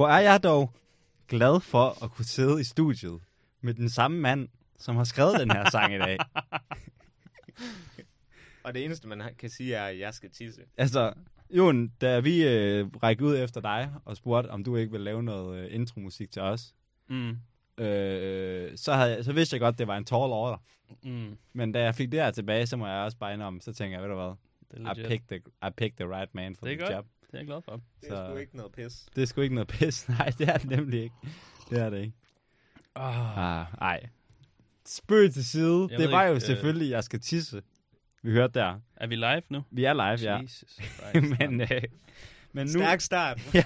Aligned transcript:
Hvor 0.00 0.08
er 0.08 0.18
jeg 0.18 0.42
dog 0.42 0.72
glad 1.28 1.60
for 1.60 2.04
at 2.04 2.10
kunne 2.10 2.24
sidde 2.24 2.60
i 2.60 2.64
studiet 2.64 3.20
med 3.60 3.74
den 3.74 3.88
samme 3.90 4.20
mand, 4.20 4.48
som 4.78 4.96
har 4.96 5.04
skrevet 5.04 5.40
den 5.40 5.50
her 5.50 5.70
sang 5.70 5.94
i 5.94 5.98
dag. 5.98 6.18
Og 8.70 8.74
det 8.74 8.84
eneste, 8.84 9.08
man 9.08 9.22
kan 9.38 9.50
sige, 9.50 9.74
er, 9.74 9.84
at 9.84 9.98
jeg 9.98 10.14
skal 10.14 10.30
tisse. 10.30 10.60
Altså, 10.76 11.12
Jon, 11.50 11.88
da 11.88 12.20
vi 12.20 12.46
øh, 12.48 12.86
rækkede 13.02 13.28
ud 13.28 13.36
efter 13.38 13.60
dig 13.60 13.92
og 14.04 14.16
spurgte, 14.16 14.48
om 14.48 14.64
du 14.64 14.76
ikke 14.76 14.92
ville 14.92 15.04
lave 15.04 15.22
noget 15.22 15.64
øh, 15.64 15.74
intromusik 15.74 16.30
til 16.30 16.42
os, 16.42 16.74
Mm. 17.08 17.36
øh, 17.84 18.76
så, 18.76 18.92
havde, 18.92 19.24
så 19.24 19.32
vidste 19.32 19.54
jeg 19.54 19.60
godt, 19.60 19.78
det 19.78 19.86
var 19.86 19.96
en 19.96 20.04
tall 20.04 20.18
order. 20.32 20.56
Mm. 21.02 21.36
Men 21.52 21.72
da 21.72 21.82
jeg 21.82 21.94
fik 21.94 22.12
det 22.12 22.20
her 22.20 22.30
tilbage, 22.30 22.66
så 22.66 22.76
må 22.76 22.86
jeg 22.86 22.96
også 23.04 23.16
bare 23.18 23.34
indrømme, 23.34 23.60
så 23.60 23.72
tænker 23.72 23.96
jeg, 23.98 24.02
ved 24.08 24.16
du 24.16 24.22
hvad, 24.22 24.34
Det 24.70 24.86
er 24.86 25.04
I 25.04 25.08
picked, 25.08 25.28
the, 25.28 25.36
I 25.68 25.70
picked 25.76 25.96
the 26.06 26.16
right 26.16 26.34
man 26.34 26.56
for 26.56 26.66
Det 26.66 26.72
er 26.72 26.76
the 26.76 26.84
godt. 26.86 26.94
job. 26.96 27.06
Det 27.26 27.34
er 27.34 27.38
jeg 27.38 27.46
glad 27.46 27.62
for. 27.62 27.72
Det 28.00 28.10
er 28.10 28.16
Så- 28.16 28.26
sgu 28.30 28.36
ikke 28.36 28.56
noget 28.56 28.72
pis. 28.72 29.06
Det 29.16 29.22
er 29.22 29.26
sgu 29.26 29.40
ikke 29.40 29.54
noget 29.54 29.68
pis. 29.68 30.08
Nej, 30.18 30.32
det 30.38 30.48
er 30.48 30.56
det 30.58 30.70
nemlig 30.70 31.02
ikke. 31.02 31.14
Det 31.70 31.78
er 31.80 31.90
det 31.90 32.00
ikke. 32.00 32.14
Oh. 32.94 33.38
Ah, 33.38 33.66
ej. 33.80 34.08
Spøg 34.86 35.32
til 35.32 35.44
side. 35.44 35.86
Jeg 35.90 35.98
det 35.98 36.10
var 36.10 36.22
jo 36.24 36.28
ikke, 36.28 36.34
øh, 36.36 36.40
selvfølgelig, 36.46 36.90
jeg 36.90 37.04
skal 37.04 37.20
tisse. 37.20 37.62
Vi 38.22 38.30
hørte 38.32 38.58
der. 38.60 38.80
Er 38.96 39.06
vi 39.06 39.16
live 39.16 39.42
nu? 39.48 39.62
Vi 39.70 39.84
er 39.84 39.92
live, 39.92 40.30
ja. 40.32 40.36
Jesus 40.42 40.70
Christ. 41.12 41.38
men, 41.38 41.60
øh, 41.60 41.82
men 42.52 42.66
nu, 42.66 42.72
Stærk 42.72 43.00
start. 43.00 43.40
Ja, 43.54 43.62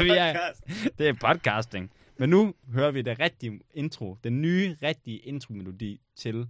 vi 0.02 0.08
er- 0.10 0.52
det 0.98 1.08
er 1.08 1.12
podcasting. 1.20 1.90
Men 2.18 2.30
nu 2.30 2.54
hører 2.72 2.90
vi 2.90 3.02
det 3.02 3.20
rigtige 3.20 3.60
intro. 3.74 4.16
Den 4.24 4.42
nye, 4.42 4.76
rigtige 4.82 5.18
intro-melodi 5.18 6.00
til 6.16 6.48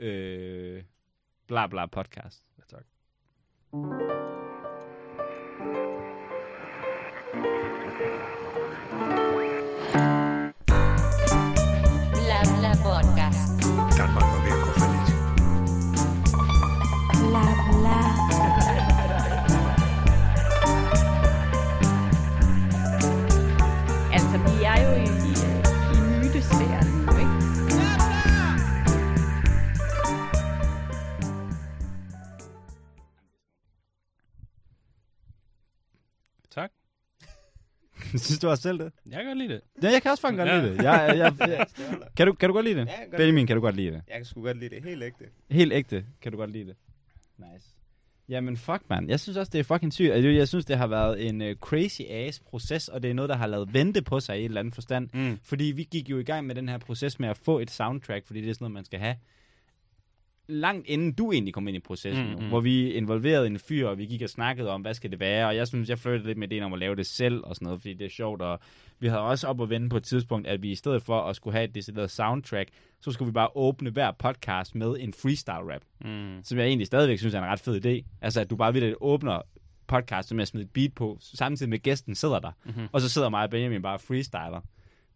øh, 0.00 0.82
bla 1.46 1.66
bla 1.66 1.86
podcast. 1.86 2.42
Ja, 2.58 2.62
tak. 2.76 4.17
Synes 38.26 38.38
du 38.38 38.48
også 38.48 38.62
selv 38.62 38.78
det? 38.78 38.92
Jeg 39.06 39.12
kan 39.16 39.26
godt 39.26 39.38
lide 39.38 39.48
det. 39.48 39.60
Ja, 39.82 39.90
jeg 39.90 40.02
kan 40.02 40.10
også 40.10 40.20
fucking 40.20 40.38
godt 40.38 40.48
Ja. 40.48 40.60
lide 40.60 40.70
det. 40.76 40.82
Jeg, 40.88 41.14
jeg, 41.16 41.48
jeg, 41.48 41.66
kan, 42.16 42.26
du, 42.26 42.32
kan 42.32 42.48
du 42.48 42.52
godt 42.54 42.64
lide 42.66 42.74
det? 42.80 42.86
Ja, 42.86 42.90
jeg 42.90 42.98
kan 42.98 43.10
godt 43.10 43.16
Benjamin, 43.18 43.46
kan 43.46 43.56
du 43.56 43.62
godt 43.62 43.76
lide 43.76 43.90
det? 43.90 44.02
Jeg 44.08 44.16
kan 44.16 44.24
sgu 44.24 44.42
godt 44.42 44.58
lide 44.58 44.74
det 44.74 44.84
helt 44.84 45.02
ægte. 45.02 45.24
Helt 45.50 45.72
ægte, 45.72 46.04
kan 46.22 46.32
du 46.32 46.38
godt 46.38 46.50
lide 46.50 46.64
det. 46.66 46.76
Nice. 47.38 47.66
Jamen 48.28 48.56
fuck, 48.56 48.82
man. 48.90 49.08
Jeg 49.08 49.20
synes 49.20 49.36
også, 49.36 49.50
det 49.52 49.58
er 49.58 49.64
fucking 49.64 49.92
sygt. 49.92 50.12
Altså, 50.12 50.28
jeg 50.28 50.48
synes, 50.48 50.64
det 50.64 50.76
har 50.78 50.86
været 50.86 51.28
en 51.28 51.40
uh, 51.42 51.48
crazy 51.60 52.00
ass 52.10 52.40
proces, 52.40 52.88
og 52.88 53.02
det 53.02 53.10
er 53.10 53.14
noget, 53.14 53.28
der 53.28 53.36
har 53.36 53.46
lavet 53.46 53.74
vente 53.74 54.02
på 54.02 54.20
sig 54.20 54.36
i 54.36 54.40
et 54.40 54.44
eller 54.44 54.60
andet 54.60 54.74
forstand. 54.74 55.08
Mm. 55.14 55.38
Fordi 55.42 55.64
vi 55.64 55.88
gik 55.90 56.10
jo 56.10 56.18
i 56.18 56.22
gang 56.22 56.46
med 56.46 56.54
den 56.54 56.68
her 56.68 56.78
proces 56.78 57.20
med 57.20 57.28
at 57.28 57.36
få 57.36 57.58
et 57.58 57.70
soundtrack, 57.70 58.26
fordi 58.26 58.40
det 58.40 58.50
er 58.50 58.54
sådan 58.54 58.64
noget, 58.64 58.72
man 58.74 58.84
skal 58.84 58.98
have. 58.98 59.14
Langt 60.50 60.86
inden 60.88 61.12
du 61.12 61.32
egentlig 61.32 61.54
kom 61.54 61.68
ind 61.68 61.76
i 61.76 61.80
processen, 61.80 62.30
Mm, 62.30 62.42
mm, 62.42 62.48
hvor 62.48 62.60
vi 62.60 62.92
involverede 62.92 63.46
en 63.46 63.58
fyr, 63.58 63.88
og 63.88 63.98
vi 63.98 64.06
gik 64.06 64.22
og 64.22 64.28
snakkede 64.28 64.70
om, 64.70 64.80
hvad 64.80 64.94
skal 64.94 65.10
det 65.10 65.20
være, 65.20 65.46
og 65.48 65.56
jeg 65.56 65.68
synes, 65.68 65.88
jeg 65.88 65.98
følte 65.98 66.26
lidt 66.26 66.38
med 66.38 66.52
ideen 66.52 66.62
om 66.62 66.72
at 66.72 66.78
lave 66.78 66.96
det 66.96 67.06
selv, 67.06 67.40
og 67.44 67.54
sådan 67.54 67.66
noget, 67.66 67.80
fordi 67.80 67.94
det 67.94 68.04
er 68.04 68.10
sjovt, 68.10 68.42
og 68.42 68.60
vi 69.00 69.06
havde 69.08 69.20
også 69.22 69.46
op 69.46 69.60
at 69.62 69.70
vende 69.70 69.88
på 69.88 69.96
et 69.96 70.02
tidspunkt, 70.04 70.46
at 70.46 70.62
vi 70.62 70.70
i 70.70 70.74
stedet 70.74 71.02
for 71.02 71.20
at 71.20 71.36
skulle 71.36 71.54
have 71.54 71.64
et 71.64 71.74
decideret 71.74 72.10
soundtrack, 72.10 72.68
så 73.00 73.12
skulle 73.12 73.26
vi 73.26 73.32
bare 73.32 73.48
åbne 73.56 73.90
hver 73.90 74.10
podcast 74.10 74.74
med 74.74 74.96
en 75.00 75.12
freestyle 75.12 75.74
rap, 75.74 75.82
Mm. 76.04 76.40
som 76.44 76.58
jeg 76.58 76.66
egentlig 76.66 76.86
stadigvæk 76.86 77.18
synes 77.18 77.34
er 77.34 77.38
en 77.38 77.44
ret 77.48 77.60
fed 77.60 77.86
idé. 77.86 78.06
Altså, 78.22 78.40
at 78.40 78.50
du 78.50 78.56
bare 78.56 78.72
vildt 78.72 78.94
åbner 79.00 79.42
podcast, 79.86 80.34
med 80.34 80.42
at 80.42 80.48
smide 80.48 80.64
et 80.64 80.70
beat 80.70 80.92
på, 80.94 81.18
samtidig 81.20 81.70
med 81.70 81.78
gæsten 81.78 82.14
sidder 82.14 82.38
der, 82.38 82.52
Mhm. 82.64 82.86
og 82.92 83.00
så 83.00 83.08
sidder 83.08 83.28
mig 83.28 83.42
og 83.42 83.50
Benjamin 83.50 83.82
bare 83.82 83.98
freestyler. 83.98 84.60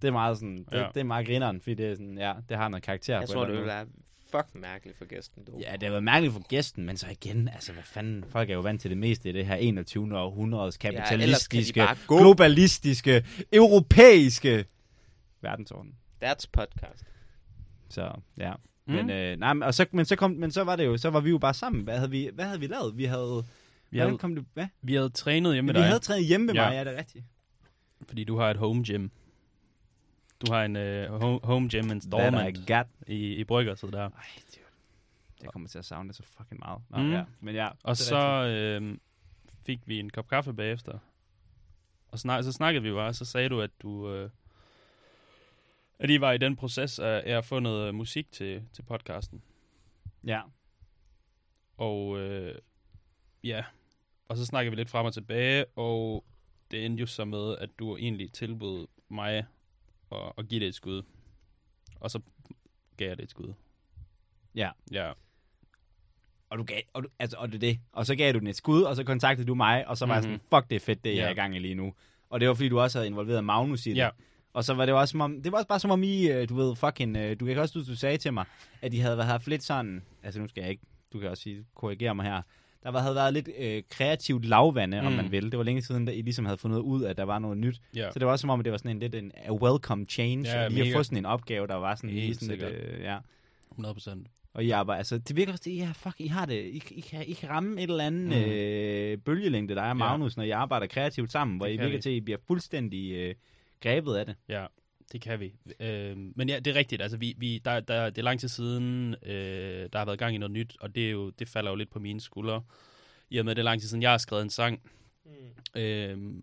Det 0.03 0.09
er 0.09 0.13
meget 0.13 0.37
sådan, 0.39 0.59
det, 0.59 0.79
Ja. 0.79 0.87
det 0.95 1.01
er 1.01 1.05
meget 1.05 1.27
grineren, 1.27 1.61
fordi 1.61 1.75
det 1.75 1.87
er 1.91 1.95
sådan, 1.95 2.19
ja, 2.19 2.33
det 2.49 2.57
har 2.57 2.69
noget 2.69 2.83
karakter. 2.85 3.15
Jeg 3.19 3.27
på 3.27 3.33
tror, 3.33 3.41
det 3.45 3.49
eller 3.51 3.63
vil 3.63 3.71
anden 3.71 3.87
være 3.95 4.03
fucking 4.37 4.61
mærkeligt 4.61 4.99
for 4.99 5.05
gæsten, 5.05 5.45
du. 5.45 5.53
Ja, 5.61 5.73
det 5.73 5.83
har 5.83 5.91
været 5.91 6.05
mærkeligt 6.05 6.33
for 6.35 6.43
gæsten, 6.49 6.85
men 6.87 6.97
så 6.97 7.07
igen, 7.11 7.49
altså 7.49 7.73
hvad 7.73 7.83
fanden, 7.83 8.25
folk 8.29 8.51
er 8.51 8.55
jo 8.55 8.61
vant 8.61 8.81
til 8.81 8.91
det 8.91 8.99
meste 8.99 9.29
i 9.29 9.33
det 9.33 9.47
her 9.47 9.55
21. 9.55 10.19
århundredes 10.19 10.77
kapitalistiske, 10.77 11.87
gå. 12.07 12.19
globalistiske, 12.19 13.25
europæiske 13.53 14.65
verdensorden. 15.41 15.95
That's 16.25 16.45
podcast. 16.53 17.05
Så, 17.89 18.11
ja. 18.39 18.53
Mm. 18.87 18.95
Men, 18.95 19.11
øh, 19.11 19.39
nej, 19.39 19.53
men, 19.53 19.63
og 19.63 19.75
så, 19.75 19.87
men, 19.93 20.05
så 20.05 20.17
kom, 20.17 20.31
men 20.31 20.51
så 20.51 20.65
var 20.65 20.77
det 20.77 20.85
jo, 20.87 20.97
så 20.97 21.11
var 21.11 21.21
vi 21.21 21.31
jo 21.31 21.39
bare 21.39 21.55
sammen. 21.55 21.85
Hvad 21.85 21.97
havde 21.97 22.11
vi, 22.11 22.31
hvad 22.35 22.45
havde 22.45 22.61
vi 22.61 22.67
lavet? 22.67 22.97
Vi 22.97 23.05
havde, 23.05 23.45
Vi 23.91 23.99
havde, 23.99 24.19
kom 24.19 24.35
det, 24.35 24.45
hvad? 24.55 24.67
vi 24.83 24.95
havde 24.95 25.09
trænet 25.11 25.53
hjemme 25.53 25.67
med 25.67 25.75
Vi 25.75 25.79
dig, 25.81 25.87
havde 25.87 26.01
trænet 26.01 26.27
hjemme 26.27 26.47
med 26.47 26.55
Ja. 26.55 26.69
mig, 26.69 26.75
ja, 26.75 26.85
det 26.85 26.93
er 26.95 26.99
rigtigt. 26.99 27.25
fordi 28.07 28.25
du 28.25 28.39
har 28.39 28.51
et 28.51 28.57
home 28.57 28.85
gym. 28.85 29.09
Du 30.47 30.53
har 30.53 30.65
en 30.65 30.77
uh, 30.77 31.21
home, 31.21 31.41
home 31.43 31.69
gym 31.69 31.91
installment 31.91 32.59
I 33.07 33.13
i, 33.13 33.35
i 33.35 33.45
Brygger, 33.45 33.75
så 33.75 33.87
der. 33.87 33.99
Ej, 33.99 34.11
dude. 34.55 34.65
Jeg 35.43 35.51
kommer 35.53 35.69
til 35.69 35.79
at 35.79 35.85
savne 35.85 36.09
det 36.09 36.17
så 36.17 36.23
fucking 36.23 36.59
meget. 36.61 36.83
Nå, 36.91 36.99
Mm. 36.99 37.13
ja. 37.13 37.25
Men 37.41 37.55
ja, 37.55 37.69
Og 37.83 37.97
så 37.97 38.47
øh, 38.47 38.99
fik 39.67 39.81
vi 39.87 39.99
en 39.99 40.11
kop 40.11 40.29
kaffe 40.29 40.53
bagefter. 40.55 40.99
Og 42.09 42.19
snak, 42.19 42.45
så 42.45 42.53
snakkede 42.53 42.83
vi 42.83 42.91
bare, 42.93 43.09
og 43.09 43.15
så 43.15 43.25
sagde 43.25 43.49
du, 43.49 43.61
at 43.61 43.71
du... 43.83 44.11
Øh, 44.13 44.31
at 45.99 46.11
I 46.11 46.21
var 46.21 46.33
i 46.33 46.39
den 46.39 46.57
proces 46.57 46.99
af, 46.99 47.23
af 47.27 47.37
at 47.39 47.45
få 47.45 47.59
noget 47.59 47.89
øh, 47.89 47.95
musik 47.95 48.33
til, 48.33 48.63
til 48.73 48.83
podcasten. 48.83 49.43
Ja. 50.27 50.41
Og 51.77 52.19
øh, 52.19 52.55
ja, 53.45 53.65
og 54.29 54.37
så 54.37 54.47
snakkede 54.47 54.71
vi 54.71 54.77
lidt 54.81 54.91
frem 54.91 55.07
og 55.07 55.15
tilbage, 55.15 55.65
og 55.77 56.25
det 56.71 56.87
endte 56.87 57.01
jo 57.01 57.07
så 57.07 57.25
med, 57.25 57.57
at 57.59 57.71
du 57.79 57.97
egentlig 57.97 58.33
tilbød 58.33 58.87
mig 59.09 59.47
at, 60.13 60.33
at 60.39 60.49
give 60.49 60.61
det 60.61 60.69
et 60.69 60.75
skud. 60.75 61.03
Og 62.01 62.11
så 62.11 62.21
gav 62.97 63.09
jeg 63.09 63.17
det 63.17 63.23
et 63.25 63.31
skud. 63.31 63.53
Ja. 64.55 64.71
Ja. 64.93 65.13
Og 66.51 66.59
du 66.59 66.63
gav, 66.65 66.81
og, 66.93 67.03
du, 67.03 67.09
altså, 67.19 67.37
og 67.37 67.53
det 67.53 67.61
det. 67.61 67.79
Og 67.93 68.07
så 68.07 68.15
gav 68.15 68.33
du 68.33 68.39
den 68.39 68.47
et 68.47 68.57
skud, 68.57 68.83
og 68.83 68.97
så 68.97 69.05
kontaktede 69.05 69.47
du 69.49 69.55
mig, 69.55 69.89
og 69.89 69.97
så 69.99 70.07
var 70.07 70.15
mm-hmm. 70.15 70.31
jeg 70.31 70.39
Mhm. 70.39 70.47
sådan, 70.51 70.61
fuck, 70.63 70.71
det 70.71 70.77
er 70.77 70.81
fedt, 70.81 71.05
det 71.05 71.11
jeg 71.11 71.17
Ja. 71.17 71.25
er 71.27 71.31
i 71.31 71.35
gang 71.35 71.57
i 71.57 71.59
lige 71.59 71.75
nu. 71.75 71.95
Og 72.31 72.41
det 72.41 72.49
var, 72.49 72.55
fordi 72.55 72.69
du 72.69 72.81
også 72.81 72.99
havde 72.99 73.07
involveret 73.09 73.45
Magnus 73.45 73.87
i 73.87 73.91
det. 73.91 73.97
Ja. 73.97 74.11
Og 74.53 74.65
så 74.65 74.75
var 74.75 74.87
det 74.87 74.95
også 74.95 75.13
som 75.13 75.21
om, 75.21 75.43
det 75.43 75.53
var 75.53 75.59
også 75.59 75.69
bare 75.69 75.81
som 75.81 75.91
om 75.91 76.03
I, 76.03 76.29
øh, 76.31 76.49
du 76.49 76.55
ved, 76.55 76.77
fucking, 76.77 77.17
øh, 77.17 77.41
du 77.41 77.47
kan 77.47 77.59
også, 77.59 77.79
du, 77.81 77.87
du 77.87 77.97
sagde 77.97 78.17
til 78.19 78.33
mig, 78.33 78.45
at 78.83 78.95
I 78.95 78.97
havde 78.97 79.25
haft 79.25 79.47
lidt 79.47 79.63
sådan, 79.63 80.03
altså 80.23 80.41
nu 80.41 80.49
skal 80.49 80.61
jeg 80.61 80.71
ikke, 80.71 80.83
du 81.13 81.19
kan 81.21 81.31
også 81.31 81.43
sige, 81.43 81.67
korrigere 81.75 82.15
mig 82.15 82.25
her, 82.27 82.43
der 82.83 82.91
var, 82.91 83.01
havde 83.01 83.15
været 83.15 83.33
lidt 83.35 83.49
øh, 83.59 83.83
kreativt 83.91 84.45
lavvande, 84.45 85.01
mm. 85.01 85.07
om 85.07 85.13
Mm. 85.13 85.17
man 85.17 85.31
vil. 85.33 85.51
Det 85.51 85.59
var 85.59 85.65
længe 85.65 85.83
siden, 85.83 86.05
da 86.05 86.13
I 86.13 86.23
ligesom 86.23 86.45
havde 86.45 86.59
fundet 86.59 86.79
ud, 86.79 87.05
at 87.05 87.17
der 87.17 87.23
var 87.25 87.39
noget 87.39 87.59
nyt. 87.59 87.81
Ja. 87.97 88.11
Så 88.13 88.19
det 88.19 88.27
var 88.27 88.33
også 88.33 88.41
som 88.43 88.51
om, 88.51 88.61
at 88.61 88.65
det 88.65 88.71
var 88.73 88.79
sådan 88.79 88.91
en 88.91 88.99
lidt 88.99 89.15
en 89.15 89.33
a 89.37 89.53
welcome 89.53 90.05
change, 90.07 90.49
Ja, 90.49 90.63
ja, 90.63 90.69
lige 90.69 90.81
at 90.81 90.87
mega. 90.87 90.99
få 90.99 91.03
sådan 91.03 91.19
en 91.19 91.27
opgave, 91.27 91.67
der 91.67 91.75
var 91.75 91.95
sådan 91.95 92.11
lige 92.11 92.35
sådan 92.35 92.49
lidt, 92.59 92.63
øh, 92.63 93.01
ja. 93.01 93.19
100 93.71 93.95
procent. 93.95 94.27
Og 94.55 94.65
I 94.65 94.71
arbejder, 94.71 94.99
altså 94.99 95.19
det 95.19 95.37
virker 95.37 95.53
også, 95.53 95.71
ja, 95.71 95.91
fuck, 95.95 96.15
I 96.21 96.27
har 96.27 96.47
det, 96.47 96.65
I, 96.65 96.83
I, 96.91 97.01
kan, 97.01 97.25
I 97.27 97.33
kan 97.33 97.49
ramme 97.51 97.83
et 97.83 97.91
eller 97.91 98.05
andet 98.05 98.23
Mm. 98.23 98.45
mm. 98.47 98.53
øh, 98.53 99.19
bølgelængde, 99.19 99.75
der 99.75 99.83
er 99.83 99.95
Magnus, 99.95 100.37
når 100.37 100.45
I 100.45 100.51
arbejder 100.51 100.87
kreativt 100.87 101.33
sammen, 101.33 101.57
hvor 101.57 101.67
Det 101.67 101.75
I 101.75 101.77
virker 101.77 101.97
vi. 101.97 102.03
til, 102.03 102.11
at 102.11 102.17
I 102.17 102.21
bliver 102.21 102.39
fuldstændig 102.47 103.13
øh, 103.13 103.35
grebet 103.81 104.15
af 104.15 104.27
det. 104.27 104.35
Ja, 104.49 104.67
det 105.13 105.21
kan 105.21 105.41
vi. 105.41 105.55
Øh, 105.81 106.17
men 106.17 106.49
ja, 106.49 106.59
det 106.59 106.67
er 106.67 106.75
rigtigt. 106.75 107.03
Altså, 107.03 107.17
vi, 107.17 107.35
vi, 107.39 107.59
der, 107.59 107.81
der, 107.81 108.11
det 108.11 108.19
er 108.19 108.23
lang 108.23 108.41
tid 108.41 108.49
siden, 108.49 109.15
øh, 109.23 109.89
der 109.93 109.99
har 109.99 110.05
været 110.05 110.19
gang 110.19 110.35
i 110.35 110.39
noget 110.39 110.51
nyt, 110.53 110.77
og 110.81 110.95
det, 110.95 111.07
er 111.07 111.11
jo, 111.11 111.31
det 111.31 111.49
falder 111.49 111.71
jo 111.71 111.75
lidt 111.77 111.91
på 111.91 111.99
mine 111.99 112.21
skuldre. 112.21 112.63
I 113.31 113.39
og 113.39 113.45
med, 113.45 113.55
det 113.55 113.63
er 113.63 113.65
lang 113.65 113.81
tid 113.81 113.89
siden, 113.89 114.03
jeg 114.03 114.11
har 114.11 114.19
skrevet 114.19 114.43
en 114.43 114.51
sang. 114.51 114.83
Mm. 115.25 115.81
Øh, 115.81 116.43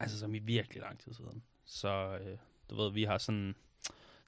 altså, 0.00 0.18
som 0.18 0.34
i 0.34 0.38
virkelig 0.38 0.82
lang 0.82 0.98
tid 0.98 1.12
siden. 1.14 1.42
Så, 1.66 2.18
øh, 2.20 2.36
du 2.70 2.76
ved, 2.76 2.92
vi 2.92 3.04
har 3.04 3.18
sådan 3.18 3.54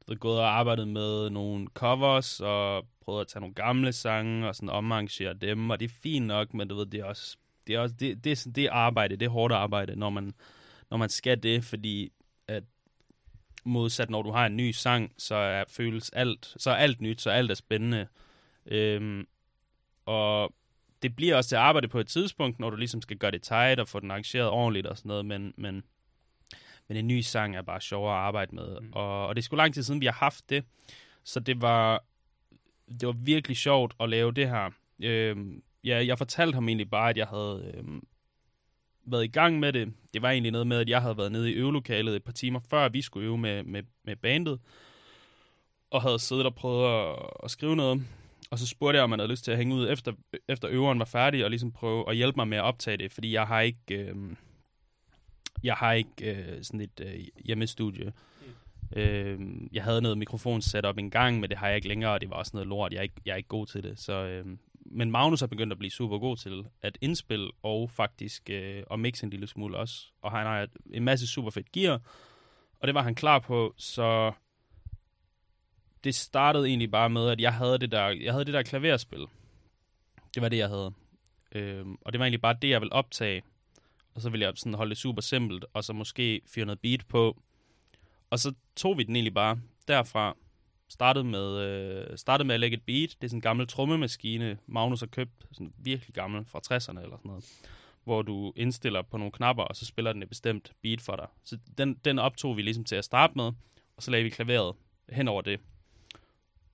du 0.07 0.13
ved, 0.13 0.17
gået 0.19 0.39
og 0.39 0.59
arbejdet 0.59 0.89
med 0.89 1.31
nogle 1.31 1.67
covers, 1.75 2.41
og 2.41 2.87
prøvet 3.01 3.21
at 3.21 3.27
tage 3.29 3.41
nogle 3.41 3.55
gamle 3.55 3.93
sange, 3.93 4.49
og 4.49 4.55
sådan 4.55 4.69
omarrangere 4.69 5.35
dem, 5.35 5.71
og 5.71 5.81
det 5.81 5.91
er 5.91 5.95
fint 6.03 6.27
nok, 6.27 6.55
men 6.55 6.69
du 6.69 6.75
ved, 6.75 6.87
det 6.87 7.01
er 7.01 7.05
også, 7.05 7.37
det 7.67 7.75
er 7.75 7.79
også, 7.79 7.95
det, 8.01 8.25
det, 8.25 8.33
er, 8.33 8.37
sådan- 8.37 8.53
det 8.53 8.65
er 8.65 8.73
arbejde, 8.73 9.17
det 9.17 9.27
er 9.27 9.31
hårdt 9.31 9.55
arbejde, 9.55 9.97
når 9.97 10.11
man, 10.11 10.35
når 10.91 10.97
man 10.97 11.09
skal 11.09 11.43
det, 11.43 11.65
fordi 11.65 12.13
at 12.49 12.65
modsat 13.65 14.11
når 14.11 14.23
du 14.23 14.31
har 14.31 14.47
en 14.47 14.57
ny 14.57 14.71
sang, 14.71 15.13
så 15.19 15.35
er, 15.35 15.65
føles 15.69 16.11
alt, 16.11 16.55
så 16.57 16.71
er 16.71 16.75
alt 16.75 17.01
nyt, 17.01 17.21
så 17.21 17.31
alt 17.31 17.51
er 17.51 17.55
spændende. 17.55 18.07
Øhm, 18.67 19.27
og 20.07 20.55
det 21.03 21.17
bliver 21.17 21.37
også 21.37 21.49
til 21.49 21.57
arbejde 21.57 21.89
på 21.89 22.01
et 22.01 22.07
tidspunkt, 22.07 22.59
når 22.59 22.71
du 22.71 22.77
ligesom 22.77 23.03
skal 23.03 23.17
gøre 23.17 23.31
det 23.31 23.43
tight 23.43 23.81
og 23.81 23.89
få 23.89 24.01
den 24.01 24.11
arrangeret 24.11 24.49
ordentligt 24.49 24.87
og 24.87 24.97
sådan 24.97 25.09
noget, 25.09 25.27
men, 25.27 25.55
men, 25.57 25.83
men 26.89 26.97
en 26.97 27.09
ny 27.09 27.21
sang 27.21 27.57
er 27.57 27.63
bare 27.63 27.81
sjovere 27.81 28.15
at 28.15 28.21
arbejde 28.21 28.55
med. 28.55 28.81
Mm. 28.81 28.93
Og, 28.93 29.27
og 29.27 29.37
det 29.37 29.43
er 29.43 29.45
sgu 29.45 29.57
lang 29.57 29.75
tid 29.75 29.83
siden, 29.83 30.01
vi 30.01 30.07
har 30.07 30.13
haft 30.13 30.51
det, 30.51 30.65
så 31.25 31.41
det 31.41 31.61
var, 31.61 32.05
det 33.01 33.07
var 33.07 33.13
virkelig 33.13 33.57
sjovt 33.57 33.95
at 34.01 34.09
lave 34.09 34.33
det 34.33 34.49
her. 34.49 34.71
Øhm, 35.03 35.63
ja, 35.85 36.07
jeg 36.07 36.19
fortalte 36.19 36.55
ham 36.55 36.69
egentlig 36.69 36.91
bare, 36.91 37.11
at 37.11 37.17
jeg 37.17 37.27
havde 37.27 37.73
øhm, 37.75 38.03
været 39.07 39.25
i 39.25 39.29
gang 39.29 39.61
med 39.61 39.73
det. 39.73 39.93
Det 40.15 40.23
var 40.23 40.31
egentlig 40.31 40.53
noget 40.53 40.67
med, 40.67 40.79
at 40.79 40.89
jeg 40.89 41.03
havde 41.03 41.17
været 41.17 41.33
nede 41.33 41.51
i 41.51 41.55
øvelokalet 41.55 42.17
et 42.17 42.25
par 42.25 42.33
timer 42.33 42.61
før, 42.71 42.89
vi 42.89 43.03
skulle 43.03 43.27
øve 43.27 43.39
med, 43.39 43.63
med, 43.63 43.83
med 44.05 44.17
bandet, 44.17 44.61
og 45.91 46.03
havde 46.03 46.19
siddet 46.19 46.47
og 46.47 46.55
prøvet 46.55 46.87
at, 46.87 47.17
at 47.45 47.51
skrive 47.51 47.77
noget. 47.77 48.07
Og 48.51 48.59
så 48.59 48.67
spurgte 48.67 48.97
jeg, 48.97 49.05
om 49.05 49.11
man 49.11 49.19
havde 49.19 49.31
lyst 49.31 49.45
til 49.45 49.51
at 49.51 49.57
hænge 49.57 49.75
ud 49.75 49.89
efter, 49.91 50.13
efter 50.49 50.69
øveren 50.71 50.99
var 50.99 51.05
færdig, 51.05 51.45
og 51.45 51.51
ligesom 51.51 51.73
prøve 51.73 52.11
at 52.11 52.17
hjælpe 52.17 52.37
mig 52.37 52.49
med 52.49 52.59
at 52.59 52.65
optage 52.65 52.97
det, 52.97 53.13
fordi 53.13 53.33
jeg 53.33 53.47
har 53.47 53.61
ikke, 53.61 53.95
øh, 53.95 54.17
jeg 55.63 55.75
har 55.75 55.93
ikke 55.93 56.35
øh, 56.35 56.63
sådan 56.65 56.81
et 56.81 57.01
øh, 57.01 57.25
hjemmestudie. 57.45 58.13
Øh, 58.97 59.41
jeg 59.73 59.85
havde 59.85 60.03
noget 60.03 60.19
mikrofon 60.19 60.63
sat 60.63 60.87
op 60.87 60.99
en 60.99 61.11
gang, 61.11 61.41
men 61.41 61.51
det 61.51 61.59
har 61.59 61.67
jeg 61.67 61.77
ikke 61.77 61.89
længere, 61.89 62.13
og 62.13 62.21
det 62.21 62.31
var 62.31 62.37
også 62.37 62.51
noget 62.55 62.69
lort. 62.69 62.93
Jeg 62.93 62.99
er 62.99 63.03
ikke, 63.03 63.21
jeg 63.27 63.33
er 63.33 63.37
ikke 63.37 63.49
god 63.49 63.67
til 63.67 63.83
det. 63.83 63.99
Så, 63.99 64.13
øh, 64.13 64.47
men 64.91 65.11
Magnus 65.11 65.43
er 65.43 65.47
begyndt 65.47 65.73
at 65.73 65.79
blive 65.79 65.91
super 65.91 66.19
god 66.19 66.37
til 66.37 66.65
at 66.83 66.99
indspille 67.01 67.51
og 67.63 67.91
faktisk 67.91 68.51
øh, 68.51 68.83
og 68.87 69.01
mixe 69.01 69.25
en 69.25 69.31
lille 69.31 69.47
smule 69.47 69.77
også. 69.77 70.07
Og 70.23 70.31
han 70.31 70.47
har 70.47 70.69
en 70.93 71.05
masse 71.05 71.27
super 71.27 71.51
fedt 71.51 71.73
gear, 71.73 72.01
og 72.81 72.87
det 72.87 72.95
var 72.95 73.03
han 73.03 73.15
klar 73.15 73.39
på, 73.39 73.75
så 73.77 74.33
det 76.05 76.15
startede 76.15 76.69
egentlig 76.69 76.91
bare 76.91 77.11
med, 77.11 77.29
at 77.29 77.41
jeg 77.41 77.55
havde 77.55 77.79
det 77.79 77.93
der, 77.93 78.09
jeg 78.09 78.33
havde 78.33 78.45
det 78.45 78.55
der 78.55 78.63
klaverspil. 78.63 79.27
Det 80.35 80.43
var 80.43 80.49
det, 80.49 80.57
jeg 80.57 80.69
havde. 80.69 80.93
Øhm, 81.53 81.97
og 82.01 82.13
det 82.13 82.19
var 82.19 82.25
egentlig 82.25 82.41
bare 82.41 82.57
det, 82.63 82.71
jeg 82.71 82.81
ville 82.81 82.93
optage. 82.93 83.43
Og 84.15 84.21
så 84.21 84.31
ville 84.31 84.47
jeg 84.47 84.53
sådan 84.57 84.75
holde 84.75 84.91
det 84.91 84.99
super 84.99 85.23
simpelt, 85.23 85.65
og 85.75 85.85
så 85.85 85.93
måske 85.93 86.41
fyre 86.55 86.65
noget 86.65 86.81
beat 86.81 87.09
på. 87.09 87.43
Og 88.31 88.39
så 88.39 88.55
tog 88.77 88.99
vi 88.99 89.03
den 89.03 89.17
egentlig 89.17 89.35
bare 89.35 89.61
derfra. 89.89 90.37
Startede 90.91 91.25
med, 91.25 91.59
øh, 91.59 92.19
startede 92.19 92.47
med 92.47 92.55
at 92.55 92.61
lægge 92.61 92.77
et 92.77 92.83
beat. 92.83 93.11
Det 93.21 93.25
er 93.25 93.29
sådan 93.29 93.39
en 93.39 93.43
gammel 93.43 93.67
trommemaskine, 93.67 94.59
Magnus 94.67 95.01
har 95.01 95.07
købt. 95.07 95.47
Sådan 95.53 95.73
virkelig 95.79 96.15
gammel, 96.15 96.45
fra 96.45 96.59
60'erne 96.59 97.03
eller 97.03 97.17
sådan 97.17 97.29
noget. 97.29 97.45
Hvor 98.05 98.23
du 98.23 98.53
indstiller 98.57 99.03
på 99.03 99.17
nogle 99.17 99.33
knapper, 99.33 99.63
og 99.63 99.77
så 99.77 99.87
spiller 99.87 100.13
den 100.13 100.23
et 100.23 100.29
bestemt 100.29 100.73
beat 100.83 101.01
for 101.01 101.17
dig. 101.17 101.27
Så 101.45 101.59
den, 101.79 101.95
den 101.95 102.19
optog 102.19 102.57
vi 102.57 102.63
ligesom 102.63 102.85
til 102.85 102.97
at 102.97 103.05
starte 103.05 103.33
med. 103.37 103.53
Og 103.97 104.03
så 104.03 104.11
lagde 104.11 104.25
vi 104.25 104.31
klaveret 104.31 104.77
hen 105.09 105.29
over 105.29 105.43
det. 105.43 105.61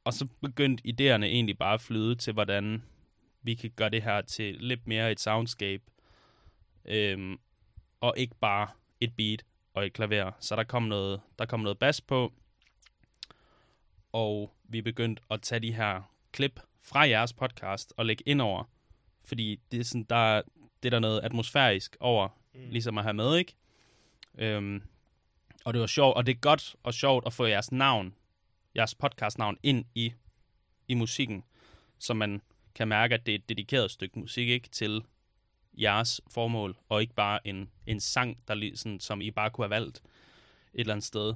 Og 0.04 0.12
så 0.12 0.26
begyndte 0.42 0.82
idéerne 0.88 1.24
egentlig 1.24 1.58
bare 1.58 1.74
at 1.74 1.80
flyde 1.80 2.14
til, 2.14 2.32
hvordan 2.32 2.82
vi 3.42 3.54
kan 3.54 3.70
gøre 3.76 3.90
det 3.90 4.02
her 4.02 4.20
til 4.20 4.56
lidt 4.60 4.86
mere 4.86 5.12
et 5.12 5.20
soundscape. 5.20 5.82
Øhm, 6.84 7.38
og 8.00 8.14
ikke 8.16 8.34
bare 8.40 8.68
et 9.00 9.16
beat 9.16 9.44
og 9.74 9.86
et 9.86 9.92
klaver. 9.92 10.32
Så 10.40 10.56
der 10.56 10.64
kom 10.64 10.82
noget, 10.82 11.20
der 11.38 11.46
kom 11.46 11.60
noget 11.60 11.78
bas 11.78 12.00
på. 12.00 12.32
Og 14.16 14.52
vi 14.64 14.82
begyndte 14.82 15.22
at 15.30 15.42
tage 15.42 15.60
de 15.60 15.72
her 15.72 16.02
klip 16.32 16.60
fra 16.82 17.08
jeres 17.08 17.32
podcast 17.32 17.92
og 17.96 18.06
lægge 18.06 18.22
ind 18.26 18.40
over. 18.40 18.64
Fordi 19.24 19.60
det 19.70 19.80
er, 19.80 19.84
sådan, 19.84 20.04
der, 20.04 20.42
det 20.82 20.88
er 20.88 20.90
der 20.90 20.98
noget 20.98 21.20
atmosfærisk 21.20 21.96
over, 22.00 22.28
mm. 22.54 22.60
ligesom 22.70 22.98
at 22.98 23.04
have 23.04 23.14
med, 23.14 23.36
ikke? 23.36 23.54
Øhm, 24.38 24.82
og 25.64 25.74
det 25.74 25.80
var 25.80 25.86
sjovt, 25.86 26.16
og 26.16 26.26
det 26.26 26.34
er 26.34 26.40
godt 26.40 26.76
og 26.82 26.94
sjovt 26.94 27.26
at 27.26 27.32
få 27.32 27.46
jeres 27.46 27.72
navn, 27.72 28.14
jeres 28.76 28.94
podcastnavn 28.94 29.56
ind 29.62 29.84
i, 29.94 30.12
i 30.88 30.94
musikken, 30.94 31.44
så 31.98 32.14
man 32.14 32.42
kan 32.74 32.88
mærke, 32.88 33.14
at 33.14 33.26
det 33.26 33.34
er 33.34 33.38
et 33.38 33.48
dedikeret 33.48 33.90
stykke 33.90 34.18
musik, 34.18 34.48
ikke? 34.48 34.68
Til 34.68 35.04
jeres 35.78 36.20
formål, 36.30 36.76
og 36.88 37.00
ikke 37.00 37.14
bare 37.14 37.46
en, 37.46 37.70
en 37.86 38.00
sang, 38.00 38.38
der 38.48 38.70
sådan, 38.74 39.00
som 39.00 39.20
I 39.20 39.30
bare 39.30 39.50
kunne 39.50 39.64
have 39.64 39.82
valgt 39.82 39.96
et 40.74 40.80
eller 40.80 40.94
andet 40.94 41.06
sted. 41.06 41.34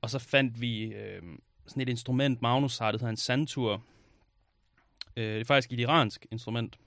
Og 0.00 0.10
så 0.10 0.18
fandt 0.18 0.60
vi 0.60 0.82
øh, 0.82 1.22
sådan 1.70 1.82
et 1.82 1.88
instrument, 1.88 2.42
Magnus 2.42 2.78
har, 2.78 2.92
det 2.92 3.00
hedder 3.00 3.10
en 3.10 3.16
santur. 3.16 3.82
Øh, 5.16 5.34
det 5.34 5.40
er 5.40 5.44
faktisk 5.44 5.72
et 5.72 5.80
iransk 5.80 6.26
instrument. 6.30 6.78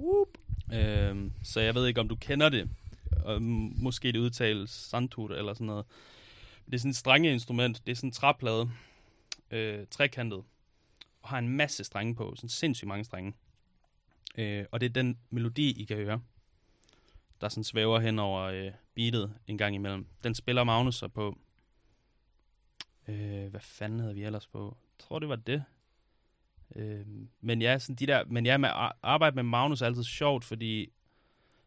Whoop. 0.00 0.28
Øh, 0.72 1.30
så 1.42 1.60
jeg 1.60 1.74
ved 1.74 1.86
ikke, 1.86 2.00
om 2.00 2.08
du 2.08 2.16
kender 2.16 2.48
det. 2.48 2.70
Og 3.24 3.42
måske 3.42 4.12
det 4.12 4.18
udtales 4.18 4.70
santur 4.70 5.34
eller 5.34 5.54
sådan 5.54 5.66
noget. 5.66 5.84
Det 6.66 6.74
er 6.74 6.78
sådan 6.78 6.90
et 6.90 6.96
strenge 6.96 7.32
instrument. 7.32 7.86
Det 7.86 7.92
er 7.92 7.96
sådan 7.96 8.08
en 8.08 8.12
træplade. 8.12 8.70
Øh, 9.50 9.86
trekantet. 9.90 10.42
Og 11.22 11.28
har 11.28 11.38
en 11.38 11.48
masse 11.48 11.84
strenge 11.84 12.14
på. 12.14 12.32
Sådan 12.36 12.48
sindssygt 12.48 12.88
mange 12.88 13.04
strenge. 13.04 13.34
Øh, 14.38 14.64
og 14.70 14.80
det 14.80 14.86
er 14.86 14.92
den 14.92 15.18
melodi, 15.30 15.82
I 15.82 15.84
kan 15.84 15.96
høre. 15.96 16.20
Der 17.40 17.48
sådan 17.48 17.64
svæver 17.64 18.00
hen 18.00 18.18
over 18.18 18.42
øh, 18.42 18.70
beatet 18.94 19.34
en 19.46 19.58
gang 19.58 19.74
imellem. 19.74 20.06
Den 20.24 20.34
spiller 20.34 20.64
Magnus 20.64 20.96
så 20.96 21.08
på. 21.08 21.38
Øh, 23.08 23.46
hvad 23.46 23.60
fanden 23.60 24.00
havde 24.00 24.14
vi 24.14 24.24
ellers 24.24 24.46
på? 24.46 24.76
Jeg 24.98 25.06
tror, 25.06 25.18
det 25.18 25.28
var 25.28 25.36
det. 25.36 25.64
Øh, 26.76 27.06
men 27.40 27.62
ja, 27.62 27.78
sådan 27.78 27.96
de 27.96 28.06
der, 28.06 28.24
men 28.26 28.46
ja, 28.46 28.56
med 28.56 28.68
at 28.68 28.92
arbejde 29.02 29.34
med 29.34 29.42
Magnus 29.42 29.82
er 29.82 29.86
altid 29.86 30.04
sjovt, 30.04 30.44
fordi 30.44 30.92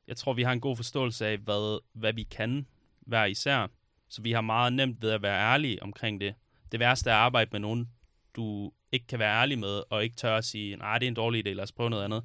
jeg 0.08 0.18
tror, 0.18 0.34
vi 0.34 0.44
har 0.44 0.52
en 0.52 0.62
god 0.62 0.76
forståelse 0.76 1.28
af, 1.28 1.38
hvad, 1.38 1.80
hvad 1.94 2.14
vi 2.14 2.24
kan 2.24 2.68
hver 3.00 3.26
især. 3.26 3.68
Så 4.10 4.22
vi 4.22 4.32
har 4.32 4.42
meget 4.42 4.74
nemt 4.74 5.02
ved 5.02 5.12
at 5.12 5.22
være 5.22 5.54
ærlige 5.54 5.84
omkring 5.84 6.22
det. 6.22 6.36
Det 6.72 6.80
værste 6.80 7.10
er 7.10 7.14
at 7.14 7.20
arbejde 7.20 7.50
med 7.52 7.60
nogen, 7.60 7.90
du 8.36 8.72
ikke 8.92 9.08
kan 9.08 9.20
være 9.20 9.42
ærlig 9.42 9.60
med, 9.60 9.84
og 9.90 10.04
ikke 10.04 10.16
tør 10.16 10.38
at 10.38 10.46
sige, 10.46 10.76
nej, 10.76 10.98
det 10.98 11.06
er 11.06 11.08
en 11.08 11.16
dårlig 11.16 11.48
idé, 11.48 11.50
lad 11.50 11.64
os 11.64 11.72
prøve 11.72 11.90
noget 11.90 12.04
andet. 12.04 12.24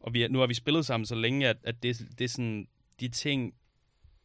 Og 0.00 0.14
vi, 0.14 0.28
nu 0.28 0.38
har 0.38 0.46
vi 0.46 0.54
spillet 0.54 0.86
sammen 0.86 1.06
så 1.06 1.14
længe, 1.14 1.48
at, 1.48 1.56
at 1.62 1.82
det, 1.82 2.08
det 2.18 2.24
er 2.24 2.28
sådan, 2.28 2.68
de 3.00 3.08
ting 3.08 3.54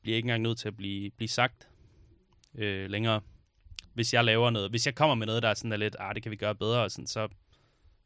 bliver 0.01 0.15
ikke 0.15 0.25
engang 0.25 0.43
nødt 0.43 0.57
til 0.57 0.67
at 0.67 0.77
blive, 0.77 1.11
blive 1.11 1.29
sagt 1.29 1.69
øh, 2.55 2.89
længere. 2.89 3.21
Hvis 3.93 4.13
jeg 4.13 4.23
laver 4.25 4.49
noget, 4.49 4.69
hvis 4.69 4.85
jeg 4.85 4.95
kommer 4.95 5.15
med 5.15 5.27
noget, 5.27 5.43
der 5.43 5.49
er 5.49 5.53
sådan 5.53 5.71
er 5.71 5.77
lidt, 5.77 5.95
ah, 5.99 6.15
det 6.15 6.23
kan 6.23 6.31
vi 6.31 6.35
gøre 6.35 6.55
bedre, 6.55 6.83
og 6.83 6.91
sådan, 6.91 7.07
så, 7.07 7.27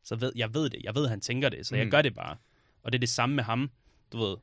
så 0.04 0.16
ved 0.16 0.32
jeg 0.36 0.54
ved 0.54 0.70
det. 0.70 0.80
Jeg 0.84 0.96
ved, 0.96 1.08
han 1.08 1.22
tænker 1.22 1.50
det, 1.50 1.66
så 1.68 1.76
jeg 1.76 1.86
Mm. 1.86 1.92
gør 1.92 2.02
det 2.02 2.14
bare. 2.16 2.36
Og 2.84 2.92
det 2.92 2.98
er 2.98 3.00
det 3.00 3.10
samme 3.10 3.36
med 3.36 3.44
ham. 3.44 3.72
Du 4.12 4.18
ved, 4.18 4.38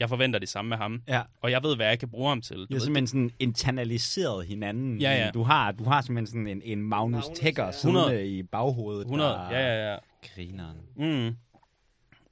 jeg 0.00 0.08
forventer 0.08 0.38
det 0.38 0.48
samme 0.48 0.68
med 0.68 0.76
ham. 0.76 1.02
Ja. 1.08 1.22
Og 1.40 1.50
jeg 1.50 1.62
ved, 1.62 1.76
hvad 1.76 1.86
jeg 1.86 1.98
kan 1.98 2.08
bruge 2.10 2.28
ham 2.28 2.40
til. 2.42 2.56
Du 2.56 2.60
Vi 2.60 2.74
har 2.74 2.74
ved, 2.74 2.80
simpelthen 2.80 3.06
sådan 3.06 3.30
internaliseret 3.38 4.46
hinanden. 4.46 5.00
Ja, 5.00 5.24
ja. 5.24 5.30
Du 5.30 5.42
har, 5.42 5.72
du 5.72 5.84
har 5.84 6.00
simpelthen 6.00 6.26
sådan 6.26 6.46
en, 6.46 6.62
en 6.64 6.82
Magnus, 6.82 7.24
Magnus, 7.24 7.38
Tækker 7.38 7.64
ja. 7.64 7.72
siddende 7.72 8.00
100. 8.00 8.28
i 8.28 8.42
baghovedet. 8.42 9.00
100, 9.00 9.30
der 9.30 9.50
ja, 9.50 9.60
ja, 9.60 9.92
ja. 9.92 9.98
Grineren. 10.34 10.78
Mm. 10.96 11.36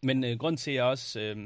Men 0.02 0.24
øh, 0.24 0.38
grund 0.38 0.56
til, 0.56 0.70
at 0.70 0.74
jeg 0.74 0.84
også 0.84 1.20
øh, 1.20 1.36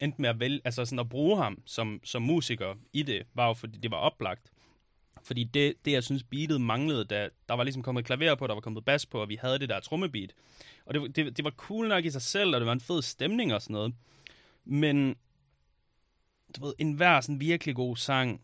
endte 0.00 0.22
med 0.22 0.28
at 0.28 0.40
vælge, 0.40 0.60
altså 0.64 0.84
sådan 0.84 0.98
at 0.98 1.08
bruge 1.08 1.36
ham 1.42 1.62
som, 1.66 2.00
som 2.04 2.22
musiker 2.22 2.74
i 2.92 3.02
det, 3.02 3.22
var 3.34 3.46
jo, 3.46 3.54
fordi 3.54 3.78
det 3.78 3.90
var 3.90 3.96
oplagt. 3.96 4.51
Fordi 5.22 5.44
det, 5.44 5.84
det 5.84 5.92
jeg 5.92 6.04
synes, 6.04 6.22
beatet 6.22 6.60
manglede, 6.60 7.04
da 7.04 7.28
der 7.48 7.54
var 7.54 7.64
ligesom 7.64 7.82
kommet 7.82 8.04
klaver 8.04 8.34
på, 8.34 8.46
der 8.46 8.54
var 8.54 8.60
kommet 8.60 8.84
bas 8.84 9.06
på, 9.06 9.20
og 9.20 9.28
vi 9.28 9.36
havde 9.36 9.58
det 9.58 9.68
der 9.68 9.80
trommebeat. 9.80 10.34
Og 10.84 10.94
det, 10.94 11.16
det, 11.16 11.36
det 11.36 11.44
var 11.44 11.50
cool 11.50 11.88
nok 11.88 12.04
i 12.04 12.10
sig 12.10 12.22
selv, 12.22 12.54
og 12.54 12.60
det 12.60 12.66
var 12.66 12.72
en 12.72 12.80
fed 12.80 13.02
stemning 13.02 13.54
og 13.54 13.62
sådan 13.62 13.74
noget. 13.74 13.94
Men, 14.64 15.16
du 16.56 16.64
ved, 16.64 16.74
enhver 16.78 17.20
sådan 17.20 17.40
virkelig 17.40 17.74
god 17.74 17.96
sang, 17.96 18.40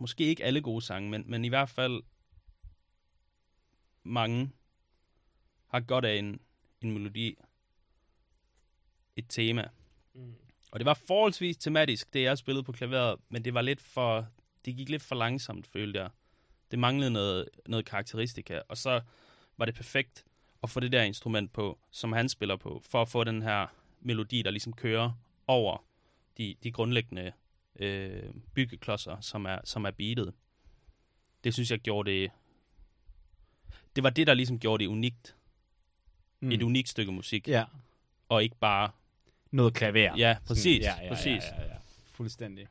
måske 0.00 0.24
ikke 0.24 0.44
alle 0.44 0.60
gode 0.60 0.82
sange, 0.82 1.10
men, 1.10 1.24
men 1.26 1.44
i 1.44 1.48
hvert 1.48 1.70
fald 1.70 2.02
mange, 4.02 4.50
har 5.68 5.80
godt 5.80 6.04
af 6.04 6.14
en, 6.14 6.40
en 6.80 6.90
melodi, 6.90 7.38
et 9.16 9.24
tema. 9.28 9.68
Mm. 10.14 10.34
Og 10.70 10.80
det 10.80 10.86
var 10.86 10.94
forholdsvis 10.94 11.56
tematisk, 11.56 12.14
det 12.14 12.22
jeg 12.22 12.38
spillede 12.38 12.64
på 12.64 12.72
klaveret, 12.72 13.18
men 13.28 13.44
det 13.44 13.54
var 13.54 13.62
lidt 13.62 13.80
for, 13.80 14.26
det 14.64 14.76
gik 14.76 14.88
lidt 14.88 15.02
for 15.02 15.14
langsomt, 15.14 15.66
følte 15.66 16.00
jeg. 16.00 16.10
Det 16.70 16.78
manglede 16.78 17.10
noget, 17.10 17.48
noget 17.66 17.84
karakteristika, 17.84 18.60
og 18.68 18.76
så 18.76 19.00
var 19.56 19.64
det 19.64 19.74
perfekt 19.74 20.24
at 20.62 20.70
få 20.70 20.80
det 20.80 20.92
der 20.92 21.02
instrument 21.02 21.52
på, 21.52 21.78
som 21.90 22.12
han 22.12 22.28
spiller 22.28 22.56
på, 22.56 22.82
for 22.84 23.02
at 23.02 23.08
få 23.08 23.24
den 23.24 23.42
her 23.42 23.66
melodi, 24.00 24.42
der 24.42 24.50
ligesom 24.50 24.72
kører 24.72 25.12
over 25.46 25.84
de, 26.38 26.54
de 26.62 26.72
grundlæggende 26.72 27.32
øh, 27.76 28.34
byggeklodser, 28.54 29.20
som 29.20 29.44
er, 29.46 29.58
som 29.64 29.84
er 29.84 29.90
beatet. 29.90 30.34
Det 31.44 31.54
synes 31.54 31.70
jeg 31.70 31.78
gjorde 31.78 32.10
det... 32.10 32.30
Det 33.96 34.04
var 34.04 34.10
det, 34.10 34.26
der 34.26 34.34
ligesom 34.34 34.58
gjorde 34.58 34.84
det 34.84 34.88
unikt. 34.90 35.36
Mm. 36.40 36.52
Et 36.52 36.62
unikt 36.62 36.88
stykke 36.88 37.12
musik, 37.12 37.48
Ja. 37.48 37.64
og 38.28 38.42
ikke 38.42 38.56
bare... 38.56 38.90
Noget 39.50 39.74
klaver. 39.74 40.16
Ja, 40.16 40.36
præcis, 40.46 40.82
ja, 40.82 40.94
ja, 41.02 41.08
præcis. 41.08 41.26
Ja, 41.26 41.62
ja, 41.62 41.66
ja. 41.66 41.76
Fuldstændig. 42.12 42.66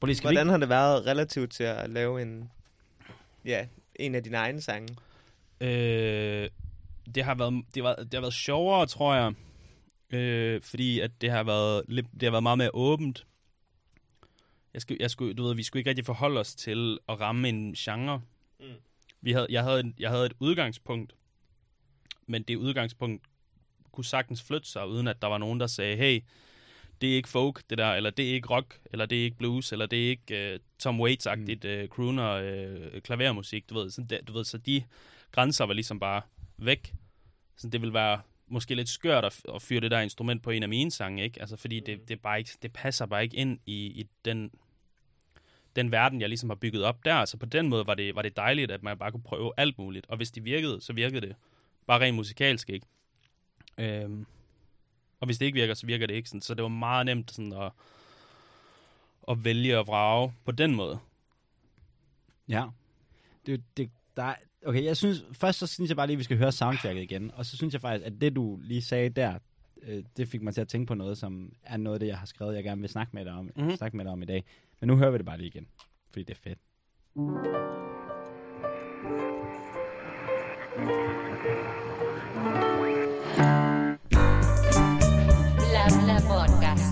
Prøv 0.00 0.06
lige, 0.06 0.16
skal 0.16 0.26
Hvordan 0.26 0.46
vi 0.46 0.50
har 0.50 0.58
det 0.58 0.68
været 0.68 1.06
relativt 1.06 1.52
til 1.52 1.64
at 1.64 1.90
lave 1.90 2.22
en, 2.22 2.50
ja, 3.44 3.66
en 3.94 4.14
af 4.14 4.22
dine 4.22 4.36
egne 4.36 4.60
sange? 4.60 4.96
Øh, 5.60 6.50
det, 7.14 7.24
har 7.24 7.34
været, 7.34 7.64
det, 7.74 7.82
var, 7.82 7.94
det 7.94 8.14
har 8.14 8.20
været 8.20 8.34
sjovere, 8.34 8.86
tror 8.86 9.14
jeg. 9.14 9.34
Øh, 10.10 10.62
fordi 10.62 11.00
at 11.00 11.10
det 11.20 11.30
har 11.30 11.42
været 11.42 11.82
lidt, 11.88 12.06
det 12.12 12.22
har 12.22 12.30
været 12.30 12.42
meget 12.42 12.58
mere 12.58 12.70
åbent. 12.74 13.26
jeg 14.74 14.82
skulle, 14.82 14.98
jeg 15.00 15.10
skulle, 15.10 15.34
du 15.34 15.42
ved, 15.42 15.54
vi 15.54 15.62
skulle 15.62 15.80
ikke 15.80 15.90
rigtig 15.90 16.06
forholde 16.06 16.40
os 16.40 16.54
til 16.54 16.98
at 17.08 17.20
ramme 17.20 17.48
en 17.48 17.74
genre. 17.74 18.22
Mm. 18.60 18.66
Vi 19.20 19.32
havde, 19.32 19.46
jeg, 19.50 19.62
havde, 19.62 19.92
jeg 19.98 20.10
havde 20.10 20.26
et 20.26 20.32
udgangspunkt, 20.40 21.14
men 22.26 22.42
det 22.42 22.56
udgangspunkt 22.56 23.24
kunne 24.00 24.04
sagtens 24.04 24.42
flytte 24.42 24.68
sig, 24.68 24.88
uden 24.88 25.08
at 25.08 25.22
der 25.22 25.28
var 25.28 25.38
nogen, 25.38 25.60
der 25.60 25.66
sagde, 25.66 25.96
hey, 25.96 26.20
det 27.00 27.10
er 27.10 27.14
ikke 27.14 27.28
folk, 27.28 27.62
det 27.70 27.78
der, 27.78 27.92
eller 27.92 28.10
det 28.10 28.30
er 28.30 28.34
ikke 28.34 28.48
rock, 28.48 28.78
eller 28.92 29.06
det 29.06 29.18
er 29.18 29.24
ikke 29.24 29.36
blues, 29.36 29.72
eller 29.72 29.86
det 29.86 30.04
er 30.04 30.08
ikke 30.08 30.54
uh, 30.54 30.60
Tom 30.78 31.00
Waits-agtigt 31.00 31.64
mm. 31.64 31.82
uh, 31.82 31.88
crooner 31.88 32.32
uh, 32.94 33.00
klavermusik, 33.00 33.70
du 33.70 33.74
ved, 33.74 33.90
sådan 33.90 34.08
der, 34.08 34.22
du 34.22 34.32
ved, 34.32 34.44
så 34.44 34.58
de 34.58 34.82
grænser 35.32 35.64
var 35.64 35.74
ligesom 35.74 36.00
bare 36.00 36.22
væk. 36.56 36.94
Så 37.56 37.68
det 37.68 37.82
vil 37.82 37.92
være 37.92 38.20
måske 38.46 38.74
lidt 38.74 38.88
skørt 38.88 39.24
at, 39.24 39.40
at 39.54 39.62
fyre 39.62 39.80
det 39.80 39.90
der 39.90 40.00
instrument 40.00 40.42
på 40.42 40.50
en 40.50 40.62
af 40.62 40.68
mine 40.68 40.90
sange, 40.90 41.24
ikke? 41.24 41.40
Altså, 41.40 41.56
fordi 41.56 41.80
det, 41.80 42.08
det, 42.08 42.14
er 42.14 42.20
bare 42.22 42.38
ikke, 42.38 42.50
det 42.62 42.72
passer 42.72 43.06
bare 43.06 43.22
ikke 43.22 43.36
ind 43.36 43.58
i, 43.66 43.86
i 43.86 44.06
den, 44.24 44.50
den 45.76 45.92
verden, 45.92 46.20
jeg 46.20 46.28
ligesom 46.28 46.50
har 46.50 46.56
bygget 46.56 46.84
op 46.84 47.04
der. 47.04 47.24
Så 47.24 47.36
på 47.36 47.46
den 47.46 47.68
måde 47.68 47.86
var 47.86 47.94
det, 47.94 48.14
var 48.14 48.22
det 48.22 48.36
dejligt, 48.36 48.70
at 48.70 48.82
man 48.82 48.98
bare 48.98 49.10
kunne 49.10 49.22
prøve 49.22 49.52
alt 49.56 49.78
muligt. 49.78 50.06
Og 50.08 50.16
hvis 50.16 50.30
det 50.30 50.44
virkede, 50.44 50.80
så 50.80 50.92
virkede 50.92 51.20
det. 51.20 51.34
Bare 51.86 52.00
rent 52.00 52.16
musikalsk, 52.16 52.70
ikke? 52.70 52.86
Øhm, 53.80 54.26
og 55.20 55.26
hvis 55.26 55.38
det 55.38 55.46
ikke 55.46 55.56
virker, 55.60 55.74
så 55.74 55.86
virker 55.86 56.06
det 56.06 56.14
ikke 56.14 56.28
sådan. 56.28 56.40
Så 56.40 56.54
det 56.54 56.62
var 56.62 56.68
meget 56.68 57.06
nemt 57.06 57.30
sådan 57.30 57.52
at, 57.52 57.72
at 59.28 59.44
vælge 59.44 59.78
og 59.78 59.86
vrage 59.86 60.32
på 60.44 60.52
den 60.52 60.74
måde. 60.74 60.98
Ja. 62.48 62.64
Det, 63.46 63.62
det, 63.76 63.90
der, 64.16 64.22
er- 64.22 64.34
okay, 64.66 64.84
jeg 64.84 64.96
synes, 64.96 65.24
først 65.32 65.58
så 65.58 65.66
synes 65.66 65.88
jeg 65.88 65.96
bare 65.96 66.06
lige, 66.06 66.14
at 66.14 66.18
vi 66.18 66.24
skal 66.24 66.36
høre 66.38 66.52
soundtracket 66.52 67.02
igen. 67.02 67.30
Og 67.34 67.46
så 67.46 67.56
synes 67.56 67.72
jeg 67.74 67.80
faktisk, 67.80 68.06
at 68.06 68.20
det 68.20 68.36
du 68.36 68.58
lige 68.62 68.82
sagde 68.82 69.08
der, 69.10 69.38
øh, 69.82 70.04
det 70.16 70.28
fik 70.28 70.42
mig 70.42 70.54
til 70.54 70.60
at 70.60 70.68
tænke 70.68 70.86
på 70.86 70.94
noget, 70.94 71.18
som 71.18 71.52
er 71.62 71.76
noget 71.76 71.94
af 71.94 72.00
det, 72.00 72.06
jeg 72.06 72.18
har 72.18 72.26
skrevet, 72.26 72.54
jeg 72.56 72.64
gerne 72.64 72.80
vil 72.80 72.90
snakke 72.90 73.10
med 73.16 73.24
dig 73.24 73.32
om, 73.32 73.44
Mhm. 73.44 73.52
mm-hmm. 73.56 73.76
snakke 73.76 73.96
med 73.96 74.04
dig 74.04 74.12
om 74.12 74.22
i 74.22 74.26
dag. 74.26 74.44
Men 74.80 74.88
nu 74.88 74.96
hører 74.96 75.10
vi 75.10 75.18
det 75.18 75.26
bare 75.26 75.36
lige 75.38 75.48
igen, 75.48 75.66
fordi 76.10 76.22
det 76.24 76.34
er 76.34 76.40
fedt. 76.40 76.58
Bla 80.76 81.36
bla 81.42 81.79
podcast. 86.28 86.86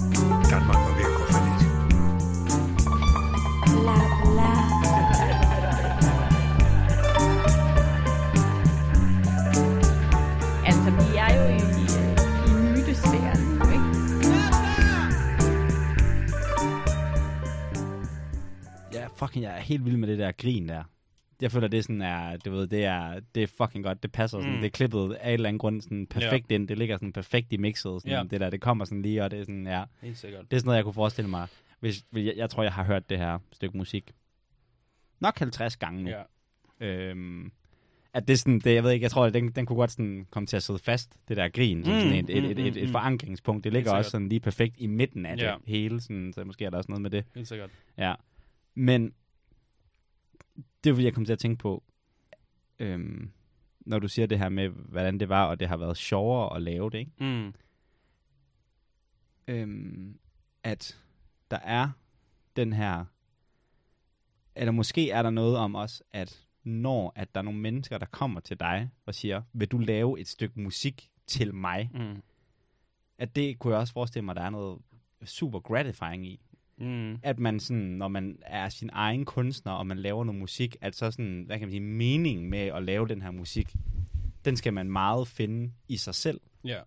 Danmark 0.50 0.76
var 0.86 0.94
ved 0.98 1.04
at 1.10 1.14
gå 1.18 1.24
for 1.32 1.40
lidt. 1.46 1.62
Bla 3.72 3.98
bla. 4.22 4.52
Altså, 10.66 10.90
vi 10.98 11.16
er 11.24 11.30
jo 11.36 11.42
i, 11.56 11.58
i 12.48 12.52
mytesfæren 12.72 13.40
nu, 13.58 13.64
ikke? 13.76 13.88
Ja, 18.92 19.06
fucking, 19.16 19.44
jeg 19.44 19.56
er 19.56 19.60
helt 19.60 19.84
vild 19.84 19.96
med 19.96 20.08
det 20.08 20.18
der 20.18 20.32
grin 20.32 20.68
der. 20.68 20.82
Jeg 21.42 21.52
føler, 21.52 21.68
det 21.68 21.78
er 21.78 21.82
sådan 21.82 22.02
er, 22.02 22.36
du 22.36 22.50
ved, 22.50 22.66
det 22.66 22.84
er, 22.84 23.20
det 23.34 23.42
er 23.42 23.46
fucking 23.46 23.84
godt. 23.84 24.02
Det 24.02 24.12
passer 24.12 24.38
sådan, 24.38 24.52
Mm. 24.54 24.58
det 24.60 24.66
er 24.66 24.70
klippet 24.70 25.12
af 25.14 25.28
en 25.28 25.34
eller 25.34 25.48
anden 25.48 25.58
grund 25.58 25.80
sådan 25.80 26.06
perfekt 26.06 26.50
ind. 26.52 26.68
Det 26.68 26.78
ligger 26.78 26.96
sådan 26.96 27.12
perfekt 27.12 27.52
i 27.52 27.56
mixet, 27.56 28.02
sådan 28.02 28.10
Ja. 28.12 28.22
det 28.30 28.40
der, 28.40 28.50
det 28.50 28.60
kommer 28.60 28.84
sådan 28.84 29.02
lige, 29.02 29.24
og 29.24 29.30
det 29.30 29.38
er 29.38 29.42
sådan, 29.44 29.66
ja. 29.66 29.84
Helt 30.02 30.18
sikkert. 30.18 30.50
Det 30.50 30.56
er 30.56 30.60
sådan 30.60 30.66
noget, 30.66 30.76
jeg 30.76 30.84
kunne 30.84 30.94
forestille 30.94 31.30
mig. 31.30 31.46
Hvis, 31.80 32.04
jeg, 32.12 32.32
jeg 32.36 32.50
tror, 32.50 32.62
jeg 32.62 32.72
har 32.72 32.84
hørt 32.84 33.10
det 33.10 33.18
her 33.18 33.38
stykke 33.52 33.76
musik 33.76 34.12
nok 35.20 35.38
50 35.38 35.76
gange 35.76 36.02
nu. 36.02 36.10
Ja. 36.10 36.86
Øhm, 36.86 37.52
at 38.14 38.28
det 38.28 38.38
sådan, 38.38 38.58
det, 38.58 38.74
jeg 38.74 38.84
ved 38.84 38.90
ikke, 38.90 39.02
jeg 39.04 39.10
tror, 39.10 39.24
at 39.24 39.34
den, 39.34 39.48
den 39.50 39.66
kunne 39.66 39.76
godt 39.76 39.90
sådan 39.90 40.26
komme 40.30 40.46
til 40.46 40.56
at 40.56 40.62
sidde 40.62 40.78
fast, 40.78 41.16
det 41.28 41.36
der 41.36 41.48
grin, 41.48 41.84
som 41.84 41.94
Mm, 41.94 42.00
sådan 42.00 42.14
et, 42.14 42.30
et, 42.30 42.42
mm, 42.42 42.50
et, 42.50 42.58
et, 42.58 42.72
mm, 42.74 42.78
et 42.78 42.82
mm. 42.86 42.92
forankringspunkt. 42.92 43.64
Det 43.64 43.72
ligger 43.72 43.92
også 43.92 44.10
sådan 44.10 44.28
lige 44.28 44.40
perfekt 44.40 44.74
i 44.78 44.86
midten 44.86 45.26
af 45.26 45.36
Ja. 45.36 45.46
det 45.52 45.54
hele, 45.66 46.00
sådan, 46.00 46.32
så 46.32 46.44
måske 46.44 46.64
er 46.64 46.70
der 46.70 46.76
også 46.76 46.90
noget 46.92 47.02
med 47.02 47.10
det. 47.10 47.24
Helt 47.34 47.48
sikkert. 47.48 47.70
Ja. 47.98 48.14
Men 48.74 49.12
det 50.88 50.96
vil 50.96 51.04
jeg 51.04 51.14
komme 51.14 51.26
til 51.26 51.32
at 51.32 51.38
tænke 51.38 51.58
på, 51.58 51.82
øhm, 52.78 53.30
når 53.80 53.98
du 53.98 54.08
siger 54.08 54.26
det 54.26 54.38
her 54.38 54.48
med, 54.48 54.68
hvordan 54.68 55.20
det 55.20 55.28
var, 55.28 55.46
og 55.46 55.60
det 55.60 55.68
har 55.68 55.76
været 55.76 55.96
sjovere 55.96 56.56
at 56.56 56.62
lave 56.62 56.90
det, 56.90 56.98
ikke? 56.98 57.12
Mm. 57.20 57.54
øhm, 59.48 60.18
at 60.62 61.00
der 61.50 61.58
er 61.58 61.90
den 62.56 62.72
her, 62.72 63.04
eller 64.54 64.72
måske 64.72 65.10
er 65.10 65.22
der 65.22 65.30
noget 65.30 65.56
om 65.56 65.74
os, 65.74 66.02
at 66.12 66.46
når 66.64 67.12
at 67.16 67.34
der 67.34 67.40
er 67.40 67.44
nogle 67.44 67.60
mennesker, 67.60 67.98
der 67.98 68.06
kommer 68.06 68.40
til 68.40 68.60
dig 68.60 68.90
og 69.06 69.14
siger, 69.14 69.42
vil 69.52 69.68
du 69.68 69.78
lave 69.78 70.20
et 70.20 70.28
stykke 70.28 70.60
musik 70.60 71.10
til 71.26 71.54
mig? 71.54 71.90
Mm. 71.94 72.22
At 73.18 73.36
det 73.36 73.58
kunne 73.58 73.72
jeg 73.72 73.80
også 73.80 73.92
forestille 73.92 74.24
mig, 74.24 74.36
der 74.36 74.42
er 74.42 74.50
noget 74.50 74.78
super 75.24 75.60
gratifying 75.60 76.26
i. 76.26 76.40
Mm. 76.80 77.18
At 77.22 77.38
man 77.38 77.60
sådan, 77.60 77.82
når 77.82 78.08
man 78.08 78.38
er 78.42 78.68
sin 78.68 78.90
egen 78.92 79.24
kunstner, 79.24 79.72
og 79.72 79.86
man 79.86 79.98
laver 79.98 80.24
noget 80.24 80.40
musik, 80.40 80.76
at 80.80 80.96
så 80.96 81.10
sådan, 81.10 81.42
hvad 81.46 81.58
kan 81.58 81.66
man 81.68 81.72
sige, 81.72 81.80
meningen 81.80 82.50
med 82.50 82.58
at 82.58 82.82
lave 82.82 83.08
den 83.08 83.22
her 83.22 83.30
musik, 83.30 83.74
den 84.44 84.56
skal 84.56 84.72
man 84.72 84.90
meget 84.90 85.28
finde 85.28 85.72
i 85.88 85.96
sig 85.96 86.14
selv. 86.14 86.40
Ja. 86.64 86.78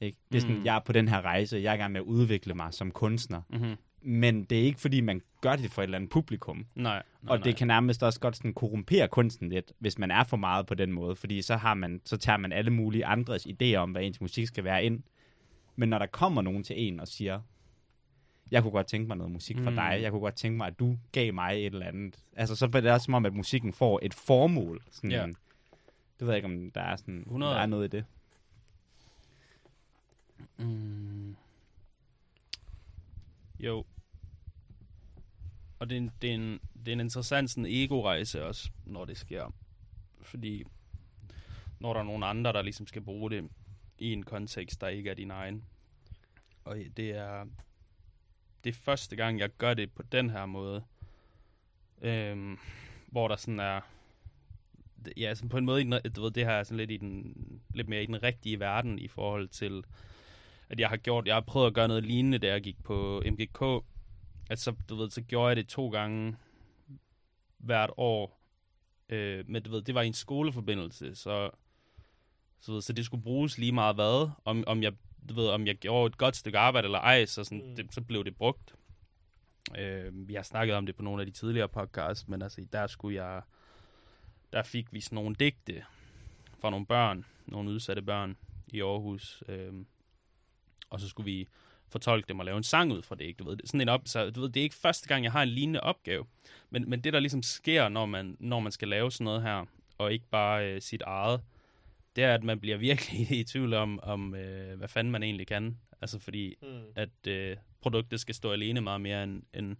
Ikke? 0.00 0.18
Det 0.32 0.36
er 0.36 0.40
sådan, 0.40 0.56
Mm. 0.58 0.64
jeg 0.64 0.76
er 0.76 0.80
på 0.80 0.92
den 0.92 1.08
her 1.08 1.20
rejse, 1.20 1.56
jeg 1.56 1.70
er 1.70 1.74
i 1.74 1.76
gang 1.76 1.92
med 1.92 2.00
at 2.00 2.04
udvikle 2.06 2.54
mig 2.54 2.74
som 2.74 2.90
kunstner. 2.90 3.42
Mm-hmm. 3.50 3.74
Men 4.02 4.44
det 4.44 4.58
er 4.58 4.62
ikke, 4.62 4.80
fordi 4.80 5.00
man 5.00 5.20
gør 5.40 5.56
det 5.56 5.70
for 5.70 5.82
et 5.82 5.84
eller 5.84 5.98
andet 5.98 6.10
publikum. 6.10 6.56
Nej. 6.56 6.82
nej 6.84 7.02
og 7.26 7.36
nej. 7.38 7.44
det 7.44 7.56
kan 7.56 7.66
nærmest 7.66 8.02
også 8.02 8.20
godt 8.20 8.36
sådan 8.36 8.54
korrumpere 8.54 9.08
kunsten 9.08 9.48
lidt, 9.48 9.72
hvis 9.78 9.98
man 9.98 10.10
er 10.10 10.24
for 10.24 10.36
meget 10.36 10.66
på 10.66 10.74
den 10.74 10.92
måde. 10.92 11.16
Fordi 11.16 11.42
så, 11.42 11.56
har 11.56 11.74
man, 11.74 12.00
så 12.04 12.16
tager 12.16 12.36
man 12.36 12.52
alle 12.52 12.70
mulige 12.70 13.06
andres 13.06 13.46
idéer 13.46 13.74
om, 13.76 13.90
hvad 13.90 14.02
ens 14.02 14.20
musik 14.20 14.46
skal 14.46 14.64
være 14.64 14.84
ind. 14.84 15.02
Men 15.76 15.88
når 15.88 15.98
der 15.98 16.06
kommer 16.06 16.42
nogen 16.42 16.62
til 16.64 16.74
en 16.78 17.00
og 17.00 17.08
siger, 17.08 17.40
jeg 18.50 18.62
kunne 18.62 18.70
godt 18.72 18.86
tænke 18.86 19.08
mig 19.08 19.16
noget 19.16 19.32
musik 19.32 19.56
fra 19.58 19.70
Mm. 19.70 19.76
dig, 19.76 19.98
jeg 20.02 20.10
kunne 20.10 20.20
godt 20.20 20.34
tænke 20.36 20.56
mig, 20.56 20.66
at 20.66 20.78
du 20.78 20.98
gav 21.12 21.34
mig 21.34 21.52
et 21.52 21.66
eller 21.66 21.86
andet. 21.86 22.18
Altså, 22.36 22.56
så 22.56 22.64
er 22.64 22.68
det 22.80 22.90
også 22.92 23.04
som 23.04 23.14
om, 23.14 23.26
at 23.26 23.34
musikken 23.34 23.72
får 23.72 24.00
et 24.02 24.14
formål. 24.14 24.82
Sådan, 24.90 25.10
Ja. 25.10 25.26
Det 26.18 26.26
ved 26.26 26.28
jeg 26.28 26.36
ikke, 26.36 26.46
om 26.46 26.70
der 26.70 26.80
er, 26.80 26.96
sådan, 26.96 27.20
100. 27.20 27.52
der 27.52 27.58
er 27.60 27.66
noget 27.66 27.94
i 27.94 27.96
det. 27.96 28.04
Mm. 30.58 31.36
Jo. 33.60 33.84
Og 35.78 35.90
det 35.90 35.96
er, 35.96 36.00
en, 36.00 36.10
det, 36.22 36.30
er 36.30 36.34
en, 36.34 36.60
det 36.84 36.88
er 36.88 36.92
en 36.92 37.00
interessant 37.00 37.50
sådan 37.50 37.66
ego-rejse 37.66 38.44
også, 38.44 38.70
når 38.84 39.04
det 39.04 39.16
sker. 39.16 39.54
Fordi 40.22 40.64
når 41.80 41.92
der 41.92 42.00
er 42.00 42.04
nogen 42.04 42.22
andre, 42.22 42.52
der 42.52 42.62
ligesom 42.62 42.86
skal 42.86 43.02
bruge 43.02 43.30
det 43.30 43.48
i 43.98 44.12
en 44.12 44.22
kontekst, 44.22 44.80
der 44.80 44.88
ikke 44.88 45.10
er 45.10 45.14
din 45.14 45.30
egen. 45.30 45.64
Og 46.64 46.76
det 46.96 47.10
er, 47.10 47.46
det 48.68 48.74
er 48.74 48.78
første 48.84 49.16
gang, 49.16 49.38
jeg 49.38 49.50
gør 49.58 49.74
det 49.74 49.92
på 49.92 50.02
den 50.02 50.30
her 50.30 50.46
måde. 50.46 50.84
Øhm, 52.02 52.58
hvor 53.06 53.28
der 53.28 53.36
sådan 53.36 53.60
er... 53.60 53.80
Ja, 55.16 55.34
sådan 55.34 55.48
på 55.48 55.56
en 55.58 55.64
måde, 55.64 55.80
i 55.80 55.84
den- 55.84 56.12
du 56.12 56.22
ved, 56.22 56.30
det 56.30 56.44
her 56.44 56.52
er 56.52 56.62
sådan 56.62 56.76
lidt, 56.76 56.90
i 56.90 56.96
den, 56.96 57.34
lidt 57.74 57.88
mere 57.88 58.02
i 58.02 58.06
den 58.06 58.22
rigtige 58.22 58.60
verden 58.60 58.98
i 58.98 59.08
forhold 59.08 59.48
til 59.48 59.84
at 60.68 60.80
jeg 60.80 60.88
har 60.88 60.96
gjort, 60.96 61.26
jeg 61.26 61.34
har 61.34 61.40
prøvet 61.40 61.66
at 61.66 61.74
gøre 61.74 61.88
noget 61.88 62.04
lignende, 62.04 62.38
da 62.38 62.46
jeg 62.46 62.62
gik 62.62 62.82
på 62.84 63.22
MGK. 63.26 63.84
At 64.50 64.58
så, 64.58 64.74
du 64.88 64.96
ved, 64.96 65.10
så 65.10 65.22
gjorde 65.22 65.48
jeg 65.48 65.56
det 65.56 65.68
to 65.68 65.88
gange 65.88 66.36
hvert 67.58 67.90
år. 67.96 68.40
Øh, 69.08 69.44
men 69.48 69.62
du 69.62 69.70
ved, 69.70 69.82
det 69.82 69.94
var 69.94 70.02
i 70.02 70.06
en 70.06 70.12
skoleforbindelse, 70.12 71.14
så, 71.14 71.50
så, 72.60 72.72
ved, 72.72 72.80
så 72.82 72.92
det 72.92 73.04
skulle 73.04 73.22
bruges 73.22 73.58
lige 73.58 73.72
meget 73.72 73.94
hvad. 73.94 74.30
Om, 74.44 74.64
om, 74.66 74.82
jeg, 74.82 74.92
du 75.28 75.34
ved, 75.34 75.48
om 75.48 75.66
jeg 75.66 75.76
gjorde 75.76 76.06
et 76.06 76.18
godt 76.18 76.36
stykke 76.36 76.58
arbejde 76.58 76.86
eller 76.86 76.98
ej, 76.98 77.26
så, 77.26 77.44
sådan, 77.44 77.62
mm. 77.68 77.76
det, 77.76 77.94
så 77.94 78.00
blev 78.00 78.24
det 78.24 78.36
brugt. 78.36 78.74
Øh, 79.78 80.28
vi 80.28 80.34
har 80.34 80.42
snakket 80.42 80.76
om 80.76 80.86
det 80.86 80.96
på 80.96 81.02
nogle 81.02 81.22
af 81.22 81.26
de 81.26 81.32
tidligere 81.32 81.68
podcasts, 81.68 82.28
men 82.28 82.42
altså, 82.42 82.66
der 82.72 82.86
skulle 82.86 83.24
jeg, 83.24 83.42
der 84.52 84.62
fik 84.62 84.92
vi 84.92 85.00
sådan 85.00 85.16
nogle 85.16 85.34
digte 85.34 85.84
fra 86.58 86.70
nogle 86.70 86.86
børn, 86.86 87.24
nogle 87.46 87.70
udsatte 87.70 88.02
børn 88.02 88.36
i 88.66 88.80
Aarhus. 88.80 89.42
Øh, 89.48 89.72
og 90.90 91.00
så 91.00 91.08
skulle 91.08 91.24
vi 91.24 91.48
fortolke 91.88 92.28
dem 92.28 92.38
og 92.38 92.44
lave 92.44 92.56
en 92.56 92.62
sang 92.62 92.92
ud 92.92 93.02
fra 93.02 93.14
det. 93.14 93.24
Ikke? 93.24 93.38
Du 93.38 93.44
ved, 93.44 93.56
det 93.56 93.62
er 93.62 93.66
sådan 93.66 93.80
en 93.80 93.88
op, 93.88 94.02
så, 94.04 94.30
du 94.30 94.40
ved, 94.40 94.48
det 94.48 94.60
er 94.60 94.64
ikke 94.64 94.74
første 94.74 95.08
gang, 95.08 95.24
jeg 95.24 95.32
har 95.32 95.42
en 95.42 95.48
lignende 95.48 95.80
opgave. 95.80 96.26
Men, 96.70 96.90
men 96.90 97.00
det, 97.00 97.12
der 97.12 97.20
ligesom 97.20 97.42
sker, 97.42 97.88
når 97.88 98.06
man, 98.06 98.36
når 98.40 98.60
man 98.60 98.72
skal 98.72 98.88
lave 98.88 99.12
sådan 99.12 99.24
noget 99.24 99.42
her, 99.42 99.64
og 99.98 100.12
ikke 100.12 100.26
bare 100.30 100.72
øh, 100.72 100.82
sit 100.82 101.02
eget, 101.02 101.40
det 102.18 102.26
er, 102.26 102.34
at 102.34 102.44
man 102.44 102.60
bliver 102.60 102.76
virkelig 102.76 103.30
i 103.40 103.44
tvivl 103.44 103.74
om, 103.74 104.00
om 104.02 104.34
øh, 104.34 104.78
hvad 104.78 104.88
fanden 104.88 105.10
man 105.10 105.22
egentlig 105.22 105.46
kan. 105.46 105.78
Altså 106.02 106.18
fordi, 106.18 106.54
Mm. 106.62 106.68
at 106.96 107.26
øh, 107.28 107.56
produktet 107.80 108.20
skal 108.20 108.34
stå 108.34 108.52
alene 108.52 108.80
meget 108.80 109.00
mere, 109.00 109.24
end, 109.24 109.42
end, 109.54 109.76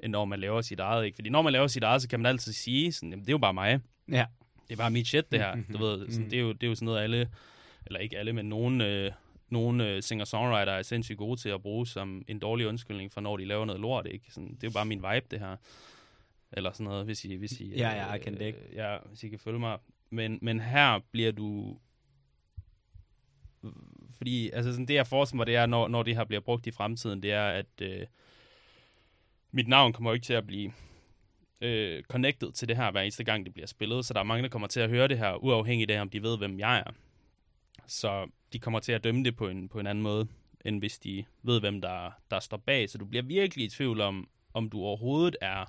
end 0.00 0.12
når 0.12 0.24
man 0.24 0.40
laver 0.40 0.60
sit 0.60 0.80
eget. 0.80 1.04
Ikke? 1.04 1.14
Fordi 1.16 1.30
når 1.30 1.42
man 1.42 1.52
laver 1.52 1.66
sit 1.66 1.82
eget, 1.82 2.02
så 2.02 2.08
kan 2.08 2.20
man 2.20 2.26
altid 2.26 2.52
sige, 2.52 2.92
sådan, 2.92 3.10
jamen, 3.10 3.22
det 3.24 3.28
er 3.28 3.32
jo 3.32 3.38
bare 3.38 3.54
mig. 3.54 3.80
Ja. 4.12 4.24
Det 4.68 4.72
er 4.72 4.76
bare 4.76 4.90
mit 4.90 5.06
shit, 5.06 5.32
det 5.32 5.40
her. 5.40 5.56
Du 5.72 5.78
ved, 5.78 6.10
sådan, 6.10 6.30
det, 6.30 6.36
er 6.36 6.40
jo, 6.42 6.52
det 6.52 6.62
er 6.62 6.68
jo 6.68 6.74
sådan 6.74 6.86
noget, 6.86 7.00
alle, 7.02 7.30
eller 7.86 8.00
ikke 8.00 8.18
alle, 8.18 8.32
men 8.32 8.48
nogen, 8.48 8.80
øh, 8.80 9.12
nogle 9.48 9.88
øh, 9.90 10.02
singer-songwriter 10.02 10.72
er 10.72 10.82
sindssygt 10.82 11.18
gode 11.18 11.40
til 11.40 11.48
at 11.48 11.62
bruge 11.62 11.86
som 11.86 12.22
en 12.28 12.38
dårlig 12.38 12.66
undskyldning 12.66 13.12
for, 13.12 13.20
når 13.20 13.36
de 13.36 13.44
laver 13.44 13.64
noget 13.64 13.80
lort. 13.80 14.06
Ikke? 14.06 14.24
Sådan, 14.32 14.48
det 14.54 14.64
er 14.64 14.68
jo 14.68 14.72
bare 14.72 14.84
min 14.84 14.98
vibe, 14.98 15.26
det 15.30 15.38
her. 15.40 15.56
Eller 16.52 16.72
sådan 16.72 16.84
noget, 16.84 17.04
hvis 17.04 17.24
I, 17.24 17.34
hvis 17.34 17.60
I, 17.60 17.76
Ja, 17.76 17.90
ja, 17.90 18.14
I 18.14 18.18
can 18.18 18.34
dig. 18.38 18.54
øh, 18.54 18.74
ja, 18.74 18.96
hvis 19.08 19.24
I 19.24 19.28
kan 19.28 19.38
følge 19.38 19.58
mig. 19.58 19.78
Men, 20.10 20.38
men 20.42 20.60
her 20.60 21.00
bliver 21.10 21.32
du... 21.32 21.78
Fordi 24.16 24.50
altså 24.50 24.70
sådan, 24.72 24.86
det, 24.86 24.94
jeg 24.94 25.06
forestiller 25.06 25.36
mig, 25.36 25.46
det 25.46 25.56
er, 25.56 25.66
når, 25.66 25.88
når 25.88 26.02
det 26.02 26.16
her 26.16 26.24
bliver 26.24 26.40
brugt 26.40 26.66
i 26.66 26.70
fremtiden, 26.70 27.22
det 27.22 27.32
er, 27.32 27.48
at, 27.48 27.66
øh, 27.82 28.06
mit 29.50 29.68
navn 29.68 29.92
kommer 29.92 30.10
jo 30.10 30.14
ikke 30.14 30.24
til 30.24 30.32
at 30.32 30.46
blive 30.46 30.72
øh, 31.60 32.02
connected 32.02 32.52
til 32.52 32.68
det 32.68 32.76
her 32.76 32.90
hver 32.90 33.00
eneste 33.00 33.24
gang, 33.24 33.44
det 33.44 33.54
bliver 33.54 33.66
spillet, 33.66 34.04
så 34.04 34.14
der 34.14 34.20
er 34.20 34.24
mange, 34.24 34.42
der 34.42 34.48
kommer 34.48 34.68
til 34.68 34.80
at 34.80 34.90
høre 34.90 35.08
det 35.08 35.18
her, 35.18 35.34
uafhængigt 35.34 35.90
af, 35.90 36.00
om 36.00 36.10
de 36.10 36.22
ved, 36.22 36.38
hvem 36.38 36.58
jeg 36.58 36.78
er. 36.78 36.90
Så 37.86 38.30
de 38.52 38.58
kommer 38.58 38.80
til 38.80 38.92
at 38.92 39.04
dømme 39.04 39.24
det 39.24 39.36
på 39.36 39.48
en, 39.48 39.68
på 39.68 39.80
en 39.80 39.86
anden 39.86 40.02
måde, 40.02 40.28
end 40.64 40.78
hvis 40.78 40.98
de 40.98 41.24
ved, 41.42 41.60
hvem 41.60 41.80
der, 41.80 42.10
der 42.30 42.40
står 42.40 42.56
bag. 42.56 42.90
Så 42.90 42.98
du 42.98 43.04
bliver 43.04 43.22
virkelig 43.22 43.66
i 43.66 43.68
tvivl 43.68 44.00
om, 44.00 44.28
om 44.54 44.70
du 44.70 44.80
overhovedet 44.80 45.36
er 45.40 45.64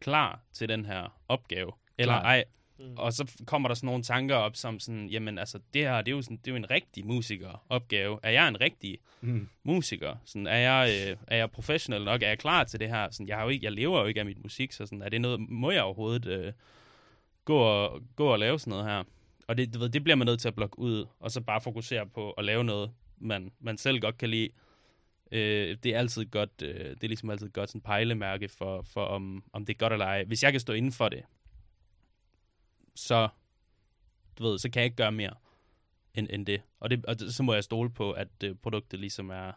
klar 0.00 0.40
til 0.52 0.68
den 0.68 0.84
her 0.84 1.20
opgave, 1.28 1.72
eller 1.98 2.14
Klart. 2.14 2.24
ej. 2.24 2.44
Mm. 2.78 2.94
Og 2.96 3.12
så 3.12 3.32
kommer 3.46 3.68
der 3.68 3.74
sådan 3.74 3.86
nogle 3.86 4.02
tanker 4.02 4.34
op 4.34 4.56
som 4.56 4.80
sådan, 4.80 5.08
jamen 5.08 5.38
altså, 5.38 5.58
det 5.74 5.82
her, 5.82 5.96
det 6.02 6.08
er 6.12 6.16
jo, 6.16 6.22
sådan, 6.22 6.36
det 6.36 6.46
er 6.46 6.52
jo 6.52 6.56
en 6.56 6.70
rigtig 6.70 7.06
musikeropgave. 7.06 8.18
Er 8.22 8.30
jeg 8.30 8.48
en 8.48 8.60
rigtig 8.60 8.98
Mm. 9.20 9.48
musiker? 9.62 10.16
Sådan, 10.24 10.46
er, 10.46 10.56
jeg, 10.56 11.08
øh, 11.10 11.16
er 11.26 11.36
jeg 11.36 11.50
professionel 11.50 12.04
nok? 12.04 12.22
Er 12.22 12.28
jeg 12.28 12.38
klar 12.38 12.64
til 12.64 12.80
det 12.80 12.88
her? 12.88 13.10
Sådan, 13.10 13.28
jeg, 13.28 13.36
har 13.36 13.42
jo 13.42 13.48
ikke, 13.48 13.64
jeg 13.64 13.72
lever 13.72 14.00
jo 14.00 14.06
ikke 14.06 14.20
af 14.20 14.26
mit 14.26 14.42
musik, 14.42 14.72
så 14.72 14.86
sådan, 14.86 15.02
er 15.02 15.08
det 15.08 15.20
noget, 15.20 15.40
må 15.40 15.70
jeg 15.70 15.82
overhovedet 15.82 16.26
øh, 16.26 16.52
gå, 17.44 17.58
og, 17.58 18.02
gå 18.16 18.26
og 18.26 18.38
lave 18.38 18.58
sådan 18.58 18.70
noget 18.70 18.84
her? 18.86 19.04
Og 19.48 19.56
det, 19.58 19.74
du 19.74 19.78
ved, 19.78 19.88
det 19.88 20.04
bliver 20.04 20.16
man 20.16 20.26
nødt 20.26 20.40
til 20.40 20.48
at 20.48 20.54
blokke 20.54 20.78
ud, 20.78 21.06
og 21.20 21.30
så 21.30 21.40
bare 21.40 21.60
fokusere 21.60 22.06
på 22.06 22.30
at 22.30 22.44
lave 22.44 22.64
noget, 22.64 22.90
man, 23.18 23.52
man 23.60 23.78
selv 23.78 24.00
godt 24.00 24.18
kan 24.18 24.28
lide. 24.30 24.48
Øh, 25.32 25.76
det 25.82 25.94
er 25.94 25.98
altid 25.98 26.24
godt, 26.24 26.50
øh, 26.62 26.74
det 26.90 27.04
er 27.04 27.08
ligesom 27.08 27.30
altid 27.30 27.50
godt 27.50 27.68
sådan 27.70 27.80
pejlemærke 27.80 28.48
for, 28.48 28.82
for 28.82 29.04
om, 29.04 29.44
om 29.52 29.64
det 29.66 29.74
er 29.74 29.78
godt 29.78 29.92
eller 29.92 30.06
ej. 30.06 30.24
Hvis 30.24 30.42
jeg 30.42 30.52
kan 30.52 30.60
stå 30.60 30.72
inden 30.72 30.92
for 30.92 31.08
det, 31.08 31.22
så, 32.96 33.28
du 34.38 34.44
ved, 34.44 34.58
så 34.58 34.70
kan 34.70 34.80
jeg 34.80 34.84
ikke 34.84 34.96
gøre 34.96 35.12
mere 35.12 35.34
end, 36.14 36.26
end 36.30 36.46
det. 36.46 36.60
Og, 36.80 36.90
det. 36.90 37.06
og 37.06 37.20
det- 37.20 37.34
så 37.34 37.42
må 37.42 37.54
jeg 37.54 37.64
stole 37.64 37.90
på, 37.90 38.10
at 38.12 38.28
øh, 38.44 38.54
produktet 38.62 39.00
ligesom 39.00 39.30
er, 39.30 39.52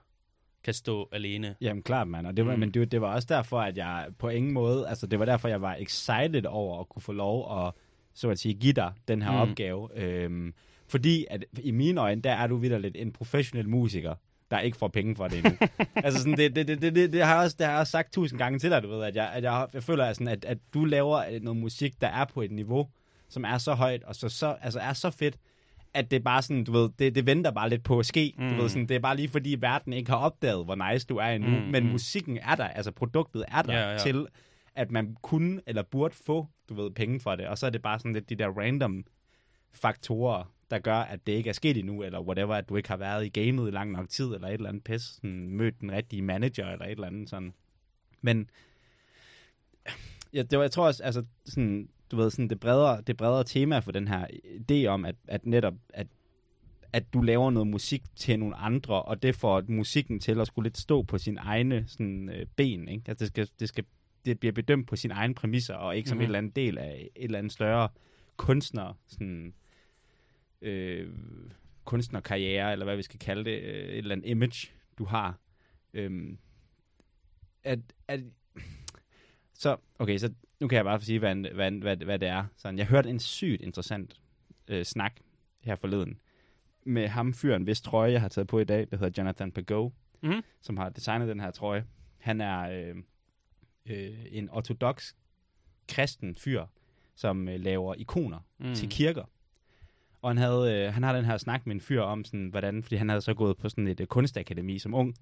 kan 0.63 0.74
stå 0.74 1.10
alene. 1.12 1.55
Jamen 1.62 1.84
klart, 1.84 2.08
mand. 2.08 2.27
Og 2.27 2.38
det 2.38 2.46
var, 2.46 2.53
Mm. 2.53 2.60
men 2.60 2.72
det, 2.72 2.91
det 2.91 3.01
var 3.01 3.13
også 3.13 3.27
derfor, 3.31 3.62
at 3.62 3.77
jeg 3.77 4.08
på 4.17 4.29
ingen 4.29 4.53
måde, 4.53 4.88
altså 4.88 5.08
det 5.08 5.19
var 5.19 5.25
derfor, 5.25 5.48
jeg 5.48 5.62
var 5.62 5.75
excited 5.75 6.46
over 6.46 6.79
at 6.79 6.89
kunne 6.89 7.01
få 7.01 7.12
lov 7.12 7.65
at, 7.67 7.74
så 8.13 8.29
at 8.29 8.39
sige, 8.39 8.53
give 8.53 8.74
dig 8.74 8.93
den 9.08 9.22
her 9.22 9.31
Mm. 9.31 9.50
opgave. 9.51 9.89
Øhm, 9.96 10.53
fordi 10.88 11.25
at 11.29 11.46
i 11.63 11.72
mine 11.72 12.01
øjne, 12.01 12.22
der 12.22 12.31
er 12.31 12.48
du 12.48 12.58
videre 12.58 12.81
lidt 12.81 12.96
en 12.98 13.12
professionel 13.13 13.69
musiker, 13.69 14.15
der 14.51 14.60
ikke 14.60 14.77
får 14.77 14.88
penge 14.88 15.15
for 15.15 15.27
det 15.27 15.38
endnu. 15.46 15.58
altså 16.05 16.19
sådan, 16.19 16.38
det, 16.38 16.55
det, 16.55 16.67
det, 16.67 16.81
det, 16.81 16.96
det, 16.96 17.13
det, 17.13 17.24
har 17.25 17.36
jeg 17.36 17.43
også, 17.43 17.55
det 17.60 17.65
har 17.65 17.74
jeg 17.74 17.79
også 17.79 17.91
sagt 17.91 18.13
tusind 18.13 18.38
gange 18.39 18.60
til 18.60 18.69
dig, 18.72 18.84
du 18.84 18.88
ved, 18.89 19.03
at 19.03 19.15
jeg, 19.15 19.29
at 19.34 19.43
jeg, 19.43 19.67
jeg 19.74 19.84
føler, 19.84 20.05
at, 20.05 20.15
sådan, 20.15 20.27
at, 20.27 20.46
at 20.46 20.58
du 20.74 20.86
laver 20.86 21.17
øh, 21.31 21.41
noget 21.41 21.58
musik, 21.58 22.01
der 22.01 22.08
er 22.08 22.25
på 22.25 22.41
et 22.41 22.51
niveau, 22.51 22.89
som 23.30 23.46
er 23.46 23.58
så 23.58 23.74
højt, 23.74 24.04
og 24.04 24.16
så, 24.16 24.30
så, 24.30 24.58
altså 24.62 24.80
er 24.80 24.94
så 24.94 25.10
fedt, 25.10 25.38
at 25.94 26.12
det 26.12 26.18
er 26.18 26.24
bare 26.24 26.42
sådan, 26.42 26.64
du 26.64 26.72
ved, 26.72 26.90
det, 27.00 27.16
det 27.16 27.26
venter 27.26 27.52
bare 27.52 27.70
lidt 27.70 27.84
på 27.84 28.00
at 28.00 28.06
ske. 28.06 28.34
Mm. 28.38 28.44
Mm. 28.44 28.50
Du 28.50 28.62
ved, 28.62 28.70
sådan, 28.70 28.88
det 28.88 28.96
er 28.96 29.00
bare 29.00 29.16
lige 29.16 29.30
fordi 29.30 29.56
verden 29.60 29.94
ikke 29.94 30.12
har 30.12 30.18
opdaget, 30.18 30.66
hvor 30.66 30.92
nice 30.92 31.08
du 31.08 31.18
er 31.18 31.26
endnu, 31.28 31.50
Mm, 31.50 31.56
mm, 31.66 31.72
men 31.72 31.84
mm. 31.84 31.90
musikken 31.90 32.38
er 32.38 32.56
der, 32.56 32.68
altså 32.68 32.92
produktet 32.92 33.46
er 33.48 33.62
der 33.62 33.74
Ja, 33.74 33.92
ja. 33.92 33.98
til, 33.98 34.28
at 34.76 34.92
man 34.92 35.16
kunne 35.22 35.62
eller 35.68 35.84
burde 35.84 36.16
få, 36.26 36.48
du 36.70 36.74
ved, 36.74 36.92
penge 36.92 37.20
for 37.20 37.36
det. 37.36 37.48
Og 37.48 37.58
så 37.58 37.66
er 37.66 37.70
det 37.70 37.82
bare 37.82 38.00
sådan 38.00 38.14
lidt 38.14 38.30
de 38.30 38.36
der 38.36 38.48
random 38.48 39.04
faktorer, 39.74 40.44
der 40.72 40.80
gør, 40.80 40.96
at 40.98 41.28
det 41.28 41.34
ikke 41.34 41.50
er 41.50 41.54
sket 41.54 41.78
endnu, 41.78 42.04
eller 42.04 42.22
whatever, 42.22 42.56
at 42.56 42.70
du 42.70 42.76
ikke 42.76 42.90
har 42.90 42.98
været 42.98 43.26
i 43.26 43.30
gamet 43.30 43.68
i 43.68 43.72
lang 43.72 43.92
nok 43.92 44.10
tid, 44.10 44.26
eller 44.26 44.48
et 44.48 44.54
eller 44.54 44.70
andet 44.70 44.84
pis, 44.84 45.02
sådan, 45.02 45.50
mødt 45.50 45.82
den 45.82 45.92
rigtige 45.92 46.22
manager, 46.22 46.68
eller 46.68 46.86
et 46.86 46.92
eller 46.92 47.08
andet 47.08 47.30
sådan. 47.30 47.54
Men 48.22 48.50
ja, 50.34 50.42
det 50.42 50.58
var, 50.58 50.64
jeg 50.64 50.72
tror 50.72 50.86
også, 50.86 51.04
altså, 51.04 51.24
sådan, 51.46 51.90
du 52.12 52.18
ved, 52.18 52.30
sådan 52.30 52.50
det 52.50 52.60
bredere, 52.60 53.01
det 53.01 53.18
bredere 53.18 53.44
tema 53.44 53.80
for 53.80 53.92
den 53.92 54.08
her 54.08 54.28
idé 54.44 54.86
om, 54.88 55.06
at, 55.06 55.16
at 55.28 55.46
netop, 55.46 55.74
at, 55.94 56.08
at 56.94 57.13
du 57.13 57.22
laver 57.22 57.51
noget 57.51 57.68
musik 57.68 58.04
til 58.16 58.39
nogle 58.39 58.56
andre, 58.56 59.01
og 59.01 59.24
det 59.24 59.36
får 59.36 59.63
musikken 59.68 60.20
til 60.20 60.39
at 60.39 60.48
skulle 60.48 60.66
lidt 60.66 60.78
stå 60.78 61.04
på 61.04 61.18
sine 61.18 61.39
egne 61.39 61.84
sådan, 61.88 62.30
øh, 62.30 62.46
ben, 62.56 62.88
ikke? 62.88 63.04
Altså, 63.08 63.25
det 63.25 63.28
skal, 63.28 63.50
det 63.60 63.70
skal 63.70 63.86
det 64.25 64.39
bliver 64.39 64.54
bedømt 64.54 64.88
på 64.88 64.96
sine 64.96 65.13
egne 65.13 65.34
præmisser, 65.34 65.74
og 65.74 65.98
ikke 65.98 66.10
som 66.10 66.18
mm-hmm. 66.18 66.22
Mhm. 66.22 66.24
et 66.24 66.28
eller 66.28 66.38
andet 66.38 66.56
del 66.56 66.78
af 66.78 67.10
et 67.16 67.24
eller 67.24 67.38
andet 67.38 67.54
større 67.54 67.89
kunstner, 68.38 68.93
sådan, 69.08 69.54
øh, 70.62 71.10
kunstnerkarriere, 71.86 72.72
eller 72.72 72.86
hvad 72.86 72.95
vi 72.95 73.02
skal 73.02 73.19
kalde 73.19 73.45
det, 73.45 73.62
øh, 73.62 73.89
et 73.89 73.98
eller 73.98 74.15
andet 74.15 74.30
image, 74.30 74.72
du 74.98 75.06
har. 75.06 75.39
Øhm, 75.93 76.38
at, 77.63 77.80
at, 78.08 78.19
så, 79.60 79.78
okay, 80.00 80.17
så 80.17 80.34
nu 80.60 80.67
kan 80.67 80.76
jeg 80.76 80.86
bare 80.86 81.02
sige, 81.02 81.19
hvad, 81.19 81.36
hvad, 81.54 81.72
hvad, 81.72 81.98
hvad 81.98 82.19
det 82.19 82.28
er. 82.28 82.45
Sådan, 82.58 82.78
jeg 82.78 82.86
hørte 82.86 83.10
en 83.10 83.19
sygt 83.19 83.62
interessant 83.62 84.19
øh, 84.67 84.86
snak 84.86 85.13
her 85.62 85.76
forleden 85.76 86.19
med 86.86 87.08
ham 87.08 87.34
fyren, 87.34 87.63
hvis 87.63 87.82
trøje, 87.82 88.12
jeg 88.12 88.22
har 88.22 88.28
taget 88.28 88.48
på 88.48 88.60
i 88.60 88.63
dag, 88.63 88.88
der 88.91 88.98
hedder 88.98 89.22
Jonathan 89.22 89.52
Pageau, 89.52 89.91
Mhm. 90.22 90.41
som 90.62 90.78
har 90.78 90.89
designet 90.89 91.28
den 91.28 91.39
her 91.39 91.52
trøje. 91.52 91.86
Han 92.17 92.41
er 92.41 92.60
øh, 92.60 92.95
øh, 93.86 94.17
en 94.32 94.50
ortodox 94.50 95.13
kristen 95.88 96.36
fyr, 96.36 96.65
som 97.15 97.50
øh, 97.50 97.60
laver 97.60 97.95
ikoner 97.95 98.39
mm. 98.58 98.76
til 98.76 98.89
kirker. 98.89 99.24
Og 100.22 100.30
han, 100.30 100.38
havde, 100.38 100.74
øh, 100.88 100.93
han 100.93 101.04
har 101.04 101.15
den 101.15 101.26
her 101.26 101.38
snak 101.38 101.65
med 101.67 101.76
en 101.76 101.82
fyr 101.82 102.02
om, 102.02 102.24
sådan, 102.26 102.48
hvordan, 102.48 102.84
fordi 102.84 102.95
han 102.95 103.10
havde 103.10 103.22
så 103.22 103.34
gået 103.34 103.58
på 103.58 103.69
sådan 103.69 103.88
et 103.88 104.00
øh, 104.00 104.08
kunstakademi 104.08 104.80
som 104.80 104.93
ung, 104.93 105.15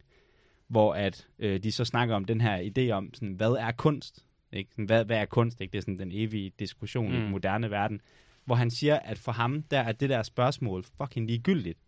hvor 0.68 0.94
at 0.94 1.28
øh, 1.40 1.64
de 1.64 1.72
så 1.72 1.86
snakker 1.86 2.16
om 2.16 2.26
den 2.26 2.42
her 2.42 2.72
idé 2.72 2.92
om, 2.92 3.14
sådan, 3.14 3.34
hvad 3.34 3.52
er 3.52 3.72
kunst? 3.72 4.26
Ikke? 4.52 4.72
Sådan, 4.72 4.86
hvad, 4.86 5.06
hvad 5.06 5.18
er 5.18 5.26
kunst? 5.26 5.62
Ikke? 5.62 5.72
Det 5.72 5.78
er 5.78 5.82
sådan 5.82 6.00
den 6.00 6.12
evige 6.14 6.52
diskussion 6.60 7.08
mm. 7.08 7.14
i 7.14 7.18
Mm. 7.18 7.22
den 7.24 7.32
moderne 7.32 7.72
verden. 7.72 8.02
Hvor 8.46 8.56
han 8.56 8.72
siger, 8.72 9.00
at 9.00 9.18
for 9.20 9.32
ham, 9.32 9.64
der 9.64 9.80
er 9.80 9.92
det 9.92 10.10
der 10.10 10.24
spørgsmål 10.24 10.84
fucking 11.02 11.28
ligegyldigt. 11.28 11.80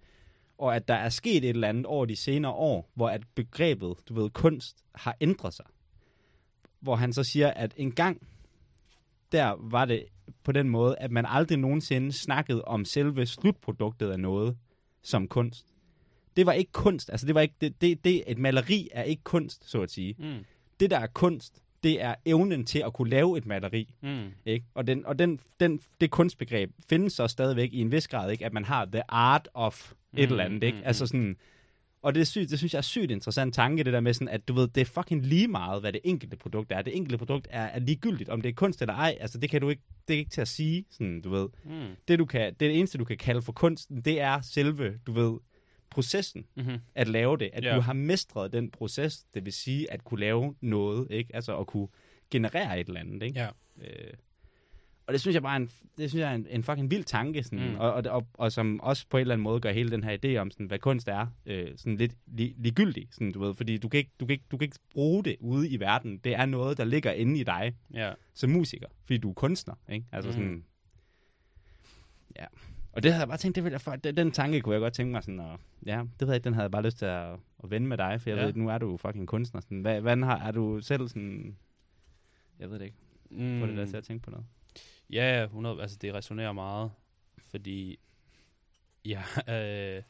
Og 0.57 0.75
at 0.75 0.87
der 0.87 0.93
er 0.93 1.09
sket 1.09 1.43
et 1.43 1.49
eller 1.49 1.67
andet 1.67 1.85
over 1.85 2.05
de 2.05 2.15
senere 2.15 2.51
år, 2.51 2.89
hvor 2.93 3.09
at 3.09 3.21
begrebet, 3.35 3.93
du 4.09 4.13
ved, 4.13 4.29
kunst 4.29 4.83
har 4.95 5.15
ændret 5.21 5.53
sig. 5.53 5.65
Hvor 6.79 6.95
han 6.95 7.13
så 7.13 7.23
siger, 7.23 7.47
at 7.51 7.73
en 7.77 7.91
gang, 7.91 8.27
der 9.31 9.55
var 9.59 9.85
det 9.85 10.05
på 10.43 10.51
den 10.51 10.69
måde, 10.69 10.95
at 10.97 11.11
man 11.11 11.25
aldrig 11.27 11.57
nogensinde 11.57 12.11
snakkede 12.11 12.65
om 12.65 12.85
selve 12.85 13.25
slutproduktet 13.25 14.11
af 14.11 14.19
noget 14.19 14.57
som 15.01 15.27
kunst. 15.27 15.65
Det 16.37 16.45
var 16.45 16.51
ikke 16.51 16.71
kunst. 16.71 17.09
Altså, 17.09 17.25
det 17.27 17.35
var 17.35 17.41
ikke, 17.41 17.55
det, 17.61 17.81
det, 17.81 18.03
det, 18.03 18.23
et 18.31 18.37
maleri 18.37 18.89
er 18.91 19.03
ikke 19.03 19.23
kunst, 19.23 19.69
så 19.69 19.81
at 19.81 19.91
sige. 19.91 20.15
Mm. 20.19 20.45
Det, 20.79 20.91
der 20.91 20.99
er 20.99 21.07
kunst, 21.07 21.63
det 21.83 22.01
er 22.01 22.15
evnen 22.25 22.65
til 22.65 22.79
at 22.85 22.93
kunne 22.93 23.09
lave 23.09 23.37
et 23.37 23.45
maleri. 23.45 23.93
Mm. 24.01 24.27
Ikke? 24.45 24.65
Og, 24.73 24.87
den, 24.87 25.05
og 25.05 25.19
den, 25.19 25.39
den, 25.59 25.79
det 26.01 26.11
kunstbegreb 26.11 26.71
findes 26.89 27.13
så 27.13 27.27
stadigvæk 27.27 27.69
i 27.73 27.81
en 27.81 27.91
vis 27.91 28.07
grad, 28.07 28.31
ikke? 28.31 28.45
at 28.45 28.53
man 28.53 28.65
har 28.65 28.85
the 28.85 29.03
art 29.11 29.49
of 29.53 29.91
et 29.91 29.95
Mm, 30.13 30.31
eller 30.31 30.43
andet. 30.43 30.63
Ikke? 30.63 30.77
mm, 30.77 30.83
Altså 30.85 31.07
sådan, 31.07 31.37
og 32.01 32.15
det, 32.15 32.21
er 32.21 32.25
sygt, 32.25 32.49
det 32.49 32.57
synes 32.57 32.73
jeg 32.73 32.77
er 32.77 32.81
sygt 32.81 33.11
interessant 33.11 33.55
tanke, 33.55 33.83
det 33.83 33.93
der 33.93 33.99
med 33.99 34.13
sådan, 34.13 34.27
at 34.27 34.47
du 34.47 34.53
ved, 34.53 34.67
det 34.67 34.81
er 34.81 34.85
fucking 34.85 35.25
lige 35.25 35.47
meget, 35.47 35.81
hvad 35.81 35.93
det 35.93 36.01
enkelte 36.03 36.37
produkt 36.37 36.71
er. 36.71 36.81
Det 36.81 36.95
enkelte 36.95 37.17
produkt 37.17 37.47
er, 37.51 37.61
er 37.61 37.79
ligegyldigt, 37.79 38.29
om 38.29 38.41
det 38.41 38.49
er 38.49 38.53
kunst 38.53 38.81
eller 38.81 38.93
ej. 38.93 39.17
Altså 39.21 39.37
det 39.37 39.49
kan 39.49 39.61
du 39.61 39.69
ikke, 39.69 39.81
det 40.07 40.13
er 40.13 40.17
ikke 40.17 40.31
til 40.31 40.41
at 40.41 40.47
sige, 40.47 40.85
sådan, 40.91 41.21
du 41.21 41.29
ved. 41.29 41.47
Mm. 41.65 41.71
Det, 42.07 42.19
du 42.19 42.25
kan, 42.25 42.53
det 42.59 42.79
eneste, 42.79 42.97
du 42.97 43.05
kan 43.05 43.17
kalde 43.17 43.41
for 43.41 43.51
kunsten, 43.51 44.01
det 44.01 44.21
er 44.21 44.41
selve, 44.41 44.93
du 45.07 45.11
ved, 45.11 45.39
processen 45.89 46.45
Mm-hmm. 46.55 46.77
at 46.95 47.07
lave 47.07 47.37
det. 47.37 47.49
At 47.53 47.63
Ja. 47.63 47.75
du 47.75 47.81
har 47.81 47.93
mestret 47.93 48.53
den 48.53 48.71
proces, 48.71 49.25
det 49.33 49.45
vil 49.45 49.53
sige 49.53 49.91
at 49.91 50.03
kunne 50.03 50.19
lave 50.19 50.55
noget, 50.61 51.07
ikke? 51.11 51.35
Altså 51.35 51.57
at 51.57 51.67
kunne 51.67 51.87
generere 52.31 52.79
et 52.79 52.87
eller 52.87 52.99
andet, 52.99 53.23
ikke? 53.23 53.39
Ja. 53.39 53.49
Øh, 53.81 54.13
og 55.07 55.13
det 55.13 55.21
synes 55.21 55.33
jeg 55.35 55.41
bare 55.43 55.51
er 55.53 55.59
en, 55.59 55.69
det 55.97 56.09
synes 56.09 56.21
jeg 56.21 56.31
er 56.31 56.35
en, 56.35 56.47
en 56.49 56.63
fucking 56.63 56.91
vild 56.91 57.03
tanke, 57.03 57.43
sådan, 57.43 57.69
Mm. 57.69 57.75
og, 57.75 57.93
og, 57.93 58.03
og, 58.09 58.27
og, 58.33 58.51
som 58.51 58.79
også 58.79 59.05
på 59.09 59.17
en 59.17 59.21
eller 59.21 59.33
anden 59.33 59.43
måde 59.43 59.59
gør 59.61 59.71
hele 59.71 59.91
den 59.91 60.03
her 60.03 60.17
idé 60.25 60.35
om, 60.37 60.51
sådan, 60.51 60.65
hvad 60.65 60.79
kunst 60.79 61.07
er, 61.07 61.27
øh, 61.45 61.71
sådan 61.77 61.97
lidt 61.97 62.13
li, 62.27 62.53
ligegyldig, 62.57 63.07
sådan, 63.11 63.31
du 63.31 63.39
ved, 63.39 63.55
fordi 63.55 63.77
du 63.77 63.89
kan, 63.89 63.97
ikke, 63.97 64.11
du, 64.19 64.25
kan 64.25 64.33
ikke, 64.33 64.45
du 64.51 64.57
kan 64.57 64.65
ikke 64.65 64.79
bruge 64.93 65.23
det 65.23 65.35
ude 65.39 65.69
i 65.69 65.79
verden. 65.79 66.17
Det 66.17 66.33
er 66.35 66.45
noget, 66.45 66.77
der 66.77 66.83
ligger 66.85 67.11
inde 67.11 67.39
i 67.39 67.43
dig 67.43 67.75
Ja. 67.93 68.13
som 68.33 68.49
musiker, 68.49 68.87
fordi 69.05 69.17
du 69.17 69.29
er 69.29 69.33
kunstner, 69.33 69.75
ikke? 69.91 70.05
Altså 70.11 70.29
Mm. 70.29 70.33
sådan, 70.33 70.63
ja. 72.39 72.45
Og 72.99 73.03
det 73.03 73.11
havde 73.11 73.19
jeg 73.21 73.27
bare 73.27 73.37
tænkt, 73.37 73.55
det 73.55 73.63
ville 73.63 73.73
jeg 73.73 73.81
for, 73.81 73.95
den, 73.95 74.17
den 74.17 74.31
tanke 74.31 74.61
kunne 74.61 74.73
jeg 74.73 74.79
godt 74.81 74.93
tænke 74.93 75.11
mig 75.11 75.23
sådan, 75.23 75.39
og, 75.39 75.59
ja, 75.85 75.97
det 76.19 76.21
ved 76.21 76.27
jeg 76.27 76.35
ikke, 76.35 76.43
den 76.43 76.53
havde 76.53 76.63
jeg 76.63 76.71
bare 76.71 76.83
lyst 76.83 76.97
til 76.97 77.05
at, 77.05 77.31
at 77.63 77.69
vende 77.71 77.87
med 77.87 77.97
dig, 77.97 78.21
for 78.21 78.29
jeg 78.29 78.37
Ja. 78.39 78.45
ved, 78.45 78.53
nu 78.53 78.69
er 78.69 78.77
du 78.77 78.97
fucking 78.97 79.27
kunstner. 79.27 79.61
Sådan, 79.61 79.81
hvad, 79.81 80.01
hvordan 80.01 80.23
har, 80.23 80.37
er 80.37 80.51
du 80.51 80.81
selv 80.81 81.07
sådan, 81.07 81.57
jeg 82.59 82.69
ved 82.71 82.79
det 82.79 82.85
ikke, 82.85 82.97
Mm. 83.29 83.59
får 83.59 83.65
det 83.67 83.77
der 83.77 83.85
til 83.85 83.97
at 83.97 84.03
tænke 84.03 84.23
på 84.23 84.29
noget? 84.31 84.45
Ja, 85.09 85.43
100, 85.43 85.81
altså 85.81 85.97
det 86.01 86.13
resonerer 86.13 86.51
meget, 86.51 86.91
fordi 87.47 87.99
ja, 89.05 89.23
øh, 89.55 90.03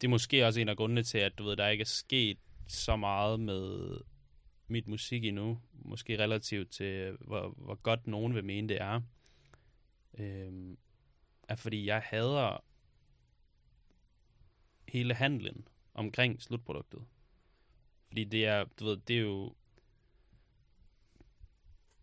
det 0.00 0.06
er 0.06 0.08
måske 0.08 0.46
også 0.46 0.60
en 0.60 0.68
af 0.68 0.76
grundene 0.76 1.02
til, 1.02 1.18
at 1.18 1.38
du 1.38 1.44
ved, 1.44 1.56
der 1.56 1.68
ikke 1.68 1.82
er 1.82 1.86
sket 1.86 2.38
så 2.68 2.96
meget 2.96 3.40
med 3.40 3.96
mit 4.68 4.88
musik 4.88 5.24
endnu, 5.24 5.58
måske 5.72 6.18
relativt 6.18 6.70
til, 6.70 7.16
hvor, 7.20 7.54
hvor 7.56 7.74
godt 7.74 8.06
nogen 8.06 8.34
vil 8.34 8.44
mene, 8.44 8.68
det 8.68 8.80
er, 8.80 9.00
øh, 10.18 10.76
er 11.48 11.54
fordi 11.54 11.86
jeg 11.86 12.02
hader 12.04 12.64
hele 14.88 15.14
handlen 15.14 15.68
omkring 15.94 16.42
slutproduktet. 16.42 17.04
Fordi 18.06 18.24
det 18.24 18.46
er, 18.46 18.64
du 18.80 18.84
ved, 18.84 18.96
det 18.96 19.16
er 19.16 19.20
jo 19.20 19.54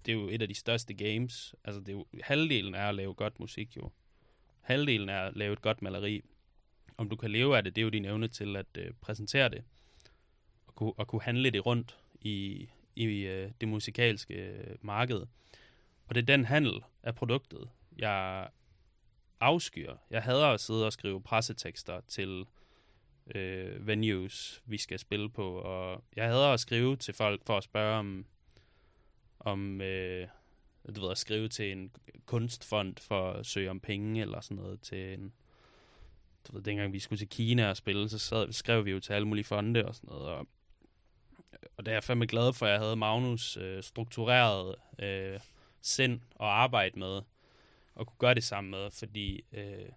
det 0.05 0.11
er 0.11 0.15
jo 0.15 0.29
et 0.29 0.41
af 0.41 0.47
de 0.47 0.53
største 0.53 0.93
games. 0.93 1.55
Altså, 1.63 1.79
det 1.79 1.89
er 1.89 1.93
jo, 1.93 2.05
halvdelen 2.23 2.75
er 2.75 2.89
at 2.89 2.95
lave 2.95 3.13
godt 3.13 3.39
musik, 3.39 3.77
jo. 3.77 3.91
Halvdelen 4.61 5.09
er 5.09 5.21
at 5.21 5.35
lave 5.35 5.53
et 5.53 5.61
godt 5.61 5.81
maleri. 5.81 6.21
Om 6.97 7.09
du 7.09 7.15
kan 7.15 7.31
leve 7.31 7.57
af 7.57 7.63
det, 7.63 7.75
det 7.75 7.81
er 7.81 7.83
jo 7.83 7.89
din 7.89 8.05
evne 8.05 8.27
til 8.27 8.55
at 8.55 8.77
øh, 8.77 8.91
præsentere 9.01 9.49
det. 9.49 9.63
Og 10.67 10.75
kunne, 10.75 10.93
og 10.97 11.07
kunne 11.07 11.21
handle 11.21 11.49
det 11.49 11.65
rundt 11.65 11.97
i, 12.21 12.69
i 12.95 13.05
øh, 13.05 13.51
det 13.61 13.67
musikalske 13.67 14.33
øh, 14.33 14.75
marked. 14.81 15.21
Og 16.07 16.15
det 16.15 16.21
er 16.21 16.25
den 16.25 16.45
handel 16.45 16.83
af 17.03 17.15
produktet, 17.15 17.69
jeg 17.97 18.47
afskyr. 19.41 19.95
Jeg 20.09 20.23
hader 20.23 20.47
at 20.47 20.59
sidde 20.59 20.85
og 20.85 20.93
skrive 20.93 21.21
pressetekster 21.21 22.01
til 22.07 22.45
øh, 23.35 23.87
venues, 23.87 24.63
vi 24.65 24.77
skal 24.77 24.99
spille 24.99 25.29
på, 25.29 25.51
og 25.55 26.03
jeg 26.15 26.27
hader 26.27 26.53
at 26.53 26.59
skrive 26.59 26.95
til 26.95 27.13
folk 27.13 27.45
for 27.45 27.57
at 27.57 27.63
spørge 27.63 27.99
om, 27.99 28.25
om 29.39 29.81
øh, 29.81 30.27
du 30.95 31.01
ved, 31.01 31.11
at 31.11 31.17
skrive 31.17 31.47
til 31.47 31.71
en 31.71 31.91
kunstfond 32.25 32.97
for 32.97 33.31
at 33.31 33.45
søge 33.45 33.69
om 33.69 33.79
penge 33.79 34.21
eller 34.21 34.41
sådan 34.41 34.57
noget 34.57 34.81
til 34.81 35.13
en, 35.13 35.33
du 36.47 36.53
ved, 36.55 36.61
dengang 36.63 36.93
vi 36.93 36.99
skulle 36.99 37.19
til 37.19 37.29
Kina 37.29 37.69
og 37.69 37.77
spille, 37.77 38.09
så 38.09 38.19
sad, 38.19 38.51
skrev 38.51 38.85
vi 38.85 38.91
jo 38.91 38.99
til 38.99 39.13
alle 39.13 39.27
mulige 39.27 39.45
fonde 39.45 39.85
og 39.85 39.95
sådan 39.95 40.07
noget, 40.07 40.27
og, 40.27 40.47
og 41.77 41.85
det 41.85 41.87
er 41.87 41.95
jeg 41.95 42.03
fandme 42.03 42.27
glad 42.27 42.53
for, 42.53 42.65
at 42.65 42.71
jeg 42.71 42.79
havde 42.79 42.95
Magnus 42.95 43.57
øh, 43.57 43.83
struktureret 43.83 44.75
øh, 44.99 45.39
sind 45.81 46.21
og 46.35 46.61
arbejde 46.61 46.99
med, 46.99 47.21
og 48.01 48.07
kunne 48.07 48.17
gøre 48.17 48.33
det 48.33 48.43
sammen 48.43 48.71
med, 48.71 48.91
fordi 48.91 49.43
øh, 49.53 49.89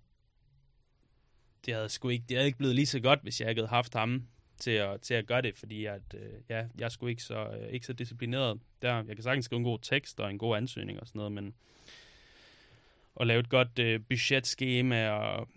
det 1.66 1.74
havde 1.74 1.88
sgu 1.88 2.08
ikke, 2.08 2.24
det 2.28 2.36
havde 2.36 2.46
ikke 2.46 2.58
blevet 2.58 2.74
lige 2.74 2.86
så 2.86 3.00
godt, 3.00 3.20
hvis 3.22 3.40
jeg 3.40 3.48
ikke 3.48 3.60
havde 3.60 3.68
haft 3.68 3.94
ham 3.94 4.26
til 4.58 4.70
at, 4.70 5.00
til 5.00 5.14
at 5.14 5.26
gøre 5.26 5.42
det, 5.42 5.56
fordi 5.56 5.84
at, 5.84 6.02
øh, 6.14 6.32
ja, 6.48 6.56
jeg 6.78 6.84
er 6.84 6.88
sgu 6.88 7.06
ikke 7.06 7.22
så, 7.22 7.46
øh, 7.46 7.68
ikke 7.72 7.86
så 7.86 7.92
disciplineret 7.92 8.60
der. 8.82 8.94
Jeg 8.96 9.16
kan 9.16 9.22
sagtens 9.22 9.44
skrive 9.44 9.58
en 9.58 9.64
god 9.64 9.78
tekst 9.82 10.20
og 10.20 10.30
en 10.30 10.38
god 10.38 10.56
ansøgning 10.56 11.00
og 11.00 11.06
sådan 11.06 11.18
noget, 11.18 11.32
men 11.32 11.54
at 13.20 13.26
lave 13.26 13.40
et 13.40 13.48
godt 13.48 13.78
øh, 13.78 14.00
budgetskema 14.08 15.10
og 15.10 15.48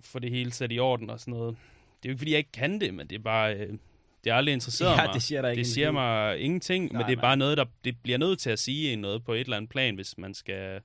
få 0.00 0.18
det 0.18 0.30
hele 0.30 0.52
sat 0.52 0.72
i 0.72 0.78
orden 0.78 1.10
og 1.10 1.20
sådan 1.20 1.34
noget. 1.34 1.56
Det 2.02 2.08
er 2.08 2.10
jo 2.10 2.12
ikke, 2.12 2.18
fordi 2.18 2.30
jeg 2.30 2.38
ikke 2.38 2.52
kan 2.52 2.80
det, 2.80 2.94
men 2.94 3.06
det 3.08 3.14
er 3.14 3.22
bare... 3.22 3.54
Øh, 3.54 3.78
det 4.24 4.32
har 4.32 4.38
aldrig 4.38 4.52
interesseret 4.52 4.90
Ja, 4.90 5.04
mig. 5.04 5.14
det 5.14 5.22
siger 5.22 5.42
der 5.42 5.48
ikke 5.48 5.58
det 5.58 5.66
siger 5.66 5.90
mig 5.90 6.38
ingenting, 6.40 6.84
nej, 6.84 6.92
men 6.92 7.06
det 7.06 7.12
er 7.12 7.16
nej. 7.16 7.22
bare 7.22 7.36
noget, 7.36 7.58
der 7.58 7.64
det 7.84 7.96
bliver 8.02 8.18
nødt 8.18 8.38
til 8.38 8.50
at 8.50 8.58
sige 8.58 8.96
noget 8.96 9.24
på 9.24 9.32
et 9.32 9.40
eller 9.40 9.56
andet 9.56 9.70
plan, 9.70 9.94
hvis 9.94 10.18
man 10.18 10.34
skal, 10.34 10.80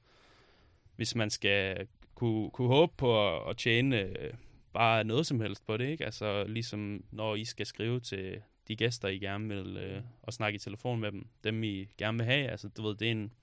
hvis 1.02 1.16
man 1.16 1.30
skal 1.30 1.88
kunne, 2.16 2.52
kunne 2.52 2.68
håbe 2.68 2.94
på 2.98 3.28
at, 3.28 3.50
at 3.50 3.58
tjene 3.58 3.98
øh, 3.98 4.34
bare 4.74 5.04
noget 5.04 5.28
som 5.28 5.40
helst 5.40 5.66
på 5.66 5.78
det, 5.78 5.90
ikke? 5.90 6.06
Altså 6.06 6.44
ligesom 6.48 7.04
når 7.12 7.36
I 7.36 7.46
skal 7.46 7.66
skrive 7.66 8.00
til 8.00 8.42
de 8.68 8.76
gæster, 8.76 9.08
I 9.08 9.20
gerne 9.20 9.48
vil, 9.48 9.78
øh, 9.78 10.02
og 10.22 10.34
snakke 10.34 10.56
i 10.56 10.60
telefon 10.60 11.00
med 11.00 11.12
dem, 11.12 11.28
dem 11.44 11.64
I 11.64 11.88
gerne 11.98 12.18
vil 12.18 12.26
have, 12.26 12.48
altså 12.48 12.70
du 12.70 12.82
ved, 12.82 12.96
det 12.96 13.08
er 13.08 13.12
en, 13.12 13.34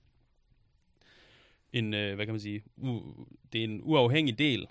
en 1.73 1.93
øh, 1.93 2.15
hvad 2.15 2.25
kan 2.25 2.33
man 2.33 2.39
sige, 2.39 2.63
u, 2.77 3.01
det 3.53 3.59
er 3.59 3.63
en 3.63 3.81
uafhængig 3.83 4.39
del 4.39 4.67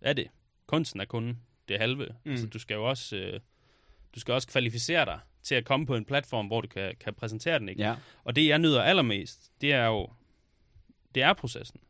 af 0.00 0.16
det. 0.16 0.28
Kunsten 0.66 1.00
er 1.00 1.04
kun 1.04 1.38
det 1.68 1.78
halve. 1.78 2.06
Mm. 2.24 2.30
Altså, 2.30 2.46
du 2.46 2.58
skal 2.58 2.74
jo 2.74 2.88
også, 2.88 3.16
øh, 3.16 3.40
du 4.14 4.20
skal 4.20 4.34
også 4.34 4.48
kvalificere 4.48 5.04
dig 5.04 5.20
til 5.42 5.54
at 5.54 5.64
komme 5.64 5.86
på 5.86 5.96
en 5.96 6.04
platform, 6.04 6.46
hvor 6.46 6.60
du 6.60 6.68
kan, 6.68 6.94
kan 7.00 7.14
præsentere 7.14 7.58
den, 7.58 7.68
ikke? 7.68 7.82
Ja. 7.82 7.96
Og 8.24 8.36
det, 8.36 8.46
jeg 8.46 8.58
nyder 8.58 8.82
allermest, 8.82 9.52
det 9.60 9.72
er 9.72 9.86
jo, 9.86 10.08
det 11.14 11.22
er 11.22 11.32
processen. 11.32 11.80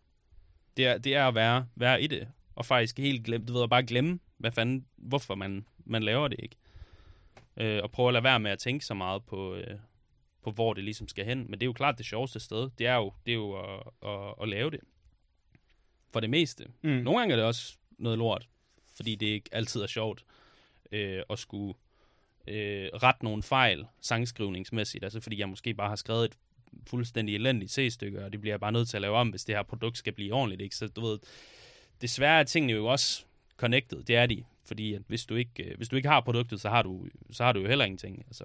Det 0.77 0.87
er, 0.87 0.99
det 0.99 1.15
er 1.15 1.29
at 1.29 1.35
være, 1.35 1.67
være 1.75 2.03
i 2.03 2.07
det, 2.07 2.29
og 2.55 2.67
faktisk 2.67 2.99
helt 2.99 3.25
glemme, 3.25 3.47
du 3.47 3.53
ved, 3.53 3.69
bare 3.69 3.83
glemme, 3.83 4.19
hvad 4.37 4.53
fanden, 4.53 4.87
hvorfor 4.97 5.35
man, 5.35 5.67
man 5.85 6.03
laver 6.03 6.29
det, 6.29 6.41
ikke? 6.43 6.57
Øh, 7.57 7.83
og 7.83 7.91
prøve 7.91 8.09
at 8.09 8.13
lade 8.13 8.25
være 8.25 8.41
med 8.41 8.51
at 8.51 8.59
tænke 8.59 8.85
så 8.85 8.95
meget 8.95 9.25
på, 9.25 9.55
øh, 9.55 9.79
på, 10.43 10.51
hvor 10.51 10.75
det 10.75 10.85
ligesom 10.85 11.09
skal 11.09 11.25
hen. 11.25 11.39
Men 11.39 11.53
det 11.53 11.63
er 11.63 11.67
jo 11.67 11.73
klart 11.73 11.99
det 11.99 12.07
sjoveste 12.07 12.41
sted, 12.41 12.71
det 12.79 12.87
er 12.87 12.95
jo, 12.95 13.13
det 13.27 13.33
er 13.33 13.37
jo 13.37 13.53
at, 13.53 13.83
at, 14.03 14.35
at 14.43 14.49
lave 14.49 14.71
det. 14.71 14.81
For 16.13 16.21
det 16.21 16.31
meste. 16.31 16.67
Mm. 16.83 16.91
Nogle 16.91 17.19
gange 17.19 17.33
er 17.33 17.37
det 17.37 17.47
også 17.47 17.77
noget 17.99 18.19
lort, 18.19 18.49
fordi 18.97 19.15
det 19.15 19.27
ikke 19.27 19.51
altid 19.53 19.83
er 19.83 19.87
sjovt 19.87 20.25
øh, 20.93 21.23
at 21.31 21.39
skulle 21.39 21.75
øh, 22.49 22.89
rette 23.03 23.25
nogle 23.25 23.43
fejl 23.43 23.87
sangskrivningsmæssigt. 24.01 25.05
Altså 25.05 25.21
fordi 25.21 25.39
jeg 25.39 25.49
måske 25.49 25.75
bare 25.75 25.89
har 25.89 25.97
skrevet 25.97 26.25
et 26.25 26.39
fuldstændig 26.87 27.35
elendigt 27.35 27.73
C-stykke, 27.73 28.25
og 28.25 28.33
det 28.33 28.41
bliver 28.41 28.53
jeg 28.53 28.61
bare 28.61 28.73
nødt 28.73 28.89
til 28.89 28.97
at 28.97 29.01
lave 29.01 29.17
om, 29.17 29.29
hvis 29.29 29.45
det 29.45 29.55
her 29.55 29.63
produkt 29.63 29.99
skal 29.99 30.13
blive 30.13 30.33
ordentligt. 30.35 30.61
Ikke? 30.61 30.77
Så 30.77 30.89
du 30.89 31.01
ved, 31.01 31.19
desværre 32.01 32.41
er 32.41 32.45
tingene 32.45 32.73
jo 32.73 32.87
også 32.87 33.25
connected, 33.57 34.03
det 34.03 34.17
er 34.17 34.27
de. 34.27 34.45
Fordi 34.65 34.95
at 34.95 35.03
hvis, 35.07 35.27
du 35.27 35.35
ikke, 35.35 35.65
øh, 35.65 35.77
hvis 35.77 35.89
du 35.89 35.97
ikke 35.97 36.09
har 36.09 36.21
produktet, 36.21 36.61
så 36.61 36.69
har 36.69 36.83
du, 36.83 37.09
så 37.31 37.45
har 37.45 37.53
du 37.53 37.61
jo 37.61 37.69
heller 37.69 37.85
ingenting. 37.85 38.25
Altså, 38.27 38.45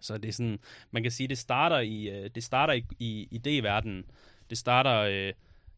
så 0.00 0.18
det 0.18 0.28
er 0.28 0.32
sådan, 0.32 0.58
man 0.90 1.02
kan 1.02 1.12
sige, 1.12 1.28
det 1.28 1.38
starter 1.38 1.78
i, 1.78 2.08
øh, 2.08 2.30
det 2.34 2.44
starter 2.44 2.74
i, 2.74 2.84
i 2.98 3.28
idéverdenen. 3.32 4.10
Det 4.50 4.58
starter, 4.58 4.98
øh, 5.00 5.32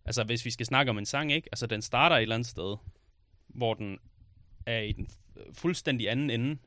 altså 0.04 0.24
hvis 0.24 0.44
vi 0.44 0.50
skal 0.50 0.66
snakke 0.66 0.90
om 0.90 0.98
en 0.98 1.06
sang, 1.06 1.32
ikke? 1.32 1.48
Altså 1.52 1.66
den 1.66 1.82
starter 1.82 2.16
et 2.16 2.22
eller 2.22 2.34
andet 2.34 2.48
sted, 2.48 2.76
hvor 3.48 3.74
den 3.74 3.98
er 4.66 4.80
i 4.80 4.92
den 4.92 5.08
fuldstændig 5.52 6.10
anden 6.10 6.30
ende 6.30 6.58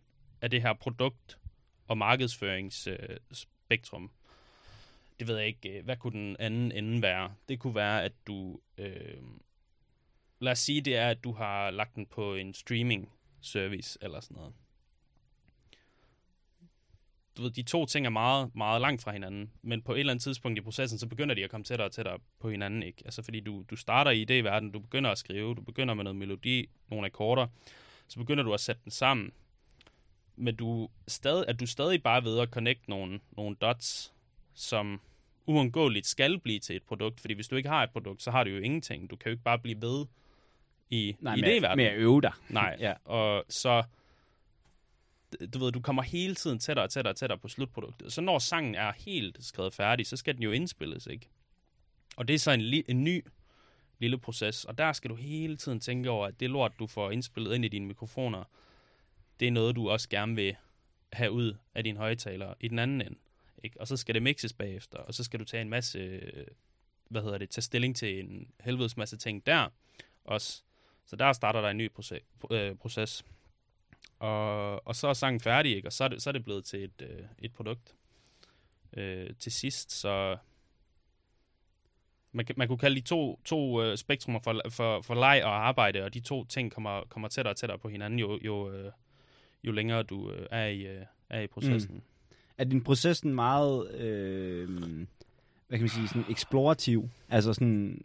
af 0.41 0.49
det 0.49 0.61
her 0.61 0.73
produkt- 0.73 1.37
og 1.87 1.97
markedsføringsspektrum. 1.97 3.09
Øh, 3.09 3.17
spektrum 3.31 4.11
det 5.19 5.27
ved 5.27 5.37
jeg 5.37 5.47
ikke, 5.47 5.77
øh, 5.77 5.85
hvad 5.85 5.97
kunne 5.97 6.19
den 6.19 6.35
anden 6.39 6.71
ende 6.71 7.01
være? 7.01 7.33
Det 7.49 7.59
kunne 7.59 7.75
være, 7.75 8.03
at 8.03 8.11
du, 8.27 8.59
øh, 8.77 9.17
lad 10.39 10.51
os 10.51 10.59
sige, 10.59 10.81
det 10.81 10.95
er, 10.95 11.09
at 11.09 11.23
du 11.23 11.31
har 11.31 11.71
lagt 11.71 11.95
den 11.95 12.05
på 12.05 12.35
en 12.35 12.53
streaming 12.53 13.11
service 13.41 13.99
eller 14.01 14.19
sådan 14.19 14.35
noget. 14.35 14.53
Du 17.37 17.43
ved, 17.43 17.51
de 17.51 17.63
to 17.63 17.85
ting 17.85 18.05
er 18.05 18.09
meget, 18.09 18.55
meget 18.55 18.81
langt 18.81 19.01
fra 19.01 19.11
hinanden, 19.11 19.51
men 19.61 19.81
på 19.81 19.93
et 19.93 19.99
eller 19.99 20.13
andet 20.13 20.23
tidspunkt 20.23 20.57
i 20.57 20.61
processen, 20.61 20.99
så 20.99 21.07
begynder 21.07 21.35
de 21.35 21.43
at 21.43 21.49
komme 21.49 21.63
tættere 21.63 21.87
og 21.87 21.91
tættere 21.91 22.19
på 22.39 22.49
hinanden, 22.49 22.83
ikke? 22.83 23.01
Altså 23.05 23.23
fordi 23.23 23.39
du, 23.39 23.65
du 23.69 23.75
starter 23.75 24.11
i 24.11 24.25
idéverdenen, 24.25 24.71
du 24.71 24.79
begynder 24.79 25.11
at 25.11 25.17
skrive, 25.17 25.55
du 25.55 25.61
begynder 25.61 25.93
med 25.93 26.03
noget 26.03 26.15
melodi, 26.15 26.69
nogle 26.89 27.05
akkorder, 27.05 27.47
så 28.07 28.19
begynder 28.19 28.43
du 28.43 28.53
at 28.53 28.59
sætte 28.59 28.81
den 28.83 28.91
sammen, 28.91 29.31
men 30.35 30.55
du 30.55 30.89
stadig, 31.07 31.45
at 31.47 31.59
du 31.59 31.65
stadig 31.65 32.03
bare 32.03 32.23
ved 32.23 32.39
at 32.39 32.49
connect 32.49 32.87
nogle, 32.87 33.19
nogle 33.31 33.55
dots, 33.55 34.13
som 34.53 35.01
uundgåeligt 35.45 36.07
skal 36.07 36.39
blive 36.39 36.59
til 36.59 36.75
et 36.75 36.83
produkt, 36.83 37.19
fordi 37.21 37.33
hvis 37.33 37.47
du 37.47 37.55
ikke 37.55 37.69
har 37.69 37.83
et 37.83 37.89
produkt, 37.91 38.21
så 38.23 38.31
har 38.31 38.43
du 38.43 38.49
jo 38.49 38.57
ingenting. 38.59 39.09
Du 39.09 39.15
kan 39.15 39.29
jo 39.29 39.31
ikke 39.31 39.43
bare 39.43 39.59
blive 39.59 39.81
ved 39.81 40.05
i 40.89 41.15
Nej, 41.19 41.35
i 41.35 41.41
med, 41.41 41.57
idéverdenen. 41.57 41.75
med 41.75 41.85
at 41.85 41.97
øve 41.97 42.21
dig. 42.21 42.31
Nej, 42.49 42.77
Ja. 42.79 42.93
og 43.05 43.45
så, 43.49 43.83
du 45.53 45.59
ved, 45.59 45.71
du 45.71 45.81
kommer 45.81 46.01
hele 46.01 46.35
tiden 46.35 46.59
tættere 46.59 46.83
og 46.85 46.89
tættere 46.89 47.11
og 47.11 47.15
tættere 47.17 47.39
på 47.39 47.47
slutproduktet. 47.47 48.13
Så 48.13 48.21
når 48.21 48.39
sangen 48.39 48.75
er 48.75 48.91
helt 48.97 49.37
skrevet 49.45 49.73
færdig, 49.73 50.07
så 50.07 50.17
skal 50.17 50.35
den 50.35 50.43
jo 50.43 50.51
indspilles, 50.51 51.07
ikke? 51.07 51.29
Og 52.17 52.27
det 52.27 52.33
er 52.33 52.39
så 52.39 52.51
en, 52.51 52.61
li- 52.73 52.83
en 52.87 53.03
ny 53.03 53.25
lille 53.99 54.17
proces, 54.17 54.65
og 54.65 54.77
der 54.77 54.93
skal 54.93 55.09
du 55.09 55.15
hele 55.15 55.57
tiden 55.57 55.79
tænke 55.79 56.09
over, 56.09 56.27
at 56.27 56.39
det 56.39 56.49
lort, 56.49 56.71
du 56.79 56.87
får 56.87 57.11
indspillet 57.11 57.55
ind 57.55 57.65
i 57.65 57.67
dine 57.67 57.85
mikrofoner, 57.85 58.43
det 59.39 59.47
er 59.47 59.51
noget, 59.51 59.75
du 59.75 59.89
også 59.89 60.09
gerne 60.09 60.35
vil 60.35 60.55
have 61.13 61.31
ud 61.31 61.53
af 61.75 61.83
dine 61.83 61.97
højtalere 61.97 62.55
i 62.59 62.67
den 62.67 62.79
anden 62.79 63.01
ende. 63.01 63.17
Ikke? 63.63 63.81
Og 63.81 63.87
så 63.87 63.97
skal 63.97 64.15
det 64.15 64.23
mixes 64.23 64.53
bagefter, 64.53 64.97
og 64.97 65.13
så 65.13 65.23
skal 65.23 65.39
du 65.39 65.45
tage 65.45 65.61
en 65.61 65.69
masse, 65.69 66.21
hvad 67.09 67.21
hedder 67.21 67.37
det, 67.37 67.49
tage 67.49 67.61
stilling 67.61 67.95
til 67.95 68.19
en 68.19 68.47
helvedes 68.59 68.97
masse 68.97 69.17
ting 69.17 69.45
der 69.45 69.69
også. 70.23 70.63
Så 71.05 71.15
der 71.15 71.33
starter 71.33 71.61
der 71.61 71.69
en 71.69 71.77
ny 71.77 71.91
proces. 71.91 72.21
Øh, 72.51 72.75
proces. 72.75 73.25
Og, 74.19 74.87
og 74.87 74.95
så 74.95 75.07
er 75.07 75.13
sangen 75.13 75.39
færdig, 75.39 75.75
ikke? 75.75 75.87
og 75.87 75.93
så 75.93 76.03
er, 76.03 76.07
det, 76.07 76.21
så 76.21 76.29
er 76.29 76.31
det 76.31 76.43
blevet 76.43 76.65
til 76.65 76.83
et, 76.83 77.01
øh, 77.01 77.25
et 77.39 77.53
produkt 77.53 77.95
øh, 78.93 79.29
til 79.39 79.51
sidst. 79.51 79.91
Så 79.91 80.37
man, 82.31 82.45
man 82.57 82.67
kunne 82.67 82.77
kalde 82.77 82.95
de 82.95 83.01
to, 83.01 83.39
to 83.45 83.83
øh, 83.83 83.97
spektrumer 83.97 84.39
for, 84.39 84.61
for, 84.69 85.01
for 85.01 85.15
leg 85.15 85.41
og 85.43 85.67
arbejde, 85.67 86.03
og 86.03 86.13
de 86.13 86.19
to 86.19 86.45
ting 86.45 86.71
kommer, 86.71 87.03
kommer 87.09 87.27
tættere 87.27 87.53
og 87.53 87.57
tættere 87.57 87.79
på 87.79 87.89
hinanden, 87.89 88.19
jo, 88.19 88.39
jo, 88.41 88.71
øh, 88.71 88.91
jo 89.63 89.71
længere 89.71 90.03
du 90.03 90.31
øh, 90.31 90.47
er, 90.51 90.65
i, 90.65 90.81
øh, 90.81 91.05
er 91.29 91.41
i 91.41 91.47
processen. 91.47 91.95
Mm. 91.95 92.01
Er 92.59 92.63
din 92.63 92.81
proces 92.83 93.17
sådan 93.17 93.33
meget, 93.33 93.91
øh, 93.95 94.69
hvad 95.67 95.77
kan 95.77 95.81
man 95.81 95.89
sige, 95.89 96.07
sådan 96.07 96.25
eksplorativ? 96.29 97.09
Altså 97.29 97.53
sådan, 97.53 98.01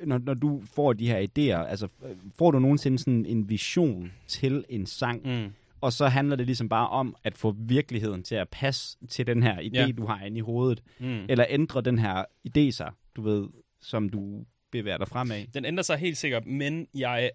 øh, 0.00 0.06
når, 0.06 0.18
når 0.18 0.34
du 0.34 0.62
får 0.74 0.92
de 0.92 1.06
her 1.06 1.18
idéer, 1.22 1.66
altså 1.68 1.88
øh, 2.04 2.16
får 2.38 2.50
du 2.50 2.58
nogensinde 2.58 2.98
sådan 2.98 3.26
en 3.26 3.48
vision 3.48 4.12
til 4.26 4.64
en 4.68 4.86
sang, 4.86 5.22
Mm. 5.44 5.52
og 5.80 5.92
så 5.92 6.06
handler 6.08 6.36
det 6.36 6.46
ligesom 6.46 6.68
bare 6.68 6.88
om 6.88 7.16
at 7.24 7.36
få 7.38 7.54
virkeligheden 7.58 8.22
til 8.22 8.34
at 8.34 8.48
passe 8.48 8.98
til 9.08 9.26
den 9.26 9.42
her 9.42 9.56
idé, 9.60 9.70
Ja. 9.74 9.86
ja. 9.86 9.92
du 9.92 10.06
har 10.06 10.24
inde 10.24 10.38
i 10.38 10.40
hovedet, 10.40 10.82
Mm. 10.98 11.24
eller 11.28 11.46
ændre 11.48 11.80
den 11.80 11.98
her 11.98 12.24
idé 12.48 12.70
sig, 12.70 12.92
du 13.16 13.22
ved, 13.22 13.48
som 13.80 14.08
du 14.08 14.44
bevæger 14.70 14.98
dig 14.98 15.08
fremad. 15.08 15.46
Den 15.54 15.64
ændrer 15.64 15.82
sig 15.82 15.96
helt 15.98 16.16
sikkert, 16.16 16.46
men 16.46 16.86
jeg 16.94 17.30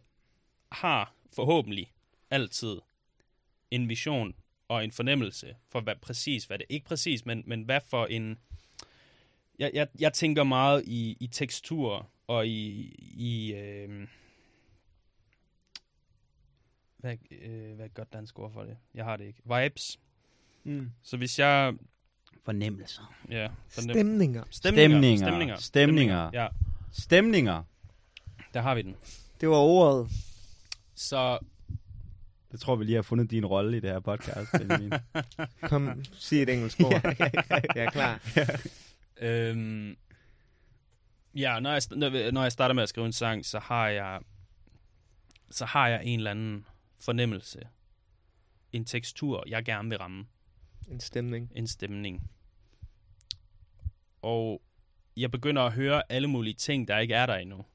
har 0.71 1.13
forhåbentlig 1.35 1.91
altid 2.31 2.75
en 3.71 3.89
vision 3.89 4.33
og 4.69 4.83
en 4.83 4.91
fornemmelse 4.91 5.55
for 5.69 5.81
hvad 5.81 5.95
præcis, 6.01 6.45
hvad 6.45 6.57
det 6.57 6.65
ikke 6.69 6.85
præcis, 6.85 7.25
men, 7.25 7.43
men 7.45 7.61
hvad 7.63 7.79
for 7.89 8.05
en... 8.05 8.37
Jeg, 9.59 9.71
jeg, 9.73 9.87
jeg 9.99 10.13
tænker 10.13 10.43
meget 10.43 10.83
i, 10.87 11.17
i 11.19 11.27
tekstur 11.27 12.09
og 12.27 12.47
i... 12.47 12.81
i 13.01 13.53
øh... 13.53 14.07
hvad, 16.97 17.17
øh, 17.31 17.73
hvad 17.75 17.85
er 17.85 17.85
et 17.85 17.93
godt 17.93 18.13
dansk 18.13 18.39
ord 18.39 18.53
for 18.53 18.63
det? 18.63 18.77
Jeg 18.93 19.05
har 19.05 19.17
det 19.17 19.25
ikke. 19.25 19.41
Vibes. 19.45 19.99
Mm. 20.63 20.91
Så 21.03 21.17
hvis 21.17 21.39
jeg... 21.39 21.73
Fornemmelser. 22.45 23.13
Ja, 23.29 23.47
fornem- 23.69 23.93
Stemninger. 23.93 24.43
Stemninger. 24.51 25.17
Stemninger. 25.17 25.55
Stemninger. 25.55 26.29
Ja, 26.33 26.47
Stemninger. 26.91 27.63
der 28.53 28.61
har 28.61 28.75
vi 28.75 28.81
den. 28.81 28.95
Det 29.41 29.49
var 29.49 29.55
ordet. 29.57 30.09
Så 30.95 31.39
Det 32.51 32.59
tror 32.59 32.75
vi 32.75 32.83
lige 32.83 32.95
har 32.95 33.01
fundet 33.01 33.31
din 33.31 33.45
rolle 33.45 33.77
i 33.77 33.79
det 33.79 33.89
her 33.89 33.99
podcast, 33.99 34.51
Benjamin. 34.51 34.93
Kom, 35.69 36.03
sig 36.13 36.41
et 36.41 36.49
engelsk 36.49 36.79
ord. 36.79 37.03
jeg 37.75 37.85
er 37.85 37.91
klar. 37.91 38.21
Øhm, 39.21 39.97
ja, 41.35 41.59
når 41.59 41.71
jeg, 41.71 41.81
når 41.91 42.31
når 42.31 42.41
jeg 42.41 42.51
starter 42.51 42.75
med 42.75 42.83
at 42.83 42.89
skrive 42.89 43.05
en 43.05 43.13
sang, 43.13 43.45
så 43.45 43.59
har 43.59 43.87
jeg 43.87 44.19
så 45.51 45.65
har 45.65 45.87
jeg 45.87 46.01
en 46.05 46.19
eller 46.19 46.31
anden 46.31 46.65
fornemmelse, 46.99 47.59
en 48.71 48.85
tekstur, 48.85 49.43
jeg 49.47 49.65
gerne 49.65 49.89
vil 49.89 49.97
ramme, 49.97 50.25
En 50.87 50.99
stemning. 50.99 51.51
en 51.55 51.67
stemning. 51.67 52.29
Og 54.21 54.61
jeg 55.17 55.31
begynder 55.31 55.61
at 55.61 55.73
høre 55.73 56.03
alle 56.09 56.27
mulige 56.27 56.53
ting, 56.53 56.87
der 56.87 56.97
ikke 56.97 57.13
er 57.13 57.25
der 57.25 57.35
endnu, 57.35 57.65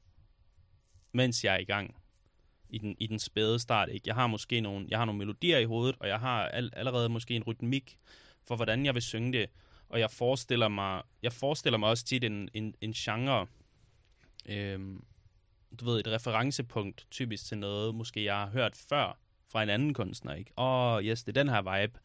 mens 1.11 1.43
jeg 1.43 1.53
er 1.53 1.59
i 1.59 1.63
gang 1.63 1.95
i 2.75 2.77
den, 2.77 2.95
i 2.99 3.07
den 3.07 3.19
spæde 3.19 3.59
start. 3.59 3.89
Ikke? 3.89 4.03
Jeg 4.07 4.15
har 4.15 4.27
måske 4.27 4.61
nogle, 4.61 4.85
jeg 4.89 4.97
har 4.97 5.05
nogle 5.05 5.17
melodier 5.17 5.57
i 5.57 5.65
hovedet, 5.65 5.95
og 5.99 6.07
jeg 6.07 6.19
har 6.19 6.45
al, 6.45 6.69
allerede 6.73 7.09
måske 7.09 7.35
en 7.35 7.43
rytmik 7.43 7.97
for, 8.47 8.55
hvordan 8.55 8.85
jeg 8.85 8.93
vil 8.93 9.01
synge 9.01 9.33
det. 9.33 9.49
Og 9.89 9.99
jeg 9.99 10.11
forestiller 10.11 10.67
mig, 10.67 11.01
jeg 11.23 11.33
forestiller 11.33 11.77
mig 11.77 11.89
også 11.89 12.05
tit 12.05 12.23
en, 12.23 12.49
en, 12.53 12.75
en 12.81 12.93
genre, 12.93 13.47
øhm, 14.45 15.03
du 15.79 15.85
ved, 15.85 15.99
et 15.99 16.07
referencepunkt 16.07 17.07
typisk 17.11 17.45
til 17.45 17.57
noget, 17.57 17.95
måske 17.95 18.23
jeg 18.23 18.35
har 18.35 18.49
hørt 18.49 18.75
før 18.89 19.17
fra 19.51 19.63
en 19.63 19.69
anden 19.69 19.93
kunstner. 19.93 20.33
Ikke? 20.33 20.51
Åh, 20.57 20.93
oh, 20.93 21.03
yes, 21.03 21.23
det 21.23 21.37
er 21.37 21.43
den 21.43 21.53
her 21.53 21.61
vibe, 21.61 21.99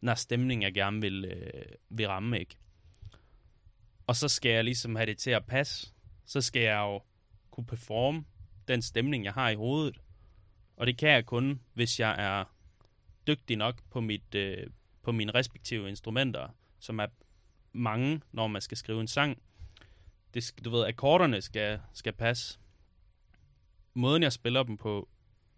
den 0.00 0.08
her 0.08 0.14
stemning, 0.14 0.62
jeg 0.62 0.74
gerne 0.74 1.00
vil, 1.00 1.24
øh, 1.24 1.62
vil 1.88 2.06
ramme. 2.08 2.40
Ikke? 2.40 2.56
Og 4.06 4.16
så 4.16 4.28
skal 4.28 4.50
jeg 4.50 4.64
ligesom 4.64 4.96
have 4.96 5.06
det 5.06 5.18
til 5.18 5.30
at 5.30 5.46
passe. 5.46 5.92
Så 6.26 6.40
skal 6.40 6.62
jeg 6.62 6.78
jo 6.78 7.02
kunne 7.50 7.66
performe 7.66 8.24
den 8.68 8.82
stemning, 8.82 9.24
jeg 9.24 9.32
har 9.32 9.48
i 9.48 9.54
hovedet. 9.54 10.00
Og 10.76 10.86
det 10.86 10.98
kan 10.98 11.08
jeg 11.08 11.26
kun, 11.26 11.60
hvis 11.74 12.00
jeg 12.00 12.14
er 12.18 12.44
dygtig 13.26 13.56
nok 13.56 13.82
på, 13.90 14.00
mit, 14.00 14.34
øh, 14.34 14.66
på 15.02 15.12
mine 15.12 15.32
respektive 15.34 15.88
instrumenter, 15.88 16.48
som 16.78 16.98
er 16.98 17.06
mange, 17.72 18.20
når 18.32 18.46
man 18.46 18.62
skal 18.62 18.76
skrive 18.76 19.00
en 19.00 19.08
sang. 19.08 19.42
Det, 20.34 20.54
du 20.64 20.70
ved, 20.70 20.84
akkorderne 20.86 21.42
skal, 21.42 21.80
skal 21.92 22.12
passe. 22.12 22.58
Måden, 23.94 24.22
jeg 24.22 24.32
spiller 24.32 24.62
dem 24.62 24.76
på, 24.76 25.08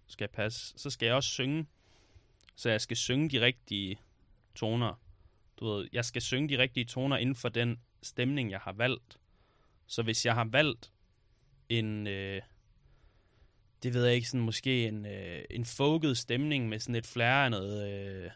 skal 0.06 0.28
passe. 0.28 0.78
Så 0.78 0.90
skal 0.90 1.06
jeg 1.06 1.14
også 1.14 1.30
synge. 1.30 1.66
Så 2.54 2.70
jeg 2.70 2.80
skal 2.80 2.96
synge 2.96 3.30
de 3.30 3.40
rigtige 3.40 4.00
toner. 4.54 5.00
Du 5.60 5.66
ved, 5.66 5.88
jeg 5.92 6.04
skal 6.04 6.22
synge 6.22 6.48
de 6.48 6.58
rigtige 6.58 6.84
toner 6.84 7.16
inden 7.16 7.36
for 7.36 7.48
den 7.48 7.80
stemning, 8.02 8.50
jeg 8.50 8.60
har 8.60 8.72
valgt. 8.72 9.18
Så 9.86 10.02
hvis 10.02 10.26
jeg 10.26 10.34
har 10.34 10.44
valgt 10.44 10.92
en, 11.68 12.06
øh, 12.06 12.42
det 13.82 13.94
ved 13.94 14.04
jeg 14.04 14.14
ikke, 14.14 14.28
sådan 14.28 14.44
måske 14.44 14.88
en, 14.88 15.06
øh, 15.06 15.44
en 15.50 15.64
folket 15.64 16.18
stemning 16.18 16.68
med 16.68 16.78
sådan 16.78 16.94
et 16.94 17.06
flair 17.06 17.44
af 17.44 17.50
noget, 17.50 17.92
øh, 17.92 18.30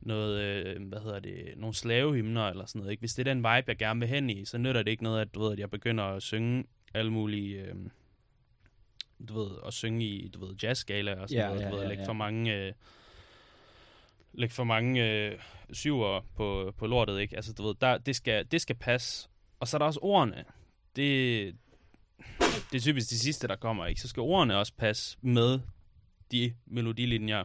noget 0.00 0.40
øh, 0.40 0.88
hvad 0.88 1.00
hedder 1.00 1.20
det, 1.20 1.54
nogle 1.56 1.74
slavehymner 1.74 2.48
eller 2.48 2.66
sådan 2.66 2.78
noget. 2.78 2.90
Ikke? 2.90 3.00
Hvis 3.00 3.14
det 3.14 3.28
er 3.28 3.34
den 3.34 3.38
vibe, 3.38 3.64
jeg 3.68 3.76
gerne 3.76 4.00
vil 4.00 4.08
hen 4.08 4.30
i, 4.30 4.44
så 4.44 4.58
nytter 4.58 4.82
det 4.82 4.90
ikke 4.90 5.02
noget, 5.02 5.20
at, 5.20 5.34
du 5.34 5.40
ved, 5.42 5.52
at 5.52 5.58
jeg 5.58 5.70
begynder 5.70 6.04
at 6.04 6.22
synge 6.22 6.64
alle 6.94 7.12
mulige, 7.12 7.60
øh, 7.60 7.74
du 9.28 9.34
ved, 9.40 9.50
at 9.66 9.72
synge 9.72 10.06
i, 10.06 10.28
du 10.28 10.46
ved, 10.46 10.54
jazzskala 10.62 11.14
og 11.14 11.28
sådan 11.28 11.42
Ja, 11.42 11.48
noget, 11.48 11.60
ja, 11.60 11.66
du 11.66 11.70
ved, 11.70 11.78
ja, 11.78 11.82
at 11.82 11.88
lægge 11.88 12.02
ja. 12.02 12.08
for 12.08 12.12
mange, 12.12 12.56
øh, 12.56 12.72
lægge 14.32 14.54
for 14.54 14.64
mange 14.64 15.10
øh, 15.10 15.38
syver 15.72 16.20
på, 16.36 16.74
på 16.76 16.86
lortet, 16.86 17.20
ikke? 17.20 17.36
Altså, 17.36 17.52
du 17.52 17.62
ved, 17.62 17.74
der, 17.80 17.98
det, 17.98 18.16
skal, 18.16 18.46
det 18.46 18.60
skal 18.60 18.76
passe. 18.76 19.28
Og 19.60 19.68
så 19.68 19.76
er 19.76 19.78
der 19.78 19.86
også 19.86 20.00
ordene. 20.02 20.44
Det, 20.96 21.56
det 22.72 22.78
er 22.78 22.80
typisk 22.82 23.10
de 23.10 23.18
sidste, 23.18 23.48
der 23.48 23.56
kommer, 23.56 23.86
ikke? 23.86 24.00
Så 24.00 24.08
skal 24.08 24.20
ordene 24.20 24.56
også 24.56 24.72
passe 24.78 25.18
med 25.22 25.60
de 26.32 26.54
melodilinjer, 26.66 27.44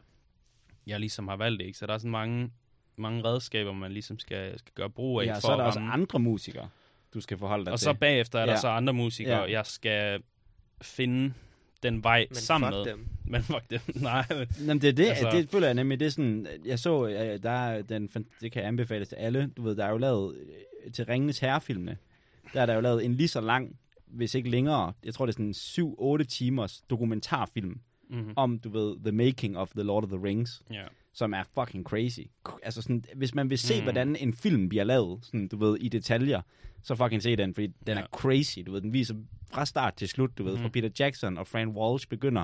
jeg 0.88 1.00
ligesom 1.00 1.28
har 1.28 1.36
valgt, 1.36 1.62
ikke? 1.62 1.78
Så 1.78 1.86
der 1.86 1.94
er 1.94 1.98
sådan 1.98 2.12
mange, 2.12 2.52
mange 2.98 3.24
redskaber, 3.24 3.74
man 3.74 3.92
ligesom 3.92 4.20
skal, 4.20 4.60
skal 4.60 4.72
gøre 4.76 4.90
brug 4.90 5.22
af. 5.22 5.26
ja, 5.26 5.34
for 5.36 5.40
så 5.42 5.48
er 5.52 5.56
der 5.56 5.64
at 5.64 5.68
også 5.68 5.80
andre 5.80 6.20
musikere, 6.20 6.70
du 7.14 7.22
skal 7.22 7.38
forholde 7.38 7.66
dig 7.66 7.74
Og 7.74 7.80
til. 7.80 7.84
så 7.84 7.94
bagefter 7.94 8.40
er 8.40 8.46
der 8.46 8.54
Ja. 8.54 8.60
så 8.60 8.68
andre 8.68 8.94
musikere, 8.94 9.42
Ja. 9.44 9.52
jeg 9.52 9.66
skal 9.66 10.22
finde 10.82 11.34
den 11.84 12.04
vej 12.04 12.26
Men 12.30 12.36
sammen 12.36 12.74
fuck 12.74 12.86
med. 12.86 12.92
dem. 12.94 13.08
Men 13.26 13.44
fuck 13.44 13.70
dem. 13.70 13.80
Nej, 14.02 14.26
men, 14.30 14.48
Jamen, 14.60 14.82
det 14.82 14.90
er 14.90 14.94
det, 14.94 15.06
Altså- 15.10 15.30
det 15.32 15.50
føler 15.50 15.68
jeg 15.68 15.74
nemlig, 15.74 16.00
det 16.00 16.06
er 16.06 16.10
sådan, 16.10 16.48
jeg 16.66 16.80
så, 16.80 17.08
øh, 17.08 17.44
der 17.44 17.50
er 17.50 17.82
den, 17.82 18.08
det 18.42 18.52
kan 18.52 18.64
anbefales 18.64 19.08
til 19.10 19.16
alle, 19.16 19.52
du 19.58 19.62
ved, 19.62 19.76
der 19.76 19.86
er 19.86 19.90
jo 19.92 19.98
lavet, 19.98 20.36
øh, 20.86 20.92
til 20.92 21.06
Ringenes 21.06 21.40
Herrefilmene, 21.40 21.98
der 22.54 22.62
er 22.62 22.66
der 22.66 22.74
jo 22.74 22.82
lavet 22.82 23.06
en 23.06 23.16
lige 23.16 23.28
så 23.28 23.42
lang, 23.42 23.80
hvis 24.16 24.36
ikke 24.36 24.50
længere, 24.50 24.94
jeg 25.04 25.14
tror 25.14 25.26
det 25.26 25.34
er 25.40 25.52
sådan 25.54 26.20
7-8 26.22 26.24
timers 26.24 26.82
dokumentarfilm, 26.90 27.80
mm-hmm. 28.10 28.34
om, 28.36 28.60
du 28.60 28.70
ved, 28.70 28.96
The 29.04 29.12
Making 29.12 29.58
of 29.58 29.72
The 29.72 29.84
Lord 29.84 30.04
of 30.04 30.10
the 30.10 30.24
Rings, 30.24 30.64
ja. 30.72 30.84
som 31.14 31.34
er 31.34 31.44
fucking 31.60 31.84
crazy. 31.86 32.20
Altså 32.64 32.82
sådan, 32.82 33.04
hvis 33.16 33.36
man 33.36 33.50
vil 33.50 33.58
se, 33.58 33.74
Mm. 33.74 33.80
mm. 33.80 33.84
hvordan 33.84 34.16
en 34.16 34.34
film 34.34 34.70
bliver 34.70 34.84
lavet, 34.84 35.26
sådan, 35.26 35.48
du 35.48 35.58
ved, 35.58 35.78
i 35.78 35.90
detaljer, 35.90 36.42
så 36.84 36.96
fucking 36.96 37.24
se 37.24 37.36
den, 37.36 37.54
fordi 37.54 37.68
den 37.68 37.98
Ja. 37.98 38.02
er 38.04 38.08
crazy, 38.12 38.60
du 38.66 38.72
ved, 38.72 38.82
den 38.82 38.94
viser 38.94 39.16
fra 39.52 39.66
start 39.66 39.94
til 39.96 40.08
slut, 40.08 40.38
du 40.38 40.44
ved, 40.44 40.54
Mhm. 40.54 40.62
fra 40.62 40.70
Peter 40.70 40.90
Jackson 41.00 41.38
og 41.38 41.48
Frank 41.48 41.76
Walsh 41.78 42.08
begynder 42.08 42.44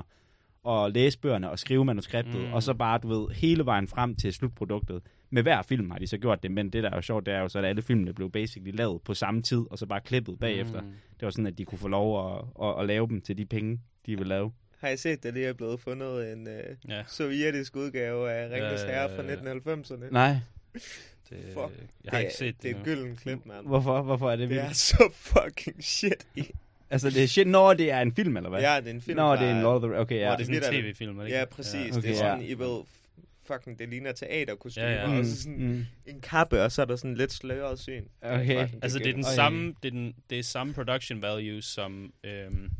at 0.68 0.92
læse 0.92 1.18
bøgerne 1.18 1.50
og 1.50 1.58
skrive 1.58 1.84
manuskriptet, 1.84 2.40
Mm. 2.40 2.52
og 2.52 2.62
så 2.62 2.74
bare, 2.74 2.98
du 2.98 3.08
ved, 3.08 3.34
hele 3.34 3.64
vejen 3.66 3.88
frem 3.88 4.14
til 4.16 4.32
slutproduktet. 4.32 5.02
Med 5.30 5.42
hver 5.42 5.62
film 5.62 5.90
har 5.90 5.98
de 5.98 6.06
så 6.06 6.18
gjort 6.18 6.42
det, 6.42 6.50
men 6.50 6.70
det 6.70 6.82
der 6.82 6.90
er 6.90 6.96
jo 6.96 7.02
sjovt, 7.02 7.26
det 7.26 7.34
er 7.34 7.38
jo 7.40 7.48
så, 7.48 7.58
at 7.58 7.64
alle 7.64 7.82
filmene 7.82 8.12
blev 8.14 8.30
basically 8.30 8.76
lavet 8.76 9.02
på 9.02 9.14
samme 9.14 9.42
tid, 9.42 9.62
og 9.70 9.78
så 9.78 9.86
bare 9.86 10.00
klippet 10.00 10.38
bagefter. 10.38 10.80
Mm. 10.80 10.86
Det 11.20 11.22
var 11.26 11.30
sådan, 11.30 11.46
at 11.46 11.58
de 11.58 11.64
kunne 11.64 11.78
få 11.78 11.88
lov 11.88 12.32
at, 12.36 12.44
at, 12.68 12.80
at 12.80 12.86
lave 12.86 13.08
dem 13.08 13.20
til 13.20 13.38
de 13.38 13.46
penge, 13.46 13.80
de 14.06 14.18
vil 14.18 14.26
lave. 14.26 14.52
Har 14.78 14.88
I 14.88 14.96
set, 14.96 15.24
at 15.26 15.34
det 15.34 15.46
er 15.46 15.52
blevet 15.52 15.80
fundet 15.80 16.32
en 16.32 16.48
øh, 16.48 16.62
Ja, 16.88 17.02
sovjetisk 17.06 17.76
udgave 17.76 18.30
af 18.32 18.50
Ringens 18.50 18.82
Ja, 18.82 18.86
Herre 18.86 19.10
fra 19.16 19.22
ja. 19.22 19.34
1990'erne? 19.34 20.12
Nej, 20.12 20.36
det, 21.30 21.38
Fuck. 21.54 21.56
jeg 22.04 22.10
har 22.10 22.18
det, 22.18 22.20
ikke 22.24 22.34
set 22.34 22.54
det. 22.54 22.62
det 22.62 22.70
er 22.70 22.76
et 22.78 22.84
gylden 22.84 23.16
klip, 23.16 23.38
mand. 23.46 23.66
hvorfor, 23.66 24.02
hvorfor 24.02 24.26
er 24.30 24.36
det 24.36 24.40
Det 24.40 24.48
vildt? 24.48 24.62
er 24.62 24.72
så 24.72 25.10
fucking 25.14 25.84
shit. 25.84 26.26
Altså, 26.92 27.10
det 27.10 27.22
er 27.22 27.26
shit, 27.26 27.46
når 27.46 27.74
det 27.74 27.90
er 27.90 28.00
en 28.00 28.14
film, 28.14 28.36
eller 28.36 28.50
hvad? 28.50 28.60
Ja, 28.60 28.76
det 28.80 28.86
er 28.86 28.90
en 28.90 29.00
film 29.00 29.16
Nå, 29.16 29.22
fra- 29.22 29.42
det 29.42 29.50
er 29.50 29.56
en 29.56 29.62
Lord 29.62 29.84
of 29.84 29.90
the... 29.90 29.98
Okay, 30.00 30.16
ja. 30.16 30.26
hvor 30.28 30.36
Det 30.36 30.48
er 30.48 30.52
det 30.54 30.64
sådan 30.64 30.74
en 30.78 30.82
tv-film, 30.84 31.18
er 31.18 31.22
det 31.22 31.28
ikke? 31.28 31.38
Ja, 31.38 31.44
præcis. 31.44 31.96
Okay, 31.96 32.02
det 32.08 32.10
er 32.10 32.16
sådan, 32.16 32.40
ja. 32.40 32.46
I 32.48 32.58
ved, 32.58 32.82
fucking, 33.44 33.78
det 33.78 33.88
ligner 33.88 34.12
teaterkostymer. 34.12 34.86
Ja, 34.88 34.94
ja. 34.94 35.04
Og 35.04 35.10
Mm, 35.16 35.24
så 35.24 35.42
sådan 35.42 35.58
mm. 35.58 35.84
en 36.06 36.20
kappe, 36.20 36.62
og 36.62 36.72
så 36.72 36.82
er 36.82 36.86
der 36.86 36.96
sådan 36.96 37.14
lidt 37.14 37.32
sløret 37.32 37.78
syn. 37.78 38.04
Okay. 38.22 38.60
Fucking 38.62 38.82
Altså, 38.84 38.98
det 38.98 39.06
er 39.06 39.12
den 39.12 39.24
samme, 39.24 39.74
det 39.82 39.88
er, 39.88 39.90
den, 39.90 40.14
det 40.30 40.38
er 40.38 40.42
samme 40.42 40.74
production 40.74 41.22
value 41.22 41.62
som, 41.62 42.12
øhm, 42.24 42.70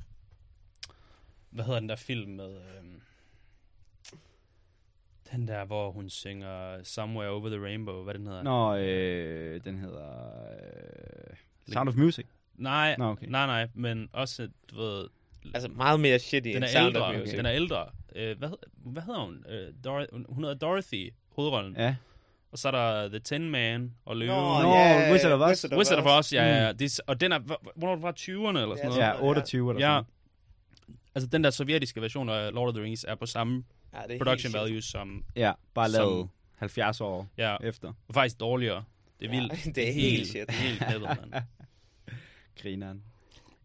hvad 1.51 1.65
hedder 1.65 1.81
den 1.81 1.89
der 1.89 1.97
film 1.97 2.31
med, 2.31 2.51
øhm, 2.51 3.01
den 5.33 5.49
der, 5.49 5.65
hvor 5.65 5.91
hun 5.91 6.11
synger 6.11 6.79
Somewhere 6.83 7.29
Over 7.31 7.49
the 7.49 7.65
Rainbow, 7.65 8.05
hvad 8.05 8.15
den 8.15 8.27
hedder? 8.27 8.43
Nå, 8.43 8.77
øh, 8.77 9.65
den 9.65 9.79
hedder... 9.79 10.09
Øh, 10.53 11.37
Sound 11.73 11.89
of 11.89 11.95
Music. 11.97 12.27
Nej, 12.63 12.95
Nå, 12.99 13.05
okay. 13.05 13.27
nej, 13.29 13.47
nej, 13.47 13.69
men 13.75 14.09
også, 14.13 14.49
du 14.71 14.77
ved, 14.77 15.07
Altså 15.55 15.69
meget 15.69 16.01
mere 16.01 16.19
shitty 16.19 16.49
den 16.49 16.57
end 16.57 16.65
er 16.65 16.69
Sound 16.69 16.87
ældre, 16.87 17.07
of 17.07 17.15
Music. 17.19 17.37
den 17.37 17.47
er 17.47 17.53
ældre. 17.53 17.87
Øh, 18.17 18.39
hvad, 18.39 18.49
hvad 18.77 19.03
hedder 19.03 19.21
hun? 19.21 19.45
Øh, 19.49 19.69
Dor- 19.87 20.33
hun 20.33 20.45
hedder 20.45 20.59
Dorothy, 20.59 21.13
hovedrollen. 21.37 21.75
Ja. 21.79 21.95
Og 22.53 22.59
så 22.59 22.69
er 22.69 22.73
der 22.73 23.09
The 23.09 23.19
Tin 23.19 23.51
Man 23.51 23.95
og 24.05 24.17
Løve. 24.17 24.31
Nå, 24.33 24.63
Nå, 24.63 24.75
ja, 24.75 25.13
Wizard 25.13 25.33
of 25.33 25.41
Oz. 25.51 25.65
Wizard 25.77 25.99
of 25.99 26.19
Oz. 26.19 26.33
Ja, 26.33 26.45
ja. 26.45 26.65
ja. 26.67 26.73
Det 26.73 27.01
og 27.07 27.21
den 27.21 27.33
er, 27.33 27.39
hv- 27.39 27.73
hvornår 27.77 27.91
er 27.93 27.95
det 27.95 28.03
fra 28.03 28.13
20'erne 28.19 28.59
eller 28.63 28.77
sådan 28.77 28.91
Ja, 28.93 28.97
noget? 28.97 28.99
Ja, 29.01 29.23
28 29.23 29.71
eller 29.71 29.89
Ja. 29.95 30.03
sådan 30.77 30.97
Altså 31.15 31.29
den 31.29 31.45
der 31.45 31.51
sovjetiske 31.51 32.01
version 32.03 32.29
af 32.29 32.53
Lord 32.53 32.69
of 32.69 32.75
the 32.75 32.83
Rings 32.85 33.05
er 33.09 33.15
på 33.15 33.27
samme 33.27 33.65
Ja, 33.93 33.99
er 33.99 34.19
production 34.19 34.29
helt 34.29 34.43
shit. 34.43 34.55
value 34.55 34.83
som, 34.83 35.25
Ja, 35.37 35.53
bare 35.75 35.91
lavet 35.91 36.29
70 36.57 37.01
år 37.01 37.29
ja, 37.39 37.57
efter. 37.63 37.93
og 38.09 38.15
faktisk 38.15 38.41
dårligere. 38.41 38.85
Det 39.21 39.31
er 39.31 39.35
Ja, 39.35 39.41
vildt. 39.41 39.65
det 39.77 39.89
er 39.89 39.93
helt 39.93 40.27
shit. 40.29 40.47
Det 40.47 40.55
er 40.57 40.63
helt 40.63 40.79
knæppet, 40.81 41.09
mand. 41.09 41.43
Grineren. 42.63 43.03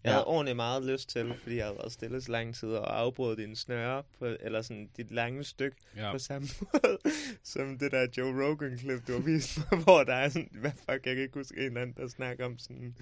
Jeg 0.03 0.11
havde 0.13 0.23
Ja. 0.27 0.29
ordentligt 0.29 0.55
meget 0.55 0.83
lyst 0.85 1.09
til, 1.09 1.33
fordi 1.43 1.55
jeg 1.55 1.65
havde 1.65 1.77
været 1.77 1.91
stille 1.91 2.21
så 2.21 2.31
lang 2.31 2.55
tid, 2.55 2.69
og 2.69 2.99
afbrudt 2.99 3.37
din 3.39 3.55
snøre, 3.55 4.03
på, 4.19 4.25
eller 4.39 4.61
sådan 4.61 4.89
dit 4.97 5.11
lange 5.11 5.43
stykke, 5.43 5.77
Ja. 5.95 6.11
på 6.11 6.19
samme 6.19 6.47
måde, 6.61 6.97
som 7.43 7.77
det 7.79 7.91
der 7.91 8.07
Joe 8.17 8.45
Rogan-klip, 8.47 9.07
du 9.07 9.11
har 9.13 9.19
vist 9.19 9.57
mig, 9.71 9.79
hvor 9.83 10.03
der 10.03 10.13
er 10.13 10.29
sådan, 10.29 10.49
hvad 10.51 10.71
fuck, 10.71 11.05
jeg 11.05 11.15
kan 11.15 11.17
ikke 11.17 11.33
huske 11.39 11.57
en 11.57 11.63
eller 11.65 11.81
anden, 11.81 11.95
der 11.97 12.07
snakker 12.07 12.45
om 12.45 12.57
sådan 12.57 12.95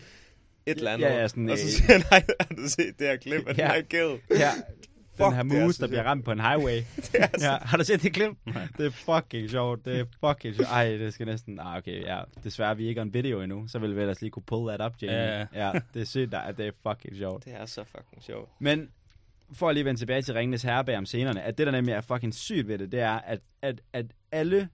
et 0.66 0.78
eller 0.78 0.92
andet. 0.92 1.06
Ja, 1.08 1.14
ja, 1.22 1.28
sådan, 1.28 1.50
og 1.50 1.58
så 1.58 1.72
siger 1.72 1.92
han, 1.92 2.04
nej, 2.12 2.24
har 2.40 2.56
du 2.56 2.68
set 2.70 3.00
det 3.00 3.08
her 3.08 3.16
klip 3.18 3.48
af 3.48 3.58
Ja. 3.58 3.64
den 3.64 3.72
her 3.72 3.82
kill? 3.82 4.20
Ja, 4.40 4.52
den 5.18 5.34
her 5.34 5.40
er 5.40 5.44
mus, 5.44 5.76
så 5.76 5.82
der 5.82 5.88
bliver 5.88 6.04
ramt 6.04 6.26
på 6.26 6.32
en 6.32 6.40
highway. 6.40 6.78
Det 7.12 7.22
er 7.22 7.28
så 7.38 7.46
Ja, 7.46 7.58
har 7.62 7.78
du 7.78 7.84
set 7.84 8.04
det 8.04 8.14
klip? 8.14 8.32
Det 8.78 8.86
er 8.86 8.90
fucking 8.90 9.50
sjovt. 9.50 9.86
Det 9.86 10.00
er 10.00 10.06
fucking 10.20 10.56
sjovt. 10.56 10.70
Ej, 10.70 10.90
det 10.90 11.14
skal 11.14 11.26
næsten... 11.26 11.60
Ah, 11.60 11.78
okay, 11.78 12.02
ja. 12.02 12.20
Desværre 12.44 12.70
er 12.70 12.74
vi 12.74 12.88
ikke 12.88 13.02
on 13.02 13.14
video 13.14 13.42
endnu, 13.42 13.68
så 13.68 13.80
vil 13.80 13.96
vi 13.96 14.02
ellers 14.02 14.22
lige 14.22 14.32
kunne 14.32 14.44
pull 14.44 14.68
that 14.68 14.86
up, 14.86 15.02
Jamie. 15.02 15.18
Ja, 15.18 15.46
ja 15.54 15.72
det 15.94 16.02
er 16.02 16.06
sygt, 16.06 16.34
at 16.34 16.58
det 16.58 16.68
er 16.68 16.72
fucking 16.90 17.18
sjovt. 17.18 17.46
Det 17.46 17.54
er 17.56 17.66
så 17.66 17.84
fucking 17.84 18.24
sjovt. 18.24 18.50
Men 18.60 18.90
for 19.54 19.70
at 19.70 19.76
lige 19.76 19.86
vende 19.86 20.02
tilbage 20.02 20.22
til 20.22 20.34
Ringenes 20.34 20.64
Herrebær 20.64 20.98
om 20.98 21.06
scenerne, 21.06 21.42
at 21.42 21.58
det 21.58 21.68
der 21.68 21.72
nemlig 21.72 21.94
er 21.94 22.02
fucking 22.02 22.34
sygt 22.34 22.68
ved 22.68 22.78
det, 22.78 22.92
det 22.92 23.00
er, 23.00 23.20
at, 23.20 23.40
at, 23.62 23.82
at 23.94 24.06
alle 24.32 24.70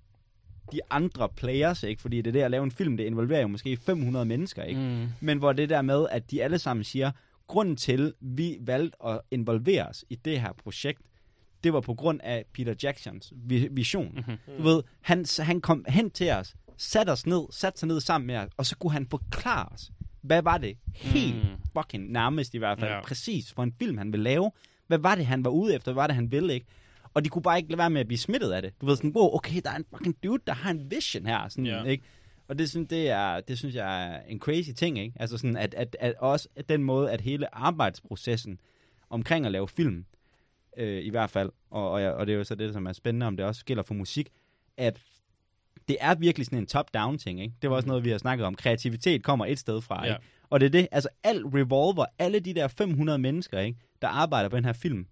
de 0.71 0.79
andre 0.89 1.29
players, 1.29 1.83
ikke? 1.83 2.01
fordi 2.01 2.17
det 2.17 2.27
er 2.27 2.31
det 2.31 2.41
at 2.41 2.51
lave 2.51 2.63
en 2.63 2.71
film, 2.71 2.97
det 2.97 3.03
involverer 3.03 3.41
jo 3.41 3.47
måske 3.47 3.77
500 3.77 4.25
mennesker, 4.25 4.63
ikke? 4.63 4.81
Mm. 4.81 5.07
men 5.19 5.37
hvor 5.37 5.53
det 5.53 5.69
der 5.69 5.81
med, 5.81 6.05
at 6.11 6.31
de 6.31 6.43
alle 6.43 6.59
sammen 6.59 6.83
siger, 6.83 7.11
grunden 7.51 7.75
til, 7.75 8.13
vi 8.21 8.57
valgte 8.61 9.05
at 9.05 9.21
involvere 9.31 9.87
os 9.87 10.05
i 10.09 10.15
det 10.15 10.41
her 10.41 10.53
projekt, 10.63 11.01
det 11.63 11.73
var 11.73 11.81
på 11.81 11.93
grund 11.93 12.19
af 12.23 12.45
Peter 12.53 12.73
Jacksons 12.83 13.33
vi- 13.35 13.67
vision. 13.71 14.13
Mhm. 14.27 14.37
Du 14.57 14.63
ved, 14.63 14.83
han, 15.01 15.25
han 15.39 15.61
kom 15.61 15.85
hen 15.87 16.11
til 16.11 16.31
os, 16.31 16.55
satte 16.77 17.09
os 17.09 17.25
ned, 17.25 17.41
satte 17.51 17.79
sig 17.79 17.87
ned 17.87 17.99
sammen 17.99 18.27
med 18.27 18.35
os, 18.35 18.49
og 18.57 18.65
så 18.65 18.75
kunne 18.77 18.91
han 18.93 19.07
forklare 19.09 19.65
os, 19.73 19.91
hvad 20.21 20.41
var 20.41 20.57
det 20.57 20.77
helt 20.95 21.35
Mm. 21.35 21.49
fucking 21.77 22.11
nærmest 22.11 22.53
i 22.53 22.57
hvert 22.57 22.79
fald, 22.79 22.91
Ja. 22.91 23.01
præcis 23.01 23.53
for 23.53 23.63
en 23.63 23.73
film, 23.79 23.97
han 23.97 24.11
ville 24.11 24.23
lave. 24.23 24.51
Hvad 24.87 24.97
var 24.97 25.15
det, 25.15 25.25
han 25.25 25.43
var 25.45 25.51
ude 25.51 25.75
efter? 25.75 25.91
Hvad 25.93 26.01
var 26.01 26.07
det, 26.07 26.15
han 26.15 26.31
ville, 26.31 26.53
ikke? 26.53 26.65
Og 27.13 27.23
de 27.25 27.29
kunne 27.29 27.41
bare 27.41 27.57
ikke 27.57 27.69
lade 27.69 27.77
være 27.77 27.89
med 27.89 28.01
at 28.01 28.07
blive 28.07 28.17
smittet 28.17 28.51
af 28.51 28.61
det. 28.61 28.73
Du 28.81 28.85
ved 28.85 28.95
sådan, 28.95 29.11
wow, 29.15 29.35
okay, 29.35 29.61
der 29.63 29.71
er 29.71 29.75
en 29.75 29.85
fucking 29.95 30.15
dude, 30.23 30.41
der 30.47 30.53
har 30.53 30.71
en 30.71 30.91
vision 30.91 31.25
her. 31.25 31.47
Sådan, 31.49 31.65
Ja. 31.65 31.83
ikke? 31.83 32.03
Og 32.51 32.59
det, 32.59 32.69
synes, 32.69 32.87
det, 32.89 33.09
er, 33.09 33.39
det 33.39 33.57
synes 33.57 33.75
jeg 33.75 34.07
er 34.07 34.21
en 34.27 34.39
crazy 34.39 34.69
ting, 34.71 34.99
ikke? 34.99 35.13
Altså 35.19 35.37
sådan, 35.37 35.57
at, 35.57 35.73
at, 35.73 35.95
at 35.99 36.13
også 36.17 36.47
at 36.55 36.69
den 36.69 36.83
måde, 36.83 37.11
at 37.11 37.21
hele 37.21 37.55
arbejdsprocessen 37.55 38.59
omkring 39.09 39.45
at 39.45 39.51
lave 39.51 39.67
film, 39.67 40.05
øh, 40.77 41.03
i 41.03 41.09
hvert 41.09 41.29
fald, 41.29 41.49
og, 41.69 41.91
og, 41.91 42.01
og 42.01 42.27
det 42.27 42.33
er 42.33 42.37
jo 42.37 42.43
så 42.43 42.55
det, 42.55 42.73
som 42.73 42.85
er 42.85 42.93
spændende, 42.93 43.25
om 43.25 43.37
det 43.37 43.45
også 43.45 43.65
gælder 43.65 43.83
for 43.83 43.93
musik, 43.93 44.29
at 44.77 45.01
det 45.87 45.97
er 45.99 46.15
virkelig 46.15 46.45
sådan 46.45 46.57
en 46.59 46.65
top-down 46.65 47.17
ting, 47.17 47.41
ikke? 47.41 47.53
Det 47.61 47.69
var 47.69 47.75
også 47.75 47.87
noget, 47.87 48.05
vi 48.05 48.09
har 48.09 48.17
snakket 48.17 48.45
om. 48.45 48.55
Kreativitet 48.55 49.23
kommer 49.23 49.45
et 49.45 49.59
sted 49.59 49.81
fra, 49.81 50.05
Ja. 50.05 50.13
ikke? 50.13 50.25
Og 50.49 50.59
det 50.59 50.65
er 50.65 50.69
det, 50.69 50.87
altså 50.91 51.09
al 51.23 51.43
Revolver, 51.45 52.05
alle 52.19 52.39
de 52.39 52.53
der 52.53 52.67
500 52.67 53.19
mennesker, 53.19 53.59
ikke, 53.59 53.79
der 54.01 54.07
arbejder 54.07 54.49
på 54.49 54.55
den 54.55 54.65
her 54.65 54.73
film, 54.73 55.05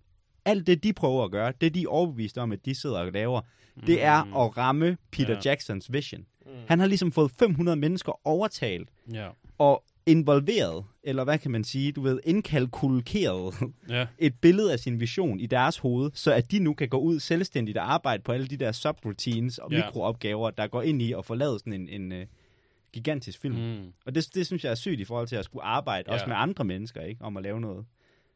alt 0.46 0.68
det, 0.68 0.84
de 0.84 0.94
prøver 0.94 1.24
at 1.26 1.32
gøre, 1.32 1.54
det 1.62 1.76
de 1.76 1.84
er 1.84 1.88
overbevist 1.88 2.38
om, 2.38 2.52
at 2.52 2.66
de 2.66 2.76
sidder 2.76 3.00
og 3.00 3.12
laver, 3.12 3.42
det 3.88 4.04
er 4.04 4.36
at 4.46 4.58
ramme 4.58 4.98
Peter 5.12 5.34
Ja. 5.34 5.40
Jacksons 5.46 5.94
vision. 5.94 6.26
Han 6.68 6.80
har 6.80 6.88
ligesom 6.88 7.12
fået 7.12 7.32
500 7.32 7.76
mennesker 7.78 8.28
overtalt 8.28 8.90
Ja. 9.14 9.30
og 9.58 9.84
involveret, 10.06 10.86
eller 11.04 11.24
hvad 11.24 11.38
kan 11.38 11.52
man 11.52 11.64
sige, 11.64 11.92
du 11.92 12.02
ved, 12.02 12.20
indkalkuleret 12.26 13.54
Ja. 13.90 14.08
et 14.18 14.34
billede 14.42 14.74
af 14.74 14.80
sin 14.80 15.00
vision 15.00 15.40
i 15.40 15.46
deres 15.46 15.78
hoved, 15.78 16.12
så 16.14 16.34
at 16.34 16.52
de 16.52 16.60
nu 16.60 16.74
kan 16.74 16.90
gå 16.90 16.98
ud 16.98 17.20
selvstændigt 17.20 17.78
og 17.78 17.94
arbejde 17.94 18.24
på 18.24 18.32
alle 18.32 18.48
de 18.48 18.58
der 18.58 18.72
subroutines 18.72 19.58
og 19.58 19.72
Ja. 19.72 19.78
mikroopgaver, 19.86 20.50
der 20.52 20.68
går 20.68 20.82
ind 20.82 21.02
i 21.02 21.14
at 21.14 21.26
få 21.26 21.36
lavet 21.36 21.60
sådan 21.60 21.74
en, 21.74 21.90
en 21.90 22.12
uh, 22.22 22.28
gigantisk 22.94 23.40
film. 23.40 23.56
Mm. 23.56 23.94
Og 24.06 24.16
det, 24.16 24.28
det 24.36 24.46
synes 24.46 24.64
jeg 24.64 24.72
er 24.72 24.76
sygt 24.76 25.00
i 25.00 25.06
forhold 25.06 25.28
til 25.28 25.36
at 25.36 25.46
skulle 25.46 25.64
arbejde 25.64 26.04
Ja. 26.08 26.14
også 26.14 26.26
med 26.28 26.36
andre 26.36 26.64
mennesker, 26.64 27.02
ikke, 27.02 27.22
om 27.26 27.38
at 27.38 27.44
lave 27.44 27.62
noget. 27.62 27.86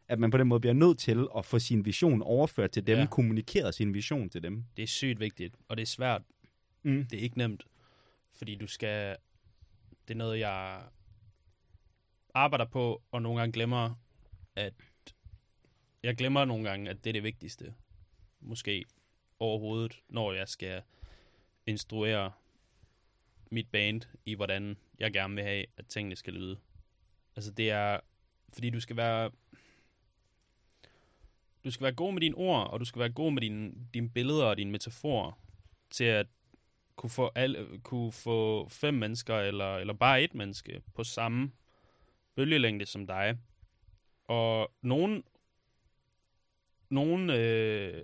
At 0.08 0.20
man 0.20 0.32
på 0.32 0.38
den 0.38 0.48
måde 0.48 0.60
bliver 0.60 0.74
nødt 0.74 0.98
til 1.00 1.28
at 1.38 1.46
få 1.46 1.60
sin 1.60 1.86
vision 1.86 2.22
overført 2.22 2.72
til 2.72 2.88
dem, 2.88 2.98
Ja. 2.98 3.06
kommunikeret 3.06 3.76
sin 3.76 3.94
vision 3.94 4.30
til 4.30 4.44
dem. 4.44 4.64
Det 4.78 4.84
er 4.84 4.88
sygt 4.88 5.20
vigtigt, 5.20 5.56
og 5.70 5.78
det 5.78 5.82
er 5.84 5.88
svært. 5.88 6.22
Mm. 6.84 7.06
Det 7.12 7.20
er 7.20 7.24
ikke 7.24 7.38
nemt, 7.38 7.64
fordi 8.44 8.56
du 8.56 8.68
skal... 8.68 9.18
Det 10.08 10.14
er 10.14 10.18
noget, 10.18 10.40
jeg 10.40 10.84
arbejder 12.34 12.66
på, 12.66 13.04
og 13.12 13.22
nogle 13.22 13.40
gange 13.40 13.54
glemmer, 13.54 13.96
at... 14.56 14.74
Jeg 16.04 16.18
glemmer 16.18 16.46
nogle 16.46 16.70
gange, 16.70 16.90
at 16.90 17.04
det 17.04 17.10
er 17.10 17.14
det 17.14 17.24
vigtigste. 17.24 17.74
Måske 18.40 18.86
overhovedet, 19.40 20.02
når 20.10 20.34
jeg 20.34 20.48
skal 20.48 20.82
instruere 21.66 22.32
mit 23.52 23.68
band 23.72 24.02
i, 24.26 24.34
hvordan 24.34 24.78
jeg 25.00 25.14
gerne 25.14 25.36
vil 25.36 25.44
have, 25.44 25.66
at 25.78 25.88
tingene 25.88 26.16
skal 26.16 26.34
lyde. 26.34 26.60
Altså 27.36 27.52
det 27.52 27.72
er, 27.72 28.00
fordi 28.54 28.70
du 28.70 28.80
skal 28.80 28.96
være, 28.96 29.32
du 31.64 31.72
skal 31.72 31.84
være 31.84 31.96
god 31.96 32.14
med 32.14 32.22
dine 32.22 32.36
ord, 32.36 32.70
og 32.70 32.80
du 32.80 32.86
skal 32.86 33.00
være 33.00 33.12
god 33.12 33.32
med 33.32 33.42
dine, 33.42 33.74
dine 33.94 34.10
billeder 34.10 34.46
og 34.46 34.58
dine 34.58 34.72
metaforer, 34.72 35.32
til 35.90 36.04
at 36.04 36.28
kunne 36.96 37.10
få, 37.10 37.32
al, 37.36 37.80
kunne 37.84 38.12
få 38.12 38.70
fem 38.70 38.94
mennesker, 38.94 39.40
eller, 39.40 39.78
eller 39.78 39.94
bare 39.94 40.24
et 40.24 40.36
menneske, 40.36 40.82
på 40.96 41.04
samme 41.04 41.52
bølgelængde 42.36 42.86
som 42.86 43.08
dig. 43.08 43.38
Og 44.24 44.72
nogen, 44.82 45.24
nogen 46.90 47.30
øh, 47.30 48.04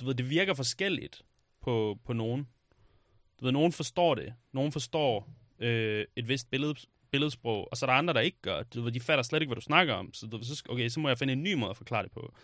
du 0.00 0.04
ved, 0.04 0.14
det 0.14 0.30
virker 0.30 0.54
forskelligt 0.54 1.22
på, 1.60 1.98
på 2.04 2.12
nogen. 2.12 2.48
Du 3.40 3.44
ved, 3.44 3.52
nogen 3.52 3.72
forstår 3.72 4.14
det. 4.14 4.34
Nogen 4.52 4.72
forstår 4.72 5.28
øh, 5.58 6.06
et 6.16 6.28
vist 6.28 6.50
billede, 6.50 6.74
billedsprog, 7.10 7.68
og 7.70 7.76
så 7.76 7.86
er 7.86 7.90
der 7.90 7.94
andre, 7.94 8.14
der 8.14 8.20
ikke 8.20 8.40
gør. 8.42 8.62
Du 8.62 8.82
ved, 8.82 8.92
de 8.92 9.00
fatter 9.00 9.22
slet 9.22 9.42
ikke, 9.42 9.48
hvad 9.48 9.56
du 9.56 9.60
snakker 9.60 9.94
om. 9.94 10.14
Så, 10.14 10.26
du, 10.26 10.42
så, 10.42 10.62
okay, 10.68 10.88
så 10.88 11.00
må 11.00 11.08
jeg 11.08 11.18
finde 11.18 11.32
en 11.32 11.42
ny 11.42 11.54
måde 11.54 11.70
at 11.70 11.76
forklare 11.76 12.02
det 12.02 12.12
på. 12.12 12.34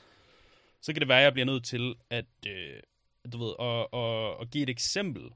Så 0.81 0.92
kan 0.92 1.00
det 1.00 1.09
være, 1.09 1.18
at 1.18 1.24
jeg 1.24 1.33
bliver 1.33 1.46
nødt 1.46 1.64
til 1.64 1.94
at, 2.11 2.26
øh, 2.46 2.81
du 3.33 3.38
ved, 3.38 3.52
at, 3.61 4.00
at, 4.00 4.40
at 4.40 4.50
give 4.50 4.62
et 4.62 4.70
eksempel 4.70 5.31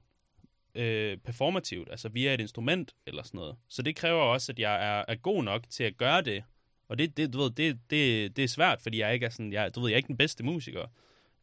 øh, 0.74 1.16
performativt, 1.16 1.90
altså 1.90 2.08
via 2.08 2.34
et 2.34 2.40
instrument 2.40 2.94
eller 3.06 3.22
sådan 3.22 3.38
noget. 3.38 3.56
Så 3.68 3.82
det 3.82 3.96
kræver 3.96 4.22
også, 4.22 4.52
at 4.52 4.58
jeg 4.58 4.74
er, 4.74 5.04
er 5.08 5.14
god 5.14 5.44
nok 5.44 5.64
til 5.70 5.84
at 5.84 5.96
gøre 5.96 6.22
det. 6.22 6.44
Og 6.88 6.98
det, 6.98 7.16
det, 7.16 7.32
du 7.32 7.38
ved, 7.38 7.50
det, 7.50 7.80
det, 7.90 8.36
det 8.36 8.44
er 8.44 8.48
svært, 8.48 8.82
fordi 8.82 8.98
jeg 8.98 9.14
ikke 9.14 9.26
er 9.26 9.30
sådan, 9.30 9.52
jeg, 9.52 9.74
du 9.74 9.80
ved, 9.80 9.88
jeg 9.88 9.94
er 9.94 9.98
ikke 9.98 10.08
den 10.08 10.16
bedste 10.16 10.44
musiker. 10.44 10.86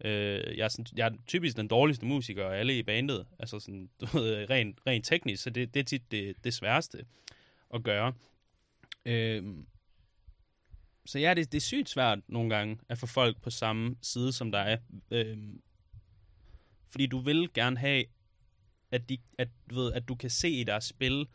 Øh, 0.06 0.58
jeg, 0.58 0.64
er 0.66 0.68
sådan, 0.68 0.86
jeg 0.96 1.08
er 1.08 1.12
typisk 1.28 1.58
den 1.58 1.68
dårligste 1.68 2.06
musiker 2.06 2.50
af 2.50 2.60
alle 2.60 2.78
i 2.78 2.84
bandet, 2.84 3.28
altså 3.40 3.60
sådan, 3.60 3.90
du 4.02 4.06
ved, 4.18 4.50
rent, 4.50 4.80
rent 4.88 5.06
teknisk, 5.06 5.44
så 5.44 5.50
det, 5.50 5.74
det 5.74 5.80
er 5.80 5.84
tit 5.84 6.12
det, 6.12 6.36
det 6.44 6.54
sværeste 6.54 7.06
at 7.74 7.84
gøre. 7.84 8.14
Øh, 9.06 9.44
så 11.06 11.20
ja, 11.20 11.34
det, 11.34 11.52
det 11.52 11.58
er 11.58 11.62
sygt 11.62 11.90
svært 11.90 12.20
nogle 12.28 12.56
gange 12.56 12.78
at 12.90 12.98
få 12.98 13.06
folk 13.06 13.42
på 13.42 13.50
samme 13.50 13.96
side 14.02 14.34
som 14.34 14.52
dig. 14.52 14.80
Øh, 15.12 15.38
fordi 16.92 17.06
du 17.06 17.20
vil 17.20 17.54
gerne 17.54 17.78
have, 17.78 18.04
at, 18.92 19.10
de, 19.10 19.18
at, 19.38 19.48
du 19.70 19.76
ved, 19.76 19.94
at 19.94 20.08
du 20.08 20.16
kan 20.16 20.30
se 20.30 20.50
i 20.50 20.64
deres 20.64 20.84
spil, 20.84 21.28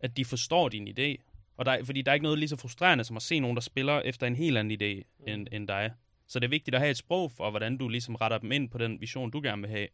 at 0.00 0.16
de 0.16 0.24
forstår 0.24 0.68
din 0.68 0.88
idé. 0.88 1.16
Og 1.56 1.64
der, 1.66 1.72
er- 1.72 1.84
fordi 1.84 2.02
der 2.02 2.10
er 2.12 2.14
ikke 2.14 2.22
noget 2.22 2.38
lige 2.38 2.48
så 2.48 2.56
frustrerende 2.56 3.04
som 3.04 3.16
at 3.16 3.22
se 3.22 3.40
nogen, 3.40 3.56
der 3.56 3.60
spiller 3.60 4.00
efter 4.00 4.26
en 4.26 4.36
helt 4.36 4.58
anden 4.58 4.82
idé 4.82 5.02
end, 5.32 5.46
end 5.52 5.68
dig. 5.68 5.92
Så 6.26 6.40
det 6.40 6.46
er 6.46 6.50
vigtigt 6.50 6.74
at 6.74 6.80
have 6.80 6.90
et 6.90 6.96
sprog 6.96 7.32
for, 7.32 7.50
hvordan 7.50 7.76
du 7.78 7.88
ligesom 7.88 8.14
retter 8.14 8.38
dem 8.38 8.52
ind 8.52 8.68
på 8.70 8.78
den 8.78 9.00
vision, 9.00 9.30
du 9.30 9.40
gerne 9.42 9.62
vil 9.62 9.70
have. 9.70 9.88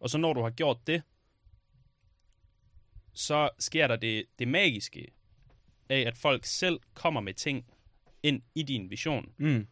Og 0.00 0.10
så 0.10 0.18
når 0.18 0.32
du 0.32 0.42
har 0.42 0.50
gjort 0.50 0.86
det, 0.86 1.02
så 3.12 3.50
sker 3.58 3.86
der 3.86 3.96
det, 3.96 4.24
det 4.38 4.48
magiske 4.48 5.06
af, 5.88 6.00
at 6.00 6.16
folk 6.16 6.44
selv 6.44 6.80
kommer 6.94 7.20
med 7.20 7.34
ting 7.34 7.66
ind 8.22 8.42
i 8.54 8.62
din 8.62 8.90
vision. 8.90 9.32
Mm. 9.38 9.66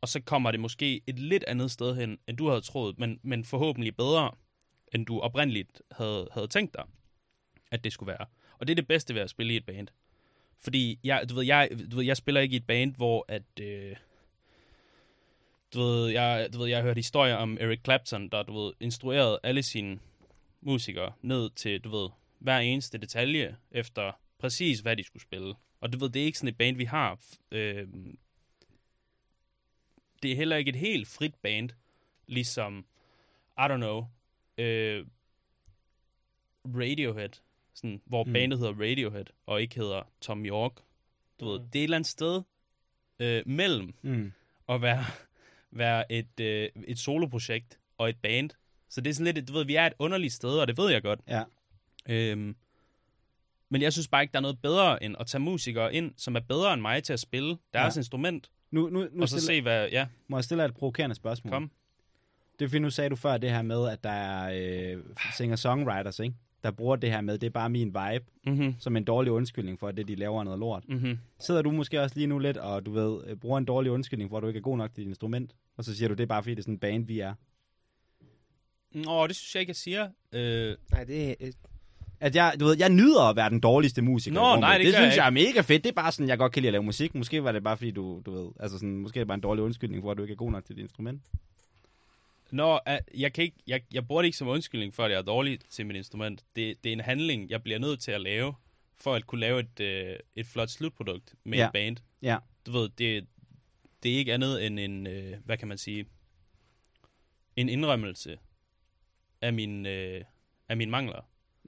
Og 0.00 0.08
så 0.08 0.20
kommer 0.22 0.50
det 0.50 0.60
måske 0.60 1.00
et 1.06 1.18
lidt 1.18 1.44
andet 1.44 1.70
sted 1.70 1.96
hen, 1.96 2.18
end 2.28 2.36
du 2.36 2.48
havde 2.48 2.60
troet, 2.60 2.98
men, 2.98 3.20
men 3.22 3.44
forhåbentlig 3.44 3.96
bedre, 3.96 4.30
end 4.92 5.06
du 5.06 5.20
oprindeligt 5.20 5.82
havde, 5.90 6.28
havde 6.32 6.48
tænkt 6.48 6.74
dig, 6.74 6.84
at 7.70 7.84
det 7.84 7.92
skulle 7.92 8.08
være. 8.08 8.26
Og 8.58 8.66
det 8.66 8.72
er 8.72 8.74
det 8.74 8.88
bedste 8.88 9.14
ved 9.14 9.22
at 9.22 9.30
spille 9.30 9.52
i 9.52 9.56
et 9.56 9.66
band. 9.66 9.88
Fordi 10.58 10.98
jeg, 11.04 11.28
du 11.28 11.34
ved, 11.34 11.44
jeg, 11.44 11.70
du 11.90 11.96
ved, 11.96 12.04
jeg 12.04 12.16
spiller 12.16 12.40
ikke 12.40 12.54
i 12.54 12.56
et 12.56 12.66
band, 12.66 12.96
hvor 12.96 13.24
at... 13.28 13.60
Øh, 13.60 13.96
du 15.74 15.80
ved, 15.80 16.08
jeg, 16.08 16.48
du 16.52 16.58
ved, 16.58 16.66
jeg 16.66 16.78
har 16.78 16.82
hørt 16.82 16.96
historier 16.96 17.34
om 17.34 17.58
Eric 17.60 17.80
Clapton, 17.84 18.28
der 18.28 18.42
du 18.42 18.64
ved, 18.64 18.72
instruerede 18.80 19.40
alle 19.42 19.62
sine 19.62 19.98
musikere 20.60 21.12
ned 21.22 21.50
til, 21.50 21.80
du 21.80 21.88
ved, 21.88 22.08
hver 22.38 22.58
eneste 22.58 22.98
detalje 22.98 23.56
efter 23.70 24.12
præcis, 24.38 24.80
hvad 24.80 24.96
de 24.96 25.04
skulle 25.04 25.22
spille. 25.22 25.54
Og 25.80 25.92
du 25.92 25.98
ved, 25.98 26.10
det 26.10 26.22
er 26.22 26.26
ikke 26.26 26.38
sådan 26.38 26.48
et 26.48 26.58
band, 26.58 26.76
vi 26.76 26.84
har. 26.84 27.18
Øh, 27.50 27.88
det 30.22 30.32
er 30.32 30.36
heller 30.36 30.56
ikke 30.56 30.68
et 30.68 30.76
helt 30.76 31.08
frit 31.08 31.34
band, 31.34 31.70
ligesom, 32.26 32.86
I 33.58 33.62
don't 33.62 33.76
know, 33.76 34.04
øh, 34.58 35.06
Radiohead, 36.64 37.28
sådan, 37.74 38.02
hvor 38.06 38.24
Mm. 38.24 38.32
bandet 38.32 38.58
hedder 38.58 38.72
Radiohead, 38.72 39.24
og 39.46 39.62
ikke 39.62 39.74
hedder 39.76 40.02
Tom 40.20 40.46
York. 40.46 40.72
Du 41.40 41.48
ved, 41.48 41.58
Mm. 41.60 41.66
det 41.68 41.78
er 41.78 41.80
et 41.80 41.84
eller 41.84 41.96
andet 41.96 42.08
sted 42.10 42.42
øh, 43.18 43.42
mellem 43.46 43.94
Mm. 44.02 44.32
at 44.68 44.82
være, 44.82 45.04
være 45.70 46.12
et, 46.12 46.40
øh, 46.40 46.68
et 46.88 46.98
soloprojekt 46.98 47.78
og 47.98 48.08
et 48.08 48.16
band. 48.22 48.50
Så 48.88 49.00
det 49.00 49.10
er 49.10 49.14
sådan 49.14 49.34
lidt, 49.34 49.48
du 49.48 49.52
ved, 49.52 49.64
vi 49.64 49.74
er 49.74 49.86
et 49.86 49.92
underligt 49.98 50.32
sted, 50.32 50.58
og 50.58 50.68
det 50.68 50.78
ved 50.78 50.90
jeg 50.90 51.02
godt. 51.02 51.20
Ja. 51.28 51.42
Øhm, 52.08 52.56
men 53.68 53.82
jeg 53.82 53.92
synes 53.92 54.08
bare 54.08 54.22
ikke, 54.22 54.32
der 54.32 54.38
er 54.38 54.42
noget 54.42 54.62
bedre 54.62 55.02
end 55.04 55.16
at 55.20 55.26
tage 55.26 55.40
musikere 55.42 55.94
ind, 55.94 56.12
som 56.16 56.36
er 56.36 56.40
bedre 56.40 56.72
end 56.74 56.80
mig 56.82 57.04
til 57.04 57.12
at 57.12 57.20
spille 57.20 57.58
deres 57.72 57.96
Ja. 57.96 58.00
instrument, 58.00 58.50
Nu, 58.70 58.88
nu, 58.88 59.08
nu 59.12 59.22
og 59.22 59.28
så 59.28 59.40
stiller, 59.40 59.58
se, 59.58 59.62
hvad... 59.62 59.88
Ja, 59.88 60.06
må 60.28 60.36
jeg 60.36 60.44
stille 60.44 60.64
et 60.64 60.74
provokerende 60.74 61.14
spørgsmål? 61.16 61.50
kom. 61.50 61.70
Det 62.58 62.64
er 62.64 62.68
fordi, 62.68 62.78
nu 62.78 62.90
sagde 62.90 63.10
du 63.10 63.16
før 63.16 63.36
det 63.36 63.50
her 63.50 63.62
med, 63.62 63.88
at 63.88 64.04
der 64.04 64.10
er 64.10 64.52
øh, 64.94 65.02
singer-songwriters, 65.36 66.20
ikke? 66.20 66.34
der 66.62 66.70
bruger 66.70 66.96
det 66.96 67.10
her 67.10 67.20
med, 67.20 67.38
det 67.38 67.46
er 67.46 67.50
bare 67.50 67.70
min 67.70 67.86
vibe, 67.88 68.24
Mm-hmm. 68.46 68.74
som 68.78 68.96
en 68.96 69.04
dårlig 69.04 69.32
undskyldning 69.32 69.80
for, 69.80 69.88
at 69.88 69.96
det, 69.96 70.08
de 70.08 70.14
laver, 70.14 70.40
er 70.40 70.44
noget 70.44 70.58
lort. 70.60 70.84
Mm-hmm. 70.88 71.18
Sidder 71.40 71.62
du 71.62 71.70
måske 71.70 72.00
også 72.02 72.16
lige 72.16 72.26
nu 72.26 72.38
lidt, 72.38 72.56
og 72.56 72.86
du 72.86 72.92
ved, 72.92 73.20
øh, 73.26 73.36
bruger 73.36 73.58
en 73.58 73.64
dårlig 73.64 73.92
undskyldning 73.92 74.30
for, 74.30 74.36
at 74.36 74.42
du 74.42 74.46
ikke 74.48 74.58
er 74.58 74.62
god 74.62 74.76
nok 74.78 74.94
til 74.94 75.02
dit 75.04 75.08
instrument, 75.08 75.52
og 75.76 75.84
så 75.84 75.96
siger 75.96 76.08
du, 76.08 76.14
det 76.14 76.22
er 76.22 76.26
bare 76.26 76.42
fordi, 76.42 76.54
det 76.54 76.58
er 76.58 76.62
sådan 76.62 76.74
en 76.74 76.78
band, 76.78 77.06
vi 77.06 77.20
er. 77.20 77.34
Åh, 79.08 79.28
det 79.28 79.36
synes 79.36 79.54
jeg 79.54 79.60
ikke, 79.60 79.70
jeg 79.70 79.76
siger. 79.76 80.08
Øh, 80.32 80.76
Nej, 80.92 81.04
det 81.04 81.28
er... 81.30 81.34
øh, 81.40 81.52
At 82.20 82.36
jeg, 82.36 82.54
du 82.60 82.64
ved, 82.64 82.76
jeg 82.78 82.88
nyder 82.90 83.22
at 83.30 83.36
være 83.36 83.50
den 83.50 83.60
dårligste 83.60 84.02
musiker. 84.02 84.34
Nå, 84.34 84.60
nej, 84.60 84.78
det 84.78 84.86
det 84.86 84.94
synes 84.94 85.08
jeg 85.08 85.16
jeg 85.16 85.26
er 85.26 85.30
mega 85.30 85.60
fedt. 85.60 85.84
Det 85.84 85.90
er 85.90 85.94
bare 85.94 86.12
sådan, 86.12 86.28
jeg 86.28 86.38
godt 86.38 86.52
kan 86.52 86.62
lide 86.62 86.68
at 86.68 86.72
lave 86.72 86.82
musik. 86.82 87.14
Måske 87.14 87.44
var 87.44 87.52
det 87.52 87.62
bare 87.64 87.76
fordi, 87.76 87.90
du, 87.90 88.22
du 88.26 88.30
ved, 88.30 88.48
altså 88.60 88.78
sådan, 88.78 88.96
måske 88.96 89.20
er 89.20 89.22
det 89.24 89.28
bare 89.28 89.34
en 89.34 89.40
dårlig 89.40 89.64
undskyldning 89.64 90.02
for, 90.02 90.10
at 90.10 90.16
du 90.16 90.22
ikke 90.22 90.32
er 90.32 90.36
god 90.36 90.50
nok 90.50 90.64
til 90.64 90.76
dit 90.76 90.82
instrument. 90.82 91.22
Nå, 92.52 92.78
at 92.86 93.00
jeg, 93.14 93.32
kan 93.32 93.44
ikke, 93.44 93.56
jeg, 93.66 93.80
jeg 93.94 94.06
bruger 94.06 94.22
det 94.22 94.26
ikke 94.26 94.38
som 94.38 94.48
undskyldning 94.48 94.94
for, 94.94 95.04
at 95.04 95.10
jeg 95.10 95.18
er 95.18 95.22
dårlig 95.22 95.58
til 95.70 95.86
mit 95.86 95.96
instrument. 95.96 96.44
Det, 96.56 96.84
det 96.84 96.90
er 96.90 96.92
en 96.92 97.00
handling, 97.00 97.50
jeg 97.50 97.62
bliver 97.62 97.78
nødt 97.78 98.00
til 98.00 98.10
at 98.12 98.20
lave, 98.20 98.54
for 98.96 99.14
at 99.14 99.26
kunne 99.26 99.40
lave 99.40 99.60
et, 99.60 99.80
øh, 99.80 100.16
et 100.36 100.46
flot 100.46 100.68
slutprodukt 100.68 101.34
med 101.44 101.58
Ja. 101.58 101.66
et 101.66 101.72
band. 101.72 101.96
Ja. 102.22 102.38
Du 102.66 102.70
ved, 102.72 102.88
det, 102.88 103.26
det 104.02 104.14
er 104.14 104.16
ikke 104.18 104.34
andet 104.34 104.66
end 104.66 104.80
en, 104.80 105.06
øh, 105.06 105.34
hvad 105.44 105.56
kan 105.56 105.68
man 105.68 105.78
sige, 105.78 106.06
en 107.56 107.68
indrømmelse 107.68 108.38
af 109.42 109.52
min, 109.52 109.86
øh, 109.86 110.24
af 110.68 110.76
mine 110.76 110.90
mangler. 110.90 111.20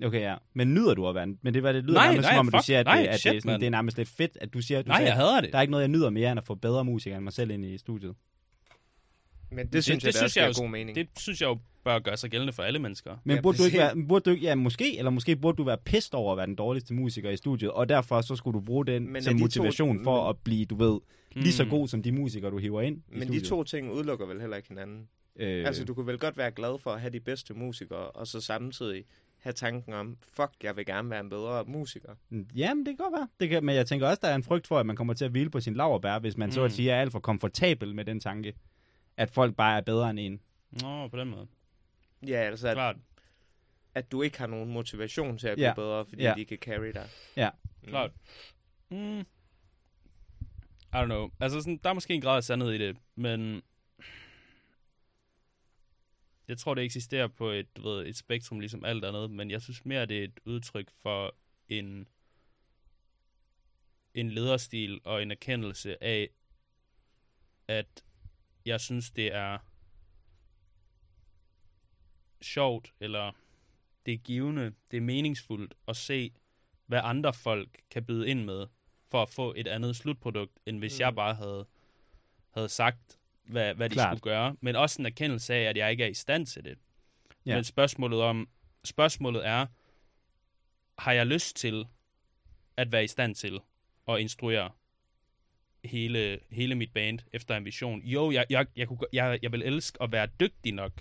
Okay, 0.05 0.21
ja. 0.21 0.37
Men 0.55 0.75
nyder 0.75 0.95
du 0.95 1.09
at 1.09 1.15
være 1.15 1.25
en- 1.25 1.39
Men 1.43 1.55
det 1.55 1.63
var 1.63 1.73
det 1.73 1.85
lyder 1.85 1.95
Nej, 1.95 2.07
nærmest 2.07 2.23
nej, 2.27 2.33
som 2.33 2.39
om, 2.39 2.49
at 2.49 2.53
du 2.53 2.59
fuck, 2.59 2.67
siger, 2.67 2.81
at, 2.81 2.87
nej, 2.87 3.01
det, 3.01 3.07
at 3.09 3.21
shit, 3.21 3.31
det, 3.33 3.37
er 3.37 3.41
sådan, 3.43 3.61
det 3.61 3.67
er 3.67 3.71
nærmest 3.71 3.97
lidt 3.97 4.09
fedt, 4.09 4.39
at 4.41 4.55
du 4.55 4.61
siger, 4.61 4.83
du 4.83 4.89
Nej, 4.89 4.97
sagde, 4.99 5.09
jeg 5.09 5.17
hader 5.17 5.41
det. 5.41 5.53
der 5.53 5.59
er 5.59 5.63
ikke 5.63 5.71
noget, 5.71 5.83
jeg 5.83 5.89
nyder 5.89 6.11
mere, 6.11 6.31
end 6.33 6.39
at 6.39 6.47
få 6.47 6.55
bedre 6.55 6.85
musikere 6.85 7.17
end 7.17 7.25
mig 7.25 7.33
selv 7.33 7.51
ind 7.51 7.65
i 7.65 7.79
studiet. 7.79 8.15
Men 9.51 9.67
det, 9.67 9.73
det 9.73 9.85
synes 9.85 10.05
jeg, 10.05 10.13
det, 10.13 10.19
synes 10.19 10.37
jeg 10.37 10.49
også 10.49 10.61
jo- 10.63 10.65
god 10.67 10.71
mening. 10.71 10.97
Det 10.97 11.09
synes 11.19 11.41
jeg 11.41 11.47
jo 11.49 11.59
bør 11.85 11.99
gøre 11.99 12.17
sig 12.17 12.31
gældende 12.31 12.53
for 12.53 12.63
alle 12.63 12.79
mennesker. 12.79 13.17
Men 13.25 13.37
Ja, 13.37 13.41
burde 13.43 13.59
du 13.59 13.65
ikke 13.65 13.79
præcis. 13.79 13.97
være, 13.97 14.07
burde 14.09 14.25
du 14.25 14.31
ikke, 14.31 14.43
ja, 14.47 14.55
måske, 14.55 14.99
eller 14.99 15.11
måske 15.11 15.37
burde 15.37 15.57
du 15.57 15.63
være 15.65 15.79
pissed 15.85 16.15
over 16.15 16.33
at 16.33 16.37
være 16.37 16.47
den 16.47 16.55
dårligste 16.55 16.95
musiker 16.95 17.31
i 17.31 17.37
studiet, 17.37 17.71
og 17.71 17.89
derfor 17.89 18.21
så 18.21 18.37
skulle 18.37 18.55
du 18.55 18.65
bruge 18.65 18.87
den 18.87 19.13
Men 19.13 19.23
som 19.23 19.35
de 19.35 19.39
to- 19.41 19.45
motivation 19.45 20.05
for 20.05 20.23
men- 20.23 20.31
at 20.31 20.37
blive, 20.45 20.65
du 20.65 20.77
ved, 20.77 21.01
lige 21.33 21.53
så 21.53 21.65
Mm. 21.65 21.71
god 21.71 21.89
som 21.89 22.03
de 22.03 22.13
musikere, 22.13 22.51
du 22.51 22.59
hiver 22.59 22.83
ind 22.83 22.97
i 23.13 23.19
Men 23.19 23.29
de 23.29 23.41
to 23.41 23.65
ting 23.65 23.93
udelukker 23.93 24.27
vel 24.27 24.41
heller 24.41 24.57
ikke 24.57 24.69
hinanden. 24.69 25.09
Øh, 25.37 25.67
Altså, 25.67 25.85
du 25.85 25.95
kunne 25.95 26.07
vel 26.07 26.19
godt 26.19 26.37
være 26.37 26.51
glad 26.51 26.79
for 26.83 26.91
at 26.91 27.01
have 27.01 27.11
de 27.13 27.21
bedste 27.21 27.55
musikere, 27.55 27.99
og 28.11 28.27
så 28.27 28.41
samtidig 28.41 29.05
have 29.39 29.53
tanken 29.53 29.93
om, 29.95 30.17
fuck, 30.33 30.51
jeg 30.63 30.77
vil 30.77 30.87
gerne 30.87 31.11
være 31.11 31.21
en 31.21 31.31
bedre 31.31 31.65
musiker. 31.67 32.13
Jamen, 32.57 32.87
det 32.87 32.97
kan 32.97 33.05
godt 33.05 33.13
være. 33.21 33.29
Det 33.41 33.49
kan, 33.49 33.65
men 33.65 33.75
jeg 33.75 33.87
tænker 33.87 34.07
også, 34.09 34.21
der 34.23 34.29
er 34.29 34.35
en 34.35 34.43
frygt 34.43 34.67
for, 34.67 34.79
at 34.79 34.87
man 34.87 34.97
kommer 34.97 35.15
til 35.15 35.25
at 35.25 35.31
hvile 35.31 35.51
på 35.51 35.61
sin 35.61 35.75
laverbær, 35.75 36.19
hvis 36.19 36.37
man 36.37 36.47
mm. 36.49 36.53
så 36.53 36.63
at 36.65 36.71
Mm. 36.71 36.75
sige 36.75 36.91
er 36.91 37.01
alt 37.01 37.13
for 37.13 37.19
komfortabel 37.21 37.95
med 37.95 38.05
den 38.05 38.21
tanke, 38.21 38.53
at 39.19 39.31
folk 39.31 39.57
bare 39.57 39.77
er 39.77 39.81
bedre 39.81 40.11
end 40.11 40.21
en. 40.21 40.41
Nå, 40.71 41.09
på 41.09 41.17
den 41.17 41.29
måde. 41.29 41.47
Ja, 42.27 42.37
altså, 42.37 42.69
at, 42.69 42.75
Klart, 42.75 42.97
at 43.95 44.13
du 44.13 44.23
ikke 44.23 44.39
har 44.39 44.47
nogen 44.47 44.73
motivation 44.73 45.39
til 45.39 45.49
at 45.49 45.57
blive 45.57 45.69
Ja. 45.69 45.75
bedre, 45.75 46.07
fordi 46.07 46.23
Ja. 46.23 46.35
de 46.37 46.45
kan 46.45 46.59
carry 46.59 46.87
dig. 46.93 47.09
Ja. 47.37 47.51
Mm. 47.83 47.89
klart. 47.89 48.11
Mm. 48.91 49.21
I 49.21 49.25
don't 50.95 51.05
know. 51.05 51.31
Altså, 51.41 51.61
sådan, 51.61 51.81
der 51.85 51.91
er 51.91 51.95
måske 51.95 52.15
en 52.15 52.21
grad 52.21 52.37
af 52.37 52.45
sandhed 52.45 52.73
i 52.73 52.79
det, 52.79 52.97
men 53.15 53.63
jeg 56.49 56.59
tror, 56.59 56.75
det 56.75 56.85
eksisterer 56.85 57.27
på 57.27 57.51
et, 57.51 57.77
du 57.77 57.83
ved, 57.83 58.07
et 58.07 58.17
spektrum, 58.17 58.61
ligesom 58.61 58.85
alt 58.85 59.05
andet, 59.05 59.31
men 59.31 59.51
jeg 59.51 59.63
synes 59.63 59.85
mere, 59.85 60.07
det 60.07 60.19
er 60.19 60.25
et 60.25 60.41
udtryk 60.45 60.91
for 61.03 61.35
en, 61.69 62.09
en 64.15 64.31
lederstil 64.31 65.01
og 65.05 65.23
en 65.23 65.31
erkendelse 65.31 66.05
af, 66.05 66.29
at 67.69 68.05
jeg 68.69 68.81
synes, 68.81 69.11
det 69.11 69.35
er 69.35 69.59
sjovt, 72.43 72.93
eller 73.01 73.33
det 74.07 74.15
er 74.15 74.19
givende, 74.19 74.73
det 74.91 74.97
er 74.97 75.01
meningsfuldt 75.01 75.75
at 75.89 75.97
se, 75.97 76.33
hvad 76.87 77.01
andre 77.05 77.35
folk 77.35 77.81
kan 77.91 78.05
byde 78.05 78.29
ind 78.29 78.45
med, 78.45 78.67
for 79.11 79.23
at 79.23 79.29
få 79.29 79.55
et 79.57 79.69
andet 79.69 79.97
slutprodukt, 79.97 80.59
end 80.67 80.79
hvis 80.79 80.99
Mm. 80.99 81.01
jeg 81.01 81.15
bare 81.15 81.35
havde, 81.35 81.67
havde 82.51 82.69
sagt, 82.69 83.19
hvad, 83.45 83.75
hvad 83.75 83.91
de 83.91 83.95
Klart. 83.95 84.19
skulle 84.19 84.33
gøre. 84.35 84.57
Men 84.61 84.77
også 84.77 85.03
en 85.03 85.07
erkendelse 85.07 85.55
af, 85.55 85.63
at 85.63 85.77
jeg 85.77 85.91
ikke 85.91 86.05
er 86.05 86.09
i 86.09 86.15
stand 86.15 86.47
til 86.47 86.65
det. 86.65 86.79
Ja. 87.47 87.55
Men 87.55 87.65
spørgsmålet, 87.65 88.21
om, 88.21 88.49
spørgsmålet 88.85 89.47
er, 89.47 89.67
har 90.99 91.13
jeg 91.13 91.27
lyst 91.27 91.57
til 91.57 91.87
at 92.77 92.93
være 92.93 93.05
i 93.05 93.07
stand 93.07 93.35
til 93.35 93.61
at 94.09 94.21
instruere 94.21 94.71
hele, 95.89 96.39
hele 96.51 96.75
mit 96.75 96.91
band 96.93 97.19
efter 97.33 97.57
en 97.57 97.65
vision? 97.65 98.01
Jo, 98.05 98.31
jeg, 98.31 98.45
jeg, 98.51 98.67
jeg, 98.77 98.89
kunne, 98.89 98.99
jeg, 99.13 99.39
jeg 99.43 99.53
vil 99.53 99.63
elske 99.63 100.03
at 100.03 100.13
være 100.13 100.29
dygtig 100.41 100.73
nok 100.73 100.93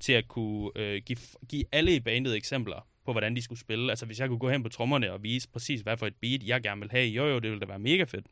til 0.00 0.12
at 0.12 0.28
kunne 0.28 0.70
øh, 0.76 1.02
give, 1.06 1.18
give 1.48 1.64
alle 1.72 1.94
i 1.96 2.00
bandet 2.00 2.36
eksempler 2.36 2.86
på, 3.04 3.12
hvordan 3.12 3.36
de 3.36 3.42
skulle 3.42 3.58
spille. 3.60 3.92
Altså, 3.92 4.06
hvis 4.06 4.20
jeg 4.20 4.28
kunne 4.28 4.38
gå 4.38 4.50
hen 4.50 4.62
på 4.62 4.68
trommerne 4.68 5.12
og 5.12 5.22
vise 5.22 5.48
præcis, 5.48 5.80
hvad 5.80 5.96
for 5.96 6.06
et 6.06 6.14
beat, 6.20 6.42
jeg 6.42 6.62
gerne 6.62 6.80
vil 6.80 6.90
have, 6.90 7.06
jo 7.08 7.26
jo, 7.26 7.34
det 7.34 7.50
ville 7.50 7.60
da 7.60 7.66
være 7.66 7.78
mega 7.78 8.04
fedt. 8.04 8.26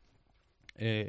Øh, 0.79 1.05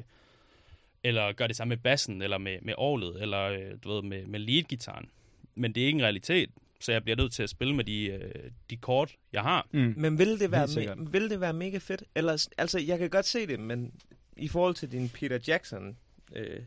eller 1.04 1.32
gøre 1.32 1.48
det 1.48 1.56
samme 1.56 1.68
med 1.68 1.76
bassen, 1.76 2.22
eller 2.22 2.38
med, 2.38 2.58
med 2.62 2.74
orlet, 2.76 3.22
eller 3.22 3.42
øh, 3.42 3.72
du 3.84 3.94
ved, 3.94 4.02
med, 4.02 4.26
med 4.26 4.40
leadgitaren. 4.40 5.08
Men 5.54 5.74
det 5.74 5.82
er 5.82 5.86
ikke 5.86 5.96
en 5.96 6.02
realitet, 6.02 6.50
så 6.80 6.92
jeg 6.92 7.02
bliver 7.02 7.16
nødt 7.16 7.32
til 7.32 7.42
at 7.42 7.50
spille 7.50 7.74
med 7.74 7.84
de, 7.84 8.06
øh, 8.06 8.50
de 8.70 8.76
kort, 8.76 9.14
jeg 9.32 9.42
har. 9.42 9.68
Mm. 9.72 9.94
Men 9.96 10.18
vil 10.18 10.40
det, 10.40 10.50
være 10.50 10.64
me- 10.64 11.10
vil 11.10 11.30
det 11.30 11.40
være 11.40 11.52
mega 11.52 11.78
fedt? 11.78 12.04
Eller, 12.14 12.48
altså, 12.58 12.78
jeg 12.78 12.98
kan 12.98 13.10
godt 13.10 13.26
se 13.26 13.46
det, 13.46 13.60
men 13.60 13.92
i 14.36 14.48
forhold 14.48 14.74
til 14.74 14.92
din 14.92 15.08
Peter 15.08 15.38
Jackson 15.48 15.96
øh, 16.32 16.62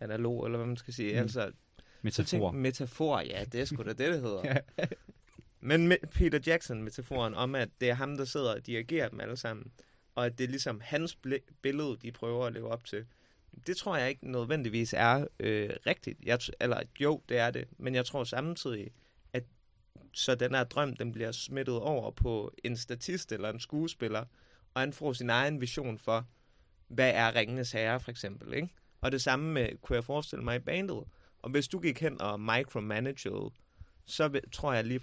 analog, 0.00 0.44
eller 0.46 0.58
hvad 0.58 0.66
man 0.66 0.76
skal 0.76 0.94
sige, 0.94 1.12
Mm. 1.12 1.18
altså, 1.18 1.40
så 2.10 2.24
tænk, 2.24 2.32
Metafor. 2.42 2.50
metafor, 2.50 3.20
ja, 3.20 3.44
det 3.52 3.60
er 3.60 3.64
sgu 3.64 3.82
da 3.82 3.88
det, 3.88 3.98
det 3.98 4.20
hedder. 4.20 4.58
Men 5.60 5.88
med 5.88 5.96
Peter 6.12 6.38
Jackson-metaforen 6.46 7.34
om, 7.34 7.54
at 7.54 7.68
det 7.80 7.90
er 7.90 7.94
ham, 7.94 8.16
der 8.16 8.24
sidder 8.24 8.54
og 8.54 8.66
dirigerer 8.66 9.08
dem 9.08 9.20
alle 9.20 9.36
sammen, 9.36 9.72
og 10.14 10.26
at 10.26 10.38
det 10.38 10.44
er 10.44 10.48
ligesom 10.48 10.80
hans 10.84 11.18
billede, 11.62 11.96
de 12.02 12.12
prøver 12.12 12.46
at 12.46 12.52
leve 12.52 12.68
op 12.68 12.84
til. 12.84 13.06
Det 13.66 13.76
tror 13.76 13.96
jeg 13.96 14.08
ikke 14.08 14.30
nødvendigvis 14.30 14.94
er 14.96 15.26
øh, 15.40 15.70
rigtigt. 15.86 16.18
Jeg 16.22 16.38
eller 16.60 16.82
jo, 17.00 17.22
det 17.28 17.38
er 17.38 17.50
det. 17.50 17.68
Men 17.78 17.94
jeg 17.94 18.06
tror 18.06 18.24
samtidig, 18.24 18.90
at 19.32 19.44
så 20.12 20.34
den 20.34 20.54
her 20.54 20.64
drøm, 20.64 20.96
den 20.96 21.12
bliver 21.12 21.32
smittet 21.32 21.74
over 21.74 22.10
på 22.10 22.52
en 22.64 22.76
statist 22.76 23.32
eller 23.32 23.50
en 23.50 23.60
skuespiller, 23.60 24.24
og 24.74 24.80
han 24.80 24.92
får 24.92 25.12
sin 25.12 25.30
egen 25.30 25.60
vision 25.60 25.98
for, 25.98 26.26
hvad 26.90 27.10
er 27.14 27.34
Ringenes 27.34 27.72
Herre, 27.72 28.00
for 28.00 28.10
eksempel. 28.10 28.54
Ikke? 28.54 28.68
Og 29.00 29.12
det 29.12 29.22
samme 29.22 29.52
med, 29.52 29.68
kunne 29.82 29.96
jeg 29.96 30.04
forestille 30.04 30.44
mig 30.44 30.56
i 30.56 30.58
bandet. 30.58 31.04
Og 31.42 31.50
hvis 31.50 31.68
du 31.68 31.78
gik 31.78 32.00
hen 32.00 32.20
og 32.20 32.40
micromanagede, 32.40 33.50
så 34.06 34.40
tror 34.52 34.72
jeg 34.72 34.84
lige 34.84 35.00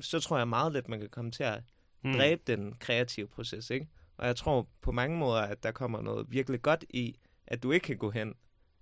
så 0.00 0.20
tror 0.20 0.38
jeg 0.38 0.48
meget 0.48 0.72
let, 0.72 0.88
man 0.88 1.00
kan 1.00 1.08
komme 1.08 1.30
til 1.30 1.42
at 1.42 1.62
Hmm. 2.02 2.12
dræbe 2.12 2.42
den 2.46 2.74
kreative 2.80 3.26
proces, 3.26 3.70
ikke? 3.70 3.88
Og 4.16 4.26
jeg 4.26 4.36
tror 4.36 4.68
på 4.80 4.92
mange 4.92 5.18
måder, 5.18 5.40
at 5.40 5.62
der 5.62 5.72
kommer 5.72 6.02
noget 6.02 6.26
virkelig 6.30 6.62
godt 6.62 6.84
i, 6.90 7.18
at 7.46 7.62
du 7.62 7.72
ikke 7.72 7.84
kan 7.84 7.96
gå 7.96 8.10
hen 8.10 8.34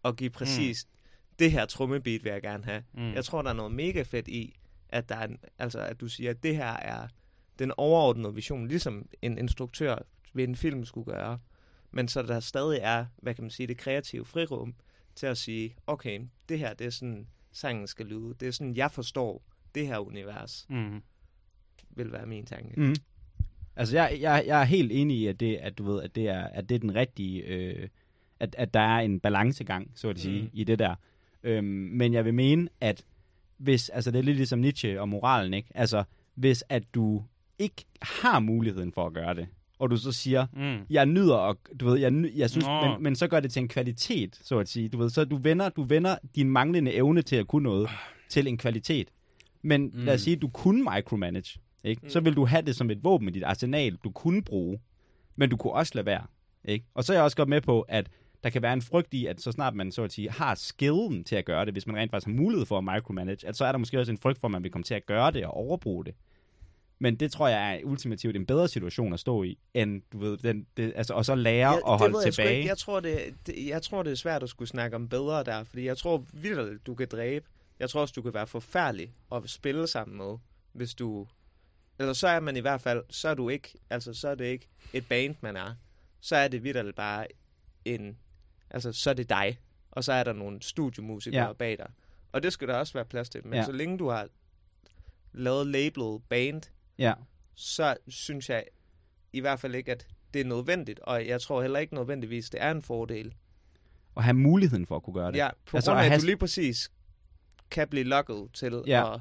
og 0.03 0.17
give 0.17 0.31
præcis 0.31 0.87
mm. 0.87 1.35
det 1.39 1.53
her 1.53 1.67
trummebeat 1.67 2.25
vil 2.25 2.33
jeg 2.33 2.43
gerne 2.43 2.65
have. 2.65 2.85
Mm. 2.93 3.03
Mm. 3.03 3.13
Jeg 3.15 3.25
tror, 3.25 3.43
der 3.43 3.51
er 3.51 3.55
noget 3.55 3.73
mega 3.73 4.03
fedt 4.03 4.29
i, 4.29 4.57
at, 4.89 5.09
der 5.09 5.15
er 5.17 5.25
en, 5.27 5.39
altså, 5.59 5.81
at 5.81 6.01
du 6.01 6.09
siger, 6.09 6.31
at 6.31 6.43
det 6.43 6.57
her 6.57 6.73
er 6.73 7.09
den 7.59 7.73
overordnede 7.77 8.35
vision, 8.35 8.69
ligesom 8.69 9.09
en 9.23 9.39
instruktør 9.39 9.97
ved 10.35 10.45
en 10.45 10.57
film 10.57 10.85
skulle 10.85 11.13
gøre. 11.13 11.39
Men 11.93 12.09
så 12.09 12.23
der 12.23 12.41
stadig 12.41 12.79
er, 12.83 13.07
hvad 13.23 13.35
kan 13.35 13.45
man 13.45 13.51
sige, 13.51 13.67
det 13.67 13.77
kreative 13.77 14.25
frirum 14.25 14.75
til 15.15 15.27
at 15.27 15.39
sige, 15.39 15.75
okay, 15.87 16.21
det 16.49 16.59
her, 16.59 16.75
det 16.75 16.87
er 16.87 16.91
sådan, 16.91 17.27
sangen 17.53 17.87
skal 17.87 18.07
lyde. 18.07 18.35
Det 18.41 18.49
er 18.49 18.53
sådan, 18.53 18.77
jeg 18.77 18.91
forstår 18.91 19.43
det 19.75 19.87
her 19.87 19.99
univers, 19.99 20.67
Mm. 20.69 21.03
vil 21.91 22.13
være 22.13 22.27
min 22.27 22.47
tanke. 22.47 22.81
Mm. 22.81 22.95
Altså, 23.77 23.97
jeg, 23.97 24.19
jeg, 24.21 24.45
jeg 24.47 24.61
er 24.61 24.65
helt 24.65 24.93
enig 24.93 25.17
i, 25.17 25.27
at 25.27 25.41
det, 25.41 25.57
at 25.57 25.79
du 25.79 25.85
ved, 25.85 26.03
at 26.03 26.15
det 26.15 26.29
er, 26.29 26.43
at 26.45 26.69
det 26.69 26.75
er 26.75 26.79
den 26.79 26.95
rigtige, 26.95 27.43
øh, 27.45 27.89
at, 28.41 28.55
at 28.59 28.75
der 28.75 28.81
er 28.81 28.99
en 29.01 29.21
balancegang, 29.21 29.91
så 29.95 30.09
at 30.09 30.19
sige, 30.19 30.43
Mm. 30.43 30.51
i 30.53 30.65
det 30.65 30.79
der. 30.79 30.95
Øhm, 31.43 31.65
men 31.67 32.13
jeg 32.15 32.25
vil 32.25 32.35
mene, 32.35 32.69
at 32.81 33.05
hvis, 33.57 33.89
altså 33.89 34.11
det 34.11 34.19
er 34.19 34.23
lidt 34.23 34.37
ligesom 34.37 34.59
Nietzsche 34.59 35.01
og 35.01 35.09
moralen, 35.09 35.55
ikke? 35.55 35.69
Altså, 35.75 36.05
hvis 36.35 36.65
at 36.69 36.95
du 36.95 37.25
ikke 37.59 37.85
har 38.03 38.41
muligheden 38.41 38.93
for 38.93 39.07
at 39.07 39.13
gøre 39.15 39.35
det, 39.35 39.49
og 39.81 39.91
du 39.91 39.97
så 39.97 40.13
siger, 40.13 40.47
Mm. 40.53 40.79
jeg 40.91 41.07
nyder, 41.07 41.35
og 41.35 41.59
du 41.81 41.87
ved, 41.91 41.99
jeg, 41.99 42.31
jeg 42.37 42.51
synes, 42.51 42.67
Nå. 42.67 42.87
men, 42.89 43.03
men 43.03 43.17
så 43.17 43.29
gør 43.29 43.41
det 43.41 43.53
til 43.53 43.61
en 43.63 43.69
kvalitet, 43.69 44.39
så 44.43 44.59
at 44.59 44.69
sige. 44.69 44.89
Du 44.89 44.99
ved, 44.99 45.11
så 45.11 45.25
du 45.25 45.37
vender, 45.37 45.69
du 45.69 45.83
vender 45.83 46.17
din 46.37 46.51
manglende 46.51 46.93
evne 46.93 47.23
til 47.23 47.37
at 47.37 47.47
kunne 47.47 47.63
noget 47.63 47.89
til 48.29 48.47
en 48.47 48.59
kvalitet. 48.59 49.09
Men 49.63 49.83
mm. 49.95 50.05
lad 50.05 50.15
os 50.15 50.21
sige, 50.21 50.37
at 50.37 50.43
du 50.43 50.49
kunne 50.49 50.87
micromanage, 50.95 51.61
ikke? 51.85 52.03
Så 52.09 52.21
Mm. 52.21 52.25
vil 52.27 52.37
du 52.37 52.45
have 52.47 52.63
det 52.63 52.77
som 52.77 52.91
et 52.91 53.05
våben 53.05 53.29
i 53.29 53.31
dit 53.33 53.45
arsenal, 53.45 53.97
du 54.05 54.11
kunne 54.11 54.43
bruge, 54.43 54.79
men 55.37 55.51
du 55.51 55.57
kunne 55.57 55.73
også 55.73 55.93
lade 55.95 56.07
være, 56.07 56.23
ikke? 56.65 56.85
Og 56.95 57.05
så 57.05 57.13
er 57.13 57.17
jeg 57.17 57.25
også 57.25 57.37
godt 57.37 57.49
med 57.49 57.61
på, 57.61 57.81
at 57.81 58.07
der 58.45 58.51
kan 58.51 58.63
være 58.63 58.73
en 58.73 58.83
frygt 58.83 59.15
i, 59.15 59.27
at 59.27 59.41
så 59.41 59.53
snart 59.53 59.75
man 59.75 59.93
så 59.93 60.03
at 60.03 60.13
sige 60.13 60.31
har 60.31 60.55
skillen 60.55 61.25
til 61.25 61.37
at 61.37 61.45
gøre 61.45 61.65
det, 61.65 61.75
hvis 61.75 61.87
man 61.87 61.97
rent 61.97 62.11
faktisk 62.11 62.27
har 62.27 62.43
mulighed 62.43 62.67
for 62.67 62.79
at 62.79 62.85
micromanage, 62.85 63.47
at 63.49 63.57
så 63.57 63.65
er 63.65 63.73
der 63.73 63.79
måske 63.79 63.99
også 64.01 64.13
en 64.13 64.19
frygt 64.19 64.39
for, 64.41 64.49
at 64.49 64.53
man 64.53 64.63
vil 64.63 64.71
komme 64.71 64.83
til 64.85 64.95
at 64.95 65.07
gøre 65.07 65.31
det 65.31 65.45
og 65.45 65.55
overbruge 65.55 66.05
det. 66.05 66.15
Men 67.03 67.17
det 67.17 67.33
tror 67.33 67.49
jeg 67.49 67.75
er 67.77 67.81
ultimativt 67.85 68.37
en 68.37 68.47
bedre 68.47 68.69
situation 68.69 69.13
at 69.13 69.21
stå 69.21 69.43
i, 69.43 69.59
end 69.75 70.03
du 70.13 70.19
ved, 70.19 70.37
den, 70.39 70.67
det, 70.77 70.93
altså, 70.97 71.15
og 71.15 71.25
så 71.25 71.35
lære 71.35 71.93
at 71.93 71.99
holde 71.99 72.19
jeg 72.25 72.33
tilbage. 72.33 72.67
Jeg, 72.67 72.79
tror, 72.79 73.01
det, 73.01 73.35
det, 73.47 73.67
jeg 73.67 73.83
tror, 73.83 74.03
det 74.03 74.11
er 74.11 74.15
svært 74.17 74.43
at 74.43 74.49
skulle 74.49 74.69
snakke 74.69 74.97
om 74.97 75.09
bedre 75.09 75.45
der, 75.45 75.65
fordi 75.65 75.85
jeg 75.85 75.97
tror 75.99 76.25
vildt, 76.33 76.87
du 76.87 76.95
kan 76.95 77.09
dræbe. 77.13 77.47
Jeg 77.79 77.91
tror 77.91 78.01
også, 78.01 78.13
du 78.17 78.23
kan 78.23 78.35
være 78.35 78.47
forfærdelig 78.47 79.15
at 79.33 79.43
spille 79.47 79.87
sammen 79.87 80.17
med, 80.17 80.39
hvis 80.73 80.95
du... 80.95 81.27
Eller 81.99 82.13
så 82.13 82.29
er 82.29 82.41
man 82.41 82.57
i 82.57 82.61
hvert 82.61 82.81
fald, 82.81 83.03
så 83.11 83.29
er 83.29 83.35
du 83.35 83.49
ikke, 83.49 83.75
altså 83.91 84.15
så 84.15 84.29
er 84.29 84.35
det 84.35 84.45
ikke 84.45 84.69
et 84.93 85.09
band, 85.09 85.35
man 85.41 85.57
er. 85.57 85.75
Så 86.21 86.37
er 86.37 86.49
det 86.49 86.65
vildt 86.65 86.95
bare 86.95 87.27
en, 87.85 88.19
altså 88.71 88.93
så 88.93 89.11
er 89.11 89.15
det 89.15 89.29
dig, 89.29 89.59
og 89.91 90.05
så 90.05 90.13
er 90.13 90.25
der 90.25 90.33
nogle 90.33 90.63
studiemusikere 90.63 91.41
Ja. 91.41 91.47
ja. 91.47 91.53
bag 91.53 91.79
dig. 91.79 91.91
Og 92.33 92.43
det 92.43 92.53
skal 92.53 92.69
der 92.69 92.75
også 92.75 92.93
være 92.93 93.05
plads 93.05 93.29
til. 93.29 93.41
Men 93.45 93.53
Ja. 93.53 93.59
ja. 93.59 93.65
så 93.65 93.73
længe 93.73 93.99
du 93.99 94.09
har 94.09 94.29
lavet 95.33 95.67
labelet 95.67 96.23
band, 96.29 96.63
Ja. 97.01 97.15
så 97.55 97.97
synes 98.09 98.51
jeg 98.51 98.65
i 99.33 99.41
hvert 99.41 99.61
fald 99.61 99.75
ikke, 99.75 99.93
at 99.93 100.07
det 100.35 100.41
er 100.41 100.45
nødvendigt, 100.45 101.01
og 101.01 101.27
jeg 101.27 101.41
tror 101.41 101.63
heller 101.63 101.79
ikke 101.79 101.95
nødvendigvis, 101.95 102.51
det 102.51 102.63
er 102.63 102.71
en 102.71 102.83
fordel. 102.83 103.35
Og 104.15 104.25
have 104.25 104.35
muligheden 104.35 104.87
for 104.87 104.97
at 104.97 105.03
kunne 105.03 105.15
gøre 105.15 105.33
det. 105.33 105.39
Ja, 105.39 105.49
på 105.67 105.77
Altså, 105.77 105.91
grund 105.91 105.99
at 105.99 106.03
af, 106.03 106.07
at 106.07 106.11
have- 106.13 106.21
du 106.21 106.27
lige 106.27 106.37
præcis 106.37 106.91
kan 107.71 107.89
blive 107.89 108.05
lukket 108.05 108.49
til 108.55 108.83
Ja. 108.87 109.15
at... 109.15 109.21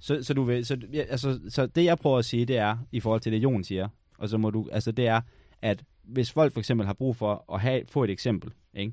Så, 0.00 0.22
så, 0.22 0.34
du 0.34 0.42
vil, 0.42 0.66
så, 0.66 0.80
ja, 0.92 1.02
altså, 1.02 1.40
så 1.48 1.66
det 1.66 1.84
jeg 1.84 1.98
prøver 1.98 2.18
at 2.18 2.24
sige, 2.24 2.44
det 2.46 2.56
er, 2.56 2.76
i 2.92 3.00
forhold 3.00 3.20
til 3.20 3.32
det 3.32 3.38
Jon 3.38 3.64
siger, 3.64 3.88
og 4.18 4.28
så 4.28 4.38
må 4.38 4.50
du, 4.50 4.68
altså 4.72 4.92
det 4.92 5.06
er, 5.06 5.20
at 5.62 5.84
hvis 6.02 6.32
folk 6.32 6.52
for 6.52 6.60
eksempel 6.60 6.86
har 6.86 6.94
brug 6.94 7.16
for 7.16 7.54
at 7.54 7.60
have, 7.60 7.82
få 7.88 8.04
et 8.04 8.10
eksempel, 8.10 8.52
ikke? 8.74 8.92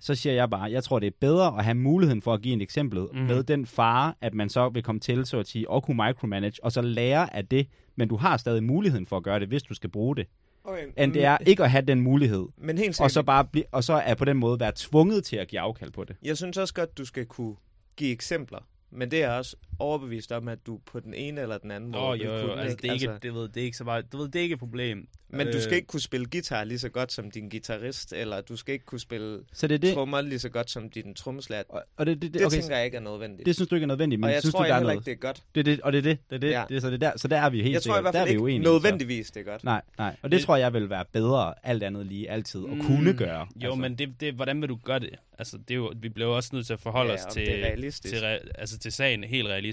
Så 0.00 0.14
siger 0.14 0.32
jeg 0.32 0.50
bare, 0.50 0.70
jeg 0.70 0.84
tror, 0.84 0.98
det 0.98 1.06
er 1.06 1.16
bedre 1.20 1.58
at 1.58 1.64
have 1.64 1.74
muligheden 1.74 2.22
for 2.22 2.34
at 2.34 2.42
give 2.42 2.52
en 2.52 2.60
eksempel 2.60 3.06
mm. 3.12 3.18
med 3.18 3.42
den 3.42 3.66
fare, 3.66 4.14
at 4.20 4.34
man 4.34 4.48
så 4.48 4.68
vil 4.68 4.82
komme 4.82 5.00
til, 5.00 5.26
så 5.26 5.38
at 5.38 5.48
sige, 5.48 5.70
og 5.70 5.82
kunne 5.82 6.04
micromanage, 6.06 6.64
og 6.64 6.72
så 6.72 6.82
lære 6.82 7.36
af 7.36 7.46
det, 7.46 7.66
men 7.96 8.08
du 8.08 8.16
har 8.16 8.36
stadig 8.36 8.64
muligheden 8.64 9.06
for 9.06 9.16
at 9.16 9.22
gøre 9.22 9.40
det, 9.40 9.48
hvis 9.48 9.62
du 9.62 9.74
skal 9.74 9.90
bruge 9.90 10.16
det. 10.16 10.26
Okay, 10.64 10.86
End 10.96 11.12
det 11.12 11.24
er 11.24 11.38
ikke 11.46 11.62
at 11.62 11.70
have 11.70 11.84
den 11.84 12.00
mulighed, 12.00 12.46
Men 12.58 12.78
helt 12.78 12.88
og 12.88 12.94
sikkert, 12.94 13.12
så 13.12 13.22
bare 13.22 13.44
bli, 13.44 13.64
og 13.72 13.84
så 13.84 13.92
er 13.92 14.14
på 14.14 14.24
den 14.24 14.36
måde 14.36 14.60
være 14.60 14.72
tvunget 14.76 15.24
til 15.24 15.36
at 15.36 15.48
give 15.48 15.60
afkald 15.60 15.90
på 15.90 16.04
det. 16.04 16.16
jeg 16.22 16.36
synes 16.36 16.56
også 16.56 16.74
godt, 16.74 16.98
du 16.98 17.04
skal 17.04 17.26
kunne 17.26 17.54
give 17.96 18.10
eksempler. 18.10 18.58
Men 18.90 19.10
det 19.10 19.22
er 19.22 19.30
også 19.30 19.56
overbevist 19.78 20.32
om, 20.32 20.48
at 20.48 20.58
du 20.66 20.80
på 20.92 21.00
den 21.00 21.14
ene 21.14 21.40
eller 21.40 21.58
den 21.58 21.70
anden 21.70 21.90
måde 21.90 22.02
oh, 22.02 22.18
jo, 22.24 22.32
jo, 22.34 22.40
kunne, 22.46 22.60
altså, 22.62 22.76
det 22.82 22.88
er 22.88 22.92
ikke, 22.94 23.10
det, 23.22 23.34
ved, 23.34 23.48
det 23.48 23.60
er 23.60 23.64
ikke 23.64 23.76
så 23.76 23.84
meget, 23.84 24.12
du 24.12 24.18
ved, 24.18 24.28
det 24.28 24.36
er 24.38 24.42
ikke 24.42 24.52
et 24.52 24.58
problem. 24.58 25.08
Men 25.28 25.46
du 25.46 25.60
skal 25.60 25.72
Øh, 25.72 25.76
ikke 25.76 25.86
kunne 25.86 26.00
spille 26.00 26.26
guitar 26.26 26.64
lige 26.64 26.78
så 26.78 26.88
godt 26.88 27.12
som 27.12 27.30
din 27.30 27.48
guitarist, 27.48 28.12
eller 28.12 28.40
du 28.40 28.56
skal 28.56 28.72
ikke 28.72 28.84
kunne 28.84 28.98
spille 29.00 29.40
Så 29.52 29.66
det 29.66 29.74
er 29.74 29.78
det, 29.78 29.94
trommer 29.94 30.20
lige 30.20 30.38
så 30.38 30.48
godt 30.48 30.70
som 30.70 30.90
din 30.90 31.14
trommeslager. 31.14 31.62
og, 31.68 31.82
og 31.96 32.06
det, 32.06 32.22
det, 32.22 32.22
Det 32.22 32.34
det, 32.40 32.46
okay, 32.46 32.56
tænker 32.60 32.76
jeg 32.76 32.84
ikke 32.84 32.96
er 32.96 33.00
nødvendigt. 33.00 33.46
det 33.46 33.54
synes 33.54 33.68
du 33.68 33.74
ikke 33.74 33.84
er 33.84 33.88
nødvendigt, 33.88 34.20
men 34.20 34.24
og 34.28 34.32
jeg 34.32 34.42
synes 34.42 34.54
tror 34.54 34.62
du, 34.62 34.68
der 34.68 34.74
er 34.74 34.78
heller 34.78 34.92
noget? 34.94 35.08
ikke, 35.08 35.20
det 35.20 35.24
er 35.24 35.28
godt. 35.28 35.42
Det 35.54 35.60
er 35.60 35.64
det, 35.64 35.80
og 35.80 35.92
det 35.92 35.98
er 35.98 36.02
det, 36.02 36.18
det 36.30 36.36
er 36.36 36.40
det, 36.40 36.50
Ja. 36.50 36.64
det 36.68 36.76
er, 36.76 36.80
så, 36.80 36.86
det 36.86 36.94
er 37.02 37.10
der, 37.10 37.18
så 37.18 37.28
der 37.28 37.36
er 37.36 37.50
vi 37.50 37.62
helt 37.62 37.72
Jeg 37.74 37.82
tror 37.82 37.94
i 37.94 37.96
sikkert, 37.96 38.02
hvert 38.04 38.14
der 38.14 38.20
er 38.20 38.24
fald 38.24 38.28
vi 38.28 38.32
ikke 38.32 38.42
uenige. 38.42 38.72
nødvendigvis, 38.72 39.30
det 39.30 39.40
er 39.40 39.44
godt. 39.44 39.64
Nej, 39.64 39.82
nej, 39.98 40.16
og 40.22 40.30
det, 40.30 40.38
Det- 40.38 40.46
tror 40.46 40.56
jeg 40.56 40.72
vil 40.72 40.90
være 40.90 41.04
bedre, 41.12 41.54
alt 41.62 41.82
andet 41.82 42.06
lige, 42.06 42.30
altid, 42.30 42.60
at 42.64 42.78
kunne 42.86 43.10
Mm, 43.12 43.16
gøre. 43.18 43.46
Jo, 43.56 43.74
men 43.74 43.98
det, 43.98 44.20
det, 44.20 44.34
hvordan 44.34 44.60
vil 44.60 44.68
du 44.68 44.78
gøre 44.84 44.98
det? 44.98 45.10
Altså, 45.38 45.58
det 45.58 45.70
er 45.70 45.74
jo, 45.74 45.92
vi 45.96 46.08
bliver 46.08 46.28
jo 46.28 46.36
også 46.36 46.50
nødt 46.52 46.66
til 46.66 46.72
at 46.72 46.80
forholde 46.80 47.10
Ja, 47.12 47.16
os 47.26 47.34
til, 47.34 47.46
det 47.46 47.64
er 47.66 47.90
til, 47.90 48.24
altså, 48.54 48.78
til 48.78 48.92
sagen 48.92 49.24
helt 49.24 49.48
realistisk. 49.48 49.65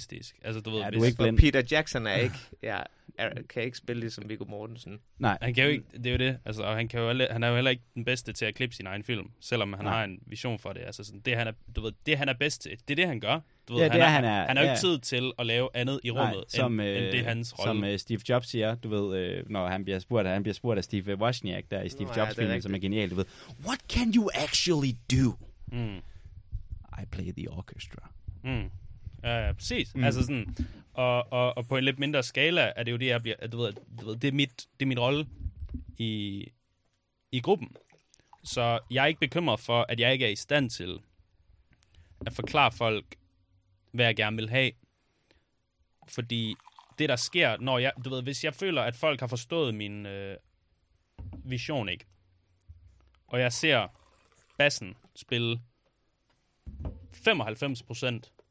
Altså, 0.43 0.61
du 0.61 0.69
ved, 0.69 0.79
Ja, 0.79 0.89
du 0.89 0.99
hvis, 0.99 1.09
ikke 1.09 1.23
blind. 1.23 1.37
Peter 1.37 1.61
Jackson 1.71 2.07
er 2.07 2.15
ikke, 2.15 2.35
ja, 2.63 2.79
er, 3.17 3.29
kan 3.49 3.63
ikke 3.63 3.77
spille 3.77 3.99
ligesom 3.99 4.29
Viggo 4.29 4.45
Mortensen. 4.45 4.99
Nej, 5.19 5.37
Han 5.41 5.53
kan 5.53 5.63
jo 5.63 5.69
ikke, 5.69 5.83
det 5.93 6.05
er 6.07 6.11
jo 6.11 6.17
det, 6.17 6.37
altså, 6.45 6.63
og 6.63 6.75
han, 6.75 6.87
kan 6.87 6.99
jo 6.99 7.07
heller, 7.07 7.33
han 7.33 7.43
er 7.43 7.47
jo 7.47 7.55
heller 7.55 7.71
ikke 7.71 7.83
den 7.95 8.05
bedste 8.05 8.33
til 8.33 8.45
at 8.45 8.55
klippe 8.55 8.75
sin 8.75 8.87
egen 8.87 9.03
film, 9.03 9.31
selvom 9.39 9.73
han 9.73 9.85
Nej. 9.85 9.93
har 9.93 10.03
en 10.03 10.19
vision 10.25 10.59
for 10.59 10.73
det. 10.73 10.81
Altså, 10.81 11.03
sådan, 11.03 11.19
det, 11.19 11.35
han 11.37 11.47
er, 11.47 11.51
du 11.75 11.81
ved, 11.81 11.91
det, 12.05 12.17
han 12.17 12.29
er 12.29 12.33
bedst 12.33 12.61
til, 12.61 12.71
det 12.71 12.91
er 12.93 12.95
det, 12.95 13.07
han 13.07 13.19
gør. 13.19 13.39
Du 13.67 13.73
ved, 13.73 13.81
Ja, 13.81 13.89
det 13.89 13.91
han, 13.93 14.01
er, 14.01 14.05
er, 14.05 14.09
han 14.09 14.25
er- 14.25 14.47
han 14.47 14.57
har 14.57 14.63
jo 14.63 14.67
ja. 14.67 14.73
ikke 14.73 14.81
tid 14.81 14.99
til 14.99 15.31
at 15.39 15.45
lave 15.45 15.69
andet 15.73 15.99
i 16.03 16.11
rummet, 16.11 16.35
Nej, 16.35 16.43
som, 16.47 16.79
end, 16.79 16.89
øh, 16.89 16.97
end 16.97 17.05
det 17.11 17.19
er 17.19 17.23
hans 17.23 17.59
rolle. 17.59 17.69
Som 17.69 17.83
øh, 17.83 17.99
Steve 17.99 18.19
Jobs 18.29 18.47
siger, 18.49 18.75
du 18.75 18.89
ved, 18.89 19.17
øh, 19.17 19.49
når 19.49 19.67
han 19.67 19.83
bliver 19.83 19.99
spurgt, 19.99 20.27
han 20.27 20.43
bliver 20.43 20.53
spurgt 20.53 20.77
af 20.77 20.83
Steve 20.83 21.15
Wozniak 21.15 21.63
der 21.71 21.81
i 21.81 21.89
Steve 21.89 22.03
Nå, 22.03 22.09
ja, 22.09 22.13
det 22.13 22.21
er 22.21 22.25
Jobs-filmen, 22.25 22.61
som 22.61 22.75
er 22.75 22.79
genial, 22.79 23.09
du 23.09 23.15
ved, 23.15 23.25
What 23.65 23.79
can 23.89 24.13
you 24.15 24.29
actually 24.33 24.91
do? 25.11 25.33
mm. 25.71 25.97
I 27.01 27.05
play 27.11 27.31
the 27.37 27.49
orchestra. 27.49 28.09
Mm. 28.43 28.69
Ja, 29.23 29.45
ja, 29.45 29.53
præcis. 29.53 29.95
Mm. 29.95 30.03
Altså 30.03 30.21
sådan, 30.21 30.55
og, 30.93 31.33
og, 31.33 31.57
og 31.57 31.67
på 31.67 31.77
en 31.77 31.83
lidt 31.83 31.99
mindre 31.99 32.23
skala 32.23 32.73
er 32.75 32.83
det 32.83 32.91
jo 32.91 32.97
det, 32.97 33.07
jeg 33.07 33.21
bliver, 33.21 33.47
du 33.47 33.57
ved, 33.57 33.73
du 33.99 34.05
ved 34.05 34.15
det, 34.15 34.27
er 34.27 34.31
mit, 34.31 34.67
det 34.79 34.85
er 34.85 34.87
min 34.87 34.99
rolle 34.99 35.27
i, 35.97 36.45
i 37.31 37.39
gruppen. 37.39 37.75
Så 38.43 38.79
jeg 38.91 39.03
er 39.03 39.07
ikke 39.07 39.19
bekymret 39.19 39.59
for, 39.59 39.85
at 39.89 39.99
jeg 39.99 40.13
ikke 40.13 40.25
er 40.25 40.29
i 40.29 40.35
stand 40.35 40.69
til 40.69 40.99
at 42.25 42.33
forklare 42.33 42.71
folk, 42.71 43.15
hvad 43.91 44.05
jeg 44.05 44.15
gerne 44.15 44.35
vil 44.35 44.49
have. 44.49 44.71
Fordi 46.07 46.55
det, 46.99 47.09
der 47.09 47.15
sker, 47.15 47.57
når 47.57 47.77
jeg, 47.77 47.91
du 48.05 48.09
ved, 48.09 48.23
hvis 48.23 48.43
jeg 48.43 48.53
føler, 48.53 48.81
at 48.81 48.95
folk 48.95 49.19
har 49.19 49.27
forstået 49.27 49.75
min 49.75 50.05
øh, 50.05 50.37
vision 51.45 51.89
ikke, 51.89 52.05
og 53.27 53.39
jeg 53.39 53.53
ser 53.53 53.87
bassen 54.57 54.95
spille 55.15 55.61
95% 57.27 58.42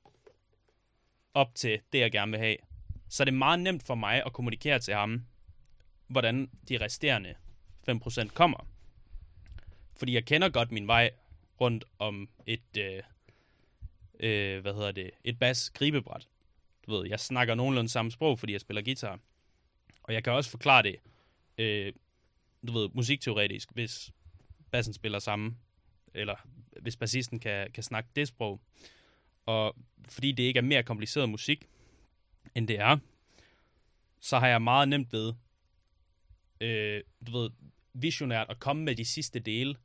op 1.35 1.55
til 1.55 1.81
det, 1.93 1.99
jeg 1.99 2.13
gerne 2.13 2.31
vil 2.31 2.41
have, 2.41 2.57
så 3.09 3.25
det 3.25 3.33
er 3.33 3.37
meget 3.37 3.61
nemt 3.61 3.83
for 3.83 3.95
mig 3.95 4.23
at 4.27 4.33
kommunikere 4.33 4.79
til 4.79 4.95
ham, 4.95 5.23
hvordan 6.07 6.51
de 6.69 6.81
resterende 6.81 7.35
5% 7.91 8.29
kommer. 8.29 8.67
Fordi 9.97 10.15
jeg 10.15 10.25
kender 10.25 10.49
godt 10.49 10.73
min 10.73 10.87
vej 10.87 11.11
rundt 11.61 11.85
om 11.99 12.29
et, 12.47 12.77
øh, 12.79 13.03
øh, 14.21 14.61
hvad 14.61 14.75
hedder 14.75 14.93
det, 14.93 15.11
et 15.25 15.39
bas 15.39 15.71
gribebræt. 15.71 16.29
Du 16.87 16.97
ved, 16.97 17.09
jeg 17.09 17.21
snakker 17.21 17.55
nogenlunde 17.55 17.89
samme 17.89 18.11
sprog, 18.11 18.39
fordi 18.39 18.53
jeg 18.53 18.61
spiller 18.61 18.83
guitar. 18.83 19.19
Og 20.03 20.15
jeg 20.15 20.25
kan 20.25 20.33
også 20.33 20.51
forklare 20.51 20.83
det, 20.83 20.97
øh, 21.59 21.93
du 22.67 22.73
ved, 22.73 22.89
musikteoretisk, 22.95 23.73
hvis 23.73 24.13
bassen 24.71 24.95
spiller 24.95 25.19
samme, 25.19 25.57
eller 26.15 26.47
hvis 26.81 26.97
bassisten 26.97 27.41
kan, 27.41 27.71
kan 27.71 27.83
snakke 27.83 28.11
det 28.17 28.29
sprog. 28.29 28.61
Og 29.47 29.77
fordi 30.09 30.33
det 30.33 30.43
ikke 30.43 30.59
er 30.59 30.63
mere 30.63 30.83
kompliceret 30.83 31.29
musik, 31.29 31.69
end 32.55 32.69
det 32.69 32.79
er, 32.79 32.99
så 34.21 34.39
har 34.39 34.49
jeg 34.49 34.63
meget 34.63 34.89
nemt 34.89 35.13
ved, 35.13 35.35
øh, 36.61 37.03
du 37.27 37.33
ved, 37.33 37.51
visionært 37.93 38.47
at 38.51 38.59
komme 38.59 38.85
med 38.85 38.97
de 38.97 39.05
sidste 39.05 39.41
dele, 39.41 39.77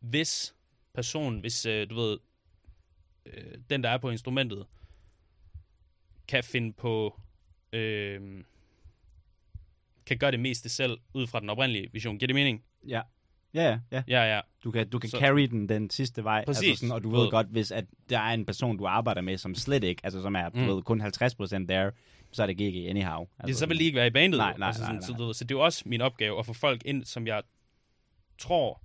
hvis 0.00 0.54
personen, 0.94 1.40
hvis, 1.40 1.66
øh, 1.66 1.90
du 1.90 1.94
ved, 1.94 2.18
øh, 3.26 3.58
den, 3.70 3.82
der 3.82 3.90
er 3.90 3.98
på 3.98 4.10
instrumentet, 4.10 4.66
kan 6.28 6.44
finde 6.44 6.72
på, 6.72 7.20
øh, 7.72 8.44
kan 10.06 10.18
gøre 10.18 10.30
det 10.30 10.40
meste 10.40 10.68
selv, 10.68 10.98
ud 11.14 11.26
fra 11.26 11.40
den 11.40 11.50
oprindelige 11.50 11.92
vision. 11.92 12.18
Giver 12.18 12.26
det 12.26 12.34
mening? 12.34 12.64
Ja. 12.88 13.02
Ja, 13.54 13.62
ja, 13.62 13.78
ja. 13.92 14.02
Ja, 14.08 14.34
ja. 14.34 14.40
Du 14.64 14.70
kan, 14.70 14.88
du 14.88 14.98
kan 14.98 15.10
Så- 15.10 15.18
carry 15.18 15.42
den 15.42 15.68
den 15.68 15.90
sidste 15.90 16.24
vej. 16.24 16.44
Præcis. 16.44 16.68
Altså 16.68 16.80
sådan, 16.80 16.92
og 16.92 17.02
du 17.04 17.10
ved 17.10 17.20
ved- 17.20 17.30
godt, 17.30 17.46
hvis 17.46 17.70
at 17.70 17.84
der 18.10 18.18
er 18.18 18.34
en 18.34 18.46
person, 18.46 18.76
du 18.76 18.86
arbejder 18.86 19.20
med, 19.20 19.38
som 19.38 19.54
slet 19.54 19.84
ikke, 19.84 20.00
altså 20.04 20.22
som 20.22 20.36
er 20.36 20.48
du 20.48 20.58
Mm. 20.58 20.66
ved, 20.66 20.82
kun 20.82 21.00
50% 21.00 21.68
there, 21.68 21.92
så 22.32 22.42
er 22.42 22.46
det 22.46 22.56
GG 22.56 22.88
anyhow. 22.90 23.20
Altså, 23.20 23.30
Altså, 23.38 23.58
så 23.58 23.66
vil 23.66 23.78
de 23.78 23.84
ikke 23.84 23.96
være 23.96 24.06
i 24.06 24.10
bandet. 24.10 24.38
Nej, 24.38 24.54
nej, 24.58 24.66
altså, 24.66 24.82
nej, 24.82 24.86
sådan, 24.86 25.00
nej. 25.00 25.06
Så, 25.06 25.12
du 25.12 25.24
ved, 25.24 25.34
så 25.34 25.44
det 25.44 25.50
er 25.54 25.58
jo 25.58 25.64
også 25.64 25.82
min 25.86 26.00
opgave 26.00 26.38
at 26.38 26.46
få 26.46 26.52
folk 26.52 26.82
ind, 26.84 27.04
som 27.04 27.26
jeg 27.26 27.42
tror 28.38 28.80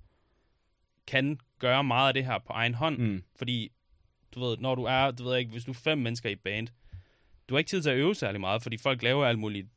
kan 1.08 1.40
gøre 1.60 1.84
meget 1.84 2.08
af 2.08 2.14
det 2.14 2.26
her 2.26 2.38
på 2.40 2.54
egen 2.54 2.74
hånd. 2.74 2.98
Mm. 2.98 3.24
Fordi, 3.36 3.72
du 4.36 4.40
ved, 4.40 4.58
når 4.58 4.76
du 4.76 4.84
er, 4.84 5.12
du 5.12 5.24
ved 5.24 5.38
ikke, 5.38 5.52
hvis 5.52 5.66
du 5.66 5.72
er 5.72 5.76
fem 5.76 5.98
mennesker 5.98 6.30
i 6.30 6.34
et 6.34 6.40
band, 6.40 6.68
du 7.50 7.54
har 7.54 7.58
ikke 7.60 7.70
tid 7.70 7.82
til 7.82 7.90
at 7.90 7.98
øve 7.98 8.16
særlig 8.16 8.42
meget, 8.42 8.64
fordi 8.64 8.78
folk 8.78 9.04
laver 9.04 9.26
alt 9.26 9.40
muligt 9.40 9.68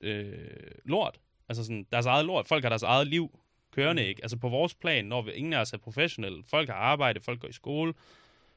øh, 0.00 0.38
lort. 0.84 1.18
Altså 1.48 1.64
sådan, 1.64 1.86
deres 1.92 2.06
eget 2.06 2.26
lort. 2.26 2.48
Folk 2.48 2.64
har 2.64 2.68
deres 2.68 2.82
eget 2.82 3.06
liv 3.06 3.38
kørende, 3.78 4.06
ikke? 4.06 4.22
Altså 4.24 4.36
på 4.36 4.48
vores 4.48 4.74
plan, 4.74 5.04
når 5.04 5.22
vi, 5.22 5.32
ingen 5.32 5.52
af 5.52 5.60
os 5.60 5.72
er 5.72 5.78
professionelle. 5.78 6.44
Folk 6.44 6.68
har 6.68 6.74
arbejde, 6.74 7.20
folk 7.20 7.40
går 7.40 7.48
i 7.48 7.52
skole, 7.52 7.94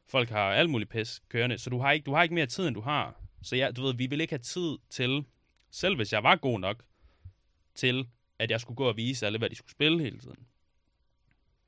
folk 0.08 0.30
har 0.30 0.54
alt 0.54 0.70
muligt 0.70 0.90
pis 0.90 1.22
kørende, 1.30 1.58
så 1.58 1.70
du 1.70 1.80
har 1.80 1.92
ikke, 1.92 2.06
du 2.06 2.14
har 2.14 2.24
ikke 2.24 2.36
mere 2.36 2.46
tid, 2.46 2.68
end 2.68 2.76
du 2.76 2.82
har. 2.82 3.22
Så 3.42 3.56
ja, 3.56 3.72
du 3.72 3.82
ved, 3.82 3.94
vi 3.94 4.08
vil 4.08 4.22
ikke 4.22 4.32
have 4.32 4.40
tid 4.40 4.78
til, 4.90 5.26
selv 5.72 5.96
hvis 5.96 6.14
jeg 6.14 6.24
var 6.24 6.36
god 6.36 6.60
nok, 6.60 6.84
til 7.76 8.08
at 8.40 8.52
jeg 8.52 8.62
skulle 8.62 8.76
gå 8.76 8.88
og 8.88 8.98
vise 8.98 9.26
alle, 9.26 9.38
hvad 9.38 9.50
de 9.50 9.56
skulle 9.56 9.72
spille 9.72 10.04
hele 10.04 10.20
tiden. 10.20 10.48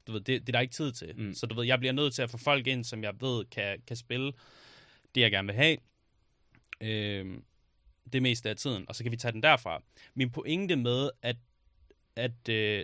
Du 0.07 0.11
ved, 0.11 0.21
det, 0.21 0.41
det 0.41 0.49
er 0.49 0.51
der 0.51 0.59
ikke 0.59 0.73
tid 0.73 0.91
til. 0.91 1.13
Mm. 1.17 1.33
Så 1.33 1.45
du 1.45 1.55
ved, 1.55 1.65
jeg 1.65 1.79
bliver 1.79 1.93
nødt 1.93 2.13
til 2.13 2.21
at 2.21 2.29
få 2.29 2.37
folk 2.37 2.67
ind, 2.67 2.83
som 2.83 3.03
jeg 3.03 3.13
ved 3.21 3.45
kan, 3.45 3.81
kan 3.87 3.95
spille 3.95 4.33
det, 5.15 5.21
jeg 5.21 5.31
gerne 5.31 5.45
vil 5.45 5.55
have. 5.55 5.77
Øhm, 6.81 7.43
det 8.13 8.21
meste 8.21 8.49
af 8.49 8.55
tiden, 8.55 8.85
og 8.87 8.95
så 8.95 9.03
kan 9.03 9.11
vi 9.11 9.17
tage 9.17 9.31
den 9.31 9.43
derfra. 9.43 9.81
Min 10.13 10.31
pointe 10.31 10.75
med, 10.75 11.09
at, 11.21 11.37
at, 12.15 12.49
øh, 12.49 12.83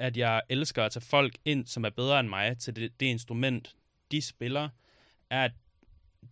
at 0.00 0.16
jeg 0.16 0.42
elsker 0.48 0.84
at 0.84 0.92
tage 0.92 1.04
folk 1.04 1.38
ind, 1.44 1.66
som 1.66 1.84
er 1.84 1.90
bedre 1.90 2.20
end 2.20 2.28
mig 2.28 2.58
til 2.58 2.76
det, 2.76 3.00
det 3.00 3.06
instrument, 3.06 3.76
de 4.10 4.22
spiller, 4.22 4.68
er, 5.30 5.44
at 5.44 5.52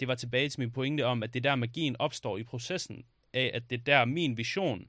det 0.01 0.09
var 0.09 0.15
tilbage 0.15 0.49
til 0.49 0.61
min 0.61 0.71
pointe 0.71 1.07
om, 1.07 1.23
at 1.23 1.35
det 1.35 1.47
er 1.47 1.51
der 1.51 1.57
magien 1.57 1.97
opstår 1.99 2.39
i 2.39 2.43
processen 2.43 3.05
af, 3.33 3.51
at 3.55 3.71
det 3.71 3.87
der 3.87 4.05
min 4.05 4.37
vision 4.37 4.89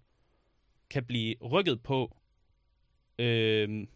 kan 0.90 1.06
blive 1.06 1.36
rykket 1.42 1.84
på, 1.84 2.18
øh, 3.20 3.88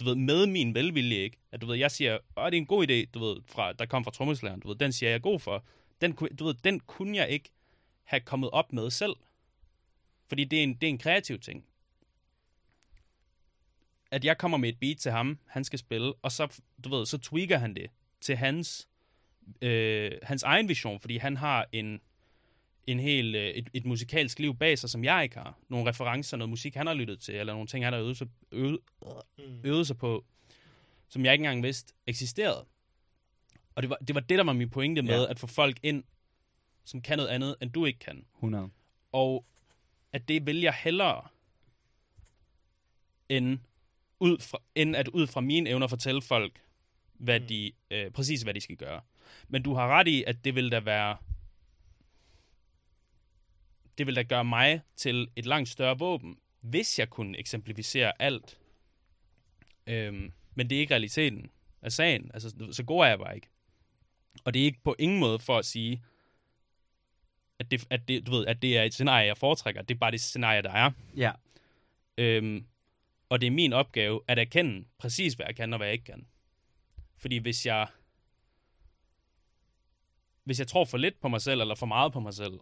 du 0.00 0.04
ved, 0.04 0.14
med 0.14 0.46
min 0.46 0.74
velvilje, 0.74 1.16
ikke? 1.16 1.38
At 1.52 1.60
du 1.60 1.66
ved, 1.66 1.76
jeg 1.76 1.90
siger, 1.90 2.18
åh, 2.36 2.46
det 2.46 2.54
er 2.54 2.58
en 2.58 2.66
god 2.66 2.88
idé, 2.88 3.10
du 3.14 3.18
ved, 3.18 3.36
fra, 3.46 3.72
der 3.72 3.86
kom 3.86 4.04
fra 4.04 4.10
trommeslæren, 4.10 4.60
du 4.60 4.68
ved, 4.68 4.76
den 4.76 4.92
siger 4.92 5.10
jeg 5.10 5.16
er 5.16 5.20
god 5.20 5.40
for. 5.40 5.64
Den, 6.00 6.12
du 6.12 6.44
ved, 6.44 6.54
den 6.54 6.80
kunne 6.80 7.16
jeg 7.16 7.28
ikke 7.28 7.50
have 8.04 8.20
kommet 8.20 8.50
op 8.50 8.72
med 8.72 8.90
selv. 8.90 9.14
Fordi 10.28 10.44
det 10.44 10.58
er 10.58 10.62
en, 10.62 10.74
det 10.74 10.84
er 10.84 10.90
en 10.90 10.98
kreativ 10.98 11.38
ting. 11.38 11.64
At 14.12 14.24
jeg 14.24 14.38
kommer 14.38 14.58
med 14.58 14.68
et 14.68 14.78
beat 14.80 14.96
til 14.98 15.12
ham, 15.12 15.38
han 15.46 15.64
skal 15.64 15.78
spille, 15.78 16.14
og 16.22 16.32
så, 16.32 16.60
du 16.84 16.88
ved, 16.88 17.06
så 17.06 17.18
tweaker 17.18 17.58
han 17.58 17.74
det 17.74 17.86
til 18.20 18.36
hans, 18.36 18.88
øh, 19.62 20.12
hans 20.22 20.42
egen 20.42 20.68
vision, 20.68 21.00
fordi 21.00 21.16
han 21.16 21.36
har 21.36 21.66
en, 21.72 22.00
en 22.86 23.00
hel, 23.00 23.34
øh, 23.34 23.48
et, 23.48 23.70
et 23.72 23.84
musikalsk 23.86 24.38
liv 24.38 24.56
bag 24.56 24.78
sig, 24.78 24.90
som 24.90 25.04
jeg 25.04 25.22
ikke 25.22 25.36
har. 25.36 25.58
Nogle 25.68 25.88
referencer, 25.90 26.36
noget 26.36 26.48
musik, 26.50 26.74
han 26.74 26.86
har 26.86 26.94
lyttet 26.94 27.20
til, 27.20 27.34
eller 27.34 27.52
nogle 27.52 27.66
ting, 27.66 27.84
han 27.84 27.92
har 27.92 28.00
øvet 28.00 28.16
sig, 28.16 28.28
øvet, 28.52 28.78
øvet 29.64 29.86
sig 29.86 29.98
på, 29.98 30.24
som 31.08 31.24
jeg 31.24 31.32
ikke 31.32 31.42
engang 31.44 31.62
vidste 31.62 31.94
eksisterede. 32.06 32.66
Og 33.74 33.82
det 33.82 33.90
var, 33.90 33.96
det 33.96 34.14
var 34.14 34.20
det, 34.20 34.38
der 34.38 34.44
var 34.44 34.52
min 34.52 34.70
pointe 34.70 35.02
med, 35.02 35.24
Ja. 35.24 35.30
at 35.30 35.38
få 35.38 35.46
folk 35.46 35.78
ind, 35.82 36.04
som 36.84 37.02
kan 37.02 37.18
noget 37.18 37.30
andet, 37.30 37.56
end 37.62 37.70
du 37.70 37.84
ikke 37.84 37.98
kan. 37.98 38.24
100. 38.34 38.70
Og 39.12 39.44
at 40.12 40.28
det 40.28 40.46
vil 40.46 40.60
jeg 40.60 40.74
hellere, 40.74 41.28
end, 43.28 43.58
ud 44.22 44.38
fra, 44.38 44.58
end 44.74 44.96
at 44.96 45.08
ud 45.08 45.26
fra 45.26 45.40
mine 45.40 45.70
evner 45.70 45.86
fortælle 45.86 46.22
folk, 46.22 46.60
hvad 47.12 47.40
Mm. 47.40 47.46
de, 47.46 47.72
øh, 47.90 48.10
præcis 48.10 48.42
hvad 48.42 48.54
de 48.54 48.60
skal 48.60 48.76
gøre. 48.76 49.00
Men 49.48 49.62
du 49.62 49.74
har 49.74 49.86
ret 49.88 50.08
i, 50.08 50.24
at 50.26 50.44
det 50.44 50.54
vil 50.54 50.72
da 50.72 50.80
være, 50.80 51.16
det 53.98 54.06
vil 54.06 54.16
da 54.16 54.22
gøre 54.22 54.44
mig 54.44 54.80
til 54.96 55.28
et 55.36 55.46
langt 55.46 55.68
større 55.68 55.98
våben, 55.98 56.38
hvis 56.60 56.98
jeg 56.98 57.10
kunne 57.10 57.38
eksemplificere 57.38 58.22
alt, 58.22 58.58
øhm, 59.86 60.32
Men 60.54 60.70
det 60.70 60.76
er 60.76 60.80
ikke 60.80 60.94
realiteten 60.94 61.50
af 61.82 61.92
sagen. 61.92 62.30
Altså, 62.34 62.54
så 62.72 62.82
god 62.84 63.04
er 63.04 63.08
jeg 63.08 63.18
bare 63.18 63.34
ikke. 63.34 63.48
Og 64.44 64.54
det 64.54 64.60
er 64.60 64.64
ikke 64.66 64.80
på 64.84 64.96
ingen 64.98 65.20
måde 65.20 65.38
for 65.38 65.58
at 65.58 65.64
sige, 65.64 66.02
at 67.58 67.70
det, 67.70 67.86
at 67.90 68.08
det, 68.08 68.26
du 68.26 68.30
ved, 68.30 68.46
at 68.46 68.62
det 68.62 68.78
er 68.78 68.82
et 68.82 68.94
scenarie, 68.94 69.26
jeg 69.26 69.36
foretrækker. 69.36 69.82
Det 69.82 69.94
er 69.94 69.98
bare 69.98 70.10
det 70.10 70.20
scenarie, 70.20 70.62
der 70.62 70.70
er. 70.72 70.90
Ja. 71.16 71.32
Øhm, 72.18 72.66
og 73.32 73.40
det 73.40 73.46
er 73.46 73.50
min 73.50 73.72
opgave 73.72 74.20
at 74.28 74.38
erkende 74.38 74.84
præcis, 74.98 75.34
hvad 75.34 75.46
jeg 75.46 75.56
kan 75.56 75.72
og 75.72 75.76
hvad 75.76 75.86
jeg 75.86 75.92
ikke 75.92 76.04
kan. 76.04 76.26
Fordi 77.16 77.36
hvis 77.36 77.66
jeg 77.66 77.88
hvis 80.44 80.58
jeg 80.58 80.66
tror 80.68 80.84
for 80.84 80.98
lidt 80.98 81.20
på 81.20 81.28
mig 81.28 81.42
selv, 81.42 81.60
eller 81.60 81.74
for 81.74 81.86
meget 81.86 82.12
på 82.12 82.20
mig 82.20 82.34
selv, 82.34 82.60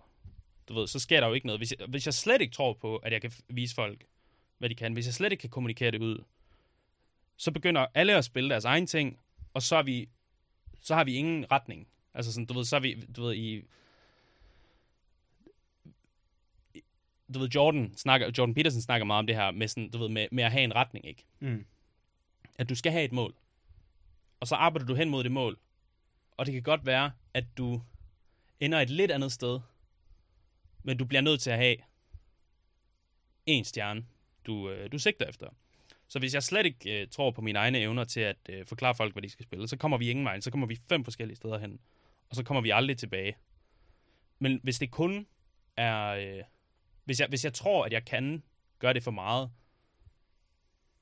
du 0.69 0.75
ved, 0.75 0.87
så 0.87 0.99
sker 0.99 1.21
der 1.21 1.27
jo 1.27 1.35
ikke 1.35 1.47
noget. 1.47 1.61
Hvis 1.61 1.75
jeg, 1.79 1.87
hvis 1.87 2.07
jeg 2.07 2.15
slet 2.15 2.41
ikke 2.41 2.55
tror 2.55 2.73
på, 2.73 2.97
at 2.97 3.13
jeg 3.13 3.21
kan 3.21 3.33
vise 3.49 3.75
folk, 3.75 4.05
hvad 4.59 4.69
de 4.69 4.75
kan, 4.75 4.93
hvis 4.93 5.07
jeg 5.07 5.15
slet 5.15 5.33
ikke 5.33 5.41
kan 5.41 5.51
kommunikere 5.51 5.91
det 5.91 6.03
ud, 6.03 6.25
så 7.37 7.51
begynder 7.53 7.87
alle 7.95 8.17
at 8.17 8.25
spille 8.25 8.51
deres 8.51 8.65
egen 8.65 8.87
ting, 8.87 9.19
og 9.55 9.63
så, 9.63 9.77
er 9.77 9.83
vi, 9.83 10.09
så 10.81 10.95
har 10.95 11.05
vi 11.05 11.15
ingen 11.15 11.53
retning. 11.53 11.89
Altså 12.15 12.33
sådan, 12.33 12.47
du 12.47 12.55
ved, 12.55 12.65
så 12.65 12.77
er 12.77 12.81
vi, 12.81 13.05
du 13.17 13.23
ved, 13.23 13.35
i... 13.35 13.65
i- 16.75 16.83
du 17.35 17.39
ved, 17.39 17.49
Jordan, 17.49 17.97
snakker, 17.97 18.31
Jordan 18.39 18.55
Peterson 18.55 18.81
snakker 18.83 19.05
meget 19.05 19.19
om 19.19 19.27
det 19.27 19.37
her 19.37 19.51
med, 19.51 19.69
sådan, 19.69 19.91
du 19.91 19.99
ved, 19.99 20.09
med, 20.09 20.29
med 20.33 20.45
at 20.45 20.53
have 20.53 20.65
en 20.65 20.75
retning, 20.75 21.07
ikke? 21.07 21.25
Mm. 21.41 21.65
At 22.59 22.69
du 22.69 22.75
skal 22.75 22.93
have 22.93 23.05
et 23.05 23.13
mål. 23.13 23.35
Og 24.41 24.47
så 24.47 24.55
arbejder 24.55 24.87
du 24.87 24.95
hen 24.95 25.09
mod 25.11 25.25
det 25.25 25.33
mål. 25.33 25.59
Og 26.37 26.47
det 26.47 26.53
kan 26.55 26.63
godt 26.63 26.87
være, 26.87 27.13
at 27.35 27.45
du 27.59 27.83
ender 28.61 28.81
et 28.81 28.91
lidt 28.91 29.11
andet 29.11 29.33
sted, 29.33 29.61
men 30.83 30.97
du 30.97 31.05
bliver 31.05 31.21
nødt 31.21 31.41
til 31.41 31.51
at 31.51 31.59
have 31.59 31.77
en 33.47 33.65
stjerne, 33.65 34.07
du, 34.47 34.71
øh, 34.71 34.93
du 34.93 34.99
sigter 34.99 35.27
efter. 35.27 35.47
Så 36.09 36.19
hvis 36.19 36.35
jeg 36.35 36.43
slet 36.43 36.67
ikke 36.67 37.01
øh, 37.01 37.09
tror 37.09 37.31
på 37.31 37.41
mine 37.41 37.59
egne 37.59 37.79
evner 37.79 38.05
til 38.05 38.21
at 38.21 38.37
øh, 38.49 38.67
forklare 38.67 38.95
folk, 38.95 39.15
hvad 39.15 39.23
de 39.23 39.29
skal 39.29 39.45
spille, 39.45 39.69
så 39.69 39.77
kommer 39.77 39.99
vi 39.99 40.11
ingen 40.11 40.25
vej. 40.25 40.41
Så 40.41 40.51
kommer 40.51 40.67
vi 40.67 40.79
fem 40.89 41.05
forskellige 41.05 41.37
steder 41.37 41.59
hen, 41.59 41.81
og 42.29 42.37
så 42.37 42.45
kommer 42.45 42.61
vi 42.61 42.71
aldrig 42.71 42.99
tilbage. 42.99 43.37
Men 44.39 44.61
hvis 44.63 44.79
det 44.79 44.91
kun 44.91 45.27
er... 45.77 46.07
Øh, 46.07 46.45
hvis, 47.05 47.21
jeg, 47.21 47.29
hvis 47.29 47.45
jeg 47.45 47.53
tror, 47.55 47.85
at 47.85 47.93
jeg 47.93 48.05
kan 48.05 48.43
gøre 48.79 48.95
det 48.95 49.03
for 49.03 49.11
meget, 49.11 49.51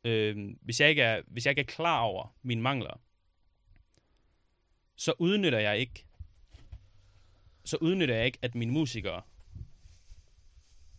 øh, 0.05 0.49
hvis, 0.63 0.81
jeg 0.81 0.89
ikke 0.91 1.03
er, 1.03 1.23
hvis 1.27 1.47
jeg 1.47 1.51
ikke 1.53 1.61
er 1.61 1.65
klar 1.65 2.01
over 2.01 2.35
mine 2.43 2.61
mangler, 2.63 3.01
så 4.97 5.13
udnytter 5.19 5.59
jeg 5.59 5.79
ikke 5.79 6.05
så 7.65 7.77
udnytter 7.81 8.15
jeg 8.15 8.27
ikke, 8.27 8.39
at 8.43 8.55
mine 8.55 8.73
musikere 8.73 9.23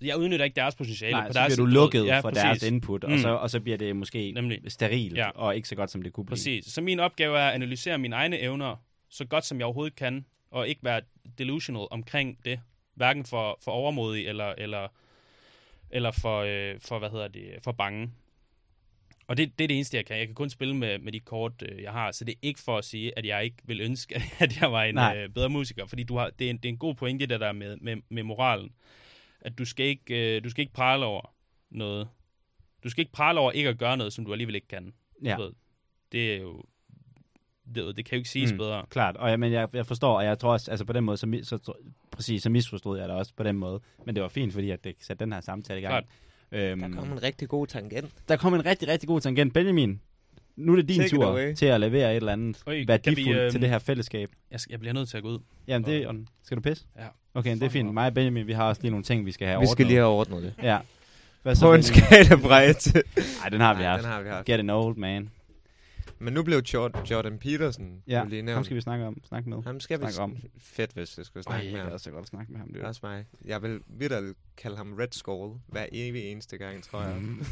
jeg 0.02 0.18
udnytter 0.18 0.46
ikke 0.46 0.56
deres 0.56 0.76
potentiale 0.76 1.12
Nej, 1.12 1.28
på 1.28 1.34
så 1.34 1.40
deres 1.40 1.56
bliver 1.56 1.66
du 1.68 1.72
lukket 1.74 2.06
ja, 2.06 2.20
for 2.20 2.30
præcis. 2.30 2.42
deres 2.44 2.64
input, 2.64 3.04
og, 3.04 3.12
Mm. 3.12 3.18
så, 3.18 3.30
og 3.30 3.50
så 3.50 3.60
bliver 3.60 3.78
det 3.78 3.96
måske 3.96 4.32
Nemlig. 4.32 4.72
sterilt, 4.72 5.18
Ja. 5.18 5.30
og 5.30 5.56
ikke 5.56 5.68
så 5.68 5.76
godt, 5.76 5.92
som 5.92 6.02
det 6.02 6.14
kunne 6.14 6.26
blive. 6.26 6.32
Præcis. 6.36 6.66
Så 6.66 6.82
min 6.82 7.00
opgave 7.00 7.38
er 7.40 7.48
at 7.48 7.54
analysere 7.54 7.98
mine 7.98 8.16
egne 8.16 8.40
evner 8.40 8.76
så 9.10 9.26
godt 9.26 9.46
som 9.46 9.58
jeg 9.60 9.66
overhovedet 9.66 9.96
kan, 9.96 10.26
og 10.52 10.68
ikke 10.68 10.84
være 10.84 11.02
delusional 11.38 11.88
omkring 11.92 12.46
det. 12.46 12.60
Hverken 13.00 13.26
for, 13.26 13.60
for 13.62 13.72
overmodig 13.72 14.28
eller, 14.28 14.54
eller, 14.58 14.88
eller 15.90 16.12
for, 16.12 16.40
øh, 16.40 16.80
for, 16.80 17.00
hvad 17.00 17.10
hedder 17.10 17.28
det, 17.28 17.60
for 17.64 17.72
bange. 17.72 18.12
Og 19.28 19.38
det, 19.38 19.60
det 19.60 19.64
er 19.64 19.68
det 19.68 19.76
eneste, 19.76 19.98
jeg 19.98 20.06
kan. 20.06 20.18
Jeg 20.18 20.28
kan 20.28 20.36
kun 20.36 20.50
spille 20.50 20.76
med, 20.76 21.00
med 21.00 21.12
de 21.12 21.20
kort, 21.20 21.64
øh, 21.70 21.84
jeg 21.84 21.92
har. 21.92 22.12
Så 22.12 22.26
det 22.26 22.32
er 22.32 22.40
ikke 22.42 22.60
for 22.60 22.78
at 22.78 22.86
sige, 22.86 23.18
at 23.18 23.26
jeg 23.26 23.44
ikke 23.44 23.58
vil 23.64 23.82
ønske, 23.82 24.16
at 24.40 24.62
jeg 24.62 24.72
var 24.72 24.84
en 24.84 24.96
Nej. 24.96 25.18
øh, 25.18 25.30
bedre 25.30 25.50
musiker. 25.50 25.86
Fordi 25.86 26.04
du 26.04 26.18
har, 26.18 26.30
det, 26.30 26.46
er 26.46 26.50
en, 26.50 26.58
det 26.58 26.66
er 26.66 26.70
en 26.70 26.78
god 26.78 26.96
pointe, 26.96 27.26
det 27.26 27.40
der 27.40 27.52
med, 27.52 27.78
med, 27.78 27.98
med 28.10 28.24
moralen. 28.24 28.72
At 29.42 29.58
du 29.58 29.66
skal, 29.66 29.86
ikke, 29.86 30.36
øh, 30.38 30.44
du 30.44 30.50
skal 30.50 30.62
ikke 30.62 30.74
prale 30.74 31.06
over 31.06 31.34
noget. 31.70 32.10
Du 32.84 32.90
skal 32.90 33.02
ikke 33.02 33.12
prale 33.12 33.40
over 33.40 33.52
ikke 33.52 33.70
at 33.70 33.78
gøre 33.78 33.98
noget, 33.98 34.14
som 34.14 34.26
du 34.26 34.32
alligevel 34.32 34.56
ikke 34.56 34.68
kan. 34.68 34.94
Ja. 35.24 35.38
Ved, 35.38 35.52
det 36.12 36.34
er 36.34 36.38
jo... 36.38 36.64
Det, 37.76 37.98
det 37.98 38.06
kan 38.06 38.16
jo 38.16 38.18
ikke 38.18 38.30
siges 38.30 38.52
Mm. 38.52 38.58
bedre. 38.58 38.84
Klart, 38.90 39.18
og 39.18 39.30
jeg, 39.30 39.40
men 39.40 39.52
jeg, 39.52 39.68
jeg 39.74 39.86
forstår, 39.86 40.18
og 40.18 40.26
jeg 40.26 40.40
tror 40.40 40.52
også, 40.52 40.72
altså 40.72 40.86
på 40.86 40.94
den 40.94 41.04
måde, 41.04 41.18
så, 41.18 41.40
så, 41.44 41.60
så 41.64 41.74
præcis, 42.12 42.44
så 42.44 42.50
misforstod 42.50 43.00
jeg 43.00 43.10
det 43.10 43.16
også 43.18 43.32
på 43.38 43.44
den 43.44 43.56
måde. 43.58 43.80
Men 44.06 44.16
det 44.16 44.24
var 44.24 44.30
fint, 44.30 44.54
fordi 44.54 44.70
at 44.70 44.84
det 44.84 44.96
satte 45.02 45.26
den 45.26 45.34
her 45.34 45.42
samtale 45.42 45.80
i 45.80 45.82
gang. 45.84 45.92
Klart. 45.92 46.04
Øhm, 46.52 46.82
Der 46.82 47.00
kom 47.00 47.12
en 47.12 47.24
rigtig 47.24 47.50
god 47.50 47.68
tangent. 47.68 48.12
der 48.28 48.36
kom 48.38 48.54
en 48.54 48.66
rigtig, 48.66 48.88
rigtig 48.88 49.08
god 49.08 49.22
tangent. 49.22 49.54
Benjamin, 49.54 50.02
nu 50.56 50.72
er 50.72 50.76
det 50.76 50.90
din 50.90 50.98
Take 51.02 51.10
tur 51.10 51.26
away. 51.26 51.54
til 51.54 51.66
at 51.66 51.80
levere 51.80 52.12
et 52.12 52.16
eller 52.16 52.34
andet 52.34 52.64
kan 52.66 52.88
værdifuldt 52.88 53.18
vi, 53.30 53.32
øhm, 53.34 53.52
til 53.52 53.62
det 53.62 53.70
her 53.70 53.80
fællesskab. 53.80 54.30
Jeg, 54.52 54.60
skal, 54.60 54.72
jeg 54.72 54.80
bliver 54.80 54.94
nødt 54.94 55.10
til 55.10 55.18
at 55.18 55.24
gå 55.24 55.30
ud. 55.30 55.40
Jamen, 55.68 55.86
det 55.86 56.04
er, 56.04 56.14
skal 56.44 56.58
du 56.58 56.62
pisse? 56.62 56.86
Ja. 56.98 57.06
Okay, 57.34 57.54
det 57.56 57.64
er 57.64 57.70
fint. 57.70 57.94
Mig 57.94 58.08
og 58.08 58.14
Benjamin, 58.14 58.48
vi 58.48 58.54
har 58.54 58.64
også 58.64 58.82
lige 58.82 58.92
nogle 58.92 59.04
ting, 59.04 59.26
vi 59.26 59.32
skal 59.32 59.48
have 59.48 59.60
Vi 59.60 59.66
skal 59.66 59.72
ordnet. 59.74 59.88
lige 59.88 59.98
have 59.98 60.08
ordnet 60.10 60.44
det. 60.44 60.54
Ja. 60.64 60.78
Hvad 61.42 61.56
så, 61.56 61.66
På 61.66 61.74
en 61.74 61.84
skala 61.84 62.36
fra 62.36 62.62
1 62.62 62.78
til... 62.78 63.04
Nej, 63.40 63.50
den 63.50 63.62
har 63.62 63.74
vi 63.74 63.84
haft. 63.84 64.04
den 64.04 64.12
har 64.12 64.22
vi 64.22 64.30
haft. 64.30 64.46
Get 64.46 64.60
an 64.60 64.70
old 64.70 64.96
man. 64.96 65.30
Men 66.20 66.34
nu 66.34 66.44
blev 66.44 66.60
Jordan, 67.10 67.40
Peterson 67.40 68.04
Ja, 68.08 68.24
lige 68.24 68.42
nævnt. 68.42 68.56
ham 68.56 68.64
skal 68.64 68.76
vi 68.76 68.82
snakke 68.82 69.06
om. 69.06 69.18
Snakke 69.24 69.50
med. 69.50 69.64
Ham 69.64 69.80
skal 69.80 70.00
vi 70.00 70.02
snakke 70.02 70.22
om. 70.22 70.38
Fedt, 70.58 70.92
hvis 70.94 71.18
jeg 71.18 71.26
skulle 71.26 71.44
snakke 71.44 71.66
jeg 71.66 71.74
med 71.74 71.82
ham. 71.82 71.92
også 71.92 72.12
godt 72.12 72.28
snakke 72.28 72.52
med 72.52 72.60
ham. 72.60 72.74
Det 72.74 72.82
er 72.84 72.88
også 72.88 73.02
mig. 73.04 73.26
Jeg 73.46 73.62
vil 73.62 73.80
vidderligt 73.88 74.38
kalde 74.58 74.78
ham 74.78 74.94
Red 74.94 75.08
Skull 75.12 75.60
hver 75.68 75.86
evig 75.92 76.24
eneste 76.32 76.58
gang, 76.58 76.84
tror 76.84 77.02
jeg. 77.02 77.16
Mm. 77.22 77.46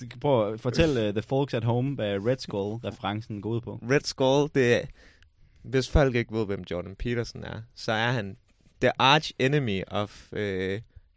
Du 0.00 0.06
kan 0.10 0.20
prøve 0.20 0.52
at 0.52 0.60
fortælle 0.60 1.08
uh, 1.08 1.14
the 1.14 1.22
folks 1.22 1.54
at 1.54 1.64
home, 1.64 1.94
hvad 1.94 2.18
Red 2.26 2.36
Skull-referencen 2.38 3.40
går 3.42 3.50
ud 3.50 3.60
på. 3.60 3.80
Red 3.90 4.00
Skull, 4.00 4.50
det 4.54 4.74
er... 4.74 4.86
Hvis 5.62 5.90
folk 5.90 6.14
ikke 6.14 6.34
ved, 6.34 6.46
hvem 6.46 6.64
Jordan 6.70 6.96
Peterson 6.96 7.44
er, 7.44 7.62
så 7.74 7.92
er 7.92 8.10
han 8.10 8.36
the 8.80 8.92
arch 8.98 9.32
enemy 9.38 9.82
of 9.86 10.32
uh, 10.32 10.38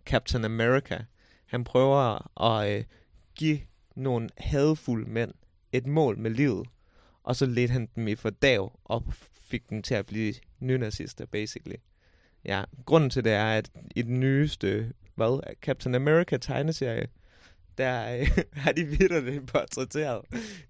Captain 0.05 0.45
America. 0.45 1.05
Han 1.45 1.63
prøver 1.63 2.41
at 2.43 2.79
uh, 2.79 2.85
give 3.35 3.59
nogle 3.95 4.29
hadfulde 4.37 5.09
mænd 5.09 5.33
et 5.73 5.87
mål 5.87 6.17
med 6.17 6.31
livet, 6.31 6.67
og 7.23 7.35
så 7.35 7.45
ledte 7.45 7.71
han 7.71 7.89
dem 7.95 8.07
i 8.07 8.15
fordav 8.15 8.79
og 8.83 9.03
fik 9.43 9.69
dem 9.69 9.81
til 9.81 9.95
at 9.95 10.05
blive 10.05 10.33
nynazister, 10.59 11.25
basically. 11.25 11.75
Ja, 12.45 12.63
grunden 12.85 13.09
til 13.09 13.23
det 13.23 13.31
er, 13.31 13.45
at 13.45 13.71
i 13.95 14.01
den 14.01 14.19
nyeste, 14.19 14.93
hvad, 15.15 15.55
Captain 15.61 15.95
America 15.95 16.37
tegneserie, 16.37 17.07
der 17.77 18.19
øh, 18.19 18.27
har 18.63 18.71
de 18.71 18.85
vidderligt 18.85 19.47
portrætteret 19.47 20.21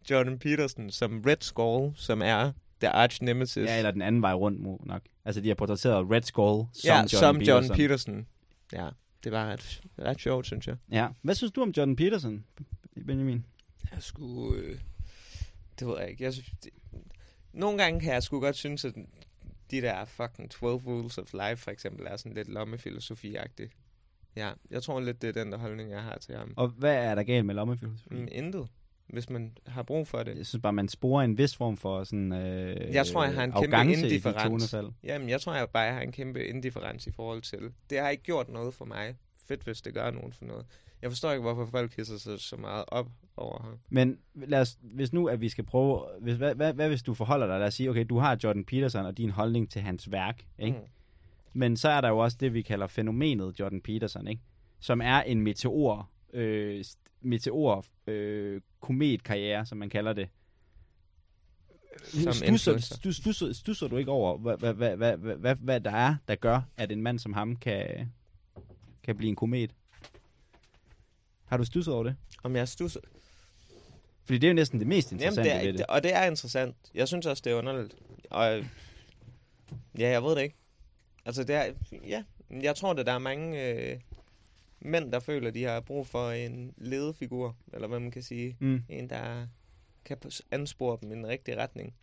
Jordan 0.10 0.40
Peterson 0.40 0.92
som 0.92 1.24
Red 1.26 1.38
Skull, 1.42 1.92
som 1.96 2.22
er 2.22 2.52
the 2.80 2.90
arch 2.90 3.24
nemesis. 3.24 3.68
Ja, 3.70 3.78
eller 3.78 3.92
den 3.92 4.02
anden 4.02 4.22
vej 4.22 4.34
rundt 4.34 4.86
nok. 4.86 5.02
Altså, 5.26 5.42
de 5.42 5.48
har 5.48 5.56
portrætteret 5.56 6.12
Red 6.12 6.22
Skull 6.22 6.68
som 6.74 6.88
ja, 6.88 6.96
Jordan 6.96 7.10
som 7.10 7.36
Peterson. 7.36 7.64
Jordan 7.64 7.78
Peterson. 7.78 8.28
Ja, 8.74 8.90
det 9.24 9.32
var 9.32 9.46
ret, 9.46 9.82
ret 10.00 10.22
sjovt, 10.22 10.46
synes 10.46 10.68
jeg. 10.68 10.76
Ja. 10.92 11.08
Hvad 11.22 11.36
synes 11.36 11.52
du 11.52 11.62
om 11.62 11.70
Jordan 11.78 11.96
Peterson, 11.96 12.46
Benjamin? 13.08 13.46
Jeg 13.92 14.04
skulle... 14.04 14.62
Øh, 14.64 14.80
det 15.80 15.88
ved 15.88 16.00
jeg 16.00 16.10
ikke. 16.10 16.24
Jeg 16.24 16.34
synes, 16.34 16.50
det, 16.64 16.72
nogle 17.54 17.78
gange 17.78 18.00
kan 18.00 18.14
jeg 18.14 18.24
sgu 18.24 18.40
godt 18.40 18.56
synes, 18.56 18.86
at 18.86 18.94
de 19.72 19.82
der 19.82 20.06
fucking 20.06 20.52
12 20.52 20.76
Rules 20.76 21.18
of 21.18 21.34
Life, 21.34 21.56
for 21.56 21.72
eksempel, 21.72 22.08
er 22.08 22.18
sådan 22.18 22.34
lidt 22.34 22.48
lommefilosofi-agtigt. 22.48 23.72
Ja, 24.36 24.52
jeg 24.72 24.84
tror 24.84 25.00
lidt, 25.00 25.22
det 25.22 25.28
er 25.28 25.44
den 25.44 25.52
der 25.52 25.58
holdning, 25.58 25.92
jeg 25.92 26.04
har 26.04 26.18
til 26.18 26.36
ham. 26.36 26.54
Og 26.58 26.68
hvad 26.68 26.96
er 26.96 27.16
der 27.16 27.24
galt 27.24 27.46
med 27.46 27.56
lommefilosofi? 27.56 28.16
Mm, 28.16 28.28
intet, 28.32 28.68
hvis 29.08 29.30
man 29.30 29.58
har 29.68 29.84
brug 29.84 30.08
for 30.08 30.24
det. 30.24 30.38
Jeg 30.38 30.46
synes 30.46 30.62
bare, 30.62 30.74
man 30.74 30.90
sporer 30.90 31.24
en 31.24 31.38
vis 31.38 31.56
form 31.56 31.78
for 31.78 32.04
sådan 32.04 32.34
øh, 32.34 32.94
Jeg 32.94 33.06
tror, 33.08 33.24
jeg 33.24 33.34
har 33.34 33.44
en 33.44 33.52
kæmpe 33.52 33.94
indifferens. 33.94 34.76
Jamen, 35.04 35.30
jeg 35.30 35.42
tror 35.42 35.56
jeg 35.56 35.70
bare, 35.70 35.84
jeg 35.84 35.94
har 35.94 36.02
en 36.02 36.12
kæmpe 36.12 36.46
indifferens 36.46 37.08
i 37.08 37.12
forhold 37.12 37.42
til. 37.42 37.72
Det 37.90 38.00
har 38.00 38.10
ikke 38.10 38.24
gjort 38.24 38.50
noget 38.50 38.74
for 38.74 38.86
mig. 38.86 39.16
Fedt, 39.48 39.64
hvis 39.64 39.82
det 39.82 39.94
gør 39.94 40.12
nogen 40.12 40.34
for 40.34 40.46
noget. 40.46 40.66
Jeg 41.02 41.12
forstår 41.12 41.32
ikke, 41.32 41.42
hvorfor 41.42 41.66
folk 41.66 41.96
hisser 41.96 42.18
sig 42.18 42.40
så 42.40 42.56
meget 42.56 42.86
op 42.88 43.08
over 43.40 43.62
ham. 43.62 43.80
Men 43.90 44.18
lad 44.36 44.62
os, 44.62 44.78
hvis 44.82 45.14
nu, 45.14 45.28
at 45.28 45.42
vi 45.42 45.50
skal 45.50 45.64
prøve... 45.64 46.06
Hvis, 46.22 46.36
hvad, 46.36 46.56
hvad, 46.56 46.74
hvad 46.74 46.88
hvis 46.88 47.04
du 47.04 47.14
forholder 47.14 47.48
dig, 47.48 47.60
lad 47.60 47.68
os 47.68 47.74
sige, 47.74 47.90
okay, 47.90 48.06
du 48.10 48.18
har 48.18 48.40
Jordan 48.44 48.66
Peterson 48.66 49.06
og 49.06 49.18
din 49.18 49.30
holdning 49.30 49.72
til 49.72 49.82
hans 49.82 50.12
værk, 50.12 50.46
ikke? 50.60 50.78
Mm. 50.78 50.84
Men 51.54 51.78
så 51.78 51.90
er 51.90 52.02
der 52.02 52.10
jo 52.10 52.18
også 52.18 52.38
det, 52.40 52.54
vi 52.54 52.62
kalder 52.62 52.88
fænomenet 52.88 53.60
Jordan 53.60 53.82
Peterson, 53.82 54.28
ikke? 54.28 54.42
Som 54.80 55.02
er 55.02 55.22
en 55.22 55.42
meteor, 55.42 56.10
øh, 56.34 56.86
meteor 57.22 57.86
øh, 58.08 58.62
kometkarriere, 58.80 59.66
som 59.66 59.78
man 59.78 59.90
kalder 59.90 60.14
det. 60.14 60.30
Som 62.04 62.20
Stusser, 62.20 62.46
influencer. 62.46 62.96
stus, 62.96 63.16
stusser, 63.16 63.54
stusser 63.54 63.88
du 63.88 63.98
ikke 63.98 64.12
over, 64.12 64.38
hvad, 64.38 64.58
hvad, 64.58 64.74
hvad, 64.74 64.98
hvad, 64.98 65.18
hvad, 65.18 65.36
hvad, 65.36 65.56
hvad 65.56 65.82
der 65.82 65.92
er, 65.92 66.16
der 66.28 66.36
gør, 66.36 66.62
at 66.78 66.92
en 66.92 67.02
mand 67.02 67.20
som 67.20 67.34
ham 67.34 67.56
kan, 67.56 68.12
kan 69.04 69.18
blive 69.18 69.30
en 69.30 69.36
komet? 69.36 69.76
Har 71.46 71.58
du 71.58 71.66
stusset 71.66 71.94
over 71.94 72.04
det? 72.04 72.16
Om 72.44 72.56
jeg 72.56 72.68
stusser... 72.68 73.00
Fordi 74.30 74.38
det 74.40 74.48
er 74.48 74.52
jo 74.52 74.56
næsten 74.56 74.80
det 74.80 74.88
mest 74.88 75.12
Jamen, 75.12 75.22
interessante 75.22 75.50
det 75.50 75.62
er, 75.62 75.66
ved 75.72 75.74
det. 75.78 75.86
og 75.86 76.04
det 76.04 76.16
er 76.16 76.24
interessant. 76.26 76.76
Jeg 76.94 77.08
synes 77.08 77.26
også, 77.26 77.42
det 77.46 77.52
er 77.52 77.56
underligt. 77.56 77.96
Og 78.30 78.64
ja, 79.98 80.10
jeg 80.10 80.24
ved 80.24 80.36
det 80.36 80.42
ikke. 80.42 80.56
Altså, 81.26 81.44
det 81.44 81.56
er... 81.56 81.74
Ja, 82.08 82.24
jeg 82.62 82.76
tror, 82.76 82.94
at 82.94 83.06
der 83.06 83.14
er 83.14 83.18
mange 83.20 83.70
øh, 83.74 84.00
mænd, 84.80 85.12
der 85.12 85.20
føler, 85.20 85.52
de 85.52 85.64
har 85.64 85.80
brug 85.80 86.08
for 86.08 86.32
en 86.32 86.74
ledefigur, 86.78 87.56
eller 87.74 87.88
hvad 87.88 88.00
man 88.00 88.12
kan 88.12 88.24
sige. 88.24 88.56
Mm. 88.60 88.84
En, 88.90 89.10
der 89.10 89.48
kan 90.06 90.18
anspore 90.52 90.98
dem 91.02 91.12
i 91.12 91.16
en 91.16 91.28
rigtig 91.28 91.58
retning. 91.58 91.94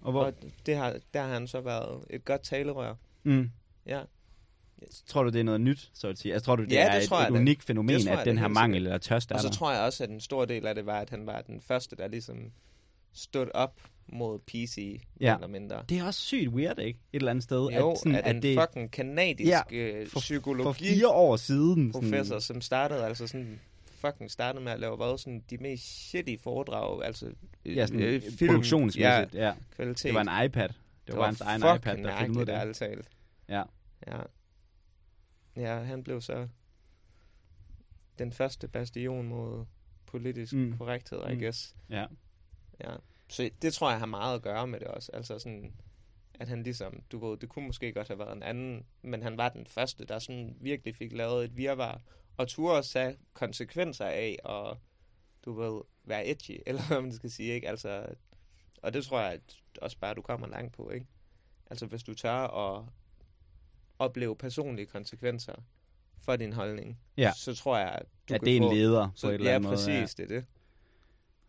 Og 0.00 0.12
hvor, 0.12 0.24
Og 0.24 0.34
det 0.66 0.76
har, 0.76 0.96
der 1.14 1.22
har 1.22 1.32
han 1.32 1.46
så 1.46 1.60
været 1.60 2.04
et 2.10 2.24
godt 2.24 2.42
talerør. 2.42 2.94
mm. 3.22 3.50
Ja. 3.86 4.02
Tror 5.06 5.22
du, 5.22 5.30
det 5.30 5.40
er 5.40 5.44
noget 5.44 5.60
nyt, 5.60 5.90
så 5.94 6.08
at 6.08 6.18
sige? 6.18 6.32
Altså, 6.34 6.46
tror 6.46 6.56
du, 6.56 6.64
det 6.64 6.72
Ja, 6.72 6.80
er 6.86 6.94
det 6.94 7.04
et, 7.04 7.10
jeg 7.10 7.22
et 7.22 7.28
da. 7.32 7.38
unikt 7.38 7.62
fænomen, 7.64 8.00
jeg 8.06 8.18
at 8.18 8.26
den 8.26 8.38
her 8.38 8.48
mangel 8.48 8.82
eller 8.84 8.98
tørst 8.98 9.30
er 9.30 9.34
Og 9.34 9.40
så 9.40 9.46
der? 9.48 9.52
tror 9.54 9.72
jeg 9.72 9.80
også, 9.82 10.04
at 10.04 10.10
en 10.10 10.20
stor 10.20 10.44
del 10.44 10.66
af 10.66 10.74
det 10.74 10.86
var, 10.86 10.98
at 11.00 11.10
han 11.10 11.26
var 11.26 11.40
den 11.40 11.60
første, 11.60 11.96
der 11.96 12.08
ligesom 12.08 12.36
stod 13.12 13.46
op 13.54 13.80
mod 14.08 14.38
PC, 14.38 15.00
Ja. 15.20 15.34
eller 15.34 15.48
mindre. 15.48 15.82
Det 15.88 15.98
er 15.98 16.04
også 16.04 16.20
sygt 16.20 16.48
weird, 16.48 16.78
ikke? 16.78 16.98
Et 17.12 17.18
eller 17.18 17.30
andet 17.30 17.44
sted. 17.44 17.66
Jo, 17.68 17.90
at, 17.90 17.98
sådan, 17.98 18.14
at, 18.14 18.24
at 18.24 18.36
en 18.36 18.42
det 18.42 18.58
fucking 18.60 18.90
kanadisk 18.90 19.48
Ja, 19.48 19.60
ja, 19.72 20.02
for, 20.04 20.08
for 20.10 20.20
psykologi 20.20 20.84
fire 20.84 21.08
år 21.08 21.36
siden. 21.36 21.92
professor, 21.92 22.38
som 22.38 22.60
startede 22.60 23.04
altså 23.04 23.26
sådan 23.26 23.60
fucking 23.98 24.30
startede 24.30 24.64
med 24.64 24.72
at 24.72 24.80
lave 24.80 24.96
hvad, 24.96 25.18
sådan 25.18 25.42
de 25.50 25.56
mest 25.56 26.08
shitty 26.08 26.34
foredrag, 26.42 27.04
altså 27.04 27.26
øh, 27.64 27.76
ja, 27.76 27.86
sådan, 27.86 28.02
øh, 28.02 28.22
film, 28.38 28.50
produktionsmæssigt. 28.52 29.34
Ja, 29.34 29.46
ja. 29.46 29.52
kvalitet. 29.76 30.04
Det 30.04 30.14
var 30.14 30.20
en 30.40 30.44
iPad. 30.46 30.68
Det, 30.68 30.74
det 31.06 31.14
var, 31.14 31.20
var 31.20 31.26
hans 31.26 31.40
egen 31.40 31.60
iPad, 31.60 31.78
der 31.78 31.80
filmede 31.94 32.02
mærkeligt, 32.12 32.46
det. 32.46 32.52
ærligt 32.52 32.78
talt. 32.78 33.08
Ja. 33.48 33.62
Ja. 34.06 34.16
Ja, 35.56 35.78
han 35.82 36.02
blev 36.02 36.20
så 36.20 36.48
den 38.18 38.32
første 38.32 38.68
bastion 38.68 39.28
mod 39.28 39.64
politisk 40.06 40.52
Mm. 40.52 40.78
korrekthed, 40.78 41.18
I 41.30 41.34
Mm. 41.34 41.40
guess. 41.40 41.76
Ja. 41.90 42.06
Ja. 42.80 42.96
Så 43.28 43.50
det 43.62 43.72
tror 43.74 43.90
jeg 43.90 43.98
har 43.98 44.06
meget 44.06 44.34
at 44.36 44.42
gøre 44.42 44.66
med 44.66 44.80
det 44.80 44.88
også. 44.88 45.10
Altså 45.14 45.38
sådan, 45.38 45.74
at 46.34 46.48
han 46.48 46.62
ligesom, 46.62 47.02
du 47.12 47.26
ved, 47.26 47.36
det 47.38 47.48
kunne 47.48 47.66
måske 47.66 47.92
godt 47.92 48.08
have 48.08 48.18
været 48.18 48.36
en 48.36 48.42
anden, 48.42 48.86
men 49.02 49.22
han 49.22 49.36
var 49.36 49.48
den 49.48 49.66
første, 49.66 50.04
der 50.04 50.18
sådan 50.18 50.56
virkelig 50.60 50.96
fik 50.96 51.12
lavet 51.12 51.44
et 51.44 51.56
virvar, 51.56 52.00
og 52.36 52.48
turde 52.48 52.78
også 52.78 52.98
have 52.98 53.16
konsekvenser 53.32 54.04
af 54.06 54.38
at, 54.44 54.76
du 55.44 55.52
ved, 55.52 55.80
være 56.04 56.30
edgy, 56.30 56.60
eller 56.66 56.82
hvad 56.88 57.00
man 57.00 57.12
skal 57.12 57.30
sige, 57.30 57.52
ikke? 57.52 57.68
Altså, 57.68 58.06
og 58.82 58.92
det 58.94 59.04
tror 59.04 59.20
jeg 59.20 59.32
at 59.32 59.56
også 59.82 59.98
bare, 59.98 60.14
du 60.14 60.22
kommer 60.22 60.46
langt 60.46 60.72
på, 60.74 60.90
ikke? 60.90 61.06
Altså, 61.70 61.86
hvis 61.86 62.02
du 62.02 62.14
tør 62.14 62.32
at 62.34 62.84
opleve 63.98 64.36
personlige 64.36 64.86
konsekvenser 64.86 65.52
for 66.24 66.36
din 66.36 66.52
holdning, 66.52 66.98
Ja. 67.16 67.32
så 67.36 67.54
tror 67.54 67.78
jeg, 67.78 67.88
at 67.88 68.02
du 68.02 68.34
ja, 68.34 68.38
kan 68.38 68.46
det 68.46 68.56
er 68.56 68.60
få... 68.60 68.70
en 68.70 68.76
leder 68.76 69.08
så, 69.14 69.26
på 69.26 69.30
et 69.30 69.34
eller 69.34 69.50
ja, 69.50 69.54
andet 69.56 69.68
måde. 69.68 69.76
præcis, 69.76 70.14
det 70.14 70.22
er 70.24 70.28
det. 70.28 70.46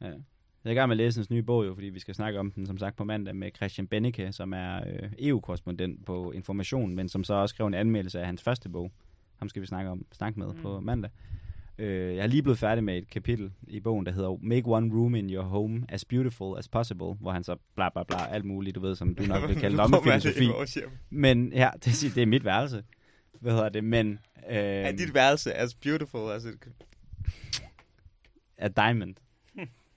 Ja. 0.02 0.06
Jeg 0.64 0.72
er 0.72 0.72
i 0.72 0.76
gang 0.76 0.88
med 0.90 0.94
at 0.94 0.98
læse 0.98 1.20
hans 1.20 1.30
nye 1.30 1.44
bog, 1.44 1.66
jo, 1.66 1.74
fordi 1.74 1.88
vi 1.88 2.00
skal 2.00 2.16
snakke 2.16 2.40
om 2.40 2.52
den, 2.52 2.66
som 2.66 2.78
sagt, 2.78 2.96
på 2.96 3.04
mandag 3.04 3.36
med 3.36 3.52
Christian 3.56 3.88
Bennike, 3.88 4.32
som 4.32 4.54
er 4.54 4.82
øh, 4.88 5.12
EU-korrespondent 5.20 6.06
på 6.06 6.32
Information, 6.32 6.96
men 6.96 7.10
som 7.10 7.24
så 7.24 7.34
også 7.34 7.54
skrev 7.54 7.68
en 7.68 7.74
anmeldelse 7.74 8.20
af 8.20 8.26
hans 8.26 8.44
første 8.44 8.70
bog. 8.70 8.92
Ham 9.38 9.50
skal 9.50 9.62
vi 9.62 9.68
snakke 9.68 9.90
om 9.92 10.06
snakke 10.12 10.40
med 10.40 10.48
mm. 10.54 10.62
på 10.62 10.80
mandag. 10.80 11.12
Øh, 11.80 12.16
jeg 12.16 12.24
er 12.24 12.28
lige 12.28 12.44
blevet 12.44 12.60
færdig 12.60 12.84
med 12.84 12.98
et 12.98 13.10
kapitel 13.10 13.52
i 13.68 13.80
bogen, 13.80 14.06
der 14.06 14.12
hedder 14.12 14.38
Make 14.42 14.64
one 14.68 14.94
room 14.96 15.16
in 15.16 15.30
your 15.34 15.44
home 15.44 15.86
as 15.90 16.06
beautiful 16.06 16.58
as 16.58 16.68
possible, 16.70 17.14
hvor 17.14 17.32
han 17.32 17.44
så 17.44 17.56
bla 17.76 17.90
bla 17.90 18.04
bla 18.04 18.28
alt 18.30 18.46
muligt, 18.46 18.76
du 18.76 18.80
ved, 18.80 18.96
som 18.96 19.16
du 19.16 19.24
nok 19.24 19.50
vil 19.50 19.60
kalde 19.62 19.78
lommefilosofi. 19.78 20.46
Men 21.10 21.54
ja, 21.54 21.70
det, 21.86 22.04
er- 22.06 22.12
det 22.16 22.22
er 22.24 22.26
mit 22.28 22.46
værelse. 22.46 22.84
Hvad 23.42 23.52
hedder 23.52 23.70
det? 23.70 23.84
Men... 23.84 24.12
Øh, 24.50 24.56
Er 24.58 24.92
dit 24.92 25.14
værelse 25.14 25.54
as 25.54 25.76
beautiful 25.76 26.32
as 26.32 26.46
it 26.46 26.54
could... 26.60 26.76
a 28.58 28.68
diamond 28.68 29.16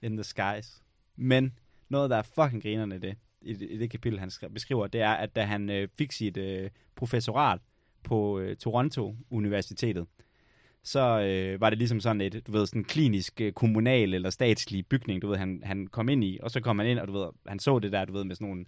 in 0.02 0.16
the 0.16 0.24
skies. 0.24 0.82
Men 1.16 1.58
noget, 1.88 2.10
der 2.10 2.16
er 2.16 2.22
fucking 2.22 2.62
grinerne 2.62 2.96
i 2.96 2.98
det, 2.98 3.16
i 3.42 3.52
det, 3.54 3.70
i 3.70 3.78
det 3.78 3.90
kapitel, 3.90 4.18
han 4.18 4.28
skri- 4.28 4.48
beskriver, 4.48 4.86
det 4.86 5.00
er, 5.00 5.10
at 5.10 5.36
da 5.36 5.42
han 5.44 5.70
øh, 5.70 5.88
fik 5.98 6.12
sit 6.12 6.36
øh, 6.36 6.70
professorat 6.96 7.60
på 8.02 8.38
øh, 8.38 8.56
Toronto 8.56 9.16
Universitetet, 9.30 10.06
så 10.84 11.20
øh, 11.20 11.60
var 11.60 11.70
det 11.70 11.78
ligesom 11.78 12.00
sådan 12.00 12.20
et, 12.20 12.42
du 12.46 12.52
ved, 12.52 12.66
sådan 12.66 12.84
klinisk, 12.84 13.40
øh, 13.40 13.52
kommunal 13.52 14.14
eller 14.14 14.30
statslig 14.30 14.86
bygning, 14.86 15.22
du 15.22 15.28
ved, 15.28 15.36
han, 15.36 15.60
han 15.64 15.86
kom 15.86 16.08
ind 16.08 16.24
i, 16.24 16.38
og 16.42 16.50
så 16.50 16.60
kom 16.60 16.78
han 16.78 16.88
ind, 16.88 16.98
og 16.98 17.08
du 17.08 17.12
ved, 17.12 17.26
han 17.46 17.58
så 17.58 17.78
det 17.78 17.92
der, 17.92 18.04
du 18.04 18.12
ved, 18.12 18.24
med 18.24 18.36
sådan 18.36 18.48
nogle 18.48 18.64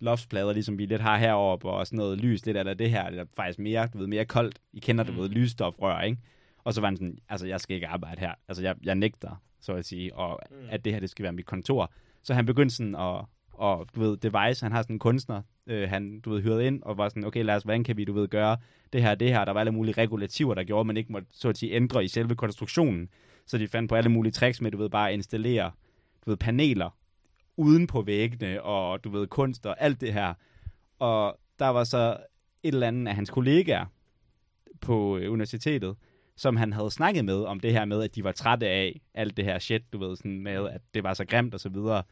loftsplader, 0.00 0.52
ligesom 0.52 0.78
vi 0.78 0.86
lidt 0.86 1.02
har 1.02 1.18
heroppe, 1.18 1.68
og 1.68 1.86
sådan 1.86 1.96
noget 1.96 2.18
lys, 2.18 2.46
lidt 2.46 2.56
eller 2.56 2.74
det 2.74 2.90
her, 2.90 3.10
det 3.10 3.18
er 3.18 3.24
faktisk 3.36 3.58
mere, 3.58 3.88
du 3.92 3.98
ved, 3.98 4.06
mere 4.06 4.24
koldt. 4.24 4.58
I 4.72 4.80
kender, 4.80 5.04
du 5.04 5.12
Mm. 5.12 5.18
ved, 5.18 5.28
lysstofrør, 5.28 6.00
ikke? 6.00 6.18
Og 6.64 6.74
så 6.74 6.80
var 6.80 6.88
han 6.88 6.96
sådan, 6.96 7.18
altså, 7.28 7.46
jeg 7.46 7.60
skal 7.60 7.74
ikke 7.74 7.86
arbejde 7.86 8.20
her. 8.20 8.32
Altså, 8.48 8.62
jeg, 8.62 8.74
jeg 8.84 8.94
nægter, 8.94 9.42
så 9.60 9.72
at 9.72 9.84
sige, 9.84 10.14
og. 10.14 10.40
Mm. 10.50 10.56
at 10.70 10.84
det 10.84 10.92
her, 10.92 11.00
det 11.00 11.10
skal 11.10 11.22
være 11.22 11.32
mit 11.32 11.46
kontor. 11.46 11.92
Så 12.22 12.34
han 12.34 12.46
begyndte 12.46 12.74
sådan 12.74 12.94
at, 12.94 13.24
og 13.58 13.86
du 13.94 14.00
ved, 14.00 14.16
Device, 14.16 14.64
han 14.64 14.72
har 14.72 14.82
sådan 14.82 14.94
en 14.94 14.98
kunstner, 14.98 15.42
øh, 15.66 15.88
han, 15.88 16.20
du 16.20 16.30
ved, 16.30 16.42
hyrede 16.42 16.66
ind, 16.66 16.82
og 16.82 16.98
var 16.98 17.08
sådan, 17.08 17.24
okay, 17.24 17.44
lad 17.44 17.56
os, 17.56 17.62
hvordan 17.62 17.84
kan 17.84 17.96
vi, 17.96 18.04
du 18.04 18.12
ved, 18.12 18.28
gøre 18.28 18.56
det 18.92 19.02
her, 19.02 19.14
det 19.14 19.28
her. 19.28 19.44
Der 19.44 19.52
var 19.52 19.60
alle 19.60 19.72
mulige 19.72 19.94
regulativer, 19.94 20.54
der 20.54 20.64
gjorde, 20.64 20.80
at 20.80 20.86
man 20.86 20.96
ikke 20.96 21.12
måtte, 21.12 21.28
så 21.30 21.48
at 21.48 21.58
sige, 21.58 21.72
ændre 21.72 22.04
i 22.04 22.08
selve 22.08 22.34
konstruktionen. 22.34 23.08
Så 23.46 23.58
de 23.58 23.68
fandt 23.68 23.88
på 23.88 23.94
alle 23.94 24.10
mulige 24.10 24.32
tricks 24.32 24.60
med, 24.60 24.70
du 24.70 24.78
ved, 24.78 24.90
bare 24.90 25.08
at 25.08 25.14
installere, 25.14 25.70
du 26.26 26.30
ved, 26.30 26.36
paneler 26.36 26.90
uden 27.56 27.86
på 27.86 28.02
væggene, 28.02 28.62
og 28.62 29.04
du 29.04 29.10
ved, 29.10 29.26
kunst 29.26 29.66
og 29.66 29.76
alt 29.78 30.00
det 30.00 30.12
her. 30.12 30.34
Og 30.98 31.38
der 31.58 31.68
var 31.68 31.84
så 31.84 32.16
et 32.62 32.74
eller 32.74 32.88
andet 32.88 33.08
af 33.08 33.14
hans 33.14 33.30
kollegaer 33.30 33.86
på 34.80 35.18
øh, 35.18 35.32
universitetet, 35.32 35.96
som 36.36 36.56
han 36.56 36.72
havde 36.72 36.90
snakket 36.90 37.24
med 37.24 37.44
om 37.44 37.60
det 37.60 37.72
her 37.72 37.84
med, 37.84 38.02
at 38.02 38.14
de 38.14 38.24
var 38.24 38.32
trætte 38.32 38.66
af 38.66 39.00
alt 39.14 39.36
det 39.36 39.44
her 39.44 39.58
shit, 39.58 39.92
du 39.92 39.98
ved, 39.98 40.16
sådan 40.16 40.40
med, 40.40 40.68
at 40.68 40.80
det 40.94 41.02
var 41.02 41.14
så 41.14 41.24
grimt 41.24 41.54
og 41.54 41.60
så 41.60 41.68
videre. 41.68 42.02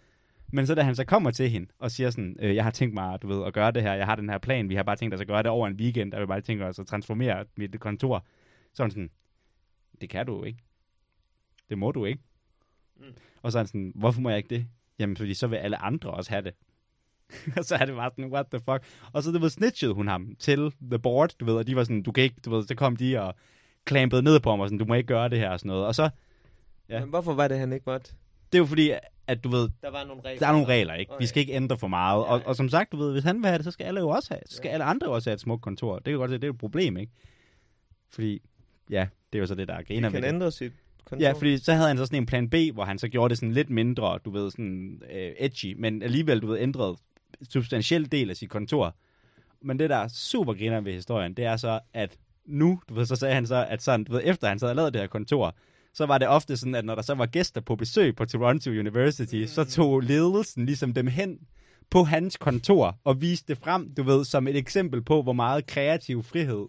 Men 0.54 0.66
så 0.66 0.74
da 0.74 0.82
han 0.82 0.94
så 0.94 1.04
kommer 1.04 1.30
til 1.30 1.50
hende 1.50 1.66
og 1.78 1.90
siger 1.90 2.10
sådan, 2.10 2.36
øh, 2.40 2.54
jeg 2.54 2.64
har 2.64 2.70
tænkt 2.70 2.94
mig, 2.94 3.22
du 3.22 3.26
ved, 3.26 3.44
at 3.46 3.52
gøre 3.54 3.70
det 3.70 3.82
her, 3.82 3.94
jeg 3.94 4.06
har 4.06 4.14
den 4.14 4.28
her 4.28 4.38
plan, 4.38 4.68
vi 4.68 4.74
har 4.74 4.82
bare 4.82 4.96
tænkt 4.96 5.14
os 5.14 5.20
at 5.20 5.26
gøre 5.26 5.42
det 5.42 5.50
over 5.50 5.66
en 5.66 5.74
weekend, 5.74 6.12
der 6.12 6.20
vi 6.20 6.26
bare 6.26 6.40
tænkt 6.40 6.62
os 6.62 6.78
at 6.78 6.86
transformere 6.86 7.44
mit 7.56 7.80
kontor. 7.80 8.26
Så 8.72 8.82
er 8.82 8.88
sådan, 8.88 9.10
det 10.00 10.10
kan 10.10 10.26
du 10.26 10.36
jo 10.36 10.44
ikke. 10.44 10.58
Det 11.68 11.78
må 11.78 11.92
du 11.92 12.04
ikke. 12.04 12.22
Mm. 12.96 13.04
Og 13.42 13.52
så 13.52 13.58
er 13.58 13.60
han 13.60 13.66
sådan, 13.66 13.92
hvorfor 13.94 14.20
må 14.20 14.28
jeg 14.28 14.38
ikke 14.38 14.48
det? 14.48 14.66
Jamen, 14.98 15.16
fordi 15.16 15.34
så 15.34 15.46
vil 15.46 15.56
alle 15.56 15.76
andre 15.76 16.10
også 16.10 16.30
have 16.30 16.42
det. 16.42 16.54
og 17.58 17.64
så 17.64 17.74
er 17.74 17.86
det 17.86 17.94
bare 17.94 18.10
sådan, 18.10 18.32
what 18.32 18.46
the 18.46 18.60
fuck. 18.60 18.84
Og 19.12 19.22
så, 19.22 19.32
du 19.32 19.38
ved, 19.38 19.50
snitchede 19.50 19.94
hun 19.94 20.08
ham 20.08 20.36
til 20.38 20.72
the 20.90 20.98
board, 20.98 21.34
du 21.40 21.44
ved, 21.44 21.54
og 21.54 21.66
de 21.66 21.76
var 21.76 21.84
sådan, 21.84 22.02
du 22.02 22.12
kan 22.12 22.24
ikke, 22.24 22.36
du 22.44 22.50
ved, 22.50 22.66
så 22.66 22.74
kom 22.74 22.96
de 22.96 23.20
og 23.20 23.34
clampede 23.88 24.22
ned 24.22 24.40
på 24.40 24.50
ham 24.50 24.60
og 24.60 24.68
sådan, 24.68 24.78
du 24.78 24.84
må 24.84 24.94
ikke 24.94 25.06
gøre 25.06 25.28
det 25.28 25.38
her 25.38 25.50
og 25.50 25.60
sådan 25.60 25.68
noget. 25.68 25.86
Og 25.86 25.94
så. 25.94 26.10
Ja. 26.88 27.00
Men 27.00 27.08
hvorfor 27.08 27.34
var 27.34 27.48
det, 27.48 27.58
han 27.58 27.72
ikke 27.72 27.84
måtte? 27.86 28.12
det 28.54 28.58
er 28.58 28.62
jo 28.62 28.66
fordi, 28.66 28.92
at 29.26 29.44
du 29.44 29.48
ved, 29.48 29.68
Der 29.82 29.90
var 29.90 30.04
nogle 30.04 30.22
regler. 30.24 30.38
der 30.38 30.46
er 30.46 30.52
nogle 30.52 30.66
regler, 30.66 30.94
ikke? 30.94 31.10
Vi 31.10 31.14
Okay. 31.14 31.26
skal 31.26 31.40
ikke 31.40 31.52
ændre 31.52 31.78
for 31.78 31.88
meget. 31.88 32.18
Ja, 32.22 32.24
Og, 32.32 32.38
ja. 32.40 32.46
og 32.46 32.56
som 32.56 32.68
sagt, 32.68 32.92
du 32.92 32.96
ved, 32.96 33.12
hvis 33.12 33.24
han 33.24 33.36
vil 33.36 33.46
have 33.46 33.58
det, 33.58 33.64
så 33.64 33.70
skal 33.70 33.84
alle 33.84 34.00
jo 34.00 34.08
også 34.08 34.34
have 34.34 34.40
Så 34.46 34.56
skal 34.56 34.68
Ja. 34.68 34.72
alle 34.72 34.84
andre 34.84 35.06
også 35.08 35.30
have 35.30 35.34
et 35.34 35.40
smukt 35.40 35.62
kontor. 35.62 35.94
Det 35.96 36.04
kan 36.04 36.14
godt 36.18 36.30
se, 36.30 36.34
det 36.38 36.44
er 36.44 36.50
et 36.50 36.58
problem, 36.58 36.96
ikke? 36.96 37.12
Fordi, 38.10 38.42
ja, 38.90 39.06
det 39.32 39.38
er 39.38 39.40
jo 39.40 39.46
så 39.46 39.54
det, 39.54 39.68
der 39.68 39.74
er 39.74 39.78
Vi 39.78 39.84
griner 39.84 40.08
ved 40.08 40.12
kan 40.20 40.22
det. 40.22 40.28
ændre 40.34 40.52
sit 40.52 40.72
kontor. 41.04 41.26
Ja, 41.26 41.32
fordi 41.32 41.58
så 41.58 41.72
havde 41.72 41.88
han 41.88 41.96
så 41.98 42.06
sådan 42.06 42.18
en 42.18 42.26
plan 42.26 42.50
B, 42.50 42.54
hvor 42.72 42.84
han 42.84 42.98
så 42.98 43.08
gjorde 43.08 43.28
det 43.30 43.38
sådan 43.38 43.52
lidt 43.52 43.70
mindre, 43.70 44.18
du 44.24 44.30
ved, 44.30 44.50
sådan 44.50 45.02
øh, 45.12 45.32
edgy, 45.38 45.74
men 45.78 46.02
alligevel, 46.02 46.40
du 46.40 46.46
ved, 46.46 46.58
ændrede 46.60 46.96
substantiel 47.50 48.12
del 48.12 48.30
af 48.30 48.36
sit 48.36 48.50
kontor. 48.50 48.96
Men 49.60 49.78
det, 49.78 49.90
der 49.90 49.96
er 49.96 50.08
super 50.08 50.52
griner 50.54 50.80
ved 50.80 50.92
historien, 50.92 51.34
det 51.34 51.44
er 51.44 51.56
så, 51.56 51.80
at 51.94 52.16
nu, 52.46 52.80
du 52.88 52.94
ved, 52.94 53.06
så 53.06 53.16
sagde 53.16 53.34
han 53.34 53.46
så, 53.46 53.66
at 53.68 53.82
sådan, 53.82 54.04
du 54.04 54.12
ved, 54.12 54.20
efter 54.24 54.48
han 54.48 54.58
så 54.58 54.66
havde 54.66 54.76
lavet 54.76 54.92
det 54.92 55.00
her 55.00 55.08
kontor, 55.08 55.54
så 55.94 56.06
var 56.06 56.18
det 56.18 56.28
ofte 56.28 56.56
sådan, 56.56 56.74
at 56.74 56.84
når 56.84 56.94
der 56.94 57.02
så 57.02 57.14
var 57.14 57.26
gæster 57.26 57.60
på 57.60 57.76
besøg 57.76 58.16
på 58.16 58.24
Toronto 58.24 58.70
University, 58.70 59.40
mm. 59.40 59.46
så 59.46 59.64
tog 59.64 60.00
ledelsen 60.00 60.66
ligesom 60.66 60.94
dem 60.94 61.06
hen 61.06 61.38
på 61.90 62.04
hans 62.04 62.36
kontor 62.36 62.98
og 63.04 63.20
viste 63.20 63.54
det 63.54 63.58
frem, 63.58 63.94
du 63.94 64.02
ved, 64.02 64.24
som 64.24 64.48
et 64.48 64.56
eksempel 64.56 65.02
på, 65.02 65.22
hvor 65.22 65.32
meget 65.32 65.66
kreativ 65.66 66.22
frihed 66.22 66.68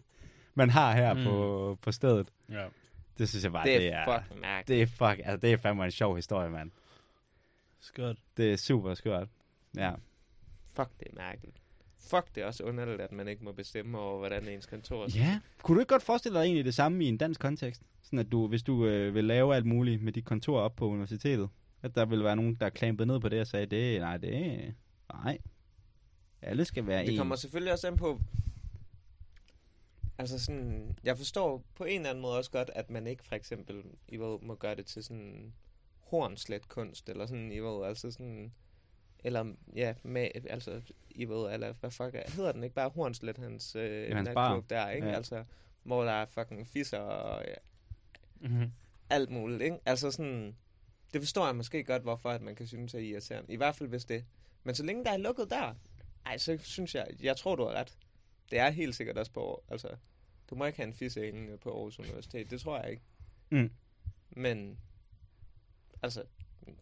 man 0.53 0.69
har 0.69 0.95
her 0.95 1.13
mm. 1.13 1.23
På, 1.23 1.77
på 1.81 1.91
stedet. 1.91 2.27
Ja. 2.49 2.65
Det 3.17 3.29
synes 3.29 3.43
jeg 3.43 3.51
bare, 3.51 3.65
det 3.65 3.75
er, 3.75 3.79
det 3.79 3.93
er, 3.93 4.19
fucking 4.19 4.41
mærkeligt. 4.41 4.67
det 4.67 4.81
er, 4.81 4.85
fuck, 4.85 5.19
altså, 5.25 5.37
det 5.37 5.53
er 5.53 5.57
fandme 5.57 5.85
en 5.85 5.91
sjov 5.91 6.15
historie, 6.15 6.49
mand. 6.49 6.71
Skørt. 7.79 8.17
Det 8.37 8.53
er 8.53 8.57
super 8.57 8.93
skørt. 8.93 9.27
Ja. 9.77 9.91
Fuck, 10.75 10.89
det 10.99 11.07
er 11.11 11.15
mærkeligt. 11.15 11.57
Fuck, 12.07 12.35
det 12.35 12.43
er 12.43 12.47
også 12.47 12.63
underligt, 12.63 13.01
at 13.01 13.11
man 13.11 13.27
ikke 13.27 13.43
må 13.43 13.51
bestemme 13.51 13.99
over, 13.99 14.17
hvordan 14.17 14.47
ens 14.47 14.65
kontor 14.65 15.17
ja. 15.17 15.39
Kunne 15.63 15.75
du 15.75 15.79
ikke 15.79 15.89
godt 15.89 16.03
forestille 16.03 16.39
dig 16.39 16.45
egentlig 16.45 16.65
det 16.65 16.73
samme 16.73 17.03
i 17.03 17.07
en 17.07 17.17
dansk 17.17 17.39
kontekst? 17.39 17.81
Sådan 18.01 18.19
at 18.19 18.31
du, 18.31 18.47
hvis 18.47 18.63
du 18.63 18.85
øh, 18.85 19.15
vil 19.15 19.23
lave 19.23 19.55
alt 19.55 19.65
muligt 19.65 20.01
med 20.03 20.13
dit 20.13 20.25
kontor 20.25 20.59
op 20.59 20.75
på 20.75 20.87
universitetet, 20.87 21.49
at 21.81 21.95
der 21.95 22.05
vil 22.05 22.23
være 22.23 22.35
nogen, 22.35 22.55
der 22.55 22.69
klampede 22.69 23.07
ned 23.07 23.19
på 23.19 23.29
det 23.29 23.41
og 23.41 23.47
sagde, 23.47 23.65
det, 23.65 23.99
nej, 24.01 24.17
det 24.17 24.73
nej. 25.13 25.37
Alle 26.41 26.65
skal 26.65 26.87
være 26.87 27.01
Det 27.05 27.11
en. 27.11 27.17
kommer 27.17 27.35
selvfølgelig 27.35 27.73
også 27.73 27.87
an 27.87 27.97
på... 27.97 28.19
Altså 30.17 30.39
sådan... 30.39 30.97
Jeg 31.03 31.17
forstår 31.17 31.63
på 31.75 31.83
en 31.83 31.95
eller 31.99 32.09
anden 32.09 32.21
måde 32.21 32.37
også 32.37 32.51
godt, 32.51 32.69
at 32.75 32.89
man 32.89 33.07
ikke 33.07 33.23
for 33.23 33.35
eksempel 33.35 33.83
I 34.07 34.17
ved, 34.17 34.39
må 34.41 34.55
gøre 34.55 34.75
det 34.75 34.85
til 34.85 35.03
sådan 35.03 35.53
hornslet 35.99 36.67
kunst, 36.69 37.09
eller 37.09 37.25
sådan, 37.25 37.51
I 37.51 37.59
ved, 37.59 37.85
altså 37.85 38.11
sådan... 38.11 38.53
Eller, 39.25 39.53
ja, 39.75 39.93
med, 40.03 40.27
altså, 40.49 40.81
I 41.09 41.25
ved, 41.25 41.53
eller 41.53 41.73
hvad 41.73 41.91
fuck 41.91 42.15
er, 42.15 42.31
hedder 42.35 42.51
den 42.51 42.63
ikke 42.63 42.75
bare 42.75 42.89
Hornslet, 42.89 43.37
hans, 43.37 43.75
øh, 43.75 44.15
hans 44.15 44.29
natklub 44.33 44.69
der, 44.69 44.89
ikke? 44.89 45.07
Ja. 45.07 45.13
Altså, 45.13 45.43
hvor 45.83 46.03
der 46.03 46.11
er 46.11 46.25
fucking 46.25 46.67
fisser 46.67 46.99
og 46.99 47.43
ja, 47.47 47.53
Mm-hmm. 48.39 48.71
alt 49.09 49.29
muligt, 49.29 49.61
ikke? 49.61 49.77
Altså 49.85 50.11
sådan, 50.11 50.55
det 51.13 51.21
forstår 51.21 51.45
jeg 51.45 51.55
måske 51.55 51.83
godt, 51.83 52.01
hvorfor 52.01 52.29
at 52.29 52.41
man 52.41 52.55
kan 52.55 52.67
synes 52.67 52.93
er 52.93 52.99
irriterende. 52.99 53.53
I 53.53 53.55
hvert 53.55 53.75
fald 53.75 53.89
hvis 53.89 54.05
det. 54.05 54.25
Men 54.63 54.75
så 54.75 54.83
længe 54.83 55.05
der 55.05 55.11
er 55.11 55.17
lukket 55.17 55.49
der, 55.49 55.73
ej, 56.25 56.37
så 56.37 56.57
synes 56.63 56.95
jeg, 56.95 57.07
jeg 57.21 57.37
tror, 57.37 57.55
du 57.55 57.63
har 57.63 57.71
ret. 57.71 57.97
Det 58.51 58.59
er 58.59 58.69
helt 58.69 58.95
sikkert 58.95 59.17
også 59.17 59.31
på, 59.31 59.63
altså, 59.69 59.87
du 60.49 60.55
må 60.55 60.65
ikke 60.65 60.77
have 60.77 60.87
en 60.87 60.93
fisse 60.93 61.27
inde 61.27 61.57
på 61.57 61.69
Aarhus 61.69 61.99
Universitet, 61.99 62.51
det 62.51 62.61
tror 62.61 62.79
jeg 62.79 62.91
ikke. 62.91 63.03
Mm. 63.49 63.71
Men, 64.29 64.79
altså, 66.01 66.23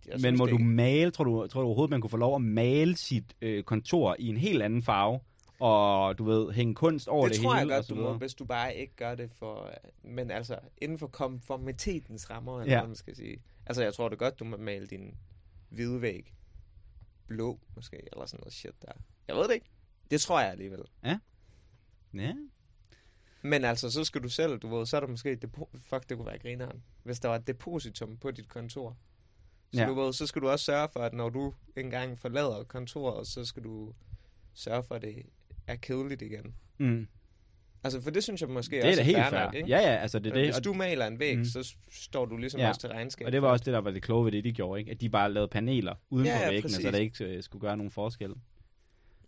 jeg 0.08 0.20
Men 0.22 0.38
må 0.38 0.46
det 0.46 0.52
du 0.54 0.58
male, 0.58 1.12
tror 1.12 1.24
du, 1.24 1.48
tror 1.48 1.62
du 1.62 1.66
overhovedet, 1.68 1.90
man 1.92 2.02
kunne 2.02 2.10
få 2.10 2.18
lov 2.18 2.36
at 2.36 2.42
male 2.42 2.96
sit 2.98 3.36
øh, 3.42 3.64
kontor 3.64 4.16
i 4.20 4.28
en 4.28 4.38
helt 4.38 4.62
anden 4.64 4.82
farve? 4.84 5.20
og 5.60 6.18
du 6.18 6.24
ved, 6.24 6.52
hænge 6.52 6.76
kunst 6.76 7.08
over 7.08 7.28
det, 7.28 7.36
det 7.36 7.44
tror 7.44 7.56
hele. 7.56 7.70
jeg 7.72 7.78
og 7.78 7.84
godt, 7.88 7.90
du 7.90 7.96
må, 8.04 8.14
hvis 8.14 8.34
du 8.34 8.46
bare 8.46 8.76
ikke 8.76 8.96
gør 8.96 9.16
det 9.16 9.32
for... 9.32 9.72
Men 10.04 10.32
altså, 10.32 10.60
inden 10.78 10.98
for 10.98 11.08
konformitetens 11.08 12.30
rammer, 12.30 12.62
eller 12.62 12.74
Ja. 12.74 12.80
hvad 12.80 12.88
man 12.88 12.96
skal 12.96 13.16
sige. 13.16 13.38
Altså, 13.66 13.84
jeg 13.84 13.94
tror 13.94 14.10
det 14.10 14.20
godt, 14.20 14.40
du 14.40 14.44
må 14.46 14.58
male 14.58 14.86
din 14.88 15.18
hvide 15.70 16.02
væg 16.02 16.34
blå, 17.28 17.60
måske, 17.76 17.98
eller 18.14 18.26
sådan 18.26 18.40
noget 18.42 18.54
shit 18.54 18.82
der. 18.82 18.92
Jeg 19.28 19.36
ved 19.36 19.44
det 19.48 19.54
ikke. 19.54 19.70
Det 20.12 20.22
tror 20.22 20.40
jeg 20.42 20.52
alligevel. 20.52 20.80
Ja. 21.04 21.20
Men 23.42 23.64
altså, 23.64 23.90
så 23.92 24.04
skal 24.04 24.24
du 24.24 24.30
selv, 24.30 24.60
du 24.60 24.78
ved, 24.78 24.86
så 24.86 24.96
er 24.98 25.02
der 25.02 25.08
måske 25.08 25.32
et 25.32 25.44
depo- 25.46 25.78
fuck, 25.78 26.10
det 26.10 26.18
kunne 26.18 26.26
være 26.28 26.40
grineren. 26.40 26.84
Hvis 27.04 27.20
der 27.20 27.30
var 27.30 27.36
et 27.36 27.48
depositum 27.48 28.18
på 28.18 28.32
dit 28.32 28.50
kontor. 28.50 28.98
Så, 29.74 29.80
Ja. 29.82 29.88
ja. 29.88 29.90
du 29.90 30.02
ved, 30.02 30.14
så 30.14 30.28
skal 30.28 30.42
du 30.42 30.50
også 30.50 30.66
sørge 30.66 30.88
for, 30.94 31.00
at 31.00 31.14
når 31.14 31.30
du 31.30 31.54
engang 31.78 32.20
forlader 32.20 32.64
kontoret, 32.64 33.28
så 33.28 33.46
skal 33.46 33.64
du 33.64 33.94
sørge 34.54 34.84
for, 34.84 34.96
at 34.96 35.02
det 35.02 35.16
er 35.68 35.76
kedeligt 35.76 36.22
igen. 36.22 36.56
Mm. 36.78 37.08
Altså, 37.84 38.02
for 38.02 38.10
det 38.12 38.24
synes 38.24 38.42
jeg 38.42 38.50
måske 38.50 38.76
Det 38.76 38.84
er 38.84 38.88
også 38.88 39.00
da 39.00 39.04
helt 39.06 39.18
fair 39.18 39.46
nok, 39.46 39.54
ikke? 39.56 39.70
Ja, 39.70 39.78
ja, 39.78 39.96
altså 39.96 40.20
det 40.20 40.30
er 40.30 40.34
det. 40.34 40.46
Hvis 40.46 40.56
du 40.64 40.74
maler 40.74 41.08
en 41.08 41.20
væg, 41.20 41.38
Mm. 41.38 41.46
så 41.46 41.76
står 41.92 42.26
du 42.26 42.38
ligesom 42.38 42.58
Ja. 42.60 42.64
ja. 42.64 42.70
også 42.70 42.82
til 42.82 42.90
regnskab. 42.90 43.26
Og 43.26 43.32
det 43.32 43.42
var 43.42 43.48
også 43.48 43.64
det, 43.66 43.74
der 43.74 43.80
var 43.80 43.92
det 43.92 44.04
kloge 44.04 44.26
ved 44.26 44.32
det, 44.32 44.44
de 44.44 44.52
gjorde, 44.54 44.80
ikke? 44.80 44.92
At 44.92 45.02
de 45.02 45.10
bare 45.10 45.34
lavede 45.34 45.48
paneler 45.48 45.96
uden 46.10 46.26
Ja, 46.26 46.38
for 46.38 46.44
ja, 46.44 46.50
væggene, 46.50 46.70
så 46.70 46.78
præcis. 46.78 46.92
der 46.92 46.98
ikke 47.00 47.26
øh, 47.38 47.44
skulle 47.44 47.62
gøre 47.62 47.78
nogen 47.78 47.92
forskel. 47.92 48.34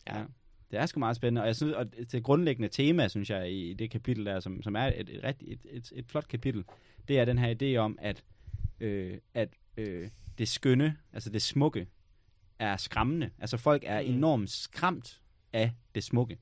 Ja. 0.08 0.24
Det 0.72 0.80
er 0.80 0.86
sgu 0.86 1.00
meget 1.00 1.16
spændende, 1.16 1.42
og 1.42 1.48
jeg 1.48 1.56
synes, 1.56 1.74
og 1.74 1.86
det 2.12 2.24
grundlæggende 2.24 2.70
tema, 2.70 3.08
synes 3.08 3.30
jeg, 3.30 3.52
i 3.52 3.74
det 3.74 3.92
kapitel 3.92 4.26
der, 4.26 4.40
som, 4.40 4.62
som 4.64 4.76
er 4.76 4.82
et, 4.86 5.10
et, 5.10 5.36
et, 5.42 5.60
et, 5.72 5.92
et 5.96 6.06
flot 6.08 6.28
kapitel, 6.28 6.64
det 7.08 7.20
er 7.20 7.26
den 7.26 7.38
her 7.38 7.56
idé 7.62 7.78
om, 7.78 7.98
at, 8.02 8.24
øh, 8.80 9.18
at 9.34 9.50
øh, 9.78 10.10
det 10.38 10.48
skønne, 10.48 10.98
altså 11.14 11.30
det 11.30 11.42
smukke, 11.42 11.88
er 12.60 12.78
skræmmende. 12.78 13.30
Altså 13.40 13.58
folk 13.58 13.84
er 13.86 14.02
Mm. 14.02 14.08
enormt 14.14 14.50
skræmt 14.50 15.22
af 15.54 15.72
det 15.96 16.04
smukke. 16.04 16.38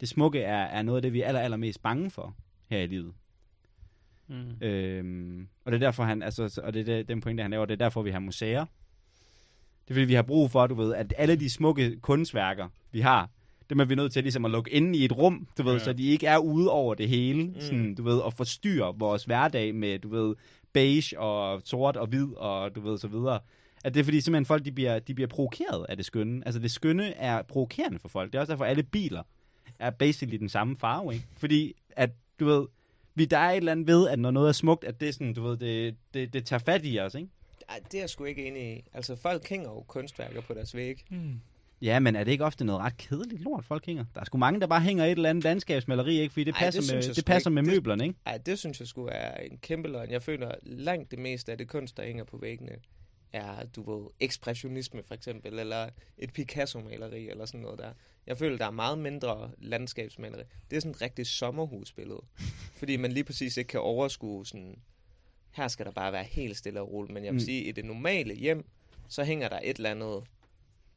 Det 0.00 0.08
smukke 0.08 0.40
er, 0.40 0.62
er 0.64 0.82
noget 0.82 0.98
af 0.98 1.02
det, 1.02 1.12
vi 1.12 1.20
er 1.22 1.26
aller, 1.28 1.40
allermest 1.40 1.82
bange 1.82 2.10
for 2.10 2.34
her 2.70 2.78
i 2.78 2.86
livet. 2.86 3.12
Mm. 4.28 4.62
Øhm, 4.66 5.48
og 5.64 5.72
det 5.72 5.82
er 5.82 5.86
derfor, 5.86 6.04
han, 6.04 6.22
altså, 6.22 6.60
og 6.64 6.74
det 6.74 6.80
er 6.80 6.84
det- 6.84 7.08
den 7.08 7.20
pointe, 7.20 7.42
han 7.42 7.50
laver, 7.50 7.64
det 7.66 7.72
er 7.72 7.84
derfor, 7.84 8.02
vi 8.02 8.10
har 8.10 8.18
museer. 8.18 8.64
Det 9.84 9.90
er 9.90 9.94
fordi, 9.94 10.04
vi 10.06 10.14
har 10.14 10.22
brug 10.22 10.50
for, 10.50 10.66
du 10.66 10.74
ved, 10.74 10.94
at 10.94 11.14
alle 11.16 11.36
de 11.36 11.50
smukke 11.50 11.96
kunstværker, 12.00 12.68
vi 12.92 13.00
har, 13.00 13.30
dem 13.70 13.80
er 13.80 13.84
vi 13.84 13.94
nødt 13.94 14.12
til 14.12 14.22
ligesom 14.22 14.44
at 14.44 14.50
lukke 14.50 14.70
inde 14.70 14.98
i 14.98 15.04
et 15.04 15.16
rum, 15.16 15.48
du 15.58 15.62
ved, 15.62 15.72
Ja. 15.72 15.78
så 15.78 15.92
de 15.92 16.06
ikke 16.06 16.26
er 16.26 16.38
ude 16.38 16.70
over 16.70 16.94
det 16.94 17.08
hele, 17.08 17.44
mm. 17.44 17.52
Mm. 17.54 17.60
sådan, 17.60 17.94
du 17.94 18.02
ved, 18.02 18.18
og 18.18 18.32
forstyrre 18.32 18.94
vores 18.98 19.24
hverdag 19.24 19.74
med, 19.74 19.98
du 19.98 20.08
ved, 20.08 20.34
beige 20.72 21.20
og 21.20 21.62
sort 21.64 21.96
og 21.96 22.06
hvid 22.06 22.34
og 22.36 22.74
du 22.74 22.80
ved, 22.80 22.98
så 22.98 23.08
videre. 23.08 23.40
At 23.84 23.94
det 23.94 24.00
er 24.00 24.04
fordi 24.04 24.20
simpelthen 24.20 24.46
folk, 24.46 24.64
de 24.64 24.72
bliver, 24.72 24.98
de 24.98 25.14
bliver 25.14 25.28
provokeret 25.28 25.86
af 25.88 25.96
det 25.96 26.06
skønne. 26.06 26.42
Altså 26.46 26.60
det 26.60 26.70
skønne 26.70 27.14
er 27.14 27.42
provokerende 27.42 27.98
for 27.98 28.08
folk. 28.08 28.32
Det 28.32 28.38
er 28.38 28.40
også 28.40 28.52
derfor, 28.52 28.64
alle 28.64 28.82
biler 28.82 29.22
er 29.78 29.90
basically 29.90 30.38
den 30.38 30.48
samme 30.48 30.76
farve, 30.76 31.14
ikke? 31.14 31.26
Fordi 31.36 31.74
at, 31.90 32.10
du 32.40 32.44
ved, 32.44 32.66
vi, 33.14 33.24
der 33.24 33.38
er 33.38 33.50
et 33.50 33.56
eller 33.56 33.72
andet 33.72 33.86
ved, 33.86 34.08
at 34.08 34.18
når 34.18 34.30
noget 34.30 34.48
er 34.48 34.52
smukt, 34.52 34.84
at 34.84 35.00
det 35.00 35.08
er 35.08 35.12
sådan, 35.12 35.34
du 35.34 35.42
ved, 35.42 35.56
det, 35.56 35.96
det, 36.14 36.32
det 36.32 36.46
tager 36.46 36.60
fat 36.60 36.80
i 36.84 37.00
os, 37.00 37.14
ikke? 37.14 37.28
Ej, 37.68 37.80
det 37.92 37.98
er 37.98 38.02
jeg 38.02 38.10
sgu 38.10 38.24
ikke 38.24 38.46
enig 38.46 38.76
i. 38.76 38.84
Altså, 38.92 39.16
folk 39.16 39.48
hænger 39.48 39.68
jo 39.68 39.80
kunstværker 39.80 40.40
på 40.40 40.54
deres 40.54 40.74
væg. 40.74 41.04
Ja, 41.82 41.98
men 41.98 42.16
er 42.16 42.24
det 42.24 42.32
ikke 42.32 42.44
ofte 42.44 42.64
noget 42.64 42.80
ret 42.80 42.96
kedeligt 42.96 43.42
lort, 43.42 43.64
folk 43.64 43.86
hænger? 43.86 44.04
Der 44.14 44.20
er 44.20 44.24
sgu 44.24 44.38
mange, 44.38 44.60
der 44.60 44.66
bare 44.66 44.80
hænger 44.80 45.04
et 45.04 45.10
eller 45.10 45.30
andet 45.30 45.44
landskabsmaleri, 45.44 46.18
ikke? 46.18 46.32
Fordi 46.32 46.44
det 46.44 46.54
Ej, 46.54 46.60
passer, 46.60 46.80
det 46.80 46.94
med, 46.94 47.14
det 47.14 47.24
passer 47.24 47.50
ikke. 47.50 47.62
med 47.62 47.74
møblerne, 47.74 48.04
ikke? 48.04 48.18
Ej, 48.26 48.38
det 48.38 48.58
synes 48.58 48.80
jeg 48.80 48.88
skulle 48.88 49.12
er 49.12 49.40
en 49.40 49.58
kæmpe 49.58 49.88
løgn. 49.88 50.10
Jeg 50.10 50.22
føler 50.22 50.54
langt 50.62 51.10
det 51.10 51.18
meste 51.18 51.52
af 51.52 51.58
det 51.58 51.68
kunst, 51.68 51.96
der 51.96 52.04
hænger 52.04 52.24
på 52.24 52.38
væggene, 52.38 52.72
er, 53.32 53.66
du 53.66 53.92
ved, 53.92 54.10
ekspressionisme 54.20 55.02
for 55.02 55.14
eksempel, 55.14 55.58
eller 55.58 55.88
et 56.18 56.32
Picasso-maleri, 56.32 57.30
eller 57.30 57.46
sådan 57.46 57.60
noget 57.60 57.78
der. 57.78 57.92
Jeg 58.26 58.38
føler, 58.38 58.58
der 58.58 58.66
er 58.66 58.70
meget 58.70 58.98
mindre 58.98 59.50
landskabsmaleri. 59.58 60.42
Det 60.70 60.76
er 60.76 60.80
sådan 60.80 60.90
et 60.90 61.02
rigtigt 61.02 61.28
sommerhusbillede. 61.28 62.22
fordi 62.78 62.96
man 62.96 63.12
lige 63.12 63.24
præcis 63.24 63.56
ikke 63.56 63.68
kan 63.68 63.80
overskue 63.80 64.46
sådan, 64.46 64.78
her 65.50 65.68
skal 65.68 65.86
der 65.86 65.92
bare 65.92 66.12
være 66.12 66.24
helt 66.24 66.56
stille 66.56 66.80
og 66.80 66.92
roligt. 66.92 67.14
Men 67.14 67.24
jeg 67.24 67.32
vil 67.32 67.40
mm. 67.40 67.44
sige, 67.44 67.64
i 67.64 67.72
det 67.72 67.84
normale 67.84 68.34
hjem, 68.34 68.64
så 69.08 69.24
hænger 69.24 69.48
der 69.48 69.60
et 69.62 69.76
eller 69.76 69.90
andet 69.90 70.24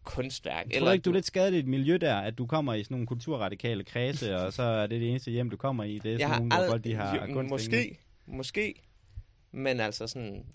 kunstværk. 0.04 0.72
Tror 0.74 0.86
du 0.86 0.92
ikke, 0.92 1.04
du 1.04 1.10
er 1.10 1.14
lidt 1.14 1.26
skadet 1.26 1.54
i 1.54 1.60
et 1.60 1.68
miljø 1.68 1.98
der, 1.98 2.16
at 2.16 2.38
du 2.38 2.46
kommer 2.46 2.74
i 2.74 2.84
sådan 2.84 2.96
nogle 2.96 3.08
kulturradikale 3.08 3.84
kredse, 3.84 4.38
og 4.38 4.54
så 4.54 4.64
er 4.64 4.88
det 4.88 5.02
det 5.02 5.10
eneste 5.10 5.32
hjem, 5.32 5.50
du 5.50 5.58
kommer 5.58 5.84
i? 5.84 6.00
Det 6.00 6.14
er 6.14 6.18
sådan 6.20 6.38
nogle, 6.38 6.56
hvor 6.56 6.68
folk 6.68 6.84
de 6.84 6.96
har 6.96 7.28
jo. 7.28 7.42
Måske, 7.42 7.98
måske. 8.26 8.76
Men 9.52 9.80
altså 9.80 10.08
sådan, 10.08 10.46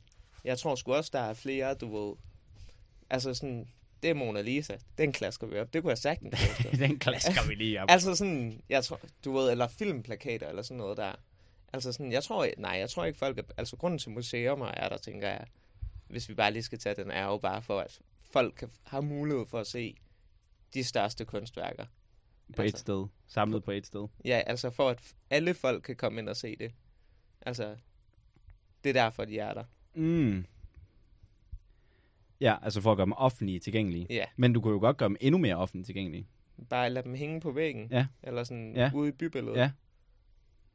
jeg 0.45 0.59
tror 0.59 0.75
sgu 0.75 0.95
også, 0.95 1.11
der 1.13 1.21
er 1.21 1.35
flere, 1.35 1.75
du 1.75 1.97
ved, 1.97 2.15
altså 3.11 3.35
sådan, 3.35 3.69
det 4.03 4.11
er 4.11 4.15
Mona 4.15 4.41
Lisa, 4.41 4.77
den 4.99 5.13
klasker 5.13 5.47
vi 5.47 5.59
op. 5.59 5.73
Det 5.73 5.83
kunne 5.83 5.91
jeg 5.91 5.99
sagtens 5.99 6.35
mig. 6.65 6.81
Den 6.89 6.99
klasker 6.99 7.49
vi 7.49 7.55
lige 7.55 7.83
op. 7.83 7.91
Altså 7.91 8.15
sådan, 8.15 8.61
jeg 8.69 8.85
tror, 8.85 9.01
du 9.25 9.33
ved, 9.33 9.51
eller 9.51 9.69
filmplakater 9.69 10.49
eller 10.49 10.63
sådan 10.63 10.77
noget 10.77 10.97
der. 10.97 11.13
Altså 11.73 11.93
sådan, 11.93 12.13
jeg 12.13 12.23
tror, 12.23 12.47
nej, 12.59 12.77
jeg 12.79 12.91
tror 12.91 13.05
ikke 13.05 13.19
folk, 13.19 13.39
er, 13.39 13.43
altså 13.57 13.77
grunden 13.77 13.99
til 13.99 14.11
museer 14.11 14.73
er 14.75 14.89
der, 14.89 14.97
tænker 14.97 15.29
jeg, 15.29 15.45
hvis 16.09 16.29
vi 16.29 16.35
bare 16.35 16.53
lige 16.53 16.63
skal 16.63 16.79
tage 16.79 16.95
den, 16.95 17.11
er 17.11 17.25
jo 17.25 17.39
bare 17.39 17.63
for, 17.63 17.81
at 17.81 18.01
folk 18.31 18.55
kan, 18.55 18.71
har 18.83 19.01
mulighed 19.01 19.47
for 19.47 19.59
at 19.61 19.67
se 19.67 19.97
de 20.75 20.85
største 20.85 21.25
kunstværker. 21.25 21.85
På 22.57 22.63
et 22.63 22.67
altså- 22.67 22.81
sted. 22.81 23.07
Samlet 23.27 23.65
på 23.65 23.71
et 23.71 23.87
sted. 23.87 24.09
Ja, 24.25 24.43
altså 24.47 24.71
for 24.71 24.89
at 24.91 25.15
alle 25.31 25.55
folk 25.55 25.83
kan 25.83 25.97
komme 25.97 26.21
ind 26.21 26.29
og 26.29 26.37
se 26.37 26.57
det. 26.57 26.73
Altså, 27.43 27.77
det 28.85 28.91
er 28.91 28.93
derfor, 29.05 29.25
de 29.25 29.39
er 29.39 29.55
der. 29.55 29.65
Mm. 29.95 30.45
Ja, 32.41 32.57
altså 32.63 32.81
for 32.81 32.93
at 32.93 32.97
gøre 32.97 33.05
dem 33.05 33.13
offentlige 33.13 33.59
tilgængelige. 33.61 34.07
Ja, 34.11 34.25
Men 34.37 34.53
du 34.53 34.61
kunne 34.61 34.73
jo 34.73 34.79
godt 34.81 34.97
gøre 34.97 35.09
dem 35.09 35.17
endnu 35.21 35.39
mere 35.39 35.57
offentligt 35.57 35.87
tilgængelige. 35.87 36.27
bare 36.71 36.91
lad 36.91 37.03
dem 37.03 37.15
hænge 37.15 37.41
på 37.41 37.53
væggen. 37.53 37.89
Ja. 37.91 38.07
Eller 38.23 38.45
sådan 38.45 38.77
Ja. 38.77 38.91
ude 38.95 39.09
i 39.09 39.13
bybilledet. 39.13 39.57
Ja. 39.57 39.71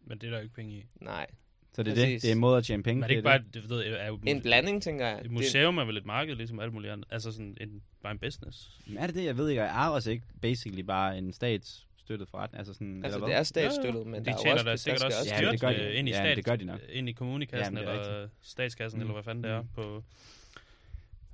Men 0.01 0.17
det 0.17 0.27
er 0.27 0.31
der 0.31 0.37
jo 0.37 0.43
ikke 0.43 0.55
penge 0.55 0.73
i. 0.73 0.85
Nej. 1.01 1.27
Så 1.75 1.83
det 1.83 1.91
er 1.91 1.95
det. 1.95 2.03
Præcis. 2.03 2.21
Det 2.21 2.27
er 2.27 2.31
en 2.31 2.39
måde 2.39 2.57
at 2.57 2.63
tjene 2.65 2.83
penge. 2.83 2.95
Men 2.95 3.03
er 3.03 3.07
det 3.07 3.15
ikke 3.15 3.29
er 3.29 3.37
bare, 3.37 3.43
det, 3.53 3.69
ved, 3.69 3.83
jeg, 3.85 3.93
er 4.03 4.07
jo, 4.07 4.19
En 4.27 4.41
blanding, 4.41 4.83
tænker 4.83 5.07
jeg. 5.07 5.21
Et 5.25 5.31
museum 5.31 5.77
er 5.77 5.85
vel 5.85 5.97
et 5.97 6.05
marked, 6.05 6.35
ligesom 6.35 6.59
alt 6.59 6.73
muligt 6.73 6.93
andet. 6.93 7.07
Altså 7.11 7.31
sådan 7.31 7.57
en, 7.61 7.81
bare 8.03 8.11
en 8.11 8.19
business. 8.19 8.69
Men 8.87 8.97
er 8.97 9.05
det 9.07 9.15
det? 9.15 9.25
Jeg 9.25 9.37
ved 9.37 9.49
ikke. 9.49 9.61
Er 9.61 9.69
Aros 9.69 10.05
ikke 10.05 10.23
basically 10.41 10.81
bare 10.81 11.17
en 11.17 11.33
statsstøttet 11.33 12.27
forretning? 12.29 12.57
Altså, 12.59 12.73
sådan, 12.73 12.97
Det, 12.97 13.03
altså, 13.05 13.17
eller 13.17 13.27
det 13.27 13.33
hvad? 13.33 13.39
er 13.39 13.43
statsstøttet, 13.43 14.07
men 14.07 14.19
de 14.21 14.25
der 14.25 14.33
er 14.33 14.37
tjener 14.37 14.53
også, 14.53 14.65
da 14.65 14.69
der 14.71 14.75
sikkert 14.75 15.03
også 15.03 15.17
også 15.19 15.31
Ja, 15.33 15.37
styrt 15.37 15.51
det 15.51 15.61
gør 15.61 15.69
de. 15.69 15.83
øh, 15.83 15.99
ind 15.99 16.07
i, 16.07 16.11
Ja, 16.11 16.17
stat, 16.17 16.37
det 16.37 16.45
gør 16.45 16.55
de 16.55 16.65
nok. 16.65 16.79
ind 16.89 17.09
i 17.09 17.11
kommunekassen 17.11 17.75
det 17.75 17.83
er 17.87 17.91
eller 17.91 18.27
statskassen, 18.41 18.97
Mm. 18.99 19.01
eller 19.01 19.13
hvad 19.13 19.23
fanden 19.23 19.43
det 19.43 19.51
er. 19.51 19.61
Mm. 19.61 19.67
På, 19.75 20.03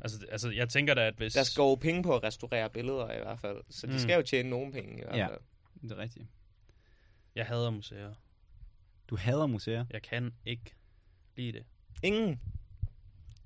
altså, 0.02 0.18
det- 0.18 0.28
altså, 0.32 0.50
jeg 0.52 0.70
tænker 0.70 0.94
da, 0.94 1.02
at 1.08 1.14
hvis... 1.18 1.34
Der 1.34 1.44
skal 1.44 1.62
jo 1.62 1.76
penge 1.76 2.04
på 2.04 2.16
at 2.16 2.24
restaurere 2.24 2.70
billeder 2.70 3.12
i 3.12 3.18
hvert 3.22 3.40
fald. 3.40 3.58
Så 3.70 3.88
de 3.88 3.92
Mm. 3.92 3.98
skal 4.00 4.16
jo 4.16 4.22
tjene 4.22 4.50
nogen 4.50 4.72
penge 4.72 4.98
i 4.98 5.02
hvert 5.04 5.18
Ja. 5.18 5.28
fald. 5.28 5.40
Det 5.82 5.92
er 5.92 5.98
rigtigt. 5.98 6.26
Jeg 7.36 7.46
hader 7.46 7.70
museer. 7.70 8.14
Du 9.08 9.16
hader 9.16 9.48
museer. 9.48 9.86
Jeg 9.90 10.02
kan 10.02 10.34
ikke 10.46 10.76
lide 11.38 11.52
det. 11.52 11.66
Ingen. 12.04 12.40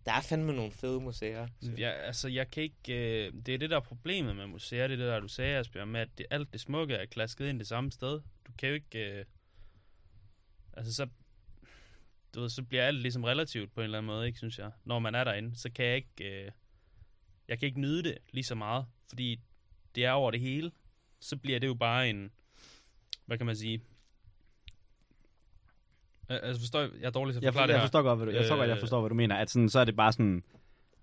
Der 0.05 0.11
er 0.11 0.21
fandme 0.21 0.53
nogle 0.53 0.71
fede 0.71 1.01
museer. 1.01 1.47
Jeg, 1.77 1.95
altså, 1.95 2.27
jeg 2.27 2.51
kan 2.51 2.63
ikke... 2.63 3.27
Øh, 3.27 3.33
det 3.45 3.53
er 3.53 3.57
det, 3.57 3.69
der 3.69 3.75
er 3.75 3.79
problemet 3.79 4.35
med 4.35 4.47
museer. 4.47 4.87
Det 4.87 4.93
er 4.93 4.97
det, 4.97 5.07
der 5.07 5.19
du 5.19 5.27
sagde, 5.27 5.57
Asbjørn, 5.57 5.87
med 5.87 6.01
at 6.01 6.09
det, 6.17 6.25
alt 6.29 6.53
det 6.53 6.61
smukke 6.61 6.93
er 6.93 7.05
klasket 7.05 7.49
ind 7.49 7.59
det 7.59 7.67
samme 7.67 7.91
sted. 7.91 8.21
Du 8.47 8.51
kan 8.57 8.69
jo 8.69 8.75
ikke... 8.75 9.19
Øh, 9.19 9.25
altså, 10.73 10.93
så... 10.93 11.07
Du 12.35 12.41
ved, 12.41 12.49
så 12.49 12.63
bliver 12.63 12.83
alt 12.83 13.01
ligesom 13.01 13.23
relativt 13.23 13.73
på 13.73 13.81
en 13.81 13.83
eller 13.83 13.97
anden 13.97 14.07
måde, 14.07 14.27
ikke, 14.27 14.37
synes 14.37 14.59
jeg. 14.59 14.71
Når 14.85 14.99
man 14.99 15.15
er 15.15 15.23
derinde, 15.23 15.55
så 15.55 15.69
kan 15.71 15.85
jeg 15.85 15.95
ikke... 15.95 16.43
Øh, 16.45 16.51
jeg 17.47 17.59
kan 17.59 17.67
ikke 17.67 17.79
nyde 17.79 18.03
det 18.03 18.17
lige 18.31 18.43
så 18.43 18.55
meget, 18.55 18.85
fordi 19.09 19.39
det 19.95 20.05
er 20.05 20.11
over 20.11 20.31
det 20.31 20.39
hele. 20.39 20.71
Så 21.19 21.37
bliver 21.37 21.59
det 21.59 21.67
jo 21.67 21.73
bare 21.73 22.09
en... 22.09 22.31
Hvad 23.25 23.37
kan 23.37 23.45
man 23.45 23.55
sige? 23.55 23.81
Al- 26.31 26.39
Altså, 26.43 26.61
forstår 26.61 26.79
jeg, 26.79 26.89
jeg 27.01 27.07
er 27.07 27.11
dårlig 27.11 27.33
til 27.33 27.39
at 27.39 27.43
Jeg, 27.43 27.53
forklare 27.53 27.63
for, 27.63 27.67
det 27.67 27.73
jeg 27.73 27.79
her. 27.79 27.85
forstår 27.85 28.01
godt, 28.01 28.19
hvad 28.19 28.27
du, 28.27 28.39
jeg, 28.39 28.47
tror 28.47 28.55
godt, 28.57 28.67
jeg 28.69 28.75
Øh, 28.75 28.79
forstår, 28.79 28.99
hvad 28.99 29.09
du 29.09 29.15
mener. 29.15 29.35
At 29.35 29.49
sådan, 29.49 29.69
så 29.69 29.79
er 29.79 29.85
det 29.85 29.95
bare 29.95 30.11
sådan... 30.11 30.43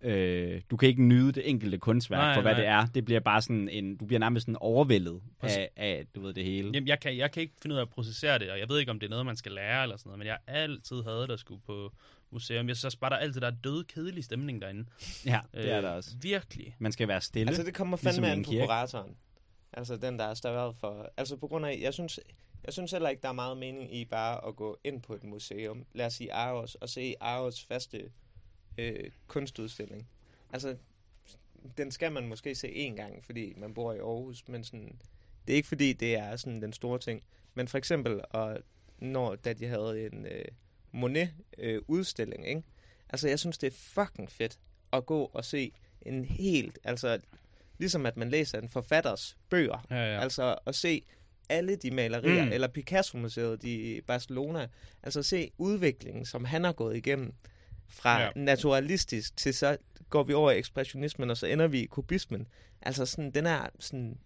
Øh, 0.03 0.61
du 0.70 0.76
kan 0.76 0.89
ikke 0.89 1.03
nyde 1.03 1.33
det 1.33 1.51
enkelte 1.51 1.79
kunstværk 1.79 2.18
Nej, 2.20 2.35
for, 2.35 2.41
hvad 2.43 2.53
nej. 2.53 2.61
det 2.61 2.68
er. 2.68 2.87
Det 2.87 3.05
bliver 3.05 3.20
bare 3.20 3.43
sådan 3.43 3.68
en... 3.68 3.97
Du 3.97 4.05
bliver 4.07 4.20
nærmest 4.20 4.45
sådan 4.47 4.57
overvældet 4.61 5.20
Præcis. 5.41 5.57
af, 5.57 5.70
af, 5.76 6.05
du 6.14 6.20
ved, 6.20 6.35
det 6.35 6.45
hele. 6.45 6.70
Jamen, 6.74 6.89
jeg 6.89 7.01
kan, 7.01 7.16
jeg 7.16 7.31
kan 7.33 7.41
ikke 7.43 7.55
finde 7.62 7.74
ud 7.74 7.79
af 7.79 7.83
at 7.83 7.89
processere 7.89 8.39
det, 8.39 8.51
og 8.51 8.59
jeg 8.59 8.68
ved 8.68 8.79
ikke, 8.79 8.91
om 8.91 9.01
det 9.01 9.07
er 9.07 9.11
noget, 9.11 9.26
man 9.26 9.37
skal 9.37 9.53
lære 9.53 9.83
eller 9.83 9.97
sådan 9.97 10.09
noget, 10.09 10.18
men 10.18 10.26
jeg 10.26 10.37
har 10.49 10.55
altid 10.55 11.03
havde 11.07 11.26
der 11.29 11.37
skulle 11.37 11.61
på 11.66 11.93
museum. 12.31 12.68
Jeg 12.68 12.76
synes 12.76 12.97
bare, 12.97 13.11
der 13.11 13.16
er 13.16 13.20
altid 13.20 13.41
der 13.41 13.47
er 13.47 13.57
død, 13.64 13.85
kedelig 13.85 14.24
stemning 14.24 14.62
derinde. 14.62 14.85
Ja, 15.26 15.41
det 15.55 15.70
er 15.72 15.76
Øh, 15.76 15.83
der 15.83 15.91
også. 15.91 16.11
Virkelig. 16.20 16.74
Man 16.79 16.93
skal 16.93 17.09
være 17.09 17.20
stille. 17.20 17.49
Altså, 17.49 17.62
det 17.62 17.74
kommer 17.74 17.97
Ligesom 18.03 18.24
fandme 18.24 18.29
i 18.29 18.33
an 18.33 18.39
en 18.39 18.45
på 18.45 18.66
kuratoren. 18.66 19.16
Altså, 19.72 19.97
den, 19.97 20.18
der 20.18 20.24
er 20.24 20.35
større 20.35 20.74
for... 20.74 21.12
Altså, 21.16 21.37
på 21.37 21.47
grund 21.47 21.66
af... 21.66 21.79
Jeg 21.83 21.95
synes, 21.95 22.20
jeg 22.64 22.72
synes 22.72 22.92
heller 22.92 23.09
ikke, 23.09 23.22
der 23.22 23.28
er 23.28 23.32
meget 23.32 23.56
mening 23.56 23.94
i 23.94 24.04
bare 24.04 24.46
at 24.46 24.56
gå 24.56 24.78
ind 24.84 25.02
på 25.02 25.14
et 25.14 25.24
museum. 25.24 25.86
Lad 25.92 26.06
os 26.06 26.14
sige 26.14 26.32
Aros, 26.32 26.74
og 26.74 26.88
se 26.88 27.14
Aros 27.20 27.64
faste 27.64 28.11
øh, 28.78 29.11
kunstudstilling. 29.26 30.09
Altså, 30.52 30.76
den 31.76 31.90
skal 31.90 32.12
man 32.12 32.28
måske 32.28 32.54
se 32.54 32.68
én 32.68 32.96
gang, 32.96 33.24
fordi 33.24 33.54
man 33.56 33.74
bor 33.74 33.92
i 33.92 33.98
Aarhus, 33.98 34.48
men 34.48 34.64
sådan... 34.64 34.98
Det 35.46 35.52
er 35.52 35.56
ikke 35.56 35.68
fordi, 35.68 35.92
det 35.92 36.16
er 36.16 36.36
sådan 36.36 36.62
den 36.62 36.72
store 36.72 36.98
ting. 36.98 37.22
Men 37.54 37.68
for 37.68 37.78
eksempel, 37.78 38.20
og 38.30 38.59
når 38.98 39.36
da 39.36 39.52
de 39.52 39.66
havde 39.66 40.06
en 40.06 40.26
øh, 40.26 40.44
Monet-udstilling, 40.92 42.48
ikke? 42.48 42.62
Altså, 43.09 43.28
jeg 43.28 43.38
synes, 43.38 43.59
det 43.59 43.66
er 43.66 43.76
fucking 43.76 44.30
fedt 44.30 44.59
at 44.92 45.06
gå 45.06 45.30
og 45.32 45.44
se 45.44 45.72
en 46.02 46.24
helt, 46.24 46.78
altså 46.84 47.20
ligesom 47.78 48.06
at 48.06 48.16
man 48.16 48.30
læser 48.30 48.61
en 48.61 48.68
forfatters 48.68 49.36
bøger. 49.48 49.86
Ja, 49.90 49.96
ja. 49.96 50.20
Altså 50.20 50.59
at 50.66 50.74
se 50.74 51.02
alle 51.49 51.76
de 51.76 51.90
malerier, 51.90 52.44
Mm. 52.44 52.53
eller 52.53 52.68
Picasso-museet 52.68 53.64
i 53.64 54.01
Barcelona, 54.07 54.66
altså 55.03 55.22
se 55.22 55.51
udviklingen, 55.59 56.24
som 56.24 56.44
han 56.44 56.64
har 56.64 56.72
gået 56.72 56.96
igennem, 56.96 57.32
fra 57.88 58.20
Ja. 58.22 58.30
naturalistisk 58.36 59.36
til 59.36 59.55
så 59.55 59.76
går 60.11 60.22
vi 60.22 60.32
over 60.32 60.51
i 60.51 60.59
ekspressionismen, 60.59 61.30
og 61.30 61.36
så 61.36 61.46
ender 61.46 61.66
vi 61.66 61.80
i 61.80 61.86
kubismen. 61.86 62.46
Altså 62.82 63.07
sådan, 63.07 63.30
den 63.30 63.46
er 63.46 63.68
sådan 63.78 64.18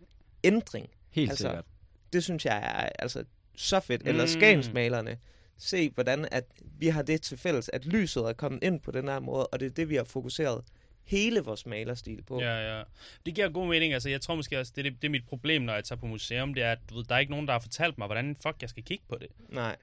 ændring. 0.44 0.88
Helt 1.10 1.30
Altså, 1.30 1.42
sikkert. 1.44 1.64
Det 2.12 2.24
synes 2.24 2.44
jeg 2.44 2.56
er 2.58 2.88
altså 2.98 3.24
så 3.56 3.80
fedt. 3.80 4.02
Eller 4.08 4.22
Mm. 4.24 4.28
skagensmalerne. 4.28 5.18
Se, 5.58 5.90
hvordan 5.90 6.28
at 6.30 6.44
vi 6.78 6.88
har 6.88 7.02
det 7.02 7.22
til 7.22 7.38
fælles, 7.38 7.70
at 7.72 7.86
lyset 7.86 8.22
er 8.22 8.32
kommet 8.32 8.64
ind 8.64 8.80
på 8.80 8.90
den 8.90 9.08
her 9.08 9.20
måde, 9.20 9.46
og 9.46 9.60
det 9.60 9.66
er 9.66 9.70
det, 9.70 9.88
vi 9.88 9.94
har 9.94 10.04
fokuseret 10.04 10.64
hele 11.05 11.40
vores 11.40 11.66
malerstil 11.66 12.22
på. 12.22 12.40
Ja, 12.40 12.76
ja. 12.78 12.82
Det 13.26 13.34
giver 13.34 13.48
god 13.48 13.66
mening. 13.68 13.92
Altså, 13.92 14.09
jeg 14.09 14.20
tror 14.20 14.34
måske 14.34 14.59
også, 14.61 14.72
det, 14.76 14.86
er- 14.86 14.90
det 14.90 15.05
er 15.05 15.09
mit 15.11 15.26
problem, 15.26 15.62
når 15.62 15.74
jeg 15.74 15.84
tager 15.84 16.00
på 16.00 16.07
museum, 16.07 16.55
det 16.55 16.62
er, 16.62 16.72
at 16.72 16.78
du 16.90 16.94
ved, 16.94 17.05
der 17.05 17.14
er 17.14 17.18
ikke 17.18 17.32
nogen, 17.32 17.46
der 17.46 17.53
har 17.53 17.61
fortalt 17.61 17.98
mig, 17.98 18.07
hvordan 18.07 18.36
fuck 18.42 18.57
jeg 18.61 18.68
skal 18.70 18.82
kigge 18.84 19.05
på 19.09 19.18
det. 19.20 19.28
Nej. 19.48 19.76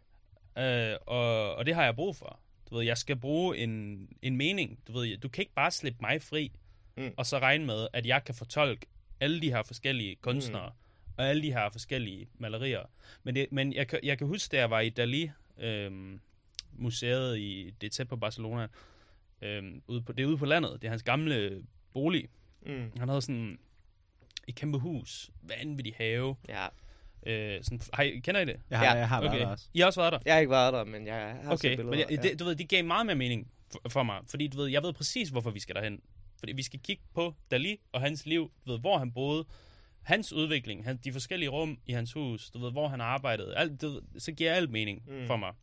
Øh, 0.58 0.96
og, 1.08 1.56
og 1.56 1.66
det 1.66 1.76
har 1.76 1.84
jeg 1.84 1.96
brug 1.96 2.16
for. 2.16 2.40
Du 2.70 2.76
ved, 2.76 2.86
jeg 2.86 2.98
skal 2.98 3.16
bruge 3.16 3.58
en, 3.58 4.08
en 4.22 4.36
mening. 4.36 4.80
Du 4.88 4.92
ved, 4.94 5.18
du 5.18 5.30
kan 5.30 5.42
ikke 5.42 5.54
bare 5.54 5.72
slippe 5.72 5.98
mig 6.02 6.22
fri, 6.22 6.52
mm. 6.98 7.12
Og 7.18 7.26
så 7.26 7.40
regne 7.40 7.66
med, 7.66 7.88
at 7.94 8.06
jeg 8.06 8.24
kan 8.24 8.36
fortolke 8.36 8.86
alle 9.20 9.42
de 9.42 9.50
her 9.52 9.64
forskellige 9.64 10.16
kunstnere, 10.16 10.70
mm. 10.70 11.14
og 11.18 11.30
alle 11.30 11.42
de 11.42 11.52
her 11.54 11.70
forskellige 11.70 12.30
malerier. 12.38 12.84
Men, 13.24 13.36
det, 13.36 13.48
men 13.52 13.74
jeg, 13.74 13.88
kan, 13.88 14.00
jeg 14.04 14.18
kan 14.18 14.28
huske, 14.28 14.52
da 14.52 14.58
jeg 14.58 14.70
var 14.70 14.80
i 14.80 14.90
Dali, 14.90 15.32
øhm, 15.60 16.20
museet 16.74 17.38
i, 17.38 17.74
det 17.82 17.92
tæt 17.92 18.08
på 18.08 18.16
Barcelona, 18.16 18.68
øhm, 19.42 19.82
ude 19.88 20.02
på, 20.02 20.12
det 20.12 20.24
er 20.24 20.28
ude 20.28 20.38
på 20.38 20.46
landet, 20.46 20.72
det 20.82 20.84
er 20.88 20.90
hans 20.90 21.04
gamle 21.04 21.64
bolig. 21.94 22.28
Mm. 22.66 22.92
Han 23.00 23.10
havde 23.10 23.22
sådan 23.22 23.60
et 24.48 24.56
kæmpe 24.56 24.78
hus, 24.78 25.30
vanvittig 25.42 25.94
have. 25.98 26.36
Ja. 26.50 26.66
Øh, 27.26 27.64
sådan, 27.64 27.82
har 27.94 28.04
I, 28.04 28.20
kender 28.20 28.42
I 28.42 28.46
det? 28.46 28.56
Jeg 28.70 28.80
har, 28.80 28.86
Ja, 28.86 28.92
jeg 28.92 29.10
har 29.10 29.22
været 29.22 29.32
Okay. 29.34 29.42
der 29.44 29.48
også. 29.48 29.68
I 29.74 29.80
har 29.80 29.86
også 29.88 30.02
været 30.02 30.14
der? 30.14 30.20
Jeg 30.26 30.34
har 30.34 30.40
ikke 30.40 30.52
været 30.52 30.74
der, 30.74 30.84
men 30.84 31.08
jeg 31.08 31.40
har 31.44 31.56
set 31.56 31.66
Okay, 31.70 31.70
billeder. 31.70 31.90
men 31.90 32.00
jeg, 32.00 32.08
ja. 32.12 32.16
det, 32.30 32.40
du 32.40 32.46
ved, 32.46 32.56
det 32.56 32.70
gav 32.70 32.84
meget 32.86 33.06
mere 33.06 33.16
mening 33.16 33.52
for, 33.72 33.82
for 33.90 34.04
mig, 34.04 34.20
fordi 34.30 34.48
du 34.48 34.58
ved, 34.58 34.68
jeg 34.68 34.84
ved 34.84 34.94
præcis, 34.94 35.30
hvorfor 35.30 35.50
vi 35.52 35.60
skal 35.60 35.76
derhen. 35.76 36.02
Fordi 36.40 36.52
vi 36.54 36.64
skal 36.64 36.80
kigge 36.80 37.04
på 37.14 37.36
Dali 37.52 37.80
og 37.92 38.02
hans 38.02 38.26
liv, 38.26 38.52
du 38.66 38.72
ved, 38.72 38.80
hvor 38.80 38.98
han 38.98 39.12
boede, 39.12 39.46
hans 40.02 40.34
udvikling, 40.34 40.84
han, 40.86 40.98
de 40.98 41.14
forskellige 41.14 41.50
rum 41.50 41.80
i 41.86 41.92
hans 41.92 42.14
hus, 42.14 42.52
du 42.52 42.60
ved, 42.60 42.72
hvor 42.72 42.88
han 42.88 43.02
arbejdede, 43.02 43.56
alt, 43.58 43.84
ved, 43.84 44.02
så 44.18 44.32
giver 44.32 44.54
alt 44.54 44.70
mening. 44.72 45.04
Mm. 45.08 45.28
for 45.28 45.36
mig. 45.38 45.54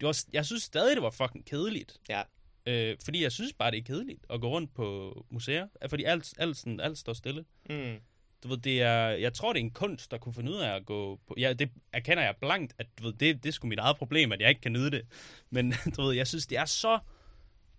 Det 0.00 0.06
var, 0.06 0.24
jeg 0.32 0.46
synes 0.46 0.62
stadig, 0.62 0.96
det 0.96 1.02
var 1.02 1.10
fucking 1.10 1.46
kedeligt. 1.46 1.96
Ja. 2.08 2.22
Øh, 2.66 2.96
fordi 3.04 3.22
jeg 3.22 3.32
synes 3.32 3.52
bare, 3.52 3.70
det 3.70 3.78
er 3.78 3.82
kedeligt 3.82 4.26
at 4.30 4.40
gå 4.40 4.48
rundt 4.48 4.74
på 4.74 5.14
museer, 5.30 5.68
fordi 5.88 6.04
alt, 6.04 6.34
alt, 6.38 6.56
sådan, 6.56 6.80
alt 6.80 6.98
står 6.98 7.12
stille. 7.12 7.44
Mm. 7.70 7.96
Du 8.42 8.48
ved, 8.48 8.56
det 8.56 8.82
er, 8.82 9.08
jeg 9.08 9.34
tror, 9.34 9.52
det 9.52 9.60
er 9.60 9.64
en 9.64 9.70
kunst, 9.70 10.10
der 10.10 10.18
kunne 10.18 10.34
finde 10.34 10.50
ud 10.52 10.56
af 10.56 10.74
at 10.76 10.86
gå 10.86 11.20
på... 11.26 11.34
Ja, 11.38 11.52
det 11.52 11.70
erkender 11.92 12.22
jeg 12.22 12.34
blankt, 12.40 12.74
at 12.78 12.86
du 12.98 13.04
ved, 13.04 13.12
det, 13.12 13.42
det 13.42 13.48
er 13.48 13.52
sgu 13.52 13.66
mit 13.66 13.78
eget 13.78 13.96
problem, 13.96 14.32
at 14.32 14.40
jeg 14.40 14.48
ikke 14.48 14.60
kan 14.60 14.72
nyde 14.72 14.90
det. 14.90 15.02
Men 15.50 15.74
du 15.96 16.02
ved, 16.02 16.12
jeg 16.14 16.26
synes, 16.26 16.46
det 16.46 16.58
er 16.58 16.64
så 16.64 16.98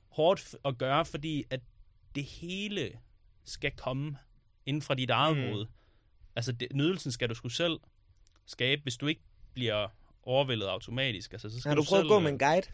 hårdt 0.08 0.56
at 0.66 0.78
gøre, 0.78 1.06
fordi 1.06 1.44
at 1.50 1.60
det 2.16 2.24
hele 2.24 2.92
skal 3.44 3.72
komme 3.72 4.18
inden 4.66 4.82
fra 4.82 4.96
dit 4.96 5.10
eget 5.10 5.38
Mm. 5.38 5.44
hoved. 5.44 5.66
Altså, 6.36 6.52
det, 6.52 6.68
nydelsen 6.74 7.12
skal 7.12 7.30
du 7.30 7.34
sgu 7.36 7.50
selv 7.50 7.80
skabe, 8.46 8.82
hvis 8.84 8.98
du 8.98 9.08
ikke 9.08 9.22
bliver 9.54 9.88
overvældet 10.24 10.66
automatisk. 10.68 11.34
Altså, 11.34 11.50
så 11.50 11.60
skal 11.60 11.70
Har 11.70 11.76
du 11.76 11.84
prøvet 11.90 12.02
selv, 12.02 12.08
at 12.08 12.10
gå 12.10 12.18
øh, 12.18 12.24
med 12.24 12.32
en 12.32 12.40
guide? 12.40 12.68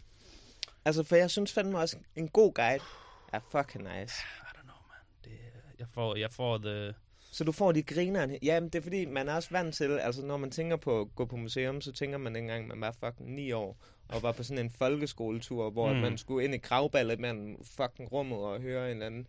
Altså, 0.84 1.02
for 1.02 1.16
jeg 1.16 1.30
synes 1.30 1.52
fandme 1.52 1.78
også, 1.78 1.96
en 2.16 2.28
god 2.28 2.54
guide 2.54 2.84
er 3.32 3.40
fucking 3.50 3.84
nice. 3.84 4.14
I 4.40 4.56
don't 4.56 4.62
know, 4.62 4.76
man. 4.88 4.98
Det, 5.24 5.38
jeg, 5.78 5.86
får, 5.94 6.16
jeg 6.16 6.32
får 6.32 6.58
the... 6.58 6.94
Så 7.20 7.44
du 7.44 7.52
får 7.52 7.72
de 7.72 7.82
grinerne. 7.82 8.38
Jamen, 8.42 8.68
det 8.70 8.78
er 8.78 8.82
fordi, 8.82 9.04
man 9.04 9.28
er 9.28 9.34
også 9.34 9.48
vant 9.50 9.74
til, 9.74 9.98
altså 9.98 10.22
når 10.22 10.36
man 10.36 10.50
tænker 10.50 10.76
på 10.76 11.00
at 11.00 11.14
gå 11.14 11.24
på 11.24 11.36
museum, 11.36 11.80
så 11.80 11.92
tænker 11.92 12.18
man 12.18 12.36
engang, 12.36 12.68
man 12.68 12.80
var 12.80 12.94
fucking 13.04 13.34
9 13.34 13.52
år, 13.52 13.76
og 14.08 14.22
var 14.22 14.32
på 14.32 14.42
sådan 14.42 14.64
en 14.64 14.70
folkeskoletur, 14.70 15.70
hvor 15.70 15.92
mm. 15.92 15.98
man 15.98 16.18
skulle 16.18 16.44
ind 16.44 16.54
i 16.54 16.58
kravballet 16.58 17.20
mellem 17.20 17.64
fucking 17.64 18.12
rummet 18.12 18.38
og 18.38 18.60
høre 18.60 18.86
en 18.86 18.90
eller 18.90 19.06
anden, 19.06 19.26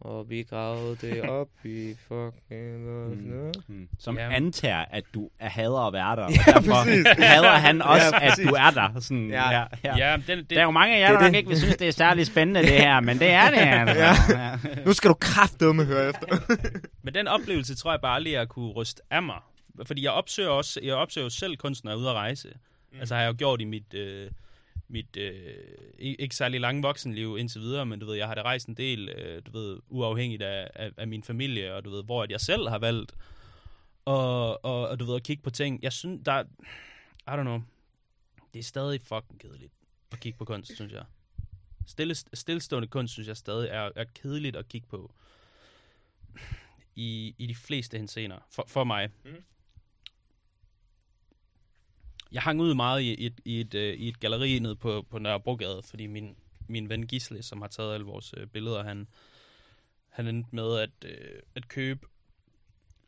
og 0.00 0.30
vi 0.30 0.42
gravede 0.42 0.96
det 1.00 1.22
op 1.40 1.48
i 1.64 1.94
fucking... 2.08 2.78
Mm. 3.08 3.52
Mm. 3.68 3.88
Som 3.98 4.18
Ja. 4.18 4.30
antager, 4.34 4.84
at 4.90 5.04
du 5.14 5.28
er 5.40 5.48
hader 5.48 5.86
at 5.86 5.92
være 5.92 6.16
der. 6.16 6.22
Og 6.22 6.30
Ja, 6.32 6.52
derfor 6.52 6.72
præcis. 6.72 7.06
hader 7.32 7.50
han 7.50 7.82
også, 7.82 8.06
Ja, 8.20 8.26
at 8.26 8.38
du 8.48 8.54
er 8.54 8.70
der. 8.70 9.00
Sådan, 9.00 9.28
ja. 9.30 9.50
Ja. 9.50 9.64
Ja, 9.84 9.96
ja. 10.10 10.16
Den, 10.26 10.38
det, 10.38 10.50
Der 10.50 10.60
er 10.60 10.64
jo 10.64 10.70
mange 10.70 10.96
af 10.96 11.00
jer, 11.00 11.06
Det 11.08 11.14
er 11.14 11.18
der 11.18 11.26
nok 11.26 11.32
det. 11.32 11.38
ikke 11.38 11.48
vil 11.48 11.58
synes, 11.58 11.76
det 11.76 11.88
er 11.88 11.92
særlig 11.92 12.26
spændende, 12.26 12.60
det 12.60 12.68
her, 12.70 13.00
men 13.00 13.18
det 13.18 13.30
er 13.30 13.50
det. 13.50 13.56
Altså. 13.88 13.98
Ja. 14.34 14.38
Ja. 14.40 14.84
Nu 14.86 14.92
skal 14.92 15.08
du 15.10 15.14
kraftedeme 15.20 15.84
høre 15.84 16.08
efter. 16.08 16.26
Men 17.02 17.14
den 17.14 17.28
oplevelse 17.28 17.74
tror 17.76 17.90
jeg 17.92 18.00
bare 18.00 18.14
aldrig, 18.14 18.32
jeg 18.32 18.48
kunne 18.48 18.70
ryste 18.72 19.02
af 19.10 19.22
mig. 19.22 19.38
Fordi 19.86 20.04
jeg 20.04 20.12
opsøger 20.12 20.48
også, 20.50 20.80
jeg 20.82 20.94
opsøger 20.94 21.24
jo 21.24 21.30
selv 21.30 21.56
kunsten 21.56 21.88
at 21.88 21.94
ude 21.94 22.08
at 22.08 22.14
rejse. 22.14 22.48
Mm. 22.92 22.98
Altså 23.00 23.14
har 23.14 23.22
jeg 23.22 23.28
jo 23.28 23.34
gjort 23.38 23.60
i 23.60 23.64
mit, 23.64 23.94
øh, 23.94 24.30
mit 24.90 25.16
øh, 25.16 25.54
ikke 25.98 26.36
særlig 26.36 26.60
lange 26.60 26.82
voksenliv 26.82 27.36
indtil 27.38 27.60
videre, 27.60 27.86
men 27.86 28.00
du 28.00 28.06
ved, 28.06 28.16
jeg 28.16 28.26
har 28.26 28.34
da 28.34 28.42
rejst 28.42 28.68
en 28.68 28.74
del, 28.74 29.08
øh, 29.08 29.42
du 29.46 29.50
ved, 29.50 29.78
uafhængigt 29.88 30.42
af, 30.42 30.70
af, 30.74 30.90
af 30.96 31.08
min 31.08 31.22
familie, 31.22 31.74
og 31.74 31.84
du 31.84 31.90
ved, 31.90 32.04
hvor 32.04 32.22
at 32.22 32.30
jeg 32.30 32.40
selv 32.40 32.68
har 32.68 32.78
valgt 32.78 33.14
og, 34.04 34.64
og, 34.64 34.88
og 34.88 35.00
du 35.00 35.04
ved, 35.04 35.16
at 35.16 35.22
kigge 35.22 35.42
på 35.42 35.50
ting. 35.50 35.82
Jeg 35.82 35.92
synes, 35.92 36.20
der, 36.24 36.42
I 37.26 37.30
don't 37.30 37.42
know, 37.42 37.60
det 38.52 38.58
er 38.58 38.62
stadig 38.62 39.00
fucking 39.02 39.40
kedeligt 39.40 39.72
at 40.12 40.20
kigge 40.20 40.38
på 40.38 40.44
kunst, 40.44 40.74
synes 40.74 40.92
jeg. 40.92 41.04
Stille, 41.86 42.14
stillestående 42.14 42.88
kunst, 42.88 43.12
synes 43.12 43.28
jeg 43.28 43.36
stadig 43.36 43.68
er, 43.68 43.90
er 43.96 44.04
kedeligt 44.04 44.56
at 44.56 44.68
kigge 44.68 44.86
på 44.88 45.14
i, 46.96 47.34
i 47.38 47.46
de 47.46 47.54
fleste 47.54 47.96
hensener, 47.96 48.38
for, 48.50 48.64
for 48.68 48.84
mig. 48.84 49.08
Mm. 49.24 49.44
Jeg 52.32 52.42
hang 52.42 52.60
ud 52.60 52.74
meget 52.74 53.02
i, 53.02 53.14
i, 53.14 53.26
et, 53.26 53.40
i, 53.44 53.60
et, 53.60 53.74
øh, 53.74 53.94
i 53.94 54.08
et 54.08 54.20
galleri 54.20 54.58
nede 54.58 54.76
på, 54.76 55.06
på 55.10 55.18
Nørrebrogade, 55.18 55.82
fordi 55.82 56.06
min, 56.06 56.36
min 56.68 56.88
ven 56.88 57.06
Gisle, 57.06 57.42
som 57.42 57.60
har 57.60 57.68
taget 57.68 57.94
alle 57.94 58.06
vores 58.06 58.34
øh, 58.36 58.46
billeder, 58.46 58.82
han, 58.82 59.08
han 60.08 60.26
endte 60.26 60.48
med 60.52 60.78
at, 60.78 60.90
øh, 61.04 61.42
at 61.54 61.68
købe 61.68 62.06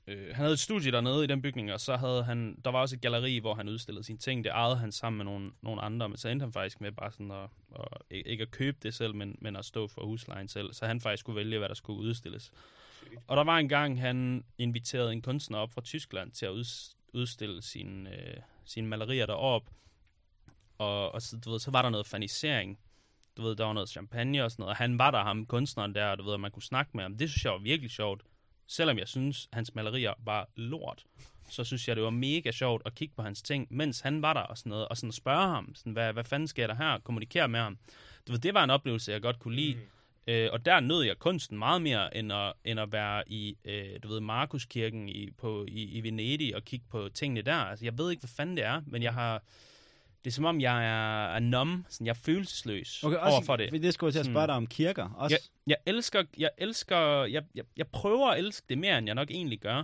Øh, 0.06 0.26
han 0.26 0.34
havde 0.34 0.52
et 0.52 0.58
studie 0.58 0.92
dernede 0.92 1.24
i 1.24 1.26
den 1.26 1.42
bygning, 1.42 1.72
og 1.72 1.80
så 1.80 1.96
havde 1.96 2.24
han, 2.24 2.58
der 2.64 2.70
var 2.70 2.80
også 2.80 2.96
et 2.96 3.00
galleri, 3.00 3.38
hvor 3.38 3.54
han 3.54 3.68
udstillede 3.68 4.04
sine 4.04 4.18
ting. 4.18 4.44
Det 4.44 4.50
ejede 4.50 4.76
han 4.76 4.92
sammen 4.92 5.16
med 5.16 5.24
nogle, 5.24 5.52
nogle 5.62 5.82
andre, 5.82 6.08
men 6.08 6.18
så 6.18 6.28
endte 6.28 6.44
han 6.44 6.52
faktisk 6.52 6.80
med 6.80 6.92
bare 6.92 7.12
sådan 7.12 7.30
at, 7.30 7.48
at, 7.74 7.86
ikke 8.26 8.42
at 8.42 8.50
købe 8.50 8.76
det 8.82 8.94
selv, 8.94 9.14
men, 9.14 9.38
men 9.40 9.56
at 9.56 9.64
stå 9.64 9.88
for 9.88 10.06
huslejen 10.06 10.48
selv. 10.48 10.72
Så 10.72 10.86
han 10.86 11.00
faktisk 11.00 11.20
skulle 11.20 11.36
vælge, 11.36 11.58
hvad 11.58 11.68
der 11.68 11.74
skulle 11.74 12.00
udstilles. 12.00 12.52
Og 13.26 13.36
der 13.36 13.44
var 13.44 13.58
en 13.58 13.68
gang, 13.68 14.00
han 14.00 14.44
inviterede 14.58 15.12
en 15.12 15.22
kunstner 15.22 15.58
op 15.58 15.72
fra 15.72 15.80
Tyskland 15.80 16.32
til 16.32 16.46
at 16.46 16.52
uds- 16.52 16.96
udstille 17.12 17.62
sine, 17.62 18.10
øh, 18.10 18.36
sine 18.64 18.86
malerier 18.86 19.26
derop. 19.26 19.62
Og, 20.78 21.14
og 21.14 21.22
så, 21.22 21.36
du 21.36 21.50
ved, 21.50 21.58
så 21.58 21.70
var 21.70 21.82
der 21.82 21.90
noget 21.90 22.06
fanisering. 22.06 22.78
Du 23.36 23.42
ved, 23.42 23.56
der 23.56 23.64
var 23.64 23.72
noget 23.72 23.88
champagne 23.88 24.44
og 24.44 24.50
sådan 24.50 24.62
noget. 24.62 24.70
Og 24.70 24.76
han 24.76 24.98
var 24.98 25.10
der, 25.10 25.22
ham 25.22 25.46
kunstneren 25.46 25.94
der, 25.94 26.06
og 26.06 26.18
du 26.18 26.24
ved, 26.24 26.34
at 26.34 26.40
man 26.40 26.50
kunne 26.50 26.62
snakke 26.62 26.90
med 26.94 27.02
ham. 27.04 27.16
Det 27.18 27.30
synes 27.30 27.44
jeg 27.44 27.52
var 27.52 27.58
virkelig 27.58 27.90
sjovt. 27.90 28.22
Selvom 28.66 28.98
jeg 28.98 29.08
synes, 29.08 29.48
hans 29.52 29.74
malerier 29.74 30.14
var 30.18 30.48
lort, 30.56 31.04
så 31.50 31.64
synes 31.64 31.88
jeg, 31.88 31.96
det 31.96 32.04
var 32.04 32.10
mega 32.10 32.50
sjovt 32.50 32.82
at 32.86 32.94
kigge 32.94 33.14
på 33.14 33.22
hans 33.22 33.42
ting, 33.42 33.66
mens 33.70 34.00
han 34.00 34.22
var 34.22 34.32
der 34.32 34.40
og 34.40 34.58
sådan 34.58 34.70
noget, 34.70 34.88
og 34.88 34.96
sådan 34.96 35.12
spørge 35.12 35.48
ham, 35.48 35.74
sådan, 35.74 35.92
hvad, 35.92 36.12
hvad 36.12 36.24
fanden 36.24 36.48
sker 36.48 36.66
der 36.66 36.74
her, 36.74 36.98
kommunikere 36.98 37.48
med 37.48 37.60
ham. 37.60 37.78
Du 38.26 38.32
ved, 38.32 38.40
det 38.40 38.54
var 38.54 38.64
en 38.64 38.70
oplevelse, 38.70 39.12
jeg 39.12 39.22
godt 39.22 39.38
kunne 39.38 39.56
lide. 39.56 39.74
Mm. 39.74 39.80
Øh, 40.26 40.48
og 40.52 40.66
der 40.66 40.80
nød 40.80 41.02
jeg 41.02 41.18
kunsten 41.18 41.58
meget 41.58 41.82
mere, 41.82 42.16
end 42.16 42.32
at, 42.32 42.52
end 42.64 42.80
at 42.80 42.92
være 42.92 43.22
i, 43.26 43.56
øh, 43.64 43.84
du 44.02 44.08
ved, 44.08 44.20
Markuskirken 44.20 45.08
i, 45.08 45.30
på, 45.30 45.64
i, 45.68 45.82
i 45.82 46.02
Venedig 46.02 46.56
og 46.56 46.64
kigge 46.64 46.86
på 46.90 47.08
tingene 47.14 47.42
der. 47.42 47.54
Altså, 47.54 47.84
jeg 47.84 47.98
ved 47.98 48.10
ikke, 48.10 48.20
hvad 48.20 48.28
fanden 48.36 48.56
det 48.56 48.64
er, 48.64 48.82
men 48.86 49.02
jeg 49.02 49.14
har... 49.14 49.42
Det 50.24 50.30
er 50.30 50.32
som 50.34 50.44
om, 50.44 50.60
jeg 50.60 50.84
er, 50.84 51.34
er 51.34 51.38
numb, 51.38 51.86
sådan, 51.88 52.06
jeg 52.06 52.10
er 52.10 52.18
følelsesløs 52.24 53.04
Okay, 53.04 53.16
også, 53.16 53.32
overfor 53.32 53.56
det. 53.56 53.82
Det 53.82 53.94
skulle 53.94 54.08
jeg 54.08 54.12
til 54.12 54.20
at 54.20 54.26
spørge 54.26 54.46
dig 54.46 54.54
om 54.54 54.66
kirker. 54.66 55.10
Også, 55.16 55.36
Jeg, 55.66 55.70
jeg 55.86 55.94
elsker, 55.94 56.24
jeg 56.38 56.50
elsker, 56.58 57.24
jeg, 57.24 57.42
jeg, 57.54 57.64
jeg 57.76 57.86
prøver 57.86 58.30
at 58.30 58.38
elske 58.38 58.66
det 58.68 58.78
mere, 58.78 58.98
end 58.98 59.06
jeg 59.06 59.14
nok 59.14 59.30
egentlig 59.30 59.60
gør. 59.60 59.82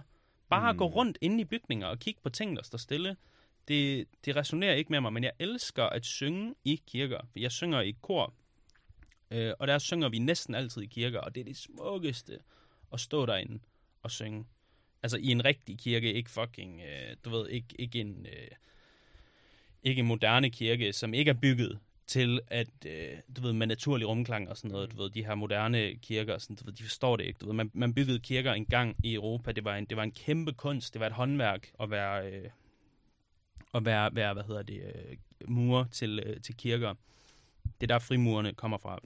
Bare 0.51 0.63
mm. 0.63 0.69
at 0.69 0.77
gå 0.77 0.87
rundt 0.87 1.19
inde 1.21 1.41
i 1.41 1.45
bygninger 1.45 1.87
og 1.87 1.99
kigge 1.99 2.21
på 2.23 2.29
ting, 2.29 2.57
der 2.57 2.63
står 2.63 2.79
stille. 2.79 3.17
Det, 3.69 4.07
det 4.25 4.37
resonerer 4.37 4.75
ikke 4.75 4.93
med 4.93 5.01
mig, 5.01 5.13
men 5.13 5.25
jeg 5.25 5.33
elsker 5.39 5.85
at 5.85 6.07
synge 6.07 6.55
i 6.65 6.83
kirker. 6.87 7.21
Jeg 7.37 7.53
synger 7.53 7.81
i 7.81 7.95
kor, 8.03 8.35
øh, 9.31 9.53
og 9.59 9.69
der 9.69 9.79
synger 9.79 10.09
vi 10.09 10.19
næsten 10.19 10.55
altid 10.55 10.83
i 10.83 10.87
kirker, 10.87 11.21
og 11.21 11.35
det 11.35 11.41
er 11.41 11.45
det 11.45 11.57
smukkeste 11.57 12.39
at 12.93 13.01
stå 13.01 13.27
derinde 13.27 13.59
og 14.03 14.11
synge. 14.11 14.47
Altså 15.03 15.17
i 15.17 15.27
en 15.27 15.45
rigtig 15.45 15.79
kirke, 15.79 16.13
ikke 16.13 16.31
fucking, 16.31 16.81
øh, 16.81 17.17
du 17.25 17.31
ved, 17.31 17.49
ikke, 17.49 17.69
ikke 17.79 18.01
en... 18.01 18.27
Øh, 18.27 18.49
ikke 19.83 20.01
en 20.01 20.07
moderne 20.07 20.51
kirke, 20.51 20.93
som 20.93 21.15
ikke 21.15 21.29
er 21.29 21.35
bygget 21.35 21.79
til 22.07 22.41
at, 22.47 22.69
øh, 22.87 23.19
du 23.37 23.41
ved, 23.41 23.53
med 23.53 23.67
naturlig 23.67 24.09
rumklang 24.09 24.51
og 24.51 24.57
sådan 24.57 24.71
noget, 24.71 24.93
du 24.93 24.97
ved, 25.03 25.11
de 25.11 25.25
her 25.25 25.35
moderne 25.35 25.95
kirker, 25.95 26.35
og 26.35 26.41
sådan, 26.41 26.57
du 26.57 26.65
ved, 26.65 26.73
de 26.73 26.83
forstår 26.83 27.17
det 27.17 27.25
ikke, 27.25 27.39
du 27.39 27.47
ved, 27.47 27.55
man, 27.55 27.71
man 27.75 27.95
byggede 27.95 28.19
kirker 28.19 28.53
engang 28.53 28.97
i 29.05 29.15
Europa, 29.15 29.53
det 29.53 29.65
var 29.65 29.77
en, 29.77 29.85
det 29.85 29.97
var 29.97 30.03
en 30.03 30.13
kæmpe 30.13 30.53
kunst, 30.53 30.95
det 30.95 31.01
var 31.01 31.07
et 31.07 31.13
håndværk 31.13 31.71
at 31.81 31.91
være, 31.91 32.33
øh, 32.33 32.51
at 33.75 33.85
være, 33.85 34.15
være 34.15 34.33
hvad 34.33 34.43
hedder 34.43 34.63
det, 34.63 34.83
øh, 34.83 35.17
murer 35.51 35.85
til, 35.85 36.21
øh, 36.27 36.41
til 36.41 36.57
kirker. 36.57 36.95
Det 37.65 37.83
er 37.83 37.95
der 37.95 37.99
frimurerne 37.99 38.55
kommer 38.55 38.79
fra. 38.79 38.99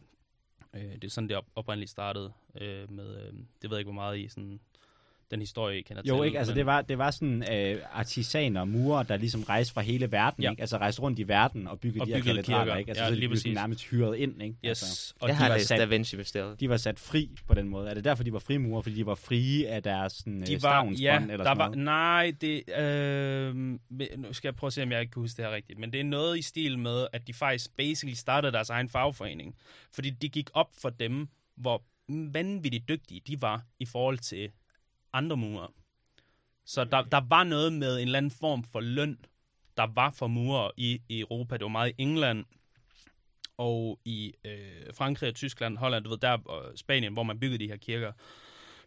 Øh, 0.75 0.95
det 0.95 1.05
er 1.05 1.09
sådan, 1.09 1.29
det 1.29 1.37
op, 1.37 1.47
oprindeligt 1.55 1.91
startede 1.91 2.33
øh, 2.61 2.91
med, 2.91 3.16
øh, 3.16 3.33
det 3.62 3.70
ved 3.70 3.77
jeg 3.77 3.79
ikke, 3.79 3.93
hvor 3.93 4.03
meget 4.03 4.18
I 4.18 4.29
sådan 4.29 4.61
den 5.33 5.41
historie, 5.41 5.78
I 5.78 5.83
kender 5.83 6.03
til. 6.03 6.09
Jo, 6.09 6.22
ikke? 6.22 6.39
Altså, 6.39 6.53
men- 6.53 6.59
det 6.59 6.66
var, 6.66 6.83
det 6.83 6.99
var 6.99 7.11
sådan 7.11 7.53
øh, 7.53 7.78
artisaner 7.93 8.61
og 8.61 8.68
murer, 8.68 9.03
der 9.03 9.16
ligesom 9.16 9.43
rejste 9.43 9.74
fra 9.74 9.80
hele 9.80 10.12
verden, 10.12 10.43
Ja. 10.43 10.51
ikke? 10.51 10.61
Altså 10.62 10.76
rejste 10.76 11.03
rundt 11.03 11.18
i 11.18 11.28
verden 11.28 11.66
og 11.68 11.80
byggede 11.80 12.03
Og 12.03 12.07
de 12.07 12.12
her 12.12 12.22
katedraler, 12.22 12.76
ikke? 12.76 12.91
Altså, 12.91 13.05
Ja, 13.05 13.09
så 13.09 13.14
lige 13.14 13.35
de 13.35 13.41
blev 13.43 13.55
nærmest 13.55 13.85
hyret 13.91 14.16
ind, 14.16 14.43
ikke? 14.43 14.55
Yes. 14.64 14.68
Altså, 14.68 15.14
Og 15.20 15.28
Jeg 15.28 15.35
de 15.37 15.39
har 15.43 15.49
var 15.49 15.57
læst 15.57 15.68
sat, 15.68 15.78
Da 15.78 15.85
Vinci 15.85 16.16
bestemt. 16.16 16.61
de 16.61 16.68
var 16.68 16.76
sat 16.76 16.99
fri 16.99 17.30
på 17.47 17.55
den 17.55 17.68
måde. 17.68 17.91
Er 17.91 17.95
det 17.95 18.05
derfor, 18.05 18.24
de 18.24 18.33
var 18.33 18.39
frimurer? 18.39 18.83
Fordi 18.83 18.97
de 18.97 19.07
var 19.07 19.14
frie 19.14 19.68
af 19.68 19.83
deres 19.83 20.12
sådan, 20.12 20.43
de 20.47 20.55
øh, 20.55 20.62
var, 20.62 20.95
ja, 21.01 21.20
eller 21.20 21.37
der 21.37 21.45
sådan 21.45 21.59
var, 21.59 21.64
noget? 21.68 21.78
nej, 21.78 22.33
det, 22.41 22.62
øh, 22.78 23.55
nu 24.18 24.33
skal 24.33 24.49
jeg 24.49 24.55
prøve 24.57 24.68
at 24.68 24.72
se, 24.72 24.83
om 24.83 24.93
jeg 24.93 25.01
ikke 25.01 25.12
kan 25.12 25.20
huske 25.22 25.37
det 25.37 25.45
her 25.45 25.55
rigtigt, 25.55 25.78
men 25.78 25.93
det 25.93 26.01
er 26.01 26.05
noget 26.05 26.39
i 26.39 26.43
stil 26.43 26.78
med, 26.78 27.07
at 27.12 27.26
de 27.26 27.33
faktisk 27.33 27.76
basically 27.76 28.14
startede 28.14 28.53
deres 28.53 28.70
egen 28.70 28.89
fagforening, 28.89 29.55
fordi 29.95 30.11
det 30.11 30.33
gik 30.33 30.51
op 30.55 30.68
for 30.83 30.91
dem, 30.91 31.28
hvor 31.57 31.83
vanvittigt 32.09 32.89
dygtige 32.89 33.20
de 33.26 33.43
var 33.43 33.62
i 33.80 33.87
forhold 33.87 34.18
til 34.18 34.51
andre 35.12 35.36
murer. 35.36 35.74
Så 36.64 36.84
der, 36.84 37.02
der 37.02 37.20
var 37.28 37.44
noget 37.44 37.72
med 37.72 37.96
en 37.96 38.02
eller 38.02 38.18
anden 38.18 38.30
form 38.30 38.64
for 38.64 38.80
løn, 38.80 39.18
der 39.76 39.86
var 39.94 40.10
for 40.10 40.26
murer 40.26 40.70
i, 40.76 41.00
i 41.08 41.20
Europa. 41.20 41.54
Det 41.56 41.62
var 41.62 41.68
meget 41.68 41.90
i 41.90 42.02
England 42.02 42.44
og 43.56 44.00
i 44.04 44.32
øh, 44.44 44.94
Frankrig 44.94 45.28
og 45.28 45.34
Tyskland, 45.34 45.78
Holland, 45.78 46.04
du 46.04 46.10
ved, 46.10 46.18
der 46.18 46.30
og 46.30 46.78
Spanien, 46.78 47.12
hvor 47.12 47.22
man 47.22 47.40
byggede 47.40 47.64
de 47.64 47.68
her 47.68 47.76
kirker. 47.76 48.12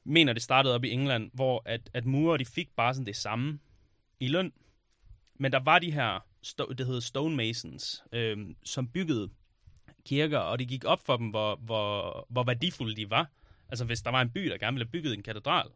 Mener, 0.03 0.34
det 0.34 0.41
startede 0.41 0.76
op 0.76 0.84
i 0.84 0.91
England, 0.91 1.32
hvor 1.34 1.61
at, 1.65 1.89
at 1.93 2.05
murer, 2.05 2.38
de 2.38 2.45
fik 2.45 2.76
bare 2.76 2.93
sådan 2.93 3.05
det 3.05 3.15
samme 3.15 3.59
i 4.19 4.28
løn. 4.28 4.53
Men 5.39 5.51
der 5.51 5.59
var 5.59 5.80
de 5.80 5.91
her, 5.91 6.19
sto- 6.45 6.73
det 6.73 6.86
hedder 6.86 6.99
stonemasons, 6.99 8.03
øh, 8.11 8.38
som 8.63 8.88
byggede 8.88 9.30
kirker, 10.05 10.39
og 10.39 10.59
det 10.59 10.67
gik 10.67 10.86
op 10.86 11.05
for 11.05 11.17
dem, 11.17 11.30
hvor, 11.30 11.55
hvor, 11.55 12.26
hvor 12.30 12.43
værdifulde 12.43 12.95
de 12.95 13.09
var. 13.09 13.32
Altså 13.69 13.86
hvis 13.86 14.01
der 14.01 14.11
var 14.11 14.21
en 14.21 14.30
by, 14.30 14.49
der 14.49 14.57
gerne 14.57 14.76
ville 14.76 14.86
have 14.86 14.91
bygget 14.91 15.13
en 15.13 15.23
katedral, 15.23 15.69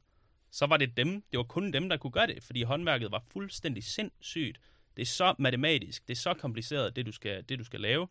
så 0.52 0.66
var 0.66 0.78
det 0.78 0.98
dem, 0.98 1.24
det 1.32 1.38
var 1.38 1.44
kun 1.44 1.74
dem, 1.74 1.90
der 1.90 1.98
kunne 1.98 2.12
gøre 2.12 2.28
det, 2.28 2.44
fordi 2.44 2.64
håndværket 2.64 3.12
var 3.12 3.24
fuldstændig 3.34 3.84
sindssygt. 3.84 4.60
Det 4.98 5.02
er 5.02 5.06
så 5.06 5.36
matematisk, 5.40 6.08
det 6.08 6.14
er 6.14 6.20
så 6.20 6.34
kompliceret, 6.34 6.96
det 6.96 7.06
du 7.06 7.12
skal, 7.12 7.44
det 7.50 7.60
du 7.60 7.64
skal 7.64 7.82
lave. 7.82 8.08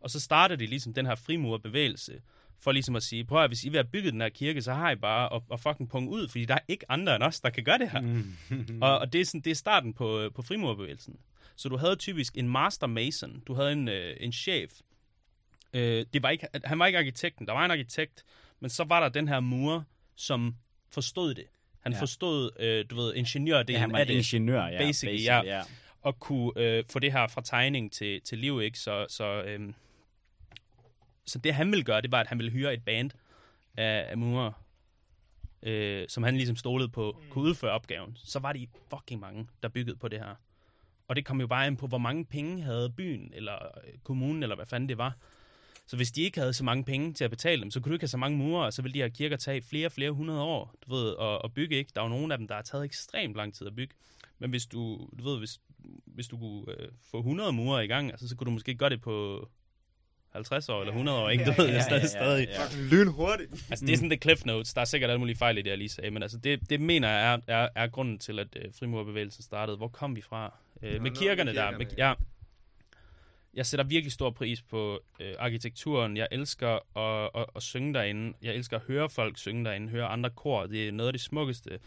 Og 0.00 0.10
så 0.10 0.20
starter 0.20 0.56
de 0.56 0.66
ligesom 0.66 0.94
den 0.94 1.06
her 1.06 1.14
frimurbevægelse, 1.14 2.20
for 2.60 2.72
ligesom 2.72 2.96
at 2.96 3.02
sige, 3.02 3.24
prøv 3.24 3.42
at 3.44 3.50
hvis 3.50 3.64
I 3.64 3.68
vil 3.68 3.76
have 3.76 3.90
bygget 3.92 4.12
den 4.12 4.20
her 4.20 4.28
kirke, 4.28 4.62
så 4.62 4.74
har 4.74 4.90
I 4.90 4.96
bare 4.96 5.34
at, 5.34 5.42
at 5.52 5.60
fucking 5.60 5.90
punge 5.90 6.10
ud, 6.10 6.28
fordi 6.28 6.44
der 6.44 6.54
er 6.54 6.64
ikke 6.68 6.90
andre 6.90 7.14
end 7.14 7.22
os, 7.22 7.40
der 7.40 7.50
kan 7.50 7.64
gøre 7.64 7.78
det 7.78 7.90
her. 7.90 8.00
Mm. 8.00 8.82
og, 8.82 8.98
og 8.98 9.12
det, 9.12 9.20
er 9.20 9.24
sådan, 9.24 9.40
det 9.40 9.50
er 9.50 9.54
starten 9.54 9.94
på, 9.94 10.30
på 10.34 10.42
frimurbevægelsen. 10.42 11.16
Så 11.56 11.68
du 11.68 11.76
havde 11.76 11.96
typisk 11.96 12.38
en 12.38 12.48
master 12.48 12.86
mason, 12.86 13.42
du 13.46 13.54
havde 13.54 13.72
en, 13.72 13.88
øh, 13.88 14.16
en 14.20 14.32
chef. 14.32 14.80
Øh, 15.72 16.06
det 16.12 16.22
var 16.22 16.30
ikke, 16.30 16.46
han 16.64 16.78
var 16.78 16.86
ikke 16.86 16.98
arkitekten, 16.98 17.46
der 17.46 17.52
var 17.52 17.64
en 17.64 17.70
arkitekt, 17.70 18.24
men 18.60 18.70
så 18.70 18.84
var 18.84 19.00
der 19.00 19.08
den 19.08 19.28
her 19.28 19.40
murer, 19.40 19.82
som 20.16 20.56
forstod 20.90 21.34
det. 21.34 21.44
Han 21.82 21.92
ja. 21.92 21.96
Ja. 21.96 22.02
forstod, 22.02 22.50
øh, 22.58 22.84
du 22.90 22.96
ved, 22.96 23.14
ingeniørdelen 23.14 23.74
Ja, 23.74 23.80
han 23.80 23.92
var 23.92 23.98
af 23.98 24.02
en 24.02 24.08
det 24.08 24.14
ingeniør, 24.14 24.66
ja. 24.66 24.78
basically, 24.78 25.24
ja. 25.24 25.62
og 26.02 26.20
kunne 26.20 26.52
øh, 26.56 26.84
få 26.92 26.98
det 26.98 27.12
her 27.12 27.26
fra 27.26 27.40
tegning 27.44 27.92
til, 27.92 28.20
til 28.20 28.38
liv, 28.38 28.62
ikke? 28.62 28.78
Så, 28.78 29.06
så, 29.08 29.42
øhm, 29.42 29.74
så 31.24 31.38
det 31.38 31.54
han 31.54 31.70
ville 31.70 31.84
gøre, 31.84 32.00
det 32.00 32.12
var, 32.12 32.20
at 32.20 32.26
han 32.26 32.38
ville 32.38 32.52
hyre 32.52 32.74
et 32.74 32.84
band 32.84 33.10
af, 33.76 34.06
af 34.10 34.18
murer, 34.18 34.52
øh, 35.62 36.08
som 36.08 36.22
han 36.22 36.36
ligesom 36.36 36.56
stolede 36.56 36.88
på, 36.88 37.22
kunne 37.30 37.44
udføre 37.44 37.70
opgaven. 37.70 38.16
Så 38.24 38.38
var 38.38 38.52
de 38.52 38.66
fucking 38.90 39.20
mange, 39.20 39.48
der 39.62 39.68
byggede 39.68 39.96
på 39.96 40.08
det 40.08 40.18
her. 40.18 40.34
Og 41.08 41.16
det 41.16 41.24
kom 41.24 41.40
jo 41.40 41.46
bare 41.46 41.66
ind 41.66 41.76
på, 41.76 41.86
hvor 41.86 41.98
mange 41.98 42.24
penge 42.24 42.62
havde 42.62 42.90
byen, 42.90 43.32
eller 43.34 43.54
øh, 43.54 43.98
kommunen, 44.02 44.42
eller 44.42 44.56
hvad 44.56 44.66
fanden 44.66 44.88
det 44.88 44.98
var. 44.98 45.16
Så 45.86 45.96
hvis 45.96 46.12
de 46.12 46.22
ikke 46.22 46.38
havde 46.40 46.52
så 46.52 46.64
mange 46.64 46.84
penge 46.84 47.14
til 47.14 47.24
at 47.24 47.30
betale 47.30 47.62
dem, 47.62 47.70
så 47.70 47.80
kunne 47.80 47.90
du 47.90 47.94
ikke 47.94 48.02
have 48.02 48.08
så 48.08 48.16
mange 48.16 48.38
murer, 48.38 48.64
og 48.64 48.72
så 48.72 48.82
ville 48.82 48.94
de 48.94 48.98
her 48.98 49.08
kirker 49.08 49.36
tage 49.36 49.62
flere 49.62 49.86
og 49.86 49.92
flere 49.92 50.10
hundrede 50.10 50.42
år, 50.42 50.74
du 50.86 50.94
ved, 50.94 51.14
at, 51.20 51.40
at 51.44 51.54
bygge, 51.54 51.76
ikke? 51.76 51.90
Der 51.94 52.00
er 52.00 52.04
jo 52.04 52.08
nogle 52.08 52.34
af 52.34 52.38
dem, 52.38 52.48
der 52.48 52.54
har 52.54 52.62
taget 52.62 52.84
ekstremt 52.84 53.36
lang 53.36 53.54
tid 53.54 53.66
at 53.66 53.76
bygge. 53.76 53.94
Men 54.38 54.50
hvis 54.50 54.66
du, 54.66 55.08
du 55.18 55.24
ved, 55.24 55.38
hvis, 55.38 55.60
hvis 56.06 56.28
du 56.28 56.38
kunne 56.38 56.64
øh, 56.68 56.88
få 57.10 57.18
100 57.18 57.52
murer 57.52 57.80
i 57.80 57.86
gang, 57.86 58.10
altså, 58.10 58.28
så 58.28 58.36
kunne 58.36 58.46
du 58.46 58.50
måske 58.50 58.74
gøre 58.74 58.90
det 58.90 59.00
på 59.00 59.48
50 60.32 60.68
år 60.68 60.80
eller 60.80 60.92
100 60.92 61.18
år, 61.18 61.28
ikke? 61.30 61.44
Du 61.44 61.52
ved, 61.56 61.68
det 61.68 61.76
er 61.76 61.82
stadig, 61.82 62.08
stadig. 62.08 62.48
Lynhurtigt. 62.90 63.52
Altså, 63.70 63.86
det 63.86 63.92
er 63.92 63.96
sådan 63.96 64.10
det 64.10 64.22
cliff 64.22 64.44
notes. 64.44 64.74
Der 64.74 64.80
er 64.80 64.84
sikkert 64.84 65.10
alle 65.10 65.18
mulige 65.18 65.36
fejl 65.36 65.58
i 65.58 65.62
det, 65.62 65.70
jeg 65.70 65.78
lige 65.78 65.88
sagde, 65.88 66.10
men 66.10 66.22
altså, 66.22 66.38
det, 66.38 66.70
det 66.70 66.80
mener 66.80 67.08
jeg 67.08 67.32
er, 67.32 67.38
er, 67.46 67.68
er 67.74 67.86
grunden 67.86 68.18
til, 68.18 68.38
at 68.38 68.56
øh, 68.56 68.64
frimurbevægelsen 68.78 69.42
startede. 69.42 69.76
Hvor 69.76 69.88
kom 69.88 70.16
vi 70.16 70.20
fra? 70.20 70.54
Øh, 70.82 70.92
med 70.92 71.00
noget 71.00 71.18
kirkerne 71.18 71.52
med 71.52 71.54
der. 71.54 71.70
Med, 71.70 71.86
kirkerne, 71.86 72.08
ja. 72.08 72.14
Jeg 73.54 73.66
sætter 73.66 73.84
virkelig 73.84 74.12
stor 74.12 74.30
pris 74.30 74.62
på 74.62 75.00
øh, 75.20 75.34
arkitekturen. 75.38 76.16
Jeg 76.16 76.28
elsker 76.32 76.98
at, 76.98 77.30
at, 77.40 77.46
at 77.56 77.62
synge 77.62 77.94
derinde. 77.94 78.32
Jeg 78.42 78.54
elsker 78.54 78.76
at 78.76 78.82
høre 78.88 79.10
folk 79.10 79.38
synge 79.38 79.64
derinde, 79.64 79.88
høre 79.88 80.06
andre 80.06 80.30
kor. 80.30 80.66
Det 80.66 80.88
er 80.88 80.92
noget 80.92 81.08
af 81.08 81.12
det 81.12 81.20
smukkeste. 81.20 81.78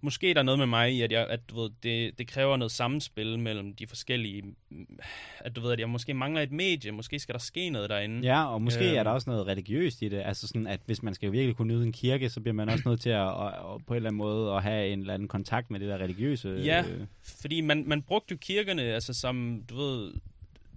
Måske 0.00 0.30
er 0.30 0.34
der 0.34 0.42
noget 0.42 0.58
med 0.58 0.66
mig 0.66 0.92
i, 0.92 1.02
at, 1.02 1.12
jeg, 1.12 1.26
at 1.26 1.40
du 1.50 1.60
ved, 1.60 1.70
det, 1.82 2.18
det 2.18 2.26
kræver 2.28 2.56
noget 2.56 2.72
samspil 2.72 3.38
mellem 3.38 3.74
de 3.74 3.86
forskellige... 3.86 4.42
mm, 4.70 4.98
At 5.40 5.56
du 5.56 5.60
ved, 5.60 5.72
at 5.72 5.80
jeg 5.80 5.88
måske 5.88 6.14
mangler 6.14 6.42
et 6.42 6.52
medie. 6.52 6.92
Måske 6.92 7.18
skal 7.18 7.32
der 7.32 7.38
ske 7.38 7.70
noget 7.70 7.90
derinde. 7.90 8.20
Ja, 8.28 8.44
og 8.52 8.62
måske 8.62 8.84
Øhm. 8.88 8.96
er 8.98 9.02
der 9.02 9.10
også 9.10 9.30
noget 9.30 9.46
religiøst 9.46 10.02
i 10.02 10.08
det. 10.08 10.22
Altså 10.24 10.46
sådan, 10.48 10.66
at 10.66 10.80
hvis 10.86 11.02
man 11.02 11.14
skal 11.14 11.32
virkelig 11.32 11.56
kunne 11.56 11.74
nyde 11.74 11.84
en 11.86 11.92
kirke, 11.92 12.30
så 12.30 12.40
bliver 12.40 12.54
man 12.54 12.68
også 12.68 12.88
nødt 12.88 13.00
til 13.00 13.10
at, 13.10 13.28
at, 13.28 13.46
at 13.48 13.86
på 13.86 13.92
en 13.94 13.96
eller 13.96 14.08
anden 14.10 14.18
måde 14.18 14.52
at 14.52 14.62
have 14.62 14.88
en 14.92 15.00
eller 15.00 15.14
anden 15.14 15.28
kontakt 15.28 15.70
med 15.70 15.80
det 15.80 15.88
der 15.88 15.98
religiøse. 15.98 16.48
Ja. 16.64 16.84
øh, 16.88 17.06
Fordi 17.22 17.60
man, 17.60 17.84
man 17.86 18.02
brugte 18.02 18.32
jo 18.32 18.38
kirkerne, 18.40 18.82
altså 18.82 19.14
som, 19.14 19.62
du 19.70 19.76
ved, 19.76 20.12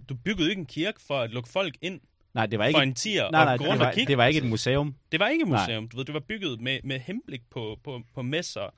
du 0.08 0.14
byggede 0.14 0.50
ikke 0.50 0.60
en 0.60 0.66
kirke 0.66 1.00
for 1.00 1.20
at 1.20 1.30
lukke 1.30 1.48
folk 1.48 1.76
ind 1.82 2.00
Nej, 2.34 2.46
det 2.46 2.58
var 2.58 2.64
for 2.64 2.68
ikke, 2.68 2.82
en 2.82 2.94
tier 2.94 3.30
nej, 3.30 3.40
og 3.40 3.44
nej, 3.44 3.56
det, 3.56 3.66
rundt 3.68 3.80
var, 3.80 3.86
og 3.86 3.94
kigge. 3.94 4.10
det 4.10 4.18
var 4.18 4.26
ikke 4.26 4.38
et 4.38 4.46
museum. 4.46 4.94
det 5.12 5.20
var 5.20 5.28
ikke 5.28 5.42
et 5.42 5.48
Nej. 5.48 5.60
museum, 5.60 5.88
du 5.88 5.96
ved, 5.96 6.04
det 6.04 6.14
var 6.14 6.20
bygget 6.20 6.60
med, 6.60 6.78
med 6.84 6.98
henblik 6.98 7.42
på, 7.50 7.78
på, 7.84 8.02
på 8.14 8.22
messer, 8.22 8.74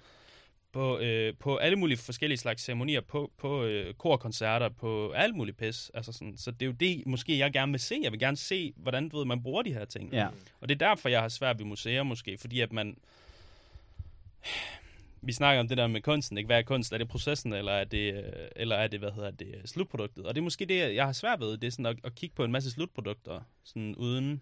på, 0.73 0.99
øh, 0.99 1.35
på 1.41 1.57
alle 1.57 1.77
mulige 1.77 1.99
forskellige 1.99 2.39
slags 2.39 2.63
ceremonier, 2.65 3.01
på, 3.01 3.31
på 3.39 3.65
øh, 3.65 3.95
korkoncerter, 3.95 4.69
på 4.69 5.11
alt 5.11 5.35
muligt 5.35 5.57
pis. 5.57 5.91
Altså 5.95 6.13
sådan, 6.13 6.37
så 6.37 6.51
det 6.51 6.63
er 6.63 6.67
jo 6.67 6.73
det, 6.73 7.07
måske 7.07 7.39
jeg 7.39 7.53
gerne 7.53 7.73
vil 7.73 7.81
se. 7.81 7.99
Jeg 8.03 8.13
vil 8.13 8.21
gerne 8.21 8.37
se, 8.37 8.73
hvordan 8.77 9.09
du 9.09 9.19
ved, 9.19 9.25
man 9.25 9.43
bruger 9.43 9.63
de 9.63 9.73
her 9.73 9.85
ting. 9.85 10.13
Ja. 10.13 10.29
Og 10.61 10.69
det 10.69 10.83
er 10.83 10.89
derfor, 10.89 11.09
jeg 11.09 11.21
har 11.21 11.29
svært 11.29 11.59
ved 11.59 11.67
museer 11.67 12.03
måske, 12.03 12.39
fordi 12.39 12.61
at 12.61 12.73
man... 12.73 12.97
Vi 15.27 15.33
snakker 15.33 15.61
om 15.61 15.69
det 15.69 15.79
der 15.79 15.87
med 15.87 16.01
kunsten, 16.01 16.39
ikke? 16.39 16.47
Hvad 16.47 16.59
er 16.59 16.63
kunst? 16.63 16.93
Er 16.93 16.99
det 16.99 17.09
processen, 17.09 17.53
eller 17.53 17.73
er 17.73 17.85
det, 17.85 18.15
øh, 18.15 18.23
eller 18.57 18.77
er 18.77 18.87
det 18.87 19.01
hvad 19.01 19.11
hedder 19.11 19.31
det, 19.31 19.55
slutproduktet? 19.65 20.27
Og 20.27 20.35
det 20.35 20.41
er 20.41 20.45
måske 20.45 20.65
det, 20.65 20.95
jeg 20.95 21.05
har 21.05 21.13
svært 21.13 21.41
ved, 21.41 21.57
det 21.57 21.67
er 21.67 21.71
sådan 21.71 21.87
at, 21.87 21.97
at 22.05 22.15
kigge 22.15 22.37
på 22.37 22.45
en 22.45 22.53
masse 22.53 22.71
slutprodukter, 22.71 23.41
sådan 23.65 23.95
uden... 23.97 24.41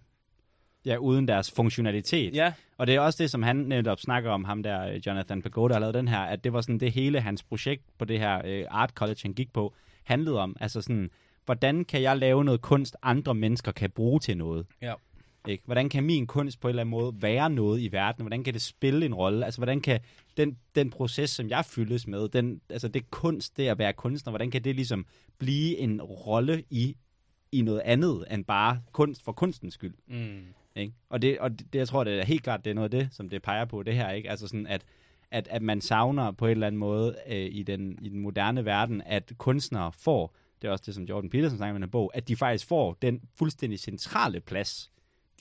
Ja, 0.84 0.96
uden 0.96 1.28
deres 1.28 1.50
funktionalitet. 1.50 2.34
Ja, 2.34 2.52
Og 2.78 2.86
det 2.86 2.94
er 2.94 3.00
også 3.00 3.22
det, 3.22 3.30
som 3.30 3.42
han 3.42 3.56
netop 3.56 4.00
snakker 4.00 4.30
om, 4.30 4.44
ham 4.44 4.62
der, 4.62 4.88
øh, 4.88 5.06
Jonathan 5.06 5.42
Pagoda, 5.42 5.74
har 5.74 5.80
lavet 5.80 5.94
den 5.94 6.08
her, 6.08 6.20
at 6.20 6.44
det 6.44 6.52
var 6.52 6.60
sådan 6.60 6.78
det 6.78 6.92
hele 6.92 7.20
hans 7.20 7.42
projekt 7.42 7.82
på 7.98 8.04
det 8.04 8.18
her 8.18 8.42
øh, 8.44 8.64
art 8.70 8.90
college, 8.90 9.18
han 9.22 9.32
gik 9.32 9.52
på, 9.52 9.74
handlede 10.04 10.38
om. 10.38 10.56
Altså 10.60 10.82
sådan, 10.82 11.10
hvordan 11.44 11.84
kan 11.84 12.02
jeg 12.02 12.16
lave 12.16 12.44
noget 12.44 12.60
kunst, 12.60 12.96
andre 13.02 13.34
mennesker 13.34 13.72
kan 13.72 13.90
bruge 13.90 14.20
til 14.20 14.36
noget? 14.36 14.66
Ja. 14.82 14.94
Ikke? 15.48 15.62
Hvordan 15.66 15.88
kan 15.88 16.04
min 16.04 16.26
kunst 16.26 16.60
på 16.60 16.68
en 16.68 16.70
eller 16.70 16.80
anden 16.80 16.90
måde 16.90 17.22
være 17.22 17.50
noget 17.50 17.80
i 17.80 17.92
verden? 17.92 18.22
Hvordan 18.22 18.44
kan 18.44 18.54
det 18.54 18.62
spille 18.62 19.06
en 19.06 19.14
rolle? 19.14 19.44
Altså, 19.44 19.58
hvordan 19.58 19.80
kan 19.80 20.00
den, 20.36 20.58
den 20.74 20.90
proces, 20.90 21.30
som 21.30 21.48
jeg 21.48 21.64
fyldes 21.64 22.06
med, 22.06 22.28
den, 22.28 22.60
altså 22.70 22.88
det 22.88 23.10
kunst, 23.10 23.56
det 23.56 23.68
at 23.68 23.78
være 23.78 23.92
kunstner, 23.92 24.30
hvordan 24.30 24.50
kan 24.50 24.64
det 24.64 24.74
ligesom 24.74 25.06
blive 25.38 25.78
en 25.78 26.02
rolle 26.02 26.64
i, 26.70 26.96
i 27.52 27.62
noget 27.62 27.80
andet 27.80 28.24
end 28.30 28.44
bare 28.44 28.82
kunst 28.92 29.22
for 29.22 29.32
kunstens 29.32 29.74
skyld? 29.74 29.94
mm. 30.06 30.44
Ikke? 30.76 30.94
Og, 31.08 31.22
det, 31.22 31.38
og 31.38 31.58
det, 31.58 31.74
jeg 31.74 31.88
tror, 31.88 32.04
det 32.04 32.20
er 32.20 32.24
helt 32.24 32.42
klart, 32.42 32.64
det 32.64 32.70
er 32.70 32.74
noget 32.74 32.94
af 32.94 33.00
det, 33.00 33.08
som 33.12 33.28
det 33.28 33.42
peger 33.42 33.64
på, 33.64 33.82
det 33.82 33.94
her, 33.94 34.10
ikke? 34.10 34.30
Altså 34.30 34.48
sådan, 34.48 34.66
at, 34.66 34.84
at, 35.30 35.48
at 35.48 35.62
man 35.62 35.80
savner 35.80 36.30
på 36.30 36.46
en 36.46 36.50
eller 36.50 36.66
anden 36.66 36.78
måde 36.78 37.16
øh, 37.26 37.48
i, 37.50 37.62
den, 37.62 37.98
i 38.02 38.08
den 38.08 38.20
moderne 38.20 38.64
verden, 38.64 39.02
at 39.06 39.32
kunstnere 39.38 39.92
får, 39.92 40.34
det 40.62 40.68
er 40.68 40.72
også 40.72 40.84
det, 40.86 40.94
som 40.94 41.04
Jordan 41.04 41.30
Peterson 41.30 41.56
snakker 41.56 41.74
om 41.74 41.82
i 41.82 41.82
den 41.82 41.90
bog, 41.90 42.10
at 42.14 42.28
de 42.28 42.36
faktisk 42.36 42.66
får 42.66 42.98
den 43.02 43.20
fuldstændig 43.36 43.78
centrale 43.78 44.40
plads, 44.40 44.91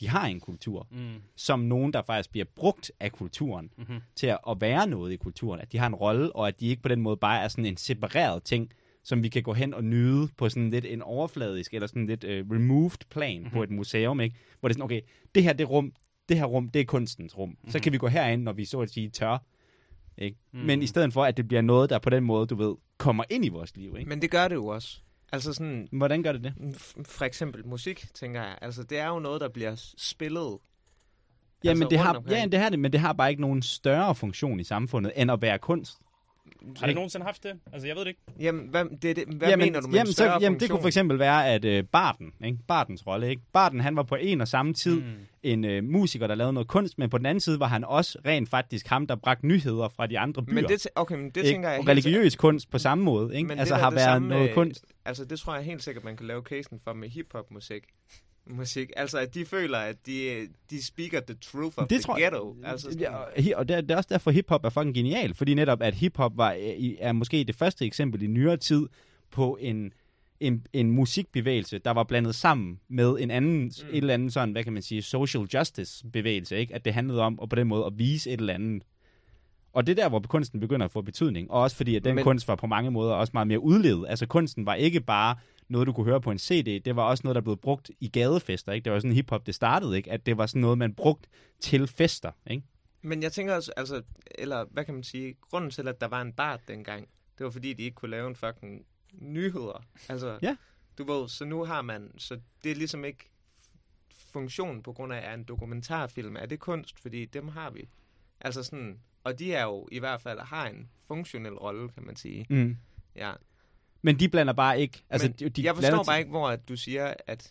de 0.02 0.10
har 0.10 0.28
en 0.28 0.40
kultur, 0.40 0.88
Mm. 0.92 0.98
som 1.36 1.60
nogen, 1.60 1.94
der 1.94 2.02
faktisk 2.02 2.32
bliver 2.32 2.46
brugt 2.56 2.92
af 3.00 3.12
kulturen 3.12 3.72
Mm-hmm. 3.78 4.00
til 4.16 4.28
at, 4.28 4.38
at 4.50 4.62
være 4.62 4.88
noget 4.88 5.12
i 5.12 5.16
kulturen, 5.16 5.60
at 5.62 5.72
de 5.72 5.78
har 5.78 5.88
en 5.88 5.96
rolle, 5.96 6.36
og 6.36 6.48
at 6.48 6.60
de 6.60 6.68
ikke 6.68 6.82
på 6.82 6.90
den 6.90 7.02
måde 7.02 7.18
bare 7.18 7.44
er 7.44 7.48
sådan 7.48 7.66
en 7.66 7.78
separeret 7.78 8.44
ting, 8.44 8.72
som 9.04 9.24
vi 9.24 9.30
kan 9.30 9.44
gå 9.44 9.54
hen 9.54 9.74
og 9.74 9.84
nyde 9.84 10.28
på 10.38 10.50
sådan 10.50 10.70
lidt 10.70 10.86
en 10.86 11.02
overfladisk, 11.02 11.74
eller 11.74 11.88
sådan 11.88 12.06
lidt 12.06 12.24
uh, 12.24 12.30
removed 12.30 12.98
plan 13.10 13.38
mm-hmm. 13.40 13.52
på 13.54 13.64
et 13.64 13.70
museum, 13.70 14.20
ikke? 14.20 14.36
Hvor 14.60 14.70
det 14.70 14.74
er 14.74 14.78
sådan, 14.78 14.84
okay, 14.84 15.02
det 15.36 15.44
her, 15.44 15.54
det 15.54 15.70
rum, 15.70 15.94
det 16.30 16.38
her 16.38 16.46
rum, 16.46 16.70
det 16.70 16.80
er 16.82 16.86
kunstens 16.86 17.38
rum. 17.38 17.50
Mm-hmm. 17.50 17.72
Så 17.72 17.80
kan 17.80 17.94
vi 17.94 17.98
gå 17.98 18.08
herind, 18.08 18.44
når 18.44 18.54
vi 18.54 18.66
så 18.66 18.80
at 18.80 18.90
sige 18.90 19.10
tør. 19.10 19.38
Ikke? 20.18 20.38
Mm. 20.54 20.60
Men 20.60 20.82
i 20.82 20.88
stedet 20.88 21.14
for, 21.14 21.24
at 21.24 21.38
det 21.38 21.48
bliver 21.48 21.62
noget, 21.62 21.90
der 21.90 22.00
på 22.00 22.10
den 22.10 22.24
måde, 22.24 22.48
du 22.48 22.56
ved, 22.56 22.76
kommer 22.98 23.24
ind 23.30 23.46
i 23.46 23.50
vores 23.50 23.78
liv. 23.78 23.96
Ikke? 23.98 24.10
Men 24.10 24.22
det 24.22 24.32
gør 24.32 24.48
det 24.48 24.56
jo 24.56 24.68
også. 24.68 25.02
Altså 25.32 25.54
sådan, 25.54 25.88
Hvordan 25.92 26.24
gør 26.24 26.32
det 26.32 26.44
det? 26.44 26.54
f- 26.76 27.04
for 27.04 27.26
eksempel 27.26 27.68
musik, 27.68 28.06
tænker 28.14 28.42
jeg. 28.44 28.58
Altså, 28.62 28.84
det 28.84 28.98
er 29.00 29.08
jo 29.08 29.20
noget, 29.20 29.42
der 29.42 29.50
bliver 29.50 29.94
spillet. 29.98 30.58
Ja, 31.64 31.70
Altså, 31.70 31.84
men 31.84 31.92
det 31.92 32.00
har, 32.00 32.14
omkring. 32.14 32.40
ja, 32.40 32.46
det 32.46 32.60
har 32.60 32.70
det, 32.70 32.80
men 32.80 32.92
det 32.92 33.00
har 33.00 33.14
bare 33.14 33.30
ikke 33.30 33.42
nogen 33.42 33.62
større 33.62 34.16
funktion 34.16 34.60
i 34.60 34.64
samfundet, 34.64 35.12
end 35.16 35.32
at 35.32 35.42
være 35.42 35.60
kunst. 35.60 35.98
Har 36.78 36.86
det 36.86 36.96
nogensinde 36.96 37.26
haft 37.26 37.44
det? 37.44 37.60
Altså, 37.74 37.88
jeg 37.88 37.96
ved 37.96 38.02
det 38.02 38.10
ikke. 38.10 38.22
Jamen, 38.40 38.68
hvad, 38.68 38.86
det, 39.02 39.16
det, 39.16 39.28
hvad 39.28 39.50
jamen, 39.50 39.66
mener 39.66 39.82
du 39.82 39.88
med 39.88 39.96
jamen, 39.96 40.10
en 40.10 40.14
så, 40.14 40.38
jamen, 40.42 40.60
det 40.60 40.70
kunne 40.70 40.82
for 40.82 40.88
eksempel 40.88 41.20
være, 41.20 41.48
at 41.48 41.66
øh, 41.66 41.84
Barden, 41.84 42.34
ikke? 42.44 42.58
Bardens 42.68 43.08
rolle, 43.08 43.30
ikke? 43.30 43.42
Barden, 43.54 43.80
han 43.80 43.96
var 43.96 44.04
på 44.04 44.16
en 44.16 44.42
og 44.42 44.48
samme 44.48 44.74
tid 44.74 45.02
Mm. 45.02 45.06
en 45.44 45.66
øh, 45.66 45.84
musiker, 45.84 46.28
der 46.28 46.36
lavede 46.36 46.54
noget 46.54 46.68
kunst, 46.68 46.98
men 46.98 47.10
på 47.10 47.18
den 47.18 47.26
anden 47.26 47.40
side 47.42 47.60
var 47.60 47.68
han 47.68 47.84
også 47.84 48.20
rent 48.26 48.50
faktisk 48.50 48.88
ham, 48.88 49.08
der 49.08 49.16
bragte 49.16 49.48
nyheder 49.48 49.90
fra 49.90 50.08
de 50.08 50.20
andre 50.20 50.44
byer. 50.44 50.54
Men 50.56 50.64
det, 50.64 50.88
okay, 50.96 51.16
men 51.16 51.26
det 51.30 51.38
ikke? 51.38 51.50
tænker 51.50 51.70
jeg 51.70 51.80
og 51.80 51.86
helt 51.86 51.90
religiøs 52.08 52.36
kunst 52.36 52.70
på 52.72 52.78
samme 52.78 53.04
måde, 53.04 53.36
ikke? 53.36 53.48
Men 53.48 53.60
altså 53.60 53.74
det 53.74 53.84
har 53.84 53.90
det 53.90 53.96
været 53.96 54.06
samme 54.06 54.28
noget 54.28 54.54
kunst. 54.54 54.86
Altså, 55.06 55.26
det 55.26 55.40
tror 55.40 55.56
jeg 55.56 55.64
helt 55.64 55.84
sikkert, 55.84 56.04
man 56.04 56.18
kan 56.18 56.28
lave 56.28 56.42
casen 56.42 56.80
for 56.84 56.94
med 56.94 57.10
hiphop-musik. 57.10 57.84
Musik. 58.50 58.90
Altså, 58.98 59.18
at 59.18 59.34
de 59.34 59.46
føler, 59.46 59.78
at 59.78 60.06
de, 60.06 60.48
de 60.70 60.86
speaker 60.86 61.20
the 61.20 61.36
truth 61.42 61.78
of 61.78 61.88
Det 61.88 61.90
the 61.90 62.00
tror 62.02 62.20
ghetto. 62.20 62.56
Altså, 62.64 62.98
Ja, 63.00 63.16
og 63.16 63.28
og 63.56 63.68
det, 63.68 63.76
er- 63.76 63.82
det 63.82 63.92
er 63.92 63.96
også 63.98 64.10
derfor, 64.12 64.32
hiphop 64.32 64.66
er 64.66 64.70
fucking 64.70 64.96
genial, 64.96 65.34
fordi 65.34 65.54
netop, 65.54 65.82
at 65.82 65.94
hiphop 65.94 66.38
var, 66.38 66.52
øh, 66.54 66.90
er 67.00 67.12
måske 67.12 67.44
det 67.44 67.56
første 67.56 67.86
eksempel 67.86 68.22
i 68.22 68.28
nyere 68.28 68.58
tid 68.58 68.88
på 69.32 69.58
en, 69.62 69.94
en, 70.40 70.66
en 70.74 70.92
musikbevægelse, 70.92 71.78
der 71.80 71.92
var 71.92 72.04
blandet 72.04 72.36
sammen 72.36 72.80
med 72.90 73.18
en 73.20 73.32
anden, 73.32 73.62
mm. 73.62 73.66
et 73.68 73.98
eller 73.98 74.14
andet 74.14 74.34
sådan, 74.34 74.52
hvad 74.52 74.64
kan 74.64 74.74
man 74.74 74.82
sige, 74.82 75.02
social 75.02 75.44
justice 75.54 76.06
bevægelse, 76.14 76.58
ikke? 76.58 76.76
At 76.76 76.86
det 76.86 76.94
handlede 76.94 77.22
om 77.22 77.40
at 77.42 77.50
på 77.50 77.56
den 77.56 77.68
måde 77.68 77.86
at 77.86 77.94
vise 77.98 78.30
et 78.32 78.40
eller 78.40 78.54
andet. 78.54 78.84
Og 79.74 79.88
det 79.88 80.00
er 80.00 80.04
der, 80.04 80.10
hvor 80.10 80.20
kunsten 80.20 80.60
begynder 80.60 80.86
at 80.86 80.92
få 80.92 81.02
betydning. 81.02 81.52
Og 81.52 81.62
også 81.62 81.76
fordi, 81.76 81.96
at 81.96 82.04
den 82.04 82.16
Men... 82.16 82.24
kunst 82.24 82.48
var 82.48 82.56
på 82.56 82.68
mange 82.68 82.92
måder 82.92 83.14
også 83.14 83.32
meget 83.34 83.48
mere 83.48 83.60
udlevet. 83.60 84.06
Altså 84.10 84.26
kunsten 84.26 84.66
var 84.66 84.76
ikke 84.76 85.02
bare 85.02 85.36
noget, 85.72 85.88
du 85.88 85.94
kunne 85.94 86.06
høre 86.06 86.22
på 86.22 86.32
en 86.32 86.40
CD. 86.40 86.82
Det 86.86 86.96
var 86.96 87.04
også 87.04 87.22
noget, 87.24 87.36
der 87.36 87.42
blev 87.42 87.58
brugt 87.58 87.92
i 88.00 88.08
gadefester. 88.10 88.72
Ikke? 88.72 88.86
Det 88.86 88.92
var 88.94 89.00
sådan 89.00 89.12
hiphop, 89.16 89.46
det 89.46 89.56
startede. 89.56 89.98
Ikke? 89.98 90.12
At 90.12 90.26
det 90.26 90.38
var 90.38 90.46
sådan 90.46 90.62
noget, 90.62 90.78
man 90.78 90.94
brugte 90.94 91.30
til 91.60 91.88
fester. 91.88 92.32
Ikke? 92.48 92.64
Men 93.02 93.24
jeg 93.24 93.32
tænker 93.32 93.56
også, 93.56 93.72
altså, 93.78 94.02
eller 94.26 94.66
hvad 94.72 94.86
kan 94.86 94.94
man 94.94 95.04
sige, 95.04 95.36
grunden 95.42 95.72
til, 95.72 95.88
at 95.88 96.02
der 96.02 96.08
var 96.08 96.22
en 96.22 96.34
bart 96.34 96.60
dengang, 96.68 97.08
det 97.38 97.44
var 97.44 97.50
fordi, 97.50 97.74
de 97.74 97.84
ikke 97.84 97.96
kunne 97.96 98.12
lave 98.12 98.28
en 98.28 98.36
fucking 98.36 98.86
nyheder. 99.14 99.84
Altså, 100.10 100.40
Ja. 100.42 100.56
du 100.98 101.04
ved, 101.14 101.30
så 101.30 101.46
nu 101.46 101.64
har 101.64 101.82
man, 101.82 102.12
så 102.18 102.40
det 102.64 102.72
er 102.72 102.76
ligesom 102.76 103.06
ikke 103.06 103.30
funktion 104.34 104.84
på 104.84 104.94
grund 104.94 105.14
af, 105.14 105.32
at 105.32 105.40
en 105.40 105.44
dokumentarfilm 105.44 106.36
er 106.36 106.46
det 106.46 106.60
kunst, 106.60 107.00
fordi 107.00 107.26
dem 107.26 107.48
har 107.48 107.70
vi. 107.70 107.90
Altså 108.42 108.64
sådan, 108.64 109.00
og 109.24 109.40
de 109.40 109.54
er 109.54 109.64
jo 109.64 109.88
i 109.92 110.00
hvert 110.00 110.22
fald, 110.22 110.40
har 110.40 110.68
en 110.68 110.90
funktionel 111.08 111.54
rolle, 111.54 111.90
kan 111.90 112.06
man 112.06 112.16
sige. 112.16 112.46
Mm. 112.50 112.78
Ja. 113.16 113.32
Men 114.02 114.20
de 114.20 114.30
blander 114.30 114.54
bare 114.54 114.80
ikke... 114.80 115.04
Altså, 115.10 115.28
Men 115.28 115.34
de, 115.40 115.50
de 115.50 115.64
jeg 115.64 115.76
forstår 115.76 116.04
bare 116.04 116.20
ikke, 116.20 116.32
hvor 116.32 116.50
at 116.50 116.70
du 116.70 116.76
siger, 116.76 117.14
at 117.28 117.50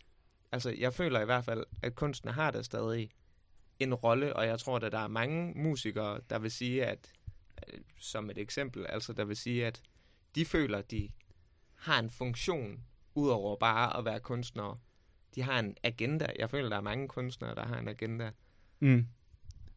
altså, 0.52 0.74
jeg 0.78 0.94
føler 0.94 1.20
i 1.20 1.24
hvert 1.24 1.44
fald, 1.44 1.64
at 1.82 1.94
kunsten 1.94 2.30
har 2.30 2.50
der 2.50 2.62
stadig 2.62 3.10
en 3.78 3.94
rolle, 3.94 4.36
og 4.36 4.46
jeg 4.46 4.58
tror, 4.58 4.76
at 4.76 4.92
der 4.92 4.98
er 4.98 5.08
mange 5.08 5.52
musikere, 5.56 6.20
der 6.30 6.38
vil 6.38 6.50
sige, 6.50 6.86
at 6.86 7.12
øh, 7.68 7.80
som 7.98 8.30
et 8.30 8.38
eksempel, 8.38 8.86
altså 8.88 9.12
der 9.12 9.24
vil 9.24 9.36
sige, 9.36 9.66
at 9.66 9.82
de 10.34 10.44
føler, 10.44 10.82
de 10.82 11.08
har 11.76 11.98
en 11.98 12.10
funktion, 12.10 12.80
udover 13.14 13.56
bare 13.56 13.96
at 13.98 14.04
være 14.04 14.20
kunstnere. 14.20 14.78
De 15.34 15.42
har 15.42 15.58
en 15.58 15.76
agenda. 15.82 16.26
Jeg 16.38 16.50
føler, 16.50 16.68
der 16.68 16.76
er 16.76 16.80
mange 16.80 17.08
kunstnere, 17.08 17.54
der 17.54 17.66
har 17.66 17.78
en 17.78 17.88
agenda. 17.88 18.30
Mm. 18.80 19.06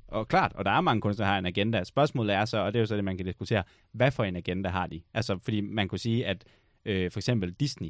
Og 0.07 0.27
klart, 0.27 0.53
og 0.53 0.65
der 0.65 0.71
er 0.71 0.81
mange 0.81 1.01
kunstnere, 1.01 1.27
der 1.27 1.31
har 1.33 1.39
en 1.39 1.45
agenda. 1.45 1.83
Spørgsmålet 1.83 2.35
er 2.35 2.45
så, 2.45 2.57
og 2.57 2.73
det 2.73 2.79
er 2.79 2.81
jo 2.81 2.85
så 2.85 2.95
det, 2.95 3.03
man 3.03 3.17
kan 3.17 3.25
diskutere, 3.25 3.63
hvad 3.91 4.11
for 4.11 4.23
en 4.23 4.35
agenda 4.35 4.69
har 4.69 4.87
de? 4.87 5.01
Altså, 5.13 5.39
fordi 5.43 5.61
man 5.61 5.87
kunne 5.87 5.99
sige, 5.99 6.25
at 6.25 6.45
øh, 6.85 7.11
for 7.11 7.19
eksempel 7.19 7.51
Disney, 7.51 7.89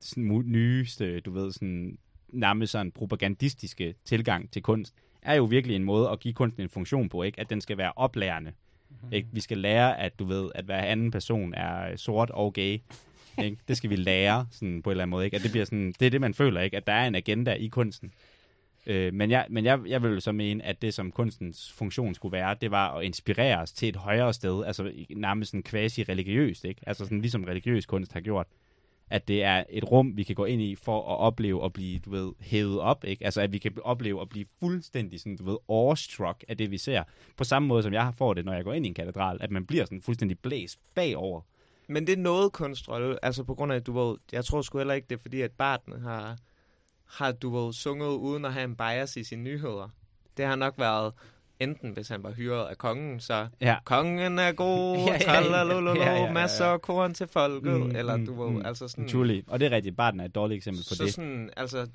sådan 0.00 0.42
nyeste, 0.46 1.20
du 1.20 1.30
ved, 1.30 1.52
sådan 1.52 1.98
nærmest 2.28 2.72
sådan 2.72 2.92
propagandistiske 2.92 3.94
tilgang 4.04 4.50
til 4.50 4.62
kunst, 4.62 4.94
er 5.22 5.34
jo 5.34 5.44
virkelig 5.44 5.76
en 5.76 5.84
måde 5.84 6.08
at 6.08 6.20
give 6.20 6.34
kunsten 6.34 6.62
en 6.62 6.68
funktion 6.68 7.08
på, 7.08 7.22
ikke? 7.22 7.40
At 7.40 7.50
den 7.50 7.60
skal 7.60 7.78
være 7.78 7.92
oplærende. 7.96 8.52
Mm. 8.90 9.12
Ikke? 9.12 9.28
Vi 9.32 9.40
skal 9.40 9.58
lære, 9.58 10.00
at 10.00 10.18
du 10.18 10.24
ved, 10.24 10.50
at 10.54 10.64
hver 10.64 10.82
anden 10.82 11.10
person 11.10 11.54
er 11.54 11.96
sort 11.96 12.30
og 12.30 12.52
gay. 12.52 12.78
Ikke? 13.44 13.56
Det 13.68 13.76
skal 13.76 13.90
vi 13.90 13.96
lære 13.96 14.46
sådan 14.50 14.82
på 14.82 14.90
en 14.90 14.92
eller 14.92 15.02
anden 15.02 15.10
måde. 15.10 15.24
Ikke? 15.24 15.36
At 15.36 15.42
det, 15.42 15.50
bliver 15.50 15.64
sådan, 15.64 15.94
det 16.00 16.06
er 16.06 16.10
det, 16.10 16.20
man 16.20 16.34
føler, 16.34 16.60
ikke? 16.60 16.76
at 16.76 16.86
der 16.86 16.92
er 16.92 17.06
en 17.06 17.14
agenda 17.14 17.52
i 17.52 17.66
kunsten. 17.66 18.12
Øh, 18.86 19.14
men 19.14 19.30
jeg, 19.30 19.46
men 19.50 19.64
jeg, 19.64 19.80
jeg 19.86 20.02
vil 20.02 20.20
så 20.20 20.32
mene, 20.32 20.64
at 20.64 20.82
det, 20.82 20.94
som 20.94 21.12
kunstens 21.12 21.72
funktion 21.72 22.14
skulle 22.14 22.32
være, 22.32 22.56
det 22.60 22.70
var 22.70 22.96
at 22.96 23.04
inspirere 23.04 23.58
os 23.58 23.72
til 23.72 23.88
et 23.88 23.96
højere 23.96 24.32
sted, 24.32 24.64
altså 24.64 24.92
nærmest 25.10 25.50
sådan 25.50 25.62
quasi-religiøst, 25.62 26.64
ikke? 26.64 26.80
Altså 26.86 27.04
sådan 27.04 27.20
ligesom 27.20 27.44
religiøs 27.44 27.86
kunst 27.86 28.12
har 28.12 28.20
gjort. 28.20 28.46
At 29.10 29.28
det 29.28 29.42
er 29.44 29.64
et 29.70 29.90
rum, 29.90 30.16
vi 30.16 30.22
kan 30.22 30.34
gå 30.34 30.44
ind 30.44 30.62
i 30.62 30.74
for 30.74 30.98
at 30.98 31.18
opleve 31.18 31.64
at 31.64 31.72
blive, 31.72 31.98
du 31.98 32.10
ved, 32.10 32.32
hævet 32.40 32.80
op, 32.80 33.04
ikke? 33.04 33.24
Altså 33.24 33.40
at 33.40 33.52
vi 33.52 33.58
kan 33.58 33.72
opleve 33.82 34.20
at 34.20 34.28
blive 34.28 34.44
fuldstændig 34.60 35.20
sådan, 35.20 35.36
du 35.36 35.44
ved, 35.44 35.56
awestruck 35.68 36.44
af 36.48 36.56
det, 36.56 36.70
vi 36.70 36.78
ser. 36.78 37.02
På 37.36 37.44
samme 37.44 37.68
måde, 37.68 37.82
som 37.82 37.92
jeg 37.92 38.12
får 38.18 38.34
det, 38.34 38.44
når 38.44 38.52
jeg 38.52 38.64
går 38.64 38.72
ind 38.72 38.86
i 38.86 38.88
en 38.88 38.94
katedral, 38.94 39.38
at 39.40 39.50
man 39.50 39.66
bliver 39.66 39.84
sådan 39.84 40.02
fuldstændig 40.02 40.38
blæst 40.38 40.78
bagover. 40.94 41.40
Men 41.88 42.06
det 42.06 42.12
er 42.12 42.22
noget 42.22 42.52
kunstrolle, 42.52 43.24
altså 43.24 43.44
på 43.44 43.54
grund 43.54 43.72
af, 43.72 43.76
at 43.76 43.86
du 43.86 43.92
ved, 43.92 44.16
jeg 44.32 44.44
tror 44.44 44.62
sgu 44.62 44.78
heller 44.78 44.94
ikke, 44.94 45.06
det 45.10 45.16
er 45.16 45.20
fordi, 45.22 45.40
at 45.40 45.50
Barton 45.50 46.02
har, 46.02 46.38
har 47.10 47.32
du 47.32 47.56
ved, 47.56 47.72
sunget 47.72 48.08
uden 48.08 48.44
at 48.44 48.52
have 48.52 48.64
en 48.64 48.76
bias 48.76 49.16
i 49.16 49.24
sine 49.24 49.42
nyheder. 49.42 49.88
Det 50.36 50.44
har 50.44 50.56
nok 50.56 50.74
været, 50.78 51.12
enten 51.60 51.90
hvis 51.92 52.08
han 52.08 52.22
var 52.22 52.30
hyret 52.32 52.64
af 52.66 52.78
kongen, 52.78 53.20
så 53.20 53.48
Ja. 53.60 53.76
kongen 53.84 54.38
er 54.38 54.52
god, 54.52 54.96
Ja, 55.06 55.18
ja, 55.20 55.40
ja, 55.42 55.94
ja. 55.94 56.14
ja, 56.24 56.32
masser 56.32 56.66
af 56.66 56.82
korn 56.82 57.14
til 57.14 57.26
folket, 57.26 57.80
Mm, 57.80 57.96
eller 57.96 58.16
mm, 58.16 58.26
du 58.26 58.42
ved, 58.44 58.50
mm. 58.50 58.66
altså 58.66 58.88
sådan... 58.88 59.08
Truly. 59.08 59.42
Og 59.46 59.60
det 59.60 59.66
er 59.66 59.70
rigtigt. 59.70 59.96
Barton 59.96 60.20
er 60.20 60.24
et 60.24 60.34
dårligt 60.34 60.56
eksempel 60.56 60.84
på 60.88 60.94
så 60.94 61.04
det. 61.04 61.14
sådan, 61.14 61.50
altså, 61.56 61.86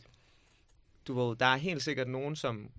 du 1.07 1.13
ved, 1.27 1.35
der 1.35 1.45
er 1.45 1.57
helt 1.57 1.83
sikkert 1.83 2.07
nogen, 2.07 2.35
som 2.35 2.69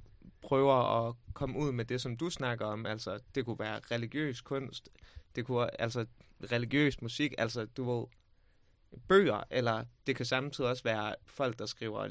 prøver 0.42 1.08
at 1.08 1.14
komme 1.34 1.58
ud 1.58 1.72
med 1.72 1.84
det, 1.84 2.00
som 2.00 2.16
du 2.16 2.30
snakker 2.30 2.66
om. 2.66 2.86
Altså, 2.86 3.18
det 3.34 3.44
kunne 3.44 3.58
være 3.58 3.80
religiøs 3.90 4.40
kunst, 4.40 4.88
det 5.36 5.44
kunne 5.46 5.80
altså 5.80 6.06
religiøs 6.52 7.02
musik, 7.02 7.34
altså, 7.38 7.66
du 7.76 7.96
ved, 7.98 8.04
bøger, 9.08 9.42
eller 9.50 9.84
det 10.06 10.16
kan 10.16 10.26
samtidig 10.26 10.70
også 10.70 10.82
være 10.82 11.14
folk, 11.26 11.58
der 11.58 11.66
skriver 11.66 12.08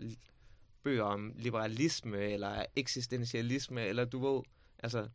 bøger 0.84 1.04
om 1.04 1.34
liberalisme, 1.36 2.18
eller 2.18 2.66
eksistentialisme, 2.76 3.82
eller 3.86 4.06
du 4.06 4.34
ved, 4.34 4.42
altså, 4.80 5.08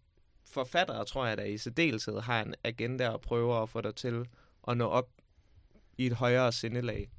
forfattere, 0.44 1.04
tror 1.04 1.26
jeg, 1.26 1.36
der 1.36 1.44
i 1.44 1.58
særdeleshed 1.58 2.20
har 2.20 2.42
en 2.42 2.54
agenda 2.64 3.08
og 3.08 3.20
prøver 3.20 3.62
at 3.62 3.68
få 3.68 3.80
dig 3.80 3.94
til 3.94 4.26
at 4.68 4.76
nå 4.76 4.84
op 4.84 5.08
i 5.98 6.06
et 6.06 6.12
højere 6.12 6.52
sindelag. 6.52 7.10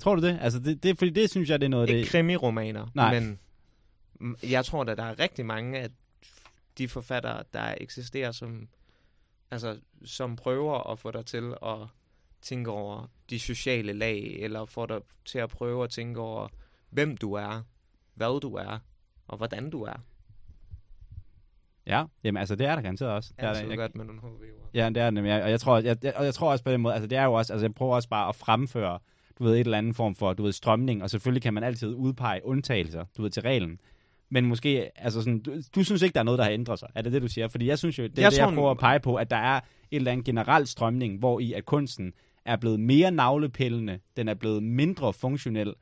Tror 0.00 0.14
du 0.14 0.22
det? 0.22 0.38
Altså, 0.40 0.58
det, 0.58 0.82
det, 0.82 0.98
fordi 0.98 1.10
det 1.10 1.30
synes 1.30 1.50
jeg, 1.50 1.60
det 1.60 1.64
er 1.64 1.70
noget 1.70 1.88
Ikke 1.88 2.00
det... 2.00 2.08
krimiromaner, 2.08 2.86
Nej. 2.94 3.20
men 3.20 3.40
jeg 4.42 4.64
tror 4.64 4.84
da, 4.84 4.94
der 4.94 5.02
er 5.02 5.18
rigtig 5.18 5.46
mange 5.46 5.78
af 5.78 5.90
de 6.78 6.88
forfattere, 6.88 7.44
der 7.52 7.74
eksisterer, 7.80 8.32
som, 8.32 8.68
altså, 9.50 9.80
som 10.04 10.36
prøver 10.36 10.90
at 10.92 10.98
få 10.98 11.10
dig 11.10 11.26
til 11.26 11.54
at 11.62 11.78
tænke 12.42 12.70
over 12.70 13.06
de 13.30 13.38
sociale 13.38 13.92
lag, 13.92 14.36
eller 14.40 14.64
få 14.64 14.86
dig 14.86 15.00
til 15.24 15.38
at 15.38 15.48
prøve 15.48 15.84
at 15.84 15.90
tænke 15.90 16.20
over, 16.20 16.48
hvem 16.90 17.16
du 17.16 17.32
er, 17.32 17.62
hvad 18.14 18.40
du 18.40 18.54
er, 18.54 18.78
og 19.28 19.36
hvordan 19.36 19.70
du 19.70 19.82
er. 19.82 20.04
Ja, 21.86 22.04
jamen 22.24 22.40
altså, 22.40 22.54
det 22.54 22.66
er 22.66 22.74
der 22.74 22.82
garanteret 22.82 23.10
også. 23.10 23.32
Det 23.36 23.44
er 23.44 23.52
der, 23.52 23.68
jeg, 23.68 23.76
godt 23.76 23.94
med 23.94 24.04
nogle 24.04 24.20
HV'er. 24.20 24.68
Ja, 24.74 24.88
det 24.88 24.96
er 24.96 25.04
det 25.04 25.14
nemlig. 25.14 25.42
Og 25.42 25.50
jeg 25.50 25.60
tror, 25.60 25.78
jeg, 25.78 25.96
jeg, 26.02 26.16
og 26.16 26.24
jeg 26.24 26.34
tror 26.34 26.50
også 26.50 26.64
på 26.64 26.70
den 26.70 26.80
måde, 26.80 26.94
altså 26.94 27.06
det 27.06 27.18
er 27.18 27.24
jo 27.24 27.32
også, 27.32 27.52
altså 27.52 27.66
jeg 27.66 27.74
prøver 27.74 27.94
også 27.94 28.08
bare 28.08 28.28
at 28.28 28.34
fremføre, 28.34 28.98
du 29.38 29.44
ved, 29.44 29.54
et 29.54 29.60
eller 29.60 29.78
andet 29.78 29.96
form 29.96 30.14
for, 30.14 30.32
du 30.32 30.42
ved, 30.42 30.52
strømning, 30.52 31.02
og 31.02 31.10
selvfølgelig 31.10 31.42
kan 31.42 31.54
man 31.54 31.62
altid 31.64 31.94
udpege 31.94 32.46
undtagelser, 32.46 33.04
du 33.16 33.22
ved, 33.22 33.30
til 33.30 33.42
reglen. 33.42 33.80
Men 34.30 34.46
måske, 34.46 34.90
altså 35.02 35.20
sådan, 35.20 35.38
du, 35.38 35.52
du 35.74 35.84
synes 35.84 36.02
ikke, 36.02 36.14
der 36.14 36.20
er 36.20 36.24
noget, 36.24 36.38
der 36.38 36.44
har 36.44 36.50
ændret 36.52 36.78
sig. 36.78 36.88
Er 36.94 37.02
det 37.02 37.12
det, 37.12 37.22
du 37.22 37.28
siger? 37.28 37.48
Fordi 37.48 37.66
jeg 37.66 37.78
synes 37.78 37.98
jo, 37.98 38.02
det 38.02 38.18
er 38.18 38.22
Jeg 38.22 38.30
det, 38.32 38.38
jeg 38.38 38.46
tror- 38.46 38.54
prøver 38.54 38.70
at 38.70 38.78
pege 38.78 39.00
på, 39.00 39.14
at 39.14 39.30
der 39.30 39.36
er 39.36 39.60
en 39.90 39.96
eller 39.96 40.12
anden 40.12 40.24
generel 40.24 40.66
strømning, 40.66 41.18
hvor 41.18 41.40
i 41.40 41.52
at 41.52 41.64
kunsten 41.64 42.12
er 42.44 42.56
blevet 42.56 42.80
mere 42.80 43.10
navlepillende, 43.10 43.98
den 44.16 44.28
er 44.28 44.34
blevet 44.34 44.62
mindre 44.62 45.12
funktionel, 45.12 45.74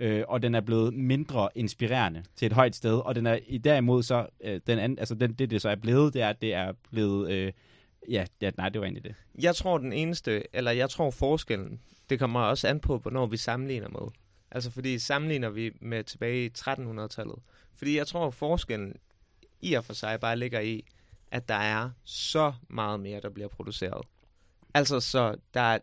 øh, 0.00 0.24
og 0.28 0.42
den 0.42 0.54
er 0.54 0.60
blevet 0.60 0.94
mindre 0.94 1.48
inspirerende 1.54 2.22
til 2.36 2.46
et 2.46 2.52
højt 2.52 2.76
sted, 2.76 2.94
og 2.98 3.14
den 3.14 3.26
er 3.26 3.38
i 3.46 3.58
derimod 3.58 4.02
så, 4.02 4.26
øh, 4.44 4.60
den 4.66 4.78
anden, 4.78 4.98
altså 4.98 5.14
den, 5.14 5.32
det, 5.32 5.50
det 5.50 5.62
så 5.62 5.68
er 5.68 5.74
blevet, 5.76 6.14
det 6.14 6.22
er, 6.22 6.28
at 6.28 6.42
det 6.42 6.54
er 6.54 6.72
blevet, 6.90 7.30
øh, 7.30 7.52
ja, 8.10 8.24
ja, 8.42 8.50
nej, 8.56 8.68
det 8.68 8.80
var 8.80 8.86
egentlig 8.86 9.04
det. 9.04 9.14
Jeg 9.42 9.54
tror 9.54 9.78
den 9.78 9.92
eneste, 9.92 10.42
eller 10.56 10.70
jeg 10.70 10.90
tror 10.90 11.10
forskellen, 11.10 11.80
det 12.10 12.18
kommer 12.18 12.40
også 12.40 12.68
an 12.68 12.80
på, 12.80 12.98
hvornår 12.98 13.26
vi 13.26 13.36
sammenligner 13.36 13.88
med. 13.88 14.08
Altså 14.50 14.70
fordi 14.70 14.98
sammenligner 14.98 15.50
vi 15.50 15.70
med 15.80 16.04
tilbage 16.04 16.44
i 16.46 16.50
1300-tallet. 16.58 17.36
Fordi 17.76 17.96
jeg 17.96 18.06
tror 18.06 18.30
forskellen 18.30 18.96
i 19.60 19.74
og 19.74 19.84
for 19.84 19.92
sig 19.92 20.20
bare 20.20 20.36
ligger 20.36 20.60
i, 20.60 20.84
at 21.30 21.48
der 21.48 21.54
er 21.54 21.90
så 22.04 22.52
meget 22.68 23.00
mere, 23.00 23.20
der 23.20 23.30
bliver 23.30 23.48
produceret. 23.48 24.06
Altså 24.74 25.00
så 25.00 25.36
der 25.54 25.60
er, 25.60 25.78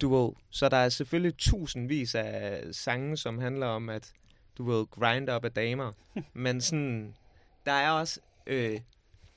du 0.00 0.14
ved, 0.16 0.32
så 0.50 0.68
der 0.68 0.76
er 0.76 0.88
selvfølgelig 0.88 1.36
tusindvis 1.38 2.14
af 2.14 2.62
sange, 2.72 3.16
som 3.16 3.38
handler 3.38 3.66
om, 3.66 3.88
at 3.88 4.12
du 4.58 4.64
ved, 4.64 4.86
grind 4.86 5.28
op 5.28 5.44
af 5.44 5.52
damer. 5.52 5.92
Men 6.32 6.60
sådan, 6.60 7.14
der 7.66 7.72
er 7.72 7.90
også 7.90 8.20
øh, 8.46 8.80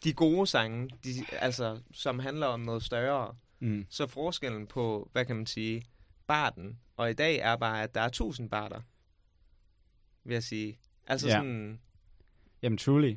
de 0.03 0.13
gode 0.13 0.47
sange, 0.47 0.89
de, 1.03 1.09
altså, 1.31 1.79
som 1.93 2.19
handler 2.19 2.47
om 2.47 2.59
noget 2.59 2.83
større. 2.83 3.35
Mm. 3.59 3.85
Så 3.89 4.07
forskellen 4.07 4.67
på, 4.67 5.09
hvad 5.11 5.25
kan 5.25 5.35
man 5.35 5.45
sige, 5.45 5.83
barten, 6.27 6.79
og 6.97 7.09
i 7.09 7.13
dag 7.13 7.35
er 7.35 7.55
bare, 7.55 7.83
at 7.83 7.95
der 7.95 8.01
er 8.01 8.09
tusind 8.09 8.49
barter, 8.49 8.81
vil 10.23 10.33
jeg 10.33 10.43
sige. 10.43 10.79
Altså 11.07 11.27
Ja. 11.27 11.33
sådan, 11.33 11.79
Jamen, 12.61 12.77
truly. 12.77 13.15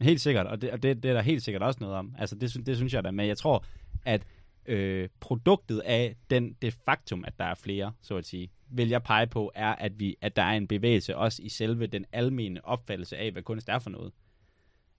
Helt 0.00 0.20
sikkert, 0.20 0.46
og 0.46 0.62
det, 0.62 0.70
og 0.70 0.82
det, 0.82 1.02
det 1.02 1.08
er 1.08 1.12
der 1.14 1.22
helt 1.22 1.42
sikkert 1.42 1.62
også 1.62 1.78
noget 1.80 1.96
om. 1.96 2.14
Altså, 2.18 2.36
det, 2.36 2.66
det 2.66 2.76
synes 2.76 2.94
jeg 2.94 3.04
da, 3.04 3.10
men 3.10 3.26
jeg 3.28 3.38
tror, 3.38 3.64
at 4.04 4.26
øh, 4.66 5.08
produktet 5.20 5.78
af 5.78 6.16
den, 6.30 6.52
det 6.62 6.74
faktum, 6.84 7.24
at 7.24 7.38
der 7.38 7.44
er 7.44 7.54
flere, 7.54 7.92
så 8.02 8.16
at 8.16 8.24
sige, 8.26 8.50
vil 8.70 8.88
jeg 8.88 9.02
pege 9.02 9.26
på, 9.26 9.52
er, 9.54 9.74
at, 9.74 10.00
vi, 10.00 10.16
at 10.20 10.36
der 10.36 10.42
er 10.42 10.52
en 10.56 10.68
bevægelse 10.68 11.16
også 11.16 11.42
i 11.42 11.48
selve 11.48 11.86
den 11.86 12.04
almene 12.12 12.64
opfattelse 12.64 13.16
af, 13.16 13.32
hvad 13.32 13.42
kunst 13.42 13.68
er 13.68 13.78
for 13.78 13.90
noget. 13.90 14.12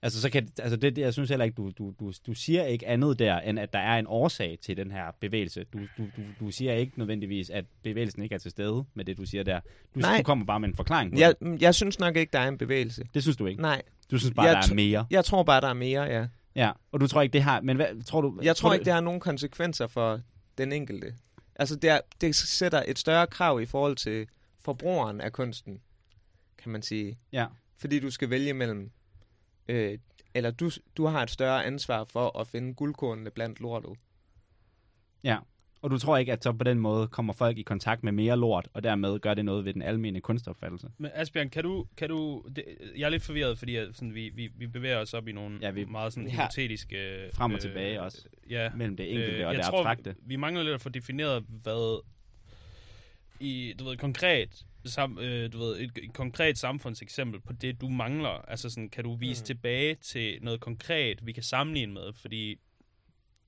Altså, 0.03 0.21
så 0.21 0.29
kan, 0.29 0.49
altså 0.59 0.75
det, 0.77 0.95
det, 0.95 1.01
jeg 1.01 1.13
synes 1.13 1.29
heller 1.29 1.45
ikke, 1.45 1.55
du, 1.55 1.71
du, 1.77 1.93
du, 1.99 2.13
du 2.27 2.33
siger 2.33 2.63
ikke 2.65 2.87
andet 2.87 3.19
der, 3.19 3.39
end 3.39 3.59
at 3.59 3.73
der 3.73 3.79
er 3.79 3.99
en 3.99 4.05
årsag 4.07 4.57
til 4.61 4.77
den 4.77 4.91
her 4.91 5.05
bevægelse. 5.19 5.63
Du, 5.73 5.79
du, 5.97 6.03
du, 6.17 6.21
du 6.39 6.51
siger 6.51 6.73
ikke 6.73 6.93
nødvendigvis, 6.99 7.49
at 7.49 7.65
bevægelsen 7.83 8.23
ikke 8.23 8.35
er 8.35 8.39
til 8.39 8.51
stede 8.51 8.83
med 8.93 9.05
det, 9.05 9.17
du 9.17 9.25
siger 9.25 9.43
der. 9.43 9.59
Du, 9.95 9.99
Nej. 9.99 10.17
du 10.17 10.23
kommer 10.23 10.45
bare 10.45 10.59
med 10.59 10.69
en 10.69 10.75
forklaring 10.75 11.11
på 11.11 11.19
Jeg, 11.19 11.35
jeg 11.61 11.75
synes 11.75 11.99
nok 11.99 12.17
ikke, 12.17 12.29
der 12.33 12.39
er 12.39 12.47
en 12.47 12.57
bevægelse. 12.57 13.03
Det 13.13 13.21
synes 13.21 13.37
du 13.37 13.45
ikke. 13.45 13.61
Nej, 13.61 13.81
Du 14.11 14.17
synes 14.17 14.33
bare, 14.35 14.45
Jeg 14.45 14.55
der 14.55 14.71
er 14.71 14.75
mere. 14.75 15.05
jeg 15.09 15.25
tror 15.25 15.43
bare, 15.43 15.61
der 15.61 15.67
er 15.67 15.73
mere, 15.73 16.01
ja. 16.03 16.27
Ja, 16.55 16.71
og 16.91 17.01
du 17.01 17.07
tror 17.07 17.21
ikke, 17.21 17.33
det 17.33 17.41
har... 17.43 17.61
Men 17.61 17.75
hvad, 17.75 18.03
tror 18.03 18.21
du... 18.21 18.39
Jeg 18.43 18.55
tror 18.55 18.69
du, 18.69 18.73
ikke, 18.73 18.85
det 18.85 18.93
har 18.93 19.01
nogen 19.01 19.19
konsekvenser 19.19 19.87
for 19.87 20.21
den 20.57 20.71
enkelte. 20.71 21.13
Altså, 21.55 21.75
det, 21.75 21.89
er, 21.89 21.99
det 22.21 22.35
sætter 22.35 22.83
et 22.87 22.99
større 22.99 23.27
krav 23.27 23.61
i 23.61 23.65
forhold 23.65 23.95
til 23.95 24.27
forbrugeren 24.59 25.21
af 25.21 25.31
kunsten, 25.31 25.81
kan 26.57 26.71
man 26.71 26.81
sige. 26.81 27.17
Ja. 27.31 27.45
Fordi 27.77 27.99
du 27.99 28.11
skal 28.11 28.29
vælge 28.29 28.53
mellem... 28.53 28.91
Øh, 29.67 29.97
eller 30.33 30.51
du, 30.51 30.69
du 30.97 31.05
har 31.05 31.23
et 31.23 31.29
større 31.29 31.65
ansvar 31.65 32.03
for 32.03 32.39
at 32.39 32.47
finde 32.47 32.73
guldkornene 32.73 33.29
blandt 33.31 33.59
lortet. 33.59 33.91
Ja, 35.23 35.37
og 35.81 35.91
du 35.91 35.97
tror 35.97 36.17
ikke, 36.17 36.33
at 36.33 36.43
så 36.43 36.51
på 36.53 36.63
den 36.63 36.79
måde 36.79 37.07
kommer 37.07 37.33
folk 37.33 37.57
i 37.57 37.61
kontakt 37.61 38.03
med 38.03 38.11
mere 38.11 38.37
lort, 38.37 38.67
og 38.73 38.83
dermed 38.83 39.19
gør 39.19 39.33
det 39.33 39.45
noget 39.45 39.65
ved 39.65 39.73
den 39.73 39.81
almene 39.81 40.21
kunstopfattelse? 40.21 40.87
Men 40.97 41.11
Asbjørn, 41.13 41.49
kan 41.49 41.63
du... 41.63 41.85
Kan 41.97 42.09
du 42.09 42.43
det, 42.55 42.63
jeg 42.97 43.05
er 43.05 43.09
lidt 43.09 43.23
forvirret, 43.23 43.57
fordi 43.57 43.75
at, 43.75 43.87
sådan, 43.95 44.13
vi, 44.13 44.29
vi, 44.29 44.49
vi 44.55 44.67
bevæger 44.67 44.97
os 44.97 45.13
op 45.13 45.27
i 45.27 45.31
nogle 45.31 45.59
Ja, 45.61 45.71
vi- 45.71 45.83
vi, 45.83 45.89
meget 45.91 46.13
sådan 46.13 46.27
Ja. 46.29 46.33
hypotetiske... 46.33 47.29
Frem 47.33 47.53
og 47.53 47.59
tilbage 47.61 48.01
også. 48.01 48.25
Ja. 48.49 48.69
Mellem 48.75 48.97
det 48.97 49.11
enkelte 49.11 49.37
Øh, 49.41 49.47
og 49.47 49.55
det 49.55 49.63
tror, 49.63 49.77
abstrakte. 49.77 50.15
Vi 50.25 50.35
mangler 50.35 50.63
lidt 50.63 50.73
at 50.75 50.81
få 50.81 50.89
defineret, 50.89 51.43
hvad 51.47 52.01
i, 53.39 53.73
du 53.79 53.83
ved, 53.85 53.97
konkret, 53.97 54.65
sam, 54.89 55.19
øh, 55.19 55.53
du 55.53 55.57
ved, 55.59 55.79
et, 55.79 55.91
et 56.03 56.13
konkret 56.13 56.57
samfundseksempel 56.57 57.41
på 57.41 57.53
det, 57.53 57.81
du 57.81 57.89
mangler. 57.89 58.29
Altså 58.29 58.69
sådan, 58.69 58.89
kan 58.89 59.03
du 59.03 59.15
vise 59.15 59.41
Mm. 59.41 59.45
tilbage 59.45 59.95
til 59.95 60.37
noget 60.41 60.59
konkret, 60.59 61.25
vi 61.25 61.31
kan 61.31 61.43
sammenligne 61.43 61.93
med? 61.93 62.13
Fordi, 62.13 62.55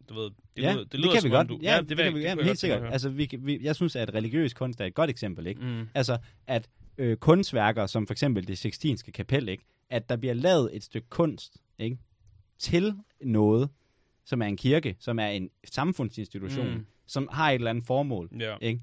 du 0.10 0.14
ved, 0.14 0.24
det, 0.56 0.64
ja, 0.64 0.72
lyder, 0.72 0.84
det, 0.84 0.92
det 0.92 1.00
lyder 1.00 1.12
kan 1.12 1.22
som 1.22 1.30
vi 1.32 1.36
om 1.36 1.48
godt. 1.48 1.50
Du, 1.50 1.60
ja, 1.64 1.80
det, 1.80 1.90
det, 1.90 1.98
vil 1.98 2.04
kan 2.04 2.06
jeg- 2.06 2.14
vi, 2.14 2.20
det 2.20 2.26
ja, 2.26 2.36
jeg 2.36 2.46
helt 2.46 2.60
sikkert. 2.60 2.84
Altså, 2.94 3.10
vi, 3.10 3.30
vi, 3.40 3.60
jeg 3.62 3.76
synes, 3.76 3.96
at 3.96 4.14
religiøs 4.14 4.54
kunst 4.54 4.82
er 4.82 4.86
et 4.86 4.94
godt 4.94 5.10
eksempel, 5.10 5.48
ikke? 5.48 5.62
Mm. 5.62 5.88
Altså, 5.94 6.18
at 6.48 6.70
øh, 6.98 7.18
kunstværker, 7.18 7.86
som 7.86 8.08
for 8.08 8.12
eksempel 8.14 8.48
det 8.48 8.58
Sixtinske 8.58 9.12
kapel, 9.12 9.50
ikke? 9.50 9.64
at 9.90 10.10
der 10.10 10.16
bliver 10.18 10.34
lavet 10.34 10.70
et 10.76 10.84
stykke 10.84 11.10
kunst 11.10 11.58
ikke? 11.80 11.98
til 12.60 12.94
noget, 13.22 13.70
som 14.26 14.42
er 14.42 14.46
en 14.46 14.58
kirke, 14.58 14.96
som 15.00 15.20
er 15.20 15.28
en 15.28 15.50
samfundsinstitution. 15.66 16.74
Mm. 16.74 16.86
som 17.08 17.30
har 17.32 17.50
et 17.52 17.56
eller 17.56 17.70
andet 17.70 17.84
formål. 17.86 18.30
Ja. 18.40 18.56
Ikke? 18.62 18.82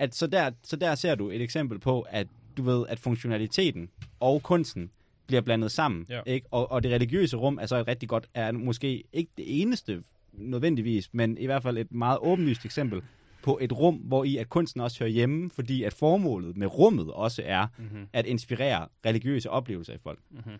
At 0.00 0.14
så, 0.14 0.26
der, 0.26 0.50
så 0.62 0.76
der 0.76 0.94
ser 0.94 1.14
du 1.14 1.30
et 1.30 1.42
eksempel 1.42 1.78
på, 1.78 2.00
at 2.00 2.26
du 2.56 2.62
ved, 2.62 2.84
at 2.88 3.00
funktionaliteten 3.00 3.88
og 4.20 4.42
kunsten 4.42 4.90
bliver 5.26 5.40
blandet 5.40 5.70
sammen. 5.70 6.06
Ja. 6.08 6.20
Ikke? 6.26 6.46
Og, 6.50 6.72
og 6.72 6.82
det 6.82 6.92
religiøse 6.92 7.36
rum 7.36 7.58
er 7.62 7.66
så 7.66 7.76
et 7.76 7.88
rigtig 7.88 8.08
godt, 8.08 8.26
er 8.34 8.52
måske 8.52 9.04
ikke 9.12 9.30
det 9.36 9.60
eneste 9.60 10.02
nødvendigvis, 10.32 11.08
men 11.12 11.38
i 11.38 11.46
hvert 11.46 11.62
fald 11.62 11.78
et 11.78 11.92
meget 11.92 12.18
åbenlyst 12.22 12.64
eksempel 12.64 13.02
på 13.42 13.58
et 13.62 13.72
rum, 13.72 13.94
hvor 13.94 14.24
i 14.24 14.36
at 14.36 14.48
kunsten 14.48 14.80
også 14.80 14.98
hører 14.98 15.10
hjemme, 15.10 15.50
fordi 15.50 15.82
at 15.82 15.92
formålet 15.92 16.56
med 16.56 16.66
rummet 16.66 17.10
også 17.10 17.42
er 17.44 17.66
Mm-hmm. 17.78 18.06
at 18.12 18.26
inspirere 18.26 18.88
religiøse 19.06 19.50
oplevelser 19.50 19.94
i 19.94 19.98
folk. 20.02 20.18
Mm-hmm. 20.30 20.56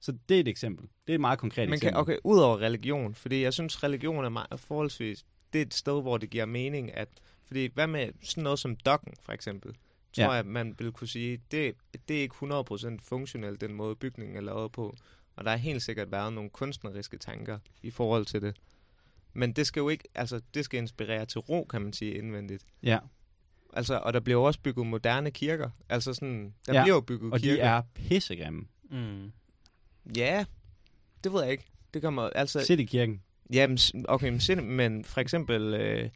Så 0.00 0.12
det 0.28 0.36
er 0.36 0.40
et 0.40 0.48
eksempel. 0.48 0.86
Det 1.06 1.12
er 1.12 1.14
et 1.14 1.20
meget 1.20 1.38
konkret 1.38 1.68
Men 1.68 1.74
eksempel. 1.74 1.92
kan, 1.92 2.00
okay, 2.00 2.16
ud 2.24 2.38
over 2.38 2.58
religion, 2.58 3.14
fordi 3.14 3.42
jeg 3.42 3.52
synes, 3.52 3.84
religion 3.84 4.24
er 4.24 4.28
meget 4.28 4.60
forholdsvis... 4.60 5.24
Det 5.52 5.60
er 5.60 5.66
et 5.66 5.74
sted, 5.74 6.02
hvor 6.02 6.16
det 6.18 6.30
giver 6.30 6.46
mening, 6.46 6.96
at... 6.96 7.08
Fordi 7.46 7.70
hvad 7.74 7.86
med 7.86 8.08
sådan 8.22 8.42
noget 8.44 8.58
som 8.58 8.76
dokken, 8.76 9.14
for 9.22 9.32
eksempel? 9.32 9.72
Tror 10.12 10.24
Ja. 10.24 10.30
jeg, 10.30 10.46
man 10.46 10.74
vil 10.78 10.92
kunne 10.92 11.08
sige, 11.08 11.40
det, 11.50 11.74
det 12.08 12.16
er 12.16 12.20
ikke 12.22 12.34
100% 12.42 12.96
funktionelt, 13.02 13.60
den 13.60 13.72
måde 13.74 13.96
bygningen 13.96 14.36
er 14.36 14.40
lavet 14.40 14.72
på. 14.72 14.96
Og 15.36 15.44
der 15.44 15.50
har 15.50 15.58
helt 15.58 15.82
sikkert 15.82 16.10
været 16.12 16.32
nogle 16.32 16.50
kunstneriske 16.50 17.16
tanker 17.18 17.58
i 17.82 17.90
forhold 17.90 18.24
til 18.26 18.42
det. 18.42 18.56
Men 19.32 19.52
det 19.52 19.66
skal 19.66 19.80
jo 19.80 19.88
ikke... 19.88 20.04
Altså, 20.14 20.40
det 20.54 20.64
skal 20.64 20.78
inspirere 20.78 21.26
til 21.26 21.38
ro, 21.40 21.64
kan 21.64 21.82
man 21.82 21.92
sige, 21.92 22.14
indvendigt. 22.14 22.64
Ja, 22.82 22.98
Altså, 23.76 23.98
og 23.98 24.12
der 24.12 24.20
bliver 24.20 24.38
jo 24.40 24.44
også 24.44 24.60
bygget 24.60 24.86
moderne 24.86 25.30
kirker. 25.30 25.70
Altså 25.88 26.14
sådan, 26.14 26.54
der 26.66 26.74
Ja, 26.74 26.82
bliver 26.84 26.94
jo 26.94 27.00
bygget 27.00 27.32
og 27.32 27.40
kirker. 27.40 27.62
de 27.62 27.68
er 27.68 27.82
pissegrimme. 27.94 28.64
Mm. 28.90 29.32
Ja, 30.16 30.44
det 31.24 31.32
ved 31.32 31.42
jeg 31.42 31.52
ikke. 31.52 31.64
Det 31.94 32.02
kommer, 32.02 32.22
altså, 32.22 32.64
Citykirken. 32.64 33.22
Jamen, 33.52 33.78
s- 33.78 33.92
okay, 34.08 34.28
men, 34.28 34.40
sind- 34.40 34.60
men 34.60 35.04
for 35.04 35.20
eksempel 35.20 35.74
øh, 35.74 36.10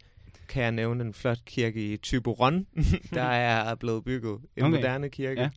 kan 0.47 0.63
jeg 0.63 0.71
nævne 0.71 1.03
en 1.03 1.13
flot 1.13 1.37
kirke 1.45 1.93
i 1.93 1.97
Tyberon, 1.97 2.67
der 3.13 3.23
er 3.23 3.75
blevet 3.75 4.03
bygget. 4.03 4.39
En 4.57 4.63
Okay. 4.63 4.75
moderne 4.75 5.09
kirke. 5.09 5.41
Ja. 5.41 5.49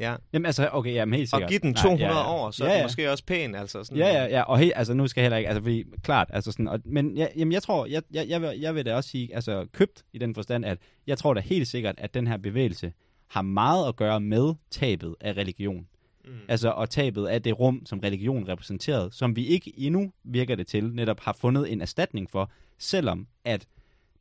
ja. 0.00 0.16
Jamen 0.32 0.46
altså, 0.46 0.68
okay, 0.72 0.94
jamen 0.94 1.14
helt 1.18 1.34
Og 1.34 1.36
sikkert. 1.38 1.48
give 1.50 1.58
den 1.58 1.70
Nej, 1.70 1.82
200 1.82 2.10
ja, 2.10 2.16
ja. 2.18 2.28
år, 2.30 2.50
så 2.50 2.64
ja, 2.64 2.70
er 2.70 2.74
ja. 2.74 2.78
det 2.78 2.84
måske 2.84 3.10
også 3.10 3.24
pæn. 3.24 3.54
Altså, 3.54 3.84
sådan, 3.84 3.98
Ja, 3.98 4.08
ja, 4.08 4.24
ja, 4.24 4.42
og 4.42 4.58
helt, 4.58 4.72
altså 4.76 4.94
nu 4.94 5.06
skal 5.06 5.20
jeg 5.20 5.24
heller 5.24 5.36
ikke, 5.36 5.48
altså 5.48 5.62
fordi, 5.62 5.84
klart, 6.02 6.28
altså 6.32 6.52
sådan, 6.52 6.68
og, 6.68 6.80
men 6.84 7.16
ja, 7.16 7.26
jamen 7.36 7.52
jeg 7.52 7.62
tror, 7.62 7.86
jeg, 7.86 8.02
jeg, 8.12 8.28
jeg, 8.28 8.42
vil, 8.42 8.50
jeg 8.60 8.74
vil 8.74 8.86
da 8.86 8.94
også 8.94 9.10
sige, 9.10 9.34
altså 9.34 9.66
købt 9.72 10.04
i 10.12 10.18
den 10.18 10.34
forstand, 10.34 10.64
at 10.64 10.78
jeg 11.06 11.18
tror 11.18 11.34
da 11.34 11.40
helt 11.40 11.68
sikkert, 11.68 11.94
at 11.98 12.14
den 12.14 12.26
her 12.26 12.36
bevægelse 12.36 12.92
har 13.28 13.42
meget 13.42 13.88
at 13.88 13.96
gøre 13.96 14.20
med 14.20 14.54
tabet 14.70 15.14
af 15.20 15.32
religion. 15.32 15.86
Mm. 16.24 16.32
Altså, 16.48 16.70
og 16.70 16.90
tabet 16.90 17.26
af 17.26 17.42
det 17.42 17.58
rum, 17.58 17.82
som 17.86 17.98
religion 17.98 18.48
repræsenterede, 18.48 19.08
som 19.12 19.36
vi 19.36 19.46
ikke 19.46 19.72
endnu, 19.76 20.12
virker 20.24 20.54
det 20.54 20.66
til, 20.66 20.84
netop 20.94 21.20
har 21.20 21.32
fundet 21.32 21.72
en 21.72 21.80
erstatning 21.80 22.30
for, 22.30 22.50
selvom 22.78 23.26
at 23.44 23.66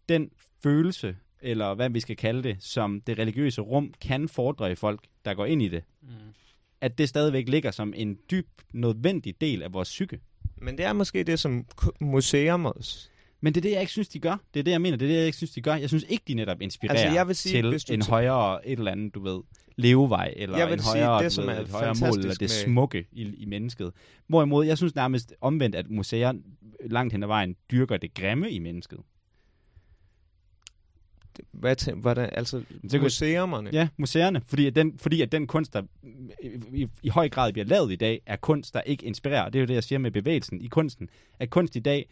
den 0.09 0.29
følelse, 0.63 1.15
eller 1.41 1.73
hvad 1.73 1.89
vi 1.89 1.99
skal 1.99 2.15
kalde 2.15 2.43
det, 2.43 2.57
som 2.59 3.01
det 3.01 3.19
religiøse 3.19 3.61
rum 3.61 3.93
kan 4.01 4.29
fordre 4.29 4.71
i 4.71 4.75
folk, 4.75 4.99
der 5.25 5.33
går 5.33 5.45
ind 5.45 5.61
i 5.61 5.67
det, 5.67 5.83
Mm. 6.01 6.07
at 6.81 6.97
det 6.97 7.09
stadigvæk 7.09 7.49
ligger 7.49 7.71
som 7.71 7.93
en 7.95 8.17
dyb, 8.31 8.47
nødvendig 8.73 9.41
del 9.41 9.63
af 9.63 9.73
vores 9.73 9.89
psyke. 9.89 10.19
Men 10.61 10.77
det 10.77 10.85
er 10.85 10.93
måske 10.93 11.23
det, 11.23 11.39
som 11.39 11.65
museum 12.01 12.65
også. 12.65 13.09
Men 13.41 13.53
det 13.53 13.59
er 13.59 13.61
det, 13.61 13.71
jeg 13.71 13.79
ikke 13.79 13.91
synes, 13.91 14.07
de 14.07 14.19
gør. 14.19 14.37
Det 14.53 14.59
er 14.59 14.63
det, 14.63 14.71
jeg 14.71 14.81
mener. 14.81 14.97
Det 14.97 15.05
er 15.05 15.09
det, 15.09 15.17
jeg 15.17 15.25
ikke 15.25 15.37
synes, 15.37 15.51
de 15.51 15.61
gør. 15.61 15.75
Jeg 15.75 15.89
synes 15.89 16.05
ikke, 16.09 16.23
de 16.27 16.33
netop 16.33 16.61
inspirerer 16.61 16.99
Altså, 16.99 17.13
jeg 17.13 17.27
vil 17.27 17.35
sige, 17.35 17.61
til 17.61 17.69
hvis 17.69 17.83
du 17.83 17.93
en 17.93 18.01
højere, 18.01 18.67
et 18.67 18.79
eller 18.79 18.91
andet, 18.91 19.15
du 19.15 19.19
ved, 19.23 19.39
levevej, 19.75 20.33
eller 20.35 20.57
Jeg 20.57 20.67
vil 20.67 20.73
en 20.73 20.79
sige, 20.79 21.03
højere, 21.05 21.23
det, 21.23 21.31
du 21.31 21.35
som 21.35 21.47
ved, 21.47 21.53
er 21.53 21.61
et 21.61 21.69
højere 21.69 21.95
mål, 22.01 22.19
eller 22.19 22.31
det 22.33 22.41
med- 22.41 22.47
smukke 22.49 23.05
i, 23.11 23.21
i 23.37 23.45
mennesket. 23.45 23.91
Hvorimod, 24.27 24.65
jeg 24.65 24.77
synes 24.77 24.95
nærmest 24.95 25.33
omvendt, 25.41 25.75
at 25.75 25.89
museer 25.89 26.33
langt 26.85 27.13
hen 27.13 27.23
ad 27.23 27.27
vejen 27.27 27.55
dyrker 27.71 27.97
det 27.97 28.13
grimme 28.13 28.51
i 28.51 28.59
mennesket. 28.59 28.99
Hvad 31.51 31.75
til, 31.75 31.93
hvordan, 31.93 32.29
altså, 32.31 32.63
Det 32.91 33.01
museumerne. 33.01 33.69
Ja, 33.73 33.87
museerne. 33.97 34.41
Fordi 34.45 34.67
at 34.67 34.75
den, 34.75 34.99
fordi 34.99 35.21
at 35.21 35.31
den 35.31 35.47
kunst, 35.47 35.73
der 35.73 35.81
i, 36.41 36.81
i, 36.81 36.87
i 37.03 37.09
høj 37.09 37.29
grad 37.29 37.53
bliver 37.53 37.65
lavet 37.65 37.91
i 37.91 37.95
dag, 37.95 38.21
er 38.25 38.35
kunst, 38.35 38.73
der 38.73 38.81
ikke 38.81 39.05
inspirerer. 39.05 39.49
Det 39.49 39.59
er 39.59 39.61
jo 39.61 39.65
det, 39.65 39.73
jeg 39.73 39.83
siger 39.83 39.99
med 39.99 40.11
bevægelsen 40.11 40.61
i 40.61 40.67
kunsten. 40.67 41.09
At 41.39 41.49
kunst 41.49 41.75
i 41.75 41.79
dag 41.79 42.09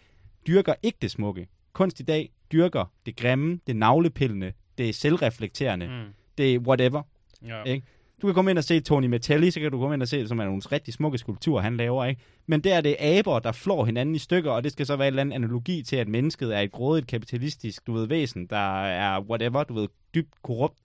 dyrker 0.47 0.73
ikke 0.83 0.97
det 1.01 1.11
smukke. 1.11 1.47
Kunst 1.73 1.99
i 1.99 2.03
dag 2.03 2.29
dyrker 2.51 2.91
det 3.05 3.15
grimme, 3.15 3.59
det 3.67 3.75
navlepillende, 3.75 4.53
det 4.77 4.95
selvreflekterende. 4.95 5.87
Mm. 5.87 6.13
det 6.37 6.59
whatever. 6.59 7.01
Ja. 7.45 7.63
Ikke? 7.63 7.85
Du 8.25 8.27
kan 8.27 8.35
komme 8.35 8.51
ind 8.51 8.57
og 8.57 8.63
se 8.63 8.79
Tony 8.79 9.05
Metelli, 9.05 9.51
så 9.51 9.59
kan 9.59 9.71
du 9.71 9.79
komme 9.79 9.93
ind 9.93 10.01
og 10.01 10.07
se, 10.07 10.27
som 10.27 10.39
er 10.39 10.45
nogle 10.45 10.61
rigtig 10.71 10.93
smukke 10.93 11.17
skulpturer, 11.17 11.61
han 11.61 11.77
laver. 11.77 12.05
Ikke? 12.05 12.21
Men 12.47 12.61
der 12.61 12.75
er 12.75 12.81
det 12.81 12.95
aber, 12.99 13.39
der 13.39 13.51
flår 13.51 13.85
hinanden 13.85 14.15
i 14.15 14.17
stykker, 14.17 14.51
og 14.51 14.63
det 14.63 14.71
skal 14.71 14.85
så 14.85 14.95
være 14.95 15.07
en 15.07 15.11
eller 15.11 15.21
anden 15.21 15.33
analogi 15.33 15.83
til, 15.83 15.95
at 15.95 16.07
mennesket 16.07 16.55
er 16.55 16.59
et 16.59 16.71
grådigt 16.71 17.07
kapitalistisk, 17.07 17.87
du 17.87 17.93
ved, 17.93 18.07
væsen, 18.07 18.47
der 18.47 18.85
er 18.85 19.21
whatever, 19.21 19.63
du 19.63 19.73
ved, 19.73 19.87
dybt 20.15 20.41
korrupt. 20.43 20.79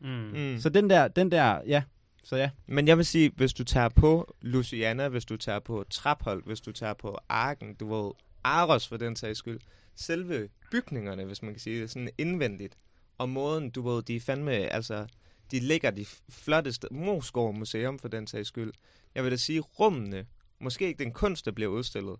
Mm. 0.00 0.08
Mm. 0.08 0.58
Så 0.58 0.68
den 0.68 0.90
der, 0.90 1.08
den 1.08 1.30
der, 1.30 1.60
ja, 1.66 1.82
så 2.24 2.36
ja. 2.36 2.50
Men 2.66 2.88
jeg 2.88 2.96
vil 2.96 3.06
sige, 3.06 3.32
hvis 3.36 3.52
du 3.52 3.64
tager 3.64 3.88
på 3.88 4.34
Luciana, 4.42 5.08
hvis 5.08 5.24
du 5.24 5.36
tager 5.36 5.58
på 5.58 5.84
Traphold, 5.90 6.42
hvis 6.46 6.60
du 6.60 6.72
tager 6.72 6.94
på 6.94 7.18
Arken, 7.28 7.74
du 7.74 7.94
ved, 7.94 8.12
Aros 8.44 8.88
for 8.88 8.96
den 8.96 9.16
sags 9.16 9.38
skyld, 9.38 9.60
selve 9.96 10.48
bygningerne, 10.70 11.24
hvis 11.24 11.42
man 11.42 11.52
kan 11.52 11.60
sige 11.60 11.80
det, 11.80 11.90
sådan 11.90 12.10
indvendigt, 12.18 12.76
og 13.18 13.28
måden, 13.28 13.70
du 13.70 13.88
ved, 13.88 14.02
de 14.02 14.16
er 14.16 14.20
fandme, 14.20 14.52
altså, 14.52 15.06
de 15.50 15.60
ligger 15.60 15.90
de 15.90 16.06
flotteste, 16.28 16.88
Moskov 16.90 17.54
Museum 17.54 17.98
for 17.98 18.08
den 18.08 18.26
sags 18.26 18.48
skyld. 18.48 18.72
Jeg 19.14 19.24
vil 19.24 19.32
da 19.32 19.36
sige, 19.36 19.60
rummene, 19.60 20.26
måske 20.58 20.86
ikke 20.86 21.04
den 21.04 21.12
kunst, 21.12 21.44
der 21.44 21.52
bliver 21.52 21.70
udstillet, 21.70 22.16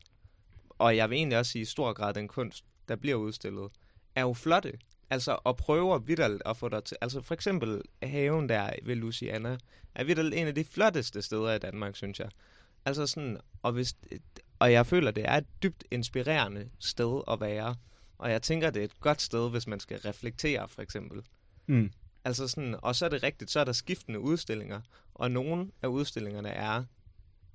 og 0.69 0.97
jeg 0.97 1.11
vil 1.11 1.17
egentlig 1.17 1.39
også 1.39 1.53
sige 1.53 1.63
i 1.63 1.65
stor 1.65 1.93
grad 1.93 2.15
den 2.15 2.29
kunst, 2.29 2.65
der 2.89 2.97
bliver 2.97 3.17
udstillet, 3.17 3.71
er 4.15 4.21
jo 4.21 4.33
flotte. 4.33 4.79
Altså, 5.11 5.39
og 5.45 5.57
prøver 5.57 5.99
vidderligt 5.99 6.43
at 6.47 6.57
få 6.57 6.69
dig 6.69 6.85
til... 6.85 6.97
Altså, 7.01 7.21
for 7.21 7.35
eksempel 7.35 7.83
haven 8.03 8.49
der 8.49 8.71
ved 8.83 8.97
Luciana, 8.97 9.59
er 9.95 10.05
vidderligt 10.05 10.35
en 10.35 10.47
af 10.47 10.55
de 10.55 10.65
flotteste 10.65 11.23
steder 11.23 11.53
i 11.53 11.59
Danmark, 11.59 11.97
synes 11.97 12.21
jeg. 12.21 12.29
Altså 12.85 13.07
sådan, 13.07 13.39
og, 13.63 13.73
hvis, 13.73 13.97
og 14.59 14.73
jeg 14.73 14.87
føler, 14.87 15.11
det 15.11 15.25
er 15.29 15.37
et 15.37 15.47
dybt 15.63 15.85
inspirerende 15.91 16.71
sted 16.79 17.23
at 17.29 17.41
være. 17.41 17.77
Og 18.19 18.31
jeg 18.31 18.43
tænker, 18.43 18.71
det 18.71 18.81
er 18.81 18.85
et 18.85 19.01
godt 19.01 19.23
sted, 19.23 19.51
hvis 19.51 19.67
man 19.67 19.81
skal 19.81 19.99
reflektere, 19.99 20.69
for 20.69 20.83
eksempel. 20.83 21.23
Mm. 21.67 21.93
Altså 22.25 22.49
sådan, 22.49 22.77
og 22.83 22.97
så 22.97 23.05
er 23.05 23.09
det 23.09 23.23
rigtigt, 23.23 23.51
så 23.51 23.61
er 23.61 23.65
der 23.65 23.73
skiftende 23.73 24.21
udstillinger, 24.21 24.81
og 25.15 25.31
nogle 25.31 25.71
af 25.83 25.89
udstillingerne 25.89 26.49
er, 26.49 26.85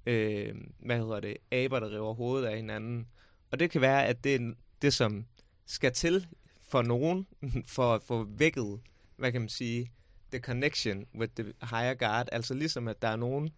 øh, 0.06 0.56
hvad 0.80 0.98
hedder 0.98 1.20
det, 1.20 1.38
aber, 1.52 1.80
der 1.80 1.92
river 1.92 2.14
hovedet 2.14 2.48
af 2.48 2.56
hinanden, 2.56 3.08
Og 3.52 3.60
det 3.60 3.72
kan 3.72 3.82
være, 3.82 4.06
at 4.06 4.24
det 4.24 4.36
er 4.36 4.54
det, 4.82 4.94
som 4.94 5.26
skal 5.66 5.94
til 5.94 6.28
for 6.70 6.82
nogen, 6.82 7.28
for 7.76 7.94
at 7.94 8.04
få 8.04 8.24
vækket, 8.24 8.80
hvad 9.18 9.32
kan 9.32 9.42
man 9.42 9.50
sige, 9.50 9.92
the 10.32 10.40
connection 10.40 11.06
with 11.16 11.34
the 11.34 11.54
higher 11.62 11.94
guard. 11.94 12.30
Altså 12.32 12.54
ligesom, 12.54 12.88
at 12.88 13.02
der 13.02 13.08
er 13.08 13.16
nogen, 13.16 13.50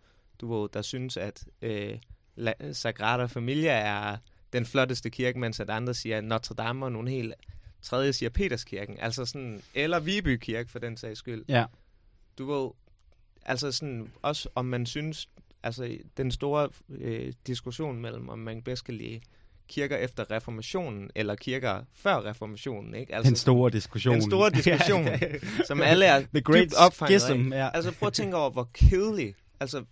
du 0.42 0.54
ved, 0.54 0.70
der 0.74 0.82
synes, 0.82 1.18
at 1.18 1.46
øh, 1.62 1.98
La- 2.40 2.74
Sagrada 2.74 3.26
Familia 3.26 3.72
er 3.72 4.18
den 4.54 4.66
flotteste 4.66 5.10
kirke, 5.10 5.40
mens 5.40 5.60
at 5.60 5.70
andre 5.70 5.94
siger 5.94 6.22
Notre 6.22 6.56
Dame, 6.56 6.86
og 6.86 6.92
nogle 6.92 7.10
helt 7.10 7.34
tredje 7.82 8.14
siger 8.14 8.30
Peterskirken. 8.30 8.96
Altså 9.00 9.26
sådan, 9.26 9.62
eller 9.74 10.00
Viby 10.00 10.38
Kirke, 10.38 10.72
for 10.72 10.80
den 10.80 10.98
sags 10.98 11.20
skyld. 11.20 11.46
Ja. 11.50 11.66
Du 12.38 12.46
ved, 12.46 12.70
altså 13.46 13.72
sådan, 13.72 14.12
også 14.22 14.50
om 14.56 14.66
man 14.66 14.86
synes, 14.86 15.30
altså 15.64 15.98
den 16.18 16.32
store 16.32 16.70
øh, 16.90 17.34
diskussion 17.48 18.02
mellem, 18.02 18.30
om 18.30 18.40
man 18.40 18.62
bedst 18.62 18.86
kan 18.86 18.94
lide 18.94 19.20
kirker 19.68 19.98
efter 19.98 20.32
reformationen, 20.32 21.10
eller 21.16 21.36
kirker 21.36 21.84
før 21.94 22.26
reformationen, 22.26 22.96
ikke? 22.96 23.16
Altså 23.16 23.30
Den 23.30 23.36
store 23.38 23.72
diskussion. 23.72 24.14
den 24.14 24.22
store 24.22 24.50
diskussion, 24.64 25.08
som 25.66 25.82
alle 25.82 26.06
er 26.06 26.20
The 26.34 26.42
Great 26.42 26.64
dybt 26.64 26.74
opfanget 26.74 27.16
af. 27.16 27.22
Schism, 27.22 27.54
ja. 27.54 27.70
Altså 27.70 27.92
prøv 28.00 28.08
at 28.08 28.14
tænke 28.14 28.38
over, 28.38 28.50
hvor 28.50 28.70
kedelig, 28.74 29.36
altså, 29.60 29.84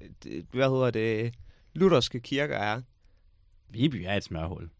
øh, 0.00 0.08
det- 0.22 0.46
hvad 0.52 0.68
hedder 0.68 0.90
det, 0.90 1.34
lutherske 1.74 2.20
kirker 2.20 2.56
er. 2.56 2.82
Viby 3.70 4.04
er 4.06 4.14
et 4.14 4.24
smørhul. 4.24 4.70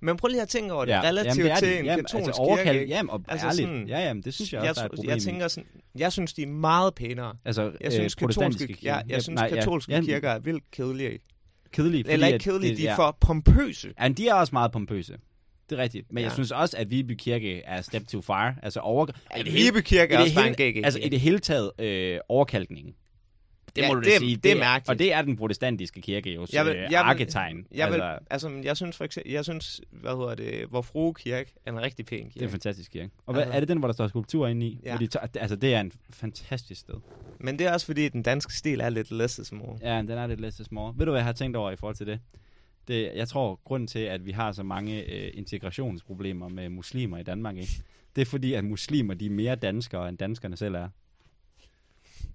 Men 0.00 0.16
prøv 0.16 0.28
lige 0.28 0.42
at 0.42 0.48
tænke 0.48 0.72
over 0.74 0.84
det, 0.84 0.92
Ja. 0.92 1.00
relativt 1.02 1.38
Jamen, 1.38 1.50
det 1.50 1.58
til 1.58 1.78
en 1.78 1.84
Jamen, 1.84 2.04
katolsk 2.04 2.26
altså, 2.26 2.42
overkald, 2.42 2.78
kirke. 2.78 2.90
Jamen, 2.90 3.10
og 3.10 3.24
Altså 3.28 3.46
ærligt. 3.46 3.66
sådan- 3.68 3.88
ja, 3.88 3.98
jamen, 4.00 4.22
det 4.22 4.34
synes 4.34 4.52
jeg 4.52 4.60
også, 4.60 4.80
jeg, 4.80 4.82
er 4.82 4.84
et 4.84 4.90
problem 4.94 5.10
jeg 5.10 5.20
tænker 5.22 5.48
sådan, 5.48 5.68
jeg 5.98 6.12
synes, 6.12 6.32
de 6.32 6.42
er 6.42 6.46
meget 6.46 6.94
pænere. 6.94 7.34
Altså, 7.44 7.62
Jeg 7.62 7.70
synes, 7.92 7.94
øh, 7.94 7.98
katolske, 8.00 8.20
protestantiske 8.20 8.66
ja, 8.82 8.96
kirker. 8.96 9.14
jeg 9.14 9.22
synes, 9.22 9.40
nej, 9.40 9.48
katolske 9.50 9.92
ja, 9.94 10.00
kirker 10.00 10.30
er 10.30 10.38
vildt 10.38 10.70
kedelige. 10.70 11.18
kedelige. 11.72 12.04
fordi 12.04 12.12
Eller 12.12 12.26
ikke 12.26 12.38
kedelige, 12.38 12.70
det- 12.70 12.78
de 12.78 12.86
er 12.86 12.96
for 12.96 13.16
pompøse. 13.20 13.92
Ja, 14.02 14.08
de 14.08 14.28
er 14.28 14.34
også 14.34 14.50
meget 14.52 14.72
pompøse. 14.72 15.12
Det 15.70 15.78
er 15.78 15.82
rigtigt. 15.82 16.06
Men 16.12 16.18
ja. 16.18 16.24
jeg 16.24 16.32
synes 16.32 16.50
også, 16.50 16.76
at 16.76 16.90
Viby 16.90 17.12
Kirke 17.18 17.62
er 17.62 17.82
step 17.82 18.08
too 18.08 18.20
far. 18.20 18.54
Altså 18.62 18.80
over... 18.80 19.06
Ja, 19.36 19.42
Viby 19.42 19.80
Kirke 19.84 20.14
er 20.14 20.18
også 20.20 20.34
bare 20.34 20.48
en 20.48 20.54
GG. 20.54 20.84
Altså 20.84 21.00
i 21.00 21.08
det 21.08 21.20
hele 21.20 21.38
taget 21.38 21.70
øh, 21.78 22.18
overkalkningen. 22.28 22.94
Det 23.76 23.82
Ja, 23.82 23.88
må 23.88 23.94
du 23.94 24.00
da 24.00 24.04
det 24.10 24.18
sige. 24.18 24.36
det 24.36 24.52
er 24.52 24.56
mærkeligt. 24.58 24.88
Og 24.90 24.98
det 24.98 25.12
er 25.12 25.22
den 25.22 25.36
protestantiske 25.36 26.00
kirke 26.00 26.34
jo. 26.34 26.46
Jeg 26.52 26.66
vil- 26.66 26.70
øh, 26.76 26.80
jeg 26.82 26.88
vil- 26.90 26.96
arketegn. 26.96 27.66
Jeg, 27.74 27.88
vil, 27.92 28.00
altså, 28.00 28.18
altså, 28.30 28.60
jeg 28.64 28.76
synes 28.76 28.96
for 28.96 29.04
eksempel, 29.04 29.32
jeg 29.32 29.44
synes, 29.44 29.80
hvad 29.90 30.10
hedder 30.10 30.34
det, 30.34 30.66
hvor 30.68 30.82
Frue 30.82 31.14
Kirke 31.14 31.54
er 31.66 31.72
en 31.72 31.80
rigtig 31.80 32.06
pæn 32.06 32.18
det 32.18 32.26
er 32.26 32.30
kirke. 32.30 32.44
en 32.44 32.50
fantastisk 32.50 32.90
kirke. 32.92 33.10
Og 33.26 33.32
hvad, 33.34 33.42
Altså- 33.42 33.56
er 33.56 33.60
det 33.60 33.68
den, 33.68 33.78
hvor 33.78 33.88
der 33.88 33.92
står 33.94 34.08
skulpturer 34.08 34.48
inde 34.48 34.66
i? 34.66 34.80
Ja. 34.84 34.96
Tager- 35.10 35.26
altså 35.40 35.56
det 35.56 35.74
er 35.74 35.80
en 35.80 35.92
fantastisk 36.10 36.80
sted. 36.80 36.94
Men 37.40 37.58
det 37.58 37.66
er 37.66 37.72
også 37.72 37.86
fordi, 37.86 38.08
den 38.08 38.22
danske 38.22 38.52
stil 38.54 38.80
er 38.80 38.88
lidt 38.90 39.10
less 39.10 39.38
as 39.38 39.52
more. 39.52 39.78
Ja, 39.82 39.96
den 39.98 40.10
er 40.10 40.26
lidt 40.26 40.40
less 40.40 40.64
small. 40.64 40.92
Ved 40.98 41.06
du, 41.06 41.12
hvad 41.12 41.20
jeg 41.20 41.26
har 41.26 41.32
tænkt 41.32 41.56
over 41.56 41.70
i 41.70 41.76
forhold 41.76 41.96
til 41.96 42.06
det? 42.06 42.20
det 42.88 43.10
jeg 43.14 43.28
tror, 43.28 43.60
grunden 43.64 43.86
til, 43.86 43.98
at 43.98 44.26
vi 44.26 44.30
har 44.30 44.52
så 44.52 44.62
mange 44.62 45.02
øh, 45.14 45.30
integrationsproblemer 45.34 46.48
med 46.48 46.68
muslimer 46.68 47.18
i 47.18 47.22
Danmark, 47.22 47.56
ikke? 47.56 47.82
det 48.16 48.22
er 48.22 48.26
fordi, 48.26 48.54
at 48.54 48.64
muslimer 48.64 49.14
de 49.14 49.26
er 49.26 49.30
mere 49.30 49.54
danskere, 49.54 50.08
end 50.08 50.18
danskerne 50.18 50.56
selv 50.56 50.74
er. 50.74 50.88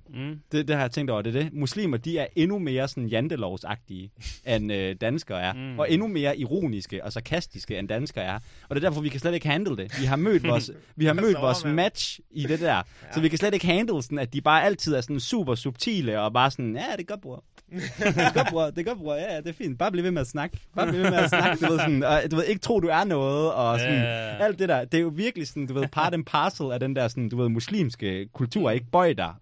Mm. 0.10 0.40
Det, 0.52 0.68
det 0.68 0.76
har 0.76 0.84
jeg 0.84 0.92
tænkt 0.92 1.12
over, 1.12 1.22
det 1.22 1.36
er 1.36 1.40
det. 1.44 1.54
Muslimer, 1.54 1.98
de 1.98 2.18
er 2.18 2.26
endnu 2.36 2.60
mere 2.60 2.88
sådan 2.88 3.08
jantelovsagtige, 3.08 4.12
end 4.48 4.72
øh, 4.74 4.96
danskere 5.02 5.42
er. 5.42 5.54
Mm. 5.54 5.60
Mm. 5.60 5.80
Og 5.80 5.92
endnu 5.92 6.08
mere 6.08 6.38
ironiske 6.38 7.04
og 7.04 7.14
sarkastiske, 7.14 7.80
end 7.80 7.88
danskere 7.88 8.24
er. 8.24 8.40
Og 8.70 8.76
det 8.76 8.84
er 8.84 8.90
derfor, 8.90 9.02
vi 9.02 9.10
kan 9.10 9.20
slet 9.20 9.34
ikke 9.34 9.48
handle 9.48 9.78
det. 9.78 10.00
Vi 10.00 10.06
har 10.06 10.16
mødt 10.16 10.48
vores, 10.48 10.72
vi 10.96 11.06
har 11.06 11.14
mødt 11.14 11.42
vores 11.42 11.66
match 11.66 12.20
i 12.32 12.44
det 12.44 12.60
der. 12.60 12.76
Ja. 12.76 12.82
Så 13.14 13.22
vi 13.22 13.30
kan 13.30 13.38
slet 13.38 13.54
ikke 13.54 13.66
handle 13.66 14.04
sådan, 14.04 14.20
at 14.20 14.34
de 14.34 14.42
bare 14.42 14.64
altid 14.64 14.96
er 14.96 15.02
sådan 15.02 15.20
super 15.20 15.56
subtile, 15.56 16.20
og 16.22 16.34
bare 16.34 16.52
sådan, 16.52 16.76
ja, 16.76 16.86
det 16.92 17.00
er 17.00 17.04
godt, 17.04 17.22
bror. 17.22 17.44
det 17.98 18.18
er 18.18 18.34
godt, 18.34 18.48
bror. 18.50 18.66
Det 18.66 18.78
er 18.78 18.84
godt, 18.84 18.98
bror. 18.98 19.16
Ja, 19.16 19.38
det 19.38 19.48
er 19.48 19.54
fint. 19.54 19.80
Bare 19.80 19.92
bliv 19.92 20.04
ved 20.04 20.12
med 20.12 20.22
at 20.22 20.28
snakke. 20.28 20.58
Bare 20.76 20.88
bliv 20.88 21.02
ved 21.02 21.10
med 21.10 21.18
at 21.20 21.30
snakke. 21.30 21.66
Du 21.66 21.72
ved, 21.72 21.80
sådan, 21.80 22.04
og, 22.04 22.22
du 22.32 22.36
ved 22.36 22.46
ikke 22.46 22.62
tro, 22.62 22.80
du 22.80 22.88
er 22.88 23.04
noget, 23.04 23.54
og 23.54 23.80
sådan, 23.80 23.94
Ja. 23.96 24.46
alt 24.46 24.60
det 24.60 24.70
der. 24.70 24.86
Det 24.86 24.98
er 24.98 25.02
jo 25.02 25.12
virkelig 25.16 25.48
sådan, 25.48 25.68
du 25.68 25.74
ved, 25.74 25.88
part 25.88 26.14
and 26.14 26.26
parcel 26.26 26.72
af 26.72 26.80
den 26.80 26.96
der, 26.96 27.08
sådan, 27.08 27.30
du 27.30 27.38
ved, 27.38 27.50
muslimske 27.50 28.28
kultur, 28.34 28.72
ikke? 28.72 28.86
Bøj 28.92 29.14
dig. 29.14 29.34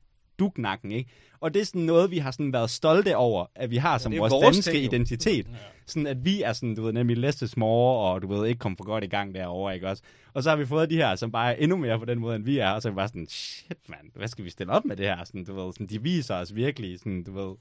Dugnakken, 0.42 0.92
ikke? 0.92 1.10
Og 1.40 1.54
det 1.54 1.62
er 1.62 1.66
sådan 1.66 1.82
noget, 1.82 2.12
vi 2.12 2.18
har 2.18 2.32
sådan 2.32 2.54
været 2.54 2.70
stolte 2.70 3.18
over, 3.18 3.46
at 3.56 3.72
vi 3.72 3.78
har 3.78 3.98
som 3.98 4.18
vores, 4.18 4.32
vores 4.32 4.56
danske 4.56 4.72
ting, 4.72 4.84
identitet. 4.84 5.48
Sådan 5.86 6.08
at 6.08 6.26
vi 6.26 6.42
er 6.42 6.54
sådan, 6.54 6.76
du 6.76 6.84
ved, 6.84 6.94
nemlig 6.94 7.44
is 7.44 7.58
more, 7.58 8.14
og 8.14 8.22
du 8.22 8.28
ved, 8.28 8.48
ikke 8.48 8.60
kom 8.60 8.78
for 8.78 8.84
godt 8.84 9.04
i 9.04 9.08
gang 9.08 9.36
derovre, 9.36 9.74
ikke 9.74 9.88
også? 9.88 10.04
Og 10.34 10.44
så 10.44 10.50
har 10.50 10.58
vi 10.58 10.66
fået 10.66 10.90
de 10.90 10.96
her, 10.96 11.16
som 11.16 11.32
bare 11.32 11.52
er 11.52 11.64
endnu 11.64 11.78
mere 11.78 12.00
på 12.00 12.06
den 12.06 12.20
måde, 12.20 12.36
end 12.36 12.44
vi 12.44 12.58
er, 12.58 12.70
og 12.70 12.82
så 12.82 12.88
er 12.88 12.92
vi 12.92 12.96
bare 12.96 13.08
sådan, 13.08 13.28
shit, 13.28 13.90
mand, 13.90 14.12
hvad 14.16 14.28
skal 14.28 14.46
vi 14.46 14.50
stille 14.50 14.74
op 14.74 14.86
med 14.86 14.96
det 14.96 15.06
her? 15.06 15.24
Sådan, 15.24 15.46
du 15.46 15.54
ved, 15.54 15.74
sådan, 15.74 15.88
de 15.88 16.04
viser 16.04 16.36
os 16.36 16.56
virkelig, 16.56 17.00
sådan, 17.00 17.24
du 17.24 17.34
ved, 17.34 17.56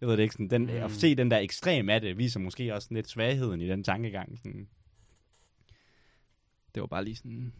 jeg 0.00 0.08
ved 0.08 0.16
det 0.16 0.22
ikke, 0.22 0.32
sådan, 0.32 0.50
den, 0.50 0.62
mm. 0.62 0.68
at 0.68 0.90
se 0.90 1.14
den 1.14 1.30
der 1.30 1.38
ekstrem 1.38 1.88
af 1.90 2.00
det, 2.00 2.18
viser 2.18 2.40
måske 2.40 2.74
også 2.74 2.88
lidt 2.90 3.08
svagheden 3.08 3.60
i 3.60 3.68
den 3.68 3.84
tankegang. 3.84 4.38
Sådan. 4.38 4.68
Det 6.74 6.80
var 6.80 6.86
bare 6.86 7.04
lige 7.04 7.16
sådan, 7.16 7.52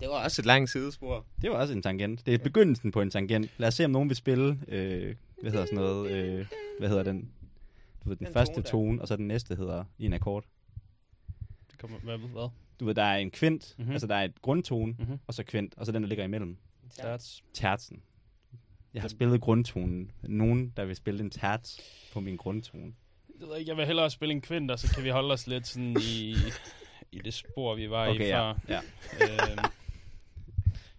Det 0.00 0.08
var 0.08 0.24
også 0.24 0.42
et 0.42 0.46
langt 0.46 0.70
sidespor. 0.70 1.24
det 1.42 1.50
var 1.50 1.56
også 1.56 1.74
en 1.74 1.82
tangent. 1.82 2.26
Det 2.26 2.34
er 2.34 2.38
begyndelsen 2.38 2.92
på 2.92 3.00
en 3.00 3.10
tangent. 3.10 3.50
Lad 3.58 3.68
os 3.68 3.74
se, 3.74 3.84
om 3.84 3.90
nogen 3.90 4.08
vil 4.08 4.16
spille, 4.16 4.58
øh, 4.68 5.14
hvad 5.42 5.50
hedder 5.50 5.66
sådan 5.66 5.78
noget, 5.78 6.10
øh, 6.10 6.46
hvad 6.78 6.88
hedder 6.88 7.02
den? 7.02 7.30
Du 8.04 8.08
ved, 8.08 8.16
den, 8.16 8.26
Den 8.26 8.32
første 8.34 8.54
tone 8.54 8.64
tone, 8.64 9.02
og 9.02 9.08
så 9.08 9.16
den 9.16 9.28
næste 9.28 9.56
hedder 9.56 9.84
i 9.98 10.06
en 10.06 10.12
akkord. 10.12 10.44
Det 11.70 11.78
kommer, 11.78 11.98
hvad, 11.98 12.18
hvad? 12.18 12.48
Du 12.80 12.84
ved, 12.84 12.94
der 12.94 13.02
er 13.02 13.16
en 13.16 13.30
kvint, 13.30 13.74
Mhm. 13.76 13.82
mm-hmm. 13.82 13.92
altså 13.92 14.06
der 14.06 14.14
er 14.14 14.24
et 14.24 14.42
grundtone, 14.42 14.96
Mhm. 14.98 15.18
og 15.26 15.34
så 15.34 15.42
kvint, 15.44 15.74
og 15.76 15.86
så 15.86 15.92
den, 15.92 16.02
der 16.02 16.08
ligger 16.08 16.24
imellem. 16.24 16.56
Terts. 16.90 17.42
Tertsen. 17.54 18.02
Jeg 18.94 19.02
har 19.02 19.08
Den- 19.08 19.16
spillet 19.16 19.40
grundtonen. 19.40 20.10
Nogen, 20.22 20.72
der 20.76 20.84
vil 20.84 20.96
spille 20.96 21.20
en 21.20 21.30
terts 21.30 21.80
på 22.12 22.20
min 22.20 22.36
grundtone. 22.36 22.92
Jeg, 23.40 23.48
ved 23.48 23.56
ikke, 23.58 23.68
jeg 23.68 23.76
vil 23.76 23.86
hellere 23.86 24.10
spille 24.10 24.32
en 24.32 24.40
kvint, 24.40 24.70
og 24.70 24.78
så 24.78 24.94
kan 24.94 25.04
vi 25.04 25.08
holde 25.08 25.32
os 25.32 25.46
lidt 25.46 25.66
sådan 25.66 25.96
i, 26.00 26.34
i 27.12 27.18
det 27.24 27.34
spor, 27.34 27.74
vi 27.74 27.90
var 27.90 28.06
i 28.06 28.10
Okay, 28.10 28.28
ja. 28.28 28.52
før. 28.52 28.58
ja. 28.68 28.80
øhm, 29.22 29.58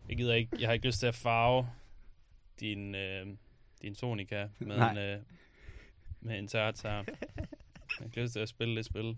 jeg 0.09 0.17
gider 0.17 0.33
ikke, 0.33 0.57
jeg 0.59 0.67
har 0.67 0.73
ikke 0.73 0.85
lyst 0.85 0.99
til 0.99 1.07
at 1.07 1.15
farve 1.15 1.69
din, 2.59 2.95
øh, 2.95 3.27
din 3.81 3.95
tonika 3.95 4.47
med 4.59 4.77
Nej. 4.77 4.91
en, 4.91 4.97
øh, 4.97 5.21
med 6.21 6.39
en 6.39 6.47
tært 6.47 6.81
her. 6.81 6.91
Jeg 6.91 7.05
har 7.99 8.05
ikke 8.05 8.21
lyst 8.21 8.33
til 8.33 8.39
at 8.39 8.49
spille 8.49 8.75
det 8.75 8.85
spil. 8.85 9.17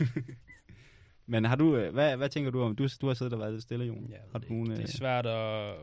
Men 1.26 1.44
har 1.44 1.56
du, 1.56 1.76
øh, 1.76 1.92
hvad, 1.92 2.16
hvad 2.16 2.28
tænker 2.28 2.50
du 2.50 2.62
om, 2.62 2.76
du, 2.76 2.88
du 3.00 3.06
har 3.06 3.14
siddet 3.14 3.32
og 3.32 3.38
været 3.38 3.52
lidt 3.52 3.62
stille, 3.62 3.84
Jon. 3.84 4.06
Ja, 4.10 4.16
har 4.32 4.38
det, 4.38 4.48
du 4.48 4.54
nogen, 4.54 4.70
det 4.70 4.78
øh, 4.78 4.84
er 4.84 4.88
svært 4.88 5.26
at, 5.26 5.74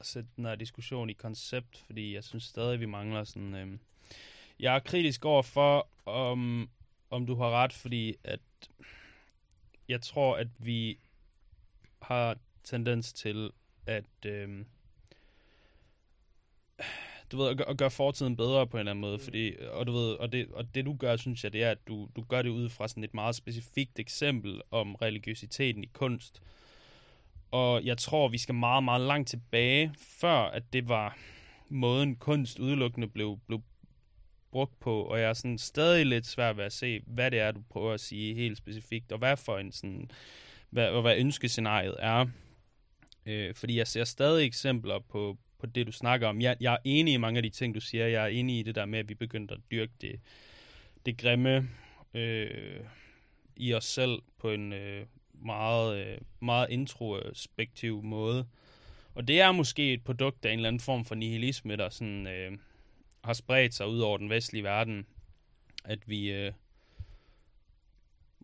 at 0.00 0.06
sætte 0.06 0.28
den 0.36 0.44
her 0.44 0.54
diskussion 0.54 1.10
i 1.10 1.12
koncept, 1.12 1.78
fordi 1.86 2.14
jeg 2.14 2.24
synes 2.24 2.44
stadig, 2.44 2.80
vi 2.80 2.86
mangler 2.86 3.24
sådan... 3.24 3.54
Øh, 3.54 3.78
jeg 4.60 4.74
er 4.74 4.78
kritisk 4.78 5.24
over 5.24 5.42
for, 5.42 5.88
om, 6.06 6.70
om 7.10 7.26
du 7.26 7.34
har 7.34 7.50
ret, 7.50 7.72
fordi 7.72 8.16
at 8.24 8.40
jeg 9.88 10.00
tror, 10.00 10.36
at 10.36 10.48
vi 10.58 10.98
har 12.02 12.36
tendens 12.64 13.12
til 13.12 13.50
at... 13.86 14.04
Øh, 14.26 14.64
du 17.32 17.36
ved, 17.36 17.48
at, 17.48 17.56
gø- 17.56 17.70
at 17.70 17.78
gøre 17.78 17.90
fortiden 17.90 18.36
bedre 18.36 18.66
på 18.66 18.76
en 18.76 18.78
eller 18.78 18.92
anden 18.92 19.00
måde, 19.00 19.18
fordi, 19.18 19.56
og 19.72 19.86
du 19.86 19.92
ved, 19.92 20.12
og 20.12 20.32
det, 20.32 20.48
og 20.52 20.74
det 20.74 20.84
du 20.84 20.96
gør, 20.96 21.16
synes 21.16 21.44
jeg, 21.44 21.52
det 21.52 21.62
er, 21.62 21.70
at 21.70 21.88
du, 21.88 22.08
du 22.16 22.22
gør 22.22 22.42
det 22.42 22.50
ud 22.50 22.68
fra 22.68 22.88
sådan 22.88 23.04
et 23.04 23.14
meget 23.14 23.34
specifikt 23.34 23.98
eksempel 23.98 24.62
om 24.70 24.94
religiøsiteten 24.94 25.84
i 25.84 25.90
kunst. 25.92 26.42
Og 27.50 27.84
jeg 27.84 27.98
tror, 27.98 28.28
vi 28.28 28.38
skal 28.38 28.54
meget, 28.54 28.84
meget 28.84 29.00
langt 29.00 29.28
tilbage, 29.28 29.94
før 29.98 30.36
at 30.36 30.72
det 30.72 30.88
var 30.88 31.16
måden 31.68 32.16
kunst 32.16 32.58
udelukkende 32.58 33.08
blev, 33.08 33.38
blev 33.46 33.62
brugt 34.50 34.80
på, 34.80 35.02
og 35.02 35.20
jeg 35.20 35.28
er 35.28 35.32
sådan 35.32 35.58
stadig 35.58 36.06
lidt 36.06 36.26
svær 36.26 36.52
ved 36.52 36.64
at 36.64 36.72
se, 36.72 37.00
hvad 37.06 37.30
det 37.30 37.40
er, 37.40 37.50
du 37.52 37.62
prøver 37.70 37.92
at 37.92 38.00
sige 38.00 38.34
helt 38.34 38.58
specifikt, 38.58 39.12
og 39.12 39.18
hvad 39.18 39.36
for 39.36 39.58
en 39.58 39.72
sådan, 39.72 40.10
hvad, 40.70 40.88
og 40.88 41.02
hvad 41.02 41.16
ønskescenariet 41.16 41.96
er. 41.98 42.26
Øh, 43.26 43.54
fordi 43.54 43.78
jeg 43.78 43.86
ser 43.86 44.04
stadig 44.04 44.46
eksempler 44.46 44.98
på, 44.98 45.38
på 45.58 45.66
det, 45.66 45.86
du 45.86 45.92
snakker 45.92 46.28
om. 46.28 46.40
Jeg, 46.40 46.56
jeg 46.60 46.72
er 46.72 46.78
enig 46.84 47.14
i 47.14 47.16
mange 47.16 47.38
af 47.38 47.42
de 47.42 47.50
ting, 47.50 47.74
du 47.74 47.80
siger. 47.80 48.06
Jeg 48.06 48.24
er 48.24 48.28
enig 48.28 48.58
i 48.58 48.62
det 48.62 48.74
der 48.74 48.84
med, 48.84 48.98
at 48.98 49.08
vi 49.08 49.14
begyndte 49.14 49.54
at 49.54 49.60
dyrke 49.70 49.92
det, 50.00 50.20
det 51.06 51.18
grimme 51.18 51.68
øh, 52.14 52.80
i 53.56 53.74
os 53.74 53.84
selv 53.84 54.22
på 54.38 54.50
en 54.50 54.72
øh, 54.72 55.06
meget, 55.32 56.06
øh, 56.06 56.18
meget 56.40 56.70
introspektiv 56.70 58.02
måde. 58.02 58.46
Og 59.14 59.28
det 59.28 59.40
er 59.40 59.52
måske 59.52 59.92
et 59.92 60.04
produkt 60.04 60.44
af 60.44 60.52
en 60.52 60.58
eller 60.58 60.68
anden 60.68 60.80
form 60.80 61.04
for 61.04 61.14
nihilisme, 61.14 61.76
der 61.76 61.88
sådan, 61.88 62.26
øh, 62.26 62.52
har 63.24 63.32
spredt 63.32 63.74
sig 63.74 63.86
ud 63.88 64.00
over 64.00 64.18
den 64.18 64.30
vestlige 64.30 64.64
verden. 64.64 65.06
At 65.84 66.08
vi 66.08 66.32
øh, 66.32 66.52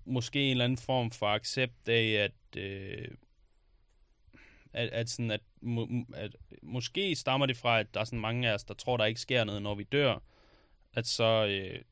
måske 0.04 0.44
en 0.44 0.50
eller 0.50 0.64
anden 0.64 0.78
form 0.78 1.10
for 1.10 1.26
accept 1.26 1.88
af, 1.88 2.10
at, 2.12 2.62
øh, 2.62 3.08
at, 4.72 4.88
at, 4.88 5.10
sådan, 5.10 5.30
at, 5.30 5.40
må, 5.60 5.88
at 6.14 6.36
måske 6.62 7.16
stammer 7.16 7.46
det 7.46 7.56
fra, 7.56 7.80
at 7.80 7.94
der 7.94 8.00
er 8.00 8.04
sådan 8.04 8.20
mange 8.20 8.48
af 8.48 8.54
os, 8.54 8.64
der 8.64 8.74
tror, 8.74 8.96
der 8.96 9.04
ikke 9.04 9.20
sker 9.20 9.44
noget, 9.44 9.62
når 9.62 9.74
vi 9.74 9.82
dør. 9.82 10.18
At 10.94 11.06
så, 11.06 11.46
øh, 11.46 11.82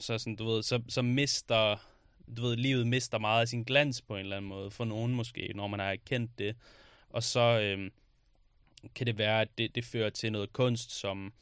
så, 0.00 0.18
sådan, 0.18 0.36
du 0.36 0.44
ved, 0.44 0.62
så, 0.62 0.82
så 0.88 1.02
mister 1.02 1.76
du 2.36 2.42
ved, 2.42 2.56
livet 2.56 2.86
mister 2.86 3.18
meget 3.18 3.40
af 3.40 3.48
sin 3.48 3.62
glans 3.62 4.02
på 4.02 4.14
en 4.14 4.20
eller 4.20 4.36
anden 4.36 4.48
måde, 4.48 4.70
for 4.70 4.84
nogen 4.84 5.14
måske, 5.14 5.52
når 5.54 5.66
man 5.66 5.80
har 5.80 5.92
erkendt 5.92 6.38
det. 6.38 6.56
Og 7.10 7.22
så 7.22 7.60
øh, 7.60 7.90
kan 8.94 9.06
det 9.06 9.18
være, 9.18 9.40
at 9.40 9.58
det, 9.58 9.74
det 9.74 9.84
fører 9.84 10.10
til 10.10 10.32
noget 10.32 10.52
kunst, 10.52 10.92
som, 10.92 11.32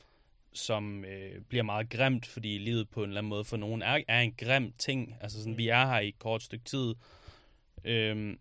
som 0.53 1.05
øh, 1.05 1.41
bliver 1.41 1.63
meget 1.63 1.91
grimt, 1.91 2.27
fordi 2.27 2.59
livet 2.59 2.89
på 2.89 3.03
en 3.03 3.09
eller 3.09 3.21
anden 3.21 3.29
måde 3.29 3.45
for 3.45 3.57
nogen 3.57 3.83
er, 3.83 4.01
er 4.09 4.21
en 4.21 4.35
grim 4.39 4.73
ting. 4.79 5.17
Altså 5.21 5.39
sådan, 5.39 5.59
vi 5.59 5.69
er 5.69 5.87
her 5.87 5.99
i 5.99 6.09
et 6.09 6.19
kort 6.19 6.43
stykke 6.43 6.65
tid. 6.65 6.95
Øh, 7.85 8.37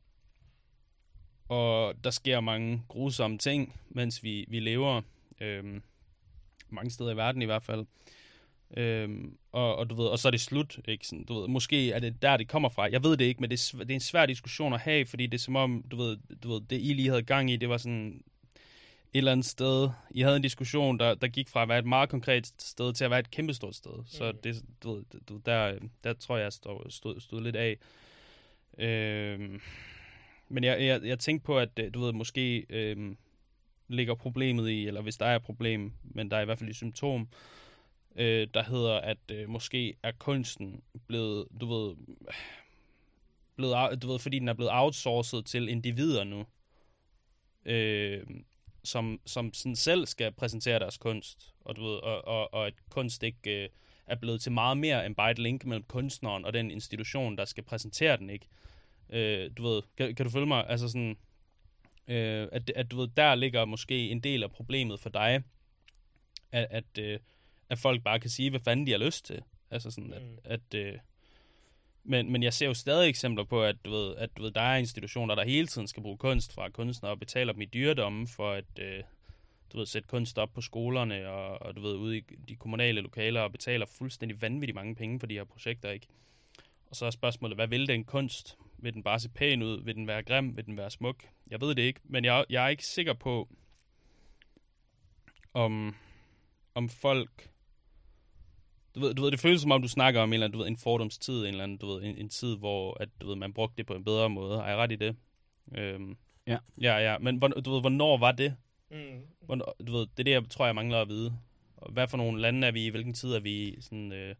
og 1.53 1.93
der 2.03 2.09
sker 2.09 2.39
mange 2.39 2.83
grusomme 2.87 3.37
ting, 3.37 3.79
mens 3.89 4.23
vi, 4.23 4.45
vi 4.47 4.59
lever. 4.59 5.01
Øhm, 5.41 5.81
mange 6.69 6.91
steder 6.91 7.11
i 7.11 7.17
verden 7.17 7.41
i 7.41 7.45
hvert 7.45 7.63
fald. 7.63 7.85
Øhm, 8.77 9.37
og, 9.51 9.75
og, 9.75 9.89
du 9.89 9.95
ved, 9.95 10.05
og 10.05 10.19
så 10.19 10.27
er 10.27 10.31
det 10.31 10.41
slut. 10.41 10.79
Ikke? 10.87 11.07
Sådan, 11.07 11.25
du 11.25 11.39
ved, 11.39 11.47
måske 11.47 11.91
er 11.91 11.99
det 11.99 12.21
der, 12.21 12.37
det 12.37 12.47
kommer 12.47 12.69
fra. 12.69 12.89
Jeg 12.91 13.03
ved 13.03 13.17
det 13.17 13.25
ikke, 13.25 13.41
men 13.41 13.49
det 13.49 13.73
er, 13.73 13.77
det 13.77 13.89
er 13.91 13.95
en 13.95 13.99
svær 13.99 14.25
diskussion 14.25 14.73
at 14.73 14.79
have, 14.79 15.05
fordi 15.05 15.27
det 15.27 15.37
er 15.37 15.41
som 15.41 15.55
om, 15.55 15.83
du 15.91 15.95
ved, 15.95 16.17
du 16.43 16.53
ved, 16.53 16.61
det 16.61 16.81
I 16.81 16.93
lige 16.93 17.09
havde 17.09 17.23
gang 17.23 17.51
i, 17.51 17.55
det 17.55 17.69
var 17.69 17.77
sådan 17.77 18.23
et 19.13 19.17
eller 19.17 19.31
andet 19.31 19.45
sted. 19.45 19.89
I 20.11 20.21
havde 20.21 20.35
en 20.35 20.41
diskussion, 20.41 20.99
der, 20.99 21.15
der 21.15 21.27
gik 21.27 21.49
fra 21.49 21.61
at 21.61 21.69
være 21.69 21.79
et 21.79 21.85
meget 21.85 22.09
konkret 22.09 22.53
sted 22.59 22.93
til 22.93 23.03
at 23.03 23.11
være 23.11 23.19
et 23.19 23.31
kæmpestort 23.31 23.75
sted. 23.75 24.03
Så 24.05 24.31
det, 24.31 24.63
du 24.83 24.93
ved, 24.93 25.03
du, 25.29 25.41
der, 25.45 25.79
der 26.03 26.13
tror 26.13 26.37
jeg, 26.37 26.43
jeg 26.43 26.53
stod, 26.53 26.89
stod, 26.89 27.19
stod 27.19 27.41
lidt 27.41 27.55
af. 27.55 27.77
Øhm, 28.77 29.61
men 30.49 30.63
jeg, 30.63 30.81
jeg, 30.81 31.03
jeg 31.03 31.19
tænkte 31.19 31.45
på, 31.45 31.59
at 31.59 31.79
øh, 31.79 31.93
du 31.93 31.99
ved, 31.99 32.13
måske 32.13 32.65
øh, 32.69 33.15
ligger 33.87 34.15
problemet 34.15 34.69
i, 34.69 34.87
eller 34.87 35.01
hvis 35.01 35.17
der 35.17 35.25
er 35.25 35.35
et 35.35 35.43
problem, 35.43 35.93
men 36.03 36.31
der 36.31 36.37
er 36.37 36.41
i 36.41 36.45
hvert 36.45 36.59
fald 36.59 36.69
et 36.69 36.75
symptom, 36.75 37.27
øh, 38.15 38.47
der 38.53 38.63
hedder, 38.63 38.99
at 38.99 39.17
øh, 39.31 39.49
måske 39.49 39.95
er 40.03 40.11
kunsten 40.11 40.81
blevet, 41.07 41.47
du 41.61 41.65
ved, 41.65 41.95
blevet, 43.55 44.01
du 44.01 44.07
ved, 44.11 44.19
fordi 44.19 44.39
den 44.39 44.47
er 44.47 44.53
blevet 44.53 44.71
outsourcet 44.73 45.45
til 45.45 45.69
individer 45.69 46.23
nu, 46.23 46.45
øh, 47.65 48.23
som, 48.83 49.19
som 49.25 49.53
sådan 49.53 49.75
selv 49.75 50.05
skal 50.05 50.31
præsentere 50.31 50.79
deres 50.79 50.97
kunst, 50.97 51.53
og, 51.61 51.75
du 51.75 51.83
ved, 51.83 51.95
og, 51.95 52.27
og, 52.27 52.53
og 52.53 52.67
at 52.67 52.73
kunst 52.89 53.23
ikke 53.23 53.63
øh, 53.63 53.69
er 54.07 54.15
blevet 54.15 54.41
til 54.41 54.51
meget 54.51 54.77
mere 54.77 55.05
end 55.05 55.15
bare 55.15 55.31
et 55.31 55.39
link 55.39 55.65
mellem 55.65 55.83
kunstneren 55.83 56.45
og 56.45 56.53
den 56.53 56.71
institution, 56.71 57.37
der 57.37 57.45
skal 57.45 57.63
præsentere 57.63 58.17
den, 58.17 58.29
ikke? 58.29 58.45
Øh, 58.45 58.72
du 59.57 59.63
ved, 59.63 59.81
kan, 59.97 60.15
kan 60.15 60.25
du 60.25 60.31
følge 60.31 60.45
mig? 60.45 60.65
Altså 60.69 60.87
sådan, 60.87 61.17
øh, 62.07 62.47
at, 62.51 62.69
at 62.75 62.91
du 62.91 62.97
ved, 62.97 63.07
der 63.17 63.35
ligger 63.35 63.65
måske 63.65 64.09
en 64.09 64.19
del 64.19 64.43
af 64.43 64.51
problemet 64.51 64.99
for 64.99 65.09
dig, 65.09 65.43
at, 66.51 66.67
at, 66.69 66.97
øh, 66.99 67.19
at 67.69 67.79
folk 67.79 68.03
bare 68.03 68.19
kan 68.19 68.29
sige, 68.29 68.49
hvad 68.49 68.59
fanden 68.59 68.87
de 68.87 68.91
har 68.91 68.99
lyst 68.99 69.25
til. 69.25 69.41
Altså 69.71 69.91
sådan, 69.91 70.13
at, 70.13 70.21
Mm. 70.21 70.37
at 70.43 70.73
øh, 70.75 70.93
men, 72.03 72.31
men 72.31 72.43
jeg 72.43 72.53
ser 72.53 72.65
jo 72.65 72.73
stadig 72.73 73.09
eksempler 73.09 73.43
på, 73.43 73.63
at, 73.63 73.75
du 73.85 73.91
ved, 73.91 74.15
at 74.15 74.29
du 74.37 74.43
ved, 74.43 74.51
der 74.51 74.61
er 74.61 74.77
institutioner, 74.77 75.35
der 75.35 75.43
hele 75.45 75.67
tiden 75.67 75.87
skal 75.87 76.03
bruge 76.03 76.17
kunst 76.17 76.53
fra 76.53 76.69
kunstnere 76.69 77.11
og 77.11 77.19
betaler 77.19 77.53
dem 77.53 77.61
i 77.61 77.65
dyredomme 77.65 78.27
for 78.27 78.51
at 78.51 78.79
øh, 78.79 79.03
du 79.73 79.77
ved, 79.77 79.85
sætte 79.85 80.07
kunst 80.07 80.37
op 80.37 80.53
på 80.53 80.61
skolerne 80.61 81.29
og, 81.29 81.61
og 81.61 81.75
du 81.75 81.81
ved, 81.81 81.95
ude 81.95 82.17
i 82.17 82.21
de 82.47 82.55
kommunale 82.55 83.01
lokaler 83.01 83.41
og 83.41 83.51
betaler 83.51 83.85
fuldstændig 83.85 84.41
vanvittigt 84.41 84.75
mange 84.75 84.95
penge 84.95 85.19
for 85.19 85.27
de 85.27 85.33
her 85.33 85.43
projekter, 85.43 85.91
ikke? 85.91 86.07
Og 86.93 86.97
så 86.97 87.05
er 87.05 87.11
spørgsmålet, 87.11 87.57
hvad 87.57 87.67
vil 87.67 87.87
den 87.87 88.03
kunst? 88.03 88.57
Vil 88.77 88.93
den 88.93 89.03
bare 89.03 89.19
se 89.19 89.29
pæn 89.29 89.61
ud? 89.61 89.83
Vil 89.83 89.95
den 89.95 90.07
være 90.07 90.23
grim? 90.23 90.57
Vil 90.57 90.65
den 90.65 90.77
være 90.77 90.91
smuk? 90.91 91.23
Jeg 91.49 91.61
ved 91.61 91.75
det 91.75 91.81
ikke, 91.81 91.99
men 92.03 92.25
jeg, 92.25 92.45
jeg 92.49 92.65
er 92.65 92.69
ikke 92.69 92.85
sikker 92.85 93.13
på, 93.13 93.49
om, 95.53 95.95
om 96.75 96.89
folk... 96.89 97.49
Du 98.95 98.99
ved, 98.99 99.13
du 99.13 99.21
ved, 99.21 99.31
det 99.31 99.39
føles 99.39 99.61
som 99.61 99.71
om, 99.71 99.81
du 99.81 99.87
snakker 99.87 100.21
om 100.21 100.29
en 100.29 100.33
eller 100.33 100.45
anden, 100.45 100.59
du 100.59 100.63
ved, 100.63 100.67
en 100.67 100.77
fordomstid, 100.77 101.39
en 101.39 101.45
eller 101.45 101.63
anden, 101.63 101.77
du 101.77 101.87
ved, 101.87 102.03
en, 102.03 102.17
en 102.17 102.29
tid, 102.29 102.57
hvor 102.57 102.97
at, 102.99 103.09
du 103.21 103.27
ved, 103.27 103.35
man 103.35 103.53
brugte 103.53 103.77
det 103.77 103.85
på 103.85 103.93
en 103.93 104.03
bedre 104.03 104.29
måde. 104.29 104.57
Har 104.61 104.67
jeg 104.67 104.77
ret 104.77 104.91
i 104.91 104.95
det? 104.95 105.15
Øhm, 105.75 106.17
Ja. 106.47 106.57
Ja, 106.81 106.97
ja. 106.97 107.17
Men 107.17 107.39
du 107.39 107.71
ved, 107.71 107.81
hvornår 107.81 108.17
var 108.17 108.31
det? 108.31 108.55
Mm. 108.91 109.21
Hvornår, 109.41 109.75
du 109.87 109.91
ved, 109.91 110.01
det 110.01 110.19
er 110.19 110.23
det, 110.23 110.31
jeg 110.31 110.43
tror, 110.49 110.65
jeg 110.65 110.75
mangler 110.75 111.01
at 111.01 111.09
vide. 111.09 111.37
Og 111.77 111.91
Hvad 111.91 112.07
for 112.07 112.17
nogle 112.17 112.41
lande 112.41 112.67
er 112.67 112.71
vi 112.71 112.85
i? 112.85 112.89
Hvilken 112.89 113.13
tid 113.13 113.33
er 113.33 113.39
vi 113.39 113.51
i? 113.51 113.81
Sådan, 113.81 114.11
øh, 114.11 114.35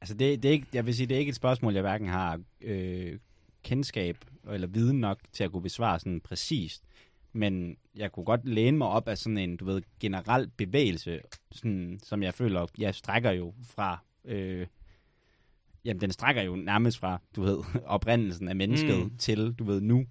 Altså, 0.00 0.14
det, 0.14 0.42
det 0.42 0.48
er 0.48 0.52
ikke, 0.52 0.66
jeg 0.72 0.86
vil 0.86 0.94
sige, 0.94 1.06
det 1.06 1.14
er 1.14 1.18
ikke 1.18 1.30
et 1.30 1.34
spørgsmål, 1.36 1.72
jeg 1.74 1.82
hverken 1.82 2.08
har 2.08 2.40
øh, 2.60 3.18
kendskab 3.62 4.16
eller 4.50 4.66
viden 4.66 5.00
nok 5.00 5.18
til 5.32 5.44
at 5.44 5.52
kunne 5.52 5.62
besvare 5.62 5.98
sådan 5.98 6.20
præcist. 6.20 6.84
Men 7.32 7.76
jeg 7.96 8.12
kunne 8.12 8.24
godt 8.24 8.48
læne 8.48 8.78
mig 8.78 8.88
op 8.88 9.08
af 9.08 9.18
sådan 9.18 9.38
en, 9.38 9.56
du 9.56 9.64
ved, 9.64 9.82
generel 10.00 10.48
bevægelse, 10.56 11.20
sådan, 11.52 12.00
som 12.02 12.22
jeg 12.22 12.34
føler, 12.34 12.66
jeg 12.78 12.94
strækker 12.94 13.30
jo 13.30 13.54
fra, 13.62 13.98
øh, 14.24 14.66
jamen 15.84 16.00
den 16.00 16.10
strækker 16.12 16.42
jo 16.42 16.56
nærmest 16.56 16.98
fra, 16.98 17.20
du 17.36 17.42
ved, 17.42 17.58
oprindelsen 17.86 18.48
af 18.48 18.56
mennesket 18.56 18.98
Mm. 18.98 19.16
til, 19.18 19.52
du 19.58 19.64
ved, 19.64 19.80
nu. 19.80 20.06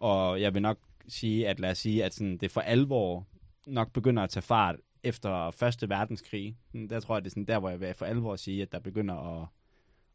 Og 0.00 0.40
jeg 0.40 0.54
vil 0.54 0.62
nok 0.62 0.78
sige, 1.08 1.48
at 1.48 1.60
lad 1.60 1.70
os 1.70 1.78
sige, 1.78 2.04
at 2.04 2.14
sådan, 2.14 2.36
det 2.36 2.50
for 2.50 2.60
alvor 2.60 3.26
nok 3.66 3.92
begynder 3.92 4.22
at 4.22 4.30
tage 4.30 4.42
fart 4.42 4.76
efter 5.04 5.50
Første 5.50 5.88
Verdenskrig. 5.88 6.56
Sådan, 6.66 6.88
Der 6.88 7.00
tror 7.00 7.16
jeg, 7.16 7.24
det 7.24 7.30
er 7.30 7.30
sådan 7.30 7.44
der, 7.44 7.58
hvor 7.58 7.70
jeg 7.70 7.80
vil 7.80 7.94
for 7.94 8.06
alvor 8.06 8.36
sige, 8.36 8.62
at 8.62 8.72
der 8.72 8.78
begynder 8.78 9.42
at, 9.42 9.48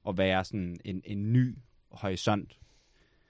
at 0.08 0.18
være 0.18 0.46
sådan 0.46 0.78
en, 0.86 1.02
en 1.06 1.34
ny 1.34 1.58
horisont, 1.92 2.58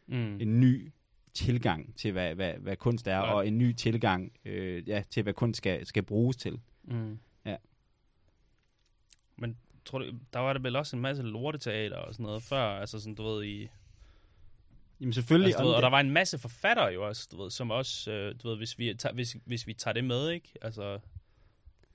mm. 0.07 0.41
en 0.41 0.59
ny 0.59 0.91
tilgang 1.33 1.95
til, 1.95 2.11
hvad, 2.11 2.35
hvad, 2.35 2.53
hvad 2.53 2.75
kunst 2.75 3.07
er, 3.07 3.21
Klart. 3.21 3.33
og 3.35 3.47
en 3.47 3.57
ny 3.57 3.73
tilgang 3.73 4.31
øh, 4.45 4.89
ja, 4.89 5.03
til, 5.09 5.23
hvad 5.23 5.33
kunst 5.33 5.57
skal, 5.57 5.85
skal 5.85 6.03
bruges 6.03 6.37
til. 6.37 6.59
Mm. 6.83 7.19
Ja. 7.45 7.55
Men 9.37 9.57
tror 9.85 9.99
du, 9.99 10.05
der 10.33 10.39
var 10.39 10.53
der 10.53 10.59
vel 10.59 10.75
også 10.75 10.95
en 10.95 11.01
masse 11.01 11.23
lorteteater 11.23 11.97
og 11.97 12.13
sådan 12.13 12.23
noget 12.23 12.43
før, 12.43 12.63
altså 12.79 12.99
sådan, 12.99 13.15
du 13.15 13.23
ved, 13.23 13.43
i... 13.45 13.67
Jamen 15.01 15.13
selvfølgelig, 15.13 15.47
Altså, 15.47 15.61
du 15.63 15.67
ved, 15.67 15.73
og 15.75 15.77
det- 15.77 15.83
der 15.83 15.89
var 15.89 15.99
en 15.99 16.11
masse 16.11 16.37
forfattere 16.37 16.85
jo 16.85 17.07
også, 17.07 17.27
du 17.31 17.41
ved, 17.43 17.49
som 17.51 17.71
også, 17.71 18.11
øh, 18.11 18.35
du 18.43 18.49
ved, 18.49 18.57
hvis 18.57 18.79
vi, 18.79 18.93
tager, 18.93 19.13
hvis, 19.13 19.37
hvis 19.45 19.67
vi 19.67 19.73
tager 19.73 19.93
det 19.93 20.03
med, 20.03 20.29
ikke? 20.29 20.49
Altså, 20.61 20.99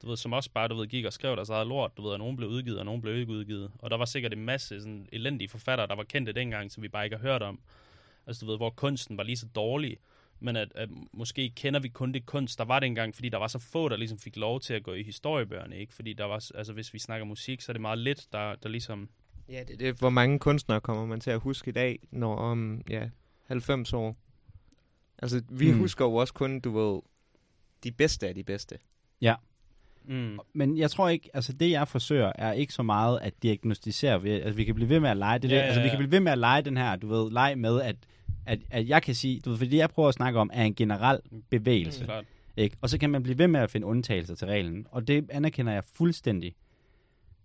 du 0.05 0.09
ved, 0.09 0.17
som 0.17 0.33
også 0.33 0.51
bare, 0.51 0.69
du 0.69 0.75
ved, 0.75 0.87
gik 0.87 1.05
og 1.05 1.13
skrev 1.13 1.37
deres 1.37 1.51
eget 1.51 1.67
lort, 1.67 1.97
du 1.97 2.03
ved, 2.03 2.11
og 2.11 2.19
nogen 2.19 2.37
blev 2.37 2.49
udgivet, 2.49 2.79
og 2.79 2.85
nogen 2.85 3.03
blev 3.03 3.17
ikke 3.17 3.33
udgivet. 3.33 3.71
Og 3.79 3.91
der 3.91 3.97
var 3.97 4.05
sikkert 4.05 4.33
en 4.33 4.45
masse 4.45 4.81
sådan 4.81 5.09
elendige 5.13 5.49
forfattere, 5.49 5.87
der 5.87 5.95
var 5.95 6.03
kendte 6.05 6.33
dengang, 6.33 6.73
som 6.73 6.83
vi 6.83 6.89
bare 6.89 7.05
ikke 7.05 7.17
har 7.17 7.23
hørt 7.23 7.43
om. 7.43 7.61
Altså, 8.27 8.45
du 8.47 8.51
ved, 8.51 8.59
hvor 8.59 8.71
kunsten 8.71 9.17
var 9.17 9.23
lige 9.23 9.37
så 9.37 9.47
dårlig, 9.55 9.97
men 10.41 10.57
at, 10.57 10.73
at 10.75 10.89
måske 11.13 11.51
kender 11.51 11.81
vi 11.81 11.89
kun 11.89 12.13
det 12.15 12.27
kunst, 12.27 12.59
der 12.59 12.65
var 12.65 12.81
dengang, 12.81 13.15
fordi 13.15 13.29
der 13.29 13.39
var 13.39 13.47
så 13.47 13.59
få, 13.59 13.89
der 13.89 13.97
ligesom 13.97 14.19
fik 14.19 14.37
lov 14.37 14.61
til 14.61 14.75
at 14.75 14.83
gå 14.83 14.93
i 14.95 15.03
historiebøgerne, 15.03 15.77
ikke? 15.77 15.95
Fordi 15.95 16.13
der 16.13 16.25
var, 16.25 16.51
altså, 16.55 16.73
hvis 16.73 16.95
vi 16.95 16.99
snakker 16.99 17.25
musik, 17.25 17.61
så 17.61 17.73
er 17.73 17.75
det 17.75 17.81
meget 17.81 17.99
lidt, 17.99 18.27
der, 18.33 18.55
der 18.55 18.69
ligesom... 18.69 19.09
Ja, 19.49 19.61
det 19.69 19.71
er 19.71 19.77
det. 19.77 19.99
Hvor 19.99 20.11
mange 20.11 20.39
kunstnere 20.39 20.81
kommer 20.81 21.07
man 21.07 21.21
til 21.21 21.31
at 21.31 21.41
huske 21.41 21.69
i 21.69 21.73
dag, 21.73 21.99
når 22.11 22.37
om 22.37 22.83
ja, 22.91 23.09
90 23.47 23.93
år? 23.93 24.17
Altså, 25.19 25.43
vi 25.51 25.71
Mm. 25.73 25.79
husker 25.79 26.05
jo 26.05 26.15
også 26.15 26.35
kun, 26.35 26.61
du 26.61 26.71
ved, 26.79 27.01
de 27.85 27.93
bedste 27.93 28.29
af 28.29 28.35
de 28.35 28.45
bedste. 28.45 28.79
Mm. 30.09 30.39
Men 30.53 30.79
jeg 30.79 30.91
tror 30.91 31.09
ikke, 31.09 31.31
altså 31.35 31.53
det 31.53 31.71
jeg 31.71 31.89
forsøger, 31.89 32.33
er 32.35 32.53
ikke 32.53 32.73
så 32.73 32.83
meget 32.83 33.19
at 33.23 33.43
diagnostisere. 33.43 34.23
ved- 34.23 34.33
Altså 34.43 34.57
vi 34.57 34.65
kan 34.65 34.75
blive 34.75 34.89
ved 34.89 35.01
med 35.01 35.11
at 35.11 35.17
lege 35.17 35.39
det 35.39 35.51
Ja, 35.51 35.55
der. 35.55 35.61
ja, 35.61 35.67
Altså 35.67 35.81
vi 35.81 35.85
ja. 35.87 35.91
kan 35.91 35.99
blive 35.99 36.11
ved 36.11 36.21
med 36.21 36.33
at 36.33 36.39
lege 36.39 36.63
den 36.63 36.77
her, 36.77 36.97
du 36.97 37.07
ved, 37.09 37.31
lege 37.31 37.57
med, 37.57 37.81
at, 37.83 37.97
at, 38.47 38.59
at 38.71 38.89
jeg 38.89 39.03
kan 39.03 39.15
sige, 39.15 39.41
du 39.41 39.51
ved, 39.51 39.59
fordi 39.59 39.71
det 39.71 39.77
jeg 39.77 39.91
prøver 39.91 40.09
at 40.09 40.15
snakke 40.15 40.39
om, 40.39 40.51
er 40.53 40.65
en 40.65 40.75
generel 40.75 41.19
bevægelse. 41.51 42.01
Mm. 42.01 42.05
Klart. 42.07 42.25
Ikke? 42.57 42.77
Og 42.81 42.89
så 42.91 42.99
kan 42.99 43.11
man 43.11 43.23
blive 43.23 43.39
ved 43.39 43.49
med 43.49 43.61
at 43.61 43.71
finde 43.71 43.87
undtagelser 43.87 44.35
til 44.35 44.47
reglen. 44.47 44.87
Og 44.91 45.09
det 45.09 45.31
anerkender 45.31 45.73
jeg 45.73 45.83
fuldstændig. 45.95 46.55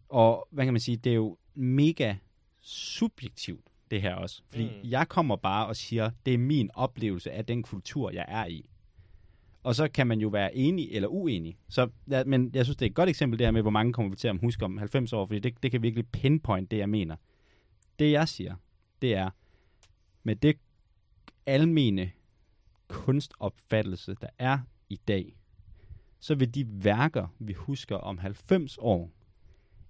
Og 0.09 0.47
hvad 0.51 0.65
kan 0.65 0.73
man 0.73 0.79
sige, 0.81 0.97
det 0.97 1.09
er 1.09 1.15
jo 1.15 1.37
mega 1.55 2.15
subjektivt, 2.61 3.65
det 3.91 4.01
her 4.01 4.15
også. 4.15 4.41
Fordi 4.49 4.63
mm. 4.63 4.89
jeg 4.89 5.07
kommer 5.07 5.35
bare 5.35 5.67
og 5.67 5.75
siger, 5.75 6.11
det 6.25 6.33
er 6.33 6.37
min 6.37 6.69
oplevelse 6.73 7.31
af 7.31 7.45
den 7.45 7.63
kultur, 7.63 8.11
jeg 8.11 8.25
er 8.27 8.45
i. 8.45 8.69
Og 9.63 9.75
så 9.75 9.87
kan 9.87 10.07
man 10.07 10.19
jo 10.19 10.27
være 10.27 10.55
enig 10.55 10.91
eller 10.91 11.07
uenig. 11.07 11.57
Så, 11.69 11.89
ja, 12.09 12.23
men 12.23 12.51
jeg 12.53 12.65
synes, 12.65 12.75
det 12.77 12.85
er 12.85 12.89
et 12.89 12.95
godt 12.95 13.09
eksempel 13.09 13.39
det 13.39 13.47
her 13.47 13.51
med, 13.51 13.61
hvor 13.61 13.71
mange 13.71 13.93
kommer 13.93 14.09
vi 14.09 14.15
til 14.15 14.27
at 14.27 14.39
huske 14.41 14.65
om 14.65 14.77
90 14.77 15.13
år, 15.13 15.25
fordi 15.25 15.39
det, 15.39 15.63
det 15.63 15.71
kan 15.71 15.81
virkelig 15.81 16.07
pinpoint 16.07 16.71
det, 16.71 16.77
jeg 16.77 16.89
mener. 16.89 17.15
Det 17.99 18.11
jeg 18.11 18.27
siger, 18.27 18.55
det 19.01 19.15
er, 19.15 19.29
med 20.23 20.35
det 20.35 20.57
almene 21.45 22.11
kunstopfattelse, 22.87 24.15
der 24.21 24.27
er 24.39 24.59
i 24.89 24.99
dag, 25.07 25.35
så 26.19 26.35
vil 26.35 26.55
de 26.55 26.65
værker, 26.83 27.27
vi 27.39 27.53
husker 27.53 27.95
om 27.95 28.17
90 28.17 28.77
år, 28.77 29.11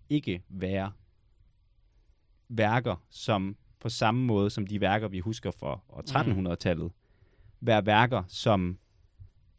ikke 0.09 0.43
være 0.49 0.91
værker, 2.49 3.03
som 3.09 3.57
på 3.79 3.89
samme 3.89 4.25
måde 4.25 4.49
som 4.49 4.67
de 4.67 4.81
værker, 4.81 5.07
vi 5.07 5.19
husker 5.19 5.51
for 5.51 5.83
år 5.89 6.01
1300-tallet, 6.09 6.91
være 7.61 7.85
værker, 7.85 8.23
som 8.27 8.79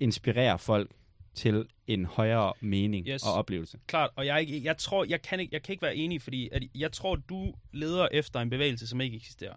inspirerer 0.01 0.57
folk 0.57 0.91
til 1.35 1.67
en 1.87 2.05
højere 2.05 2.53
mening 2.61 3.07
Yes. 3.09 3.23
og 3.27 3.33
oplevelse. 3.33 3.79
Klart, 3.87 4.11
og 4.17 4.27
jeg, 4.27 4.41
ikke, 4.41 4.65
jeg 4.65 4.77
tror, 4.77 5.05
jeg 5.05 5.23
kan, 5.23 5.41
ikke, 5.41 5.55
jeg 5.55 5.63
kan 5.63 5.73
ikke 5.73 5.83
være 5.83 5.97
enig, 5.97 6.23
fordi 6.23 6.49
at 6.53 6.63
jeg 6.75 6.93
tror, 6.93 7.17
du 7.17 7.55
leder 7.73 8.09
efter 8.13 8.41
en 8.41 8.51
bevægelse, 8.51 8.87
som 8.87 9.01
ikke 9.01 9.17
eksisterer. 9.17 9.55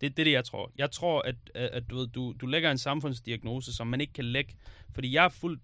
Det, 0.00 0.18
er 0.18 0.24
det, 0.24 0.32
jeg 0.32 0.44
tror. 0.44 0.72
Jeg 0.78 0.90
tror, 0.90 1.20
at, 1.22 1.34
at, 1.54 1.70
at 1.70 1.90
du, 1.90 1.96
ved, 1.96 2.06
du, 2.06 2.34
du 2.40 2.46
lægger 2.46 2.70
en 2.70 2.78
samfundsdiagnose, 2.78 3.74
som 3.74 3.86
man 3.86 4.00
ikke 4.00 4.12
kan 4.12 4.24
lægge, 4.24 4.54
fordi 4.94 5.12
jeg 5.14 5.24
er 5.24 5.28
fuld... 5.28 5.60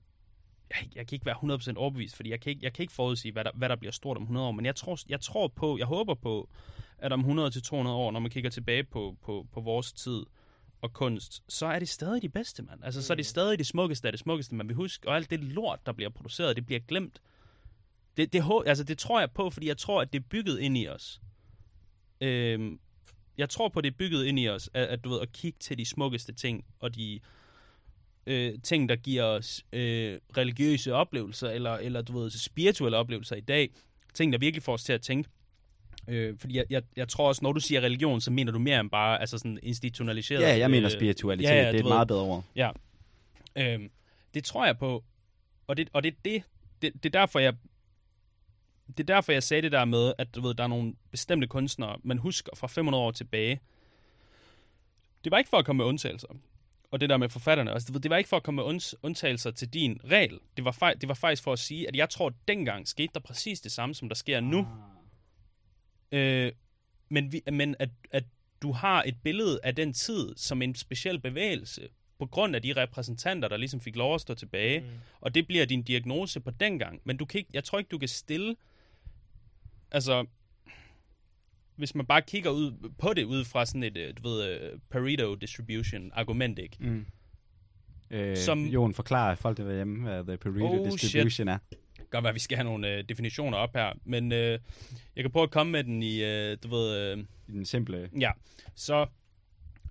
Jeg, 0.71 0.89
jeg 0.97 1.07
kan 1.07 1.17
ikke 1.17 1.27
være 1.27 1.73
100% 1.75 1.77
overbevist, 1.77 2.17
fordi 2.17 2.31
jeg 2.31 2.41
kan 2.41 2.51
ikke, 2.51 2.65
jeg 2.65 2.73
kan 2.73 2.83
ikke 2.83 2.93
forudsige, 2.93 3.33
hvad 3.33 3.45
der, 3.45 3.51
hvad 3.55 3.69
der 3.69 3.77
bliver 3.77 3.93
stort 3.93 4.17
om 4.17 4.23
100 4.23 4.47
år, 4.47 4.53
men 4.53 4.67
jeg 4.67 4.77
tror, 4.77 4.99
jeg 5.09 5.21
tror 5.21 5.49
på, 5.49 5.79
jeg 5.79 5.87
håber 5.87 6.15
på, 6.15 6.49
at 6.99 7.13
om 7.13 7.39
100-200 7.39 7.75
år, 7.75 8.11
når 8.11 8.21
man 8.21 8.31
kigger 8.31 8.51
tilbage 8.51 8.85
på, 8.85 9.17
på, 9.23 9.47
på 9.53 9.61
vores 9.61 9.93
tid 9.93 10.23
og 10.83 10.93
kunst, 10.93 11.43
så 11.49 11.67
er 11.67 11.79
det 11.79 11.89
stadig 11.89 12.23
de 12.23 12.29
bedste, 12.29 12.63
mand. 12.63 12.85
Altså, 12.85 13.03
så 13.03 13.13
er 13.13 13.15
det 13.15 13.27
stadig 13.27 13.59
det 13.59 13.67
smukkeste 13.67 14.09
af 14.09 14.13
det 14.13 14.21
smukkeste, 14.21 14.55
man 14.55 14.69
vil 14.69 14.77
huske, 14.77 15.09
og 15.09 15.17
alt 15.17 15.31
det 15.31 15.45
lort, 15.45 15.87
der 15.87 15.93
bliver 15.93 16.11
produceret, 16.11 16.57
det 16.57 16.67
bliver 16.67 16.81
glemt. 16.81 17.21
Det, 18.17 18.33
det, 18.33 18.45
altså, 18.67 18.85
det 18.85 18.99
tror 18.99 19.21
jeg 19.21 19.31
på, 19.31 19.51
fordi 19.51 19.69
jeg 19.69 19.79
tror, 19.79 20.03
at 20.03 20.13
det 20.13 20.19
er 20.19 20.27
bygget 20.29 20.59
ind 20.59 20.79
i 20.79 20.89
os. 20.89 21.21
Øhm, 22.21 22.81
jeg 23.39 23.51
tror 23.51 23.69
på, 23.69 23.81
det 23.81 23.93
er 23.93 23.97
bygget 23.99 24.25
ind 24.25 24.39
i 24.39 24.49
os, 24.49 24.71
at, 24.75 24.87
at 24.87 25.05
du 25.05 25.09
ved, 25.09 25.21
at 25.21 25.33
kigge 25.33 25.59
til 25.61 25.79
de 25.79 25.85
smukkeste 25.85 26.33
ting, 26.33 26.65
og 26.81 26.95
de 26.95 27.21
øh, 28.27 28.59
ting, 28.63 28.89
der 28.89 28.97
giver 28.97 29.25
os 29.25 29.65
øh, 29.73 30.19
religiøse 30.37 30.95
oplevelser, 30.95 31.51
eller, 31.51 31.73
eller 31.73 32.03
du 32.03 32.19
ved, 32.19 32.31
spirituelle 32.31 32.97
oplevelser 32.97 33.37
i 33.37 33.41
dag. 33.41 33.71
Ting, 34.15 34.33
der 34.33 34.39
virkelig 34.39 34.63
får 34.63 34.73
os 34.73 34.85
til 34.85 34.93
at 34.93 35.03
tænke. 35.03 35.31
Øh, 36.09 36.39
fordi 36.39 36.57
jeg, 36.57 36.65
jeg, 36.71 36.83
jeg 36.97 37.09
tror 37.09 37.29
også, 37.29 37.41
når 37.43 37.53
du 37.53 37.61
siger 37.61 37.81
religion, 37.81 38.21
så 38.21 38.31
mener 38.31 38.53
du 38.53 38.59
mere 38.59 38.81
end 38.81 38.91
bare 38.91 39.21
altså 39.21 39.39
sådan 39.39 39.59
institutionaliseret. 39.63 40.41
Ja, 40.43 40.59
jeg 40.59 40.71
mener 40.71 40.87
øh, 40.87 40.93
spiritualitet. 40.93 41.49
ja, 41.51 41.55
ja, 41.55 41.61
det 41.61 41.67
er 41.75 41.79
et 41.79 41.85
ved. 41.85 41.91
meget 41.91 42.09
bedre 42.09 42.23
ord. 42.23 42.45
Ja. 42.57 42.71
Øhm, 43.57 43.91
det 44.35 44.45
tror 44.45 44.67
jeg 44.67 44.79
på. 44.79 45.05
Og 45.67 45.77
det, 45.77 45.89
og 45.93 46.03
det, 46.03 46.15
det, 46.25 46.43
det, 46.83 46.93
det 47.03 47.15
er 47.15 47.21
derfor, 47.21 47.39
jeg 47.39 47.55
det 48.97 49.01
er 49.01 49.15
derfor, 49.15 49.33
jeg 49.33 49.43
sagde 49.43 49.63
det 49.63 49.73
der 49.73 49.85
med, 49.85 50.13
at 50.19 50.35
du 50.35 50.41
ved, 50.41 50.55
der 50.55 50.65
er 50.65 50.69
nogle 50.69 50.95
bestemte 51.11 51.47
kunstnere, 51.47 51.97
man 52.03 52.19
husker 52.19 52.57
fra 52.57 52.67
500 52.67 53.05
år 53.05 53.11
tilbage. 53.11 53.61
Det 55.25 55.31
var 55.33 55.39
ikke 55.39 55.51
for 55.51 55.57
at 55.57 55.65
komme 55.65 55.79
med 55.79 55.85
undtagelser. 55.87 56.29
Og 56.91 57.01
det 57.01 57.11
der 57.11 57.17
med 57.17 57.29
forfatterne 57.29 57.73
også. 57.73 57.93
ved, 57.93 58.01
Det 58.01 58.11
var 58.11 58.17
ikke 58.17 58.29
for 58.29 58.37
at 58.37 58.43
komme 58.43 58.63
med 58.63 58.75
und- 58.75 58.95
undtagelser 59.03 59.51
til 59.51 59.69
din 59.69 60.01
regel. 60.11 60.39
Det 60.57 60.65
var, 60.65 60.95
det 61.01 61.09
var 61.09 61.15
faktisk 61.15 61.43
for 61.43 61.53
at 61.53 61.59
sige, 61.59 61.89
at 61.89 61.97
jeg 61.97 62.11
tror, 62.11 62.27
at 62.27 62.33
dengang 62.49 62.89
skete 62.89 63.11
der 63.15 63.21
præcis 63.21 63.61
det 63.61 63.73
samme, 63.73 63.95
som 63.95 64.09
der 64.09 64.15
sker 64.15 64.41
nu. 64.41 64.67
Øh, 66.13 66.53
men 67.09 67.33
vi, 67.33 67.43
men 67.53 67.77
at, 67.79 67.91
at 68.11 68.25
du 68.63 68.73
har 68.73 69.03
et 69.03 69.17
billede 69.23 69.61
af 69.63 69.75
den 69.75 69.93
tid 69.93 70.35
som 70.37 70.63
en 70.63 70.75
speciel 70.75 71.21
bevægelse, 71.21 71.89
på 72.19 72.27
grund 72.27 72.57
af 72.57 72.63
de 72.63 72.73
repræsentanter, 72.73 73.49
der 73.49 73.57
ligesom 73.57 73.81
fik 73.81 73.97
lov 73.97 74.15
at 74.15 74.21
stå 74.21 74.35
tilbage. 74.35 74.81
Mm. 74.81 74.87
Og 75.21 75.35
det 75.35 75.47
bliver 75.47 75.65
din 75.65 75.83
diagnose 75.83 76.41
på 76.41 76.51
dengang. 76.51 77.01
Men 77.05 77.17
du 77.17 77.25
kan 77.25 77.39
ikke, 77.39 77.51
jeg 77.53 77.65
tror 77.65 77.79
ikke, 77.79 77.89
du 77.89 77.99
kan 77.99 78.09
stille... 78.09 78.57
Altså, 79.91 80.27
hvis 81.77 81.95
man 81.95 82.07
bare 82.07 82.23
kigger 82.23 82.51
ud 82.51 82.91
på 82.99 83.13
det 83.15 83.25
ud 83.25 83.45
fra 83.45 83.67
sådan 83.67 83.83
et, 83.83 83.97
øh, 83.97 84.15
du 84.17 84.29
ved, 84.29 84.49
øh, 84.49 84.79
Pareto 84.91 85.35
distribution 85.35 86.11
argument, 86.15 86.59
ikke? 86.59 86.77
Mm. 86.81 87.07
Øh, 88.11 88.37
Som-. 88.37 88.67
Jon, 88.67 88.95
forklarer 88.95 89.35
folk 89.35 89.57
der 89.57 89.65
derhjemme, 89.65 90.23
hvad 90.23 90.25
The 90.25 90.37
Pareto 90.37 90.67
Oh, 90.67 90.81
oh, 90.81 90.89
shit. 90.89 91.03
Distribution 91.03 91.49
er. 91.49 91.59
Godt 92.11 92.25
være, 92.25 92.29
at 92.29 92.35
vi 92.35 92.41
skal 92.41 92.57
have 92.57 92.65
nogle 92.65 92.89
øh, 92.89 93.05
definitioner 93.09 93.59
op 93.59 93.75
her. 93.75 93.93
Men 94.05 94.33
øh, 94.33 94.59
jeg 95.17 95.25
kan 95.25 95.31
prøve 95.31 95.43
at 95.43 95.51
komme 95.51 95.73
med 95.73 95.85
den 95.85 96.03
i, 96.03 96.23
øh, 96.23 96.59
du 96.63 96.69
ved... 96.69 96.97
Øh, 96.97 97.19
I 97.49 97.53
den 97.53 97.65
simple... 97.65 98.11
Ja, 98.21 98.31
så 98.75 99.07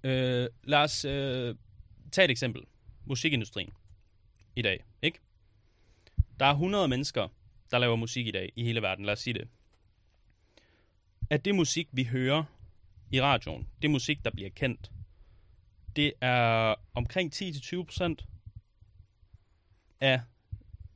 øh, 0.03 0.47
lad 0.63 0.79
os 0.79 1.05
øh, 1.05 1.55
tage 2.11 2.25
et 2.25 2.31
eksempel. 2.31 2.63
Musikindustrien 3.05 3.69
i 4.55 4.61
dag, 4.61 4.85
ikke? 5.01 5.19
Der 6.39 6.45
er 6.45 6.51
100 6.51 6.87
mennesker, 6.87 7.27
der 7.71 7.77
laver 7.77 7.95
musik 7.95 8.27
i 8.27 8.31
dag 8.31 8.51
i 8.55 8.63
hele 8.63 8.81
verden, 8.81 9.05
lad 9.05 9.13
os 9.13 9.19
sige 9.19 9.33
det. 9.33 9.47
At 11.29 11.45
det 11.45 11.55
musik, 11.55 11.87
vi 11.91 12.03
hører 12.03 12.43
i 13.11 13.21
radioen, 13.21 13.67
det 13.81 13.89
musik, 13.89 14.25
der 14.25 14.31
bliver 14.31 14.49
kendt, 14.49 14.91
det 15.95 16.13
er 16.21 16.75
omkring 16.93 17.33
10-20 17.35 17.83
procent 17.83 18.25
af... 19.99 20.21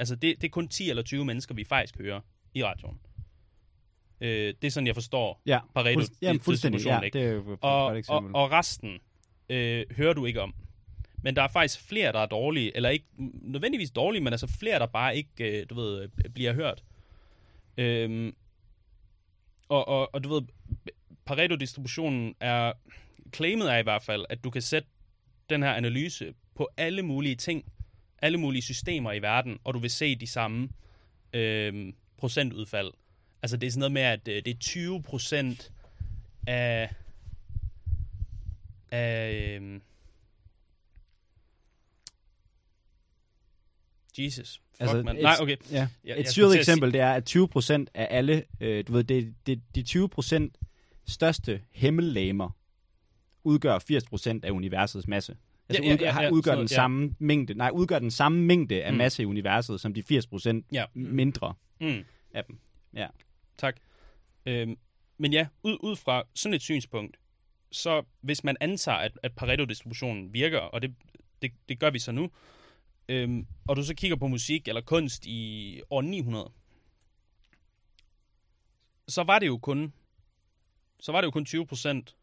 Altså, 0.04 0.16
det, 0.16 0.42
det 0.42 0.48
er 0.48 0.52
kun 0.52 0.68
10 0.68 0.90
eller 0.90 1.04
20 1.04 1.26
mennesker, 1.26 1.56
vi 1.56 1.64
faktisk 1.64 1.98
hører 1.98 2.20
i 2.54 2.64
radioen. 2.64 3.00
Øh, 4.22 4.54
det 4.62 4.68
er 4.68 4.72
sådan, 4.72 4.88
jeg 4.88 4.96
forstår 4.96 5.42
Ja, 5.46 5.60
Pareto 5.76 6.02
jamen, 6.22 6.40
fuldstændig. 6.40 6.86
Ja, 6.86 7.02
ikke? 7.02 7.20
det 7.20 7.28
er 7.28 7.32
jo 7.32 7.58
og, 7.62 7.86
og, 8.08 8.24
og 8.34 8.52
resten 8.52 9.00
øh, 9.50 9.86
hører 9.98 10.14
du 10.14 10.26
ikke 10.26 10.42
om. 10.42 10.56
Men 11.22 11.36
der 11.36 11.42
er 11.42 11.48
faktisk 11.48 11.88
flere, 11.88 12.12
der 12.12 12.20
er 12.20 12.26
dårlige, 12.26 12.76
eller 12.76 12.90
ikke 12.90 13.06
nødvendigvis 13.42 13.92
dårlige, 13.92 14.24
men 14.24 14.34
altså 14.34 14.48
flere, 14.60 14.80
der 14.80 14.86
bare 14.86 15.18
ikke, 15.18 15.60
øh, 15.62 15.66
du 15.70 15.76
ved, 15.76 16.02
øh, 16.02 16.30
bliver 16.34 16.54
hørt. 16.54 16.84
Øhm, 17.78 18.36
og, 19.70 19.88
og, 19.88 20.10
og 20.14 20.24
du 20.24 20.30
ved, 20.30 20.42
Pareto-distributionen 21.26 22.36
er, 22.40 22.74
claimet 23.36 23.74
er 23.74 23.78
i 23.78 23.84
hvert 23.84 24.04
fald, 24.04 24.26
at 24.30 24.44
du 24.44 24.50
kan 24.50 24.62
sætte 24.62 24.88
den 25.50 25.64
her 25.64 25.74
analyse 25.74 26.34
på 26.56 26.70
alle 26.78 27.02
mulige 27.02 27.36
ting, 27.36 27.66
alle 28.24 28.38
mulige 28.38 28.62
systemer 28.62 29.12
i 29.14 29.22
verden, 29.22 29.60
og 29.64 29.74
du 29.74 29.80
vil 29.80 29.90
se 29.90 30.16
de 30.16 30.28
samme 30.28 30.70
øh, 31.34 31.94
procentudfald. 32.18 32.92
Altså 33.42 33.58
det 33.58 33.68
er 33.68 33.72
sådan 33.72 33.80
noget 33.80 33.92
med, 33.92 34.02
at 34.02 34.28
øh, 34.28 34.36
det 34.36 34.48
er 34.48 34.60
20 34.60 35.04
procent 35.04 35.72
af, 36.48 36.90
af 38.92 39.32
øh, 39.62 39.80
Jesus. 44.18 44.54
Fuck, 44.72 44.82
Altså, 44.82 45.04
man. 45.04 45.16
et- 45.18 45.22
Nej, 45.24 45.36
okay. 45.42 45.58
Ja. 45.72 45.88
Jeg- 46.04 46.20
Et 46.20 46.30
syret 46.30 46.58
eksempel, 46.60 46.94
det 46.94 47.02
er, 47.02 47.12
at 47.14 47.30
20% 47.30 47.86
af 47.94 48.08
alle, 48.12 48.44
øh, 48.60 48.88
du 48.88 48.92
ved, 48.94 49.04
det, 49.04 49.34
det, 49.48 49.62
de 49.76 49.84
20% 49.84 50.52
største 51.08 51.62
himmellegemer 51.72 52.50
udgør 53.44 53.80
80% 53.80 54.40
af 54.44 54.52
universets 54.52 55.08
masse. 55.08 55.36
Altså 55.78 55.84
Ja, 55.84 55.88
ja, 55.90 55.94
udgør, 55.94 56.06
ja, 56.06 56.12
har- 56.12 56.24
ja, 56.24 56.30
udgør 56.30 56.52
så- 56.54 56.60
den 56.60 56.68
ja. 56.70 56.76
samme 56.76 57.16
mængde, 57.20 57.54
nej, 57.54 57.70
udgør 57.74 58.00
den 58.00 58.12
samme 58.12 58.42
mængde 58.42 58.84
af 58.84 58.92
Mm. 58.92 58.98
masse 58.98 59.24
i 59.24 59.26
universet, 59.26 59.82
som 59.82 59.94
de 59.94 60.04
80% 60.04 60.66
Ja. 60.72 60.86
mindre 60.94 61.54
Mm. 61.82 62.04
af 62.34 62.46
dem. 62.46 62.60
Ja. 62.94 63.08
Tak. 63.58 63.76
Øhm, 64.46 64.78
men 65.18 65.34
ja, 65.34 65.48
ud, 65.64 65.78
ud 65.80 65.96
fra 65.96 66.24
sådan 66.36 66.54
et 66.54 66.62
synspunkt, 66.62 67.18
så 67.72 68.04
hvis 68.22 68.44
man 68.44 68.58
antager, 68.62 68.98
at, 68.98 69.20
at 69.24 69.32
Pareto-distributionen 69.36 70.34
virker, 70.34 70.60
og 70.60 70.82
det, 70.82 70.96
det, 71.42 71.52
det 71.70 71.80
gør 71.80 71.90
vi 71.90 72.00
så 72.00 72.12
nu, 72.12 72.30
øhm, 73.10 73.48
og 73.68 73.76
du 73.76 73.84
så 73.84 73.96
kigger 73.96 74.18
på 74.18 74.28
musik 74.28 74.68
eller 74.68 74.82
kunst 74.82 75.26
i 75.26 75.82
år 75.90 76.02
900, 76.02 76.52
så 79.08 79.24
var 79.24 79.40
det 79.40 79.48
jo 79.48 79.58
kun 79.58 79.94
så 81.00 81.12
var 81.12 81.22
det 81.22 81.26
jo 81.26 81.32
kun 81.32 81.46
20 81.46 81.66
procent 81.68 82.16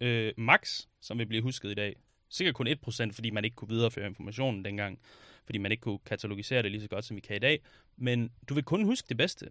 øh, 0.00 0.32
max, 0.36 0.80
som 1.00 1.18
vil 1.18 1.26
blive 1.26 1.42
husket 1.42 1.70
i 1.70 1.74
dag. 1.74 1.96
Sikkert 2.32 2.54
kun 2.54 2.68
1%, 2.68 3.12
fordi 3.12 3.30
man 3.30 3.44
ikke 3.44 3.54
kunne 3.54 3.68
videreføre 3.68 4.06
informationen 4.06 4.64
dengang, 4.64 4.98
fordi 5.44 5.58
man 5.58 5.72
ikke 5.72 5.80
kunne 5.80 5.98
katalogisere 5.98 6.62
det 6.62 6.70
lige 6.70 6.82
så 6.82 6.88
godt, 6.88 7.04
som 7.04 7.16
vi 7.16 7.20
kan 7.20 7.36
i 7.36 7.38
dag. 7.38 7.60
Men 7.96 8.30
du 8.48 8.54
vil 8.54 8.64
kun 8.64 8.84
huske 8.84 9.08
det 9.08 9.16
bedste. 9.16 9.48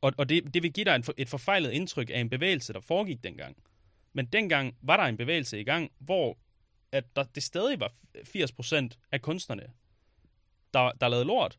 Og, 0.00 0.12
og 0.18 0.28
det, 0.28 0.54
det 0.54 0.62
vil 0.62 0.72
give 0.72 0.84
dig 0.84 0.94
en, 0.94 1.04
et 1.16 1.28
forfejlet 1.28 1.70
indtryk 1.70 2.10
af 2.10 2.20
en 2.20 2.30
bevægelse, 2.30 2.72
der 2.72 2.80
foregik 2.80 3.24
dengang. 3.24 3.56
Men 4.12 4.26
dengang 4.26 4.76
var 4.82 4.96
der 4.96 5.04
en 5.04 5.16
bevægelse 5.16 5.60
i 5.60 5.64
gang, 5.64 5.90
hvor 5.98 6.38
at 6.92 7.16
der, 7.16 7.22
det 7.22 7.42
stadig 7.42 7.80
var 7.80 7.92
80% 8.16 8.88
af 9.12 9.22
kunstnerne, 9.22 9.72
der, 10.74 10.92
der 10.92 11.08
lavede 11.08 11.26
lort, 11.26 11.58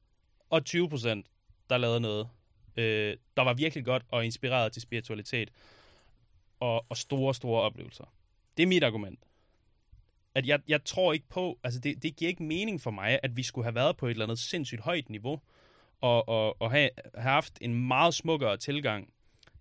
og 0.49 0.61
20% 0.69 1.07
der 1.69 1.77
lavede 1.77 1.99
noget, 1.99 2.29
øh, 2.77 3.17
der 3.37 3.43
var 3.43 3.53
virkelig 3.53 3.85
godt 3.85 4.03
og 4.09 4.25
inspireret 4.25 4.71
til 4.71 4.81
spiritualitet 4.81 5.51
og, 6.59 6.85
og 6.89 6.97
store, 6.97 7.35
store 7.35 7.61
oplevelser. 7.61 8.13
Det 8.57 8.63
er 8.63 8.67
mit 8.67 8.83
argument. 8.83 9.19
At 10.35 10.47
jeg, 10.47 10.59
jeg 10.67 10.83
tror 10.85 11.13
ikke 11.13 11.29
på, 11.29 11.59
altså 11.63 11.79
det, 11.79 12.03
det 12.03 12.15
giver 12.15 12.29
ikke 12.29 12.43
mening 12.43 12.81
for 12.81 12.91
mig, 12.91 13.19
at 13.23 13.37
vi 13.37 13.43
skulle 13.43 13.65
have 13.65 13.75
været 13.75 13.97
på 13.97 14.07
et 14.07 14.11
eller 14.11 14.25
andet 14.25 14.39
sindssygt 14.39 14.81
højt 14.81 15.09
niveau, 15.09 15.41
og, 16.01 16.29
og, 16.29 16.61
og 16.61 16.71
have, 16.71 16.89
have 17.15 17.31
haft 17.31 17.57
en 17.61 17.87
meget 17.87 18.13
smukkere 18.13 18.57
tilgang 18.57 19.09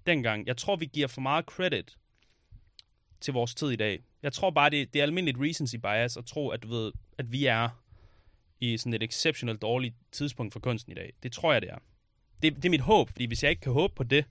dengang. 0.06 0.46
Jeg 0.46 0.56
tror, 0.56 0.76
vi 0.76 0.86
giver 0.86 1.06
for 1.06 1.20
meget 1.20 1.44
credit 1.44 1.96
til 3.20 3.34
vores 3.34 3.54
tid 3.54 3.70
i 3.70 3.76
dag. 3.76 4.02
Jeg 4.22 4.32
tror 4.32 4.50
bare, 4.50 4.70
det, 4.70 4.92
det 4.94 4.98
er 4.98 5.02
almindeligt 5.02 5.38
recency 5.40 5.76
bias 5.76 6.16
at 6.16 6.24
tro, 6.24 6.48
at, 6.48 6.62
du 6.62 6.68
ved, 6.68 6.92
at 7.18 7.32
vi 7.32 7.46
er 7.46 7.68
i 8.60 8.76
sådan 8.76 8.94
et 8.94 9.02
exceptionelt 9.02 9.62
dårligt 9.62 9.94
tidspunkt 10.12 10.52
for 10.52 10.60
kunsten 10.60 10.92
i 10.92 10.94
dag. 10.94 11.12
Det 11.22 11.32
tror 11.32 11.52
jeg, 11.52 11.62
det 11.62 11.70
er. 11.70 11.78
Det, 12.42 12.56
det 12.56 12.64
er 12.64 12.70
mit 12.70 12.80
håb, 12.80 13.08
fordi 13.10 13.24
hvis 13.24 13.42
jeg 13.42 13.50
ikke 13.50 13.60
kan 13.60 13.72
håbe 13.72 13.94
på 13.94 14.04
det, 14.04 14.24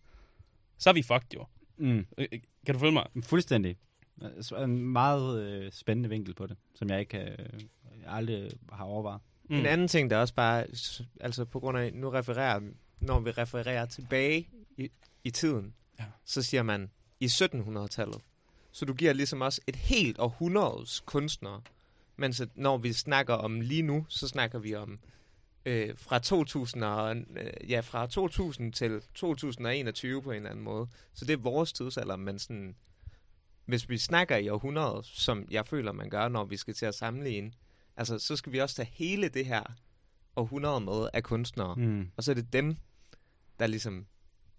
så 0.78 0.90
er 0.90 0.94
vi 0.94 1.02
fucked 1.02 1.34
jo. 1.36 1.45
Mm. 1.78 2.06
Øh, 2.18 2.28
øh, 2.32 2.40
Kan 2.66 2.76
du 2.76 2.80
følge 2.80 2.94
mig? 2.94 3.07
Fuldstændig. 3.24 3.78
Altså, 4.22 4.56
En 4.56 4.80
meget 4.80 5.41
øh, 5.44 5.72
spændende 5.72 6.10
vinkel 6.10 6.34
på 6.34 6.48
det, 6.48 6.58
som 6.76 6.90
jeg 6.90 7.00
ikke 7.00 7.18
øh, 7.20 7.60
aldrig 8.08 8.50
har 8.72 8.86
overvejet. 8.86 9.22
Mm. 9.50 9.56
En 9.56 9.66
anden 9.66 9.88
ting, 9.88 10.10
der 10.10 10.18
også 10.18 10.34
bare, 10.34 10.66
altså 11.20 11.46
på 11.46 11.60
grund 11.60 11.78
af, 11.78 11.94
nu 11.94 12.10
refererer, 12.10 12.60
når 13.00 13.20
vi 13.20 13.32
refererer 13.32 13.86
tilbage 13.86 14.48
i, 14.78 14.90
i 15.24 15.32
tiden, 15.32 15.74
Ja. 16.00 16.06
så 16.26 16.41
siger 16.41 16.64
man 16.64 16.90
i 17.20 17.26
1700-tallet. 17.26 18.22
Så 18.72 18.86
du 18.86 18.94
giver 18.94 19.14
ligesom 19.14 19.41
også 19.41 19.62
et 19.68 19.76
helt 19.76 20.20
århundredes 20.20 21.00
kunstnere. 21.06 21.62
Mens 22.18 22.41
at 22.41 22.50
når 22.56 22.78
vi 22.78 22.94
snakker 22.94 23.34
om 23.34 23.62
lige 23.62 23.82
nu, 23.82 24.06
så 24.10 24.28
snakker 24.28 24.60
vi 24.60 24.76
om 24.76 25.00
øh, 25.66 25.98
fra 25.98 26.20
2000 26.20 26.84
og, 26.84 27.16
øh, 27.16 27.70
ja, 27.72 27.80
fra 27.80 28.08
2000 28.08 28.74
til 28.74 29.02
2021 29.14 30.22
på 30.22 30.32
en 30.32 30.36
eller 30.38 30.50
anden 30.50 30.64
måde. 30.66 30.88
Så 31.14 31.26
det 31.26 31.34
er 31.34 31.38
vores 31.38 31.74
tidsalder, 31.74 32.16
men 32.16 32.40
sådan, 32.40 32.76
hvis 33.70 33.90
vi 33.90 33.98
snakker 33.98 34.38
i 34.38 34.50
århundreder, 34.50 35.02
som 35.02 35.48
jeg 35.52 35.68
føler, 35.68 35.91
man 35.91 36.10
gør, 36.10 36.28
når 36.28 36.44
vi 36.44 36.58
skal 36.58 36.74
til 36.74 36.86
at 36.86 36.96
sammenligne, 36.96 37.52
altså, 37.98 38.20
så 38.20 38.36
skal 38.36 38.52
vi 38.52 38.60
også 38.60 38.76
tage 38.76 38.90
hele 38.94 39.30
det 39.30 39.46
her 39.46 39.64
århundrede 40.36 40.82
med 40.82 41.10
af 41.14 41.24
kunstnere. 41.24 41.76
Mm. 41.76 42.12
Og 42.18 42.24
så 42.24 42.32
er 42.32 42.36
det 42.36 42.54
dem, 42.54 42.78
der 43.60 43.68
ligesom 43.68 44.08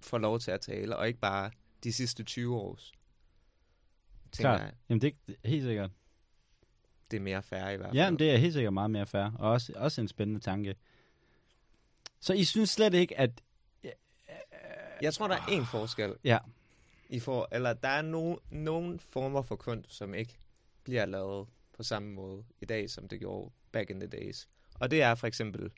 får 0.01 0.19
lov 0.19 0.41
til 0.41 0.51
at 0.51 0.61
tale, 0.61 0.97
og 0.97 1.09
ikke 1.09 1.21
bare 1.21 1.51
de 1.85 1.93
sidste 1.93 2.25
20 2.25 2.57
års. 2.57 2.93
Klart. 4.37 4.61
jeg, 4.61 4.73
Jamen 4.89 5.01
det 5.01 5.15
er 5.29 5.49
helt 5.49 5.65
sikkert. 5.65 5.91
det 7.11 7.17
er 7.17 7.21
mere 7.21 7.43
fair 7.43 7.69
i 7.69 7.77
hvert 7.77 7.89
fald. 7.89 7.97
Ja, 7.97 8.11
men 8.11 8.19
det 8.19 8.31
er 8.31 8.37
helt 8.37 8.53
sikkert 8.53 8.73
meget 8.73 8.91
mere 8.91 9.07
fair, 9.07 9.31
og 9.39 9.51
også, 9.51 9.73
også 9.77 10.01
en 10.01 10.09
spændende 10.09 10.41
tanke. 10.41 10.75
Så 12.21 12.33
I 12.33 12.45
synes 12.45 12.71
slet 12.71 12.95
ikke, 12.95 13.19
at 13.19 13.31
Jeg 15.03 15.15
tror, 15.15 15.29
der 15.29 15.35
er 15.35 15.41
én 15.41 15.65
forskel. 15.71 16.15
Ja. 16.25 16.39
I 17.13 17.21
får, 17.21 17.49
eller 17.53 17.73
der 17.73 17.89
er 17.89 18.03
no, 18.03 18.37
nogle 18.51 18.99
former 18.99 19.43
for 19.43 19.57
kunst, 19.57 19.93
som 19.95 20.15
ikke 20.15 20.39
bliver 20.85 21.07
lavet 21.07 21.49
på 21.77 21.83
samme 21.83 22.09
måde 22.13 22.45
i 22.61 22.65
dag, 22.65 22.91
som 22.91 23.09
det 23.09 23.19
gjorde 23.21 23.51
back 23.73 23.91
in 23.91 24.01
the 24.01 24.07
days. 24.09 24.49
Og 24.75 24.91
det 24.91 25.03
er 25.03 25.15
for 25.15 25.27
eksempel 25.27 25.73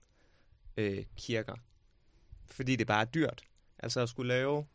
øh, 0.76 1.04
kirker. 1.16 1.54
Fordi 2.46 2.76
det 2.76 2.86
bare 2.86 3.00
er 3.00 3.04
dyrt. 3.04 3.42
Altså 3.78 4.00
at 4.00 4.08
skulle 4.08 4.28
lave 4.28 4.66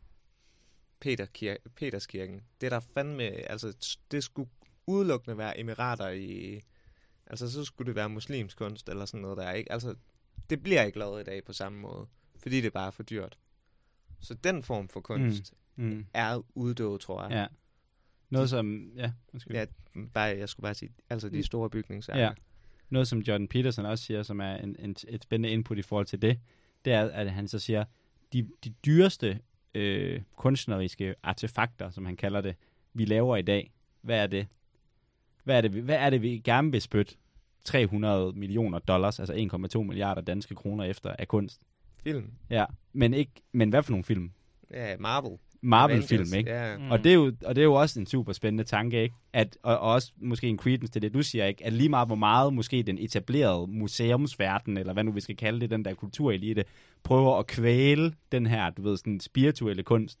Peter 1.00 1.26
Kir- 1.26 1.68
Peterskirken, 1.76 2.42
det 2.60 2.66
er 2.66 2.70
der 2.70 2.80
fandme, 2.80 3.22
altså 3.24 3.96
det 4.10 4.24
skulle 4.24 4.50
udelukkende 4.86 5.38
være 5.38 5.60
emirater 5.60 6.08
i, 6.08 6.60
altså 7.26 7.50
så 7.50 7.64
skulle 7.64 7.86
det 7.86 7.94
være 7.94 8.08
muslimsk 8.08 8.56
kunst 8.56 8.88
eller 8.88 9.04
sådan 9.06 9.20
noget 9.20 9.36
der, 9.36 9.52
ikke? 9.52 9.72
Altså 9.72 9.94
det 10.50 10.62
bliver 10.62 10.82
ikke 10.82 10.98
lavet 10.98 11.20
i 11.20 11.24
dag 11.24 11.44
på 11.44 11.52
samme 11.52 11.78
måde, 11.78 12.06
fordi 12.36 12.60
det 12.60 12.72
bare 12.72 12.86
er 12.86 12.90
for 12.90 13.02
dyrt. 13.02 13.38
Så 14.20 14.34
den 14.34 14.62
form 14.62 14.88
for 14.88 15.00
kunst 15.00 15.52
Mm 15.52 15.58
er 16.14 16.42
uddød, 16.54 16.98
tror 16.98 17.22
jeg. 17.22 17.30
Ja. 17.30 17.46
Noget 18.30 18.50
som, 18.50 18.90
ja, 18.96 19.12
undskyld. 19.32 19.56
Ja, 19.56 19.64
bare, 20.14 20.38
jeg 20.38 20.48
skulle 20.48 20.64
bare 20.64 20.74
sige, 20.74 20.90
altså 21.10 21.28
de 21.28 21.42
store 21.42 21.70
bygningsværker. 21.70 22.22
Ja. 22.22 22.30
Noget, 22.90 23.08
som 23.08 23.18
Jordan 23.18 23.48
Peterson 23.48 23.86
også 23.86 24.04
siger, 24.04 24.22
som 24.22 24.40
er 24.40 24.54
en, 24.56 24.76
en, 24.78 24.96
et 25.08 25.22
spændende 25.22 25.52
input 25.52 25.78
i 25.78 25.82
forhold 25.82 26.06
til 26.06 26.22
det, 26.22 26.38
det 26.84 26.92
er, 26.92 27.10
at 27.10 27.30
han 27.30 27.48
så 27.48 27.58
siger, 27.58 27.84
de, 28.32 28.48
de 28.64 28.74
dyreste 28.86 29.40
øh, 29.74 30.22
kunstneriske 30.36 31.14
artefakter, 31.22 31.90
som 31.90 32.04
han 32.06 32.16
kalder 32.16 32.40
det, 32.40 32.56
vi 32.94 33.04
laver 33.04 33.36
i 33.36 33.42
dag, 33.42 33.72
hvad 34.00 34.22
er 34.22 34.26
det? 34.26 34.46
Hvad 35.44 35.56
er 35.56 35.60
det, 35.60 35.70
hvad 35.70 35.96
er 35.96 36.10
det 36.10 36.22
vi 36.22 36.38
gerne 36.44 36.70
vil 36.70 36.82
spytte 36.82 37.14
300 37.64 38.32
millioner 38.32 38.78
dollars, 38.78 39.20
altså 39.20 39.34
1,2 39.78 39.82
milliarder 39.82 40.22
danske 40.22 40.54
kroner 40.54 40.84
efter 40.84 41.16
af 41.18 41.28
kunst? 41.28 41.62
Film. 42.02 42.32
Ja, 42.50 42.64
men, 42.92 43.14
ikke, 43.14 43.32
men 43.52 43.70
hvad 43.70 43.82
for 43.82 43.90
nogle 43.90 44.04
film? 44.04 44.32
Ja, 44.70 44.96
Marvel. 44.98 45.38
Marvel-film, 45.60 46.34
ikke? 46.34 46.50
Ja. 46.50 46.76
Mm. 46.76 46.90
Og, 46.90 47.04
det 47.04 47.10
er 47.10 47.14
jo, 47.14 47.32
og 47.44 47.54
det 47.56 47.62
er 47.62 47.64
jo 47.64 47.74
også 47.74 48.00
en 48.00 48.06
super 48.06 48.32
spændende 48.32 48.64
tanke, 48.64 49.02
ikke? 49.02 49.14
At, 49.32 49.58
og, 49.62 49.78
og 49.78 49.92
også 49.92 50.12
måske 50.20 50.46
en 50.46 50.58
credence 50.58 50.92
til 50.92 51.02
det, 51.02 51.14
du 51.14 51.22
siger, 51.22 51.44
ikke? 51.44 51.66
At 51.66 51.72
lige 51.72 51.88
meget 51.88 52.08
hvor 52.08 52.16
meget 52.16 52.54
måske 52.54 52.82
den 52.82 52.98
etablerede 52.98 53.66
museumsverden, 53.66 54.76
eller 54.76 54.92
hvad 54.92 55.04
nu 55.04 55.12
vi 55.12 55.20
skal 55.20 55.36
kalde 55.36 55.60
det, 55.60 55.70
den 55.70 55.84
der 55.84 55.94
kulturelite, 55.94 56.64
prøver 57.02 57.38
at 57.38 57.46
kvæle 57.46 58.12
den 58.32 58.46
her, 58.46 58.70
du 58.70 58.82
ved, 58.82 58.96
sådan 58.96 59.20
spirituelle 59.20 59.82
kunst, 59.82 60.18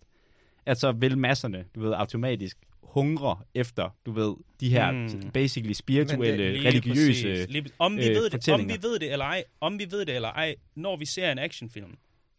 at 0.66 0.80
så 0.80 0.92
vil 0.92 1.18
masserne, 1.18 1.64
du 1.74 1.80
ved, 1.80 1.92
automatisk 1.92 2.58
hungre 2.82 3.36
efter, 3.54 3.96
du 4.06 4.12
ved, 4.12 4.34
de 4.60 4.70
her 4.70 4.92
Mm. 4.92 5.30
basically 5.34 5.72
spirituelle, 5.72 6.52
Lige 6.52 6.68
religiøse... 6.68 7.46
Lige, 7.48 7.64
om, 7.78 7.96
vi 7.96 8.08
øh, 8.08 8.14
ved 8.14 8.30
det, 8.30 8.48
om 8.48 8.68
vi 8.68 8.78
ved 8.82 8.98
det 8.98 9.12
eller 9.12 9.24
ej, 9.24 9.44
om 9.60 9.78
vi 9.78 9.86
ved 9.90 10.06
det 10.06 10.14
eller 10.14 10.28
ej, 10.28 10.54
når 10.74 10.96
vi 10.96 11.06
ser 11.06 11.32
en 11.32 11.38
actionfilm, 11.38 11.96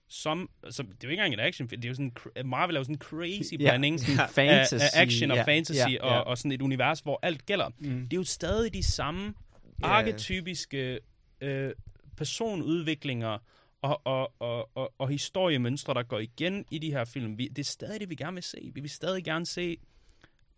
som, 0.09 0.49
altså, 0.63 0.83
det 0.83 0.89
er 0.89 0.95
jo 1.03 1.09
ikke 1.09 1.21
engang 1.21 1.33
en 1.33 1.39
actionfilm, 1.39 1.81
det 1.81 1.87
er 1.87 1.89
jo 1.89 1.95
sådan, 1.95 2.13
Marvel 2.45 2.75
er 2.75 2.79
jo 2.79 2.83
sådan 2.83 2.95
en 2.95 2.99
crazy 2.99 3.55
blanding 3.55 3.99
af, 4.19 4.29
fantasy, 4.29 4.73
af 4.73 5.01
action 5.01 5.31
og 5.31 5.37
fantasy 5.45 5.79
ja, 5.79 5.89
ja. 5.89 6.03
Og, 6.03 6.23
og 6.27 6.37
sådan 6.37 6.51
et 6.51 6.61
univers, 6.61 6.99
hvor 6.99 7.19
alt 7.21 7.45
gælder. 7.45 7.69
Mm. 7.79 8.01
Det 8.01 8.13
er 8.13 8.17
jo 8.17 8.23
stadig 8.23 8.73
de 8.73 8.83
samme 8.83 9.33
Ja. 9.81 9.87
arketypiske 9.87 10.99
øh, 11.41 11.71
personudviklinger 12.17 13.37
og, 13.81 14.01
og, 14.03 14.33
og, 14.39 14.77
og, 14.77 14.93
og 14.97 15.09
historiemønstre, 15.09 15.93
der 15.93 16.03
går 16.03 16.19
igen 16.19 16.65
i 16.71 16.77
de 16.77 16.91
her 16.91 17.05
film. 17.05 17.37
Vi, 17.37 17.47
det 17.47 17.59
er 17.59 17.63
stadig 17.63 17.99
det, 17.99 18.09
vi 18.09 18.15
gerne 18.15 18.33
vil 18.33 18.43
se. 18.43 18.71
Vi 18.73 18.81
vil 18.81 18.89
stadig 18.89 19.23
gerne 19.23 19.45
se 19.45 19.77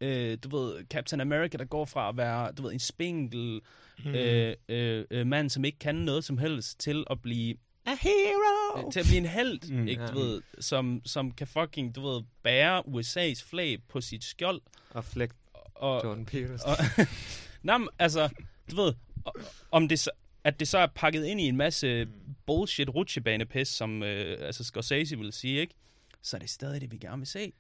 øh, 0.02 0.38
du 0.44 0.58
ved, 0.58 0.86
Captain 0.86 1.22
America, 1.22 1.58
der 1.58 1.66
går 1.66 1.86
fra 1.86 2.10
at 2.10 2.18
være, 2.18 2.52
du 2.52 2.64
ved, 2.64 2.74
en 2.74 2.80
spinkel 2.80 3.62
mm. 4.06 4.16
øh, 4.16 4.56
øh, 4.70 5.06
øh, 5.12 5.28
mand, 5.28 5.50
som 5.50 5.66
ikke 5.66 5.80
kan 5.80 5.96
noget 5.96 6.24
som 6.24 6.38
helst, 6.38 6.80
til 6.80 7.04
at 7.10 7.22
blive 7.22 7.56
A 7.86 7.96
hero! 8.02 8.86
øh, 8.88 8.92
til 8.94 9.00
at 9.00 9.06
blive 9.06 9.18
en 9.18 9.26
held, 9.26 9.72
Mm. 9.72 9.88
ikke, 9.88 10.08
du 10.08 10.20
Ja. 10.20 10.26
ved, 10.26 10.42
som, 10.60 11.02
som 11.06 11.32
kan 11.32 11.48
fucking, 11.48 11.96
du 11.96 12.08
ved, 12.08 12.22
bære 12.44 12.80
USA's 12.88 13.44
flag 13.50 13.78
på 13.90 14.02
sit 14.02 14.24
skjold. 14.24 14.62
Og 14.90 15.06
Fleck 15.06 15.34
Og, 15.76 16.02
Jordan 16.04 16.26
Peterson. 16.26 16.70
og, 16.70 16.78
men, 17.80 17.90
altså, 18.00 18.30
du 18.72 18.76
ved, 18.76 18.94
om 19.72 19.88
det 19.88 20.00
så, 20.00 20.10
at 20.44 20.60
det 20.60 20.68
så 20.68 20.78
er 20.78 20.88
pakket 20.96 21.26
ind 21.26 21.42
i 21.42 21.44
en 21.44 21.58
masse 21.58 22.08
bullshit 22.46 22.90
rutsjebanepis, 22.90 23.68
som 23.68 24.04
øh, 24.04 24.38
altså 24.48 24.64
Scorsese 24.64 25.18
ville 25.18 25.32
sige, 25.32 25.60
ikke? 25.62 25.74
Så 26.22 26.38
er 26.38 26.40
det 26.40 26.50
stadig 26.50 26.82
det, 26.82 26.92
vi 26.92 26.98
gerne 26.98 27.18
vil 27.18 27.28
se. 27.28 27.54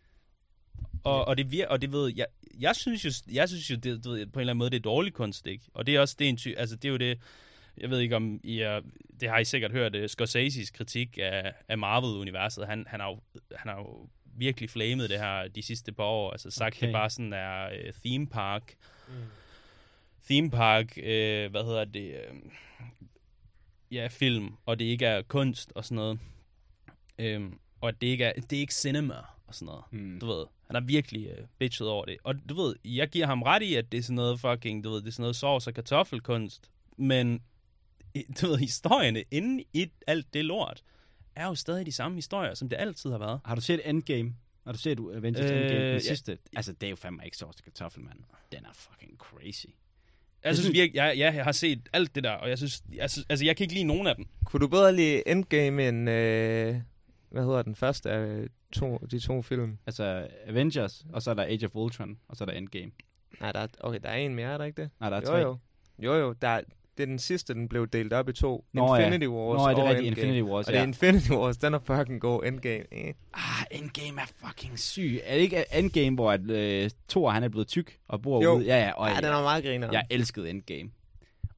Og, 1.04 1.26
og, 1.26 1.38
det, 1.38 1.46
vir- 1.54 1.68
og 1.68 1.82
det 1.82 1.92
ved 1.92 2.14
jeg, 2.16 2.26
jeg 2.60 2.76
synes 2.76 3.06
jo, 3.06 3.12
jeg 3.32 3.50
synes 3.50 3.70
jo 3.72 3.76
det, 3.76 4.04
du 4.06 4.10
ved, 4.12 4.26
på 4.26 4.40
en 4.40 4.42
eller 4.42 4.54
anden 4.54 4.58
måde, 4.58 4.70
det 4.70 4.76
er 4.78 4.82
dårlig 4.82 5.14
kunst, 5.14 5.48
ikke? 5.48 5.64
Og 5.74 5.86
det 5.88 5.96
er 5.96 6.00
også 6.00 6.16
det, 6.20 6.30
en 6.30 6.38
ty, 6.38 6.48
altså 6.58 6.76
det 6.76 6.86
er 6.86 6.92
jo 6.92 6.98
det, 6.98 7.20
jeg 7.78 7.90
ved 7.90 8.00
ikke 8.00 8.16
om 8.16 8.40
I 8.44 8.60
er, 8.60 8.82
det 9.20 9.30
har 9.30 9.40
I 9.40 9.46
sikkert 9.46 9.72
hørt, 9.72 9.96
uh, 9.96 10.06
Scorseses 10.06 10.72
kritik 10.72 11.18
af, 11.22 11.54
af 11.68 11.78
Marvel-universet. 11.78 12.68
Han, 12.68 12.86
han, 12.88 13.00
har 13.00 13.10
jo, 13.10 13.20
han 13.56 13.72
har 13.72 13.78
jo 13.78 14.10
virkelig 14.26 14.70
flamet 14.70 15.10
det 15.10 15.20
her 15.20 15.48
de 15.48 15.62
sidste 15.62 15.92
par 15.92 16.04
år. 16.04 16.32
Altså 16.32 16.52
sagt, 16.52 16.76
okay. 16.76 16.88
Det 16.88 16.94
bare 16.94 17.10
sådan 17.10 17.34
er 17.34 17.66
uh, 17.68 17.94
theme 18.06 18.28
park. 18.28 18.74
Mm. 19.08 19.14
Theme 20.30 20.50
park, 20.50 20.94
uh, 20.98 21.52
hvad 21.52 21.66
hedder 21.66 21.86
det, 21.86 22.16
uh, 22.32 22.38
ja, 23.92 24.08
film, 24.08 24.50
og 24.66 24.80
det 24.80 24.86
ikke 24.86 25.06
er 25.06 25.22
kunst 25.22 25.72
og 25.76 25.86
sådan 25.86 25.96
noget. 25.96 26.20
Um, 27.36 27.60
og 27.82 28.02
det 28.02 28.08
ikke 28.08 28.26
er, 28.26 28.34
det 28.34 28.54
er 28.54 28.60
ikke 28.60 28.74
cinema 28.74 29.16
og 29.48 29.56
sådan 29.56 29.66
noget. 29.66 29.84
Mm. 29.92 30.20
Du 30.20 30.26
ved, 30.26 30.46
han 30.68 30.76
har 30.76 30.82
virkelig 30.82 31.32
uh, 31.32 31.46
bitchet 31.60 31.88
over 31.88 32.06
det. 32.06 32.18
Og 32.24 32.36
du 32.50 32.54
ved, 32.54 32.76
jeg 32.86 33.10
giver 33.10 33.26
ham 33.26 33.42
ret 33.42 33.64
i, 33.64 33.76
at 33.76 33.92
det 33.92 33.98
er 33.98 34.02
sådan 34.02 34.16
noget 34.16 34.40
fucking, 34.40 34.84
du 34.84 34.90
ved, 34.90 35.02
det 35.02 35.08
er 35.08 35.12
sådan 35.12 35.24
noget 35.24 35.36
sovs 35.36 35.68
og 35.68 35.74
kartoffelkunst. 35.74 36.70
Men, 36.98 37.42
du 38.42 38.48
ved, 38.48 38.58
historierne 38.58 39.24
inde 39.32 39.64
i 39.74 39.92
alt 40.08 40.34
det 40.34 40.46
lort, 40.46 40.84
er 41.36 41.46
jo 41.48 41.56
stadig 41.56 41.86
de 41.86 41.92
samme 41.92 42.18
historier, 42.18 42.54
som 42.54 42.70
det 42.70 42.78
altid 42.80 43.12
har 43.12 43.18
været. 43.18 43.40
Har 43.46 43.56
du 43.56 43.62
set 43.62 43.90
Endgame? 43.90 44.36
Har 44.66 44.72
du 44.72 44.78
set 44.78 45.00
Avengers 45.00 45.52
Øh, 45.52 45.62
Endgame? 45.62 45.86
Den 45.86 45.94
ja. 45.94 46.00
sidste? 46.00 46.38
Altså, 46.56 46.74
det 46.74 46.84
er 46.88 46.90
jo 46.90 46.96
fandme 46.96 47.22
ikke 47.26 47.38
sovs 47.38 47.56
til 47.56 47.64
kartoffel, 47.66 48.04
mand. 48.04 48.20
Den 48.52 48.66
er 48.66 48.70
fucking 48.74 49.18
crazy. 49.18 49.66
Jeg 50.44 50.56
synes 50.56 50.60
synes- 50.66 50.74
virkelig, 50.74 50.96
jeg, 50.98 51.18
jeg, 51.18 51.36
jeg 51.36 51.44
har 51.44 51.52
set 51.52 51.90
alt 51.94 52.16
det 52.16 52.24
der, 52.24 52.32
og 52.32 52.50
jeg 52.50 52.58
synes, 52.58 52.84
jeg 52.94 53.10
synes, 53.12 53.26
altså 53.30 53.46
jeg 53.46 53.58
kan 53.58 53.64
ikke 53.64 53.74
lide 53.74 53.84
nogen 53.84 54.08
af 54.08 54.16
dem. 54.16 54.26
Kunne 54.46 54.60
du 54.60 54.68
bedre 54.68 54.96
lide 54.96 55.28
Endgame 55.28 55.88
end, 55.88 56.10
øh, 56.10 56.76
hvad 57.30 57.44
hedder 57.44 57.62
den 57.62 57.76
første 57.76 58.10
af 58.12 58.48
to, 58.74 58.98
de 58.98 59.20
to 59.20 59.42
film? 59.42 59.78
Altså, 59.86 60.28
Avengers, 60.48 61.06
og 61.14 61.22
så 61.22 61.30
er 61.30 61.34
der 61.34 61.44
Age 61.44 61.66
of 61.66 61.72
Ultron, 61.76 62.18
og 62.28 62.38
så 62.38 62.44
er 62.44 62.46
der 62.46 62.54
Endgame. 62.54 62.92
Nej, 63.40 63.52
der 63.52 63.60
er, 63.60 63.68
okay, 63.80 64.00
der 64.04 64.10
er 64.10 64.16
en 64.18 64.36
mere, 64.36 64.54
er 64.54 64.58
der 64.58 64.66
ikke 64.66 64.82
det? 64.82 64.90
Nej, 65.00 65.10
der 65.10 65.18
er 65.18 65.22
jo, 65.22 65.28
tre. 65.28 65.38
jo. 65.38 65.58
Jo, 66.00 66.14
jo, 66.16 66.34
der 66.42 66.48
er, 66.48 66.62
det 66.98 67.04
er 67.04 67.08
den 67.08 67.20
sidste, 67.20 67.54
den 67.54 67.70
blev 67.70 67.88
delt 67.88 68.14
op 68.14 68.30
i 68.30 68.34
to. 68.34 68.66
Nå, 68.74 68.96
ja. 68.96 69.06
Infinity 69.06 69.28
Wars 69.30 69.58
Nå, 69.58 69.64
er 69.66 69.74
det 69.74 69.84
og 69.84 69.90
rigtigt? 69.90 70.08
Endgame. 70.08 70.28
Infinity 70.28 70.52
Wars, 70.52 70.66
Og 70.68 70.74
det 70.74 70.78
er 70.80 70.82
ja. 70.82 70.88
Infinity 70.88 71.30
Wars, 71.32 71.58
den 71.58 71.74
er 71.74 71.80
fucking 71.84 72.22
god. 72.22 72.44
Endgame. 72.46 72.84
Eh. 72.92 73.14
Ah, 73.34 73.64
Endgame 73.72 74.22
er 74.22 74.48
fucking 74.48 74.80
syg. 74.80 75.20
Er 75.24 75.34
det 75.36 75.42
ikke 75.42 75.64
Endgame, 75.78 76.16
hvor 76.16 76.32
at, 76.32 76.50
øh, 76.50 76.90
Thor 77.10 77.30
han 77.30 77.44
er 77.44 77.50
blevet 77.50 77.68
tyk 77.68 77.98
og 78.08 78.22
bor 78.22 78.44
Jo. 78.44 78.54
ude? 78.56 78.66
Ja, 78.66 78.78
ja. 78.86 78.92
Og, 78.92 79.10
Ja, 79.10 79.16
den 79.16 79.26
er 79.26 79.42
meget 79.42 79.64
griner. 79.64 79.90
Jeg 79.92 80.04
elskede 80.10 80.50
Endgame. 80.50 80.90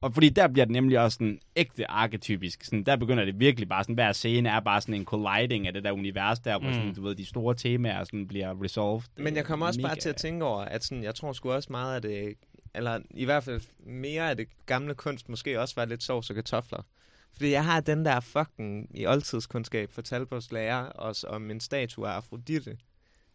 Og 0.00 0.14
fordi 0.14 0.28
der 0.28 0.48
bliver 0.48 0.64
det 0.64 0.72
nemlig 0.72 0.98
også 0.98 1.14
sådan 1.16 1.38
ægte 1.56 1.90
arketypisk. 1.90 2.64
Sådan, 2.64 2.84
der 2.84 2.96
begynder 2.96 3.24
det 3.24 3.40
virkelig 3.40 3.68
bare 3.68 3.84
sådan, 3.84 3.94
hver 3.94 4.12
scene 4.12 4.48
er 4.48 4.60
bare 4.60 4.80
sådan 4.80 4.94
en 4.94 5.04
colliding 5.04 5.66
af 5.66 5.72
det 5.72 5.84
der 5.84 5.92
univers 5.92 6.38
der, 6.38 6.58
hvor 6.58 6.68
Mm. 6.68 6.74
sådan, 6.74 6.94
du 6.94 7.02
ved, 7.02 7.14
de 7.14 7.26
store 7.26 7.54
temaer 7.54 8.04
sådan 8.04 8.26
bliver 8.28 8.62
resolved. 8.62 9.02
Men 9.16 9.36
jeg 9.36 9.44
kommer 9.44 9.66
også 9.66 9.80
bare 9.82 9.92
Mega- 9.92 10.00
til 10.00 10.08
at 10.08 10.16
tænke 10.16 10.44
over, 10.44 10.60
at 10.64 10.84
sådan, 10.84 11.04
jeg 11.04 11.14
tror 11.14 11.32
sgu 11.32 11.52
også 11.52 11.68
meget 11.70 11.94
af 11.96 12.02
det, 12.02 12.34
eller 12.74 13.00
i 13.10 13.24
hvert 13.24 13.44
fald 13.44 13.60
mere 13.78 14.30
af 14.30 14.36
det 14.36 14.48
gamle 14.66 14.94
kunst, 14.94 15.28
måske 15.28 15.60
også 15.60 15.74
var 15.76 15.84
lidt 15.84 16.02
sovs 16.02 16.30
og 16.30 16.36
kartofler. 16.36 16.82
Fordi 17.32 17.50
jeg 17.50 17.64
har 17.64 17.80
den 17.80 18.04
der 18.04 18.20
fucking 18.20 18.90
i 18.98 19.06
oldtidskundskab 19.06 19.90
fortalt 19.92 20.30
vores 20.30 20.52
lærer 20.52 20.92
os 20.94 21.24
om 21.24 21.50
en 21.50 21.60
statue 21.60 22.08
af 22.08 22.12
Afrodite, 22.12 22.78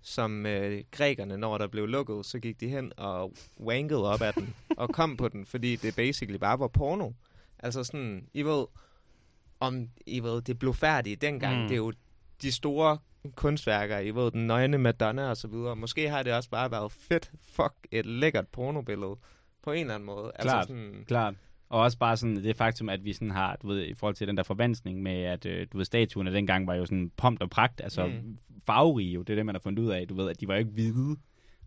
som 0.01 0.45
øh, 0.45 0.83
grækerne, 0.91 1.37
når 1.37 1.57
der 1.57 1.67
blev 1.67 1.87
lukket, 1.87 2.25
så 2.25 2.39
gik 2.39 2.59
de 2.59 2.67
hen 2.69 2.91
og 2.97 3.33
wankede 3.59 4.05
op 4.13 4.21
af 4.21 4.33
den, 4.33 4.55
og 4.77 4.89
kom 4.89 5.17
på 5.17 5.27
den, 5.27 5.45
fordi 5.45 5.75
det 5.75 5.95
basically 5.95 6.37
bare 6.37 6.59
var 6.59 6.67
porno. 6.67 7.11
Altså 7.59 7.83
sådan, 7.83 8.27
I 8.33 8.43
ved, 8.43 8.65
om 9.59 9.89
I 10.05 10.19
ved, 10.19 10.41
det 10.41 10.59
blev 10.59 10.73
færdigt 10.73 11.21
dengang, 11.21 11.55
Mm. 11.55 11.61
mm. 11.61 11.67
det 11.67 11.73
er 11.75 11.77
jo 11.77 11.93
de 12.41 12.51
store 12.51 12.97
kunstværker, 13.35 13.99
I 13.99 14.11
ved, 14.11 14.31
den 14.31 14.47
nøgne 14.47 14.77
Madonna 14.77 15.29
og 15.29 15.37
så 15.37 15.47
videre. 15.47 15.75
Måske 15.75 16.09
har 16.09 16.23
det 16.23 16.33
også 16.33 16.49
bare 16.49 16.71
været 16.71 16.91
fedt, 16.91 17.31
fuck, 17.43 17.73
et 17.91 18.05
lækkert 18.05 18.47
pornobillede, 18.47 19.15
på 19.63 19.71
en 19.71 19.79
eller 19.79 19.95
anden 19.95 20.05
måde. 20.05 20.31
Klart. 20.39 20.59
Altså 20.59 20.67
sådan, 20.67 21.03
Klart. 21.07 21.33
Og 21.69 21.81
også 21.81 21.97
bare 21.97 22.17
sådan 22.17 22.35
det 22.35 22.55
faktum, 22.55 22.89
at 22.89 23.05
vi 23.05 23.13
sådan 23.13 23.31
har, 23.31 23.57
du 23.61 23.67
ved, 23.67 23.85
i 23.85 23.93
forhold 23.93 24.15
til 24.15 24.27
den 24.27 24.37
der 24.37 24.43
forvanskning 24.43 25.01
med, 25.01 25.23
at 25.23 25.45
øh, 25.45 25.67
du 25.71 25.77
ved, 25.77 25.85
statuerne 25.85 26.33
dengang 26.33 26.67
var 26.67 26.75
jo 26.75 26.85
sådan 26.85 27.11
pompt 27.17 27.41
og 27.41 27.49
pragt, 27.49 27.81
altså. 27.81 28.05
Mm. 28.05 28.37
farverige 28.65 29.11
jo, 29.11 29.21
det 29.21 29.33
er 29.33 29.35
det, 29.35 29.45
man 29.45 29.55
har 29.55 29.59
fundet 29.59 29.83
ud 29.83 29.89
af, 29.89 30.07
du 30.07 30.15
ved, 30.15 30.29
at 30.29 30.39
de 30.39 30.47
var 30.47 30.53
jo 30.53 30.59
ikke 30.59 30.71
hvide. 30.71 31.17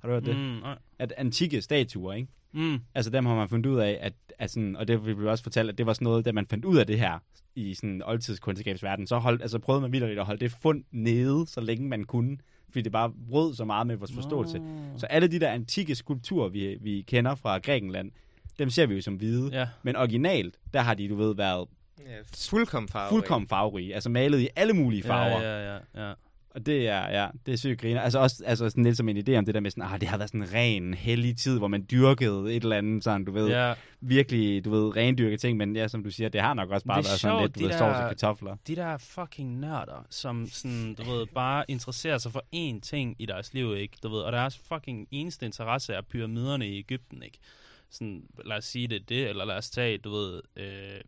Har 0.02 0.08
du 0.08 0.14
hørt 0.14 0.26
det? 0.26 0.36
Mm, 0.36 0.42
nej. 0.42 0.78
At 0.98 1.12
antikke 1.16 1.62
statuer, 1.62 2.12
ikke? 2.12 2.28
Mm. 2.52 2.78
Altså 2.94 3.10
dem 3.10 3.26
har 3.26 3.34
man 3.34 3.48
fundet 3.48 3.70
ud 3.70 3.78
af, 3.78 3.98
at, 4.00 4.12
at 4.38 4.50
sådan, 4.50 4.76
og 4.76 4.88
det 4.88 5.06
vil 5.06 5.20
vi 5.20 5.26
også 5.26 5.42
fortælle, 5.42 5.72
at 5.72 5.78
det 5.78 5.86
var 5.86 5.92
sådan 5.92 6.04
noget, 6.04 6.24
da 6.24 6.32
man 6.32 6.46
fandt 6.46 6.64
ud 6.64 6.76
af 6.76 6.86
det 6.86 6.98
her 6.98 7.18
i 7.54 7.74
sådan 7.74 8.02
oldtidskundskabsverden, 8.04 9.06
så 9.06 9.18
holdt, 9.18 9.42
altså 9.42 9.58
prøvede 9.58 9.80
man 9.80 9.92
vildt 9.92 10.18
at 10.18 10.24
holde 10.26 10.40
det 10.40 10.52
fund 10.62 10.84
nede, 10.90 11.46
så 11.46 11.60
længe 11.60 11.88
man 11.88 12.04
kunne, 12.04 12.38
fordi 12.70 12.82
det 12.82 12.92
bare 12.92 13.12
brød 13.30 13.54
så 13.54 13.64
meget 13.64 13.86
med 13.86 13.96
vores 13.96 14.12
forståelse. 14.12 14.58
Nå. 14.58 14.64
Så 14.96 15.06
alle 15.06 15.28
de 15.28 15.40
der 15.40 15.50
antikke 15.50 15.94
skulpturer, 15.94 16.48
vi, 16.48 16.76
vi 16.80 17.02
kender 17.02 17.34
fra 17.34 17.58
Grækenland, 17.58 18.10
dem 18.58 18.70
ser 18.70 18.86
vi 18.86 18.94
jo 18.94 19.00
som 19.00 19.14
hvide. 19.14 19.50
Ja. 19.52 19.68
Men 19.82 19.96
originalt, 19.96 20.58
der 20.74 20.80
har 20.80 20.94
de, 20.94 21.08
du 21.08 21.14
ved, 21.14 21.34
været 21.34 21.68
ja, 21.98 22.04
fuldkommen 22.48 22.88
farverige. 22.88 23.10
fuldkommen 23.10 23.48
farverige. 23.48 23.94
Altså 23.94 24.10
malet 24.10 24.40
i 24.40 24.48
alle 24.56 24.72
mulige 24.72 25.02
farver. 25.02 25.40
Ja, 25.42 25.72
ja, 25.72 25.78
ja, 25.94 26.08
ja. 26.08 26.14
Og 26.54 26.66
det 26.66 26.88
er, 26.88 27.10
ja, 27.20 27.28
det 27.46 27.52
er 27.52 27.56
sygt 27.56 27.80
griner. 27.80 28.00
Altså 28.00 28.18
også 28.18 28.42
altså 28.46 28.68
sådan 28.70 28.84
lidt 28.84 28.96
som 28.96 29.08
en 29.08 29.16
idé 29.28 29.34
om 29.36 29.44
det 29.44 29.54
der 29.54 29.60
med 29.60 29.70
sådan, 29.70 29.84
ah, 29.84 30.00
det 30.00 30.08
har 30.08 30.16
været 30.16 30.30
sådan 30.30 30.42
en 30.42 30.52
ren, 30.54 30.94
hellig 30.94 31.36
tid, 31.36 31.58
hvor 31.58 31.68
man 31.68 31.86
dyrkede 31.90 32.54
et 32.56 32.62
eller 32.62 32.76
andet, 32.76 33.04
sådan, 33.04 33.24
du 33.24 33.32
ved, 33.32 33.48
ja. 33.48 33.74
Virkelig, 34.00 34.64
du 34.64 34.70
ved, 34.70 34.96
rendyrket 34.96 35.40
ting, 35.40 35.56
men 35.58 35.76
ja, 35.76 35.88
som 35.88 36.04
du 36.04 36.10
siger, 36.10 36.28
det 36.28 36.40
har 36.40 36.54
nok 36.54 36.70
også 36.70 36.86
bare 36.86 36.96
været 36.96 37.06
sådan 37.06 37.18
sjovt, 37.18 37.42
lidt, 37.42 37.54
du 37.54 37.58
de 37.60 37.64
ved, 37.64 37.70
der- 37.70 37.78
sovs 37.78 37.96
og 37.96 38.08
kartofler. 38.08 38.56
de 38.66 38.76
der 38.76 38.96
fucking 38.98 39.58
nørder, 39.60 40.06
som 40.10 40.46
sådan, 40.46 40.94
du 40.94 41.10
ved, 41.10 41.26
bare 41.26 41.64
interesserer 41.68 42.18
sig 42.18 42.32
for 42.32 42.44
én 42.54 42.80
ting 42.80 43.16
i 43.18 43.26
deres 43.26 43.54
liv, 43.54 43.76
ikke? 43.76 43.96
Du 44.02 44.08
ved, 44.08 44.20
og 44.20 44.32
deres 44.32 44.58
fucking 44.58 45.08
eneste 45.10 45.46
interesse 45.46 45.92
er 45.94 46.00
pyramiderne 46.02 46.68
i 46.68 46.78
Ægypten, 46.78 47.22
ikke? 47.22 47.38
Sådan, 47.90 48.22
lad 48.44 48.56
os 48.56 48.64
sige 48.64 48.86
det 48.88 49.08
det, 49.08 49.28
eller 49.28 49.44
lad 49.44 49.56
os 49.56 49.70
tage, 49.70 49.98
du 49.98 50.10
ved, 50.10 50.40
øh, 50.56 51.00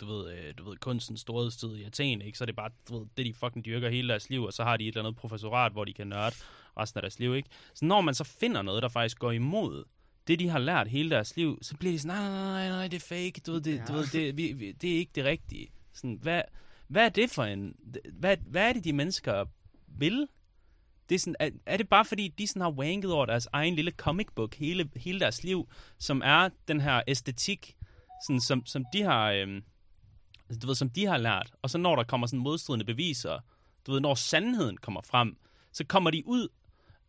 du 0.00 0.06
ved, 0.06 0.32
øh, 0.32 0.54
du 0.58 0.68
ved, 0.68 0.76
kunstens 0.76 1.20
storhedstid 1.20 1.76
i 1.76 1.84
Athen, 1.84 2.22
ikke? 2.22 2.38
Så 2.38 2.44
er 2.44 2.46
det 2.46 2.56
bare, 2.56 2.70
du 2.88 2.98
ved, 2.98 3.06
det 3.16 3.26
de 3.26 3.34
fucking 3.34 3.64
dyrker 3.64 3.88
hele 3.88 4.08
deres 4.08 4.30
liv, 4.30 4.42
og 4.42 4.52
så 4.52 4.64
har 4.64 4.76
de 4.76 4.84
et 4.84 4.88
eller 4.88 5.00
andet 5.00 5.16
professorat, 5.16 5.72
hvor 5.72 5.84
de 5.84 5.92
kan 5.92 6.06
nørde 6.06 6.36
resten 6.76 6.98
af 6.98 7.02
deres 7.02 7.18
liv, 7.18 7.34
ikke? 7.34 7.48
Så 7.74 7.84
når 7.84 8.00
man 8.00 8.14
så 8.14 8.24
finder 8.24 8.62
noget, 8.62 8.82
der 8.82 8.88
faktisk 8.88 9.18
går 9.18 9.32
imod 9.32 9.84
det, 10.28 10.38
de 10.38 10.48
har 10.48 10.58
lært 10.58 10.88
hele 10.88 11.10
deres 11.10 11.36
liv, 11.36 11.58
så 11.62 11.76
bliver 11.76 11.92
de 11.92 11.98
sådan, 11.98 12.16
nej, 12.16 12.30
nej, 12.30 12.42
nej, 12.42 12.68
nej, 12.68 12.88
det 12.88 12.96
er 12.96 13.06
fake, 13.08 13.40
du 13.46 13.52
ved, 13.52 13.60
det, 13.60 13.82
du 13.88 13.92
ved, 13.92 14.06
det, 14.06 14.36
vi, 14.36 14.52
vi, 14.52 14.72
det 14.72 14.92
er 14.92 14.98
ikke 14.98 15.12
det 15.14 15.24
rigtige. 15.24 15.68
Sådan, 15.92 16.18
hvad, 16.22 16.42
hvad 16.88 17.04
er 17.04 17.08
det 17.08 17.30
for 17.30 17.44
en... 17.44 17.74
Hvad, 18.12 18.36
hvad 18.46 18.68
er 18.68 18.72
det, 18.72 18.84
de 18.84 18.92
mennesker 18.92 19.44
vil? 19.98 20.28
Det 21.08 21.14
er, 21.14 21.18
sådan, 21.18 21.36
er, 21.40 21.50
er 21.66 21.76
det 21.76 21.88
bare 21.88 22.04
fordi, 22.04 22.28
de 22.28 22.46
sådan 22.46 22.62
har 22.62 22.70
wanket 22.70 23.12
over 23.12 23.26
deres 23.26 23.48
egen 23.52 23.74
lille 23.74 23.90
comic 23.90 24.26
book 24.36 24.54
hele, 24.54 24.90
hele 24.96 25.20
deres 25.20 25.44
liv, 25.44 25.68
som 25.98 26.22
er 26.24 26.48
den 26.68 26.80
her 26.80 27.02
æstetik, 27.06 27.76
sådan, 28.26 28.40
som, 28.40 28.66
som 28.66 28.84
de 28.92 29.02
har... 29.02 29.30
Øhm, 29.30 29.62
du 30.62 30.66
ved, 30.66 30.74
som 30.74 30.90
de 30.90 31.06
har 31.06 31.16
lært. 31.16 31.52
Og 31.62 31.70
så 31.70 31.78
når 31.78 31.96
der 31.96 32.04
kommer 32.04 32.26
sådan 32.26 32.40
modstridende 32.40 32.84
beviser, 32.84 33.38
du 33.86 33.92
ved, 33.92 34.00
når 34.00 34.14
sandheden 34.14 34.76
kommer 34.76 35.00
frem, 35.00 35.36
så 35.72 35.84
kommer 35.84 36.10
de 36.10 36.22
ud 36.26 36.48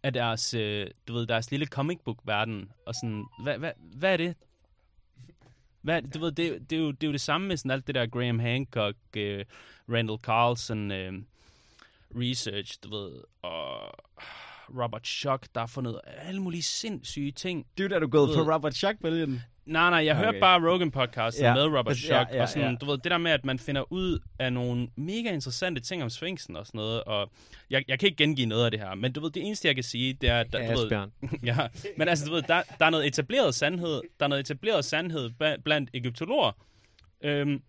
af 0.04 0.14
deres, 0.14 0.54
øh, 0.54 0.88
du 1.08 1.14
ved, 1.14 1.28
deres 1.28 1.52
lille 1.52 1.66
comic 1.66 2.00
book 2.06 2.20
verden 2.24 2.72
og 2.86 2.96
sådan, 2.96 3.26
hvad, 3.44 3.58
hvad, 3.58 3.72
hvad 3.78 4.14
er 4.14 4.18
det? 4.18 4.36
Hvad, 5.82 6.02
du 6.02 6.20
ved, 6.20 6.32
det, 6.32 6.70
det, 6.70 6.76
er 6.76 6.80
jo, 6.80 6.92
det 6.92 7.04
er 7.04 7.08
jo 7.08 7.12
det 7.12 7.22
samme 7.22 7.48
med 7.48 7.58
sådan 7.58 7.72
alt 7.72 7.88
det 7.88 7.96
der 7.96 8.08
Graham 8.08 8.40
Hancock, 8.40 8.96
øh, 9.18 9.46
Randall 9.90 10.20
Carlson, 10.20 10.92
øh, 10.92 11.14
research, 12.16 12.78
du 12.84 12.90
ved, 12.90 13.12
og 13.42 13.92
Robert 14.70 15.08
Schock, 15.08 15.48
der 15.56 15.60
har 15.60 15.68
fundet 15.68 16.02
alle 16.06 16.42
mulige 16.42 16.64
sindssyge 16.64 17.32
ting. 17.32 17.66
Det 17.78 17.84
er 17.84 17.88
jo 17.88 17.90
der, 17.90 18.00
du 18.00 18.06
er 18.06 18.10
gået 18.10 18.36
på 18.36 18.54
Robert 18.54 18.76
Schuck-bølgen. 18.76 19.42
Nej, 19.70 19.90
nej, 19.90 20.06
jeg 20.06 20.16
okay. 20.16 20.26
Hørte 20.26 20.40
bare 20.40 20.72
Rogan 20.72 20.92
podcast 20.92 21.42
Ja. 21.42 21.54
med 21.54 21.64
Robert 21.64 21.98
Schock, 21.98 22.30
ja, 22.30 22.36
ja, 22.36 22.42
og 22.42 22.50
sådan, 22.50 22.72
ja. 22.72 22.76
du 22.76 22.86
ved, 22.86 22.98
det 22.98 23.12
der 23.12 23.18
med, 23.18 23.32
at 23.32 23.46
man 23.46 23.60
finder 23.60 23.92
ud 23.94 24.20
af 24.40 24.54
nogle 24.54 24.88
mega 24.96 25.34
interessante 25.34 25.82
ting 25.82 26.04
om 26.04 26.10
Sphinxen 26.10 26.56
og 26.56 26.66
sådan 26.68 26.78
noget, 26.78 27.04
og 27.04 27.32
jeg, 27.70 27.84
jeg 27.88 28.00
kan 28.00 28.08
ikke 28.08 28.18
gengive 28.24 28.48
noget 28.48 28.66
af 28.66 28.72
det 28.72 28.80
her, 28.80 28.96
men 28.96 29.14
du 29.14 29.20
ved, 29.22 29.30
det 29.32 29.46
eneste, 29.46 29.68
jeg 29.68 29.76
kan 29.76 29.84
sige, 29.84 30.14
det 30.14 30.30
er, 30.30 30.40
at 30.40 30.54
der, 30.54 30.76
du 30.76 30.80
ved, 30.82 31.08
ja, 31.44 31.68
men 31.98 32.08
altså, 32.10 32.26
du 32.26 32.32
ved, 32.32 32.42
der, 32.42 32.62
der 32.80 32.86
er 32.86 32.90
noget 32.90 33.08
etableret 33.08 33.56
sandhed, 33.56 34.02
der 34.20 34.26
er 34.26 34.28
noget 34.28 34.40
etableret 34.40 34.86
sandhed 34.86 35.30
bla- 35.44 35.62
blandt 35.62 35.90
egyptologer, 35.94 36.52
øhm, 37.22 37.62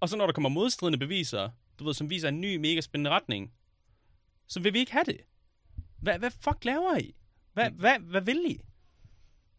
og 0.00 0.08
så 0.08 0.16
når 0.16 0.26
der 0.26 0.32
kommer 0.32 0.48
modstridende 0.48 0.98
beviser, 0.98 1.48
du 1.78 1.84
ved, 1.84 1.94
som 1.94 2.10
viser 2.10 2.28
en 2.28 2.40
ny, 2.40 2.56
mega 2.56 2.80
spændende 2.80 3.10
retning, 3.10 3.52
så 4.48 4.60
vil 4.60 4.74
vi 4.74 4.78
ikke 4.78 4.92
have 4.92 5.04
det. 5.04 5.20
Hvad, 6.00 6.18
hvad 6.18 6.30
fuck 6.30 6.64
laver 6.64 6.96
I? 6.98 7.14
Hvad, 7.52 7.70
hvad, 7.70 7.98
hvad 8.00 8.20
vil 8.20 8.40
I? 8.48 8.60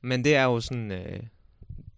Men 0.01 0.23
det 0.23 0.35
er 0.35 0.43
jo 0.43 0.59
sådan... 0.59 0.91
Øh, 0.91 1.19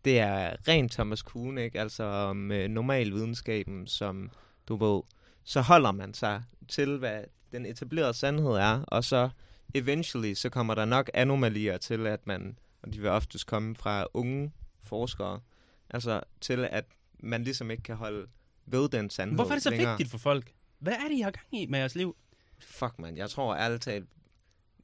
det 0.05 0.19
er 0.19 0.55
rent 0.67 0.91
Thomas 0.91 1.21
Kuhn, 1.21 1.57
ikke? 1.57 1.81
Altså 1.81 2.03
om 2.03 2.51
øh, 2.51 2.67
normal 2.67 3.13
videnskaben, 3.13 3.87
som 3.87 4.31
du 4.67 4.75
ved, 4.75 5.01
så 5.43 5.61
holder 5.61 5.91
man 5.91 6.13
sig 6.13 6.43
til, 6.67 6.97
hvad 6.97 7.23
den 7.51 7.65
etablerede 7.65 8.13
sandhed 8.13 8.51
er, 8.51 8.83
og 8.87 9.03
så 9.03 9.29
eventually, 9.73 10.33
så 10.33 10.49
kommer 10.49 10.75
der 10.75 10.85
nok 10.85 11.09
anomalier 11.13 11.77
til, 11.77 12.07
at 12.07 12.27
man, 12.27 12.57
og 12.81 12.93
de 12.93 12.99
vil 12.99 13.09
oftest 13.09 13.47
komme 13.47 13.75
fra 13.75 14.05
unge 14.13 14.51
forskere, 14.83 15.39
altså 15.89 16.21
til, 16.41 16.67
at 16.71 16.85
man 17.19 17.43
ligesom 17.43 17.71
ikke 17.71 17.83
kan 17.83 17.95
holde 17.95 18.27
ved 18.65 18.89
den 18.89 19.09
sandhed 19.09 19.37
Hvorfor 19.37 19.51
er 19.51 19.55
det 19.55 19.63
så 19.63 19.69
længere. 19.69 19.91
vigtigt 19.91 20.11
for 20.11 20.17
folk? 20.17 20.53
Hvad 20.79 20.93
er 20.93 21.07
det, 21.09 21.15
I 21.17 21.21
har 21.21 21.31
gang 21.31 21.61
i 21.63 21.65
med 21.65 21.79
jeres 21.79 21.95
liv? 21.95 22.15
Fuck, 22.59 22.99
man. 22.99 23.17
Jeg 23.17 23.29
tror 23.29 23.55
ærligt 23.55 23.81
talt... 23.81 24.09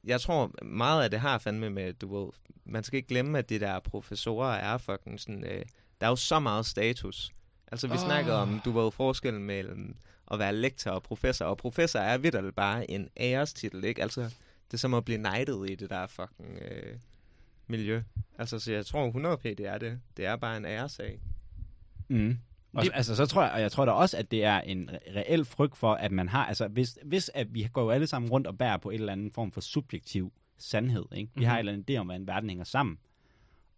Jeg 0.06 0.20
tror 0.20 0.64
meget 0.64 1.04
af 1.04 1.10
det 1.10 1.20
har 1.20 1.38
fandme 1.38 1.70
med, 1.70 1.92
du 1.92 2.16
ved... 2.16 2.28
Man 2.64 2.84
skal 2.84 2.96
ikke 2.96 3.08
glemme, 3.08 3.38
at 3.38 3.48
det 3.48 3.60
der 3.60 3.80
professorer 3.80 4.54
er 4.54 4.78
fucking 4.78 5.20
sådan... 5.20 5.44
Øh, 5.44 5.64
der 6.00 6.06
er 6.06 6.10
jo 6.10 6.16
så 6.16 6.38
meget 6.38 6.66
status. 6.66 7.32
Altså, 7.72 7.86
vi 7.86 7.92
oh. 7.92 7.98
snakker 7.98 8.32
om, 8.32 8.60
du 8.64 8.70
ved, 8.70 8.92
forskellen 8.92 9.44
mellem 9.44 9.96
at 10.32 10.38
være 10.38 10.54
lektor 10.54 10.90
og 10.90 11.02
professor. 11.02 11.44
Og 11.44 11.56
professor 11.56 11.98
er 11.98 12.18
vidderligt 12.18 12.56
bare 12.56 12.90
en 12.90 13.08
ærestitel, 13.16 13.84
ikke? 13.84 14.02
Altså, 14.02 14.20
det 14.66 14.74
er 14.74 14.78
som 14.78 14.94
at 14.94 15.04
blive 15.04 15.18
knighted 15.18 15.64
i 15.64 15.74
det 15.74 15.90
der 15.90 16.06
fucking 16.06 16.58
øh, 16.62 16.96
miljø. 17.66 18.02
Altså, 18.38 18.58
så 18.58 18.72
jeg 18.72 18.86
tror 18.86 19.06
100 19.06 19.36
p, 19.36 19.42
det 19.42 19.60
er 19.60 19.78
det. 19.78 20.00
Det 20.16 20.26
er 20.26 20.36
bare 20.36 20.56
en 20.56 20.64
æresag. 20.64 21.20
Mm. 22.08 22.38
Og, 22.76 22.84
Det- 22.84 22.92
altså, 22.94 23.16
så 23.16 23.26
tror 23.26 23.42
jeg, 23.42 23.52
og 23.52 23.60
jeg 23.60 23.72
tror 23.72 23.84
da 23.84 23.90
også, 23.92 24.16
at 24.16 24.30
det 24.30 24.44
er 24.44 24.60
en 24.60 24.90
re- 24.90 25.16
reel 25.18 25.44
frygt 25.44 25.76
for, 25.76 25.92
at 25.94 26.12
man 26.12 26.28
har, 26.28 26.46
altså 26.46 26.68
hvis, 26.68 26.98
hvis 27.04 27.30
at 27.34 27.54
vi 27.54 27.68
går 27.72 27.82
jo 27.82 27.90
alle 27.90 28.06
sammen 28.06 28.30
rundt 28.30 28.46
og 28.46 28.58
bærer 28.58 28.76
på 28.76 28.90
en 28.90 29.00
eller 29.00 29.12
anden 29.12 29.30
form 29.32 29.52
for 29.52 29.60
subjektiv 29.60 30.32
sandhed, 30.58 31.04
ikke? 31.12 31.14
Vi 31.16 31.22
Mhm. 31.22 31.30
mm-hmm. 31.34 31.46
har 31.46 31.54
en 31.54 31.58
eller 31.58 31.72
anden 31.72 31.94
idé 31.96 31.98
om, 32.00 32.06
hvordan 32.06 32.26
verden 32.26 32.48
hænger 32.50 32.64
sammen, 32.64 32.98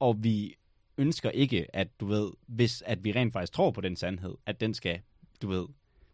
og 0.00 0.16
vi 0.24 0.54
ønsker 0.98 1.30
ikke, 1.30 1.76
at 1.76 2.00
du 2.00 2.06
ved, 2.06 2.30
hvis 2.46 2.82
at 2.86 3.04
vi 3.04 3.12
rent 3.12 3.32
faktisk 3.32 3.52
tror 3.52 3.70
på 3.70 3.80
den 3.80 3.96
sandhed, 3.96 4.34
at 4.46 4.60
den 4.60 4.74
skal, 4.74 5.00
du 5.42 5.48
ved, 5.48 5.66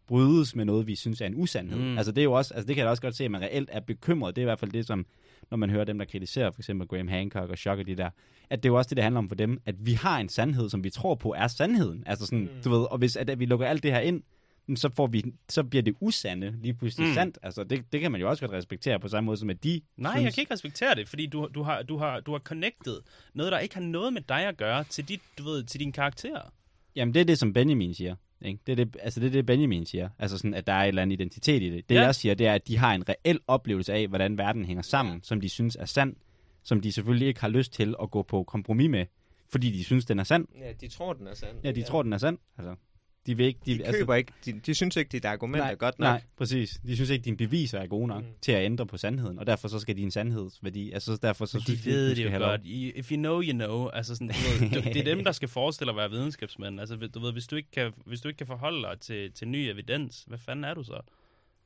brydes 0.07 0.55
med 0.55 0.65
noget, 0.65 0.87
vi 0.87 0.95
synes 0.95 1.21
er 1.21 1.25
en 1.25 1.35
usandhed. 1.35 1.79
Mm. 1.79 1.97
Altså 1.97 2.11
det 2.11 2.21
er 2.21 2.23
jo 2.23 2.33
også, 2.33 2.53
altså 2.53 2.67
det 2.67 2.75
kan 2.75 2.79
jeg 2.81 2.85
da 2.85 2.89
også 2.89 3.01
godt 3.01 3.15
se, 3.15 3.25
at 3.25 3.31
man 3.31 3.41
reelt 3.41 3.69
er 3.71 3.79
bekymret. 3.79 4.35
Det 4.35 4.41
er 4.41 4.43
i 4.43 4.45
hvert 4.45 4.59
fald 4.59 4.71
det, 4.71 4.87
som, 4.87 5.05
når 5.51 5.57
man 5.57 5.69
hører 5.69 5.83
dem, 5.85 5.97
der 5.97 6.05
kritiserer 6.05 6.51
for 6.51 6.61
eksempel 6.61 6.87
Graham 6.87 7.07
Hancock 7.07 7.49
og 7.49 7.57
Schock 7.57 7.79
og 7.79 7.87
de 7.87 7.95
der, 7.95 8.09
at 8.49 8.63
det 8.63 8.69
er 8.69 8.73
jo 8.73 8.77
også 8.77 8.89
det, 8.89 8.97
det 8.97 9.03
handler 9.03 9.19
om 9.19 9.27
for 9.29 9.35
dem, 9.35 9.61
at 9.65 9.75
vi 9.79 9.93
har 9.93 10.19
en 10.19 10.29
sandhed, 10.29 10.69
som 10.69 10.83
vi 10.83 10.89
tror 10.89 11.15
på 11.15 11.33
er 11.37 11.47
sandheden. 11.47 12.03
Altså 12.05 12.25
sådan, 12.25 12.39
mm. 12.55 12.61
du 12.63 12.69
ved, 12.69 12.85
og 12.91 12.97
hvis 12.97 13.15
at, 13.15 13.29
at 13.29 13.39
vi 13.39 13.45
lukker 13.45 13.67
alt 13.67 13.83
det 13.83 13.91
her 13.91 13.99
ind, 13.99 14.23
så, 14.75 14.89
får 14.95 15.07
vi, 15.07 15.23
så 15.49 15.63
bliver 15.63 15.83
det 15.83 15.95
usande 15.99 16.55
lige 16.61 16.73
pludselig 16.73 17.07
Mm. 17.07 17.13
sandt. 17.13 17.39
Altså 17.43 17.63
det, 17.63 17.83
det 17.93 18.01
kan 18.01 18.11
man 18.11 18.21
jo 18.21 18.29
også 18.29 18.47
godt 18.47 18.57
respektere 18.57 18.99
på 18.99 19.07
samme 19.07 19.25
måde 19.25 19.37
som 19.37 19.49
at 19.49 19.63
de 19.63 19.81
Nej, 19.97 20.11
synes, 20.11 20.23
jeg 20.25 20.33
kan 20.33 20.41
ikke 20.41 20.53
respektere 20.53 20.95
det, 20.95 21.09
fordi 21.09 21.25
du, 21.25 21.47
du, 21.55 21.63
har, 21.63 21.81
du, 21.83 21.97
har, 21.97 22.19
du 22.19 22.31
har 22.31 22.39
connected 22.39 22.97
noget, 23.33 23.51
der 23.51 23.59
ikke 23.59 23.75
har 23.75 23.81
noget 23.81 24.13
med 24.13 24.21
dig 24.21 24.45
at 24.45 24.57
gøre, 24.57 24.83
til, 24.83 25.07
dit, 25.07 25.21
du 25.37 25.43
ved, 25.43 25.63
til 25.63 25.79
dine 25.79 25.91
karakterer. 25.91 26.41
Jamen, 26.95 27.13
det 27.13 27.19
er 27.19 27.25
det, 27.25 27.37
som 27.37 27.53
Benjamin 27.53 27.93
siger. 27.93 28.15
Ikke? 28.45 28.59
Det, 28.67 28.71
er 28.71 28.75
det, 28.85 28.97
altså, 29.01 29.19
det 29.19 29.27
er 29.27 29.31
det, 29.31 29.45
Benjamin 29.45 29.85
siger. 29.85 30.09
Altså 30.19 30.37
sådan, 30.37 30.53
at 30.53 30.67
der 30.67 30.73
er 30.73 30.83
et 30.83 30.87
eller 30.87 31.01
andet 31.01 31.13
identitet 31.13 31.61
i 31.61 31.69
det. 31.69 31.89
Det, 31.89 31.95
Ja. 31.95 31.99
ja. 31.99 32.05
jeg 32.05 32.15
siger, 32.15 32.35
det 32.35 32.47
er, 32.47 32.53
at 32.53 32.67
de 32.67 32.77
har 32.77 32.93
en 32.93 33.09
reel 33.09 33.39
oplevelse 33.47 33.93
af, 33.93 34.07
hvordan 34.07 34.37
verden 34.37 34.65
hænger 34.65 34.83
sammen, 34.83 35.23
som 35.23 35.41
de 35.41 35.49
synes 35.49 35.75
er 35.79 35.85
sand, 35.85 36.15
som 36.63 36.81
de 36.81 36.91
selvfølgelig 36.91 37.27
ikke 37.27 37.41
har 37.41 37.47
lyst 37.47 37.73
til 37.73 37.95
at 38.01 38.11
gå 38.11 38.21
på 38.21 38.43
kompromis 38.43 38.89
med, 38.89 39.05
fordi 39.49 39.71
de 39.71 39.83
synes, 39.83 40.05
den 40.05 40.19
er 40.19 40.23
sand. 40.23 40.47
Ja, 40.59 40.71
de 40.81 40.87
tror, 40.87 41.13
den 41.13 41.27
er 41.27 41.33
sand. 41.33 41.57
Ja, 41.63 41.71
de 41.71 41.83
tror, 41.83 42.03
den 42.03 42.13
er 42.13 42.17
sand. 42.17 42.37
Altså, 42.57 42.75
de 43.27 43.37
vil 43.37 43.45
ikke... 43.45 43.59
De, 43.65 43.77
de 43.77 43.83
køber 43.91 44.15
ikke... 44.15 44.31
De, 44.45 44.59
de 44.65 44.73
synes 44.75 44.95
ikke, 44.95 45.09
dit 45.09 45.25
argument 45.25 45.61
nej, 45.63 45.71
er 45.71 45.75
godt 45.75 45.99
nok. 45.99 46.05
Nej, 46.07 46.21
præcis. 46.37 46.79
De 46.87 46.95
synes 46.95 47.09
ikke, 47.09 47.25
dine 47.25 47.37
beviser 47.37 47.79
er 47.79 47.87
gode 47.87 48.07
nok 48.07 48.23
Mm. 48.23 48.29
til 48.41 48.51
at 48.51 48.65
ændre 48.65 48.85
på 48.87 48.97
sandheden, 48.97 49.39
og 49.39 49.47
derfor 49.47 49.67
så 49.67 49.79
skal 49.79 49.97
din 49.97 50.11
sandhedsværdi... 50.11 50.91
Altså, 50.91 51.17
derfor 51.21 51.45
så 51.45 51.57
Men 51.57 51.61
de 51.61 51.65
synes 51.65 51.85
ved 51.85 52.03
du 52.03 52.09
det 52.09 52.17
skal 52.17 52.31
jo 52.41 52.47
godt. 52.47 52.61
I, 52.63 52.91
if 52.91 53.11
you 53.11 53.17
know, 53.17 53.41
you 53.41 53.51
know. 53.51 53.87
Altså 53.87 54.15
sådan, 54.15 54.27
du 54.27 54.33
ved, 54.69 54.83
det, 54.93 54.97
er 54.97 55.03
dem, 55.15 55.23
der 55.23 55.31
skal 55.31 55.47
forestille 55.49 55.91
at 55.91 55.97
være 55.97 56.09
videnskabsmænd. 56.09 56.79
Altså, 56.79 56.95
du 56.95 57.19
ved, 57.19 57.31
hvis 57.33 57.47
du 57.47 57.55
ikke 57.55 57.71
kan, 57.71 57.93
hvis 58.05 58.21
du 58.21 58.27
ikke 58.27 58.37
kan 58.37 58.47
forholde 58.47 58.81
dig 58.81 58.99
til, 58.99 59.31
til 59.31 59.47
ny 59.47 59.55
evidens, 59.57 60.23
hvad 60.27 60.37
fanden 60.37 60.65
er 60.65 60.73
du 60.73 60.83
så? 60.83 60.91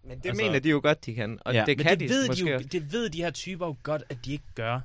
Men 0.03 0.09
det 0.09 0.15
Altså- 0.15 0.29
altså, 0.29 0.43
mener 0.43 0.59
de 0.59 0.69
jo 0.69 0.79
godt, 0.83 1.05
de 1.05 1.13
kan. 1.15 1.39
Og 1.41 1.53
Ja. 1.53 1.59
det 1.65 1.77
Men 1.77 1.85
kan 1.85 1.99
det 1.99 2.09
de 2.09 2.13
ved, 2.13 2.23
de 2.23 2.27
måske 2.27 2.51
jo, 2.51 2.59
det 2.71 2.91
ved 2.93 3.09
de 3.09 3.17
her 3.17 3.31
typer 3.31 3.65
jo 3.65 3.75
godt, 3.83 4.03
at 4.09 4.17
de 4.25 4.31
ikke 4.31 4.45
gør. 4.55 4.79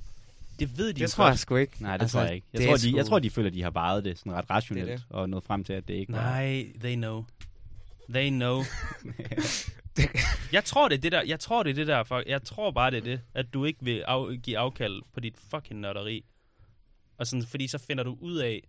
Det 0.58 0.78
ved 0.78 0.92
de 0.92 1.00
jo 1.00 1.04
Det 1.04 1.10
tror 1.10 1.26
jeg 1.28 1.38
sgu 1.38 1.56
ikke. 1.56 1.82
Nej, 1.82 1.96
det 1.96 2.02
Altså, 2.02 2.18
tror 2.18 2.24
jeg 2.24 2.34
ikke. 2.34 2.46
Jeg, 2.52 2.66
tror, 2.68 2.76
de, 2.76 2.96
jeg 2.96 3.06
tror, 3.06 3.18
de 3.18 3.30
føler, 3.30 3.50
de 3.50 3.62
har 3.62 3.70
vejet 3.70 4.04
det 4.04 4.18
sådan 4.18 4.32
ret 4.32 4.50
rationelt, 4.50 4.88
Det 4.88 4.98
det. 4.98 5.06
og 5.10 5.28
nået 5.30 5.44
frem 5.44 5.64
til, 5.64 5.72
at 5.72 5.88
det 5.88 5.94
ikke 5.94 6.12
var... 6.12 6.18
Nej, 6.20 6.72
they 6.80 6.94
know. 6.94 7.24
They 8.10 8.28
know. 8.30 8.62
jeg 10.52 10.64
tror 10.64 10.88
det 10.88 10.96
er 10.96 11.00
det 11.00 11.12
der, 11.12 11.22
jeg 11.22 11.40
tror 11.40 11.62
det 11.62 11.70
er 11.70 11.74
det 11.74 11.86
der, 11.86 12.04
fuck- 12.04 12.28
jeg 12.30 12.42
tror 12.42 12.70
bare 12.70 12.90
det 12.90 12.96
er 12.96 13.02
det, 13.02 13.20
at 13.34 13.54
du 13.54 13.64
ikke 13.64 13.84
vil 13.84 14.04
af, 14.08 14.42
give 14.42 14.58
afkald 14.58 15.02
på 15.12 15.20
dit 15.20 15.34
fucking 15.50 15.80
nørderi. 15.80 16.24
Og 17.18 17.26
sådan, 17.26 17.46
fordi 17.46 17.66
så 17.66 17.78
finder 17.78 18.04
du 18.04 18.16
ud 18.20 18.36
af, 18.36 18.62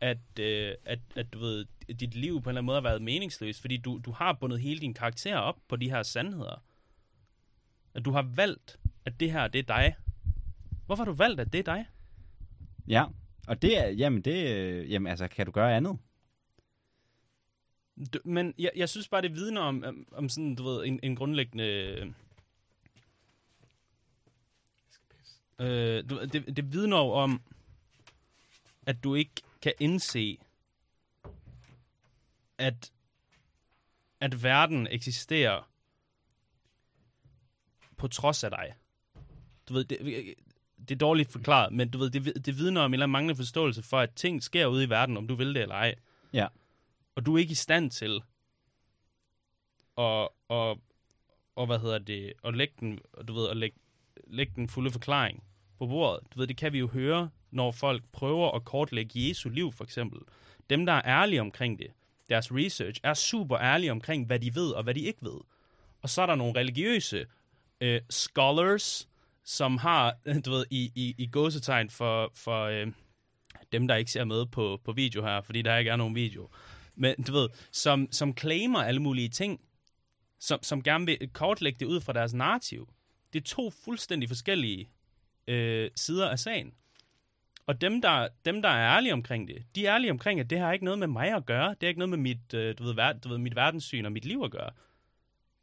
at, 0.00 0.38
øh, 0.40 0.74
at, 0.84 0.98
at 1.16 1.32
du 1.32 1.38
ved, 1.38 1.64
dit 2.00 2.14
liv 2.14 2.42
på 2.42 2.50
en 2.50 2.52
eller 2.52 2.58
anden 2.60 2.66
måde 2.66 2.76
har 2.76 2.82
været 2.88 3.02
meningsløst, 3.02 3.60
fordi 3.60 3.76
du, 3.76 4.00
du 4.04 4.10
har 4.12 4.32
bundet 4.32 4.60
hele 4.60 4.80
din 4.80 4.94
karakter 4.94 5.36
op 5.36 5.56
på 5.68 5.76
de 5.76 5.90
her 5.90 6.02
sandheder. 6.02 6.62
At 7.94 8.04
du 8.04 8.10
har 8.10 8.22
valgt, 8.34 8.78
at 9.04 9.20
det 9.20 9.32
her, 9.32 9.48
det 9.48 9.58
er 9.58 9.62
dig. 9.62 9.94
Hvorfor 10.86 11.04
har 11.04 11.10
du 11.10 11.16
valgt, 11.16 11.40
at 11.40 11.52
det 11.52 11.58
er 11.58 11.74
dig? 11.74 11.86
Ja, 12.88 13.04
og 13.48 13.62
det 13.62 13.78
er, 13.78 13.88
jamen 13.88 14.22
det, 14.22 14.56
øh, 14.56 14.90
jamen 14.92 15.06
altså, 15.06 15.28
kan 15.28 15.46
du 15.46 15.52
gøre 15.52 15.76
andet? 15.76 15.98
Du, 18.12 18.18
men 18.24 18.54
jeg, 18.58 18.70
jeg 18.76 18.88
synes 18.88 19.08
bare, 19.08 19.22
det 19.22 19.34
vidner 19.34 19.60
om, 19.60 19.84
om, 19.84 20.06
om 20.12 20.28
sådan, 20.28 20.54
du 20.54 20.64
ved, 20.64 20.84
en, 20.84 21.00
en 21.02 21.16
grundlæggende... 21.16 21.64
Øh, 25.58 26.10
du, 26.10 26.24
det, 26.24 26.56
det 26.56 26.72
vidner 26.72 26.96
jo 26.96 27.10
om, 27.10 27.42
at 28.86 29.04
du 29.04 29.14
ikke 29.14 29.42
kan 29.62 29.72
indse, 29.80 30.38
at, 32.58 32.92
at 34.20 34.42
verden 34.42 34.86
eksisterer 34.86 35.70
på 37.96 38.08
trods 38.08 38.44
af 38.44 38.50
dig. 38.50 38.74
Du 39.68 39.74
ved, 39.74 39.84
det, 39.84 40.34
det 40.88 40.94
er 40.94 40.98
dårligt 40.98 41.32
forklaret, 41.32 41.72
men 41.72 41.90
du 41.90 41.98
ved, 41.98 42.10
det, 42.10 42.46
det 42.46 42.58
vidner 42.58 42.80
om 42.80 42.90
en 42.90 42.94
eller 42.94 43.04
anden 43.04 43.12
manglende 43.12 43.36
forståelse 43.36 43.82
for, 43.82 43.98
at 43.98 44.10
ting 44.14 44.42
sker 44.42 44.66
ude 44.66 44.84
i 44.84 44.90
verden, 44.90 45.16
om 45.16 45.26
du 45.26 45.34
vil 45.34 45.54
det 45.54 45.62
eller 45.62 45.74
ej. 45.74 45.94
Ja. 46.32 46.46
Og 47.14 47.26
du 47.26 47.34
er 47.34 47.38
ikke 47.38 47.52
i 47.52 47.54
stand 47.54 47.90
til 47.90 48.22
at, 49.98 50.28
og, 50.48 50.80
og 51.56 51.66
hvad 51.66 51.78
hedder 51.78 51.98
det, 51.98 52.32
at 52.44 52.56
lægge 52.56 52.74
den, 52.80 52.98
du 53.28 53.34
ved, 53.34 53.48
at 53.48 53.56
lægge, 53.56 53.78
lægge 54.26 54.52
den 54.56 54.68
fulde 54.68 54.90
forklaring 54.90 55.42
på 55.78 55.86
bordet. 55.86 56.20
Du 56.34 56.38
ved, 56.38 56.46
det 56.46 56.56
kan 56.56 56.72
vi 56.72 56.78
jo 56.78 56.86
høre, 56.86 57.30
når 57.50 57.70
folk 57.72 58.04
prøver 58.12 58.50
at 58.50 58.64
kortlægge 58.64 59.28
Jesu 59.28 59.48
liv, 59.48 59.72
for 59.72 59.84
eksempel. 59.84 60.20
Dem, 60.70 60.86
der 60.86 60.92
er 60.92 61.02
ærlige 61.06 61.40
omkring 61.40 61.78
det, 61.78 61.90
deres 62.28 62.52
research, 62.52 63.00
er 63.02 63.14
super 63.14 63.58
ærlige 63.58 63.90
omkring, 63.90 64.26
hvad 64.26 64.38
de 64.38 64.54
ved 64.54 64.70
og 64.70 64.82
hvad 64.82 64.94
de 64.94 65.00
ikke 65.00 65.22
ved. 65.22 65.40
Og 66.02 66.10
så 66.10 66.22
er 66.22 66.26
der 66.26 66.34
nogle 66.34 66.60
religiøse 66.60 67.26
øh, 67.80 68.00
scholars, 68.10 69.08
som 69.46 69.78
har, 69.78 70.16
du 70.44 70.50
ved, 70.50 70.66
i, 70.70 70.92
i, 70.94 71.14
i 71.18 71.26
gåsetegn 71.26 71.90
for, 71.90 72.32
for 72.34 72.64
øh, 72.64 72.86
dem, 73.72 73.88
der 73.88 73.94
ikke 73.94 74.10
ser 74.10 74.24
med 74.24 74.46
på, 74.46 74.80
på 74.84 74.92
video 74.92 75.22
her, 75.22 75.40
fordi 75.40 75.62
der 75.62 75.76
ikke 75.76 75.90
er 75.90 75.96
nogen 75.96 76.14
video, 76.14 76.48
men 76.94 77.22
du 77.22 77.32
ved, 77.32 77.48
som, 77.72 78.08
som 78.12 78.36
claimer 78.36 78.82
alle 78.82 79.02
mulige 79.02 79.28
ting, 79.28 79.60
som, 80.40 80.62
som 80.62 80.82
gerne 80.82 81.06
vil 81.06 81.30
kortlægge 81.32 81.78
det 81.78 81.86
ud 81.86 82.00
fra 82.00 82.12
deres 82.12 82.34
narrativ. 82.34 82.88
Det 83.32 83.40
er 83.40 83.44
to 83.44 83.70
fuldstændig 83.84 84.28
forskellige 84.28 84.90
øh, 85.48 85.90
sider 85.94 86.28
af 86.28 86.38
sagen. 86.38 86.74
Og 87.66 87.80
dem 87.80 88.02
der, 88.02 88.28
dem, 88.44 88.62
der 88.62 88.68
er 88.68 88.96
ærlige 88.96 89.12
omkring 89.12 89.48
det, 89.48 89.64
de 89.74 89.86
er 89.86 89.94
ærlige 89.94 90.10
omkring, 90.10 90.40
at 90.40 90.50
det 90.50 90.58
har 90.58 90.72
ikke 90.72 90.84
noget 90.84 90.98
med 90.98 91.06
mig 91.06 91.32
at 91.34 91.46
gøre. 91.46 91.68
Det 91.68 91.78
har 91.82 91.88
ikke 91.88 91.98
noget 91.98 92.10
med 92.10 92.18
mit, 92.18 92.54
øh, 92.54 92.74
du 92.78 92.84
ved, 92.84 92.94
ver, 92.94 93.12
du 93.12 93.28
ved, 93.28 93.38
mit 93.38 93.56
verdenssyn 93.56 94.04
og 94.04 94.12
mit 94.12 94.24
liv 94.24 94.42
at 94.44 94.50
gøre. 94.50 94.70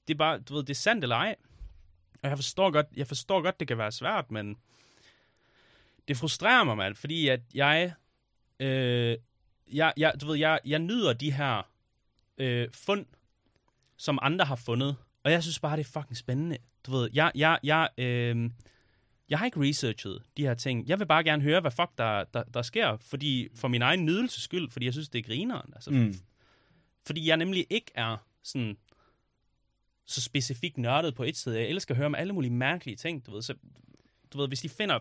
Det 0.07 0.13
er 0.13 0.17
bare, 0.17 0.39
du 0.39 0.53
ved, 0.53 0.63
det 0.63 0.69
er 0.69 0.75
sandt 0.75 1.03
eller 1.03 1.15
ej. 1.15 1.35
Og 2.23 2.29
jeg 2.29 2.37
forstår 2.37 2.71
godt, 2.71 2.85
jeg 2.95 3.07
forstår 3.07 3.41
godt, 3.41 3.59
det 3.59 3.67
kan 3.67 3.77
være 3.77 3.91
svært, 3.91 4.31
men 4.31 4.57
det 6.07 6.17
frustrerer 6.17 6.63
mig, 6.63 6.77
mand, 6.77 6.95
fordi 6.95 7.27
at 7.27 7.41
jeg, 7.53 7.93
øh, 8.59 9.17
jeg, 9.73 9.93
jeg, 9.97 10.13
du 10.21 10.25
ved, 10.27 10.35
jeg, 10.35 10.59
jeg 10.65 10.79
nyder 10.79 11.13
de 11.13 11.31
her 11.31 11.61
øh, 12.37 12.67
fund, 12.73 13.05
som 13.97 14.19
andre 14.21 14.45
har 14.45 14.55
fundet. 14.55 14.95
Og 15.23 15.31
jeg 15.31 15.43
synes 15.43 15.59
bare, 15.59 15.77
det 15.77 15.87
er 15.87 15.99
fucking 15.99 16.17
spændende. 16.17 16.57
Du 16.85 16.91
ved, 16.91 17.09
jeg, 17.13 17.31
jeg, 17.35 17.59
jeg, 17.63 17.89
øh, 17.97 18.49
jeg 19.29 19.39
har 19.39 19.45
ikke 19.45 19.59
researchet 19.61 20.23
de 20.37 20.41
her 20.41 20.53
ting. 20.53 20.87
Jeg 20.87 20.99
vil 20.99 21.05
bare 21.05 21.23
gerne 21.23 21.43
høre, 21.43 21.61
hvad 21.61 21.71
fuck 21.71 21.89
der, 21.97 22.23
der, 22.23 22.43
der 22.43 22.61
sker, 22.61 22.97
fordi 22.97 23.49
for 23.55 23.67
min 23.67 23.81
egen 23.81 24.05
nydelses 24.05 24.43
skyld, 24.43 24.71
fordi 24.71 24.85
jeg 24.85 24.93
synes, 24.93 25.09
det 25.09 25.19
er 25.19 25.23
grineren. 25.23 25.73
Altså, 25.75 25.91
Mm. 25.91 26.13
Fordi 27.05 27.27
jeg 27.27 27.37
nemlig 27.37 27.67
ikke 27.69 27.91
er 27.95 28.17
sådan 28.43 28.77
så 30.05 30.21
specifikt 30.21 30.77
nørdet 30.77 31.15
på 31.15 31.23
et 31.23 31.37
sted. 31.37 31.53
Jeg 31.53 31.67
elsker 31.67 31.93
at 31.93 31.97
høre 31.97 32.05
om 32.05 32.15
alle 32.15 32.33
mulige 32.33 32.51
mærkelige 32.51 32.95
ting, 32.95 33.25
du 33.25 33.31
ved. 33.31 33.41
Så, 33.41 33.55
du 34.33 34.37
ved, 34.37 34.47
hvis 34.47 34.61
de 34.61 34.69
finder... 34.69 34.99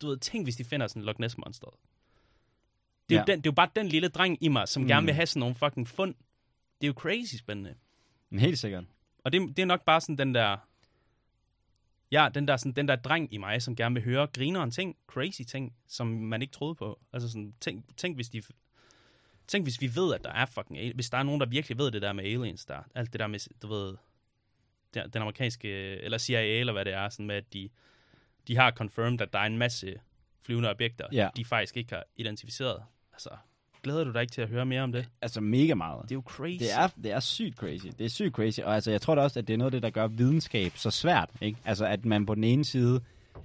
Du 0.00 0.06
ved, 0.06 0.16
tænk, 0.18 0.46
hvis 0.46 0.56
de 0.56 0.64
finder 0.64 0.86
sådan 0.86 1.02
en 1.02 1.06
Loch 1.06 1.20
Ness 1.20 1.38
monster. 1.38 1.66
Det 3.08 3.14
er, 3.16 3.18
Ja. 3.18 3.20
jo 3.20 3.26
den, 3.26 3.38
det 3.38 3.46
er 3.46 3.50
jo 3.50 3.54
bare 3.54 3.70
den 3.76 3.86
lille 3.88 4.08
dreng 4.08 4.38
i 4.40 4.48
mig, 4.48 4.68
som 4.68 4.82
mm. 4.82 4.88
gerne 4.88 5.00
Mm. 5.00 5.06
vil 5.06 5.14
have 5.14 5.26
sådan 5.26 5.40
nogle 5.40 5.54
fucking 5.54 5.88
fund. 5.88 6.14
Det 6.80 6.86
er 6.86 6.88
jo 6.88 6.92
crazy 6.92 7.34
spændende. 7.34 7.74
Men 8.30 8.40
helt 8.40 8.58
sikkert. 8.58 8.84
Og 9.24 9.32
det, 9.32 9.56
det 9.56 9.62
er 9.62 9.66
nok 9.66 9.84
bare 9.84 10.00
sådan 10.00 10.18
den 10.18 10.34
der... 10.34 10.56
Ja, 12.10 12.28
den 12.34 12.48
der, 12.48 12.56
sådan, 12.56 12.72
den 12.72 12.88
der 12.88 12.96
dreng 12.96 13.34
i 13.34 13.36
mig, 13.36 13.62
som 13.62 13.76
gerne 13.76 13.94
vil 13.94 14.04
høre 14.04 14.26
grineren 14.26 14.70
ting, 14.70 14.96
crazy 15.06 15.42
ting, 15.42 15.74
som 15.86 16.06
man 16.06 16.42
ikke 16.42 16.52
troede 16.52 16.74
på. 16.74 17.00
Altså 17.12 17.28
sådan, 17.28 17.54
tænk, 17.60 17.96
tænk 17.96 18.16
hvis 18.16 18.28
de... 18.28 18.42
Tænk, 19.50 19.64
hvis 19.64 19.80
vi 19.80 19.96
ved, 19.96 20.14
at 20.14 20.24
der 20.24 20.30
er 20.32 20.46
fucking... 20.46 20.78
al- 20.78 20.94
Hvis 20.94 21.10
der 21.10 21.18
er 21.18 21.22
nogen, 21.22 21.40
der 21.40 21.46
virkelig 21.46 21.78
ved 21.78 21.90
det 21.90 22.02
der 22.02 22.12
med 22.12 22.24
aliens 22.24 22.64
der. 22.64 22.78
Alt 22.94 23.12
det 23.12 23.20
der 23.20 23.26
med, 23.26 23.38
du 23.62 23.66
ved... 23.68 23.96
Den, 24.94 25.10
den 25.12 25.22
amerikanske... 25.22 25.68
Eller 26.00 26.18
CIA, 26.18 26.60
eller 26.60 26.72
hvad 26.72 26.84
det 26.84 26.92
er, 26.94 27.08
sådan 27.08 27.26
med, 27.26 27.36
at 27.36 27.52
de, 27.52 27.68
de 28.48 28.56
har 28.56 28.70
confirmed, 28.70 29.20
at 29.20 29.32
der 29.32 29.38
er 29.38 29.46
en 29.46 29.58
masse 29.58 29.94
flyvende 30.42 30.70
objekter, 30.70 31.06
Ja. 31.12 31.28
de 31.36 31.44
faktisk 31.44 31.76
ikke 31.76 31.94
har 31.94 32.04
identificeret. 32.16 32.82
Altså, 33.12 33.30
glæder 33.82 34.04
du 34.04 34.12
dig 34.12 34.20
ikke 34.22 34.32
til 34.32 34.40
at 34.42 34.48
høre 34.48 34.66
mere 34.66 34.82
om 34.82 34.92
det? 34.92 35.08
Altså 35.22 35.40
mega 35.40 35.74
meget. 35.74 36.02
Det 36.02 36.10
er 36.10 36.14
jo 36.14 36.22
crazy. 36.26 36.58
Det 36.58 36.72
er, 36.72 36.88
det 37.02 37.12
er 37.12 37.20
sygt 37.20 37.56
crazy. 37.56 37.86
Det 37.98 38.04
er 38.04 38.08
sygt 38.08 38.34
crazy. 38.34 38.60
Og 38.60 38.74
altså, 38.74 38.90
jeg 38.90 39.00
tror 39.00 39.14
da 39.14 39.20
også, 39.22 39.38
at 39.38 39.48
det 39.48 39.54
er 39.54 39.58
noget 39.58 39.68
af 39.68 39.72
det, 39.72 39.82
der 39.82 39.90
gør 39.90 40.06
videnskab 40.06 40.72
så 40.76 40.90
svært. 40.90 41.30
Ikke? 41.40 41.58
Altså, 41.64 41.86
at 41.86 42.04
man 42.04 42.26
på 42.26 42.34
den 42.34 42.44
ene 42.44 42.64
side 42.64 43.00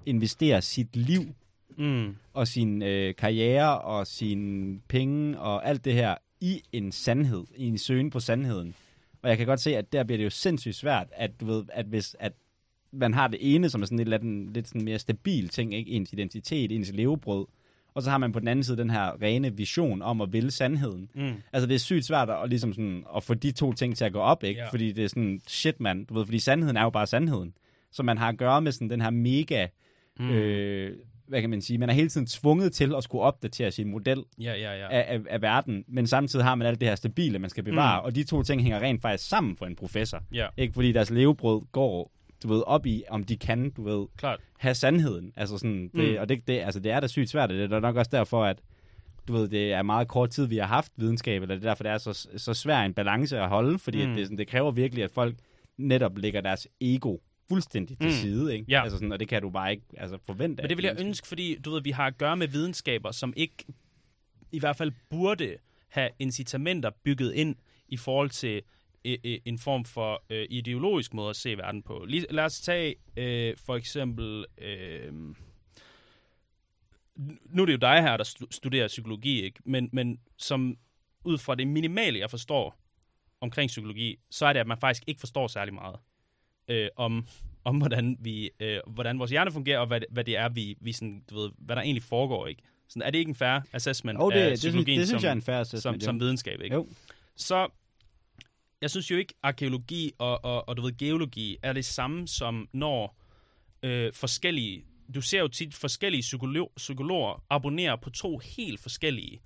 investerer 0.06 0.60
sit 0.60 0.96
liv 0.96 1.36
Mm. 1.78 2.16
og 2.34 2.48
sin 2.48 2.82
øh, 2.82 3.16
karriere 3.16 3.82
og 3.82 4.08
sine 4.08 4.80
penge 4.88 5.40
og 5.40 5.68
alt 5.68 5.86
det 5.86 5.94
her 5.94 6.16
i 6.42 6.62
en 6.72 6.92
sandhed, 6.92 7.44
i 7.56 7.68
en 7.68 7.78
søgen 7.78 8.10
på 8.10 8.20
sandheden. 8.20 8.76
Og 9.22 9.30
jeg 9.30 9.38
kan 9.38 9.48
godt 9.48 9.60
se, 9.60 9.78
at 9.78 9.94
der 9.94 10.04
bliver 10.04 10.18
det 10.18 10.26
jo 10.26 10.30
sindssygt 10.30 10.76
svært, 10.76 11.08
at 11.12 11.32
du 11.40 11.46
ved, 11.46 11.64
at 11.74 11.86
hvis 11.86 12.16
at 12.20 12.34
man 12.92 13.14
har 13.14 13.28
det 13.28 13.56
ene, 13.56 13.70
som 13.70 13.82
er 13.82 13.86
sådan 13.86 14.00
eller 14.00 14.18
andet, 14.18 14.54
lidt 14.54 14.68
sådan 14.68 14.86
mere 14.86 15.00
stabil 15.00 15.50
ting, 15.50 15.74
ikke? 15.74 15.92
ens 15.92 16.14
identitet, 16.14 16.72
ens 16.72 16.92
levebrød, 16.94 17.46
og 17.94 18.04
så 18.04 18.10
har 18.10 18.18
man 18.18 18.32
på 18.32 18.40
den 18.40 18.48
anden 18.48 18.64
side 18.64 18.78
den 18.78 18.90
her 18.90 19.22
rene 19.22 19.58
vision 19.58 20.02
om 20.02 20.22
at 20.22 20.34
ville 20.34 20.52
sandheden. 20.52 21.10
Mm. 21.16 21.34
Altså, 21.54 21.68
det 21.68 21.76
er 21.76 21.80
sygt 21.80 22.06
svært 22.06 22.30
at, 22.30 22.50
ligesom 22.50 22.74
sådan, 22.74 23.04
at 23.16 23.24
få 23.24 23.34
de 23.34 23.52
to 23.52 23.74
ting 23.74 23.98
til 23.98 24.06
at 24.06 24.14
gå 24.14 24.20
op, 24.20 24.44
ikke? 24.44 24.62
Ja. 24.62 24.70
Fordi 24.70 24.92
det 24.92 25.04
er 25.04 25.08
sådan, 25.08 25.42
shit, 25.48 25.80
man. 25.80 26.04
Du 26.04 26.14
ved, 26.14 26.26
fordi 26.26 26.40
sandheden 26.40 26.78
er 26.78 26.84
jo 26.84 26.90
bare 26.90 27.08
sandheden. 27.08 27.54
Så 27.92 28.04
man 28.04 28.18
har 28.18 28.30
at 28.30 28.38
gøre 28.38 28.62
med 28.62 28.72
sådan 28.72 28.90
den 28.90 29.02
her 29.02 29.10
mega, 29.10 29.68
mm. 30.20 30.30
øh, 30.30 30.98
hvad 31.28 31.42
kan 31.42 31.50
man 31.50 31.62
sige, 31.62 31.78
man 31.78 31.90
er 31.90 31.94
hele 31.94 32.10
tiden 32.10 32.28
tvunget 32.28 32.74
til 32.74 32.96
at 32.96 33.04
skulle 33.04 33.22
opdatere 33.22 33.72
sin 33.72 33.88
model 33.92 34.24
Ja, 34.42 34.54
ja, 34.54 34.74
ja. 34.80 34.88
af, 34.92 35.06
af, 35.14 35.20
af 35.30 35.42
verden, 35.42 35.84
men 35.88 36.08
samtidig 36.08 36.46
har 36.46 36.56
man 36.56 36.68
alt 36.68 36.80
det 36.82 36.88
her 36.88 36.96
stabile, 36.96 37.40
man 37.40 37.50
skal 37.50 37.64
bevare, 37.64 38.02
Mm. 38.02 38.06
og 38.06 38.16
de 38.16 38.24
to 38.24 38.44
ting 38.44 38.62
hænger 38.62 38.80
rent 38.80 39.02
faktisk 39.02 39.30
sammen 39.30 39.58
for 39.58 39.66
en 39.66 39.76
professor. 39.76 40.24
Ja, 40.34 40.48
Ikke 40.58 40.74
fordi 40.74 40.92
deres 40.92 41.10
levebrød 41.10 41.62
går, 41.72 42.12
du 42.44 42.48
ved, 42.48 42.64
op 42.68 42.86
i, 42.86 43.04
om 43.10 43.24
de 43.24 43.38
kan, 43.38 43.70
du 43.70 43.84
ved, 43.84 44.06
klart. 44.18 44.40
have 44.58 44.76
sandheden. 44.76 45.34
Altså 45.36 45.58
sådan, 45.58 45.90
det, 45.96 46.12
Mm. 46.14 46.18
og 46.20 46.30
det, 46.30 46.48
det, 46.48 46.60
altså 46.60 46.80
det 46.80 46.92
er 46.92 47.00
da 47.00 47.08
sygt 47.08 47.30
svært, 47.30 47.52
og 47.52 47.58
det 47.58 47.72
er 47.72 47.80
nok 47.80 47.96
også 47.96 48.12
derfor, 48.14 48.44
at 48.46 48.60
du 49.28 49.34
ved, 49.34 49.48
det 49.48 49.74
er 49.74 49.82
meget 49.84 50.08
kort 50.08 50.30
tid, 50.30 50.46
vi 50.46 50.58
har 50.58 50.68
haft 50.68 50.92
videnskab, 50.98 51.42
eller 51.42 51.56
det 51.56 51.64
er 51.66 51.70
derfor, 51.70 51.84
det 51.84 51.92
er 51.92 51.98
så, 51.98 52.28
så 52.38 52.54
svær 52.54 52.80
en 52.82 52.94
balance 52.94 53.40
at 53.40 53.50
holde, 53.50 53.80
fordi 53.80 54.06
Mm. 54.06 54.12
at 54.12 54.18
det, 54.18 54.26
sådan, 54.26 54.38
det 54.38 54.48
kræver 54.48 54.72
virkelig, 54.72 55.04
at 55.04 55.12
folk 55.12 55.36
netop 55.78 56.18
lægger 56.18 56.42
deres 56.42 56.68
ego 56.82 57.18
fuldstændig 57.50 57.98
til 57.98 58.06
Mm. 58.08 58.12
side, 58.12 58.54
ikke? 58.54 58.66
Ja. 58.70 58.84
Altså 58.84 58.98
sådan, 58.98 59.12
og 59.12 59.20
det 59.20 59.28
kan 59.28 59.42
du 59.42 59.50
bare 59.50 59.72
ikke 59.72 59.84
altså, 59.98 60.18
forvente. 60.26 60.64
Men 60.64 60.70
det 60.70 60.78
vil 60.78 60.86
jeg 60.86 60.96
ønske, 61.00 61.28
fordi 61.28 61.56
du 61.60 61.72
ved, 61.72 61.82
vi 61.82 61.92
har 61.92 62.08
at 62.08 62.18
gøre 62.18 62.38
med 62.38 62.48
videnskaber, 62.48 63.12
som 63.12 63.34
ikke 63.36 63.66
i 64.52 64.60
hvert 64.60 64.76
fald 64.76 64.92
burde 65.10 65.58
have 65.88 66.10
incitamenter 66.20 66.90
bygget 67.04 67.34
ind 67.34 67.56
i 67.88 67.98
forhold 67.98 68.30
til 68.30 68.62
øh, 69.06 69.18
øh, 69.24 69.40
en 69.46 69.60
form 69.60 69.86
for 69.86 70.24
øh, 70.30 70.48
ideologisk 70.50 71.14
måde 71.14 71.30
at 71.30 71.36
se 71.36 71.58
verden 71.58 71.84
på. 71.84 72.06
Lad 72.30 72.44
os 72.46 72.62
tage 72.62 72.96
øh, 73.18 73.58
for 73.66 73.76
eksempel... 73.76 74.46
Øh, 74.58 75.14
nu 77.50 77.62
er 77.62 77.66
det 77.66 77.74
jo 77.74 77.78
dig 77.78 78.02
her, 78.02 78.18
der 78.18 78.24
stu- 78.24 78.48
studerer 78.52 78.88
psykologi, 78.88 79.42
ikke? 79.42 79.60
Men, 79.66 79.90
men 79.94 80.20
som 80.38 80.78
ud 81.24 81.38
fra 81.38 81.56
det 81.56 81.68
minimale, 81.68 82.20
jeg 82.20 82.30
forstår 82.30 82.80
omkring 83.42 83.68
psykologi, 83.68 84.20
så 84.30 84.46
er 84.46 84.54
det, 84.54 84.60
at 84.60 84.68
man 84.68 84.78
faktisk 84.78 85.04
ikke 85.08 85.20
forstår 85.20 85.48
særlig 85.48 85.74
meget 85.74 85.96
øh, 86.68 86.90
om, 86.96 87.28
om 87.64 87.78
hvordan, 87.78 88.18
vi, 88.20 88.50
øh, 88.60 88.80
hvordan 88.88 89.20
vores 89.20 89.32
hjerne 89.32 89.52
fungerer, 89.52 89.80
og 89.80 89.88
hvad, 89.88 90.00
det- 90.00 90.08
hvad 90.12 90.24
det 90.24 90.38
er, 90.38 90.50
vi, 90.50 90.78
vi 90.82 90.92
sådan, 90.92 91.24
du 91.30 91.36
ved, 91.36 91.52
hvad 91.58 91.76
der 91.76 91.82
egentlig 91.82 92.04
foregår. 92.04 92.48
Ikke? 92.48 92.62
Sådan, 92.88 93.02
er 93.02 93.10
det 93.12 93.18
ikke 93.20 93.30
en 93.30 93.36
fair 93.36 93.60
assessment 93.74 94.20
oh, 94.22 94.34
det, 94.34 94.40
af 94.40 94.50
det, 94.50 94.58
psykologien 94.58 95.00
det 95.00 95.08
synes 95.08 95.22
som, 95.22 95.26
jeg 95.26 95.30
er 95.32 95.36
en 95.36 95.42
fair 95.42 95.56
som, 95.56 95.62
assessment. 95.62 96.04
som 96.04 96.16
jo. 96.16 96.24
videnskab? 96.24 96.62
Ikke? 96.62 96.76
Jo. 96.76 96.88
Så 97.36 97.68
jeg 98.82 98.90
synes 98.92 99.12
jo 99.12 99.18
ikke, 99.18 99.34
arkeologi 99.44 100.12
og, 100.18 100.46
og, 100.46 100.70
og 100.70 100.78
du 100.78 100.82
ved, 100.82 100.98
geologi 100.98 101.58
er 101.64 101.74
det 101.74 101.86
samme 101.86 102.28
som 102.28 102.70
når 102.74 103.18
øh, 103.84 104.14
forskellige, 104.14 104.86
du 105.16 105.22
ser 105.22 105.40
jo 105.40 105.48
tit 105.48 105.74
forskellige 105.76 106.22
psykolog, 106.22 106.72
psykologer 106.78 107.44
abonnere 107.50 107.98
på 107.98 108.10
to 108.10 108.38
helt 108.38 108.80
forskellige, 108.80 109.42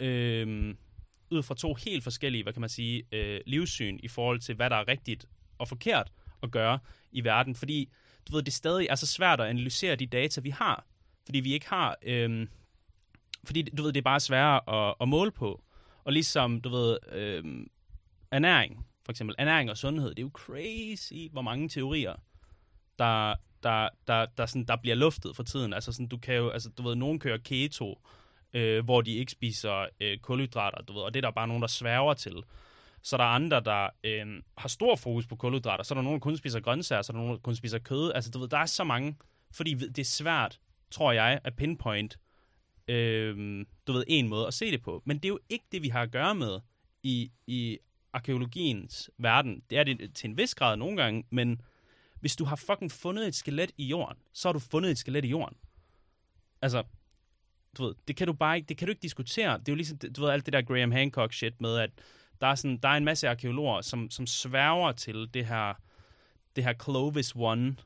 øh, 0.00 0.74
ud 1.30 1.42
fra 1.42 1.54
to 1.54 1.74
helt 1.74 2.04
forskellige, 2.04 2.42
hvad 2.42 2.52
kan 2.52 2.60
man 2.60 2.70
sige, 2.70 3.02
øh, 3.12 3.40
livssyn 3.46 3.98
i 4.02 4.08
forhold 4.08 4.40
til, 4.40 4.54
hvad 4.54 4.70
der 4.70 4.76
er 4.76 4.88
rigtigt 4.88 5.26
og 5.58 5.68
forkert 5.68 6.12
at 6.44 6.50
gøre 6.50 6.78
i 7.12 7.24
verden. 7.24 7.54
Fordi, 7.54 7.88
du 8.28 8.34
ved, 8.36 8.42
det 8.42 8.52
stadig 8.52 8.86
er 8.90 8.94
så 8.94 9.06
svært 9.06 9.40
at 9.40 9.46
analysere 9.46 9.96
de 9.96 10.06
data, 10.06 10.40
vi 10.40 10.50
har. 10.50 10.86
Fordi 11.24 11.40
vi 11.40 11.52
ikke 11.52 11.68
har, 11.68 11.96
øhm, 12.02 12.48
fordi 13.44 13.62
du 13.62 13.82
ved, 13.82 13.92
det 13.92 14.00
er 14.00 14.02
bare 14.02 14.20
sværere 14.20 14.88
at, 14.88 14.94
at 15.00 15.08
måle 15.08 15.30
på. 15.30 15.62
Og 16.04 16.12
ligesom, 16.12 16.60
du 16.60 16.68
ved, 16.68 16.98
øhm, 17.12 17.70
ernæring, 18.30 18.86
for 19.04 19.12
eksempel 19.12 19.34
ernæring 19.38 19.70
og 19.70 19.76
sundhed, 19.76 20.08
det 20.08 20.18
er 20.18 20.22
jo 20.22 20.30
crazy, 20.32 21.32
hvor 21.32 21.42
mange 21.42 21.68
teorier, 21.68 22.14
der, 22.98 23.34
der, 23.62 23.88
der, 24.06 24.26
der, 24.38 24.46
sådan, 24.46 24.64
der 24.64 24.76
bliver 24.76 24.96
luftet 24.96 25.36
for 25.36 25.42
tiden. 25.42 25.72
Altså 25.72 25.92
sådan, 25.92 26.08
du 26.08 26.18
kan 26.18 26.34
jo, 26.34 26.48
altså 26.48 26.68
du 26.68 26.82
ved, 26.82 26.94
nogen 26.94 27.18
kører 27.18 27.38
keto, 27.38 28.00
øh, 28.52 28.84
hvor 28.84 29.00
de 29.00 29.14
ikke 29.14 29.32
spiser 29.32 29.86
øh, 30.00 30.18
kulhydrater, 30.18 30.82
du 30.82 30.92
ved, 30.92 31.02
og 31.02 31.14
det 31.14 31.20
er 31.24 31.28
der 31.28 31.30
bare 31.30 31.48
nogen, 31.48 31.62
der 31.62 31.68
sværger 31.68 32.14
til. 32.14 32.42
Så 33.04 33.16
der 33.16 33.24
er 33.24 33.28
andre, 33.28 33.60
der 33.60 33.88
øh, 34.04 34.42
har 34.58 34.68
stor 34.68 34.96
fokus 34.96 35.26
på 35.26 35.36
kulhydrater. 35.36 35.84
Så 35.84 35.94
er 35.94 35.96
der 35.96 36.02
nogen, 36.02 36.20
der 36.20 36.20
kun 36.20 36.36
spiser 36.36 36.60
grøntsager, 36.60 37.02
så 37.02 37.12
er 37.12 37.14
der 37.14 37.20
nogen, 37.20 37.34
der 37.34 37.40
kun 37.40 37.54
spiser 37.54 37.78
kød. 37.78 38.12
Altså, 38.14 38.30
du 38.30 38.38
ved, 38.38 38.48
der 38.48 38.58
er 38.58 38.66
så 38.66 38.84
mange, 38.84 39.16
fordi 39.52 39.74
det 39.74 39.98
er 39.98 40.04
svært, 40.04 40.60
tror 40.90 41.12
jeg, 41.12 41.40
at 41.44 41.56
pinpoint, 41.56 42.18
øh, 42.88 43.66
du 43.86 43.92
ved, 43.92 44.04
en 44.08 44.28
måde 44.28 44.46
at 44.46 44.54
se 44.54 44.70
det 44.70 44.82
på. 44.82 45.02
Men 45.04 45.16
det 45.16 45.24
er 45.24 45.28
jo 45.28 45.38
ikke 45.48 45.64
det, 45.72 45.82
vi 45.82 45.88
har 45.88 46.02
at 46.02 46.10
gøre 46.10 46.34
med 46.34 46.60
i, 47.02 47.30
i 47.46 47.78
arkeologiens 48.12 49.10
verden. 49.18 49.62
Det 49.70 49.78
er 49.78 49.84
det 49.84 50.14
til 50.14 50.30
en 50.30 50.36
vis 50.38 50.54
grad 50.54 50.76
nogle 50.76 50.96
gange, 50.96 51.24
men 51.30 51.60
Hvis 52.20 52.36
du 52.36 52.44
har 52.44 52.56
fucking 52.56 52.92
fundet 52.92 53.26
et 53.26 53.34
skelet 53.34 53.72
i 53.76 53.86
jorden, 53.86 54.18
så 54.32 54.48
har 54.48 54.52
du 54.52 54.58
fundet 54.58 54.90
et 54.90 54.98
skelet 54.98 55.24
i 55.24 55.28
jorden. 55.28 55.56
Altså, 56.62 56.82
du 57.78 57.84
ved, 57.86 57.94
det 58.08 58.16
kan 58.16 58.26
du 58.26 58.32
bare 58.32 58.56
ikke, 58.56 58.66
det 58.68 58.76
kan 58.76 58.86
du 58.86 58.90
ikke 58.90 59.02
diskutere. 59.02 59.58
Det 59.58 59.68
er 59.68 59.72
jo 59.72 59.76
ligesom, 59.76 59.98
du 59.98 60.20
ved, 60.20 60.30
alt 60.30 60.46
det 60.46 60.52
der 60.52 60.62
Graham 60.62 60.92
Hancock 60.92 61.32
shit 61.32 61.60
med, 61.60 61.78
at 61.78 61.90
der 62.40 62.46
er, 62.46 62.54
sådan, 62.54 62.76
der 62.76 62.88
er 62.88 62.96
en 62.96 63.04
masse 63.04 63.28
arkeologer, 63.28 63.80
som, 63.80 64.10
som 64.10 64.26
sværger 64.26 64.92
til 64.92 65.28
det 65.34 65.46
her, 65.46 65.74
det 66.56 66.64
her 66.64 66.72
Clovis 66.84 67.32
One, 67.36 67.76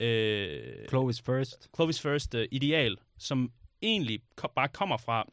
øh, 0.00 0.88
Clovis 0.88 1.20
first. 1.22 1.68
Clovis 1.74 2.00
First 2.00 2.34
uh, 2.34 2.40
ideal, 2.50 2.96
som 3.18 3.52
egentlig 3.82 4.22
ko- 4.36 4.52
bare 4.56 4.68
kommer 4.68 4.96
fra, 4.96 5.28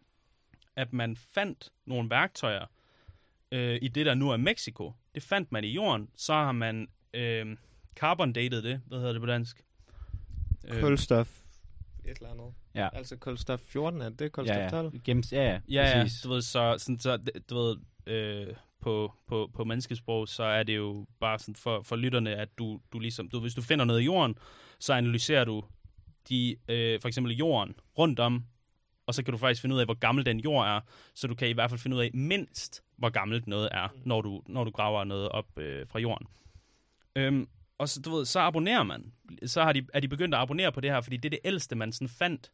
at 0.76 0.94
man 0.94 1.16
fandt 1.16 1.70
nogle 1.86 2.10
værktøjer 2.10 2.66
øh, 3.52 3.80
i 3.82 3.88
det, 3.88 4.06
der 4.06 4.14
nu 4.14 4.30
er 4.30 4.38
Mexico. 4.38 4.94
Det 5.16 5.24
fandt 5.24 5.52
man 5.52 5.64
i 5.64 5.68
jorden. 5.68 6.10
Så 6.16 6.34
har 6.34 6.52
man 6.52 6.88
øh, 7.14 7.58
carbon 7.96 8.34
dated 8.34 8.62
det. 8.62 8.82
Hvad 8.88 8.98
hedder 8.98 9.12
det 9.14 9.22
på 9.22 9.26
dansk? 9.28 9.64
Øh, 10.68 10.82
Kulstof. 10.82 11.38
Et 12.06 12.18
eller 12.18 12.30
andet. 12.32 12.54
Ja. 12.76 12.90
Altså 12.94 13.16
kulstof 13.18 13.60
14, 13.60 14.02
er 14.02 14.10
det 14.10 14.32
kulstof 14.32 14.56
Ja, 14.58 14.64
ja. 14.64 14.70
12? 14.70 15.00
Gems, 15.04 15.34
ja, 15.34 15.44
ja. 15.44 15.60
Ja, 15.70 15.98
ja, 15.98 16.08
du 16.24 16.30
ved, 16.30 16.42
så, 16.42 16.76
sådan, 16.80 17.00
så 17.00 17.18
det- 17.18 17.50
du 17.50 17.56
ved, 17.56 17.78
øh, 18.06 18.48
på, 18.82 19.14
på, 19.28 19.50
på 19.54 19.64
menneskesprog, 19.64 20.28
så 20.28 20.44
er 20.44 20.64
det 20.64 20.76
jo 20.76 21.06
bare 21.20 21.40
sådan 21.40 21.56
for, 21.56 21.82
for 21.82 21.96
lytterne, 21.96 22.36
at 22.36 22.50
du, 22.58 22.80
du 22.94 23.00
ligesom, 23.00 23.30
du, 23.30 23.40
hvis 23.40 23.54
du 23.54 23.62
finder 23.62 23.86
noget 23.86 24.02
i 24.02 24.04
jorden, 24.04 24.36
så 24.80 24.94
analyserer 24.94 25.46
du 25.46 25.64
de, 26.30 26.56
øh, 26.68 27.02
for 27.02 27.08
eksempel 27.08 27.34
jorden 27.34 27.76
rundt 27.98 28.20
om, 28.20 28.46
og 29.06 29.14
så 29.14 29.24
kan 29.24 29.32
du 29.32 29.38
faktisk 29.38 29.62
finde 29.62 29.76
ud 29.76 29.80
af, 29.80 29.88
hvor 29.88 30.00
gammel 30.00 30.26
den 30.26 30.40
jord 30.40 30.68
er, 30.68 30.80
så 31.14 31.28
du 31.28 31.36
kan 31.36 31.50
i 31.50 31.52
hvert 31.52 31.70
fald 31.70 31.80
finde 31.80 31.98
ud 31.98 32.02
af 32.02 32.12
mindst, 32.14 32.84
hvor 32.98 33.10
gammelt 33.10 33.48
noget 33.48 33.70
er, 33.72 33.88
når 34.06 34.22
du, 34.22 34.42
når 34.48 34.64
du 34.64 34.72
graver 34.72 35.04
noget 35.04 35.30
op 35.30 35.60
øh, 35.60 35.88
fra 35.88 36.00
jorden. 36.00 36.28
Øhm, 37.16 37.48
og 37.78 37.90
så, 37.90 38.02
du 38.02 38.16
ved, 38.16 38.26
så 38.26 38.40
abonnerer 38.40 38.84
man. 38.84 39.14
Så 39.46 39.64
har 39.64 39.74
de, 39.74 39.88
er 39.94 40.00
de 40.00 40.08
begyndt 40.08 40.36
at 40.36 40.42
abonnere 40.42 40.72
på 40.72 40.82
det 40.82 40.92
her, 40.92 41.02
fordi 41.02 41.18
det 41.18 41.26
er 41.26 41.30
det 41.30 41.40
ældste, 41.46 41.76
man 41.76 41.92
sådan 41.92 42.10
fandt, 42.10 42.52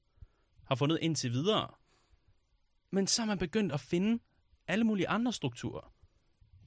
har 0.66 0.76
fundet 0.76 1.00
indtil 1.02 1.32
videre. 1.32 1.68
Men 2.92 3.08
så 3.08 3.22
er 3.22 3.26
man 3.26 3.38
begyndt 3.38 3.74
at 3.74 3.80
finde 3.80 4.20
alle 4.68 4.84
mulige 4.84 5.10
andre 5.10 5.34
strukturer 5.34 5.94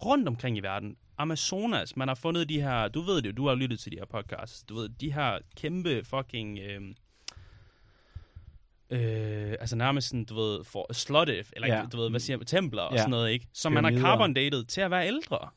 rundt 0.05 0.29
omkring 0.29 0.57
i 0.57 0.61
verden. 0.61 0.97
Amazonas, 1.19 1.97
man 1.97 2.09
har 2.09 2.15
fundet 2.15 2.49
de 2.49 2.61
her, 2.63 2.89
du 2.89 3.01
ved 3.01 3.23
det 3.23 3.29
jo, 3.29 3.33
du 3.33 3.47
har 3.49 3.55
lyttet 3.55 3.81
til 3.81 3.93
de 3.93 3.97
her 3.97 4.05
podcasts, 4.05 4.63
du 4.63 4.75
ved, 4.75 4.89
de 4.89 5.13
her 5.13 5.39
kæmpe 5.57 6.05
fucking, 6.05 6.59
øh, 6.59 6.81
øh, 8.91 9.55
altså 9.61 9.77
nærmest 9.77 10.09
sådan, 10.09 10.25
du 10.25 10.35
ved, 10.35 10.65
for 10.65 10.93
slotte, 10.93 11.45
eller 11.53 11.69
Ja. 11.69 11.85
du 11.93 11.97
ved, 11.97 12.11
hvad 12.11 12.21
siger 12.21 12.39
templer 12.39 12.83
og 12.83 12.93
Ja. 12.93 12.99
sådan 12.99 13.11
noget, 13.11 13.31
ikke? 13.31 13.47
Som 13.53 13.73
man 13.73 13.85
har 13.85 13.91
carbon 14.01 14.35
dated 14.35 14.65
til 14.65 14.81
at 14.81 14.91
være 14.91 15.07
ældre, 15.07 15.49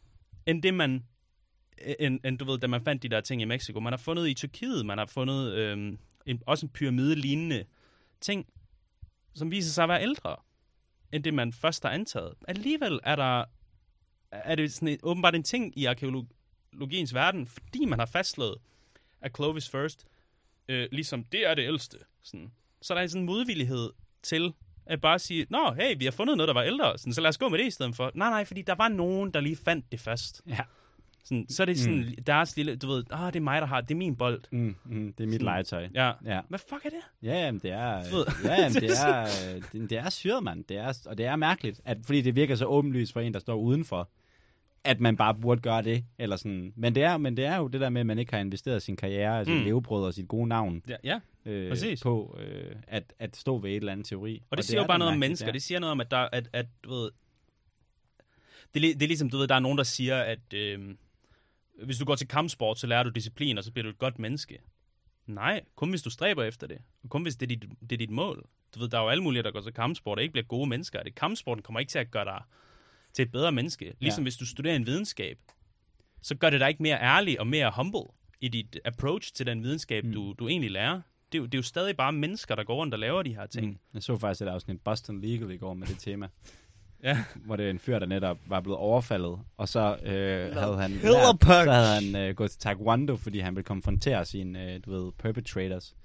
end 0.45 0.63
det 0.63 0.73
man, 0.73 1.03
end, 1.99 2.19
end 2.25 2.37
du 2.37 2.45
ved, 2.45 2.57
da 2.59 2.67
man 2.67 2.81
fandt 2.83 3.03
de 3.03 3.09
der 3.09 3.21
ting 3.21 3.41
i 3.41 3.45
Mexico. 3.45 3.79
Man 3.79 3.93
har 3.93 3.97
fundet 3.97 4.27
i 4.29 4.33
Tyrkiet, 4.33 4.85
man 4.85 4.97
har 4.97 5.05
fundet 5.05 5.51
øh, 5.53 5.93
en, 6.25 6.41
også 6.45 6.65
en 6.65 6.69
pyramide-lignende 6.69 7.65
ting, 8.21 8.45
som 9.35 9.51
viser 9.51 9.71
sig 9.71 9.83
at 9.83 9.89
være 9.89 10.01
ældre, 10.01 10.35
end 11.13 11.23
det 11.23 11.33
man 11.33 11.53
først 11.53 11.83
har 11.83 11.89
antaget. 11.89 12.33
Alligevel 12.47 12.99
er 13.03 13.15
der 13.15 13.45
er 14.33 14.55
det 14.55 14.73
sådan 14.73 14.87
et, 14.87 14.99
åbenbart 15.03 15.35
en 15.35 15.43
ting 15.43 15.77
i 15.77 15.85
arkeologiens 15.85 17.13
verden, 17.13 17.47
fordi 17.47 17.85
man 17.85 17.99
har 17.99 18.05
fastslået, 18.05 18.57
at 19.21 19.35
Clovis 19.35 19.69
First, 19.69 20.05
øh, 20.67 20.87
ligesom 20.91 21.23
det 21.23 21.47
er 21.47 21.53
det 21.53 21.67
ældste. 21.67 21.97
Sådan. 22.23 22.51
Så 22.81 22.93
der 22.95 23.01
er 23.01 23.07
sådan 23.07 23.21
en 23.21 23.25
modvillighed 23.25 23.89
til 24.23 24.53
at 24.85 25.01
bare 25.01 25.19
sige, 25.19 25.45
Nå, 25.49 25.73
hey, 25.73 25.95
vi 25.97 26.05
har 26.05 26.11
fundet 26.11 26.37
noget, 26.37 26.47
der 26.47 26.53
var 26.53 26.63
ældre, 26.63 26.97
sådan, 26.97 27.13
så 27.13 27.21
lad 27.21 27.29
os 27.29 27.37
gå 27.37 27.49
med 27.49 27.59
det 27.59 27.65
i 27.65 27.71
stedet 27.71 27.95
for. 27.95 28.11
Nej, 28.13 28.29
nej, 28.29 28.45
fordi 28.45 28.61
der 28.61 28.75
var 28.75 28.87
nogen, 28.87 29.33
der 29.33 29.39
lige 29.39 29.55
fandt 29.55 29.91
det 29.91 29.99
først. 29.99 30.41
Ja. 30.47 30.59
Sådan, 31.23 31.45
så 31.49 31.63
er 31.63 31.65
det 31.65 31.79
sådan, 31.79 31.97
mm. 32.17 32.23
deres 32.27 32.55
lille, 32.57 32.75
du 32.75 32.87
ved, 32.87 33.03
ah, 33.11 33.33
det 33.33 33.39
er 33.39 33.43
mig, 33.43 33.61
der 33.61 33.67
har, 33.67 33.81
det 33.81 33.91
er 33.91 33.95
min 33.95 34.15
bold. 34.15 34.41
Mm, 34.51 34.75
mm, 34.85 35.13
det 35.13 35.23
er 35.23 35.27
mit 35.27 35.33
Sådan. 35.33 35.45
legetøj. 35.45 35.87
Ja. 35.93 36.11
Ja. 36.25 36.41
Hvad 36.49 36.59
fuck 36.59 36.85
er 36.85 36.89
det? 36.89 36.99
Ja, 37.23 37.45
jamen, 37.45 37.61
det 37.61 37.71
er, 37.71 37.77
ja, 38.43 38.61
jamen, 38.61 38.73
det 38.81 38.91
er, 39.07 39.27
det, 39.73 39.89
det 39.89 39.97
er 39.97 40.09
syret, 40.09 40.43
mand. 40.43 40.63
Det 40.63 40.77
er, 40.77 40.93
og 41.05 41.17
det 41.17 41.25
er 41.25 41.35
mærkeligt, 41.35 41.81
at, 41.85 41.97
fordi 42.05 42.21
det 42.21 42.35
virker 42.35 42.55
så 42.55 42.65
åbenlyst 42.65 43.13
for 43.13 43.19
en, 43.19 43.33
der 43.33 43.39
står 43.39 43.55
udenfor, 43.55 44.09
at 44.83 44.99
man 44.99 45.17
bare 45.17 45.35
burde 45.35 45.61
gøre 45.61 45.81
det. 45.81 46.05
Eller 46.19 46.35
sådan. 46.35 46.73
Men, 46.75 46.95
det 46.95 47.03
er, 47.03 47.17
men 47.17 47.37
det 47.37 47.45
er 47.45 47.57
jo 47.57 47.67
det 47.67 47.81
der 47.81 47.89
med, 47.89 48.01
at 48.01 48.07
man 48.07 48.19
ikke 48.19 48.33
har 48.33 48.39
investeret 48.39 48.81
sin 48.81 48.95
karriere, 48.95 49.39
mm. 49.43 49.45
sit 49.45 49.55
Mm. 49.57 49.63
levebrød 49.63 50.05
og 50.05 50.13
sit 50.13 50.27
gode 50.27 50.47
navn 50.47 50.81
Ja, 50.89 50.95
ja. 51.03 51.19
øh, 51.45 51.69
Præcis. 51.69 52.01
på 52.03 52.37
øh, 52.41 52.75
at, 52.87 53.13
at 53.19 53.35
stå 53.35 53.57
ved 53.57 53.69
et 53.71 53.75
eller 53.75 53.91
andet 53.91 54.05
teori. 54.07 54.41
Og 54.49 54.57
det 54.57 54.65
siger 54.65 54.81
jo 54.81 54.87
bare 54.87 54.99
noget 54.99 55.13
om 55.13 55.19
mennesker. 55.19 55.47
ja. 55.47 55.51
Det 55.51 55.61
siger 55.61 55.79
noget 55.79 55.91
om, 55.91 56.01
at, 56.01 56.11
der, 56.11 56.17
at, 56.31 56.49
at 56.53 56.65
du 56.83 56.89
ved, 56.89 57.09
det, 58.73 58.89
er, 58.89 58.93
det 58.93 59.03
er 59.03 59.07
ligesom, 59.07 59.29
du 59.29 59.37
ved, 59.37 59.47
der 59.47 59.55
er 59.55 59.59
nogen, 59.59 59.77
der 59.77 59.83
siger, 59.83 60.17
at 60.19 60.53
øh, 60.53 60.79
hvis 61.85 61.97
du 61.97 62.05
går 62.05 62.15
til 62.15 62.27
kampsport, 62.27 62.79
så 62.79 62.87
lærer 62.87 63.03
du 63.03 63.09
disciplin, 63.09 63.57
og 63.57 63.63
så 63.63 63.71
bliver 63.71 63.83
du 63.83 63.89
et 63.89 63.97
godt 63.97 64.19
menneske. 64.19 64.59
Nej, 65.27 65.61
kun 65.75 65.89
hvis 65.89 66.01
du 66.01 66.09
stræber 66.09 66.43
efter 66.43 66.67
det. 66.67 66.77
Og 67.03 67.09
kun 67.09 67.21
hvis 67.21 67.35
det 67.35 67.51
er 67.51 67.55
dit, 67.55 67.65
det 67.81 67.91
er 67.91 67.97
dit 67.97 68.09
mål. 68.09 68.45
Du 68.75 68.79
ved, 68.79 68.89
der 68.89 68.97
er 68.97 69.01
jo 69.01 69.09
alle 69.09 69.23
mulige, 69.23 69.43
der 69.43 69.51
går 69.51 69.61
til 69.61 69.73
kampsport, 69.73 70.17
og 70.17 70.21
ikke 70.21 70.31
bliver 70.31 70.45
gode 70.45 70.69
mennesker. 70.69 70.99
af 70.99 71.05
Det 71.05 71.15
kampsporten 71.15 71.61
kommer 71.63 71.79
ikke 71.79 71.89
til 71.89 71.99
at 71.99 72.11
gøre 72.11 72.25
dig 72.25 72.41
til 73.13 73.23
et 73.23 73.31
bedre 73.31 73.51
menneske. 73.51 73.93
Ligesom 73.99 74.21
Ja. 74.21 74.25
hvis 74.25 74.37
du 74.37 74.45
studerer 74.45 74.75
en 74.75 74.85
videnskab, 74.85 75.39
så 76.21 76.35
gør 76.35 76.49
det 76.49 76.59
dig 76.59 76.69
ikke 76.69 76.83
mere 76.83 77.01
ærlig 77.01 77.39
og 77.39 77.47
mere 77.47 77.71
humble 77.75 78.13
i 78.41 78.47
dit 78.47 78.79
approach 78.85 79.33
til 79.33 79.45
den 79.45 79.63
videnskab, 79.63 80.05
mm. 80.05 80.11
du, 80.11 80.33
du 80.39 80.47
egentlig 80.47 80.71
lærer. 80.71 81.01
Det 81.31 81.37
er, 81.37 81.41
jo, 81.41 81.45
det 81.45 81.53
er 81.53 81.57
jo 81.57 81.63
stadig 81.63 81.97
bare 81.97 82.11
mennesker, 82.11 82.55
der 82.55 82.63
går 82.63 82.75
rundt 82.75 82.93
og 82.93 82.99
laver 82.99 83.23
de 83.23 83.35
her 83.35 83.45
ting. 83.45 83.67
Mm. 83.67 83.79
Jeg 83.93 84.03
så 84.03 84.17
faktisk 84.17 84.41
et 84.41 84.47
afsnit 84.47 84.81
Boston 84.81 85.21
Legal 85.21 85.51
i 85.51 85.57
går 85.57 85.73
med 85.73 85.87
det 85.87 85.99
tema. 85.99 86.29
Ja. 87.03 87.23
hvor 87.45 87.55
det 87.55 87.65
er 87.65 87.69
en 87.69 87.79
fyr, 87.79 87.99
der 87.99 88.05
netop 88.05 88.37
var 88.47 88.59
blevet 88.61 88.77
overfaldet, 88.79 89.39
og 89.57 89.69
så 89.69 89.97
øh, 90.05 90.55
havde 90.55 90.77
han, 90.81 90.91
lært, 90.91 91.01
så 91.41 91.71
havde 91.71 92.01
han 92.13 92.15
øh, 92.29 92.35
gået 92.35 92.51
til 92.51 92.59
taekwondo, 92.59 93.15
fordi 93.15 93.39
han 93.39 93.55
ville 93.55 93.63
konfrontere 93.65 94.25
sine, 94.25 94.73
øh, 94.73 94.79
du 94.85 94.91
ved, 94.91 95.11
perpetrators. 95.19 95.95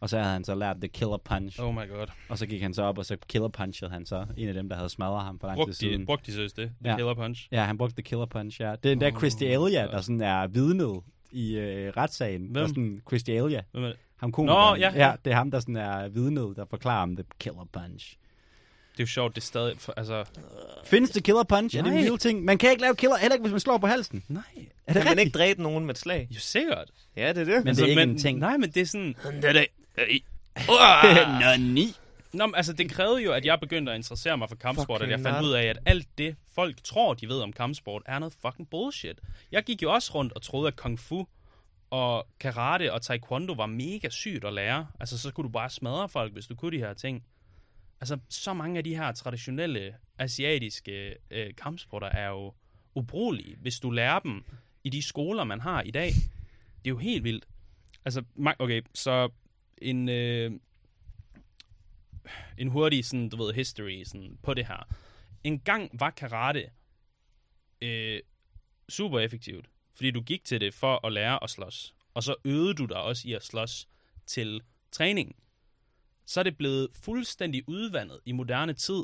Og 0.00 0.08
så 0.08 0.18
havde 0.18 0.32
han 0.32 0.44
så 0.44 0.54
lært 0.54 0.76
the 0.76 0.88
killer 0.88 1.16
punch, 1.16 1.60
Oh 1.62 1.74
my 1.74 1.88
god. 1.90 2.06
og 2.28 2.38
så 2.38 2.46
gik 2.46 2.62
han 2.62 2.74
så 2.74 2.82
op, 2.82 2.98
og 2.98 3.04
så 3.04 3.16
killer 3.28 3.48
punchede 3.48 3.90
han 3.90 4.06
så 4.06 4.26
en 4.36 4.48
af 4.48 4.54
dem, 4.54 4.68
der 4.68 4.76
havde 4.76 4.88
smadret 4.88 5.24
ham 5.24 5.38
for 5.40 5.46
lang 5.46 5.66
tid 5.66 5.72
siden. 5.72 6.00
de, 6.00 6.06
brugte 6.06 6.26
de 6.26 6.32
seriøst 6.32 6.56
det? 6.56 6.70
The 6.84 6.90
Ja. 6.90 6.96
killer 6.96 7.14
punch? 7.14 7.48
Ja, 7.52 7.64
han 7.64 7.78
brugte 7.78 7.94
the 7.96 8.02
killer 8.02 8.26
punch, 8.26 8.60
ja. 8.60 8.74
Det 8.82 8.88
er 8.88 8.92
endda 8.92 9.06
Oh, 9.10 9.18
Christy 9.18 9.42
Elia, 9.44 9.86
der 9.86 10.00
sådan 10.00 10.20
er 10.20 10.46
vidnet 10.46 11.00
i 11.32 11.56
øh, 11.56 11.92
retssagen. 11.96 12.40
Hvem? 12.42 12.54
Der 12.54 12.62
er 12.62 12.66
sådan, 12.66 13.00
Christy 13.08 13.30
Elia, 13.30 13.62
Hvem 13.72 13.82
er 13.84 13.88
det? 13.88 13.96
ham 14.16 14.32
komikeren. 14.32 14.80
ja, 14.80 14.90
ja. 14.94 15.06
ja. 15.08 15.14
det 15.24 15.30
er 15.32 15.36
ham, 15.36 15.50
der 15.50 15.60
sådan 15.60 15.76
er 15.76 16.08
vidnet, 16.08 16.56
der 16.56 16.64
forklarer 16.70 17.02
om 17.02 17.16
the 17.16 17.24
killer 17.40 17.66
punch. 17.72 18.16
Det 18.98 19.02
er 19.02 19.06
jo 19.06 19.12
sjovt, 19.12 19.34
det 19.34 19.42
er 19.42 19.46
stadig... 19.46 19.74
For, 19.78 19.92
altså, 19.96 20.24
Findes 20.84 21.10
det 21.10 21.24
killer 21.24 21.42
punch? 21.42 21.76
Er 21.76 21.82
det 21.82 21.88
en 21.88 21.94
Nej. 21.94 22.02
lille 22.02 22.18
ting? 22.18 22.44
Man 22.44 22.58
kan 22.58 22.70
ikke 22.70 22.82
lave 22.82 22.96
killer, 22.96 23.16
heller 23.16 23.34
ikke, 23.34 23.42
hvis 23.42 23.52
man 23.52 23.60
slår 23.60 23.78
på 23.78 23.86
halsen. 23.86 24.24
nej. 24.28 24.42
Er 24.86 24.92
det 24.92 25.02
Kan 25.02 25.10
man 25.10 25.18
ikke 25.18 25.38
dræbe 25.38 25.62
nogen 25.62 25.86
med 25.86 25.94
et 25.94 25.98
slag? 25.98 26.28
Jo, 26.30 26.40
sikkert. 26.40 26.90
Ja, 27.16 27.28
det 27.32 27.40
er 27.40 27.44
det. 27.44 27.64
Men 27.64 27.74
det 27.76 27.82
er 27.82 27.86
ikke 27.86 28.00
men, 28.00 28.10
en 28.10 28.18
ting. 28.18 28.38
Nej, 28.38 28.56
men 28.56 28.70
det 28.70 28.82
er 28.82 28.86
sådan... 28.86 29.16
det 29.32 29.44
er 29.44 29.52
det. 29.52 29.66
Nå, 31.40 31.74
ni. 31.74 31.94
Nå, 32.32 32.46
men, 32.46 32.54
altså, 32.54 32.72
det 32.72 32.90
krævede 32.90 33.22
jo, 33.22 33.32
at 33.32 33.44
jeg 33.44 33.60
begyndte 33.60 33.92
at 33.92 33.96
interessere 33.96 34.38
mig 34.38 34.48
for 34.48 34.56
kampsport, 34.56 35.02
at 35.02 35.10
jeg 35.10 35.20
fandt 35.20 35.46
ud 35.46 35.52
af, 35.52 35.64
at 35.64 35.78
alt 35.86 36.08
det, 36.18 36.36
folk 36.54 36.84
tror, 36.84 37.14
de 37.14 37.28
ved 37.28 37.40
om 37.40 37.52
kampsport, 37.52 38.02
er 38.06 38.18
noget 38.18 38.34
fucking 38.42 38.70
bullshit. 38.70 39.18
Jeg 39.52 39.62
gik 39.64 39.82
jo 39.82 39.92
også 39.92 40.14
rundt 40.14 40.32
og 40.32 40.42
troede, 40.42 40.68
at 40.68 40.76
kung 40.76 41.00
fu 41.00 41.26
og 41.90 42.26
karate 42.40 42.92
og 42.92 43.02
taekwondo 43.02 43.52
var 43.52 43.66
mega 43.66 44.08
sygt 44.08 44.44
at 44.44 44.52
lære. 44.52 44.86
Altså, 45.00 45.18
så 45.18 45.28
skulle 45.28 45.48
du 45.48 45.52
bare 45.52 45.70
smadre 45.70 46.08
folk, 46.08 46.32
hvis 46.32 46.46
du 46.46 46.54
kunne 46.54 46.76
de 46.76 46.82
her 46.82 46.94
ting. 46.94 47.24
Altså, 48.00 48.18
så 48.28 48.52
mange 48.52 48.78
af 48.78 48.84
de 48.84 48.96
her 48.96 49.12
traditionelle 49.12 49.94
asiatiske 50.18 51.16
øh, 51.30 51.54
kampsporter 51.54 52.06
er 52.06 52.28
jo 52.28 52.54
ubrugelige, 52.94 53.56
hvis 53.56 53.80
du 53.80 53.90
lærer 53.90 54.18
dem 54.18 54.44
i 54.84 54.90
de 54.90 55.02
skoler, 55.02 55.44
man 55.44 55.60
har 55.60 55.82
i 55.82 55.90
dag. 55.90 56.06
Det 56.84 56.86
er 56.86 56.90
jo 56.90 56.98
helt 56.98 57.24
vildt. 57.24 57.48
Altså, 58.04 58.24
okay, 58.58 58.82
så 58.94 59.30
en, 59.82 60.08
øh, 60.08 60.52
en 62.58 62.68
hurtig, 62.68 63.04
sådan, 63.04 63.28
du 63.28 63.36
ved, 63.36 63.54
history 63.54 64.02
sådan, 64.04 64.38
på 64.42 64.54
det 64.54 64.66
her. 64.66 64.88
En 65.44 65.60
gang 65.60 65.90
var 66.00 66.10
karate 66.10 66.70
øh, 67.80 68.20
super 68.88 69.20
effektivt, 69.20 69.66
fordi 69.94 70.10
du 70.10 70.20
gik 70.20 70.44
til 70.44 70.60
det 70.60 70.74
for 70.74 71.06
at 71.06 71.12
lære 71.12 71.44
at 71.44 71.50
slås, 71.50 71.94
og 72.14 72.22
så 72.22 72.34
øvede 72.44 72.74
du 72.74 72.84
dig 72.84 72.96
også 72.96 73.28
i 73.28 73.32
at 73.32 73.44
slås 73.44 73.88
til 74.26 74.62
træningen. 74.92 75.34
Så 76.28 76.40
er 76.40 76.44
det 76.44 76.58
blevet 76.58 76.88
fuldstændig 77.02 77.62
udvandet 77.68 78.20
i 78.24 78.32
moderne 78.32 78.72
tid, 78.72 79.02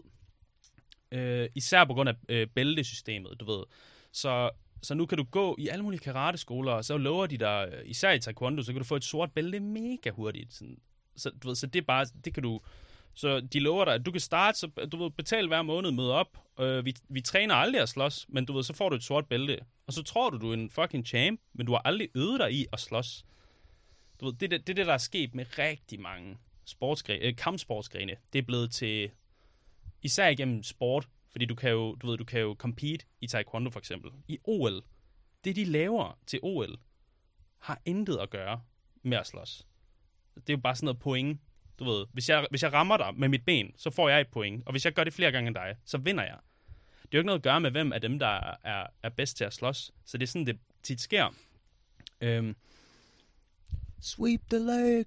øh, 1.10 1.48
især 1.54 1.84
på 1.84 1.94
grund 1.94 2.08
af 2.08 2.14
øh, 2.28 2.46
bæltesystemet, 2.46 3.40
du 3.40 3.44
ved. 3.44 3.64
Så, 4.12 4.50
så 4.82 4.94
nu 4.94 5.06
kan 5.06 5.18
du 5.18 5.24
gå 5.24 5.56
i 5.58 5.68
alle 5.68 5.82
mulige 5.82 6.00
karate-skoler, 6.00 6.72
og 6.72 6.84
så 6.84 6.96
lover 6.96 7.26
de 7.26 7.38
dig, 7.38 7.68
øh, 7.72 7.82
især 7.90 8.12
i 8.12 8.18
taekwondo, 8.18 8.62
så 8.62 8.72
kan 8.72 8.80
du 8.80 8.84
få 8.84 8.96
et 8.96 9.04
sort 9.04 9.32
bælte 9.32 9.60
mega 9.60 10.10
hurtigt. 10.10 10.54
Sådan, 10.54 10.78
så, 11.16 11.30
du 11.30 11.48
ved, 11.48 11.54
så 11.54 11.66
det 11.66 11.78
er 11.78 11.84
bare, 11.84 12.06
det 12.24 12.34
kan 12.34 12.42
du, 12.42 12.60
så 13.14 13.40
de 13.40 13.60
lover 13.60 13.84
dig, 13.84 13.94
at 13.94 14.06
du 14.06 14.10
kan 14.10 14.20
starte, 14.20 14.58
så 14.58 14.66
du 14.92 15.02
ved, 15.02 15.10
betale 15.10 15.48
hver 15.48 15.62
måned, 15.62 15.90
møde 15.90 16.12
op. 16.12 16.38
Øh, 16.60 16.84
vi, 16.84 16.94
vi 17.08 17.20
træner 17.20 17.54
aldrig 17.54 17.82
at 17.82 17.88
slås, 17.88 18.26
men 18.28 18.44
du 18.44 18.52
ved, 18.52 18.62
så 18.62 18.72
får 18.72 18.88
du 18.88 18.96
et 18.96 19.04
sort 19.04 19.26
bælte. 19.26 19.58
Og 19.86 19.92
så 19.92 20.02
tror 20.02 20.30
du, 20.30 20.38
du 20.38 20.50
er 20.50 20.54
en 20.54 20.70
fucking 20.70 21.06
champ, 21.06 21.40
men 21.52 21.66
du 21.66 21.72
har 21.72 21.82
aldrig 21.84 22.08
øvet 22.14 22.40
dig 22.40 22.52
i 22.52 22.66
at 22.72 22.80
slås. 22.80 23.24
Du 24.20 24.24
ved, 24.24 24.32
det, 24.32 24.52
er 24.52 24.58
det, 24.58 24.66
det 24.66 24.72
er 24.72 24.74
det, 24.74 24.86
der 24.86 24.92
er 24.92 24.98
sket 24.98 25.34
med 25.34 25.58
rigtig 25.58 26.00
mange 26.00 26.38
sportsgre- 26.70 27.18
øh, 27.26 27.36
kampsportsgrene. 27.36 28.16
Det 28.32 28.38
er 28.38 28.42
blevet 28.42 28.72
til, 28.72 29.10
især 30.02 30.28
igennem 30.28 30.62
sport, 30.62 31.08
fordi 31.30 31.44
du 31.44 31.54
kan 31.54 31.70
jo, 31.70 31.94
du 31.94 32.06
ved, 32.06 32.18
du 32.18 32.24
kan 32.24 32.40
jo 32.40 32.56
compete 32.58 33.06
i 33.20 33.26
taekwondo 33.26 33.70
for 33.70 33.78
eksempel. 33.78 34.10
I 34.28 34.38
OL. 34.44 34.82
Det, 35.44 35.56
de 35.56 35.64
laver 35.64 36.18
til 36.26 36.40
OL, 36.42 36.78
har 37.58 37.80
intet 37.84 38.18
at 38.18 38.30
gøre 38.30 38.62
med 39.02 39.18
at 39.18 39.26
slås. 39.26 39.66
Det 40.34 40.48
er 40.48 40.52
jo 40.52 40.60
bare 40.60 40.76
sådan 40.76 40.84
noget 40.84 40.98
point. 40.98 41.40
Du 41.78 41.84
ved, 41.84 42.06
hvis 42.12 42.28
jeg, 42.28 42.46
hvis 42.50 42.62
jeg 42.62 42.72
rammer 42.72 42.96
dig 42.96 43.14
med 43.14 43.28
mit 43.28 43.44
ben, 43.44 43.72
så 43.76 43.90
får 43.90 44.08
jeg 44.08 44.20
et 44.20 44.28
point. 44.28 44.62
Og 44.66 44.72
hvis 44.72 44.84
jeg 44.84 44.92
gør 44.92 45.04
det 45.04 45.12
flere 45.12 45.32
gange 45.32 45.48
end 45.48 45.54
dig, 45.54 45.76
så 45.84 45.98
vinder 45.98 46.24
jeg. 46.24 46.38
Det 47.02 47.14
er 47.14 47.18
jo 47.18 47.18
ikke 47.18 47.26
noget 47.26 47.38
at 47.38 47.42
gøre 47.42 47.60
med, 47.60 47.70
hvem 47.70 47.92
af 47.92 48.00
dem, 48.00 48.18
der 48.18 48.56
er, 48.64 48.86
er 49.02 49.08
bedst 49.08 49.36
til 49.36 49.44
at 49.44 49.52
slås. 49.52 49.92
Så 50.04 50.18
det 50.18 50.22
er 50.22 50.26
sådan, 50.26 50.46
det 50.46 50.58
tit 50.82 51.00
sker. 51.00 51.34
Øhm, 52.20 52.56
Sweep 54.00 54.40
the 54.50 54.58
leg. 54.58 55.04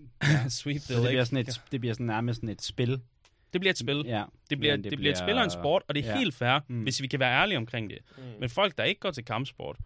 sweep 0.48 0.80
the 0.80 0.86
Så 0.86 0.94
det 0.94 1.02
leg. 1.02 1.10
bliver, 1.10 1.24
sådan 1.24 1.38
et, 1.38 1.62
det 1.72 1.80
bliver 1.80 1.94
sådan 1.94 2.06
nærmest 2.06 2.36
sådan 2.36 2.48
et 2.48 2.62
spil. 2.62 3.00
Det 3.52 3.60
bliver 3.60 3.70
et 3.70 3.78
spil. 3.78 4.02
Ja. 4.06 4.24
Det 4.50 4.58
bliver, 4.58 4.76
det, 4.76 4.84
det 4.84 4.98
bliver 4.98 5.12
et 5.12 5.18
spil 5.18 5.34
og 5.38 5.44
en 5.44 5.50
sport, 5.50 5.82
og 5.88 5.94
det 5.94 6.04
er 6.06 6.10
ja. 6.10 6.18
helt 6.18 6.34
fair, 6.34 6.60
Mm. 6.68 6.82
hvis 6.82 7.02
vi 7.02 7.06
kan 7.06 7.20
være 7.20 7.32
ærlige 7.42 7.56
omkring 7.58 7.90
det. 7.90 7.98
Mm. 8.18 8.22
Men 8.40 8.50
folk, 8.50 8.78
der 8.78 8.84
ikke 8.84 9.00
går 9.00 9.10
til 9.10 9.24
kampsport, 9.24 9.76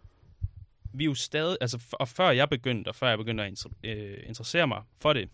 vi 0.93 1.03
er 1.03 1.05
jo 1.05 1.13
stadig, 1.13 1.57
altså 1.61 1.79
og 1.93 2.07
før 2.07 2.29
jeg 2.31 2.49
begyndte, 2.49 2.89
og 2.89 2.95
før 2.95 3.09
jeg 3.09 3.17
begyndte 3.17 3.43
at 3.43 3.51
inter- 3.59 3.79
øh, 3.89 4.17
interessere 4.27 4.67
mig 4.67 4.81
for 5.01 5.13
det, 5.13 5.29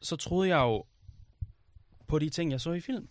så 0.00 0.16
troede 0.16 0.48
jeg 0.48 0.56
jo 0.62 0.84
på 2.06 2.18
de 2.18 2.28
ting, 2.30 2.50
jeg 2.52 2.60
så 2.60 2.72
i 2.72 2.80
film. 2.80 3.08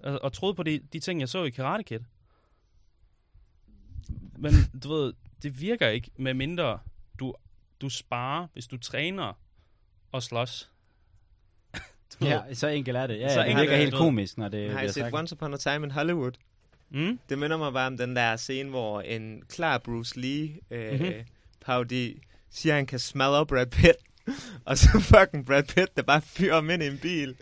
Altså, 0.00 0.18
og 0.22 0.32
troede 0.32 0.54
på 0.54 0.62
de, 0.62 0.78
de 0.92 1.00
ting, 1.00 1.20
jeg 1.20 1.28
så 1.28 1.44
i 1.44 1.50
Karate 1.50 1.82
Kid. 1.84 2.00
Men 4.38 4.52
du 4.82 4.88
ved, 4.88 5.12
det 5.42 5.60
virker 5.60 5.88
ikke, 5.88 6.10
med 6.16 6.34
mindre 6.34 6.78
du, 7.18 7.34
du 7.80 7.88
sparer, 7.88 8.46
hvis 8.52 8.66
du 8.66 8.76
træner 8.78 9.32
og 10.12 10.22
slås. 10.22 10.70
Ja, 12.20 12.54
så 12.54 12.66
enkelt 12.68 12.96
er 12.96 13.06
det. 13.06 13.18
Ja, 13.18 13.34
Så 13.34 13.40
det 13.40 13.46
virker 13.48 13.62
er 13.62 13.66
det, 13.68 13.78
helt 13.78 13.94
komisk, 13.94 14.38
når 14.38 14.48
det 14.48 14.70
Har 14.72 14.82
I 14.82 14.86
set 14.88 14.94
sagt. 14.94 15.14
Once 15.14 15.34
Upon 15.34 15.54
a 15.54 15.56
Time 15.56 15.84
in 15.86 15.90
Hollywood? 15.90 16.32
Mm? 16.90 17.18
Det 17.28 17.38
minder 17.38 17.56
mig 17.56 17.72
bare 17.72 17.86
om 17.86 17.96
den 17.96 18.16
der 18.16 18.36
scene, 18.36 18.70
hvor 18.70 19.00
en 19.00 19.42
klar 19.48 19.78
Bruce 19.78 20.20
Lee 20.20 20.58
øh, 20.70 20.92
Mhm. 20.92 21.02
mm-hmm. 21.02 21.24
parodi 21.60 22.22
siger, 22.50 22.72
at 22.72 22.76
han 22.76 22.86
kan 22.86 22.98
smadre 22.98 23.46
Brad 23.46 23.66
Pitt. 23.66 23.96
og 24.66 24.78
så 24.78 25.00
fucking 25.00 25.46
Brad 25.46 25.62
Pitt, 25.62 25.96
der 25.96 26.02
bare 26.02 26.20
fyrer 26.22 26.54
ham 26.54 26.70
ind 26.70 26.82
i 26.82 26.86
en 26.86 26.98
bil. 26.98 27.36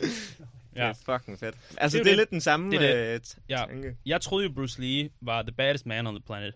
Ja. 0.76 0.88
Det 0.88 0.96
er 1.08 1.18
fucking 1.18 1.38
fedt. 1.38 1.56
Altså, 1.78 1.98
Det 1.98 2.00
er 2.00 2.04
det, 2.04 2.04
det 2.04 2.10
er 2.10 2.10
det. 2.12 2.16
lidt 2.16 2.30
den 2.30 2.40
samme 2.40 2.70
Det 2.70 2.90
er 3.08 3.14
øh, 3.14 3.20
t- 3.26 3.38
Ja. 3.48 3.56
tanke. 3.68 3.96
Jeg 4.06 4.20
troede 4.20 4.46
jo, 4.46 4.52
Bruce 4.52 4.80
Lee 4.80 5.10
var 5.20 5.42
the 5.42 5.52
baddest 5.52 5.86
man 5.86 6.06
on 6.06 6.14
the 6.14 6.22
planet 6.26 6.54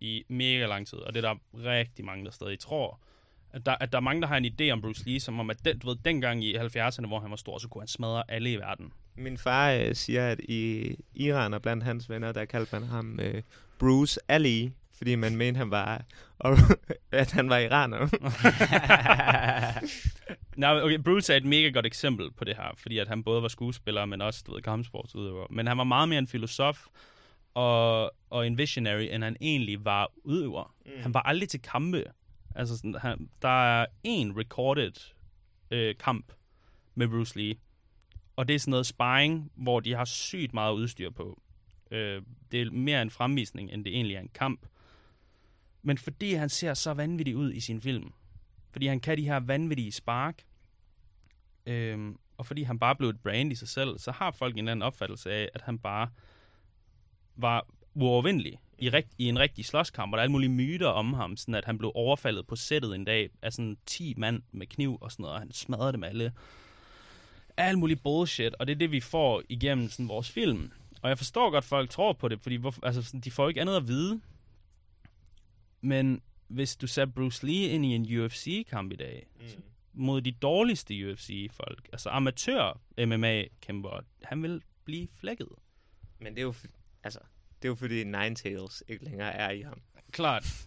i 0.00 0.24
mega 0.28 0.66
lang 0.66 0.86
tid, 0.86 0.98
og 0.98 1.14
det 1.14 1.24
er 1.24 1.28
der 1.34 1.38
rigtig 1.70 2.04
mange, 2.04 2.24
der 2.24 2.30
stadig 2.30 2.58
tror. 2.58 3.00
At 3.54 3.66
der, 3.66 3.76
at 3.80 3.92
der 3.92 3.98
er 3.98 4.02
mange, 4.02 4.22
der 4.22 4.28
har 4.28 4.36
en 4.36 4.44
idé 4.44 4.70
om 4.70 4.80
Bruce 4.80 5.06
Lee, 5.06 5.20
som 5.20 5.40
om, 5.40 5.50
at 5.50 5.64
den, 5.64 5.78
du 5.78 5.88
ved, 5.88 5.96
dengang 6.04 6.44
i 6.44 6.56
70'erne, 6.56 7.06
hvor 7.06 7.20
han 7.20 7.30
var 7.30 7.36
stor, 7.36 7.58
så 7.58 7.68
kunne 7.68 7.82
han 7.82 7.88
smadre 7.88 8.22
alle 8.28 8.52
i 8.52 8.56
verden. 8.56 8.92
Min 9.16 9.38
far 9.38 9.70
øh, 9.70 9.94
siger, 9.94 10.28
at 10.28 10.40
i 10.40 10.94
Iran 11.14 11.54
og 11.54 11.62
blandt 11.62 11.84
hans 11.84 12.10
venner, 12.10 12.32
der 12.32 12.44
kaldte 12.44 12.80
man 12.80 12.88
ham 12.88 13.20
øh, 13.22 13.42
Bruce 13.78 14.20
Ali, 14.28 14.72
fordi 14.96 15.14
man 15.14 15.36
mente, 15.36 15.58
han 15.58 15.70
var, 15.70 16.04
og, 16.38 16.56
at 17.12 17.32
han 17.32 17.48
var 17.48 17.58
iraner. 17.58 17.98
Nej, 20.56 20.82
okay, 20.82 20.98
Bruce 20.98 21.32
er 21.32 21.36
et 21.36 21.44
mega 21.44 21.68
godt 21.68 21.86
eksempel 21.86 22.30
på 22.32 22.44
det 22.44 22.56
her, 22.56 22.74
fordi 22.76 22.98
at 22.98 23.08
han 23.08 23.24
både 23.24 23.42
var 23.42 23.48
skuespiller, 23.48 24.04
men 24.04 24.20
også, 24.20 24.42
du 24.46 24.54
ved, 24.54 24.62
kampsportsudøver. 24.62 25.46
Men 25.50 25.66
han 25.66 25.78
var 25.78 25.84
meget 25.84 26.08
mere 26.08 26.18
en 26.18 26.26
filosof 26.26 26.86
og, 27.54 28.12
og 28.30 28.46
en 28.46 28.58
visionary, 28.58 29.08
end 29.10 29.24
han 29.24 29.36
egentlig 29.40 29.84
var 29.84 30.12
udøver. 30.24 30.74
Mm. 30.86 30.92
Han 31.02 31.14
var 31.14 31.20
aldrig 31.20 31.48
til 31.48 31.62
kampe. 31.62 32.04
Altså, 32.54 32.76
sådan, 32.76 32.94
han, 32.94 33.28
der 33.42 33.80
er 33.80 33.86
en 34.04 34.38
recorded 34.38 34.92
øh, 35.70 35.94
kamp 35.96 36.32
med 36.94 37.08
Bruce 37.08 37.38
Lee, 37.38 37.54
og 38.36 38.48
det 38.48 38.54
er 38.54 38.58
sådan 38.58 38.70
noget 38.70 38.86
sparring, 38.86 39.52
hvor 39.54 39.80
de 39.80 39.94
har 39.94 40.04
sygt 40.04 40.54
meget 40.54 40.74
udstyr 40.74 41.10
på. 41.10 41.42
Øh, 41.90 42.22
det 42.52 42.62
er 42.62 42.70
mere 42.70 43.02
en 43.02 43.10
fremvisning, 43.10 43.70
end 43.70 43.84
det 43.84 43.94
egentlig 43.94 44.16
er 44.16 44.20
en 44.20 44.30
kamp. 44.34 44.66
Men 45.82 45.98
fordi 45.98 46.34
han 46.34 46.48
ser 46.48 46.74
så 46.74 46.94
vanvittig 46.94 47.36
ud 47.36 47.52
i 47.52 47.60
sin 47.60 47.80
film, 47.80 48.12
fordi 48.70 48.86
han 48.86 49.00
kan 49.00 49.18
de 49.18 49.24
her 49.24 49.40
vanvittige 49.40 49.92
spark, 49.92 50.42
øh, 51.66 52.14
og 52.36 52.46
fordi 52.46 52.62
han 52.62 52.78
bare 52.78 52.96
blev 52.96 53.08
et 53.08 53.20
brand 53.20 53.52
i 53.52 53.54
sig 53.54 53.68
selv, 53.68 53.98
så 53.98 54.12
har 54.12 54.30
folk 54.30 54.54
en 54.54 54.58
eller 54.58 54.72
anden 54.72 54.82
opfattelse 54.82 55.32
af, 55.32 55.48
at 55.54 55.60
han 55.60 55.78
bare 55.78 56.08
var 57.36 57.66
uovervindelig 57.94 58.58
i, 58.78 58.90
rigt, 58.90 59.08
i 59.18 59.28
en 59.28 59.38
rigtig 59.38 59.64
slåskamp, 59.64 60.12
og 60.12 60.16
der 60.16 60.20
er 60.20 60.22
alle 60.22 60.32
mulige 60.32 60.50
myter 60.50 60.86
om 60.86 61.12
ham, 61.12 61.36
sådan 61.36 61.54
at 61.54 61.64
han 61.64 61.78
blev 61.78 61.92
overfaldet 61.94 62.46
på 62.46 62.56
sættet 62.56 62.94
en 62.94 63.04
dag 63.04 63.30
af 63.42 63.52
sådan 63.52 63.76
10 63.86 64.14
mand 64.16 64.42
med 64.52 64.66
kniv 64.66 64.98
og 65.00 65.12
sådan 65.12 65.22
noget, 65.22 65.34
og 65.34 65.40
han 65.40 65.52
smadrede 65.52 65.92
dem 65.92 66.04
alle. 66.04 66.32
Alt 67.56 67.78
muligt 67.78 68.02
bullshit, 68.02 68.54
og 68.54 68.66
det 68.66 68.72
er 68.72 68.78
det, 68.78 68.90
vi 68.90 69.00
får 69.00 69.42
igennem 69.48 69.88
sådan 69.88 70.08
vores 70.08 70.30
film. 70.30 70.70
Og 71.02 71.08
jeg 71.08 71.18
forstår 71.18 71.50
godt, 71.50 71.64
at 71.64 71.68
folk 71.68 71.90
tror 71.90 72.12
på 72.12 72.28
det, 72.28 72.40
fordi 72.40 72.56
hvorfor, 72.56 72.86
altså, 72.86 73.02
sådan, 73.02 73.20
de 73.20 73.30
får 73.30 73.48
ikke 73.48 73.60
andet 73.60 73.76
at 73.76 73.88
vide. 73.88 74.20
Men 75.80 76.22
hvis 76.48 76.76
du 76.76 76.86
satte 76.86 77.12
Bruce 77.12 77.46
Lee 77.46 77.68
ind 77.68 77.84
i 77.84 77.94
en 77.94 78.18
UFC-kamp 78.18 78.92
i 78.92 78.96
dag, 78.96 79.26
mm. 79.40 79.62
mod 79.92 80.20
de 80.20 80.32
dårligste 80.32 81.12
UFC-folk, 81.12 81.88
altså 81.92 82.10
amatør 82.10 82.80
MMA-kæmper, 82.98 84.00
han 84.22 84.42
vil 84.42 84.62
blive 84.84 85.08
flækket. 85.14 85.48
Men 86.18 86.34
det 86.34 86.38
er 86.38 86.42
jo, 86.42 86.54
altså, 87.04 87.20
det 87.64 87.68
er 87.68 87.72
jo 87.72 87.74
fordi 87.74 88.04
Ninetales 88.04 88.84
ikke 88.88 89.04
længere 89.04 89.32
er 89.34 89.50
i 89.50 89.60
ham. 89.60 89.80
Klart. 90.10 90.66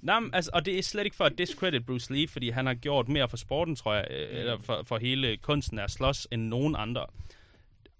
Nå, 0.00 0.30
altså, 0.32 0.50
og 0.54 0.66
det 0.66 0.78
er 0.78 0.82
slet 0.82 1.04
ikke 1.04 1.16
for 1.16 1.24
at 1.24 1.38
discredit 1.38 1.86
Bruce 1.86 2.12
Lee, 2.12 2.28
fordi 2.28 2.50
han 2.50 2.66
har 2.66 2.74
gjort 2.74 3.08
mere 3.08 3.28
for 3.28 3.36
sporten, 3.36 3.76
tror 3.76 3.94
jeg, 3.94 4.06
øh, 4.10 4.38
eller 4.38 4.58
for, 4.58 4.82
for 4.82 4.98
hele 4.98 5.36
kunsten 5.36 5.78
af 5.78 5.90
slås, 5.90 6.28
end 6.30 6.42
nogen 6.42 6.76
andre. 6.76 7.06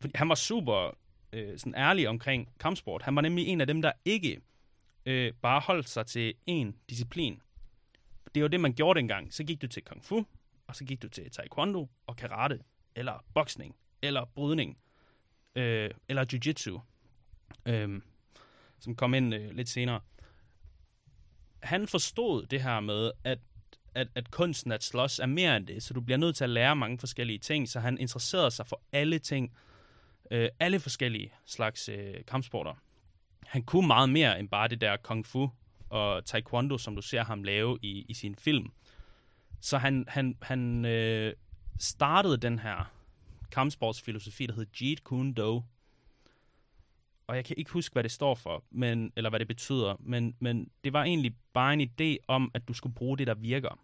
Fordi 0.01 0.13
han 0.15 0.29
var 0.29 0.35
super 0.35 0.97
øh, 1.33 1.59
sådan 1.59 1.75
ærlig 1.75 2.09
omkring 2.09 2.49
kampsport. 2.61 3.03
Han 3.03 3.17
var 3.17 3.23
nemlig 3.23 3.47
en 3.47 3.61
af 3.61 3.67
dem, 3.67 3.83
der 3.83 3.93
ikke 4.05 4.41
øh, 5.07 5.33
bare 5.43 5.61
holdt 5.61 5.89
sig 5.89 6.07
til 6.07 6.35
én 6.51 6.87
disciplin. 6.91 7.43
Det 8.35 8.43
var 8.43 8.49
det, 8.49 8.61
man 8.61 8.73
gjorde 8.73 8.99
dengang. 8.99 9.35
Så 9.35 9.45
gik 9.45 9.63
du 9.63 9.67
til 9.67 9.85
kung 9.85 10.05
fu, 10.05 10.27
og 10.67 10.77
så 10.77 10.85
gik 10.85 11.03
du 11.03 11.09
til 11.09 11.31
taekwondo 11.31 11.89
og 12.07 12.17
karate, 12.17 12.61
eller 12.95 13.25
boksning, 13.35 13.77
eller 14.03 14.25
brydning, 14.35 14.79
øh, 15.55 15.91
eller 16.09 16.25
jiu-jitsu, 16.33 16.81
øh, 17.67 18.01
som 18.81 18.95
kom 18.95 19.15
ind 19.15 19.35
øh, 19.35 19.51
lidt 19.51 19.69
senere 19.69 20.01
han 21.63 21.89
forstod 21.89 22.47
det 22.47 22.63
her 22.63 22.81
med, 22.81 23.11
at, 23.25 23.39
at, 23.95 24.09
at 24.15 24.31
kunsten 24.31 24.73
at 24.73 24.85
slås 24.85 25.19
er 25.19 25.27
mere 25.27 25.57
end 25.57 25.67
det, 25.67 25.83
så 25.83 25.95
du 25.95 26.01
bliver 26.01 26.19
nødt 26.19 26.37
til 26.37 26.45
at 26.45 26.51
lære 26.51 26.77
mange 26.77 26.99
forskellige 26.99 27.39
ting, 27.39 27.69
så 27.69 27.81
han 27.81 27.99
interesserede 27.99 28.51
sig 28.51 28.67
for 28.67 28.83
alle 28.93 29.19
ting, 29.19 29.53
øh, 30.31 30.49
alle 30.61 30.81
forskellige 30.81 31.33
slags 31.47 31.89
øh, 31.89 32.15
kampsporter. 32.27 32.75
Han 33.47 33.63
kunne 33.63 33.87
meget 33.87 34.09
mere 34.09 34.39
end 34.39 34.49
bare 34.49 34.69
det 34.69 34.81
der 34.81 34.97
kung 34.97 35.27
fu 35.27 35.49
og 35.91 36.25
taekwondo, 36.25 36.79
som 36.79 36.97
du 36.97 37.03
ser 37.03 37.25
ham 37.25 37.43
lave 37.43 37.79
i, 37.83 38.05
i 38.09 38.15
sin 38.15 38.35
film. 38.35 38.73
Så 39.61 39.79
han, 39.79 40.05
han, 40.09 40.37
han 40.43 40.85
øh, 40.85 41.35
startede 41.79 42.37
den 42.37 42.59
her 42.59 42.93
kampsportsfilosofi, 43.51 44.47
der 44.47 44.55
hed 44.55 44.67
Jeet 44.81 45.05
Kune 45.05 45.35
Do, 45.35 45.63
og 47.29 47.37
jeg 47.37 47.45
kan 47.45 47.57
ikke 47.59 47.71
huske, 47.71 47.93
hvad 47.93 48.03
det 48.03 48.11
står 48.11 48.35
for, 48.35 48.65
men, 48.71 49.13
eller 49.17 49.31
hvad 49.31 49.41
det 49.41 49.49
betyder, 49.49 49.97
men, 50.01 50.37
men 50.41 50.71
det 50.85 50.93
var 50.93 51.05
egentlig 51.05 51.35
bare 51.53 51.73
en 51.73 51.81
idé 51.81 52.25
om, 52.29 52.51
at 52.55 52.69
du 52.69 52.73
skulle 52.73 52.95
bruge 52.95 53.19
det, 53.19 53.27
der 53.27 53.35
virker. 53.35 53.79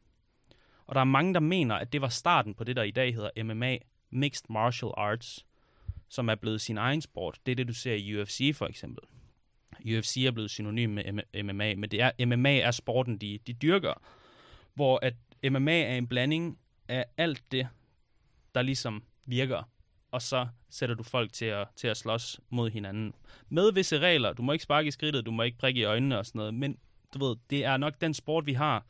Og 0.87 0.95
der 0.95 1.01
er 1.01 1.05
mange, 1.05 1.35
der 1.35 1.41
mener, 1.41 1.75
at 1.75 1.93
det 1.93 2.01
var 2.01 2.09
starten 2.09 2.55
på 2.55 2.65
det, 2.65 2.77
der 2.77 2.83
i 2.83 2.91
dag 2.91 3.15
hedder 3.15 3.43
MMA, 3.45 3.77
Mixed 4.11 4.45
Martial 4.49 4.93
Arts, 4.97 5.47
som 6.09 6.29
er 6.29 6.35
blevet 6.35 6.61
sin 6.61 6.79
egen 6.79 7.01
sport. 7.01 7.39
Det 7.47 7.53
er 7.53 7.57
det, 7.57 7.69
du 7.69 7.75
ser 7.75 7.95
i 7.95 8.21
UFC 8.21 8.57
for 8.57 8.66
eksempel. 8.66 9.05
UFC 9.87 10.16
er 10.16 10.31
blevet 10.31 10.51
synonym 10.51 10.91
med 10.91 11.43
MMA, 11.43 11.75
men 11.75 11.91
det 11.91 12.01
er, 12.01 12.27
MMA 12.27 12.59
er 12.59 12.71
sporten, 12.71 13.19
de, 13.19 13.39
de 13.47 13.53
dyrker, 13.53 13.95
hvor 14.75 14.99
at 15.03 15.15
MMA 15.51 15.81
er 15.81 15.97
en 15.97 16.07
blanding 16.07 16.59
af 16.89 17.05
alt 17.16 17.43
det, 17.53 17.69
der 18.55 18.62
ligesom 18.62 19.03
virker, 19.25 19.62
og 20.15 20.23
så 20.23 20.47
sætter 20.70 20.95
du 20.95 21.03
folk 21.03 21.32
til 21.32 21.45
at, 21.45 21.69
til 21.77 21.89
at 21.89 21.97
slås 21.97 22.41
mod 22.51 22.70
hinanden. 22.70 23.15
Med 23.49 23.73
visse 23.73 23.99
regler. 23.99 24.32
Du 24.32 24.43
må 24.43 24.53
ikke 24.53 24.62
sparke 24.62 24.89
i 24.89 24.91
skridtet, 24.91 25.27
du 25.27 25.31
må 25.31 25.43
ikke 25.43 25.59
prikke 25.59 25.81
i 25.81 25.85
øjnene 25.85 26.19
og 26.19 26.27
sådan 26.27 26.39
noget, 26.39 26.55
men 26.55 26.78
du 27.15 27.27
ved, 27.27 27.36
det 27.51 27.65
er 27.65 27.77
nok 27.77 28.01
den 28.01 28.15
sport, 28.15 28.47
vi 28.47 28.53
har, 28.53 28.85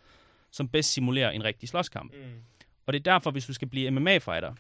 som 0.51 0.69
bedst 0.69 0.93
simulerer 0.93 1.31
en 1.31 1.45
rigtig 1.45 1.69
slåskamp. 1.69 2.13
Mm. 2.15 2.43
Og 2.87 2.93
det 2.93 2.99
er 2.99 3.03
derfor, 3.03 3.31
hvis 3.31 3.47
du 3.47 3.53
skal 3.53 3.69
blive 3.69 3.91
MMA-fighter, 3.91 4.55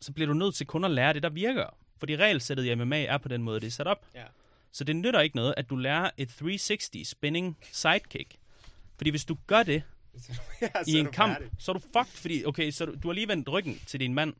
så 0.00 0.12
bliver 0.12 0.26
du 0.26 0.34
nødt 0.34 0.54
til 0.54 0.66
kun 0.66 0.84
at 0.84 0.90
lære 0.90 1.12
det, 1.12 1.22
der 1.22 1.30
virker. 1.30 1.76
Fordi 1.98 2.16
regelsættet 2.16 2.64
i 2.64 2.74
MMA 2.74 3.04
er 3.04 3.18
på 3.18 3.28
den 3.28 3.42
måde, 3.42 3.60
det 3.60 3.66
er 3.66 3.70
sat 3.70 3.86
op. 3.86 4.06
Ja. 4.14 4.24
Så 4.72 4.84
det 4.84 4.96
nytter 4.96 5.20
ikke 5.20 5.36
noget, 5.36 5.54
at 5.56 5.70
du 5.70 5.76
lærer 5.76 6.10
et 6.16 6.28
360 6.28 7.08
spinning 7.08 7.58
sidekick. 7.72 8.36
Fordi 8.96 9.10
hvis 9.10 9.24
du 9.24 9.36
gør 9.46 9.62
det 9.62 9.82
ja, 10.62 10.68
i 10.86 10.98
en 10.98 11.06
kamp, 11.06 11.38
så 11.58 11.70
er 11.70 11.72
du 11.72 11.80
fucked, 11.80 12.20
fordi 12.20 12.44
okay, 12.44 12.70
så 12.70 12.86
du, 12.86 12.94
du 13.02 13.08
har 13.08 13.12
lige 13.12 13.28
vendt 13.28 13.48
ryggen 13.48 13.80
til 13.86 14.00
din 14.00 14.14
mand, 14.14 14.34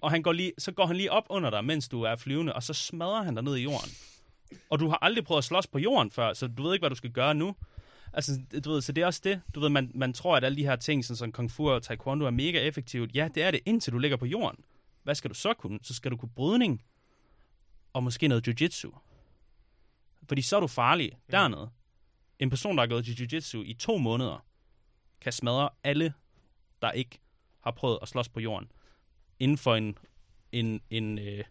og 0.00 0.10
han 0.10 0.22
går 0.22 0.32
lige, 0.32 0.52
så 0.58 0.72
går 0.72 0.86
han 0.86 0.96
lige 0.96 1.12
op 1.12 1.24
under 1.28 1.50
dig, 1.50 1.64
mens 1.64 1.88
du 1.88 2.02
er 2.02 2.16
flyvende, 2.16 2.52
og 2.52 2.62
så 2.62 2.74
smadrer 2.74 3.22
han 3.22 3.34
dig 3.34 3.44
ned 3.44 3.56
i 3.56 3.62
jorden. 3.62 3.90
Og 4.70 4.80
du 4.80 4.88
har 4.88 4.98
aldrig 5.02 5.24
prøvet 5.24 5.38
at 5.38 5.44
slås 5.44 5.66
på 5.66 5.78
jorden 5.78 6.10
før, 6.10 6.32
så 6.32 6.46
du 6.46 6.62
ved 6.62 6.72
ikke, 6.72 6.82
hvad 6.82 6.90
du 6.90 6.96
skal 6.96 7.10
gøre 7.10 7.34
nu. 7.34 7.56
Altså, 8.12 8.40
du 8.64 8.70
ved, 8.70 8.80
så 8.80 8.92
det 8.92 9.02
er 9.02 9.06
også 9.06 9.20
det. 9.24 9.42
Du 9.54 9.60
ved, 9.60 9.68
man, 9.68 9.90
man 9.94 10.12
tror, 10.12 10.36
at 10.36 10.44
alle 10.44 10.56
de 10.56 10.64
her 10.64 10.76
ting, 10.76 11.04
sådan 11.04 11.16
som 11.16 11.32
kung 11.32 11.50
fu 11.50 11.70
og 11.70 11.82
taekwondo, 11.82 12.26
er 12.26 12.30
mega 12.30 12.60
effektivt. 12.60 13.14
Ja, 13.14 13.28
det 13.34 13.42
er 13.42 13.50
det, 13.50 13.60
indtil 13.66 13.92
du 13.92 13.98
ligger 13.98 14.16
på 14.16 14.26
jorden. 14.26 14.64
Hvad 15.02 15.14
skal 15.14 15.30
du 15.30 15.34
så 15.34 15.54
kunne? 15.54 15.78
Så 15.82 15.94
skal 15.94 16.10
du 16.10 16.16
kunne 16.16 16.30
brydning, 16.36 16.82
og 17.92 18.02
måske 18.02 18.28
noget 18.28 18.48
jiu-jitsu. 18.48 18.90
Fordi 20.28 20.42
så 20.42 20.56
er 20.56 20.60
du 20.60 20.66
farlig 20.66 21.12
dernede. 21.30 21.70
En 22.38 22.50
person, 22.50 22.76
der 22.76 22.82
har 22.82 22.88
gået 22.88 23.04
til 23.04 23.12
jiu-jitsu 23.12 23.58
i 23.58 23.74
to 23.74 23.98
måneder, 23.98 24.44
kan 25.20 25.32
smadre 25.32 25.68
alle, 25.84 26.14
der 26.82 26.90
ikke 26.90 27.20
har 27.60 27.70
prøvet 27.70 27.98
at 28.02 28.08
slås 28.08 28.28
på 28.28 28.40
jorden. 28.40 28.72
Inden 29.40 29.58
for 29.58 29.76
en, 29.76 29.98
en, 30.52 30.80
en 30.90 31.18
øh, 31.18 31.44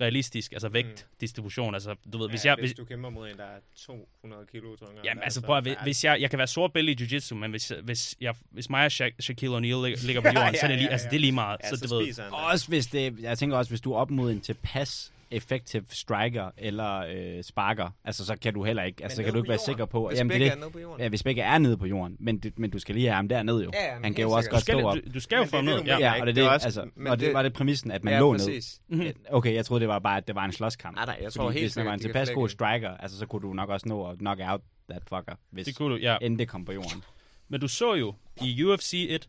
realistisk 0.00 0.52
altså 0.52 0.68
vægtdistribution. 0.68 1.74
Altså, 1.74 1.94
du 2.12 2.18
ved, 2.18 2.28
hvis 2.28 2.44
ja, 2.44 2.50
jeg... 2.50 2.56
hvis 2.60 2.70
Hvis, 2.70 2.76
du 2.78 2.84
kæmper 2.84 3.10
mod 3.10 3.28
en, 3.30 3.36
der 3.36 3.44
er 3.44 3.58
200 3.76 4.46
kilo 4.52 4.76
tungere. 4.76 5.00
Jamen, 5.04 5.22
altså, 5.24 5.40
så- 5.40 5.46
prøv 5.46 5.56
at, 5.56 5.62
hvis, 5.62 5.72
ja, 5.74 5.82
hvis 5.82 6.04
jeg, 6.04 6.20
jeg 6.20 6.30
kan 6.30 6.38
være 6.38 6.46
sort 6.46 6.72
bælte 6.72 6.92
i 6.92 6.96
jiu-jitsu, 6.96 7.34
men 7.34 7.50
hvis, 7.50 7.72
hvis, 7.82 8.16
jeg, 8.20 8.34
hvis 8.50 8.70
mig 8.70 8.80
og 8.86 8.92
Sha- 8.92 9.20
Shaquille 9.20 9.56
O'Neal 9.56 9.60
ligger, 9.60 10.06
ligger 10.06 10.20
på 10.22 10.28
jorden, 10.36 10.54
Ja, 10.54 10.60
så 10.60 10.66
er 10.66 10.68
det 10.68 10.78
lige, 10.78 10.86
ja, 10.86 10.92
altså, 10.92 11.06
ja. 11.06 11.10
det 11.10 11.16
er 11.16 11.20
lige 11.20 11.32
meget. 11.32 11.60
ja, 11.64 11.68
så, 11.70 11.76
så, 11.76 11.86
du 11.86 11.94
ved, 11.98 12.22
han. 12.22 12.32
Også 12.32 12.68
hvis 12.68 12.86
det, 12.86 13.20
jeg 13.20 13.38
tænker 13.38 13.56
også, 13.56 13.70
hvis 13.70 13.80
du 13.80 13.92
er 13.92 13.96
op 13.96 14.10
mod 14.10 14.30
en 14.32 14.40
tilpas 14.40 15.12
effective 15.30 15.84
striker 15.90 16.50
eller 16.56 16.94
øh, 17.36 17.42
sparker, 17.44 17.90
altså 18.04 18.24
så 18.26 18.36
kan 18.36 18.54
du 18.54 18.64
heller 18.64 18.82
ikke, 18.82 19.02
altså 19.02 19.16
så 19.16 19.22
kan 19.22 19.32
du 19.32 19.38
ikke 19.38 19.48
være 19.48 19.54
jorden. 19.54 19.64
sikker 19.72 19.84
på, 19.84 20.08
Hvis 20.08 20.18
jamen, 20.18 20.28
begge 20.28 20.44
det, 20.44 20.52
er 20.52 20.56
nede 20.56 20.70
på 20.70 20.78
jorden. 20.78 21.00
ja, 21.02 21.08
hvis 21.08 21.22
begge 21.22 21.42
er 21.42 21.58
nede 21.58 21.76
på 21.76 21.86
jorden, 21.86 22.16
men, 22.20 22.38
du, 22.38 22.50
men 22.56 22.70
du 22.70 22.78
skal 22.78 22.94
lige 22.94 23.06
have 23.06 23.14
ham 23.16 23.28
dernede 23.28 23.64
jo. 23.64 23.70
Ja, 23.74 23.94
Han 24.02 24.14
kan 24.14 24.22
jo 24.24 24.30
også 24.30 24.44
sikkert. 24.46 24.52
godt 24.52 24.60
du, 24.60 24.64
skal, 24.64 24.78
stå 24.80 24.88
op. 24.88 24.96
du, 24.96 25.14
du 25.14 25.20
skal 25.20 25.36
jo 25.36 25.44
få 25.44 25.60
ned. 25.60 25.82
Ja. 25.84 25.98
Ja, 25.98 26.20
og 26.20 26.26
det, 26.26 26.38
er 26.38 26.42
Det 26.42 26.50
også- 26.50 26.66
altså, 26.66 26.80
og 27.06 27.18
det, 27.18 27.20
det- 27.20 27.34
var 27.34 27.42
det 27.42 27.52
præmissen, 27.52 27.90
at 27.90 28.04
man 28.04 28.14
ja, 28.14 28.20
lå 28.20 28.32
ned. 28.32 28.38
præcis. 28.40 28.80
Mhm. 28.88 29.06
Okay, 29.30 29.54
jeg 29.54 29.66
troede, 29.66 29.80
det 29.80 29.88
var 29.88 29.98
bare, 29.98 30.16
at 30.16 30.26
det 30.26 30.34
var 30.34 30.44
en 30.44 30.52
slåskamp. 30.52 30.96
Nej, 30.96 31.06
nej, 31.06 31.18
jeg 31.22 31.32
tror 31.32 31.50
helt 31.50 31.64
hvis 31.64 31.76
man 31.76 31.86
var 31.86 31.92
en 31.94 32.00
tilpas 32.00 32.30
god 32.30 32.48
striker, 32.48 32.90
altså 32.90 33.18
så 33.18 33.26
kunne 33.26 33.42
du 33.42 33.52
nok 33.52 33.68
også 33.68 33.88
nå 33.88 34.06
at 34.10 34.18
knock 34.18 34.40
out 34.44 34.60
that 34.90 35.02
fucker, 35.02 35.34
hvis 35.50 35.66
Det 35.66 35.76
kunne 35.76 35.94
du, 35.94 36.00
ja. 36.00 36.16
end 36.22 36.38
det 36.38 36.48
kom 36.48 36.64
på 36.64 36.72
jorden. 36.72 37.02
Men 37.48 37.60
du 37.60 37.68
så 37.68 37.94
jo 37.94 38.14
i 38.42 38.62
UFC 38.64 39.06
1, 39.10 39.28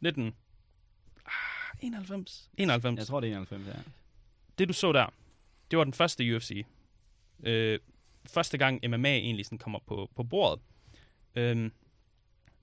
19, 0.00 0.34
ah, 1.26 1.32
91, 1.80 2.48
91. 2.58 2.98
Jeg 2.98 3.06
tror, 3.06 3.20
det 3.20 3.26
er 3.32 3.36
91, 3.36 3.66
ja 3.66 3.72
det 4.58 4.68
du 4.68 4.72
så 4.72 4.92
der, 4.92 5.06
det 5.70 5.78
var 5.78 5.84
den 5.84 5.92
første 5.92 6.36
UFC. 6.36 6.66
Øh, 7.42 7.78
første 8.26 8.58
gang 8.58 8.80
MMA 8.88 9.16
egentlig 9.16 9.46
sådan 9.46 9.58
kommer 9.58 9.78
på, 9.86 10.10
på 10.16 10.22
bordet. 10.22 10.62
Øhm, 11.34 11.72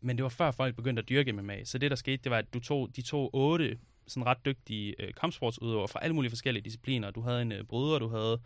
men 0.02 0.18
det 0.18 0.24
var 0.24 0.30
før 0.30 0.52
folk 0.52 0.76
begyndte 0.76 1.02
at 1.02 1.10
dyrke 1.10 1.32
MMA. 1.32 1.64
Så 1.64 1.78
det 1.78 1.92
der 1.92 1.96
skete, 1.96 2.24
det 2.24 2.30
var, 2.30 2.38
at 2.38 2.54
du 2.54 2.60
tog, 2.60 2.96
de 2.96 3.02
to 3.02 3.30
otte 3.34 3.78
sådan 4.08 4.26
ret 4.26 4.46
dygtige 4.46 4.96
øh, 5.00 5.14
kampsportsudøvere 5.14 5.88
fra 5.88 6.00
alle 6.04 6.16
mulige 6.16 6.32
forskellige 6.32 6.64
discipliner. 6.64 7.12
Du 7.12 7.22
havde 7.22 7.42
en 7.42 7.52
øh, 7.52 7.64
bryder, 7.64 8.00
du 8.00 8.08
havde 8.08 8.42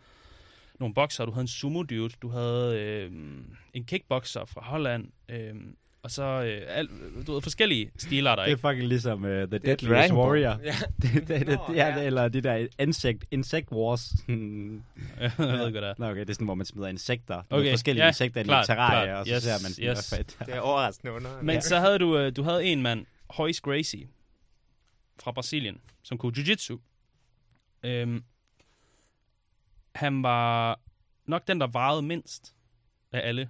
nogle 0.80 0.94
bokser, 0.94 1.24
du 1.24 1.32
havde 1.32 1.42
en 1.42 1.48
sumo 1.48 1.82
dude, 1.82 2.14
du 2.22 2.28
havde 2.28 2.80
øh, 2.80 3.12
en 3.72 3.84
kickboxer 3.84 4.44
fra 4.44 4.64
Holland, 4.64 5.12
øh, 5.28 5.54
og 6.06 6.10
så 6.12 6.22
øh, 6.22 6.62
al, 6.68 6.88
du 7.26 7.32
ved, 7.32 7.42
forskellige 7.42 7.90
stilarter. 7.98 8.42
Det 8.42 8.50
er 8.50 8.56
Ikke? 8.56 8.60
fucking 8.68 8.88
ligesom 8.88 9.24
uh, 9.24 9.28
The 9.30 9.40
Det 9.46 9.54
er 9.54 9.58
Deadliest. 9.58 10.12
Warrior. 10.14 10.60
Ja. 10.64 10.74
det, 11.02 11.28
det, 11.28 11.46
det, 11.46 11.48
Nå, 11.68 11.74
ja, 11.74 11.86
ja. 11.98 12.02
eller 12.02 12.28
de 12.28 12.40
der 12.40 12.66
insect, 12.78 13.24
insect 13.30 13.72
wars. 13.72 14.12
Jeg 14.28 15.32
ved 15.38 15.66
ikke, 15.66 15.70
hvad 15.70 15.82
det 15.82 15.84
er. 15.88 15.94
Nå, 15.98 16.10
okay, 16.10 16.20
det 16.20 16.30
er 16.30 16.34
sådan, 16.34 16.44
hvor 16.44 16.54
man 16.54 16.66
smider 16.66 16.88
insekter. 16.88 17.34
Okay, 17.36 17.56
Okay, 17.60 17.70
forskellige 17.72 18.04
ja, 18.04 18.08
insekter 18.10 18.40
i 18.40 18.44
klart, 18.44 18.64
et 18.64 18.66
terrarie, 18.66 19.06
klart. 19.06 19.18
og 19.20 19.26
så 19.26 19.34
Yes, 19.34 19.42
ser 19.42 19.52
man 19.62 19.90
yes. 19.90 20.08
hvad 20.10 20.18
fedt. 20.18 20.36
Det 20.46 20.54
er 20.54 20.60
overraskende 20.60 21.12
under. 21.12 21.42
Men 21.42 21.62
så 21.62 21.78
havde 21.78 21.98
du, 21.98 22.18
øh, 22.18 22.36
du 22.36 22.42
havde 22.42 22.64
en 22.64 22.82
mand, 22.82 23.06
Royce 23.38 23.60
Gracie, 23.62 24.08
fra 25.22 25.32
Brasilien, 25.32 25.80
som 26.02 26.18
kunne 26.18 26.32
jiu-jitsu. 26.38 26.78
Øhm, 27.84 28.24
han 29.94 30.22
var 30.22 30.80
nok 31.26 31.48
den, 31.48 31.60
der 31.60 31.66
varede 31.66 32.02
mindst 32.02 32.54
af 33.12 33.28
alle 33.28 33.48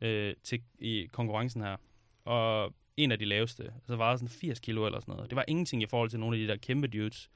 øh, 0.00 0.34
til, 0.42 0.62
i 0.78 1.08
konkurrencen 1.12 1.62
her. 1.62 1.76
Og 2.24 2.74
en 2.96 3.12
af 3.12 3.18
de 3.18 3.24
laveste. 3.24 3.62
Altså 3.62 3.96
varede 3.96 4.18
sådan 4.18 4.28
80 4.28 4.60
kilo 4.60 4.86
eller 4.86 5.00
sådan 5.00 5.14
noget. 5.14 5.30
Det 5.30 5.36
var 5.36 5.44
ingenting 5.48 5.82
i 5.82 5.86
forhold 5.86 6.10
til 6.10 6.20
nogle 6.20 6.36
af 6.36 6.40
de 6.40 6.48
der 6.48 6.56
kæmpe 6.56 6.86
dudes, 6.86 7.30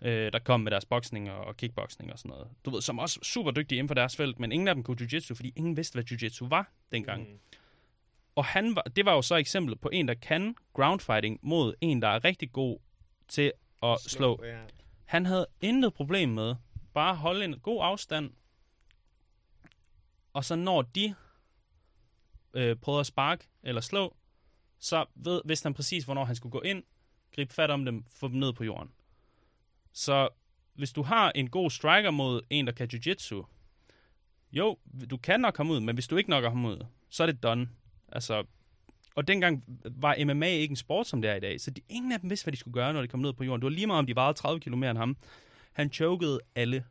øh, 0.00 0.32
der 0.32 0.38
kom 0.38 0.60
med 0.60 0.70
deres 0.70 0.84
boksning 0.84 1.30
og, 1.30 1.44
og 1.44 1.56
kickboxing 1.56 2.12
og 2.12 2.18
sådan 2.18 2.30
noget. 2.30 2.48
Du 2.64 2.70
ved, 2.70 2.82
som 2.82 2.98
også 2.98 3.20
super 3.22 3.50
dygtige 3.50 3.78
inden 3.78 3.88
for 3.88 3.94
deres 3.94 4.16
felt, 4.16 4.38
men 4.40 4.52
ingen 4.52 4.68
af 4.68 4.74
dem 4.74 4.84
kunne 4.84 4.96
jiu-jitsu, 5.00 5.34
fordi 5.34 5.52
ingen 5.56 5.76
vidste, 5.76 5.94
hvad 5.94 6.12
jiu-jitsu 6.12 6.48
var 6.48 6.72
dengang. 6.92 7.22
Mm. 7.22 7.38
Og 8.34 8.44
han 8.44 8.76
var, 8.76 8.82
det 8.82 9.04
var 9.04 9.14
jo 9.14 9.22
så 9.22 9.34
eksemplet 9.36 9.80
på 9.80 9.88
en, 9.92 10.08
der 10.08 10.14
kan 10.14 10.56
groundfighting 10.74 11.38
mod 11.42 11.74
en, 11.80 12.02
der 12.02 12.08
er 12.08 12.24
rigtig 12.24 12.52
god 12.52 12.78
til 13.28 13.52
at 13.82 14.00
slå. 14.00 14.40
Ja. 14.44 14.58
Han 15.04 15.26
havde 15.26 15.46
intet 15.60 15.94
problem 15.94 16.28
med 16.28 16.54
bare 16.94 17.10
at 17.10 17.16
holde 17.16 17.44
en 17.44 17.58
god 17.58 17.80
afstand. 17.82 18.30
Og 20.32 20.44
så 20.44 20.56
når 20.56 20.82
de 20.82 21.14
øh, 22.54 22.76
prøvede 22.76 23.00
at 23.00 23.06
sparke 23.06 23.48
eller 23.62 23.80
slå, 23.80 24.16
så 24.78 25.04
ved, 25.14 25.40
vidste 25.44 25.66
han 25.66 25.74
præcis, 25.74 26.04
hvornår 26.04 26.24
han 26.24 26.36
skulle 26.36 26.50
gå 26.52 26.60
ind, 26.60 26.82
gribe 27.34 27.54
fat 27.54 27.70
om 27.70 27.84
dem, 27.84 28.04
få 28.14 28.28
dem 28.28 28.36
ned 28.36 28.52
på 28.52 28.64
jorden. 28.64 28.90
Så 29.92 30.28
hvis 30.74 30.92
du 30.92 31.02
har 31.02 31.32
en 31.34 31.50
god 31.50 31.70
striker 31.70 32.10
mod 32.10 32.40
en, 32.50 32.66
der 32.66 32.72
kan 32.72 32.88
jiu-jitsu, 32.92 33.44
jo, 34.52 34.78
du 35.10 35.16
kan 35.16 35.40
nok 35.40 35.54
komme 35.54 35.72
ud, 35.72 35.80
men 35.80 35.96
hvis 35.96 36.08
du 36.08 36.16
ikke 36.16 36.30
nok 36.30 36.44
ham 36.44 36.64
ud, 36.64 36.86
så 37.08 37.22
er 37.22 37.26
det 37.26 37.42
done. 37.42 37.68
Altså, 38.12 38.44
og 39.14 39.28
dengang 39.28 39.64
var 39.84 40.24
MMA 40.24 40.46
ikke 40.46 40.72
en 40.72 40.76
sport, 40.76 41.06
som 41.06 41.22
det 41.22 41.30
er 41.30 41.34
i 41.34 41.40
dag, 41.40 41.60
så 41.60 41.70
de, 41.70 41.80
ingen 41.88 42.12
af 42.12 42.20
dem 42.20 42.30
vidste, 42.30 42.44
hvad 42.44 42.52
de 42.52 42.58
skulle 42.58 42.74
gøre, 42.74 42.92
når 42.92 43.00
de 43.00 43.08
kom 43.08 43.20
ned 43.20 43.32
på 43.32 43.44
jorden. 43.44 43.60
Det 43.60 43.64
var 43.64 43.70
lige 43.70 43.86
meget, 43.86 43.98
om 43.98 44.06
de 44.06 44.14
vejede 44.14 44.34
30 44.34 44.60
km 44.60 44.82
end 44.84 44.98
ham. 44.98 45.16
Han 45.72 45.92
chokede 45.92 46.40
alle. 46.54 46.84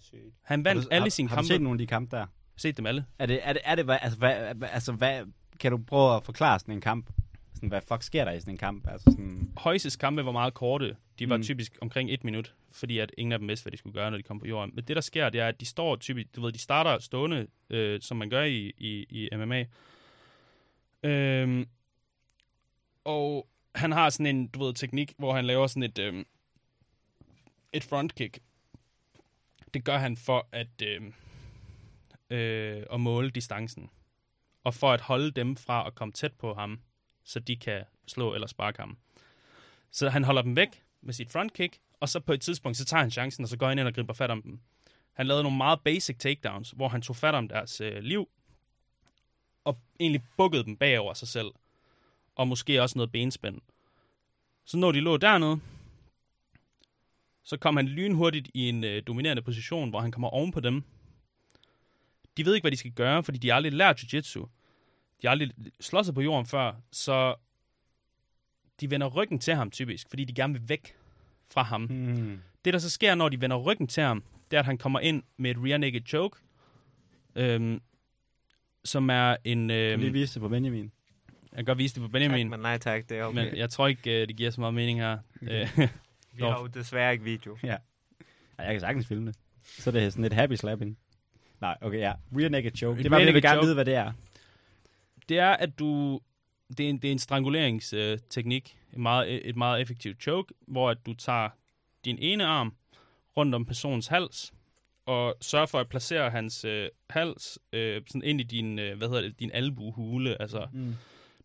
Sygt. 0.00 0.18
Han 0.42 0.58
Har 0.58 0.64
vandt 0.64 0.84
du, 0.84 0.88
alle 0.90 1.02
har, 1.02 1.10
sine 1.10 1.28
har 1.28 1.36
kampe. 1.36 1.48
du 1.48 1.54
set 1.54 1.60
nogle 1.62 1.74
af 1.74 1.78
de 1.78 1.86
kampe 1.86 2.16
der? 2.16 2.26
Set 2.60 2.76
dem 2.76 2.86
alle. 2.86 3.04
Er 3.18 3.26
det, 3.26 3.40
er 3.42 3.52
det, 3.52 3.62
er 3.64 3.74
det 3.74 3.84
hvad, 3.84 3.98
altså, 4.02 4.18
hvad, 4.18 4.68
altså, 4.72 4.92
hvad, 4.92 5.24
kan 5.60 5.72
du 5.72 5.78
prøve 5.78 6.16
at 6.16 6.24
forklare 6.24 6.58
sådan 6.58 6.74
en 6.74 6.80
kamp? 6.80 7.10
Sådan, 7.54 7.68
hvad 7.68 7.80
fuck 7.88 8.02
sker 8.02 8.24
der 8.24 8.32
i 8.32 8.40
sådan 8.40 8.54
en 8.54 8.58
kamp? 8.58 8.88
Altså 8.88 9.10
sådan, 9.10 9.52
Højses 9.56 9.96
kampe 9.96 10.24
var 10.24 10.32
meget 10.32 10.54
korte. 10.54 10.96
De 11.18 11.28
var 11.28 11.36
mm. 11.36 11.42
typisk 11.42 11.78
omkring 11.80 12.10
et 12.10 12.24
minut, 12.24 12.54
fordi 12.72 12.98
at 12.98 13.12
ingen 13.18 13.32
af 13.32 13.38
dem 13.38 13.48
vidste, 13.48 13.64
hvad 13.64 13.72
de 13.72 13.76
skulle 13.76 13.94
gøre, 13.94 14.10
når 14.10 14.16
de 14.16 14.22
kom 14.22 14.40
på 14.40 14.46
jorden. 14.46 14.74
Men 14.74 14.84
det, 14.84 14.96
der 14.96 15.02
sker, 15.02 15.28
det 15.28 15.40
er, 15.40 15.48
at 15.48 15.60
de 15.60 15.66
står 15.66 15.96
typisk, 15.96 16.36
du 16.36 16.40
ved, 16.40 16.52
de 16.52 16.58
starter 16.58 16.98
stående, 16.98 17.46
øh, 17.70 18.00
som 18.00 18.16
man 18.16 18.30
gør 18.30 18.42
i, 18.42 18.72
i, 18.78 19.06
i 19.10 19.28
MMA. 19.36 19.64
Øhm, 21.02 21.68
og 23.04 23.48
han 23.74 23.92
har 23.92 24.10
sådan 24.10 24.36
en, 24.36 24.46
du 24.48 24.64
ved, 24.64 24.74
teknik, 24.74 25.12
hvor 25.18 25.34
han 25.34 25.44
laver 25.44 25.66
sådan 25.66 25.82
et, 25.82 25.98
øhm, 25.98 26.26
et 27.72 27.84
frontkick. 27.84 28.38
Det 29.74 29.84
gør 29.84 29.98
han 29.98 30.16
for 30.16 30.48
at, 30.52 30.82
øhm, 30.82 31.14
øh, 32.30 32.86
at 32.92 33.00
måle 33.00 33.30
distancen. 33.30 33.90
Og 34.64 34.74
for 34.74 34.92
at 34.92 35.00
holde 35.00 35.30
dem 35.30 35.56
fra 35.56 35.86
at 35.86 35.94
komme 35.94 36.12
tæt 36.12 36.32
på 36.32 36.54
ham, 36.54 36.80
så 37.24 37.40
de 37.40 37.56
kan 37.56 37.84
slå 38.06 38.34
eller 38.34 38.46
sparke 38.46 38.80
ham. 38.80 38.98
Så 39.90 40.08
han 40.08 40.24
holder 40.24 40.42
dem 40.42 40.56
væk 40.56 40.82
med 41.00 41.14
sit 41.14 41.30
frontkick, 41.30 41.78
og 42.00 42.08
så 42.08 42.20
på 42.20 42.32
et 42.32 42.40
tidspunkt, 42.40 42.78
så 42.78 42.84
tager 42.84 43.00
han 43.00 43.10
chancen, 43.10 43.44
og 43.44 43.48
så 43.48 43.56
går 43.56 43.68
han 43.68 43.78
ind 43.78 43.86
og 43.88 43.94
griber 43.94 44.12
fat 44.14 44.30
om 44.30 44.42
dem. 44.42 44.60
Han 45.12 45.26
lavede 45.26 45.42
nogle 45.42 45.56
meget 45.56 45.80
basic 45.84 46.18
takedowns, 46.18 46.70
hvor 46.70 46.88
han 46.88 47.02
tog 47.02 47.16
fat 47.16 47.34
om 47.34 47.48
deres 47.48 47.80
øh, 47.80 48.02
liv, 48.02 48.28
og 49.64 49.78
egentlig 50.00 50.22
bukkede 50.36 50.64
dem 50.64 50.76
bagover 50.76 51.14
sig 51.14 51.28
selv. 51.28 51.50
Og 52.34 52.48
måske 52.48 52.82
også 52.82 52.98
noget 52.98 53.12
benspænd. 53.12 53.60
Så 54.64 54.76
når 54.76 54.92
de 54.92 55.00
lå 55.00 55.16
dernede, 55.16 55.60
så 57.44 57.56
kom 57.56 57.76
han 57.76 57.88
lynhurtigt 57.88 58.50
i 58.54 58.68
en 58.68 58.84
øh, 58.84 59.02
dominerende 59.06 59.42
position, 59.42 59.90
hvor 59.90 60.00
han 60.00 60.12
kommer 60.12 60.28
oven 60.28 60.52
på 60.52 60.60
dem. 60.60 60.84
De 62.38 62.44
ved 62.44 62.54
ikke, 62.54 62.62
hvad 62.62 62.72
de 62.72 62.76
skal 62.76 62.90
gøre, 62.90 63.22
fordi 63.22 63.38
de 63.38 63.48
har 63.48 63.54
aldrig 63.56 63.72
lært 63.72 64.00
jiu-jitsu. 64.00 64.40
De 65.22 65.26
har 65.26 65.30
aldrig 65.30 65.50
slået 65.80 66.06
sig 66.06 66.14
på 66.14 66.20
jorden 66.20 66.46
før, 66.46 66.72
så 66.92 67.34
de 68.80 68.90
vender 68.90 69.06
ryggen 69.06 69.38
til 69.38 69.54
ham 69.54 69.70
typisk, 69.70 70.06
fordi 70.08 70.24
de 70.24 70.32
gerne 70.34 70.52
vil 70.52 70.68
væk 70.68 70.94
fra 71.50 71.62
ham. 71.62 71.82
hmm. 71.82 72.40
Det, 72.64 72.72
der 72.72 72.78
så 72.78 72.90
sker, 72.90 73.14
når 73.14 73.28
de 73.28 73.40
vender 73.40 73.56
ryggen 73.56 73.86
til 73.86 74.02
ham, 74.02 74.22
det 74.50 74.56
er, 74.56 74.60
at 74.60 74.66
han 74.66 74.78
kommer 74.78 75.00
ind 75.00 75.22
med 75.36 75.50
et 75.50 75.56
rear 75.60 75.78
naked 75.78 76.00
choke, 76.06 76.38
øhm, 77.34 77.80
som 78.84 79.10
er 79.10 79.36
en... 79.44 79.68
Kan 79.68 79.76
Øhm, 79.76 80.00
du 80.00 80.04
lige 80.04 80.12
vise 80.12 80.34
det 80.34 80.40
på 80.42 80.48
Benjamin? 80.48 80.92
jeg 81.52 81.56
kan 81.56 81.64
godt 81.64 81.78
vise 81.78 81.94
det 81.94 82.00
på 82.00 82.06
Tak, 82.06 82.12
Benjamin, 82.12 82.50
men 82.50 82.60
nej 82.60 82.78
tak, 82.78 83.08
det 83.08 83.18
er 83.18 83.24
okay. 83.24 83.44
men 83.44 83.56
jeg 83.56 83.70
tror 83.70 83.86
ikke, 83.86 84.22
øh, 84.22 84.28
det 84.28 84.36
giver 84.36 84.50
så 84.50 84.60
meget 84.60 84.74
mening 84.74 84.98
her. 85.00 85.18
Øh, 85.42 85.68
Vi 86.36 86.42
har 86.42 86.60
jo 86.60 86.66
desværre 86.66 87.12
ikke 87.12 87.24
video. 87.24 87.58
Ja, 87.62 87.76
jeg 88.58 88.72
kan 88.72 88.80
sagtens 88.80 89.06
filme 89.06 89.26
det. 89.26 89.36
Så 89.64 89.90
er 89.90 89.92
det 89.94 90.12
sådan 90.12 90.24
et 90.24 90.32
happy 90.32 90.54
slapping. 90.54 90.98
Nej, 91.60 91.76
okay, 91.80 91.98
ja. 91.98 92.12
Rear 92.36 92.48
naked 92.48 92.70
choke. 92.76 92.98
Et 92.98 93.04
Det 93.04 93.10
var, 93.10 93.18
jeg 93.18 93.34
vil 93.34 93.42
gerne 93.42 93.60
vide, 93.60 93.74
hvad 93.74 93.84
det 93.84 93.94
er. 93.94 94.12
det 95.28 95.38
er, 95.38 95.50
at 95.50 95.78
du... 95.78 96.20
Det 96.78 96.80
er 96.86 96.90
en, 96.90 96.98
det 96.98 97.08
er 97.08 97.12
en 97.12 97.18
stranguleringsteknik, 97.18 98.78
et 98.92 98.98
meget, 98.98 99.48
et 99.48 99.56
meget 99.56 99.80
effektivt 99.80 100.22
choke, 100.22 100.54
hvor 100.66 100.90
at 100.90 100.98
du 101.06 101.14
tager 101.14 101.48
din 102.04 102.18
ene 102.20 102.44
arm 102.46 102.74
rundt 103.36 103.54
om 103.54 103.64
personens 103.64 104.06
hals, 104.06 104.52
og 105.06 105.34
sørger 105.40 105.66
for 105.66 105.78
at 105.80 105.88
placere 105.88 106.30
hans 106.30 106.64
øh, 106.64 106.88
hals 107.10 107.58
øh, 107.72 108.02
sådan 108.06 108.22
ind 108.22 108.40
i 108.40 108.44
din, 108.44 108.78
øh, 108.78 108.98
hvad 108.98 109.08
hedder 109.08 109.22
det, 109.22 109.40
din 109.40 109.50
albuehule, 109.54 110.42
altså 110.42 110.66
Mm. 110.72 110.94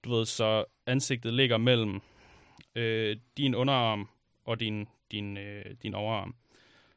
du 0.03 0.15
ved, 0.15 0.25
så 0.25 0.65
ansigtet 0.87 1.33
ligger 1.33 1.57
mellem 1.57 2.01
øh, 2.75 3.17
din 3.37 3.55
underarm 3.55 4.09
og 4.45 4.59
din, 4.59 4.87
din, 5.11 5.37
øh, 5.37 5.65
din 5.83 5.93
overarm. 5.93 6.35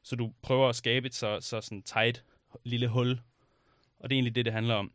Så 0.02 0.16
du 0.16 0.32
prøver 0.42 0.68
at 0.68 0.76
skabe 0.76 1.06
et 1.06 1.14
så, 1.14 1.40
så 1.40 1.60
sådan 1.60 1.82
tight 1.82 2.24
lille 2.64 2.88
hul. 2.88 3.20
Og 3.98 4.10
det 4.10 4.14
er 4.14 4.16
egentlig 4.16 4.34
det, 4.34 4.44
det 4.44 4.52
handler 4.52 4.74
om. 4.74 4.92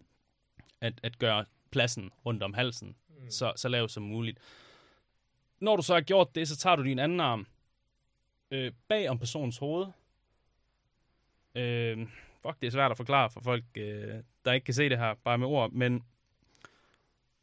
At, 0.82 0.94
at 1.04 1.20
gøre 1.20 1.46
pladsen 1.72 2.12
rundt 2.26 2.44
om 2.44 2.54
halsen 2.54 2.96
mm. 3.10 3.32
så, 3.32 3.54
så 3.56 3.70
lav 3.70 3.90
som 3.90 4.04
muligt. 4.04 4.40
Når 5.60 5.76
du 5.76 5.82
så 5.82 5.94
har 5.94 6.02
gjort 6.02 6.36
det, 6.36 6.48
så 6.48 6.58
tager 6.58 6.76
du 6.76 6.84
din 6.84 7.00
anden 7.00 7.20
arm 7.20 7.48
øh, 8.52 8.72
bag 8.88 9.10
om 9.10 9.20
personens 9.20 9.58
hoved. 9.58 9.88
Øh, 11.56 12.08
fuck, 12.42 12.62
det 12.62 12.68
er 12.68 12.72
svært 12.72 12.92
at 12.92 12.98
forklare 12.98 13.30
for 13.30 13.42
folk, 13.42 13.64
øh, 13.76 14.24
der 14.46 14.54
ikke 14.54 14.66
kan 14.66 14.74
se 14.74 14.90
det 14.90 14.98
her, 14.98 15.14
bare 15.14 15.38
med 15.38 15.48
ord, 15.48 15.72
men 15.72 16.04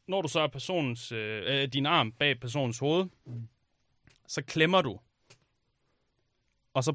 når 0.07 0.21
du 0.21 0.27
så 0.27 0.39
er 0.39 0.47
personens, 0.47 1.11
øh, 1.11 1.43
øh, 1.45 1.67
din 1.67 1.85
arm 1.85 2.11
bag 2.11 2.39
personens 2.39 2.79
hoved, 2.79 3.05
så 4.27 4.41
klemmer 4.41 4.81
du. 4.81 4.99
Og 6.73 6.83
så 6.83 6.93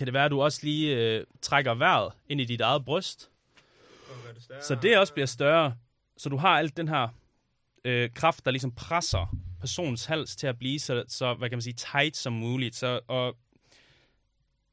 kan 0.00 0.06
det 0.06 0.14
være, 0.14 0.24
at 0.24 0.30
du 0.30 0.42
også 0.42 0.60
lige 0.62 0.96
øh, 0.96 1.24
trækker 1.42 1.74
vejret 1.74 2.12
ind 2.28 2.40
i 2.40 2.44
dit 2.44 2.60
eget 2.60 2.84
bryst, 2.84 3.30
så 4.62 4.74
det 4.74 4.98
også 4.98 5.12
bliver 5.12 5.26
større. 5.26 5.74
Så 6.16 6.28
du 6.28 6.36
har 6.36 6.48
alt 6.58 6.76
den 6.76 6.88
her 6.88 7.08
øh, 7.84 8.10
kraft, 8.14 8.44
der 8.44 8.50
ligesom 8.50 8.72
presser 8.72 9.36
personens 9.60 10.04
hals 10.04 10.36
til 10.36 10.46
at 10.46 10.58
blive 10.58 10.78
så, 10.78 11.04
så 11.08 11.34
hvad 11.34 11.48
kan 11.48 11.56
man 11.56 11.62
sige, 11.62 11.74
tight 11.74 12.16
som 12.16 12.32
muligt. 12.32 12.76
Så, 12.76 13.00
og 13.08 13.36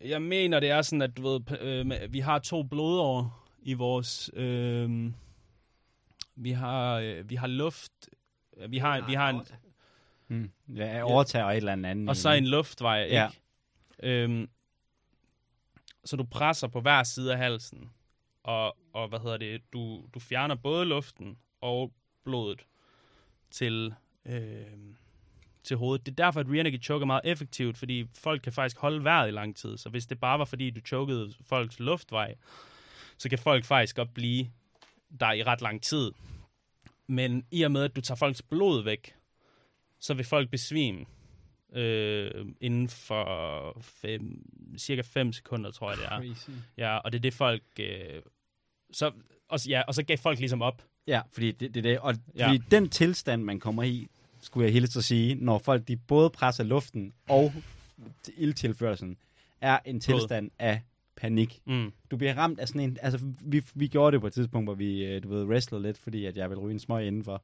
jeg 0.02 0.22
mener, 0.22 0.60
det 0.60 0.70
er 0.70 0.82
sådan, 0.82 1.02
at 1.02 1.18
du 1.18 1.22
ved, 1.30 1.60
øh, 1.62 2.14
vi 2.14 2.20
har 2.20 2.40
to 2.40 2.64
blodår 2.64 3.48
i 3.62 3.74
vores... 3.74 4.30
Øh, 4.34 5.12
vi 6.36 6.52
har, 6.52 7.00
øh, 7.00 7.30
vi 7.30 7.36
har 7.36 7.48
luft... 7.48 7.92
øh, 8.58 8.72
Vi 8.72 8.78
har, 8.78 9.08
vi 9.08 9.14
har 9.14 9.30
en, 9.30 9.42
Mm. 10.30 10.52
Ja, 10.76 10.94
jeg 10.96 11.04
overtager 11.04 11.46
et 11.46 11.58
eller 11.58 11.72
andet 11.72 11.90
andet. 11.90 12.10
og 12.10 12.16
så 12.16 12.30
en 12.32 12.48
luftvej, 12.48 13.04
ikke? 13.04 13.16
Ja. 13.16 13.30
Øhm, 14.04 14.50
så 16.08 16.16
du 16.16 16.24
presser 16.24 16.68
på 16.68 16.82
hver 16.82 17.04
side 17.04 17.32
af 17.34 17.38
halsen, 17.38 17.90
og, 18.44 18.78
og 18.94 19.08
hvad 19.08 19.20
hedder 19.20 19.38
det, 19.38 19.62
du, 19.74 20.04
du 20.14 20.20
fjerner 20.20 20.56
både 20.56 20.86
luften 20.86 21.38
og 21.62 21.94
blodet 22.24 22.66
til, 23.52 23.94
øh, 24.26 24.94
til 25.64 25.78
hovedet. 25.78 26.06
Det 26.06 26.12
er 26.12 26.26
derfor, 26.26 26.40
at 26.40 26.46
rear 26.50 26.64
naked 26.64 26.80
choke 26.80 27.04
er 27.04 27.08
meget 27.08 27.22
effektivt, 27.24 27.78
fordi 27.78 28.08
folk 28.14 28.42
kan 28.42 28.54
faktisk 28.54 28.78
holde 28.78 29.04
vejret 29.04 29.28
i 29.28 29.32
lang 29.32 29.56
tid. 29.56 29.78
Så 29.78 29.90
hvis 29.90 30.06
det 30.06 30.20
bare 30.20 30.40
var, 30.40 30.46
fordi 30.46 30.70
du 30.70 30.82
chokede 30.82 31.34
folks 31.46 31.80
luftvej, 31.80 32.36
så 33.18 33.30
kan 33.30 33.40
folk 33.40 33.66
faktisk 33.66 33.96
godt 33.96 34.14
blive 34.14 34.52
der 35.20 35.32
i 35.32 35.44
ret 35.44 35.62
lang 35.62 35.84
tid. 35.84 36.12
Men 37.08 37.46
i 37.52 37.62
og 37.62 37.72
med, 37.72 37.84
at 37.84 37.96
du 37.96 38.02
tager 38.02 38.18
folks 38.18 38.42
blod 38.42 38.84
væk, 38.84 39.16
så 40.00 40.14
vil 40.14 40.26
folk 40.26 40.50
besvime 40.50 41.06
øh, 41.74 42.46
inden 42.62 42.90
for 42.90 43.78
fem, 43.82 44.42
cirka 44.78 45.02
5 45.02 45.34
sekunder, 45.34 45.72
tror 45.72 45.90
jeg 45.90 45.98
det 45.98 46.06
er. 46.06 46.34
Crazy. 46.34 46.50
Ja, 46.78 46.98
og 46.98 47.12
det 47.12 47.18
er 47.18 47.22
det 47.22 47.34
folk... 47.34 47.64
Øh, 47.80 48.22
så, 48.92 49.12
og, 49.50 49.60
ja, 49.68 49.82
og 49.88 49.96
så 49.96 50.04
gav 50.04 50.18
folk 50.18 50.40
ligesom 50.40 50.62
op. 50.62 50.84
Ja, 51.08 51.22
fordi 51.32 51.52
det, 51.52 51.76
det, 51.76 51.84
det 51.84 52.00
og 52.00 52.16
Ja. 52.38 52.48
fordi 52.48 52.64
den 52.72 52.90
tilstand, 52.90 53.44
man 53.44 53.60
kommer 53.60 53.84
i, 53.84 54.08
skulle 54.42 54.66
jeg 54.66 54.74
hilse 54.74 55.00
at 55.00 55.04
sige, 55.04 55.36
når 55.36 55.58
folk 55.58 55.88
de 55.88 55.98
både 55.98 56.30
presser 56.30 56.64
luften 56.64 57.14
og 57.30 57.54
ildtilførelsen, 58.38 59.18
er 59.62 59.80
en 59.86 60.00
tilstand 60.00 60.52
af 60.60 60.82
panik. 61.16 61.60
Mm. 61.66 61.94
Du 62.12 62.18
bliver 62.18 62.34
ramt 62.38 62.60
af 62.60 62.68
sådan 62.68 62.82
en... 62.82 62.98
Altså, 63.02 63.20
vi, 63.46 63.64
vi 63.76 63.88
gjorde 63.88 64.14
det 64.14 64.22
på 64.22 64.28
et 64.28 64.34
tidspunkt, 64.34 64.66
hvor 64.68 64.74
vi, 64.76 65.06
øh, 65.06 65.24
du 65.24 65.30
ved, 65.30 65.44
wrestlede 65.46 65.84
lidt, 65.84 65.98
fordi 65.98 66.26
at 66.26 66.38
jeg 66.38 66.50
ville 66.50 66.62
ryge 66.62 66.74
en 66.74 66.80
smøg 66.80 67.08
indenfor. 67.08 67.44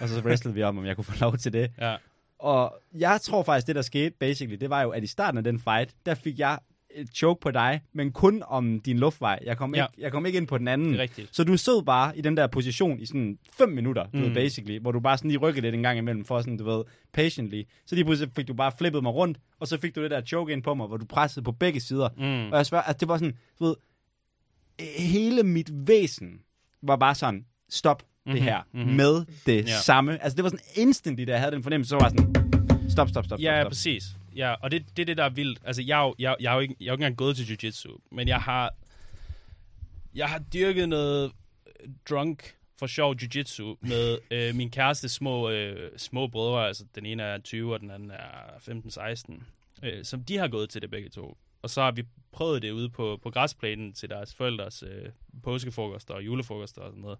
Og 0.00 0.08
så 0.08 0.20
wrestlede 0.20 0.54
vi 0.54 0.62
om, 0.62 0.78
om 0.78 0.86
jeg 0.86 0.96
kunne 0.96 1.04
få 1.04 1.12
lov 1.20 1.36
til 1.36 1.52
det. 1.52 1.72
Ja. 1.78 1.96
Og 2.38 2.74
jeg 2.94 3.20
tror 3.20 3.42
faktisk, 3.42 3.66
det 3.66 3.76
der 3.76 3.82
skete, 3.82 4.10
basically, 4.20 4.56
det 4.60 4.70
var 4.70 4.82
jo, 4.82 4.90
at 4.90 5.04
i 5.04 5.06
starten 5.06 5.38
af 5.38 5.44
den 5.44 5.60
fight, 5.60 5.94
der 6.06 6.14
fik 6.14 6.38
jeg 6.38 6.58
et 6.96 7.08
choke 7.14 7.40
på 7.40 7.50
dig, 7.50 7.80
men 7.92 8.12
kun 8.12 8.42
om 8.46 8.80
din 8.80 8.98
luftvej. 8.98 9.38
Jeg 9.44 9.56
kom, 9.56 9.74
Ja. 9.74 9.84
ikke, 9.86 10.02
jeg 10.02 10.12
kom 10.12 10.26
ikke 10.26 10.36
ind 10.36 10.46
på 10.46 10.58
den 10.58 10.68
anden. 10.68 10.98
Rigtigt. 10.98 11.36
Så 11.36 11.44
du 11.44 11.56
stod 11.56 11.82
bare 11.82 12.18
i 12.18 12.20
den 12.20 12.36
der 12.36 12.46
position 12.46 13.00
i 13.00 13.06
sådan 13.06 13.38
5 13.52 13.68
minutter, 13.68 14.02
du 14.02 14.08
Mm. 14.18 14.22
ved, 14.22 14.34
basically, 14.34 14.78
hvor 14.80 14.92
du 14.92 15.00
bare 15.00 15.18
sådan 15.18 15.30
lige 15.30 15.38
rykkede 15.38 15.60
lidt 15.62 15.74
en 15.74 15.82
gang 15.82 15.98
imellem, 15.98 16.24
for 16.24 16.40
sådan, 16.40 16.56
du 16.56 16.64
ved, 16.64 16.84
patiently. 17.12 17.62
Så 17.86 17.94
lige 17.94 18.04
pludselig 18.04 18.32
fik 18.36 18.48
du 18.48 18.54
bare 18.54 18.72
flippet 18.78 19.02
mig 19.02 19.12
rundt, 19.14 19.38
og 19.60 19.68
så 19.68 19.80
fik 19.80 19.94
du 19.94 20.02
det 20.02 20.10
der 20.10 20.22
choke 20.22 20.52
ind 20.52 20.62
på 20.62 20.74
mig, 20.74 20.86
hvor 20.86 20.96
du 20.96 21.04
pressede 21.06 21.44
på 21.44 21.52
begge 21.52 21.80
sider. 21.80 22.08
Mm. 22.16 22.52
Og 22.52 22.56
jeg 22.56 22.66
svær, 22.66 22.80
at 22.80 23.00
det 23.00 23.08
var 23.08 23.18
sådan, 23.18 23.36
du 23.58 23.64
ved, 23.64 23.74
hele 24.98 25.42
mit 25.42 25.70
væsen 25.72 26.40
var 26.82 26.96
bare 26.96 27.14
sådan, 27.14 27.46
stop 27.68 28.02
det 28.26 28.34
Mhm, 28.34 28.42
her 28.42 28.62
mhm. 28.72 28.88
med 28.92 29.24
det 29.46 29.68
Ja. 29.68 29.78
samme. 29.80 30.22
Altså 30.22 30.36
det 30.36 30.42
var 30.44 30.50
sådan 30.50 30.64
instantly, 30.76 31.24
da 31.26 31.32
jeg 31.32 31.40
havde 31.40 31.52
den 31.52 31.62
fornemmelse, 31.62 31.88
så 31.88 31.96
var 31.96 32.08
sådan, 32.08 32.34
stop, 32.90 33.08
stop, 33.08 33.24
stop, 33.24 33.40
Ja, 33.40 33.52
stop, 33.52 33.62
stop. 33.62 33.70
præcis. 33.70 34.04
Ja, 34.36 34.52
og 34.52 34.70
det, 34.70 34.84
det 34.96 35.02
er 35.02 35.06
det, 35.06 35.16
der 35.16 35.24
er 35.24 35.28
vildt. 35.30 35.58
Altså, 35.64 35.82
jeg, 35.82 36.12
jeg, 36.18 36.36
jeg, 36.40 36.54
jo 36.54 36.60
ikke, 36.60 36.76
jeg 36.80 36.86
jo 36.86 36.92
ikke 36.92 37.02
engang 37.02 37.16
gået 37.16 37.36
til 37.36 37.44
jiu-jitsu, 37.44 37.98
men 38.12 38.28
jeg 38.28 38.40
har, 38.40 38.74
jeg 40.14 40.28
har 40.28 40.38
dyrket 40.38 40.88
noget 40.88 41.32
drunk 42.10 42.54
for 42.78 42.86
sjov 42.86 43.14
jiu-jitsu 43.22 43.76
med 43.80 44.18
øh, 44.30 44.54
min 44.54 44.70
kæreste 44.70 45.08
små, 45.08 45.50
øh, 45.50 45.90
små 45.96 46.26
brødre. 46.26 46.66
Altså, 46.66 46.84
den 46.94 47.06
ene 47.06 47.22
er 47.22 47.38
20, 47.38 47.74
og 47.74 47.80
den 47.80 47.90
anden 47.90 48.10
er 48.10 48.58
15-16. 48.60 49.42
Øh, 49.82 50.04
som 50.04 50.24
de 50.24 50.36
har 50.36 50.48
gået 50.48 50.70
til 50.70 50.82
det 50.82 50.90
begge 50.90 51.08
to. 51.08 51.36
Og 51.62 51.70
så 51.70 51.82
har 51.82 51.90
vi 51.90 52.02
prøvet 52.32 52.62
det 52.62 52.70
ude 52.70 52.88
på, 52.88 53.18
på 53.22 53.30
græsplænen 53.30 53.92
til 53.92 54.08
deres 54.10 54.34
forældres 54.34 54.82
øh, 54.82 55.08
påskefrokoster 55.42 56.14
og 56.14 56.24
julefrokoster 56.26 56.82
og 56.82 56.90
sådan 56.90 57.02
noget. 57.02 57.18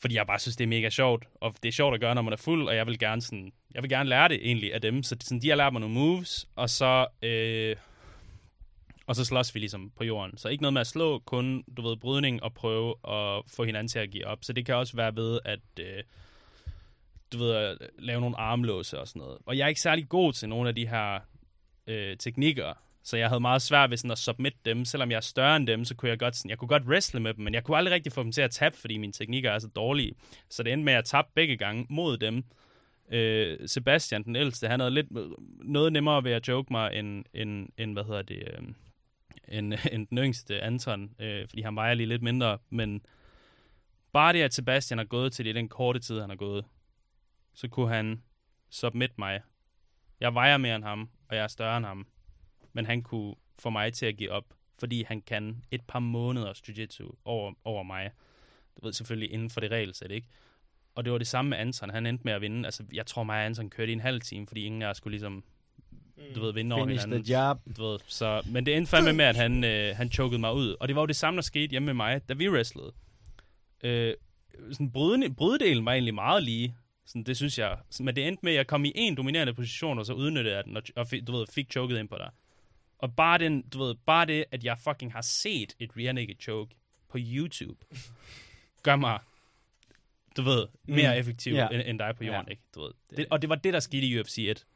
Fordi 0.00 0.14
jeg 0.14 0.26
bare 0.26 0.38
synes, 0.38 0.56
det 0.56 0.64
er 0.64 0.68
mega 0.68 0.90
sjovt, 0.90 1.24
og 1.34 1.54
det 1.62 1.68
er 1.68 1.72
sjovt 1.72 1.94
at 1.94 2.00
gøre, 2.00 2.14
når 2.14 2.22
man 2.22 2.32
er 2.32 2.36
fuld, 2.36 2.68
og 2.68 2.76
jeg 2.76 2.86
vil 2.86 2.98
gerne, 2.98 3.22
sådan, 3.22 3.52
jeg 3.74 3.82
vil 3.82 3.90
gerne 3.90 4.08
lære 4.08 4.28
det 4.28 4.46
egentlig 4.46 4.74
af 4.74 4.80
dem. 4.80 5.02
Så 5.02 5.16
sådan, 5.20 5.42
de 5.42 5.48
har 5.48 5.56
lært 5.56 5.72
mig 5.72 5.80
nogle 5.80 5.94
moves, 5.94 6.48
og 6.56 6.70
så, 6.70 7.06
øh, 7.22 7.76
og 9.06 9.16
så 9.16 9.24
slås 9.24 9.54
vi 9.54 9.60
ligesom 9.60 9.90
på 9.96 10.04
jorden. 10.04 10.38
Så 10.38 10.48
ikke 10.48 10.62
noget 10.62 10.72
med 10.72 10.80
at 10.80 10.86
slå, 10.86 11.18
kun 11.18 11.64
du 11.76 11.82
ved, 11.82 11.96
brydning 11.96 12.42
og 12.42 12.54
prøve 12.54 12.94
at 13.08 13.42
få 13.56 13.64
hinanden 13.64 13.88
til 13.88 13.98
at 13.98 14.10
give 14.10 14.26
op. 14.26 14.38
Så 14.42 14.52
det 14.52 14.66
kan 14.66 14.74
også 14.74 14.96
være 14.96 15.16
ved 15.16 15.40
at 15.44 15.60
øh, 15.80 16.02
du 17.32 17.38
ved, 17.38 17.52
at 17.52 17.78
lave 17.98 18.20
nogle 18.20 18.36
armlåse 18.36 19.00
og 19.00 19.08
sådan 19.08 19.20
noget. 19.20 19.38
Og 19.46 19.58
jeg 19.58 19.64
er 19.64 19.68
ikke 19.68 19.80
særlig 19.80 20.08
god 20.08 20.32
til 20.32 20.48
nogle 20.48 20.68
af 20.68 20.74
de 20.74 20.88
her 20.88 21.20
øh, 21.86 22.16
teknikker, 22.16 22.74
så 23.02 23.16
jeg 23.16 23.28
havde 23.28 23.40
meget 23.40 23.62
svært 23.62 23.90
ved 23.90 23.96
sådan 23.96 24.10
at 24.10 24.18
submit 24.18 24.54
dem. 24.64 24.84
Selvom 24.84 25.10
jeg 25.10 25.16
er 25.16 25.20
større 25.20 25.56
end 25.56 25.66
dem, 25.66 25.84
så 25.84 25.94
kunne 25.94 26.08
jeg 26.08 26.18
godt, 26.18 26.36
sådan, 26.36 26.50
jeg 26.50 26.58
kunne 26.58 26.68
godt 26.68 26.82
wrestle 26.86 27.20
med 27.20 27.34
dem, 27.34 27.44
men 27.44 27.54
jeg 27.54 27.64
kunne 27.64 27.76
aldrig 27.76 27.94
rigtig 27.94 28.12
få 28.12 28.22
dem 28.22 28.32
til 28.32 28.42
at 28.42 28.50
tabe, 28.50 28.76
fordi 28.76 28.98
mine 28.98 29.12
teknikker 29.12 29.50
er 29.50 29.58
så 29.58 29.68
dårlige. 29.68 30.12
Så 30.50 30.62
det 30.62 30.72
endte 30.72 30.84
med 30.84 30.92
at 30.92 30.96
jeg 30.96 31.04
tabte 31.04 31.32
begge 31.34 31.56
gange 31.56 31.86
mod 31.90 32.16
dem. 32.18 32.44
Øh, 33.12 33.68
Sebastian, 33.68 34.24
den 34.24 34.36
ældste, 34.36 34.68
han 34.68 34.80
havde 34.80 34.90
lidt, 34.90 35.06
noget 35.64 35.92
nemmere 35.92 36.24
ved 36.24 36.32
at 36.32 36.48
joke 36.48 36.72
mig, 36.72 36.94
end, 36.94 37.24
end, 37.34 37.68
end 37.78 37.92
hvad 37.92 38.04
hedder 38.04 38.22
det, 38.22 38.36
øh, 38.36 38.62
end, 39.48 39.74
end 39.92 40.06
den 40.06 40.18
yngste 40.18 40.60
Anton, 40.60 41.10
øh, 41.18 41.48
fordi 41.48 41.62
han 41.62 41.76
vejer 41.76 41.94
lige 41.94 42.06
lidt 42.06 42.22
mindre, 42.22 42.58
men 42.70 43.02
bare 44.12 44.32
det, 44.32 44.42
at 44.42 44.54
Sebastian 44.54 44.98
har 44.98 45.04
gået 45.04 45.32
til 45.32 45.44
det 45.44 45.50
i 45.50 45.54
den 45.54 45.68
korte 45.68 46.00
tid, 46.00 46.20
han 46.20 46.30
har 46.30 46.36
gået, 46.36 46.64
så 47.54 47.68
kunne 47.68 47.88
han 47.88 48.22
submit 48.70 49.18
mig. 49.18 49.40
Jeg 50.20 50.34
vejer 50.34 50.56
mere 50.56 50.76
end 50.76 50.84
ham, 50.84 51.10
og 51.28 51.36
jeg 51.36 51.42
er 51.42 51.48
større 51.48 51.76
end 51.76 51.86
ham, 51.86 52.06
men 52.72 52.86
han 52.86 53.02
kunne 53.02 53.34
få 53.58 53.70
mig 53.70 53.92
til 53.92 54.06
at 54.06 54.16
give 54.16 54.30
op, 54.30 54.44
fordi 54.78 55.02
han 55.02 55.20
kan 55.20 55.62
et 55.70 55.80
par 55.88 55.98
måneders 55.98 56.62
jiu-jitsu 56.68 57.10
over, 57.24 57.52
over 57.64 57.82
mig. 57.82 58.10
Du 58.76 58.86
ved 58.86 58.92
selvfølgelig 58.92 59.32
inden 59.32 59.50
for 59.50 59.60
det 59.60 59.70
regelsæt, 59.70 60.10
ikke? 60.10 60.28
Og 60.94 61.04
det 61.04 61.12
var 61.12 61.18
det 61.18 61.26
samme 61.26 61.48
med 61.48 61.58
Anton. 61.58 61.90
Han 61.90 62.06
endte 62.06 62.24
med 62.24 62.32
at 62.32 62.40
vinde. 62.40 62.64
Altså, 62.66 62.84
jeg 62.92 63.06
tror 63.06 63.22
mig 63.22 63.38
og 63.38 63.46
Anton 63.46 63.70
kørte 63.70 63.90
i 63.90 63.92
en 63.92 64.00
halv 64.00 64.20
time, 64.20 64.46
fordi 64.46 64.64
ingen 64.64 64.82
af 64.82 64.86
os 64.86 64.96
skulle 64.96 65.12
ligesom, 65.12 65.44
du 66.34 66.40
ved, 66.40 66.52
vinde 66.52 66.76
over 66.76 66.86
Finish 66.86 67.04
hinanden. 67.04 67.24
the 67.24 67.38
job. 67.38 67.58
Du 67.76 67.82
ved, 67.82 67.98
så, 68.06 68.42
men 68.46 68.66
det 68.66 68.76
endte 68.76 68.90
fandme 68.90 69.12
med, 69.12 69.24
at 69.24 69.36
han, 69.36 69.64
øh, 69.64 69.96
han 69.96 70.10
chokede 70.10 70.40
mig 70.40 70.54
ud. 70.54 70.76
Og 70.80 70.88
det 70.88 70.96
var 70.96 71.02
jo 71.02 71.06
det 71.06 71.16
samme, 71.16 71.36
der 71.36 71.42
skete 71.42 71.70
hjemme 71.70 71.86
med 71.86 71.94
mig, 71.94 72.28
da 72.28 72.34
vi 72.34 72.48
wrestlede. 72.48 72.92
Øh, 73.82 74.14
sådan 74.72 74.92
brydende, 74.92 75.34
bryddelen 75.34 75.84
var 75.84 75.92
egentlig 75.92 76.14
meget 76.14 76.42
lige. 76.42 76.76
Sådan, 77.06 77.22
det 77.22 77.36
synes 77.36 77.58
jeg. 77.58 77.78
Men 78.00 78.16
det 78.16 78.28
endte 78.28 78.40
med, 78.42 78.52
at 78.52 78.56
jeg 78.56 78.66
kom 78.66 78.84
i 78.84 78.92
en 78.94 79.16
dominerende 79.16 79.54
position, 79.54 79.98
og 79.98 80.06
så 80.06 80.12
udnyttede 80.12 80.56
jeg 80.56 80.64
den, 80.64 80.76
og, 80.76 80.82
og 80.96 81.06
fik, 81.06 81.26
du 81.26 81.32
ved, 81.32 81.46
fik 81.46 81.72
choket 81.72 81.98
ind 81.98 82.08
på 82.08 82.16
dig. 82.18 82.30
Og 83.02 83.16
bare, 83.16 83.38
den, 83.38 83.62
du 83.62 83.78
ved, 83.78 83.94
bare 83.94 84.26
det, 84.26 84.44
at 84.50 84.64
jeg 84.64 84.78
fucking 84.78 85.12
har 85.12 85.20
set 85.22 85.74
et 85.78 85.90
rear 85.96 86.12
naked 86.12 86.34
choke 86.40 86.74
på 87.08 87.18
YouTube, 87.20 87.84
gør 88.82 88.96
mig, 88.96 89.18
du 90.36 90.42
ved, 90.42 90.66
mere 90.84 91.12
Mm. 91.14 91.18
effektiv 91.20 91.54
Ja. 91.54 91.68
end, 91.68 91.82
end 91.86 91.98
dig 91.98 92.16
på 92.16 92.24
jorden, 92.24 92.44
Ja. 92.46 92.50
ikke? 92.50 92.62
Du 92.74 92.80
ved. 92.82 92.90
Det, 93.16 93.26
og 93.30 93.42
det 93.42 93.48
var 93.50 93.54
det, 93.56 93.72
der 93.72 93.80
skete 93.80 94.06
i 94.06 94.20
UFC 94.20 94.38
1. 94.38 94.66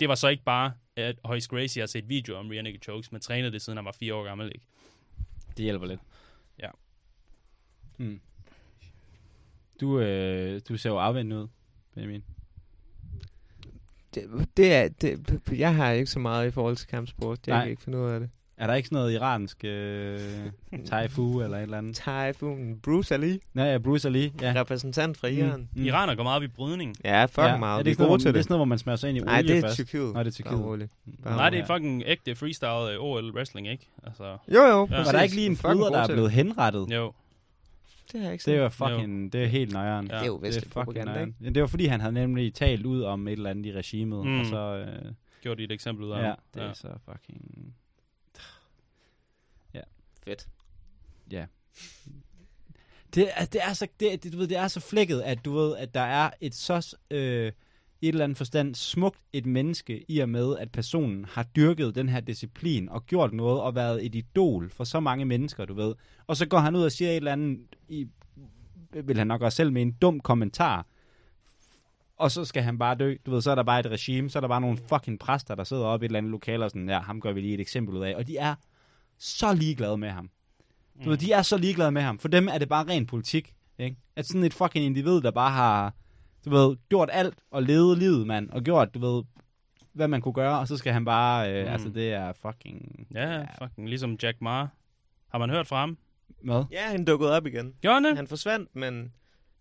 Det 0.00 0.08
var 0.08 0.14
så 0.14 0.28
ikke 0.28 0.42
bare, 0.44 0.72
at 0.96 1.16
Hoyce 1.24 1.48
Gracie 1.48 1.80
har 1.82 1.86
set 1.86 2.08
video 2.08 2.36
om 2.36 2.48
rear 2.48 2.62
naked 2.62 2.80
chokes, 2.82 3.12
men 3.12 3.20
trænede 3.20 3.52
det, 3.52 3.62
siden 3.62 3.76
han 3.76 3.84
var 3.84 3.92
fire 3.92 4.14
år 4.14 4.24
gammel, 4.24 4.46
ikke? 4.54 4.66
Det 5.56 5.62
hjælper 5.64 5.86
lidt. 5.86 6.00
Ja. 6.58 6.70
Hmm. 7.96 8.20
Du, 9.80 10.00
øh, 10.00 10.60
du 10.68 10.76
ser 10.76 10.90
jo 10.90 10.98
afvendt 10.98 11.32
ud, 11.32 11.48
Benjamin. 11.94 12.24
Det, 14.14 14.24
det 14.56 14.72
er, 14.74 14.88
det, 15.00 15.40
jeg 15.52 15.74
har 15.74 15.90
ikke 15.90 16.10
så 16.10 16.18
meget 16.18 16.48
i 16.48 16.50
forhold 16.50 16.76
til 16.76 16.88
kampsport. 16.88 17.38
Jeg 17.46 17.54
Nej. 17.56 17.62
kan 17.64 17.70
ikke 17.70 17.82
finde 17.82 17.98
ud 17.98 18.10
af 18.10 18.20
det. 18.20 18.30
Er 18.56 18.66
der 18.66 18.74
ikke 18.74 18.88
sådan 18.88 18.96
noget 18.96 19.12
iransk 19.12 19.64
øh, 19.64 20.18
taifu 20.86 21.40
eller 21.42 21.56
et 21.56 21.62
eller 21.62 21.78
andet? 21.78 21.94
Typhoon, 21.94 22.76
Bruce 22.82 23.14
Ali, 23.14 23.38
Nej, 23.54 23.66
ja, 23.66 23.78
Bruce 23.78 24.08
Ali. 24.08 24.32
Ja. 24.40 24.52
ja. 24.52 24.60
repræsentant 24.60 25.16
fra 25.16 25.28
Iran. 25.28 25.68
Mm. 25.74 25.84
Iraner 25.84 26.14
går 26.14 26.22
meget 26.22 26.36
op 26.36 26.42
i 26.42 26.48
brydning. 26.48 26.94
Ja, 27.04 27.24
fucking 27.24 27.46
ja. 27.46 27.56
meget. 27.56 27.78
Er 27.78 27.82
det, 27.82 27.86
er 27.86 27.90
ikke 27.90 28.04
hvor, 28.04 28.16
til 28.16 28.24
det 28.24 28.28
er 28.28 28.32
det. 28.32 28.44
sådan 28.44 28.52
noget, 28.52 28.58
hvor 28.58 28.64
man 28.64 28.78
smager 28.78 28.96
sig 28.96 29.08
ind 29.08 29.18
i 29.18 29.20
Nej, 29.20 29.38
olie 29.38 29.48
det 29.48 29.56
er 29.56 29.60
først? 29.60 29.76
Tyrkiet. 29.76 30.12
Nej, 30.12 30.22
det 30.22 30.30
er 30.30 30.34
Tyrkiet. 30.34 30.88
Bare 31.24 31.36
Nej, 31.36 31.50
det 31.50 31.58
er 31.58 31.66
fucking 31.66 32.02
ægte 32.06 32.34
freestyle 32.34 32.92
øh, 32.94 33.00
OL 33.04 33.30
wrestling, 33.36 33.68
ikke? 33.68 33.88
Altså, 34.06 34.24
Jo, 34.54 34.60
jo. 34.62 34.88
Ja. 34.90 34.96
Var 35.04 35.12
der 35.12 35.22
ikke 35.22 35.34
lige 35.34 35.46
en 35.46 35.56
Fucking 35.56 35.78
bryder, 35.80 35.90
der 35.92 35.98
er 36.02 36.06
blevet 36.06 36.30
henrettet? 36.30 36.86
jo. 36.94 37.12
Det 38.12 38.20
har 38.20 38.26
jeg 38.26 38.32
ikke 38.32 38.42
Det 38.50 38.52
set. 38.52 38.60
var 38.60 38.68
fucking, 38.68 39.32
det 39.32 39.42
er 39.42 39.46
helt 39.46 39.72
nøjeren. 39.72 40.06
Ja. 40.06 40.14
Det 40.14 40.22
er 40.22 40.26
jo 40.26 40.40
Det 40.42 40.54
fucking 40.54 40.72
propaganda, 40.72 41.12
nøjeren. 41.12 41.28
ikke? 41.28 41.44
Ja, 41.44 41.50
det 41.50 41.60
var 41.62 41.66
fordi, 41.68 41.84
han 41.86 42.00
havde 42.00 42.12
nemlig 42.14 42.54
talt 42.54 42.86
ud 42.86 43.02
om 43.02 43.28
et 43.28 43.32
eller 43.32 43.50
andet 43.50 43.66
i 43.66 43.72
regimet, 43.72 44.26
Mm. 44.26 44.40
og 44.40 44.46
så... 44.46 44.56
Øh, 44.58 45.12
Gjorde 45.42 45.58
de 45.58 45.64
et 45.64 45.72
eksempel 45.72 46.04
ud 46.04 46.10
af 46.10 46.22
ja, 46.28 46.34
det 46.54 46.62
er 46.62 46.72
så 46.72 46.88
fucking... 47.04 47.74
fedt. 50.24 50.48
Det 53.14 53.30
er, 53.36 53.44
det 53.44 53.60
er 53.64 53.72
så, 53.72 53.86
det, 54.00 54.22
det, 54.24 54.32
du 54.32 54.38
ved, 54.38 54.48
det 54.48 54.56
er 54.56 54.68
så 54.68 54.80
flækket, 54.80 55.20
at 55.20 55.44
du 55.44 55.52
ved, 55.52 55.76
at 55.76 55.94
der 55.94 56.00
er 56.00 56.30
et 56.40 56.54
så 56.54 56.96
øh, 57.10 57.52
i 58.00 58.08
et 58.08 58.12
eller 58.12 58.24
andet 58.24 58.38
forstand 58.38 58.74
smukt 58.74 59.18
et 59.32 59.46
menneske 59.46 60.04
i 60.08 60.18
og 60.18 60.28
med, 60.28 60.56
at 60.58 60.72
personen 60.72 61.24
har 61.24 61.42
dyrket 61.42 61.94
den 61.94 62.08
her 62.08 62.20
disciplin 62.20 62.88
og 62.88 63.06
gjort 63.06 63.32
noget 63.32 63.60
og 63.60 63.74
været 63.74 64.06
et 64.06 64.14
idol 64.14 64.70
for 64.70 64.84
så 64.84 65.00
mange 65.00 65.24
mennesker, 65.24 65.64
du 65.64 65.74
ved. 65.74 65.94
Og 66.26 66.36
så 66.36 66.46
går 66.46 66.58
han 66.58 66.76
ud 66.76 66.82
og 66.82 66.92
siger 66.92 67.10
et 67.10 67.16
eller 67.16 67.32
andet, 67.32 67.58
i, 67.88 68.06
vil 69.04 69.18
han 69.18 69.26
nok 69.26 69.42
også 69.42 69.56
selv 69.56 69.72
med 69.72 69.82
en 69.82 69.92
dum 69.92 70.20
kommentar, 70.20 70.86
og 72.16 72.30
så 72.30 72.44
skal 72.44 72.62
han 72.62 72.78
bare 72.78 72.94
dø. 72.94 73.14
Du 73.26 73.30
ved, 73.30 73.40
så 73.40 73.50
er 73.50 73.54
der 73.54 73.62
bare 73.62 73.80
et 73.80 73.86
regime, 73.86 74.30
så 74.30 74.38
er 74.38 74.40
der 74.40 74.48
bare 74.48 74.60
nogle 74.60 74.78
fucking 74.88 75.18
præster, 75.18 75.54
der 75.54 75.64
sidder 75.64 75.84
oppe 75.84 76.04
i 76.04 76.06
et 76.06 76.08
eller 76.08 76.18
andet 76.18 76.30
lokale 76.30 76.64
og 76.64 76.70
sådan, 76.70 76.88
ja, 76.88 77.00
ham 77.00 77.20
gør 77.20 77.32
vi 77.32 77.40
lige 77.40 77.54
et 77.54 77.60
eksempel 77.60 77.96
ud 77.96 78.02
af. 78.02 78.14
Og 78.14 78.26
de 78.26 78.36
er 78.36 78.54
så 79.18 79.54
ligeglade 79.54 79.96
med 79.96 80.08
ham. 80.08 80.30
Du 81.04 81.10
ved, 81.10 81.18
de 81.18 81.32
er 81.32 81.42
så 81.42 81.56
ligeglade 81.56 81.90
med 81.90 82.02
ham. 82.02 82.18
For 82.18 82.28
dem 82.28 82.48
er 82.48 82.58
det 82.58 82.68
bare 82.68 82.88
ren 82.88 83.06
politik. 83.06 83.54
Ikke? 83.78 83.96
At 84.16 84.26
sådan 84.26 84.44
et 84.44 84.54
fucking 84.54 84.84
individ, 84.84 85.20
der 85.20 85.30
bare 85.30 85.50
har 85.50 85.94
du 86.44 86.50
ved, 86.50 86.76
gjort 86.88 87.08
alt 87.12 87.34
og 87.50 87.62
levet 87.62 87.98
livet, 87.98 88.26
mand. 88.26 88.50
Og 88.50 88.62
gjort, 88.62 88.94
du 88.94 88.98
ved, 88.98 89.22
hvad 89.92 90.08
man 90.08 90.20
kunne 90.20 90.34
gøre. 90.34 90.58
Og 90.58 90.68
så 90.68 90.76
skal 90.76 90.92
han 90.92 91.04
bare, 91.04 91.52
øh, 91.54 91.66
Mm. 91.66 91.72
altså 91.72 91.88
det 91.88 92.12
er 92.12 92.32
fucking... 92.32 93.06
Ja, 93.14 93.42
fucking 93.62 93.88
ligesom 93.88 94.16
Jack 94.22 94.36
Ma. 94.40 94.66
Har 95.32 95.38
man 95.38 95.50
hørt 95.50 95.66
fra 95.66 95.80
ham? 95.80 95.98
Hvad? 96.44 96.64
Ja, 96.72 96.86
han 96.90 97.04
dukkede 97.04 97.32
op 97.36 97.46
igen. 97.46 97.74
Gjorde 97.82 98.16
han 98.16 98.26
forsvandt, 98.26 98.76
men 98.76 99.12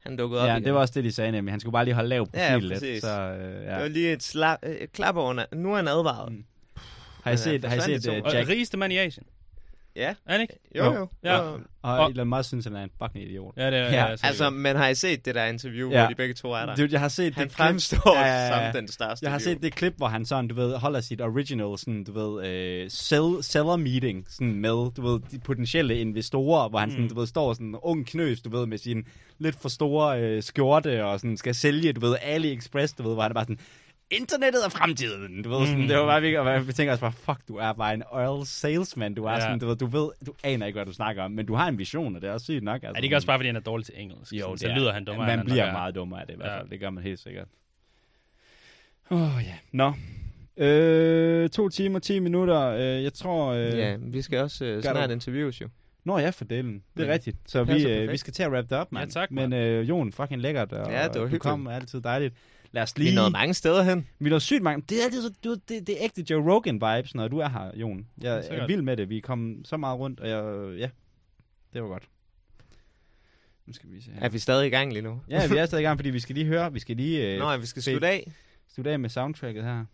han 0.04 0.18
dukkede 0.18 0.42
op 0.42 0.48
Ja, 0.48 0.54
igen. 0.54 0.64
det 0.66 0.74
var 0.74 0.80
også 0.80 0.94
det, 0.94 1.04
de 1.04 1.12
sagde 1.12 1.32
nemlig. 1.32 1.52
Han 1.54 1.60
skulle 1.60 1.74
bare 1.74 1.86
lige 1.86 1.94
holde 1.96 2.10
lav 2.10 2.28
Ja, 2.34 2.50
profil 2.54 2.64
lidt. 2.70 2.74
præcis. 2.80 3.02
Så, 3.02 3.22
øh, 3.22 3.64
ja. 3.64 3.74
Det 3.76 3.82
var 3.82 3.88
lige 3.88 4.12
et, 4.14 4.36
sla- 4.36 4.70
øh, 4.70 4.88
klap 4.94 5.16
over. 5.16 5.34
na- 5.44 5.56
Nu 5.56 5.72
er 5.72 5.76
han 5.76 5.88
advaret. 5.88 6.32
Mm. 6.32 6.44
Har 7.24 7.32
I 7.32 7.38
set, 7.38 7.66
har 7.66 7.76
I 7.76 7.80
set 7.80 8.08
uh, 8.08 8.14
to. 8.14 8.26
Og 8.26 8.34
Jack? 8.34 8.50
rigeste 8.50 8.78
mand 8.78 8.94
i 8.94 8.98
Asien. 8.98 9.26
Ja, 10.00 10.10
Er 10.26 10.32
han 10.32 10.42
ikke? 10.42 10.54
jo 10.78 10.84
Jo. 10.86 10.94
jo. 10.94 11.08
Ja. 11.24 11.38
Og- 11.40 11.60
Og 11.84 11.98
Og- 11.98 12.10
Elon 12.12 12.28
Musk 12.28 12.48
synes, 12.50 12.66
han 12.66 12.76
er 12.76 12.84
en 12.84 12.90
fucking 13.04 13.26
idiot. 13.26 13.54
Ja, 13.58 13.66
det 13.72 13.74
er 13.80 13.84
Ja, 13.92 14.06
altså, 14.06 14.26
Altså, 14.28 14.50
men 14.50 14.76
har 14.76 14.88
I 14.88 14.96
set 14.96 15.26
det 15.26 15.36
der 15.36 15.46
interview, 15.46 15.92
Ja. 15.92 16.00
hvor 16.00 16.08
de 16.10 16.16
begge 16.16 16.34
to 16.34 16.52
er 16.52 16.66
der? 16.66 16.76
Dude, 16.76 16.90
jeg 16.92 17.00
har 17.00 17.08
set 17.08 17.36
han 17.36 17.44
det 17.48 17.56
klip, 17.56 17.58
fremstår 17.58 18.18
ja. 18.26 18.72
som 18.72 18.82
den 18.82 18.88
største 18.92 19.24
Jeg 19.24 19.32
har 19.32 19.40
set 19.40 19.62
det 19.64 19.76
klip, 19.76 19.94
hvor 19.98 20.08
han 20.08 20.26
sådan, 20.26 20.48
du 20.48 20.56
ved, 20.56 20.76
holder 20.76 21.02
sit 21.02 21.22
original, 21.22 21.78
sådan, 21.78 22.04
du 22.04 22.12
ved, 22.12 22.48
øh, 22.48 22.86
sell, 22.90 23.38
seller 23.44 23.76
meeting, 23.76 24.26
sådan 24.30 24.54
med, 24.56 24.92
du 24.94 25.02
ved, 25.08 25.20
de 25.32 25.40
potentielle 25.40 26.00
investorer, 26.00 26.70
hvor 26.70 26.80
han 26.80 26.90
sådan, 26.92 27.04
Mm. 27.04 27.10
du 27.10 27.20
ved, 27.20 27.28
står 27.28 27.54
sådan 27.54 27.68
en 27.68 27.76
ung 27.84 28.08
knøs, 28.08 28.42
du 28.42 28.50
ved, 28.50 28.66
med 28.66 28.78
sin 28.78 29.04
lidt 29.40 29.56
for 29.62 29.70
store 29.70 30.22
øh, 30.22 30.44
skjorte, 30.44 31.06
og 31.06 31.20
sådan 31.20 31.38
skal 31.38 31.56
sælge, 31.56 31.94
du 31.94 32.00
ved, 32.00 32.16
AliExpress, 32.22 32.94
du 32.94 33.04
ved, 33.04 33.14
hvor 33.14 33.22
han 33.22 33.32
er 33.32 33.34
bare 33.34 33.44
sådan, 33.46 33.60
internettet 34.12 34.66
er 34.66 34.70
fremtiden, 34.70 35.42
du 35.44 35.50
ved, 35.50 35.66
sådan, 35.68 35.82
Mm. 35.82 35.88
det 35.88 35.98
var 35.98 36.06
bare 36.06 36.22
virkelig, 36.22 36.40
og 36.40 36.48
jeg 36.68 36.76
tænker 36.76 36.92
også 36.92 37.02
bare, 37.02 37.12
fuck, 37.12 37.48
du 37.48 37.56
er 37.58 37.74
bare 37.74 37.94
en 37.94 38.04
oil 38.12 38.46
salesman, 38.46 39.14
du 39.14 39.24
er 39.24 39.32
Ja. 39.32 39.40
sådan, 39.40 39.60
du 39.60 39.68
ved, 39.68 39.76
du 39.76 39.86
ved, 39.86 40.10
du 40.26 40.34
aner 40.44 40.66
ikke, 40.66 40.78
hvad 40.78 40.86
du 40.86 40.94
snakker 40.94 41.24
om, 41.24 41.32
men 41.32 41.46
du 41.46 41.54
har 41.54 41.68
en 41.68 41.78
vision, 41.78 42.16
og 42.16 42.22
det 42.22 42.30
er 42.30 42.34
også 42.34 42.44
sygt 42.44 42.64
nok. 42.64 42.76
Altså, 42.76 42.88
er 42.90 42.94
det 42.94 43.04
ikke 43.04 43.16
også 43.16 43.28
bare, 43.28 43.38
fordi 43.40 43.48
han 43.48 43.56
er 43.56 43.60
dårlig 43.60 43.86
til 43.86 43.94
engelsk? 43.98 44.34
jo, 44.34 44.40
Sådan, 44.40 44.52
det 44.54 44.60
så 44.62 44.68
er- 44.70 44.76
lyder 44.76 44.94
han 44.94 45.06
dummere, 45.06 45.28
Man 45.38 45.46
bliver 45.46 45.66
nok 45.66 45.74
meget 45.74 45.96
dummere 45.96 46.22
af 46.22 46.28
det 46.28 46.34
i 46.34 46.38
hvert 46.38 46.50
Ja. 46.52 46.60
fald. 46.60 46.70
Det 46.70 46.80
gør 46.80 46.90
man 46.90 47.04
helt 47.04 47.20
sikkert. 47.20 47.48
Åh 49.12 49.22
oh, 49.38 49.44
ja. 49.46 49.54
Nå. 49.72 49.94
Øh, 50.58 51.50
to 51.50 51.70
timer, 51.70 52.00
10 52.00 52.20
minutter. 52.20 52.62
Øh, 52.70 53.04
jeg 53.04 53.14
tror... 53.14 53.48
Øh... 53.54 53.78
Ja, 53.78 53.96
vi 54.00 54.22
skal 54.22 54.40
også 54.40 54.66
øh, 54.66 54.82
snart 54.84 55.10
du? 55.10 55.14
interviews 55.14 55.62
jo. 55.62 55.68
Nå 56.04 56.18
ja, 56.20 56.30
for 56.30 56.46
delen. 56.46 56.74
Det 56.74 56.82
er 57.02 57.06
Men 57.06 57.08
rigtigt. 57.14 57.38
Så 57.46 57.64
vi, 57.64 57.86
øh, 57.88 58.12
vi 58.12 58.18
skal 58.18 58.34
til 58.34 58.44
at 58.44 58.52
wrap 58.52 58.64
det 58.64 58.72
op, 58.72 58.92
mand. 58.92 59.12
Ja, 59.16 59.20
tak, 59.22 59.32
Men 59.32 59.50
mand. 59.50 59.64
øh, 59.64 59.90
Jon, 59.90 60.12
fucking 60.12 60.42
lækkert. 60.42 60.72
Og, 60.74 60.92
Ja, 60.92 60.98
det 61.04 61.08
var 61.08 61.14
Du 61.14 61.20
hyggeligt. 61.22 61.42
kom 61.44 61.68
altid 61.68 62.02
dejligt. 62.02 62.34
Lad 62.72 62.84
os 62.84 62.94
Vi 62.98 63.04
lige... 63.04 63.16
nåede 63.16 63.32
mange 63.32 63.54
steder 63.54 63.84
hen. 63.84 64.08
Vi 64.20 64.30
nåede 64.30 64.42
sygt 64.42 64.64
mange. 64.64 64.84
Det 64.90 65.00
er 65.00 65.04
altid 65.04 65.22
så, 65.22 65.34
du, 65.44 65.50
ved, 65.50 65.58
det, 65.70 65.88
det 65.88 66.00
er 66.00 66.04
ægte 66.06 66.26
Joe 66.30 66.44
Rogan-vibes, 66.44 67.12
når 67.16 67.28
du 67.28 67.38
er 67.38 67.50
her, 67.50 67.72
Jon. 67.76 68.08
Jeg 68.22 68.38
er 68.38 68.42
Sikkert. 68.42 68.68
vild 68.70 68.82
med 68.82 68.98
det. 68.98 69.10
Vi 69.10 69.20
kom 69.20 69.62
så 69.66 69.78
meget 69.78 70.00
rundt, 70.00 70.20
og 70.20 70.30
jeg, 70.30 70.78
ja, 70.78 70.90
det 71.74 71.82
var 71.84 71.88
godt. 71.88 72.10
Nu 73.66 73.74
skal 73.74 73.92
vi 73.92 74.02
se 74.02 74.12
her. 74.12 74.22
Er 74.22 74.30
vi 74.30 74.40
stadig 74.40 74.68
i 74.68 74.70
gang 74.70 74.94
lige 74.94 75.02
nu? 75.02 75.22
Ja, 75.30 75.48
vi 75.48 75.58
er 75.58 75.66
stadig 75.66 75.82
i 75.82 75.86
gang, 75.86 75.98
fordi 76.00 76.10
vi 76.10 76.20
skal 76.20 76.36
lige 76.36 76.46
høre, 76.46 76.74
vi 76.74 76.80
skal 76.80 76.96
lige 76.96 77.34
øh, 77.34 77.40
Nå, 77.40 77.52
ja, 77.52 77.58
vi 77.58 77.66
skal 77.66 77.82
slutte 77.84 78.08
af. 78.08 78.32
slutte 78.68 78.92
af 78.92 79.00
med 79.00 79.10
soundtracket 79.10 79.64
her. 79.64 79.86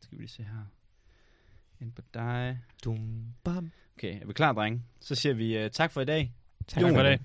Skal 0.00 0.18
vi 0.18 0.22
lige 0.22 0.30
se 0.30 0.42
her. 0.42 0.66
Ind 1.80 1.92
på 1.92 2.02
dig. 2.14 2.58
Dum, 2.84 3.24
bam. 3.44 3.70
Okay, 3.96 4.22
er 4.22 4.26
vi 4.26 4.32
klar, 4.32 4.52
drenge? 4.52 4.82
Så 5.00 5.14
siger 5.14 5.32
vi 5.34 5.64
uh, 5.64 5.70
tak 5.70 5.92
for 5.92 6.00
i 6.00 6.04
dag. 6.04 6.32
Tak 6.68 6.82
Jon. 6.82 6.94
for 6.94 7.02
det. 7.02 7.20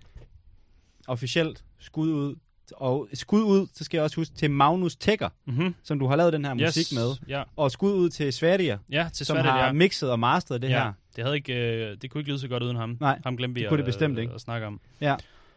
Officielt 1.07 1.63
skud 1.79 2.09
ud. 2.13 2.35
Og 2.71 3.07
skud 3.13 3.41
ud, 3.43 3.67
så 3.73 3.83
skal 3.83 3.97
jeg 3.97 4.03
også 4.03 4.15
huske 4.15 4.35
til 4.35 4.51
Magnus 4.51 4.95
Tækker, 4.95 5.29
Mm-hmm. 5.45 5.75
som 5.83 5.99
du 5.99 6.07
har 6.07 6.15
lavet 6.15 6.33
den 6.33 6.45
her 6.45 6.55
Yes. 6.55 6.61
musik 6.61 6.97
med. 6.97 7.07
Ja, 7.27 7.43
Og 7.55 7.71
skud 7.71 7.93
ud 7.93 8.09
til 8.09 8.33
Sverige, 8.33 8.79
ja 8.91 9.09
til 9.13 9.25
som 9.25 9.35
svært, 9.35 9.45
har 9.45 9.65
ja. 9.65 9.71
mixet 9.71 10.11
og 10.11 10.19
masteret 10.19 10.61
det 10.61 10.69
ja. 10.69 10.83
her. 10.83 10.93
Det, 11.15 11.23
havde 11.23 11.35
ikke, 11.35 11.53
øh, 11.53 11.97
det 12.01 12.11
kunne 12.11 12.21
ikke 12.21 12.29
lyde 12.31 12.39
så 12.39 12.47
godt 12.47 12.63
uden 12.63 12.77
ham. 12.77 12.97
Nej, 12.99 13.19
ham 13.23 13.37
glemte 13.37 13.53
vi 13.55 13.61
det 13.61 13.69
kunne 13.69 13.77
at, 13.79 13.85
det 13.85 13.93
bestemt 13.93 14.17
øh, 14.17 14.21
ikke. 14.21 14.33
at 14.33 14.41
snakke 14.41 14.67
om. 14.67 14.79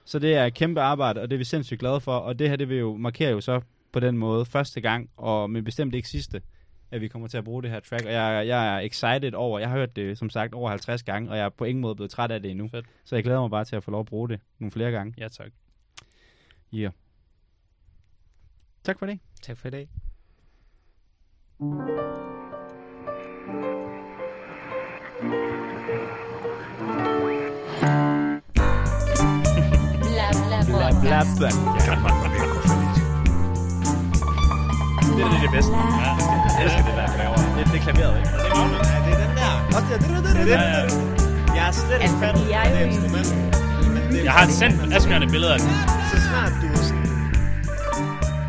Så 0.05 0.18
det 0.18 0.35
er 0.35 0.44
et 0.47 0.55
kæmpe 0.55 0.80
arbejde, 0.80 1.20
og 1.20 1.30
det 1.30 1.36
er 1.36 1.39
vi 1.39 1.44
sindssygt 1.44 1.80
glade 1.80 2.01
for. 2.01 2.12
Og 2.16 2.39
det 2.39 2.48
her, 2.48 2.56
det 2.56 2.68
vil 2.68 2.78
jo 2.78 2.97
markere 2.97 3.30
jo 3.30 3.40
så 3.40 3.60
på 3.93 4.01
den 4.01 4.18
måde 4.18 4.44
første 4.44 4.80
gang, 4.80 5.10
og 5.16 5.51
men 5.51 5.64
bestemt 5.64 5.94
ikke 5.94 6.09
sidste, 6.09 6.43
at 6.90 7.01
vi 7.01 7.09
kommer 7.09 7.28
til 7.28 7.39
at 7.39 7.44
bruge 7.44 7.62
det 7.62 7.70
her 7.70 7.80
track. 7.80 8.05
Og 8.06 8.12
jeg, 8.12 8.47
jeg 8.47 8.74
er 8.76 8.78
excited 8.80 9.32
over, 9.35 9.59
jeg 9.59 9.68
har 9.68 9.76
hørt 9.76 9.97
det 9.97 10.18
som 10.18 10.30
sagt 10.30 10.55
over 10.55 10.68
50 10.70 11.02
gange, 11.02 11.30
og 11.30 11.36
jeg 11.36 11.44
er 11.44 11.48
på 11.48 11.64
ingen 11.64 11.82
måde 11.82 11.94
blevet 11.94 12.10
træt 12.10 12.30
af 12.30 12.43
det 12.43 12.51
endnu. 12.51 12.68
Fedt. 12.68 12.86
Så 13.05 13.14
jeg 13.16 13.24
glæder 13.24 13.40
mig 13.40 13.51
bare 13.51 13.64
til 13.64 13.76
at 13.76 13.85
få 13.85 13.90
lov 13.90 14.01
at 14.01 14.06
bruge 14.06 14.28
det 14.28 14.40
nogle 14.59 14.70
flere 14.72 14.90
gange. 14.90 15.14
Ja, 15.18 15.28
tak. 15.28 15.47
Yeah. 16.73 16.93
Tak 18.85 18.99
for 18.99 19.07
det. 19.07 19.19
Tak 19.43 19.59
for 19.59 19.69
i 19.69 19.70
dag. 19.70 19.89
Bla 30.03 30.28
bla 30.32 30.59
Bla, 30.66 30.90
bla, 31.01 31.23
bla. 31.39 31.49
Danmark 31.86 32.15
var 32.23 32.28
ved 32.32 32.40
at 32.40 32.51
gå 32.55 32.61
for 32.69 32.77
lidt. 32.82 32.97
Det 35.16 35.24
er 35.24 35.31
det, 35.32 35.40
det 35.43 35.51
bedste. 35.57 35.73
Ja, 35.73 36.11
jeg 36.57 36.65
elsker 36.65 36.82
det 36.89 36.95
der. 37.01 37.07
Det, 37.57 37.66
det 37.73 37.78
er 37.78 37.82
klaveret, 37.86 38.19
ikke? 38.19 38.31
Ja, 38.31 38.99
det 39.05 39.12
er 39.15 39.19
den 39.24 39.32
der. 39.40 39.53
Det, 39.70 40.01
det, 40.01 40.09
det, 40.09 40.23
det, 40.24 40.47
det. 40.47 40.53
Ja, 40.53 40.61
ja. 40.61 40.82
Jeg 41.57 41.69
er 41.69 41.73
slet 41.73 41.95
ikke 41.95 42.05
Altså, 42.05 42.19
fattet 42.19 42.47
vi 42.47 42.53
er 42.53 42.65
jo 42.81 43.68
Jeg 44.12 44.32
har 44.32 44.47
sendt 44.60 44.94
Asbjørn 44.97 45.22
et 45.22 45.30
billede 45.35 45.52
af 45.56 45.60
den. 45.64 45.72
Så 46.10 46.16
snart 46.28 46.52
du 46.62 46.68
sådan... 46.89 47.09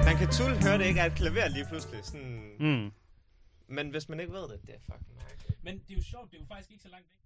Man 0.07 0.15
kan 0.19 0.27
tulle 0.37 0.55
høre, 0.63 0.77
det 0.79 0.85
ikke 0.85 0.99
er 0.99 1.05
et 1.11 1.15
klaver 1.21 1.47
lige 1.47 1.65
pludselig. 1.69 1.99
Sådan... 2.09 2.41
Mm. 2.59 2.91
Men 3.75 3.85
hvis 3.93 4.09
man 4.09 4.19
ikke 4.19 4.33
ved 4.33 4.45
det, 4.51 4.57
det 4.67 4.73
er 4.77 4.81
fucking 4.89 5.15
mærkeligt. 5.23 5.63
Men 5.65 5.73
det 5.73 5.91
er 5.93 5.97
jo 6.01 6.03
sjovt, 6.13 6.27
det 6.31 6.37
er 6.37 6.41
jo 6.41 6.47
faktisk 6.53 6.71
ikke 6.71 6.83
så 6.87 6.91
langt 6.95 7.07
væk. 7.11 7.19